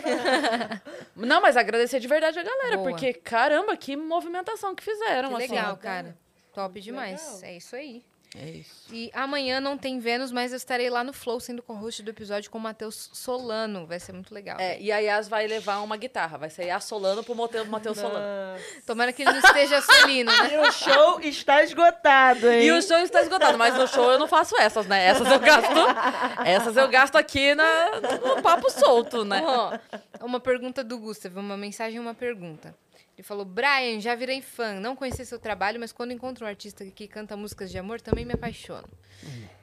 não, 1.15 1.41
mas 1.41 1.55
agradecer 1.55 2.01
de 2.01 2.07
verdade 2.07 2.37
a 2.37 2.43
galera, 2.43 2.77
Boa. 2.77 2.89
porque 2.89 3.13
caramba, 3.13 3.77
que 3.77 3.95
movimentação 3.95 4.75
que 4.75 4.83
fizeram. 4.83 5.29
Que 5.29 5.43
assim. 5.43 5.55
legal, 5.55 5.77
cara. 5.77 6.17
Top 6.53 6.79
demais. 6.81 7.21
Legal. 7.35 7.49
É 7.49 7.57
isso 7.57 7.75
aí. 7.75 8.03
É 8.39 8.49
isso. 8.51 8.93
E 8.93 9.09
amanhã 9.13 9.59
não 9.59 9.77
tem 9.77 9.99
Vênus, 9.99 10.31
mas 10.31 10.51
eu 10.51 10.57
estarei 10.57 10.89
lá 10.89 11.03
no 11.03 11.11
Flow 11.11 11.39
sendo 11.39 11.63
co-host 11.63 12.03
do 12.03 12.11
episódio 12.11 12.51
com 12.51 12.57
o 12.57 12.61
Matheus 12.61 13.09
Solano. 13.11 13.87
Vai 13.87 13.99
ser 13.99 14.13
muito 14.13 14.33
legal. 14.33 14.57
É, 14.59 14.79
e 14.79 14.91
a 14.91 14.99
Yas 14.99 15.27
vai 15.27 15.47
levar 15.47 15.79
uma 15.79 15.97
guitarra. 15.97 16.37
Vai 16.37 16.49
ser 16.49 16.65
Yas 16.65 16.83
Solano 16.83 17.23
pro 17.23 17.35
Matheus 17.35 17.67
Matheus 17.67 17.97
Solano. 17.97 18.59
Tomara 18.85 19.11
que 19.11 19.23
ele 19.23 19.31
não 19.31 19.39
esteja 19.39 19.81
solino, 19.81 20.31
né? 20.31 20.47
E 20.57 20.57
o 20.57 20.71
show 20.71 21.19
está 21.19 21.63
esgotado, 21.63 22.49
hein? 22.49 22.65
E 22.65 22.71
o 22.71 22.81
show 22.81 22.97
está 22.99 23.21
esgotado, 23.21 23.57
mas 23.57 23.75
no 23.75 23.87
show 23.87 24.11
eu 24.11 24.19
não 24.19 24.27
faço 24.27 24.55
essas, 24.57 24.85
né? 24.85 25.05
Essas 25.05 25.29
eu 25.29 25.39
gasto. 25.39 26.45
Essas 26.45 26.77
eu 26.77 26.87
gasto 26.87 27.15
aqui 27.15 27.55
na, 27.55 27.99
no 28.23 28.41
papo 28.41 28.69
solto, 28.69 29.25
né? 29.25 29.41
Ó, 29.43 29.77
uma 30.21 30.39
pergunta 30.39 30.83
do 30.83 30.97
Gustav, 30.97 31.35
uma 31.37 31.57
mensagem 31.57 31.97
e 31.97 31.99
uma 31.99 32.13
pergunta. 32.13 32.75
Ele 33.17 33.25
falou: 33.25 33.43
Brian, 33.43 33.99
já 33.99 34.13
virei 34.13 34.41
fã. 34.41 34.79
Não 34.79 34.95
conheci 34.95 35.25
seu 35.25 35.39
trabalho, 35.39 35.79
mas 35.79 35.91
quando 35.91 36.11
encontro 36.11 36.45
um 36.45 36.47
artista 36.47 36.85
que 36.85 37.07
canta 37.07 37.35
músicas 37.35 37.71
de 37.71 37.77
amor, 37.79 37.99
também 37.99 38.23
me 38.23 38.33
apaixono. 38.33 38.87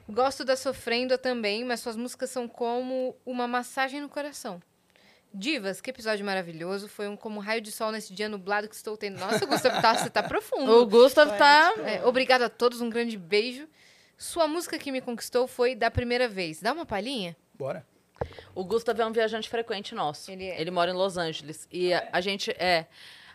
Gosto 0.09 0.43
da 0.43 0.57
Sofrenda 0.57 1.17
também, 1.17 1.63
mas 1.63 1.79
suas 1.79 1.95
músicas 1.95 2.29
são 2.29 2.47
como 2.47 3.15
uma 3.25 3.47
massagem 3.47 4.01
no 4.01 4.09
coração. 4.09 4.61
Divas, 5.33 5.81
que 5.81 5.89
episódio 5.89 6.25
maravilhoso. 6.25 6.87
Foi 6.87 7.07
um 7.07 7.15
como 7.15 7.39
raio 7.39 7.61
de 7.61 7.71
sol 7.71 7.91
nesse 7.91 8.13
dia 8.13 8.29
nublado 8.29 8.67
que 8.67 8.75
estou 8.75 8.95
tendo. 8.97 9.19
Nossa, 9.19 9.45
Gustavo, 9.45 9.81
tá, 9.81 9.95
você 9.95 10.09
tá 10.09 10.23
profundo. 10.23 10.71
O 10.71 10.85
Gustav 10.85 11.37
tá. 11.37 11.73
É, 11.85 12.05
obrigado 12.05 12.43
a 12.43 12.49
todos, 12.49 12.81
um 12.81 12.89
grande 12.89 13.17
beijo. 13.17 13.67
Sua 14.17 14.47
música 14.47 14.77
que 14.77 14.91
me 14.91 15.01
conquistou 15.01 15.47
foi 15.47 15.75
Da 15.75 15.91
Primeira 15.91 16.27
Vez. 16.27 16.61
Dá 16.61 16.71
uma 16.71 16.85
palhinha? 16.85 17.35
Bora. 17.53 17.85
O 18.53 18.63
Gustav 18.63 18.97
é 18.99 19.05
um 19.05 19.11
viajante 19.11 19.49
frequente 19.49 19.93
nosso. 19.93 20.31
Ele 20.31 20.47
é. 20.47 20.71
mora 20.71 20.91
em 20.91 20.93
Los 20.93 21.17
Angeles. 21.17 21.67
E 21.71 21.93
a, 21.93 22.07
a 22.13 22.21
gente 22.21 22.51
é. 22.51 22.87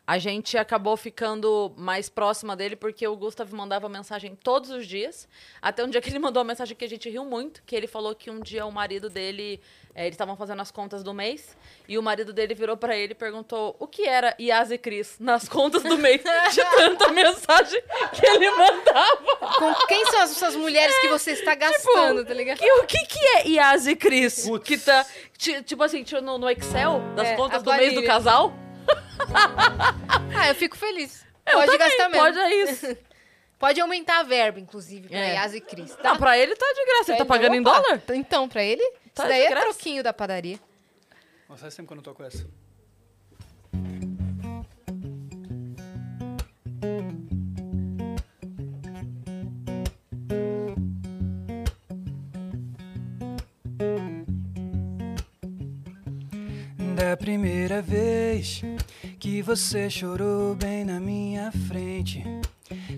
A 0.07 0.19
gente 0.19 0.59
acabou 0.59 0.97
ficando 0.97 1.73
mais 1.77 2.09
próxima 2.09 2.57
dele 2.57 2.75
porque 2.75 3.07
o 3.07 3.15
Gustav 3.17 3.53
mandava 3.55 3.89
mensagem 3.89 4.35
todos 4.35 4.71
os 4.71 4.85
dias. 4.87 5.29
Até 5.63 5.85
um 5.85 5.89
dia 5.89 6.01
que 6.01 6.11
ele 6.11 6.19
mandou 6.21 6.41
uma 6.43 6.49
mensagem 6.49 6.77
que 6.77 6.85
a 6.85 6.89
gente 6.89 7.09
riu 7.09 7.25
muito, 7.25 7.63
que 7.65 7.77
ele 7.77 7.87
falou 7.87 8.15
que 8.15 8.29
um 8.31 8.41
dia 8.41 8.67
o 8.67 8.73
marido 8.73 9.09
dele. 9.09 9.61
é, 9.95 10.03
eles 10.07 10.15
estavam 10.15 10.35
fazendo 10.37 10.61
as 10.63 10.71
contas 10.73 11.05
do 11.05 11.15
mês. 11.15 11.57
E 11.87 11.97
o 11.97 12.03
marido 12.03 12.33
dele 12.33 12.55
virou 12.55 12.77
pra 12.77 12.97
ele 12.97 13.13
e 13.13 13.15
perguntou 13.15 13.77
o 13.79 13.87
que 13.87 14.03
era 14.09 14.35
Yas 14.41 14.73
e 14.73 14.79
Cris 14.79 15.17
nas 15.21 15.49
contas 15.49 15.83
do 15.85 15.97
mês. 15.97 16.23
De 16.53 16.65
tanta 16.77 17.13
mensagem 17.13 17.81
que 18.13 18.27
ele 18.27 18.51
mandava. 18.51 19.37
Com 19.59 19.75
quem 19.87 20.05
são 20.07 20.23
as 20.23 20.31
suas 20.31 20.57
mulheres 20.57 20.99
que 20.99 21.09
você 21.09 21.33
está 21.33 21.55
gastando, 21.55 22.25
tá 22.25 22.35
ligado? 22.35 22.59
Que, 22.59 22.73
o 22.73 22.85
que, 22.87 22.99
que 23.07 23.19
é 23.37 23.49
Yas 23.49 23.87
e 23.87 23.95
Cris? 23.95 24.45
Putz. 24.45 24.67
Que 24.67 24.77
tá. 24.79 25.07
ti- 25.39 25.63
Tipo 25.63 25.85
assim, 25.85 26.05
no, 26.23 26.37
no 26.39 26.51
Excel 26.51 27.01
das 27.15 27.29
É, 27.29 27.37
contas 27.37 27.63
do 27.63 27.73
mês 27.75 27.95
do 27.95 28.03
casal? 28.03 28.53
Ah, 30.37 30.49
eu 30.49 30.55
fico 30.55 30.77
feliz. 30.77 31.25
Eu 31.47 31.53
pode 31.59 31.73
também, 31.73 31.79
gastar 31.79 32.09
mesmo. 32.09 32.25
Pode, 32.25 32.39
Pode... 32.39 32.53
é 32.53 32.63
isso. 32.65 32.97
aumentar 33.81 34.21
a 34.21 34.23
verba, 34.23 34.59
inclusive, 34.59 35.09
pra 35.09 35.19
É. 35.19 35.35
Yas 35.35 35.55
e 35.55 35.61
Cris, 35.61 35.95
tá? 35.95 36.11
Não, 36.11 36.17
pra 36.17 36.39
ele 36.39 36.57
tá 36.57 36.67
de 36.75 36.85
graça. 36.87 37.11
Ele 37.13 37.19
tá 37.19 37.25
pagando 37.27 37.55
em 37.55 37.61
opa, 37.61 37.79
dólar? 37.79 38.03
Então, 38.15 38.49
pra 38.49 38.65
ele, 38.65 38.83
Tá 39.15 39.25
isso 39.25 39.29
daí 39.29 39.41
de 39.41 39.47
é 39.47 39.51
graça. 39.51 39.67
troquinho 39.67 40.03
da 40.03 40.13
padaria. 40.15 40.59
Nossa, 41.49 41.63
faz 41.63 41.75
tempo 41.75 41.89
que 41.89 41.93
eu 41.93 41.97
não 41.97 42.03
toco 42.03 42.23
essa. 42.23 42.47
Da 57.01 57.17
primeira 57.17 57.81
vez 57.81 58.61
que 59.19 59.41
você 59.41 59.89
chorou 59.89 60.55
bem 60.55 60.85
na 60.85 61.01
minha 61.01 61.51
frente, 61.51 62.23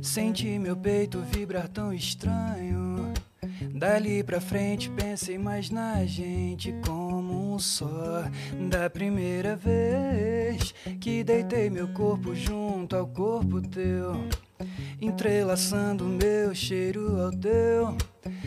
senti 0.02 0.58
meu 0.58 0.76
peito 0.76 1.20
vibrar 1.20 1.68
tão 1.68 1.92
estranho. 1.92 3.14
Dali 3.72 4.24
pra 4.24 4.40
frente 4.40 4.90
pensei 4.90 5.38
mais 5.38 5.70
na 5.70 6.04
gente 6.04 6.74
como 6.84 7.54
um 7.54 7.60
só. 7.60 8.24
Da 8.68 8.90
primeira 8.90 9.54
vez 9.54 10.74
que 11.00 11.22
deitei 11.22 11.70
meu 11.70 11.86
corpo 11.86 12.34
junto 12.34 12.96
ao 12.96 13.06
corpo 13.06 13.62
teu, 13.62 14.16
entrelaçando 15.00 16.04
meu 16.04 16.52
cheiro 16.52 17.20
ao 17.20 17.30
teu. 17.30 17.96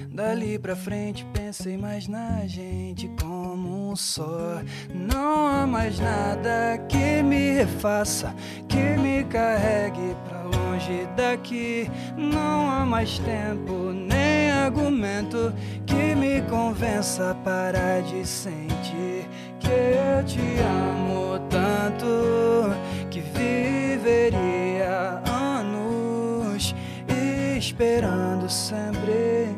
Dali 0.09 0.59
pra 0.59 0.75
frente 0.75 1.25
pensei 1.33 1.77
mais 1.77 2.09
na 2.09 2.45
gente 2.45 3.09
como 3.21 3.24
só. 3.95 4.61
Não 4.93 5.47
há 5.47 5.67
mais 5.67 5.99
nada 5.99 6.77
que 6.89 7.23
me 7.23 7.53
refaça, 7.53 8.33
que 8.67 8.97
me 8.97 9.23
carregue 9.25 10.15
pra 10.27 10.43
longe 10.43 11.07
daqui. 11.15 11.89
Não 12.17 12.69
há 12.69 12.85
mais 12.85 13.19
tempo 13.19 13.91
nem 13.93 14.51
argumento 14.51 15.53
que 15.85 16.15
me 16.15 16.41
convença 16.43 17.31
a 17.31 17.35
parar 17.35 18.01
de 18.01 18.25
sentir 18.25 19.27
que 19.59 19.69
eu 19.69 20.23
te 20.25 20.59
amo 20.61 21.39
tanto 21.49 22.05
que 23.09 23.21
viveria 23.21 25.21
anos 25.25 26.75
esperando 27.57 28.49
sempre 28.49 29.55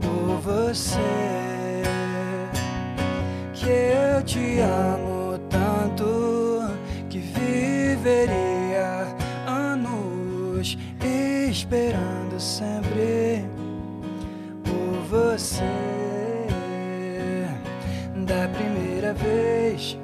por 0.00 0.40
você. 0.40 1.41
Te 4.52 4.60
amo 4.60 5.38
tanto 5.48 6.60
que 7.08 7.18
viveria 7.18 9.06
anos 9.46 10.76
esperando 11.00 12.38
sempre 12.38 13.44
por 14.62 15.02
você. 15.08 15.62
Da 18.26 18.48
primeira 18.48 19.14
vez 19.14 19.98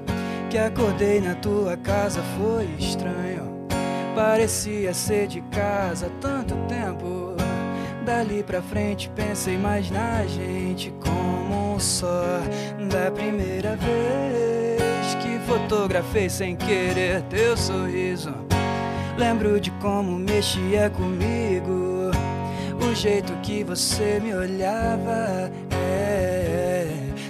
que 0.50 0.56
acordei 0.56 1.20
na 1.20 1.34
tua 1.34 1.76
casa 1.76 2.22
foi 2.38 2.64
estranho. 2.78 3.66
Parecia 4.14 4.94
ser 4.94 5.26
de 5.26 5.42
casa 5.42 6.10
tanto 6.20 6.54
tempo. 6.66 7.34
Dali 8.04 8.42
pra 8.42 8.62
frente 8.62 9.10
pensei 9.14 9.58
mais 9.58 9.90
na 9.90 10.26
gente 10.26 10.90
como 11.00 11.37
só. 11.80 12.40
Da 12.90 13.10
primeira 13.10 13.76
vez 13.76 15.14
que 15.22 15.38
fotografei 15.46 16.28
sem 16.28 16.56
querer 16.56 17.22
teu 17.22 17.56
sorriso. 17.56 18.34
Lembro 19.16 19.60
de 19.60 19.70
como 19.72 20.16
mexia 20.16 20.90
comigo, 20.90 22.10
o 22.80 22.94
jeito 22.94 23.32
que 23.42 23.64
você 23.64 24.20
me 24.22 24.34
olhava. 24.34 25.50
É, 25.70 26.86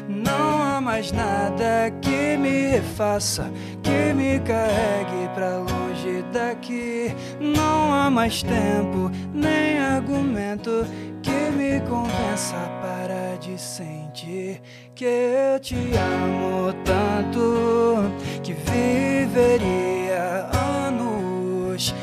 não 0.08 0.62
há 0.62 0.80
mais 0.80 1.12
nada 1.12 1.90
que 2.02 2.18
que 2.28 2.36
me 2.36 2.80
faça, 2.96 3.50
que 3.82 4.12
me 4.12 4.38
carregue 4.40 5.28
pra 5.34 5.58
longe 5.58 5.88
daqui. 6.32 7.14
Não 7.40 7.93
há 7.93 8.10
mais 8.10 8.43
tempo, 8.43 9.10
nem 9.32 9.78
argumento 9.78 10.86
que 11.22 11.51
me 11.56 11.80
convença 11.89 12.56
para 12.80 13.36
de 13.39 13.59
sentir 13.59 14.60
que 14.94 15.05
eu 15.05 15.60
te 15.60 15.74
amo 15.74 16.72
tanto 16.85 18.10
que 18.43 18.52
viveria 18.52 20.48
anos 20.52 21.94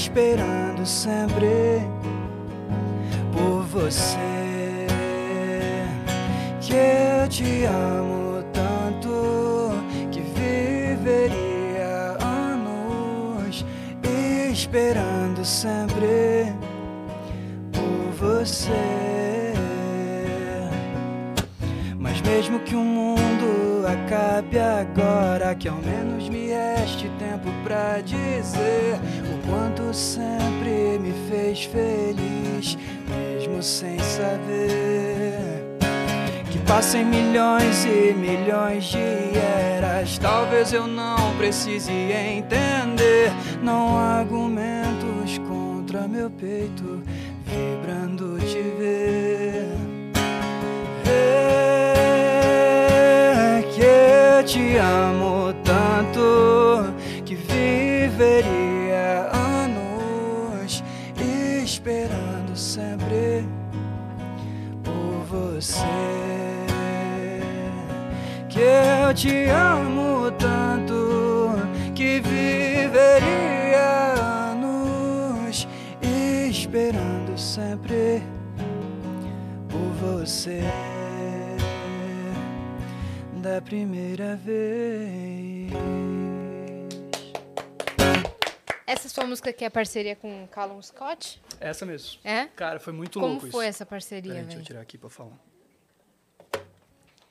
esperando 0.00 0.86
sempre 0.86 1.80
por 3.32 3.62
você. 3.64 4.16
Que 6.60 6.74
eu 6.74 7.28
te 7.28 7.64
amo 7.64 8.19
esperando 14.70 15.44
sempre 15.44 16.54
por 17.72 18.12
você. 18.12 19.52
Mas 21.98 22.20
mesmo 22.20 22.60
que 22.60 22.76
o 22.76 22.84
mundo 22.84 23.84
acabe 23.84 24.60
agora, 24.60 25.56
que 25.56 25.68
ao 25.68 25.74
menos 25.74 26.28
me 26.28 26.50
reste 26.50 27.10
tempo 27.18 27.50
pra 27.64 28.00
dizer 28.00 29.00
o 29.34 29.48
quanto 29.48 29.92
sempre 29.92 31.00
me 31.00 31.12
fez 31.28 31.64
feliz, 31.64 32.78
mesmo 33.08 33.60
sem 33.60 33.98
saber. 33.98 35.66
Que 36.48 36.58
passem 36.60 37.04
milhões 37.04 37.84
e 37.86 38.14
milhões 38.14 38.84
de 38.84 38.98
eras, 39.36 40.16
talvez 40.18 40.72
eu 40.72 40.86
não 40.86 41.36
precise 41.38 41.90
entender. 41.90 43.32
Não 43.62 43.98
há 43.98 44.20
argumentos 44.20 45.36
contra 45.46 46.08
meu 46.08 46.30
peito 46.30 47.02
vibrando 47.44 48.38
te 48.38 48.62
ver. 48.78 49.66
É 51.06 52.30
que 53.70 53.82
eu 53.82 54.42
te 54.44 54.76
amo 54.76 55.52
tanto 55.62 56.94
que 57.24 57.34
viveria 57.34 59.28
anos 59.32 60.82
esperando 61.62 62.56
sempre 62.56 63.46
por 64.82 65.26
você. 65.28 65.84
Que 68.48 68.60
eu 68.60 69.12
te 69.14 69.50
amo 69.50 70.30
tanto 70.32 71.50
que 71.94 72.20
anos 74.50 75.66
esperando 76.50 77.36
sempre 77.38 78.22
por 79.68 79.92
você 79.94 80.60
da 83.42 83.60
primeira 83.62 84.36
vez. 84.36 85.70
Essa 88.86 89.08
sua 89.08 89.24
música 89.24 89.50
aqui 89.50 89.64
é 89.64 89.70
parceria 89.70 90.16
com 90.16 90.46
Callum 90.48 90.82
Scott? 90.82 91.40
Essa 91.60 91.86
mesmo. 91.86 92.18
É? 92.24 92.46
Cara, 92.56 92.80
foi 92.80 92.92
muito 92.92 93.20
Como 93.20 93.34
louco 93.34 93.48
foi 93.48 93.64
isso. 93.64 93.68
essa 93.68 93.86
parceria, 93.86 94.32
Peraí, 94.32 94.46
deixa 94.46 94.60
eu 94.60 94.64
tirar 94.64 94.80
aqui 94.80 94.98
pra 94.98 95.08
falar. 95.08 95.38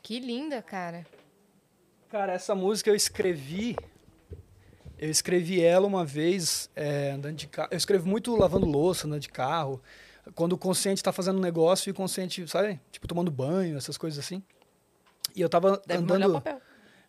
Que 0.01 0.19
linda, 0.19 0.61
cara. 0.61 1.05
Cara, 2.09 2.33
essa 2.33 2.55
música 2.55 2.89
eu 2.89 2.95
escrevi. 2.95 3.75
Eu 4.99 5.09
escrevi 5.09 5.61
ela 5.63 5.87
uma 5.87 6.03
vez 6.03 6.69
é, 6.75 7.11
andando 7.11 7.35
de 7.35 7.47
carro. 7.47 7.69
Eu 7.71 7.77
escrevo 7.77 8.07
muito 8.07 8.35
lavando 8.35 8.65
louça, 8.65 9.07
andando 9.07 9.21
de 9.21 9.29
carro. 9.29 9.81
Quando 10.35 10.53
o 10.53 10.57
consciente 10.57 11.01
tá 11.01 11.13
fazendo 11.13 11.37
um 11.37 11.41
negócio 11.41 11.89
e 11.89 11.91
o 11.91 11.95
consciente, 11.95 12.45
sabe? 12.47 12.79
Tipo, 12.91 13.07
tomando 13.07 13.31
banho, 13.31 13.77
essas 13.77 13.97
coisas 13.97 14.19
assim. 14.19 14.43
E 15.33 15.41
eu 15.41 15.47
tava 15.47 15.81
Deve 15.87 16.03
molhar 16.03 16.17
andando. 16.17 16.37
o 16.37 16.41
papel. 16.41 16.61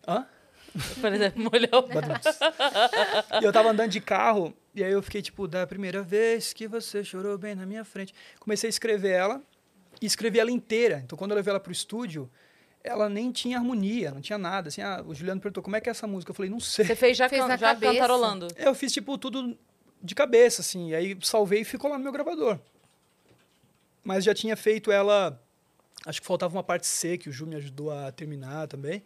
Hã? 0.06 0.26
Por 1.00 1.12
exemplo, 1.12 1.42
molhar 1.42 1.74
o 1.74 1.82
papel. 1.82 2.00
Badum. 2.00 3.40
e 3.42 3.44
eu 3.44 3.52
tava 3.52 3.70
andando 3.70 3.90
de 3.90 4.00
carro, 4.00 4.54
e 4.72 4.84
aí 4.84 4.92
eu 4.92 5.02
fiquei, 5.02 5.20
tipo, 5.20 5.48
da 5.48 5.66
primeira 5.66 6.00
vez 6.00 6.52
que 6.52 6.68
você 6.68 7.02
chorou 7.02 7.36
bem 7.36 7.56
na 7.56 7.66
minha 7.66 7.84
frente. 7.84 8.14
Comecei 8.38 8.68
a 8.68 8.70
escrever 8.70 9.10
ela, 9.10 9.42
e 10.00 10.06
escrevi 10.06 10.38
ela 10.38 10.50
inteira. 10.50 11.02
Então, 11.04 11.18
quando 11.18 11.32
eu 11.32 11.36
levei 11.36 11.50
ela 11.50 11.60
pro 11.60 11.72
estúdio, 11.72 12.30
ela 12.82 13.08
nem 13.08 13.30
tinha 13.30 13.58
harmonia, 13.58 14.10
não 14.10 14.20
tinha 14.20 14.38
nada. 14.38 14.68
Assim, 14.68 14.80
ah, 14.80 15.02
o 15.06 15.14
Juliano 15.14 15.40
perguntou, 15.40 15.62
como 15.62 15.76
é 15.76 15.80
que 15.80 15.88
é 15.88 15.92
essa 15.92 16.06
música? 16.06 16.30
Eu 16.30 16.34
falei, 16.34 16.50
não 16.50 16.60
sei. 16.60 16.84
Você 16.86 16.96
fez 16.96 17.16
já, 17.16 17.28
Fez 17.28 17.42
can- 17.42 17.48
na 17.48 17.56
já 17.56 17.68
cabeça? 17.74 17.92
cantarolando. 17.92 18.48
Eu 18.56 18.74
fiz, 18.74 18.92
tipo, 18.92 19.16
tudo 19.18 19.56
de 20.02 20.14
cabeça, 20.14 20.62
assim. 20.62 20.90
E 20.90 20.94
aí 20.94 21.18
salvei 21.22 21.60
e 21.60 21.64
ficou 21.64 21.90
lá 21.90 21.98
no 21.98 22.04
meu 22.04 22.12
gravador. 22.12 22.58
Mas 24.04 24.24
já 24.24 24.34
tinha 24.34 24.56
feito 24.56 24.90
ela... 24.90 25.40
Acho 26.06 26.20
que 26.22 26.26
faltava 26.26 26.56
uma 26.56 26.62
parte 26.62 26.86
C, 26.86 27.18
que 27.18 27.28
o 27.28 27.32
Ju 27.32 27.46
me 27.46 27.56
ajudou 27.56 27.90
a 27.92 28.10
terminar 28.10 28.66
também. 28.66 29.02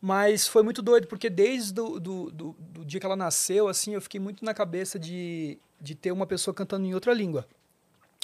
Mas 0.00 0.46
foi 0.48 0.62
muito 0.64 0.82
doido, 0.82 1.06
porque 1.06 1.30
desde 1.30 1.72
do, 1.72 2.00
do, 2.00 2.30
do, 2.32 2.56
do 2.58 2.84
dia 2.84 2.98
que 2.98 3.06
ela 3.06 3.14
nasceu, 3.16 3.68
assim, 3.68 3.94
eu 3.94 4.00
fiquei 4.02 4.18
muito 4.20 4.44
na 4.44 4.52
cabeça 4.52 4.98
de, 4.98 5.56
de 5.80 5.94
ter 5.94 6.10
uma 6.10 6.26
pessoa 6.26 6.52
cantando 6.52 6.84
em 6.84 6.92
outra 6.94 7.14
língua. 7.14 7.46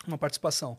Uma 0.06 0.18
participação. 0.18 0.76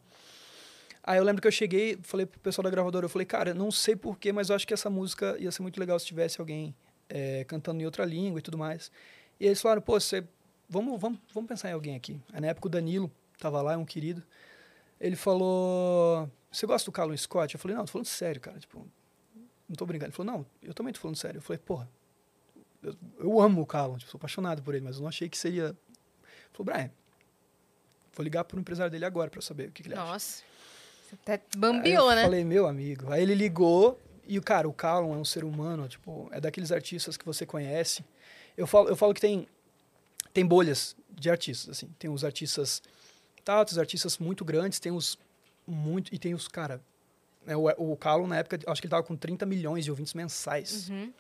Aí 1.06 1.18
eu 1.18 1.24
lembro 1.24 1.42
que 1.42 1.48
eu 1.48 1.52
cheguei, 1.52 2.00
falei 2.02 2.26
pro 2.26 2.40
pessoal 2.40 2.64
da 2.64 2.70
gravadora, 2.70 3.06
eu 3.06 3.10
falei, 3.10 3.26
cara, 3.26 3.54
não 3.54 3.70
sei 3.70 3.94
porquê, 3.94 4.32
mas 4.32 4.50
eu 4.50 4.56
acho 4.56 4.66
que 4.66 4.74
essa 4.74 4.90
música 4.90 5.36
ia 5.38 5.52
ser 5.52 5.62
muito 5.62 5.78
legal 5.78 6.00
se 6.00 6.06
tivesse 6.06 6.40
alguém 6.40 6.74
eh, 7.10 7.44
cantando 7.46 7.82
em 7.82 7.86
outra 7.86 8.06
língua 8.06 8.40
e 8.40 8.42
tudo 8.42 8.58
mais. 8.58 8.90
E 9.38 9.46
eles 9.46 9.62
falaram, 9.62 9.82
pô, 9.82 10.00
você, 10.00 10.26
vamos, 10.70 11.00
vamos, 11.00 11.20
vamos 11.34 11.48
pensar 11.50 11.70
em 11.70 11.74
alguém 11.74 11.96
aqui. 11.96 12.22
Aí 12.32 12.40
na 12.40 12.48
época 12.48 12.68
o 12.68 12.70
Danilo 12.70 13.12
tava 13.38 13.62
lá, 13.62 13.74
é 13.74 13.78
um 13.78 13.84
querido. 13.84 14.24
Ele 14.98 15.18
falou, 15.18 16.32
você 16.50 16.66
gosta 16.66 16.90
do 16.90 16.94
Callum 16.94 17.18
Scott? 17.18 17.54
Eu 17.54 17.60
falei, 17.60 17.76
não, 17.76 17.84
tô 17.84 17.92
falando 17.92 18.06
sério, 18.06 18.40
cara, 18.40 18.58
tipo, 18.58 18.88
não 19.68 19.76
tô 19.76 19.86
brincando. 19.86 20.10
Ele 20.10 20.16
falou, 20.16 20.32
não, 20.32 20.46
eu 20.62 20.74
também 20.74 20.94
tô 20.94 21.02
falando 21.02 21.18
sério. 21.18 21.40
Eu 21.40 21.42
falei, 21.42 21.60
porra, 21.60 21.90
eu, 22.82 22.96
eu 23.20 23.42
amo 23.42 23.62
o 23.62 23.66
Callum, 23.66 23.98
tipo, 23.98 24.10
sou 24.10 24.18
apaixonado 24.18 24.64
por 24.64 24.74
ele, 24.74 24.86
mas 24.86 24.96
eu 24.96 25.02
não 25.02 25.10
achei 25.10 25.28
que 25.28 25.38
seria... 25.38 25.66
Ele 25.66 25.78
falou, 26.54 26.74
Brian, 26.74 26.92
vou 28.14 28.24
ligar 28.24 28.46
pro 28.46 28.58
empresário 28.58 28.90
dele 28.90 29.04
agora 29.04 29.30
pra 29.30 29.42
saber 29.42 29.68
o 29.68 29.72
que, 29.74 29.84
que 29.84 29.90
ele 29.90 29.96
acha. 29.96 30.06
Nossa. 30.06 30.53
Até 31.22 31.42
bambiou, 31.58 32.14
né? 32.16 32.24
Falei, 32.24 32.44
meu 32.44 32.68
amigo. 32.68 33.12
Aí 33.12 33.22
ele 33.22 33.36
ligou 33.36 34.00
e, 34.28 34.40
cara, 34.42 34.68
o 34.68 34.74
Callum 34.74 35.14
é 35.14 35.18
um 35.18 35.26
ser 35.26 35.44
humano, 35.44 35.88
tipo, 35.88 36.30
é 36.32 36.40
daqueles 36.40 36.72
artistas 36.72 37.18
que 37.18 37.26
você 37.26 37.46
conhece. 37.46 38.04
Eu 38.58 38.66
falo, 38.66 38.90
eu 38.90 38.96
falo 38.96 39.14
que 39.14 39.22
tem, 39.22 39.48
tem 40.34 40.46
bolhas 40.46 40.96
de 41.10 41.30
artistas, 41.30 41.78
assim. 41.78 41.90
Tem 42.00 42.10
os 42.10 42.24
artistas 42.24 42.82
tá, 43.44 43.62
os 43.62 43.78
artistas 43.78 44.18
muito 44.18 44.46
grandes, 44.46 44.80
tem 44.80 44.92
os 44.92 45.18
muito... 45.68 46.14
E 46.14 46.18
tem 46.18 46.34
os, 46.34 46.48
cara... 46.48 46.82
né, 47.46 47.56
o, 47.56 47.92
o 47.92 47.98
Callum, 47.98 48.28
na 48.28 48.38
época, 48.38 48.60
acho 48.68 48.82
que 48.82 48.88
ele 48.88 48.92
tava 48.92 49.04
com 49.04 49.16
30 49.16 49.46
milhões 49.46 49.84
de 49.84 49.92
ouvintes 49.92 50.14
mensais. 50.14 50.90
Uhum. 50.90 51.12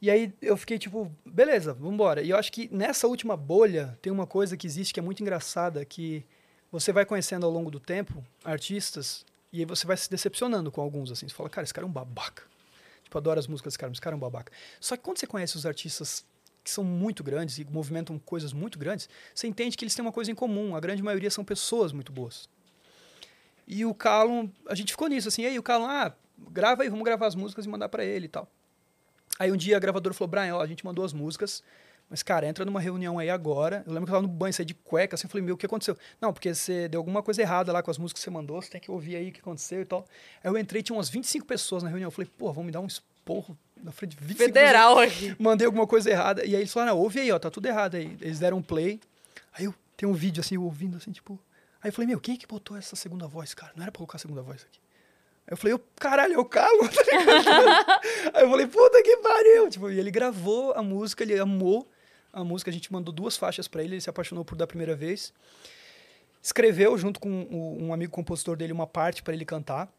E 0.00 0.10
aí 0.10 0.32
eu 0.42 0.56
fiquei 0.56 0.78
tipo, 0.78 1.10
beleza, 1.24 1.72
vambora. 1.72 2.22
E 2.22 2.30
eu 2.30 2.36
acho 2.36 2.52
que 2.52 2.68
nessa 2.72 3.06
última 3.06 3.36
bolha 3.36 3.98
tem 4.02 4.12
uma 4.12 4.26
coisa 4.26 4.56
que 4.56 4.66
existe 4.66 4.92
que 4.92 5.00
é 5.00 5.02
muito 5.02 5.22
engraçada, 5.22 5.84
que 5.84 6.24
você 6.74 6.92
vai 6.92 7.06
conhecendo 7.06 7.46
ao 7.46 7.52
longo 7.52 7.70
do 7.70 7.78
tempo 7.78 8.24
artistas 8.44 9.24
e 9.52 9.60
aí 9.60 9.64
você 9.64 9.86
vai 9.86 9.96
se 9.96 10.10
decepcionando 10.10 10.72
com 10.72 10.80
alguns, 10.80 11.12
assim. 11.12 11.28
Você 11.28 11.34
fala, 11.34 11.48
cara, 11.48 11.64
esse 11.64 11.72
cara 11.72 11.86
é 11.86 11.88
um 11.88 11.92
babaca. 11.92 12.42
Tipo, 13.04 13.16
adoro 13.16 13.38
as 13.38 13.46
músicas 13.46 13.72
desse 13.72 13.78
cara, 13.78 13.90
mas 13.90 13.96
esse 13.96 14.02
cara 14.02 14.14
é 14.14 14.16
um 14.16 14.20
babaca. 14.20 14.52
Só 14.80 14.96
que 14.96 15.02
quando 15.04 15.18
você 15.18 15.26
conhece 15.26 15.56
os 15.56 15.64
artistas 15.64 16.24
que 16.64 16.70
são 16.70 16.82
muito 16.82 17.22
grandes 17.22 17.58
e 17.58 17.64
movimentam 17.64 18.18
coisas 18.18 18.52
muito 18.52 18.76
grandes, 18.76 19.08
você 19.32 19.46
entende 19.46 19.76
que 19.76 19.84
eles 19.84 19.94
têm 19.94 20.04
uma 20.04 20.10
coisa 20.10 20.32
em 20.32 20.34
comum. 20.34 20.74
A 20.74 20.80
grande 20.80 21.00
maioria 21.00 21.30
são 21.30 21.44
pessoas 21.44 21.92
muito 21.92 22.10
boas. 22.10 22.48
E 23.68 23.84
o 23.84 23.94
Callum, 23.94 24.50
a 24.66 24.74
gente 24.74 24.90
ficou 24.90 25.06
nisso, 25.06 25.28
assim, 25.28 25.42
e 25.42 25.46
aí 25.46 25.58
o 25.58 25.62
Callum, 25.62 25.86
ah, 25.86 26.12
grava 26.50 26.82
aí, 26.82 26.88
vamos 26.88 27.04
gravar 27.04 27.28
as 27.28 27.36
músicas 27.36 27.66
e 27.66 27.68
mandar 27.68 27.88
para 27.88 28.04
ele 28.04 28.26
e 28.26 28.28
tal. 28.28 28.48
Aí 29.38 29.52
um 29.52 29.56
dia 29.56 29.76
a 29.76 29.80
gravadora 29.80 30.12
falou, 30.12 30.28
Brian, 30.28 30.56
ó, 30.56 30.60
a 30.60 30.66
gente 30.66 30.84
mandou 30.84 31.04
as 31.04 31.12
músicas, 31.12 31.62
mas, 32.14 32.22
cara, 32.22 32.46
entra 32.46 32.64
numa 32.64 32.78
reunião 32.78 33.18
aí 33.18 33.28
agora. 33.28 33.82
Eu 33.84 33.92
lembro 33.92 34.06
que 34.06 34.12
eu 34.12 34.14
tava 34.14 34.22
no 34.22 34.32
banho, 34.32 34.54
saí 34.54 34.64
de 34.64 34.72
cueca, 34.72 35.16
assim, 35.16 35.26
eu 35.26 35.30
falei, 35.30 35.44
meu, 35.44 35.56
o 35.56 35.58
que 35.58 35.66
aconteceu? 35.66 35.98
Não, 36.20 36.32
porque 36.32 36.54
você 36.54 36.86
deu 36.86 37.00
alguma 37.00 37.24
coisa 37.24 37.42
errada 37.42 37.72
lá 37.72 37.82
com 37.82 37.90
as 37.90 37.98
músicas 37.98 38.20
que 38.20 38.24
você 38.24 38.30
mandou, 38.30 38.62
você 38.62 38.70
tem 38.70 38.80
que 38.80 38.88
ouvir 38.88 39.16
aí 39.16 39.30
o 39.30 39.32
que 39.32 39.40
aconteceu 39.40 39.82
e 39.82 39.84
tal. 39.84 40.06
Aí 40.40 40.48
eu 40.48 40.56
entrei, 40.56 40.80
tinha 40.80 40.94
umas 40.94 41.08
25 41.08 41.44
pessoas 41.44 41.82
na 41.82 41.88
reunião, 41.88 42.06
eu 42.06 42.12
falei, 42.12 42.30
pô, 42.38 42.52
vão 42.52 42.62
me 42.62 42.70
dar 42.70 42.78
um 42.78 42.86
esporro 42.86 43.58
na 43.82 43.90
frente 43.90 44.14
de 44.14 44.24
25 44.24 44.44
Federal 44.44 44.96
aqui. 45.00 45.34
Mandei 45.40 45.66
alguma 45.66 45.88
coisa 45.88 46.08
errada. 46.08 46.44
E 46.44 46.54
aí 46.54 46.62
eles 46.62 46.72
falaram, 46.72 46.94
não, 46.94 47.02
ouve 47.02 47.18
aí, 47.18 47.32
ó, 47.32 47.38
tá 47.40 47.50
tudo 47.50 47.66
errado 47.66 47.96
aí. 47.96 48.16
Eles 48.20 48.38
deram 48.38 48.58
um 48.58 48.62
play. 48.62 49.00
Aí 49.52 49.64
eu 49.64 49.74
tenho 49.96 50.12
um 50.12 50.14
vídeo, 50.14 50.40
assim, 50.40 50.54
eu 50.54 50.62
ouvindo, 50.62 50.96
assim, 50.96 51.10
tipo... 51.10 51.36
Aí 51.82 51.88
eu 51.88 51.92
falei, 51.92 52.06
meu, 52.06 52.20
quem 52.20 52.36
é 52.36 52.38
que 52.38 52.46
botou 52.46 52.76
essa 52.76 52.94
segunda 52.94 53.26
voz, 53.26 53.54
cara? 53.54 53.72
Não 53.74 53.82
era 53.82 53.90
pra 53.90 53.98
colocar 53.98 54.18
a 54.18 54.20
segunda 54.20 54.40
voz 54.40 54.62
aqui. 54.62 54.78
Aí 55.48 55.52
eu 55.52 55.56
falei, 55.56 55.74
eu, 55.74 55.80
caralho, 55.96 56.34
eu 56.34 56.44
calo, 56.44 56.88
tá 56.88 57.02
ligado? 57.02 57.90
Aí 58.34 58.44
eu 58.44 58.50
falei, 58.50 58.68
puta 58.68 59.02
que 59.02 59.16
pariu. 59.16 59.68
Tipo, 59.68 59.90
e 59.90 59.98
ele 59.98 60.12
gravou 60.12 60.72
a 60.76 60.82
música, 60.82 61.24
ele 61.24 61.36
amou 61.40 61.90
a 62.34 62.44
música, 62.44 62.70
a 62.70 62.74
gente 62.74 62.92
mandou 62.92 63.12
duas 63.14 63.36
faixas 63.36 63.66
pra 63.68 63.82
ele, 63.82 63.94
ele 63.94 64.00
se 64.00 64.10
apaixonou 64.10 64.44
por 64.44 64.56
da 64.56 64.66
primeira 64.66 64.94
vez. 64.94 65.32
Escreveu 66.42 66.96
junto 66.98 67.18
com 67.20 67.30
o- 67.44 67.82
um 67.82 67.92
amigo 67.94 68.12
compositor 68.12 68.56
dele 68.56 68.72
uma 68.72 68.86
parte 68.86 69.22
pra 69.22 69.32
ele 69.32 69.44
cantar. 69.44 69.90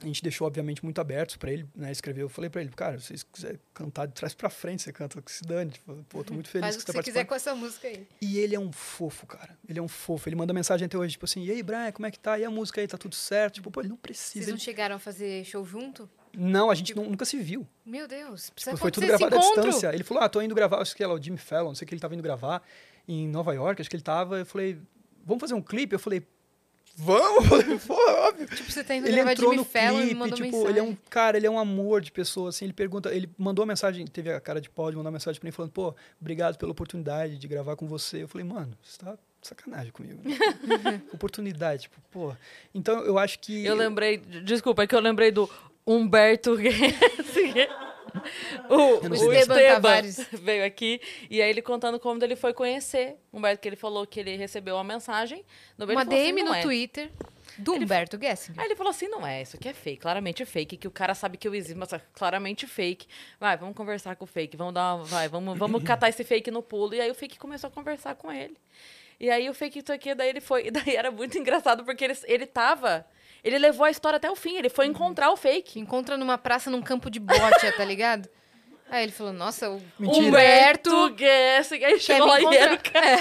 A 0.00 0.04
gente 0.06 0.20
deixou, 0.22 0.46
obviamente, 0.48 0.82
muito 0.82 1.00
aberto 1.00 1.38
para 1.38 1.52
ele, 1.52 1.64
né? 1.76 1.92
Escrever. 1.92 2.22
Eu 2.22 2.28
falei 2.28 2.50
para 2.50 2.60
ele, 2.60 2.70
cara, 2.70 2.98
se 2.98 3.16
você 3.16 3.24
quiser 3.32 3.58
cantar 3.72 4.06
de 4.06 4.14
trás 4.14 4.34
para 4.34 4.50
frente, 4.50 4.82
você 4.82 4.92
canta 4.92 5.22
que 5.22 5.30
se 5.30 5.44
dane. 5.44 5.70
Tipo, 5.70 5.94
pô, 6.08 6.24
tô 6.24 6.34
muito 6.34 6.48
feliz 6.48 6.64
Faz 6.66 6.76
que 6.76 6.82
o 6.82 6.86
que 6.86 6.90
você 6.92 6.98
tá 6.98 7.02
você 7.02 7.04
quiser 7.04 7.24
com 7.24 7.34
essa 7.36 7.54
música 7.54 7.86
aí. 7.86 8.06
E 8.20 8.38
ele 8.38 8.54
é 8.56 8.58
um 8.58 8.72
fofo, 8.72 9.26
cara. 9.26 9.56
Ele 9.68 9.78
é 9.78 9.82
um 9.82 9.86
fofo. 9.86 10.28
Ele 10.28 10.34
manda 10.34 10.52
mensagem 10.52 10.86
até 10.86 10.98
hoje, 10.98 11.12
tipo 11.12 11.24
assim, 11.24 11.44
e 11.44 11.52
aí, 11.52 11.62
Brian, 11.62 11.92
como 11.92 12.04
é 12.06 12.10
que 12.10 12.18
tá? 12.18 12.36
E 12.36 12.44
a 12.44 12.50
música 12.50 12.80
aí, 12.80 12.88
tá 12.88 12.98
tudo 12.98 13.14
certo? 13.14 13.54
Tipo, 13.54 13.70
pô, 13.70 13.80
ele 13.80 13.90
não 13.90 13.96
precisa. 13.96 14.32
Vocês 14.32 14.44
Ele- 14.46 14.52
não 14.52 14.58
chegaram 14.58 14.96
a 14.96 14.98
fazer 14.98 15.44
show 15.44 15.64
junto? 15.64 16.10
Não, 16.36 16.70
a 16.70 16.74
gente 16.74 16.94
nu- 16.94 17.08
nunca 17.08 17.24
se 17.24 17.36
viu. 17.38 17.66
Meu 17.84 18.08
Deus, 18.08 18.50
precisa 18.50 18.70
Tipo, 18.72 18.80
foi 18.82 18.90
tudo 18.90 19.06
gravado 19.06 19.36
à 19.36 19.38
distância. 19.38 19.94
Ele 19.94 20.02
falou, 20.04 20.22
ah, 20.22 20.28
tô 20.28 20.40
indo 20.40 20.54
gravar, 20.54 20.80
acho 20.80 20.96
que 20.96 21.02
é 21.02 21.06
lá, 21.06 21.14
o 21.14 21.22
Jimmy 21.22 21.38
Fallon, 21.38 21.68
não 21.68 21.74
sei 21.74 21.84
o 21.84 21.88
que 21.88 21.94
ele 21.94 22.00
tava 22.00 22.14
indo 22.14 22.22
gravar 22.22 22.62
em 23.06 23.28
Nova 23.28 23.52
York, 23.54 23.80
acho 23.80 23.90
que 23.90 23.96
ele 23.96 24.02
tava. 24.02 24.38
Eu 24.38 24.46
falei, 24.46 24.78
vamos 25.24 25.40
fazer 25.40 25.54
um 25.54 25.60
clipe? 25.62 25.94
Eu 25.94 25.98
falei, 25.98 26.22
vamos? 26.96 27.44
Pô, 27.86 27.94
óbvio. 28.28 28.46
Tipo, 28.46 28.70
você 28.72 28.82
tá 28.84 28.94
indo 28.94 29.06
Ele 29.06 29.16
gravar 29.16 29.32
entrou 29.32 29.50
Jimmy 29.50 29.62
no 29.62 29.68
Fallon 29.68 29.98
e 29.98 30.02
clipe, 30.02 30.14
mandou 30.14 30.36
tipo, 30.36 30.46
mensagem. 30.50 30.68
ele 30.70 30.78
é 30.78 30.82
um 30.82 30.96
cara, 31.10 31.36
ele 31.36 31.46
é 31.46 31.50
um 31.50 31.58
amor 31.58 32.00
de 32.00 32.10
pessoa, 32.12 32.48
assim, 32.48 32.64
ele 32.64 32.72
pergunta, 32.72 33.12
ele 33.14 33.28
mandou 33.36 33.62
uma 33.64 33.68
mensagem, 33.72 34.06
teve 34.06 34.32
a 34.32 34.40
cara 34.40 34.60
de 34.60 34.70
pau 34.70 34.90
de 34.90 34.96
mandar 34.96 35.08
uma 35.10 35.14
mensagem 35.14 35.40
pra 35.40 35.46
mim 35.48 35.52
falando, 35.52 35.72
pô, 35.72 35.94
obrigado 36.20 36.56
pela 36.56 36.72
oportunidade 36.72 37.36
de 37.38 37.48
gravar 37.48 37.76
com 37.76 37.86
você. 37.86 38.22
Eu 38.22 38.28
falei, 38.28 38.46
mano, 38.46 38.76
você 38.82 38.98
tá 38.98 39.18
sacanagem 39.42 39.90
comigo. 39.92 40.20
né? 40.24 41.02
oportunidade, 41.12 41.82
tipo, 41.82 41.96
pô. 42.10 42.34
Então 42.74 43.00
eu 43.00 43.18
acho 43.18 43.38
que 43.40 43.64
Eu 43.64 43.74
lembrei, 43.74 44.16
desculpa, 44.18 44.84
é 44.84 44.86
que 44.86 44.94
eu 44.94 45.00
lembrei 45.00 45.30
do 45.32 45.48
Humberto. 45.86 46.56
O, 48.68 49.08
o. 49.08 49.14
Esteban 49.14 49.34
Esteban 49.34 49.74
Tavares. 49.74 50.26
veio 50.32 50.64
aqui 50.64 51.00
e 51.30 51.40
aí 51.40 51.48
ele 51.48 51.62
contando 51.62 51.98
como 51.98 52.22
ele 52.22 52.36
foi 52.36 52.52
conhecer 52.52 53.16
Humberto, 53.32 53.62
que 53.62 53.68
ele 53.68 53.74
falou 53.74 54.06
que 54.06 54.20
ele 54.20 54.36
recebeu 54.36 54.74
uma 54.76 54.84
mensagem 54.84 55.42
no 55.78 55.86
Uma 55.86 55.92
ele 55.92 56.00
assim, 56.00 56.08
DM 56.10 56.42
"Não 56.42 56.52
no 56.52 56.58
é". 56.58 56.62
Twitter 56.62 57.10
do 57.58 57.74
Humberto 57.74 58.18
Gessinger. 58.20 58.60
Aí 58.60 58.66
ele 58.66 58.76
falou 58.76 58.90
assim, 58.90 59.08
não 59.08 59.26
é, 59.26 59.42
isso 59.42 59.56
aqui 59.56 59.68
é 59.68 59.74
fake, 59.74 60.00
claramente 60.00 60.44
fake, 60.44 60.76
que 60.76 60.88
o 60.88 60.90
cara 60.90 61.14
sabe 61.14 61.36
que 61.36 61.46
eu 61.46 61.54
existo, 61.54 61.78
mas 61.78 61.92
é 61.92 62.00
claramente 62.14 62.66
fake. 62.66 63.06
Vai, 63.38 63.56
vamos 63.56 63.74
conversar 63.74 64.16
com 64.16 64.24
o 64.24 64.26
fake, 64.26 64.56
vamos 64.56 64.74
dar 64.74 64.94
uma, 64.94 65.04
vai, 65.04 65.28
vamos, 65.28 65.58
vamos 65.58 65.82
catar 65.84 66.08
esse 66.08 66.24
fake 66.24 66.50
no 66.50 66.62
pulo. 66.62 66.94
E 66.94 67.00
aí 67.00 67.10
o 67.10 67.14
fake 67.14 67.38
começou 67.38 67.68
a 67.68 67.70
conversar 67.70 68.14
com 68.14 68.32
ele. 68.32 68.56
E 69.20 69.30
aí 69.30 69.48
o 69.48 69.54
fake 69.54 69.80
isso 69.80 69.92
aqui, 69.92 70.14
daí 70.14 70.30
ele 70.30 70.40
foi, 70.40 70.66
e 70.66 70.70
daí 70.70 70.96
era 70.96 71.10
muito 71.10 71.36
engraçado, 71.38 71.84
porque 71.84 72.04
ele, 72.04 72.14
ele 72.24 72.46
tava, 72.46 73.06
ele 73.42 73.58
levou 73.58 73.84
a 73.84 73.90
história 73.90 74.16
até 74.16 74.30
o 74.30 74.36
fim, 74.36 74.56
ele 74.56 74.68
foi 74.68 74.86
encontrar 74.86 75.30
o 75.30 75.36
fake. 75.36 75.80
Encontra 75.80 76.16
numa 76.16 76.38
praça 76.38 76.70
num 76.70 76.82
campo 76.82 77.10
de 77.10 77.18
bote, 77.18 77.72
tá 77.76 77.84
ligado? 77.84 78.28
Aí 78.90 79.04
ele 79.04 79.12
falou, 79.12 79.32
nossa, 79.32 79.70
o 79.70 79.80
Mentira. 79.98 80.26
Humberto 80.26 81.16
Gessinger, 81.16 81.88
aí 81.88 81.98
chegou 81.98 82.26
lá 82.26 82.40
e 82.40 82.56
era 82.56 82.74
o 82.74 82.78
encontrar. 82.78 82.98
É. 82.98 83.18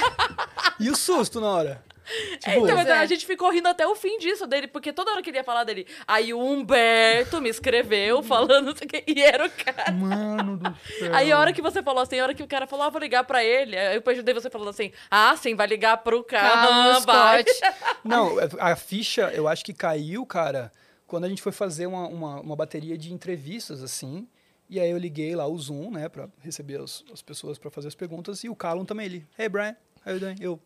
E 0.79 0.89
o 0.89 0.95
susto 0.95 1.39
na 1.39 1.49
hora? 1.49 1.83
Tipo, 2.39 2.49
É, 2.49 2.57
então, 2.57 2.75
Pois 2.75 2.89
a 2.89 3.03
é. 3.03 3.07
gente 3.07 3.25
ficou 3.25 3.51
rindo 3.51 3.67
até 3.67 3.85
o 3.87 3.95
fim 3.95 4.17
disso 4.17 4.47
dele, 4.47 4.67
porque 4.67 4.91
toda 4.91 5.11
hora 5.11 5.21
que 5.21 5.29
ele 5.29 5.37
ia 5.37 5.43
falar 5.43 5.63
dele. 5.63 5.85
Aí 6.07 6.33
o 6.33 6.39
Humberto 6.39 7.41
me 7.41 7.49
escreveu 7.49 8.21
falando 8.23 8.73
e 9.07 9.21
era 9.21 9.45
o 9.45 9.49
cara. 9.49 9.91
Mano 9.91 10.57
do 10.57 10.75
céu. 10.99 11.13
Aí 11.15 11.31
a 11.31 11.39
hora 11.39 11.53
que 11.53 11.61
você 11.61 11.81
falou 11.83 12.01
assim, 12.01 12.19
a 12.19 12.23
hora 12.23 12.33
que 12.33 12.43
o 12.43 12.47
cara 12.47 12.67
falou, 12.67 12.85
ah, 12.85 12.89
vou 12.89 13.01
ligar 13.01 13.23
pra 13.23 13.43
ele. 13.43 13.77
Aí 13.77 13.95
eu 13.95 14.03
ajudei 14.11 14.33
você 14.33 14.49
falando 14.49 14.69
assim, 14.69 14.91
ah, 15.09 15.35
sim, 15.37 15.55
vai 15.55 15.67
ligar 15.67 15.97
pro 15.97 16.23
cara. 16.23 16.99
Vai. 16.99 17.43
Não, 18.03 18.35
a 18.59 18.75
ficha, 18.75 19.31
eu 19.33 19.47
acho 19.47 19.63
que 19.63 19.73
caiu, 19.73 20.25
cara, 20.25 20.71
quando 21.07 21.25
a 21.25 21.29
gente 21.29 21.41
foi 21.41 21.51
fazer 21.51 21.85
uma, 21.87 22.07
uma, 22.07 22.41
uma 22.41 22.55
bateria 22.55 22.97
de 22.97 23.13
entrevistas, 23.13 23.83
assim. 23.83 24.27
E 24.69 24.79
aí 24.79 24.89
eu 24.89 24.97
liguei 24.97 25.35
lá 25.35 25.45
o 25.45 25.57
Zoom, 25.57 25.91
né, 25.91 26.07
pra 26.07 26.29
receber 26.39 26.79
as, 26.79 27.03
as 27.11 27.21
pessoas 27.21 27.57
pra 27.57 27.69
fazer 27.69 27.89
as 27.89 27.95
perguntas. 27.95 28.43
E 28.43 28.49
o 28.49 28.55
Callum 28.55 28.85
também, 28.85 29.05
ele, 29.05 29.27
hey, 29.37 29.49
Brian, 29.49 29.75
how 30.05 30.13
you 30.13 30.19
doing? 30.19 30.35
Eu, 30.39 30.59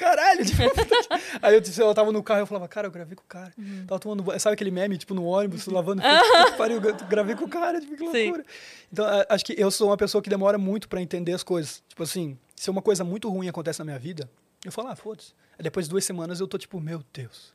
caralho! 0.00 0.44
tipo, 0.44 0.62
aí 1.42 1.54
eu, 1.54 1.62
eu 1.86 1.94
tava 1.94 2.10
no 2.10 2.22
carro 2.22 2.40
e 2.40 2.42
eu 2.42 2.46
falava, 2.46 2.66
cara, 2.68 2.86
eu 2.86 2.90
gravei 2.90 3.14
com 3.14 3.22
o 3.22 3.26
cara. 3.26 3.52
Tava 3.86 3.98
tomando. 3.98 4.24
Sabe 4.40 4.54
aquele 4.54 4.70
meme, 4.70 4.96
tipo, 4.96 5.14
no 5.14 5.24
ônibus, 5.24 5.66
lavando... 5.66 6.00
Puta 6.02 6.50
que 6.52 6.56
pariu, 6.58 6.80
eu 6.80 6.94
gravei 7.08 7.34
com 7.36 7.44
o 7.44 7.48
cara, 7.48 7.80
tipo, 7.80 7.96
que 7.96 8.10
Sim. 8.10 8.24
loucura. 8.24 8.44
Então, 8.92 9.04
a- 9.04 9.26
acho 9.28 9.44
que 9.44 9.54
eu 9.56 9.70
sou 9.70 9.88
uma 9.90 9.96
pessoa 9.96 10.22
que 10.22 10.30
demora 10.30 10.58
muito 10.58 10.88
pra 10.88 11.00
entender 11.00 11.32
as 11.32 11.42
coisas. 11.42 11.82
Tipo 11.88 12.02
assim, 12.02 12.38
se 12.56 12.70
uma 12.70 12.82
coisa 12.82 13.04
muito 13.04 13.28
ruim 13.28 13.48
acontece 13.48 13.78
na 13.80 13.84
minha 13.84 13.98
vida, 13.98 14.28
eu 14.64 14.72
falo, 14.72 14.88
ah, 14.88 14.96
foda-se. 14.96 15.32
Aí 15.58 15.62
depois 15.62 15.86
de 15.86 15.90
duas 15.90 16.04
semanas 16.04 16.40
eu 16.40 16.48
tô 16.48 16.56
tipo, 16.58 16.80
meu 16.80 17.02
Deus. 17.12 17.54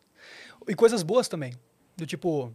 E 0.67 0.76
coisas 0.76 1.03
boas 1.03 1.27
também. 1.27 1.53
Do 1.97 2.05
tipo, 2.05 2.53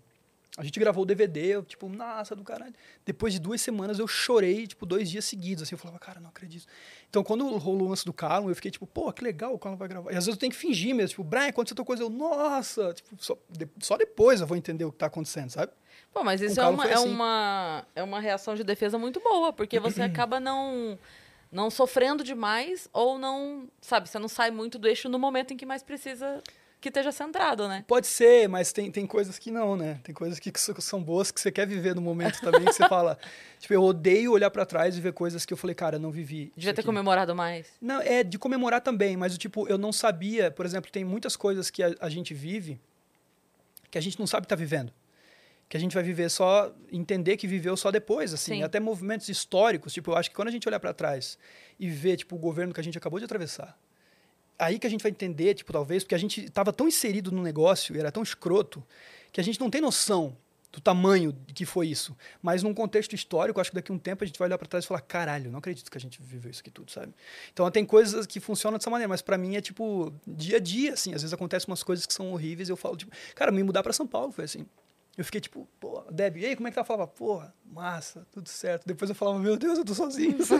a 0.58 0.64
gente 0.64 0.78
gravou 0.80 1.04
o 1.04 1.06
DVD, 1.06 1.46
eu, 1.46 1.62
tipo, 1.62 1.88
nossa, 1.88 2.34
do 2.34 2.42
caralho. 2.42 2.74
Depois 3.06 3.32
de 3.32 3.38
duas 3.38 3.60
semanas 3.60 3.98
eu 3.98 4.08
chorei, 4.08 4.66
tipo, 4.66 4.84
dois 4.84 5.08
dias 5.08 5.24
seguidos. 5.24 5.62
Assim, 5.62 5.74
eu 5.74 5.78
falava, 5.78 5.98
cara, 6.00 6.18
não 6.20 6.28
acredito. 6.28 6.66
Então, 7.08 7.22
quando 7.22 7.46
rolou 7.56 7.86
o 7.86 7.90
lance 7.90 8.04
do 8.04 8.12
Callum, 8.12 8.48
eu 8.48 8.54
fiquei 8.54 8.70
tipo, 8.70 8.86
pô, 8.86 9.12
que 9.12 9.22
legal, 9.22 9.54
o 9.54 9.58
Callum 9.58 9.76
vai 9.76 9.86
gravar. 9.88 10.10
E 10.12 10.16
às 10.16 10.24
vezes 10.26 10.36
eu 10.36 10.40
tenho 10.40 10.50
que 10.52 10.58
fingir 10.58 10.94
mesmo, 10.94 11.10
tipo, 11.10 11.24
Brian, 11.24 11.46
aconteceu 11.48 11.74
outra 11.74 11.84
coisa. 11.84 12.02
Eu, 12.02 12.10
nossa, 12.10 12.92
tipo, 12.94 13.08
só, 13.18 13.36
de- 13.48 13.68
só 13.78 13.96
depois 13.96 14.40
eu 14.40 14.46
vou 14.46 14.56
entender 14.56 14.84
o 14.84 14.90
que 14.92 14.98
tá 14.98 15.06
acontecendo, 15.06 15.50
sabe? 15.50 15.72
Pô, 16.12 16.24
mas 16.24 16.40
isso 16.40 16.60
é 16.60 16.66
uma, 16.66 16.86
é, 16.88 16.94
assim. 16.94 17.08
uma, 17.08 17.86
é 17.94 18.02
uma 18.02 18.18
reação 18.20 18.56
de 18.56 18.64
defesa 18.64 18.98
muito 18.98 19.20
boa, 19.20 19.52
porque 19.52 19.78
você 19.78 20.02
acaba 20.02 20.40
não, 20.40 20.98
não 21.52 21.70
sofrendo 21.70 22.24
demais 22.24 22.88
ou 22.92 23.18
não, 23.18 23.68
sabe, 23.80 24.08
você 24.08 24.18
não 24.18 24.28
sai 24.28 24.50
muito 24.50 24.78
do 24.78 24.88
eixo 24.88 25.08
no 25.08 25.18
momento 25.18 25.54
em 25.54 25.56
que 25.56 25.64
mais 25.64 25.82
precisa 25.84 26.42
que 26.80 26.88
esteja 26.88 27.12
centrado, 27.12 27.68
né? 27.68 27.84
Pode 27.86 28.06
ser, 28.06 28.48
mas 28.48 28.72
tem, 28.72 28.90
tem 28.90 29.06
coisas 29.06 29.38
que 29.38 29.50
não, 29.50 29.76
né? 29.76 30.00
Tem 30.02 30.14
coisas 30.14 30.38
que 30.38 30.50
s- 30.54 30.72
são 30.80 31.02
boas 31.02 31.30
que 31.30 31.40
você 31.40 31.52
quer 31.52 31.66
viver 31.66 31.94
no 31.94 32.00
momento 32.00 32.40
também, 32.40 32.64
que 32.64 32.72
você 32.72 32.86
fala. 32.88 33.18
Tipo, 33.58 33.74
eu 33.74 33.82
odeio 33.82 34.32
olhar 34.32 34.50
pra 34.50 34.64
trás 34.64 34.96
e 34.96 35.00
ver 35.00 35.12
coisas 35.12 35.44
que 35.44 35.52
eu 35.52 35.56
falei, 35.58 35.74
cara, 35.74 35.96
eu 35.96 36.00
não 36.00 36.10
vivi. 36.10 36.52
Devia 36.56 36.72
ter 36.72 36.80
aqui. 36.80 36.86
comemorado 36.86 37.34
mais. 37.34 37.66
Não, 37.80 38.00
é 38.00 38.22
de 38.24 38.38
comemorar 38.38 38.80
também, 38.80 39.16
mas 39.16 39.34
o 39.34 39.38
tipo, 39.38 39.68
eu 39.68 39.76
não 39.76 39.92
sabia, 39.92 40.50
por 40.50 40.64
exemplo, 40.64 40.90
tem 40.90 41.04
muitas 41.04 41.36
coisas 41.36 41.68
que 41.70 41.82
a, 41.82 41.94
a 42.00 42.08
gente 42.08 42.32
vive 42.32 42.80
que 43.90 43.98
a 43.98 44.00
gente 44.00 44.18
não 44.18 44.26
sabe 44.26 44.46
que 44.46 44.48
tá 44.48 44.56
vivendo. 44.56 44.92
Que 45.68 45.76
a 45.76 45.80
gente 45.80 45.94
vai 45.94 46.02
viver 46.02 46.28
só, 46.30 46.72
entender 46.90 47.36
que 47.36 47.46
viveu 47.46 47.76
só 47.76 47.90
depois, 47.90 48.32
assim. 48.34 48.54
Sim. 48.56 48.62
Até 48.62 48.80
movimentos 48.80 49.28
históricos, 49.28 49.92
tipo, 49.92 50.10
eu 50.12 50.16
acho 50.16 50.30
que 50.30 50.34
quando 50.36 50.48
a 50.48 50.50
gente 50.50 50.66
olhar 50.68 50.80
para 50.80 50.92
trás 50.92 51.38
e 51.78 51.88
ver, 51.88 52.16
tipo, 52.16 52.34
o 52.36 52.38
governo 52.38 52.72
que 52.74 52.80
a 52.80 52.82
gente 52.84 52.96
acabou 52.98 53.18
de 53.20 53.24
atravessar, 53.24 53.78
aí 54.60 54.78
que 54.78 54.86
a 54.86 54.90
gente 54.90 55.02
vai 55.02 55.10
entender, 55.10 55.54
tipo, 55.54 55.72
talvez, 55.72 56.04
porque 56.04 56.14
a 56.14 56.18
gente 56.18 56.44
estava 56.44 56.72
tão 56.72 56.86
inserido 56.86 57.32
no 57.32 57.42
negócio 57.42 57.96
e 57.96 57.98
era 57.98 58.12
tão 58.12 58.22
escroto 58.22 58.84
que 59.32 59.40
a 59.40 59.44
gente 59.44 59.58
não 59.58 59.70
tem 59.70 59.80
noção 59.80 60.36
do 60.72 60.80
tamanho 60.80 61.36
que 61.52 61.66
foi 61.66 61.88
isso. 61.88 62.16
Mas 62.40 62.62
num 62.62 62.72
contexto 62.72 63.14
histórico, 63.14 63.60
acho 63.60 63.70
que 63.70 63.74
daqui 63.74 63.90
a 63.90 63.94
um 63.94 63.98
tempo 63.98 64.22
a 64.22 64.26
gente 64.26 64.38
vai 64.38 64.46
olhar 64.46 64.58
para 64.58 64.68
trás 64.68 64.84
e 64.84 64.88
falar, 64.88 65.00
caralho, 65.00 65.50
não 65.50 65.58
acredito 65.58 65.90
que 65.90 65.98
a 65.98 66.00
gente 66.00 66.20
viveu 66.22 66.50
isso 66.50 66.60
aqui 66.60 66.70
tudo, 66.70 66.90
sabe? 66.90 67.12
Então 67.52 67.68
tem 67.70 67.84
coisas 67.84 68.26
que 68.26 68.38
funcionam 68.38 68.78
dessa 68.78 68.90
maneira, 68.90 69.08
mas 69.08 69.22
para 69.22 69.36
mim 69.36 69.56
é 69.56 69.60
tipo 69.60 70.12
dia 70.26 70.58
a 70.58 70.60
dia, 70.60 70.92
assim. 70.92 71.12
Às 71.12 71.22
vezes 71.22 71.32
acontecem 71.32 71.68
umas 71.68 71.82
coisas 71.82 72.06
que 72.06 72.12
são 72.12 72.32
horríveis 72.32 72.68
e 72.68 72.72
eu 72.72 72.76
falo, 72.76 72.96
tipo, 72.96 73.10
cara, 73.34 73.50
me 73.50 73.62
mudar 73.62 73.82
para 73.82 73.92
São 73.92 74.06
Paulo 74.06 74.30
foi 74.30 74.44
assim. 74.44 74.64
Eu 75.20 75.24
fiquei 75.26 75.38
tipo, 75.38 75.68
pô, 75.78 76.02
Deb, 76.10 76.38
e 76.38 76.46
aí, 76.46 76.56
como 76.56 76.66
é 76.66 76.70
que 76.70 76.76
tá? 76.76 76.80
Eu 76.80 76.84
falava, 76.86 77.06
porra, 77.06 77.54
massa, 77.62 78.26
tudo 78.32 78.48
certo. 78.48 78.86
Depois 78.86 79.10
eu 79.10 79.14
falava, 79.14 79.38
meu 79.38 79.54
Deus, 79.54 79.76
eu 79.76 79.84
tô 79.84 79.92
sozinho, 79.92 80.38
eu 80.50 80.58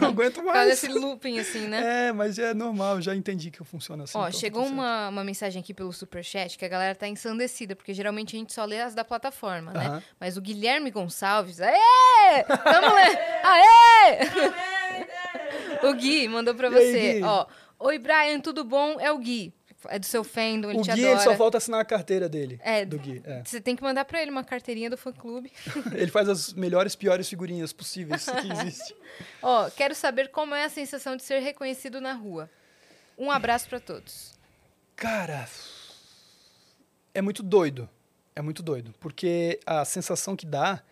não 0.00 0.08
aguento 0.08 0.40
mais. 0.42 0.70
desse 0.70 0.88
looping, 0.88 1.38
assim, 1.38 1.68
né? 1.68 2.08
É, 2.08 2.12
mas 2.12 2.38
é 2.38 2.54
normal, 2.54 2.96
eu 2.96 3.02
já 3.02 3.14
entendi 3.14 3.50
que 3.50 3.62
funciona 3.62 4.04
assim. 4.04 4.16
Ó, 4.16 4.22
então 4.22 4.32
tá 4.32 4.38
chegou 4.38 4.64
uma, 4.64 5.10
uma 5.10 5.22
mensagem 5.22 5.60
aqui 5.60 5.74
pelo 5.74 5.92
Superchat 5.92 6.56
que 6.56 6.64
a 6.64 6.68
galera 6.68 6.94
tá 6.94 7.06
ensandecida, 7.06 7.76
porque 7.76 7.92
geralmente 7.92 8.34
a 8.34 8.38
gente 8.38 8.54
só 8.54 8.64
lê 8.64 8.80
as 8.80 8.94
da 8.94 9.04
plataforma, 9.04 9.74
né? 9.74 10.02
Mas 10.18 10.38
o 10.38 10.40
Guilherme 10.40 10.90
Gonçalves, 10.90 11.60
aê! 11.60 11.76
Vamos 12.48 12.94
ler! 12.94 13.18
Aê! 13.44 14.20
o 15.86 15.92
Gui 15.92 16.26
mandou 16.26 16.54
pra 16.54 16.68
aí, 16.68 16.74
você, 16.74 17.12
Gui? 17.16 17.22
ó. 17.22 17.44
Oi, 17.78 17.98
Brian, 17.98 18.40
tudo 18.40 18.64
bom? 18.64 18.98
É 18.98 19.12
o 19.12 19.18
Gui. 19.18 19.52
É 19.88 19.98
do 19.98 20.04
seu 20.06 20.22
fandom, 20.22 20.70
ele 20.70 20.78
O 20.80 20.82
te 20.82 20.92
Gui, 20.92 21.04
adora. 21.04 21.12
ele 21.12 21.20
só 21.20 21.36
falta 21.36 21.58
assinar 21.58 21.80
a 21.80 21.84
carteira 21.84 22.28
dele. 22.28 22.60
É. 22.62 22.84
Do 22.84 22.98
Gui, 22.98 23.22
é. 23.24 23.42
Você 23.44 23.60
tem 23.60 23.74
que 23.74 23.82
mandar 23.82 24.04
pra 24.04 24.20
ele 24.20 24.30
uma 24.30 24.44
carteirinha 24.44 24.90
do 24.90 24.96
fã-clube. 24.96 25.50
Ele 25.94 26.10
faz 26.10 26.28
as 26.28 26.52
melhores, 26.52 26.94
piores 26.94 27.28
figurinhas 27.28 27.72
possíveis 27.72 28.26
que 28.26 28.52
existe. 28.52 28.94
Ó, 29.42 29.70
quero 29.70 29.94
saber 29.94 30.28
como 30.28 30.54
é 30.54 30.64
a 30.64 30.68
sensação 30.68 31.16
de 31.16 31.22
ser 31.22 31.38
reconhecido 31.40 32.00
na 32.00 32.12
rua. 32.12 32.50
Um 33.16 33.30
abraço 33.30 33.68
pra 33.68 33.80
todos. 33.80 34.32
Cara, 34.96 35.48
é 37.14 37.22
muito 37.22 37.42
doido. 37.42 37.88
É 38.34 38.42
muito 38.42 38.62
doido. 38.62 38.94
Porque 39.00 39.58
a 39.66 39.84
sensação 39.84 40.36
que 40.36 40.46
dá 40.46 40.82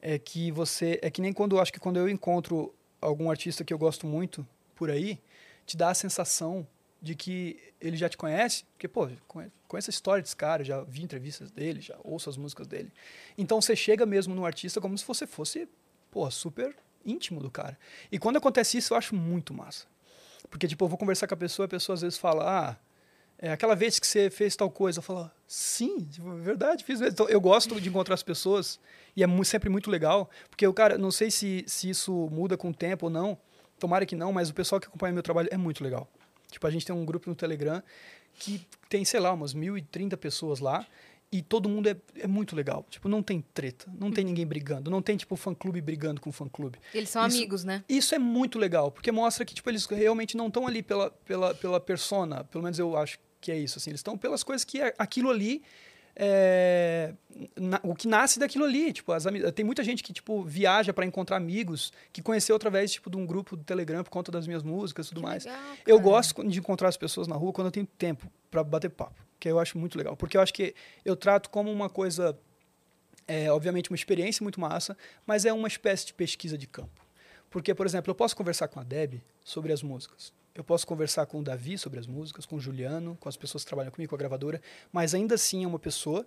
é 0.00 0.18
que 0.18 0.50
você. 0.50 0.98
É 1.02 1.10
que 1.10 1.20
nem 1.20 1.32
quando 1.32 1.58
acho 1.60 1.72
que 1.72 1.80
quando 1.80 1.96
eu 1.98 2.08
encontro 2.08 2.74
algum 3.00 3.30
artista 3.30 3.64
que 3.64 3.72
eu 3.72 3.78
gosto 3.78 4.06
muito 4.06 4.46
por 4.74 4.90
aí, 4.90 5.20
te 5.64 5.76
dá 5.76 5.90
a 5.90 5.94
sensação 5.94 6.66
de 7.06 7.14
que 7.14 7.58
ele 7.80 7.96
já 7.96 8.08
te 8.08 8.16
conhece, 8.16 8.64
porque, 8.72 8.88
pô, 8.88 9.08
conhe- 9.26 9.50
conheço 9.68 9.88
a 9.90 9.92
história 9.92 10.22
desse 10.22 10.36
cara, 10.36 10.62
já 10.64 10.82
vi 10.82 11.02
entrevistas 11.02 11.50
dele, 11.50 11.80
já 11.80 11.96
ouço 12.04 12.28
as 12.28 12.36
músicas 12.36 12.66
dele. 12.66 12.92
Então 13.38 13.60
você 13.60 13.74
chega 13.76 14.04
mesmo 14.04 14.34
no 14.34 14.44
artista 14.44 14.80
como 14.80 14.96
se 14.98 15.04
você 15.06 15.26
fosse, 15.26 15.68
pô, 16.10 16.30
super 16.30 16.74
íntimo 17.04 17.40
do 17.40 17.50
cara. 17.50 17.78
E 18.10 18.18
quando 18.18 18.36
acontece 18.36 18.76
isso, 18.76 18.92
eu 18.92 18.98
acho 18.98 19.14
muito 19.14 19.54
massa. 19.54 19.86
Porque, 20.50 20.66
tipo, 20.66 20.84
eu 20.84 20.88
vou 20.88 20.98
conversar 20.98 21.26
com 21.26 21.34
a 21.34 21.36
pessoa, 21.36 21.66
a 21.66 21.68
pessoa 21.68 21.94
às 21.94 22.00
vezes 22.02 22.18
fala, 22.18 22.44
ah, 22.70 22.76
é 23.38 23.52
aquela 23.52 23.74
vez 23.76 23.98
que 23.98 24.06
você 24.06 24.30
fez 24.30 24.56
tal 24.56 24.70
coisa, 24.70 24.98
eu 24.98 25.02
falo, 25.02 25.30
sim, 25.46 26.00
tipo, 26.06 26.32
é 26.32 26.40
verdade, 26.40 26.82
fiz 26.84 27.00
mesmo. 27.00 27.12
Então, 27.12 27.28
eu 27.28 27.40
gosto 27.40 27.80
de 27.80 27.88
encontrar 27.88 28.14
as 28.14 28.22
pessoas 28.22 28.78
e 29.14 29.22
é 29.22 29.44
sempre 29.44 29.68
muito 29.68 29.90
legal, 29.90 30.28
porque 30.50 30.66
o 30.66 30.72
cara, 30.72 30.96
não 30.98 31.10
sei 31.10 31.30
se, 31.30 31.64
se 31.66 31.90
isso 31.90 32.12
muda 32.32 32.56
com 32.56 32.70
o 32.70 32.74
tempo 32.74 33.06
ou 33.06 33.10
não, 33.10 33.38
tomara 33.78 34.06
que 34.06 34.16
não, 34.16 34.32
mas 34.32 34.48
o 34.48 34.54
pessoal 34.54 34.80
que 34.80 34.86
acompanha 34.86 35.12
meu 35.12 35.22
trabalho 35.22 35.48
é 35.52 35.56
muito 35.56 35.84
legal. 35.84 36.08
Tipo, 36.50 36.66
a 36.66 36.70
gente 36.70 36.86
tem 36.86 36.94
um 36.94 37.04
grupo 37.04 37.28
no 37.28 37.34
Telegram 37.36 37.82
que 38.38 38.60
tem, 38.88 39.04
sei 39.04 39.20
lá, 39.20 39.32
umas 39.32 39.54
1.030 39.54 40.16
pessoas 40.16 40.60
lá 40.60 40.86
e 41.32 41.42
todo 41.42 41.68
mundo 41.68 41.88
é, 41.88 41.96
é 42.18 42.26
muito 42.26 42.54
legal. 42.54 42.86
Tipo, 42.88 43.08
não 43.08 43.22
tem 43.22 43.44
treta, 43.54 43.90
não 43.98 44.10
tem 44.12 44.24
ninguém 44.24 44.46
brigando, 44.46 44.90
não 44.90 45.02
tem, 45.02 45.16
tipo, 45.16 45.34
fã-clube 45.36 45.80
brigando 45.80 46.20
com 46.20 46.30
fã-clube. 46.30 46.78
Eles 46.94 47.08
são 47.10 47.26
Isso- 47.26 47.36
amigos, 47.36 47.64
né? 47.64 47.82
Isso 47.88 48.14
é 48.14 48.18
muito 48.18 48.58
legal, 48.58 48.90
porque 48.90 49.10
mostra 49.10 49.44
que, 49.44 49.54
tipo, 49.54 49.68
eles 49.70 49.86
realmente 49.86 50.36
não 50.36 50.48
estão 50.48 50.66
ali 50.66 50.82
pela, 50.82 51.10
pela, 51.10 51.54
pela 51.54 51.80
persona, 51.80 52.44
pelo 52.44 52.62
menos 52.62 52.78
eu 52.78 52.96
acho 52.96 53.18
que 53.40 53.50
é 53.50 53.58
isso, 53.58 53.78
assim. 53.78 53.90
Eles 53.90 54.00
estão 54.00 54.16
pelas 54.16 54.42
coisas 54.42 54.64
que 54.64 54.80
é, 54.80 54.94
aquilo 54.98 55.30
ali... 55.30 55.62
É, 56.18 57.12
na- 57.54 57.78
o 57.82 57.94
que 57.94 58.08
nasce 58.08 58.38
daquilo 58.38 58.64
ali, 58.64 58.90
tipo, 58.90 59.12
as 59.12 59.24
tem 59.54 59.64
muita 59.66 59.84
gente 59.84 60.02
que 60.02 60.10
tipo 60.14 60.42
viaja 60.42 60.90
para 60.94 61.04
encontrar 61.04 61.36
amigos 61.36 61.92
que 62.10 62.22
conheceu 62.22 62.56
através 62.56 62.90
tipo 62.90 63.10
de 63.10 63.18
um 63.18 63.26
grupo 63.26 63.54
do 63.54 63.62
Telegram 63.62 64.02
por 64.02 64.08
conta 64.08 64.32
das 64.32 64.46
minhas 64.46 64.62
músicas 64.62 65.06
e 65.06 65.08
tudo 65.10 65.20
Que 65.20 65.26
mais. 65.26 65.44
legal, 65.44 65.60
Eu 65.86 66.00
gosto 66.00 66.42
de 66.48 66.58
encontrar 66.58 66.88
as 66.88 66.96
pessoas 66.96 67.28
na 67.28 67.36
rua 67.36 67.52
quando 67.52 67.66
eu 67.66 67.70
tenho 67.70 67.84
tempo 67.98 68.30
para 68.50 68.64
bater 68.64 68.88
papo, 68.88 69.20
que 69.38 69.46
eu 69.46 69.58
acho 69.58 69.76
muito 69.76 69.98
legal. 69.98 70.16
Porque 70.16 70.38
eu 70.38 70.40
acho 70.40 70.54
que 70.54 70.74
eu 71.04 71.14
trato 71.14 71.50
como 71.50 71.70
uma 71.70 71.90
coisa, 71.90 72.34
é, 73.28 73.52
obviamente, 73.52 73.90
uma 73.90 73.96
experiência 73.96 74.42
muito 74.42 74.58
massa, 74.58 74.96
mas 75.26 75.44
é 75.44 75.52
uma 75.52 75.68
espécie 75.68 76.06
de 76.06 76.14
pesquisa 76.14 76.56
de 76.56 76.66
campo. 76.66 77.04
Porque, 77.50 77.74
por 77.74 77.84
exemplo, 77.84 78.10
eu 78.10 78.14
posso 78.14 78.34
conversar 78.34 78.68
com 78.68 78.80
a 78.80 78.82
Deb 78.82 79.20
sobre 79.44 79.70
as 79.70 79.82
músicas. 79.82 80.32
Eu 80.56 80.64
posso 80.64 80.86
conversar 80.86 81.26
com 81.26 81.40
o 81.40 81.42
Davi 81.42 81.76
sobre 81.76 82.00
as 82.00 82.06
músicas, 82.06 82.46
com 82.46 82.56
o 82.56 82.60
Juliano, 82.60 83.16
com 83.20 83.28
as 83.28 83.36
pessoas 83.36 83.62
que 83.62 83.68
trabalham 83.68 83.90
comigo, 83.90 84.08
com 84.08 84.16
a 84.16 84.18
gravadora, 84.18 84.60
mas 84.90 85.14
ainda 85.14 85.34
assim 85.34 85.64
é 85.64 85.66
uma 85.66 85.78
pessoa 85.78 86.26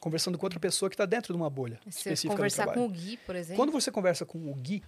conversando 0.00 0.36
com 0.36 0.44
outra 0.44 0.58
pessoa 0.58 0.88
que 0.88 0.94
está 0.94 1.06
dentro 1.06 1.32
de 1.32 1.36
uma 1.36 1.48
bolha 1.48 1.80
específica 1.86 2.34
do 2.34 2.36
conversar 2.36 2.64
trabalho. 2.64 2.88
com 2.88 2.92
o 2.92 2.96
Gui, 2.96 3.16
por 3.18 3.36
exemplo. 3.36 3.56
Quando 3.56 3.72
você 3.72 3.90
conversa 3.90 4.26
com 4.26 4.50
o 4.50 4.54
Gui, 4.54 4.82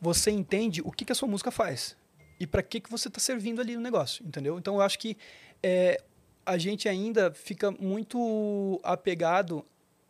você 0.00 0.30
entende 0.30 0.80
o 0.82 0.90
que, 0.90 1.04
que 1.04 1.12
a 1.12 1.14
sua 1.14 1.28
música 1.28 1.50
faz 1.50 1.96
e 2.38 2.46
para 2.46 2.62
que, 2.62 2.80
que 2.80 2.90
você 2.90 3.08
está 3.08 3.20
servindo 3.20 3.60
ali 3.60 3.76
no 3.76 3.82
negócio, 3.82 4.24
entendeu? 4.26 4.58
Então 4.58 4.76
eu 4.76 4.80
acho 4.82 4.98
que 4.98 5.16
é, 5.62 6.00
a 6.44 6.58
gente 6.58 6.88
ainda 6.88 7.32
fica 7.32 7.70
muito 7.70 8.80
apegado 8.82 9.64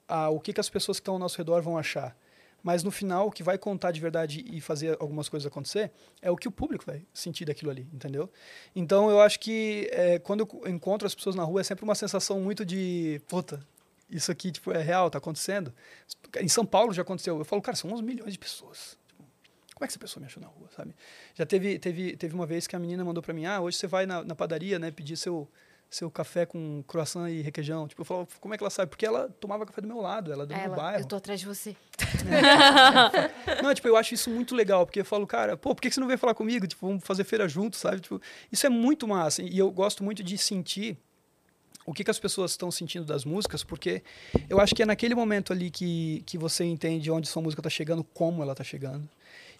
ao 0.08 0.40
que, 0.40 0.52
que 0.52 0.60
as 0.60 0.68
pessoas 0.68 0.98
que 0.98 1.02
estão 1.02 1.14
ao 1.14 1.20
nosso 1.20 1.36
redor 1.36 1.60
vão 1.62 1.76
achar. 1.76 2.16
Mas 2.62 2.84
no 2.84 2.90
final, 2.90 3.26
o 3.26 3.30
que 3.30 3.42
vai 3.42 3.58
contar 3.58 3.90
de 3.90 4.00
verdade 4.00 4.44
e 4.48 4.60
fazer 4.60 4.96
algumas 5.00 5.28
coisas 5.28 5.46
acontecer 5.46 5.90
é 6.20 6.30
o 6.30 6.36
que 6.36 6.46
o 6.46 6.52
público 6.52 6.84
vai 6.86 7.04
sentir 7.12 7.44
daquilo 7.44 7.70
ali, 7.70 7.88
entendeu? 7.92 8.30
Então 8.74 9.10
eu 9.10 9.20
acho 9.20 9.40
que 9.40 9.88
é, 9.92 10.18
quando 10.18 10.40
eu 10.40 10.70
encontro 10.70 11.06
as 11.06 11.14
pessoas 11.14 11.34
na 11.34 11.42
rua 11.42 11.60
é 11.60 11.64
sempre 11.64 11.84
uma 11.84 11.94
sensação 11.94 12.40
muito 12.40 12.64
de, 12.64 13.20
puta, 13.26 13.60
isso 14.08 14.30
aqui 14.30 14.52
tipo, 14.52 14.70
é 14.70 14.82
real, 14.82 15.10
tá 15.10 15.18
acontecendo. 15.18 15.74
Em 16.38 16.48
São 16.48 16.64
Paulo 16.64 16.92
já 16.92 17.02
aconteceu. 17.02 17.38
Eu 17.38 17.44
falo, 17.44 17.62
cara, 17.62 17.76
são 17.76 17.90
uns 17.90 18.00
milhões 18.00 18.32
de 18.32 18.38
pessoas. 18.38 18.98
Tipo, 19.08 19.24
como 19.74 19.84
é 19.84 19.86
que 19.86 19.92
essa 19.92 19.98
pessoa 19.98 20.20
me 20.20 20.26
achou 20.26 20.40
na 20.40 20.48
rua, 20.48 20.68
sabe? 20.76 20.94
Já 21.34 21.46
teve, 21.46 21.78
teve, 21.78 22.16
teve 22.16 22.34
uma 22.34 22.46
vez 22.46 22.66
que 22.66 22.76
a 22.76 22.78
menina 22.78 23.04
mandou 23.04 23.22
para 23.22 23.34
mim, 23.34 23.46
ah, 23.46 23.60
hoje 23.60 23.78
você 23.78 23.86
vai 23.86 24.06
na, 24.06 24.22
na 24.22 24.34
padaria, 24.34 24.78
né, 24.78 24.90
pedir 24.90 25.16
seu, 25.16 25.48
seu 25.94 26.10
café 26.10 26.46
com 26.46 26.82
croissant 26.86 27.28
e 27.28 27.42
requeijão. 27.42 27.86
Tipo, 27.86 28.00
eu 28.00 28.04
falo, 28.06 28.28
como 28.40 28.54
é 28.54 28.56
que 28.56 28.64
ela 28.64 28.70
sabe? 28.70 28.88
Porque 28.88 29.04
ela 29.04 29.28
tomava 29.38 29.66
café 29.66 29.82
do 29.82 29.86
meu 29.86 30.00
lado, 30.00 30.32
ela 30.32 30.44
é 30.44 30.46
do 30.46 30.56
meu 30.56 30.74
bairro. 30.74 31.02
eu 31.02 31.06
tô 31.06 31.16
atrás 31.16 31.38
de 31.38 31.46
você. 31.46 31.76
Não, 33.62 33.74
tipo, 33.74 33.86
eu 33.86 33.96
acho 33.96 34.14
isso 34.14 34.30
muito 34.30 34.54
legal, 34.54 34.86
porque 34.86 35.00
eu 35.00 35.04
falo, 35.04 35.26
cara, 35.26 35.56
pô, 35.56 35.74
por 35.74 35.82
que 35.82 35.90
você 35.90 36.00
não 36.00 36.06
veio 36.06 36.18
falar 36.18 36.34
comigo? 36.34 36.66
Tipo, 36.66 36.86
vamos 36.86 37.04
fazer 37.04 37.24
feira 37.24 37.46
juntos, 37.46 37.78
sabe? 37.78 38.00
Tipo, 38.00 38.20
isso 38.50 38.66
é 38.66 38.70
muito 38.70 39.06
massa. 39.06 39.42
E 39.42 39.58
eu 39.58 39.70
gosto 39.70 40.02
muito 40.02 40.22
de 40.22 40.38
sentir 40.38 40.96
o 41.84 41.92
que, 41.92 42.04
que 42.04 42.10
as 42.10 42.18
pessoas 42.18 42.52
estão 42.52 42.70
sentindo 42.70 43.04
das 43.04 43.24
músicas, 43.24 43.62
porque 43.62 44.02
eu 44.48 44.60
acho 44.60 44.74
que 44.74 44.82
é 44.82 44.86
naquele 44.86 45.14
momento 45.14 45.52
ali 45.52 45.70
que, 45.70 46.22
que 46.24 46.38
você 46.38 46.64
entende 46.64 47.10
onde 47.10 47.28
sua 47.28 47.42
música 47.42 47.60
tá 47.60 47.68
chegando, 47.68 48.02
como 48.02 48.42
ela 48.42 48.54
tá 48.54 48.64
chegando. 48.64 49.06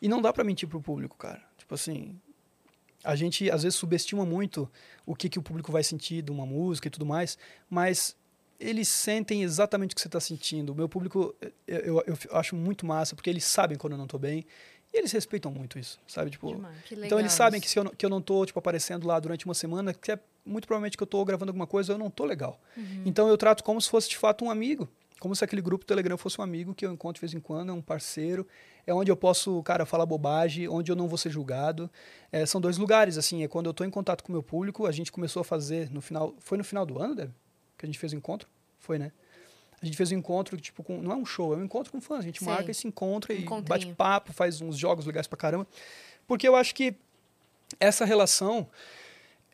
E 0.01 0.09
não 0.09 0.23
dá 0.23 0.33
pra 0.33 0.45
mentir 0.45 0.69
pro 0.69 0.81
público, 0.81 1.17
cara. 1.17 1.43
Tipo 1.59 1.75
assim, 1.75 2.19
a 3.05 3.15
gente 3.17 3.51
às 3.51 3.63
vezes 3.63 3.79
subestima 3.79 4.25
muito 4.25 4.71
o 5.07 5.15
que, 5.15 5.29
que 5.29 5.39
o 5.39 5.43
público 5.43 5.71
vai 5.73 5.83
sentir 5.83 6.23
de 6.23 6.31
uma 6.31 6.47
música 6.47 6.89
e 6.89 6.91
tudo 6.91 7.05
mais, 7.07 7.37
mas 7.69 8.17
eles 8.61 8.87
sentem 8.89 9.43
exatamente 9.43 9.93
o 9.93 9.95
que 9.97 10.01
você 10.01 10.09
está 10.09 10.21
sentindo. 10.21 10.71
O 10.73 10.75
meu 10.75 10.89
público, 10.89 11.35
eu, 11.67 11.79
eu, 11.79 12.05
eu 12.07 12.37
acho 12.37 12.55
muito 12.55 12.87
massa, 12.87 13.15
porque 13.17 13.29
eles 13.29 13.45
sabem 13.45 13.77
quando 13.77 13.93
eu 13.95 13.97
não 13.99 14.05
estou 14.05 14.21
bem, 14.21 14.47
e 14.93 14.99
eles 14.99 15.11
respeitam 15.11 15.51
muito 15.51 15.79
isso, 15.79 15.99
sabe? 16.07 16.31
Tipo, 16.31 16.47
então 17.07 17.19
eles 17.19 17.33
sabem 17.33 17.61
que, 17.61 17.69
se 17.69 17.79
eu, 17.79 17.85
não- 17.85 17.91
que 17.93 18.05
eu 18.07 18.11
não 18.11 18.21
tô 18.21 18.45
tipo, 18.47 18.59
aparecendo 18.59 19.07
lá 19.07 19.19
durante 19.19 19.47
uma 19.47 19.55
semana, 19.55 19.93
que 19.93 20.13
é 20.13 20.19
muito 20.45 20.67
provavelmente 20.67 20.97
que 20.97 21.03
eu 21.03 21.07
estou 21.07 21.25
gravando 21.25 21.51
alguma 21.51 21.67
coisa, 21.67 21.93
eu 21.95 21.99
não 21.99 22.11
tô 22.11 22.25
legal. 22.25 22.61
Uhum. 22.77 23.03
Então 23.07 23.27
eu 23.27 23.37
trato 23.37 23.65
como 23.65 23.81
se 23.81 23.89
fosse 23.89 24.09
de 24.09 24.17
fato 24.17 24.45
um 24.45 24.51
amigo. 24.51 24.89
Como 25.23 25.37
se 25.37 25.45
aquele 25.45 25.63
grupo 25.63 25.85
do 25.85 25.87
Telegram 25.87 26.19
fosse 26.19 26.41
um 26.41 26.43
amigo 26.43 26.75
que 26.75 26.85
eu 26.85 26.91
encontro 26.93 27.15
de 27.15 27.21
vez 27.21 27.33
em 27.33 27.39
quando, 27.39 27.71
é 27.71 27.73
um 27.73 27.81
parceiro. 27.81 28.45
É 28.85 28.93
onde 28.93 29.09
eu 29.09 29.17
posso, 29.17 29.63
cara, 29.63 29.87
falar 29.87 30.05
bobagem, 30.05 30.67
onde 30.67 30.91
eu 30.91 30.97
não 30.97 31.07
vou 31.07 31.17
ser 31.17 31.31
julgado. 31.31 31.89
É, 32.33 32.45
são 32.45 32.61
dois 32.61 32.77
lugares, 32.77 33.17
assim. 33.17 33.45
É 33.45 33.47
quando 33.47 33.67
eu 33.67 33.71
estou 33.71 33.87
em 33.87 33.91
contato 33.91 34.25
com 34.25 34.31
o 34.31 34.33
meu 34.33 34.43
público. 34.43 34.85
A 34.85 34.91
gente 34.91 35.13
começou 35.13 35.43
a 35.43 35.45
fazer 35.45 35.89
no 35.93 36.01
final. 36.01 36.35
Foi 36.41 36.59
no 36.59 36.65
final 36.65 36.85
do 36.85 37.01
ano, 37.01 37.15
Deb? 37.15 37.31
Que 37.79 37.85
a 37.85 37.89
gente 37.89 38.01
fez 38.01 38.13
o 38.13 38.17
encontro? 38.17 38.49
Foi, 38.81 38.99
né? 38.99 39.13
A 39.81 39.87
gente 39.87 39.97
fez 39.97 40.11
um 40.11 40.17
encontro, 40.17 40.57
tipo, 40.57 40.83
com, 40.83 41.01
não 41.01 41.13
é 41.13 41.15
um 41.15 41.25
show, 41.25 41.55
é 41.55 41.57
um 41.57 41.65
encontro 41.65 41.93
com 41.93 42.01
fãs. 42.01 42.19
A 42.19 42.23
gente 42.23 42.41
Sei. 42.41 42.49
marca 42.49 42.73
e 42.73 42.75
se 42.75 42.89
encontra 42.89 43.33
e 43.33 43.43
Encontrinho. 43.43 43.69
bate 43.69 43.95
papo, 43.95 44.33
faz 44.33 44.61
uns 44.61 44.77
jogos 44.77 45.07
legais 45.07 45.29
pra 45.29 45.37
caramba. 45.37 45.69
Porque 46.27 46.49
eu 46.49 46.57
acho 46.57 46.75
que 46.75 46.97
essa 47.79 48.05
relação 48.05 48.69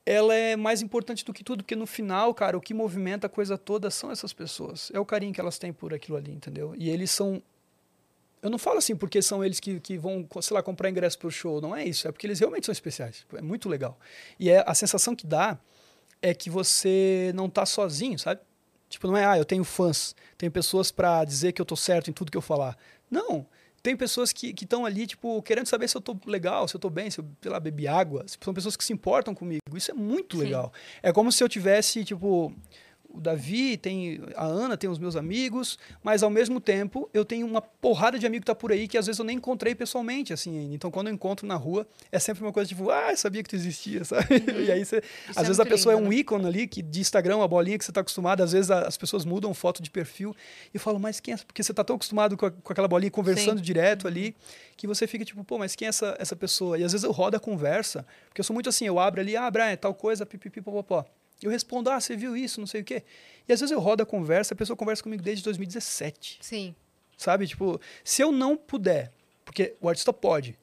ela 0.09 0.35
é 0.35 0.57
mais 0.57 0.81
importante 0.81 1.23
do 1.23 1.35
que 1.35 1.45
tudo, 1.45 1.63
porque 1.63 1.77
no 1.77 1.87
final, 1.87 2.33
cara, 2.33 2.57
o 2.57 2.63
que 2.63 2.73
movimenta 2.73 3.27
a 3.27 3.31
coisa 3.31 3.59
toda 3.59 3.91
são 3.91 4.11
essas 4.11 4.33
pessoas. 4.33 4.91
É 4.95 4.99
o 4.99 5.05
carinho 5.05 5.35
que 5.35 5.41
elas 5.41 5.59
têm 5.59 5.71
por 5.71 5.93
aquilo 5.93 6.17
ali, 6.17 6.33
entendeu? 6.33 6.75
E 6.79 6.89
eles 6.89 7.11
são. 7.11 7.43
Eu 8.41 8.49
não 8.49 8.57
falo 8.57 8.79
assim 8.79 8.97
porque 8.97 9.21
são 9.21 9.45
eles 9.45 9.61
que, 9.61 9.79
que 9.81 9.99
vão, 9.99 10.27
sei 10.41 10.55
lá, 10.55 10.63
comprar 10.63 10.89
ingresso 10.89 11.19
pro 11.19 11.31
show. 11.31 11.61
Não 11.61 11.77
é 11.77 11.85
isso. 11.85 12.09
É 12.09 12.13
porque 12.13 12.27
eles 12.27 12.39
realmente 12.41 12.65
são 12.65 12.73
especiais. 12.73 13.27
É 13.35 13.43
muito 13.43 13.69
legal. 13.69 13.99
E 14.41 14.49
é, 14.49 14.65
a 14.67 14.75
sensação 14.75 15.15
que 15.15 15.27
dá 15.27 15.59
é 16.23 16.33
que 16.33 16.49
você 16.49 17.31
não 17.35 17.51
tá 17.51 17.67
sozinho, 17.67 18.19
sabe? 18.19 18.41
Tipo, 18.89 19.09
não 19.09 19.17
é, 19.17 19.27
ah, 19.27 19.37
eu 19.37 19.45
tenho 19.45 19.63
fãs, 19.63 20.17
tenho 20.39 20.51
pessoas 20.51 20.91
para 20.91 21.23
dizer 21.23 21.53
que 21.53 21.61
eu 21.61 21.67
tô 21.67 21.77
certo 21.77 22.09
em 22.09 22.15
tudo 22.15 22.31
que 22.31 22.39
eu 22.39 22.43
falar. 22.43 22.79
Não. 23.11 23.47
Tem 23.83 23.97
pessoas 23.97 24.33
que 24.33 24.55
estão 24.61 24.85
ali, 24.85 25.07
tipo, 25.07 25.41
querendo 25.43 25.67
saber 25.67 25.89
se 25.89 25.97
eu 25.97 26.01
tô 26.01 26.17
legal, 26.27 26.67
se 26.67 26.75
eu 26.75 26.81
tô 26.81 26.91
bem, 26.91 27.11
se 27.11 27.21
eu, 27.21 27.25
sei 27.41 27.51
lá, 27.51 27.61
bebi 27.61 27.87
água. 27.87 28.25
São 28.41 28.53
pessoas 28.53 28.77
que 28.77 28.85
se 28.85 28.93
importam 28.93 29.35
comigo. 29.35 29.61
Isso 29.75 29.91
é 29.91 29.95
muito 29.95 30.37
Sim. 30.37 30.45
legal. 30.45 30.73
É 31.03 31.13
como 31.13 31.31
se 31.31 31.43
eu 31.43 31.49
tivesse, 31.49 32.05
tipo, 32.05 32.53
o 33.09 33.21
Davi, 33.21 33.77
tem 33.77 34.21
a 34.37 34.45
Ana, 34.45 34.77
tem 34.77 34.89
os 34.89 34.99
meus 34.99 35.17
amigos, 35.17 35.79
mas 36.03 36.23
ao 36.23 36.29
mesmo 36.31 36.61
tempo 36.61 37.09
eu 37.15 37.25
tenho 37.25 37.47
uma 37.47 37.61
porrada 37.63 38.19
de 38.19 38.27
amigo 38.27 38.43
que 38.43 38.47
tá 38.47 38.55
por 38.55 38.71
aí 38.71 38.87
que 38.87 38.99
às 38.99 39.07
vezes 39.07 39.19
eu 39.19 39.25
nem 39.25 39.37
encontrei 39.39 39.75
pessoalmente, 39.75 40.33
assim, 40.33 40.59
ainda. 40.59 40.75
Então 40.75 40.91
quando 40.91 41.09
eu 41.09 41.15
encontro 41.15 41.47
na 41.47 41.55
rua, 41.57 41.87
é 42.13 42.19
sempre 42.19 42.43
uma 42.45 42.53
coisa 42.53 42.69
tipo, 42.69 42.91
ah, 42.91 43.17
sabia 43.17 43.43
que 43.43 43.49
tu 43.49 43.57
existia, 43.57 44.05
sabe? 44.05 44.27
E 44.65 44.71
aí 44.71 44.85
você, 44.85 45.03
às 45.31 45.39
é 45.39 45.43
vezes 45.43 45.59
a 45.59 45.65
pessoa 45.67 45.95
lindo, 45.95 46.05
é 46.05 46.07
um 46.07 46.11
né? 46.11 46.17
ícone 46.17 46.47
ali 46.47 46.67
que 46.69 46.83
de 46.83 47.01
Instagram, 47.01 47.37
uma 47.39 47.49
bolinha 47.49 47.79
que 47.79 47.85
você 47.85 47.91
tá 47.93 48.03
acostumado, 48.03 48.43
às 48.43 48.53
vezes 48.53 48.71
a- 48.71 48.83
as 48.83 48.97
pessoas 48.97 49.25
mudam 49.25 49.53
foto 49.55 49.83
de 49.83 49.91
perfil 49.91 50.35
e 50.67 50.77
eu 50.77 50.81
falo, 50.81 51.01
mas 51.01 51.19
quem 51.19 51.33
é? 51.33 51.35
essa?" 51.35 51.47
Porque 51.47 51.63
você 51.63 51.73
tá 51.73 51.83
tão 51.83 51.97
acostumado 51.97 52.37
com, 52.37 52.47
a- 52.47 52.51
com 52.51 52.73
aquela 52.73 52.87
bolinha 52.89 53.11
conversando 53.11 53.59
Sim. 53.59 53.65
direto 53.65 54.07
ali, 54.07 54.37
que 54.77 54.87
você 54.87 55.07
fica 55.07 55.25
tipo, 55.25 55.43
pô, 55.45 55.59
mas 55.59 55.75
quem 55.75 55.87
é 55.87 55.89
essa, 55.89 56.15
essa 56.21 56.37
pessoa? 56.37 56.79
E 56.79 56.85
às 56.85 56.93
vezes 56.93 57.05
eu 57.05 57.11
rodo 57.11 57.37
a 57.37 57.41
conversa, 57.41 58.07
porque 58.29 58.41
eu 58.41 58.45
sou 58.45 58.53
muito 58.55 58.69
assim, 58.69 58.87
eu 58.87 58.99
abro 58.99 59.21
ali, 59.21 59.35
ah, 59.37 59.51
Brian, 59.51 59.75
tal 59.77 59.95
coisa, 59.95 60.27
pipipi, 60.27 60.61
popopó. 60.61 61.05
Eu 61.43 61.51
respondo, 61.51 61.91
ah, 61.91 62.01
você 62.01 62.17
viu 62.17 62.37
isso, 62.37 62.61
não 62.61 62.67
sei 62.67 62.81
o 62.81 62.85
quê. 62.85 63.03
E 63.49 63.53
às 63.53 63.61
vezes 63.61 63.71
eu 63.71 63.81
rodo 63.81 64.03
a 64.03 64.07
conversa, 64.07 64.55
a 64.55 64.57
pessoa 64.57 64.77
conversa 64.77 65.03
comigo 65.03 65.23
desde 65.23 65.45
2017, 65.45 66.39
Sim. 66.41 66.75
sabe? 67.17 67.47
Tipo, 67.47 67.81
se 68.05 68.23
eu 68.23 68.33
não 68.33 68.57
puder, 68.57 69.13
porque 69.45 69.77
o 69.81 69.89
artista 69.89 70.13
pode, 70.13 70.59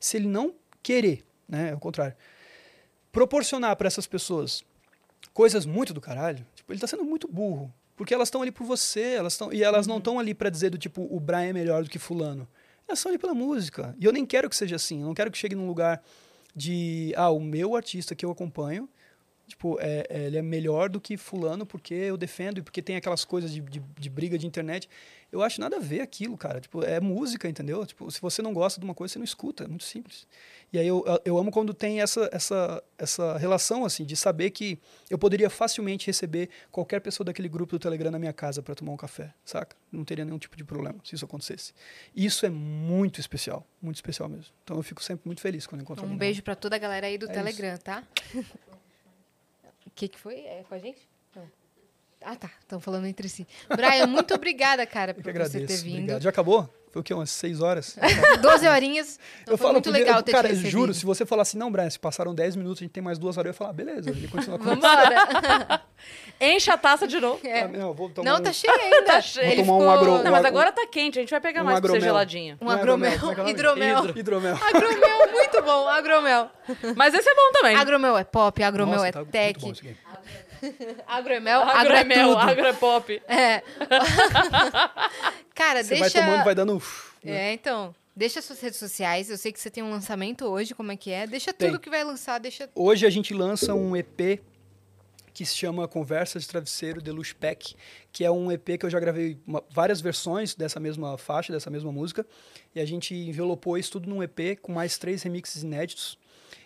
se 0.00 0.16
ele 0.16 0.26
não 0.26 0.54
querer, 0.82 1.24
né, 1.48 1.72
ao 1.72 1.78
contrário, 1.78 2.16
proporcionar 3.12 3.76
para 3.76 3.86
essas 3.86 4.06
pessoas 4.06 4.64
coisas 5.32 5.66
muito 5.66 5.92
do 5.92 6.00
caralho, 6.00 6.46
tipo, 6.54 6.72
ele 6.72 6.80
tá 6.80 6.86
sendo 6.86 7.04
muito 7.04 7.28
burro. 7.28 7.72
Porque 7.96 8.12
elas 8.12 8.28
estão 8.28 8.42
ali 8.42 8.52
por 8.52 8.64
você, 8.66 9.14
elas 9.14 9.32
estão 9.32 9.50
e 9.52 9.62
elas 9.62 9.86
não 9.86 9.98
estão 9.98 10.18
ali 10.18 10.34
para 10.34 10.50
dizer 10.50 10.68
do 10.68 10.76
tipo, 10.76 11.06
o 11.10 11.18
Brian 11.18 11.48
é 11.48 11.52
melhor 11.52 11.82
do 11.82 11.88
que 11.88 11.98
fulano. 11.98 12.46
Elas 12.86 12.98
estão 12.98 13.10
ali 13.10 13.18
pela 13.18 13.34
música. 13.34 13.96
E 13.98 14.04
eu 14.04 14.12
nem 14.12 14.26
quero 14.26 14.50
que 14.50 14.56
seja 14.56 14.76
assim. 14.76 15.00
Eu 15.00 15.06
não 15.06 15.14
quero 15.14 15.30
que 15.30 15.38
chegue 15.38 15.54
num 15.54 15.66
lugar 15.66 16.02
de, 16.54 17.12
ah, 17.16 17.30
o 17.30 17.40
meu 17.40 17.74
artista 17.74 18.14
que 18.14 18.24
eu 18.24 18.30
acompanho, 18.30 18.88
tipo, 19.46 19.78
é, 19.80 20.06
é, 20.08 20.26
ele 20.26 20.38
é 20.38 20.42
melhor 20.42 20.88
do 20.88 21.00
que 21.00 21.16
fulano 21.16 21.64
porque 21.64 21.94
eu 21.94 22.16
defendo 22.16 22.58
e 22.58 22.62
porque 22.62 22.82
tem 22.82 22.96
aquelas 22.96 23.24
coisas 23.24 23.50
de, 23.52 23.60
de, 23.60 23.80
de 23.80 24.10
briga 24.10 24.36
de 24.36 24.46
internet. 24.46 24.88
Eu 25.30 25.42
acho 25.42 25.60
nada 25.60 25.76
a 25.76 25.80
ver 25.80 26.00
aquilo, 26.00 26.36
cara. 26.36 26.60
Tipo, 26.60 26.82
é 26.84 27.00
música, 27.00 27.48
entendeu? 27.48 27.84
Tipo, 27.84 28.10
se 28.10 28.20
você 28.20 28.40
não 28.40 28.52
gosta 28.52 28.80
de 28.80 28.84
uma 28.84 28.94
coisa, 28.94 29.12
você 29.12 29.18
não 29.18 29.24
escuta. 29.24 29.64
É 29.64 29.68
muito 29.68 29.84
simples. 29.84 30.26
E 30.72 30.78
aí 30.78 30.86
eu, 30.86 31.04
eu 31.24 31.36
amo 31.36 31.50
quando 31.50 31.74
tem 31.74 32.00
essa, 32.00 32.28
essa, 32.32 32.82
essa 32.96 33.36
relação, 33.36 33.84
assim, 33.84 34.04
de 34.04 34.16
saber 34.16 34.50
que 34.50 34.78
eu 35.10 35.18
poderia 35.18 35.50
facilmente 35.50 36.06
receber 36.06 36.48
qualquer 36.70 37.00
pessoa 37.00 37.24
daquele 37.24 37.48
grupo 37.48 37.72
do 37.72 37.78
Telegram 37.78 38.10
na 38.10 38.18
minha 38.18 38.32
casa 38.32 38.62
para 38.62 38.74
tomar 38.74 38.92
um 38.92 38.96
café, 38.96 39.32
saca? 39.44 39.76
Não 39.90 40.04
teria 40.04 40.24
nenhum 40.24 40.38
tipo 40.38 40.56
de 40.56 40.64
problema 40.64 40.98
se 41.04 41.14
isso 41.14 41.24
acontecesse. 41.24 41.72
Isso 42.14 42.46
é 42.46 42.50
muito 42.50 43.20
especial, 43.20 43.66
muito 43.82 43.96
especial 43.96 44.28
mesmo. 44.28 44.52
Então 44.64 44.76
eu 44.76 44.82
fico 44.82 45.02
sempre 45.02 45.22
muito 45.26 45.40
feliz 45.40 45.66
quando 45.66 45.82
encontro 45.82 46.04
Um 46.06 46.16
beijo 46.16 46.42
pra 46.42 46.54
toda 46.54 46.76
a 46.76 46.78
galera 46.78 47.06
aí 47.06 47.18
do 47.18 47.28
É 47.28 47.32
Telegram, 47.32 47.76
tá? 47.78 48.02
O 49.96 49.98
que, 49.98 50.08
que 50.08 50.18
foi? 50.18 50.40
É 50.40 50.62
com 50.68 50.74
a 50.74 50.78
gente? 50.78 51.08
Não. 51.34 51.50
Ah, 52.20 52.36
tá. 52.36 52.50
Estão 52.60 52.78
falando 52.78 53.06
entre 53.06 53.30
si. 53.30 53.46
Brian, 53.74 54.06
muito 54.06 54.34
obrigada, 54.34 54.86
cara, 54.86 55.14
por 55.14 55.22
você 55.32 55.60
ter 55.64 55.76
vindo. 55.78 55.94
Obrigado. 55.94 56.22
Já 56.22 56.28
acabou? 56.28 56.68
Foi 56.90 57.00
o 57.00 57.02
quê? 57.04 57.12
Umas 57.12 57.28
seis 57.30 57.60
horas? 57.60 57.96
12 58.40 58.66
horinhas. 58.68 59.18
Então 59.42 59.52
eu 59.52 59.58
foi 59.58 59.64
falo, 59.64 59.72
muito 59.74 59.90
legal 59.90 60.16
eu, 60.16 60.22
ter 60.22 60.32
cara, 60.32 60.54
juro, 60.54 60.94
se 60.94 61.04
você 61.04 61.26
falar 61.26 61.42
assim, 61.42 61.58
não, 61.58 61.70
Brian, 61.70 61.90
se 61.90 61.98
passaram 61.98 62.34
10 62.34 62.56
minutos, 62.56 62.80
a 62.80 62.84
gente 62.84 62.92
tem 62.92 63.02
mais 63.02 63.18
duas 63.18 63.36
horas, 63.36 63.46
eu 63.48 63.50
ia 63.50 63.54
falar, 63.54 63.72
beleza, 63.74 64.08
ele 64.10 64.26
continua 64.28 64.58
com 64.58 64.64
Vambora. 64.64 65.82
Enche 66.40 66.70
a 66.70 66.76
taça 66.78 67.06
de 67.06 67.18
novo. 67.20 67.40
É. 67.46 67.62
Ah, 67.62 67.68
não, 67.68 67.88
eu 67.88 67.94
vou 67.94 68.08
tomar 68.10 68.30
Não, 68.30 68.38
um- 68.38 68.42
tá 68.42 68.52
cheio 68.52 68.72
ainda. 68.80 69.02
Tá 69.02 69.20
cheio. 69.20 69.46
Ele 69.46 69.62
Vou 69.62 69.78
tomar 69.78 69.94
um 69.94 69.98
ficou- 69.98 70.14
agro- 70.14 70.24
Não, 70.24 70.30
mas 70.32 70.44
Um- 70.44 70.46
agora 70.48 70.72
tá 70.72 70.86
quente, 70.86 71.18
a 71.18 71.22
gente 71.22 71.30
vai 71.30 71.40
pegar 71.40 71.62
um 71.62 71.64
mais 71.64 71.80
pra 71.80 71.88
ser 71.90 71.96
agromel. 71.96 72.08
geladinho. 72.14 72.58
Um 72.60 72.70
é 72.70 72.74
agromel. 72.74 73.12
agromel, 73.12 73.28
é 73.28 73.32
é 73.32 73.36
nome? 73.36 73.50
Hidromel. 73.50 73.98
Hidro. 74.04 74.18
Hidromel. 74.18 74.56
Agromel, 74.56 75.32
muito 75.32 75.62
bom. 75.62 75.88
Agromel. 75.88 76.50
Mas 76.96 77.14
esse 77.14 77.28
é 77.28 77.34
bom 77.34 77.52
também. 77.52 77.76
Agromel 77.76 78.16
é 78.18 78.24
pop, 78.24 78.62
agromel 78.62 78.94
Nossa, 78.94 79.08
é 79.08 79.12
tá 79.12 79.18
muito 79.20 79.32
tech. 79.32 79.96
Agromel, 81.06 81.60
agro 81.62 81.92
é 81.92 81.98
Agromel, 82.00 82.28
tudo. 82.28 82.38
agropop. 82.50 83.22
É. 83.28 83.62
Cara, 85.54 85.82
Você 85.82 85.94
deixa... 85.94 86.00
vai 86.00 86.10
tomando, 86.10 86.44
vai 86.44 86.54
dando... 86.54 86.75
uf, 86.76 87.14
né? 87.24 87.50
É, 87.50 87.52
então. 87.52 87.94
Deixa 88.14 88.40
suas 88.40 88.58
redes 88.60 88.78
sociais. 88.78 89.28
Eu 89.28 89.36
sei 89.36 89.52
que 89.52 89.60
você 89.60 89.68
tem 89.68 89.82
um 89.82 89.90
lançamento 89.90 90.46
hoje, 90.46 90.74
como 90.74 90.90
é 90.90 90.96
que 90.96 91.10
é? 91.10 91.26
Deixa 91.26 91.52
Tem. 91.52 91.68
tudo 91.68 91.78
que 91.78 91.90
vai 91.90 92.02
lançar, 92.02 92.38
deixa... 92.38 92.66
Hoje 92.74 93.04
a 93.06 93.10
gente 93.10 93.34
lança 93.34 93.74
um 93.74 93.94
EP 93.94 94.40
que 95.34 95.44
se 95.44 95.54
chama 95.54 95.86
Conversas 95.86 96.44
de 96.44 96.48
Travesseiro 96.48 97.02
Deluxe 97.02 97.34
Pack, 97.34 97.76
que 98.10 98.24
é 98.24 98.30
um 98.30 98.50
EP 98.50 98.78
que 98.78 98.86
eu 98.86 98.88
já 98.88 98.98
gravei 98.98 99.38
uma- 99.46 99.62
várias 99.68 100.00
versões 100.00 100.54
dessa 100.54 100.80
mesma 100.80 101.18
faixa, 101.18 101.52
dessa 101.52 101.68
mesma 101.68 101.92
música, 101.92 102.24
e 102.74 102.80
a 102.80 102.86
gente 102.86 103.14
envelopou 103.14 103.76
isso 103.76 103.92
tudo 103.92 104.08
num 104.08 104.22
EP 104.22 104.56
com 104.62 104.72
mais 104.72 104.96
três 104.96 105.22
remixes 105.22 105.62
inéditos. 105.62 106.18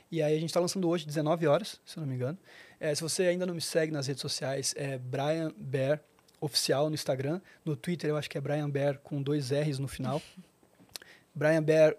E 0.08 0.22
aí 0.22 0.36
a 0.36 0.38
gente 0.40 0.50
está 0.50 0.60
lançando 0.60 0.88
hoje, 0.88 1.04
19 1.04 1.48
horas, 1.48 1.80
se 1.84 1.96
eu 1.96 2.02
não 2.02 2.08
me 2.08 2.14
engano. 2.14 2.38
É, 2.78 2.94
se 2.94 3.02
você 3.02 3.24
ainda 3.24 3.44
não 3.44 3.54
me 3.56 3.60
segue 3.60 3.90
nas 3.92 4.06
redes 4.06 4.20
sociais, 4.20 4.72
é 4.76 4.98
Brian 4.98 5.52
Bear 5.56 6.00
Oficial 6.40 6.88
no 6.88 6.94
Instagram. 6.94 7.40
No 7.64 7.76
Twitter 7.76 8.10
eu 8.10 8.16
acho 8.16 8.28
que 8.28 8.38
é 8.38 8.40
Brian 8.40 8.68
Bear 8.68 8.98
com 8.98 9.22
dois 9.22 9.50
R's 9.50 9.78
no 9.78 9.88
final. 9.88 10.22
Brian 11.34 11.62
Bear 11.62 11.96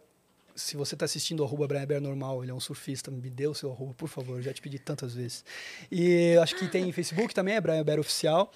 se 0.55 0.75
você 0.75 0.95
está 0.95 1.05
assistindo 1.05 1.43
arroba 1.43 1.67
Brian 1.67 1.85
Bear 1.85 2.01
normal, 2.01 2.43
ele 2.43 2.51
é 2.51 2.53
um 2.53 2.59
surfista, 2.59 3.09
me 3.09 3.29
dê 3.29 3.47
o 3.47 3.53
seu 3.53 3.71
arroba, 3.71 3.93
por 3.93 4.07
favor, 4.07 4.37
eu 4.37 4.41
já 4.41 4.53
te 4.53 4.61
pedi 4.61 4.77
tantas 4.77 5.13
vezes. 5.15 5.43
E 5.91 6.37
acho 6.41 6.55
que 6.55 6.67
tem 6.67 6.91
Facebook 6.93 7.33
também, 7.33 7.55
é 7.55 7.61
Brian 7.61 7.83
Bear 7.83 7.99
Oficial. 7.99 8.51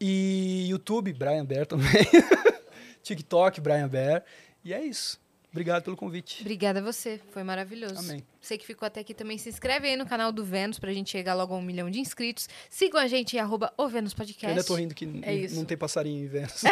E 0.00 0.66
YouTube, 0.68 1.12
Brian 1.12 1.44
Bear 1.44 1.66
também. 1.66 2.06
TikTok, 3.02 3.60
Brian 3.60 3.88
Bear. 3.88 4.24
E 4.64 4.72
é 4.72 4.82
isso. 4.82 5.20
Obrigado 5.50 5.82
pelo 5.82 5.96
convite. 5.96 6.42
Obrigada 6.42 6.78
a 6.78 6.82
você, 6.82 7.20
foi 7.32 7.42
maravilhoso. 7.42 7.98
Amém. 7.98 8.24
Você 8.40 8.56
que 8.56 8.64
ficou 8.64 8.86
até 8.86 9.00
aqui 9.00 9.12
também, 9.12 9.36
se 9.36 9.48
inscreve 9.48 9.88
aí 9.88 9.96
no 9.96 10.06
canal 10.06 10.30
do 10.30 10.44
Vênus 10.44 10.78
pra 10.78 10.92
gente 10.92 11.10
chegar 11.10 11.34
logo 11.34 11.52
a 11.52 11.56
um 11.58 11.62
milhão 11.62 11.90
de 11.90 11.98
inscritos. 11.98 12.48
Sigam 12.68 13.00
a 13.00 13.08
gente 13.08 13.36
em 13.36 13.40
arroba 13.40 13.72
o 13.76 13.88
Vênus 13.88 14.14
Podcast. 14.14 14.44
Eu 14.44 14.50
ainda 14.50 14.64
tô 14.64 14.74
rindo 14.76 14.94
que 14.94 15.04
É 15.22 15.48
não 15.48 15.64
tem 15.64 15.76
passarinho 15.76 16.24
em 16.24 16.28
Vênus. 16.28 16.62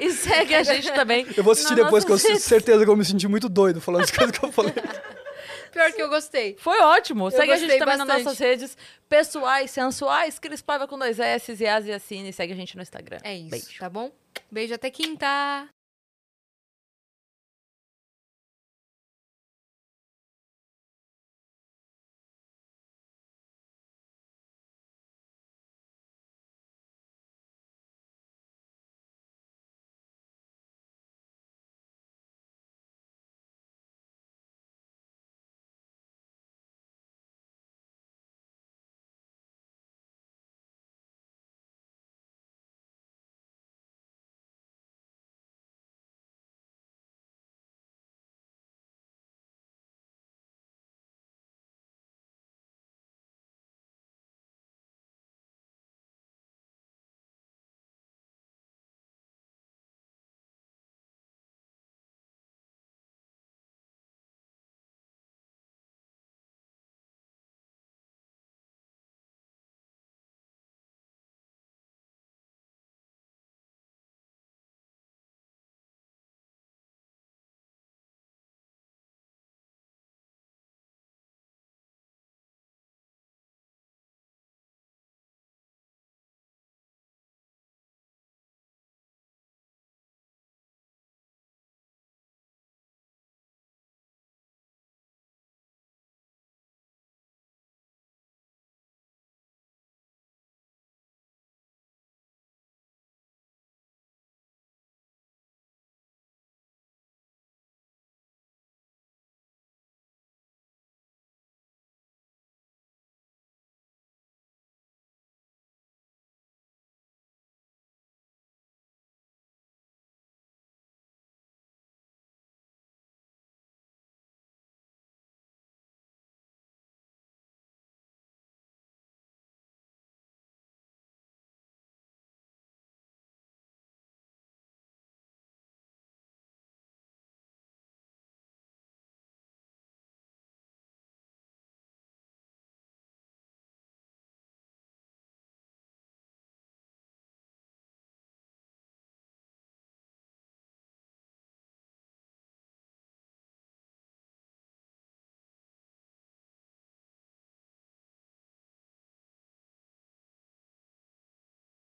E 0.00 0.10
segue 0.10 0.54
a 0.54 0.62
gente 0.64 0.92
também. 0.92 1.26
Eu 1.36 1.44
vou 1.44 1.52
assistir 1.52 1.76
nas 1.76 1.84
depois, 1.84 2.04
que 2.04 2.10
eu 2.10 2.18
tenho 2.18 2.40
certeza 2.40 2.84
que 2.84 2.90
eu 2.90 2.96
me 2.96 3.04
senti 3.04 3.28
muito 3.28 3.48
doido 3.48 3.80
falando 3.80 4.02
as 4.02 4.10
coisas 4.10 4.36
que 4.36 4.44
eu 4.44 4.50
falei. 4.50 4.72
Pior 5.70 5.92
que 5.92 6.02
eu 6.02 6.08
gostei. 6.08 6.56
Foi 6.58 6.80
ótimo. 6.80 7.30
Segue 7.30 7.52
a 7.52 7.56
gente 7.56 7.78
também 7.78 7.96
nas 7.96 8.06
bastante. 8.06 8.24
nossas 8.24 8.38
redes 8.38 8.76
pessoais, 9.08 9.70
sensuais, 9.70 10.38
Cris 10.38 10.62
Paiva 10.62 10.86
com 10.86 10.98
dois 10.98 11.18
S, 11.18 11.52
e 11.52 11.66
As 11.66 11.86
e 11.86 11.92
Assine. 11.92 12.32
Segue 12.32 12.52
a 12.52 12.56
gente 12.56 12.76
no 12.76 12.82
Instagram. 12.82 13.18
É 13.24 13.36
isso, 13.36 13.50
Beijo. 13.50 13.78
tá 13.78 13.88
bom? 13.88 14.12
Beijo 14.50 14.74
até 14.74 14.88
quinta. 14.90 15.68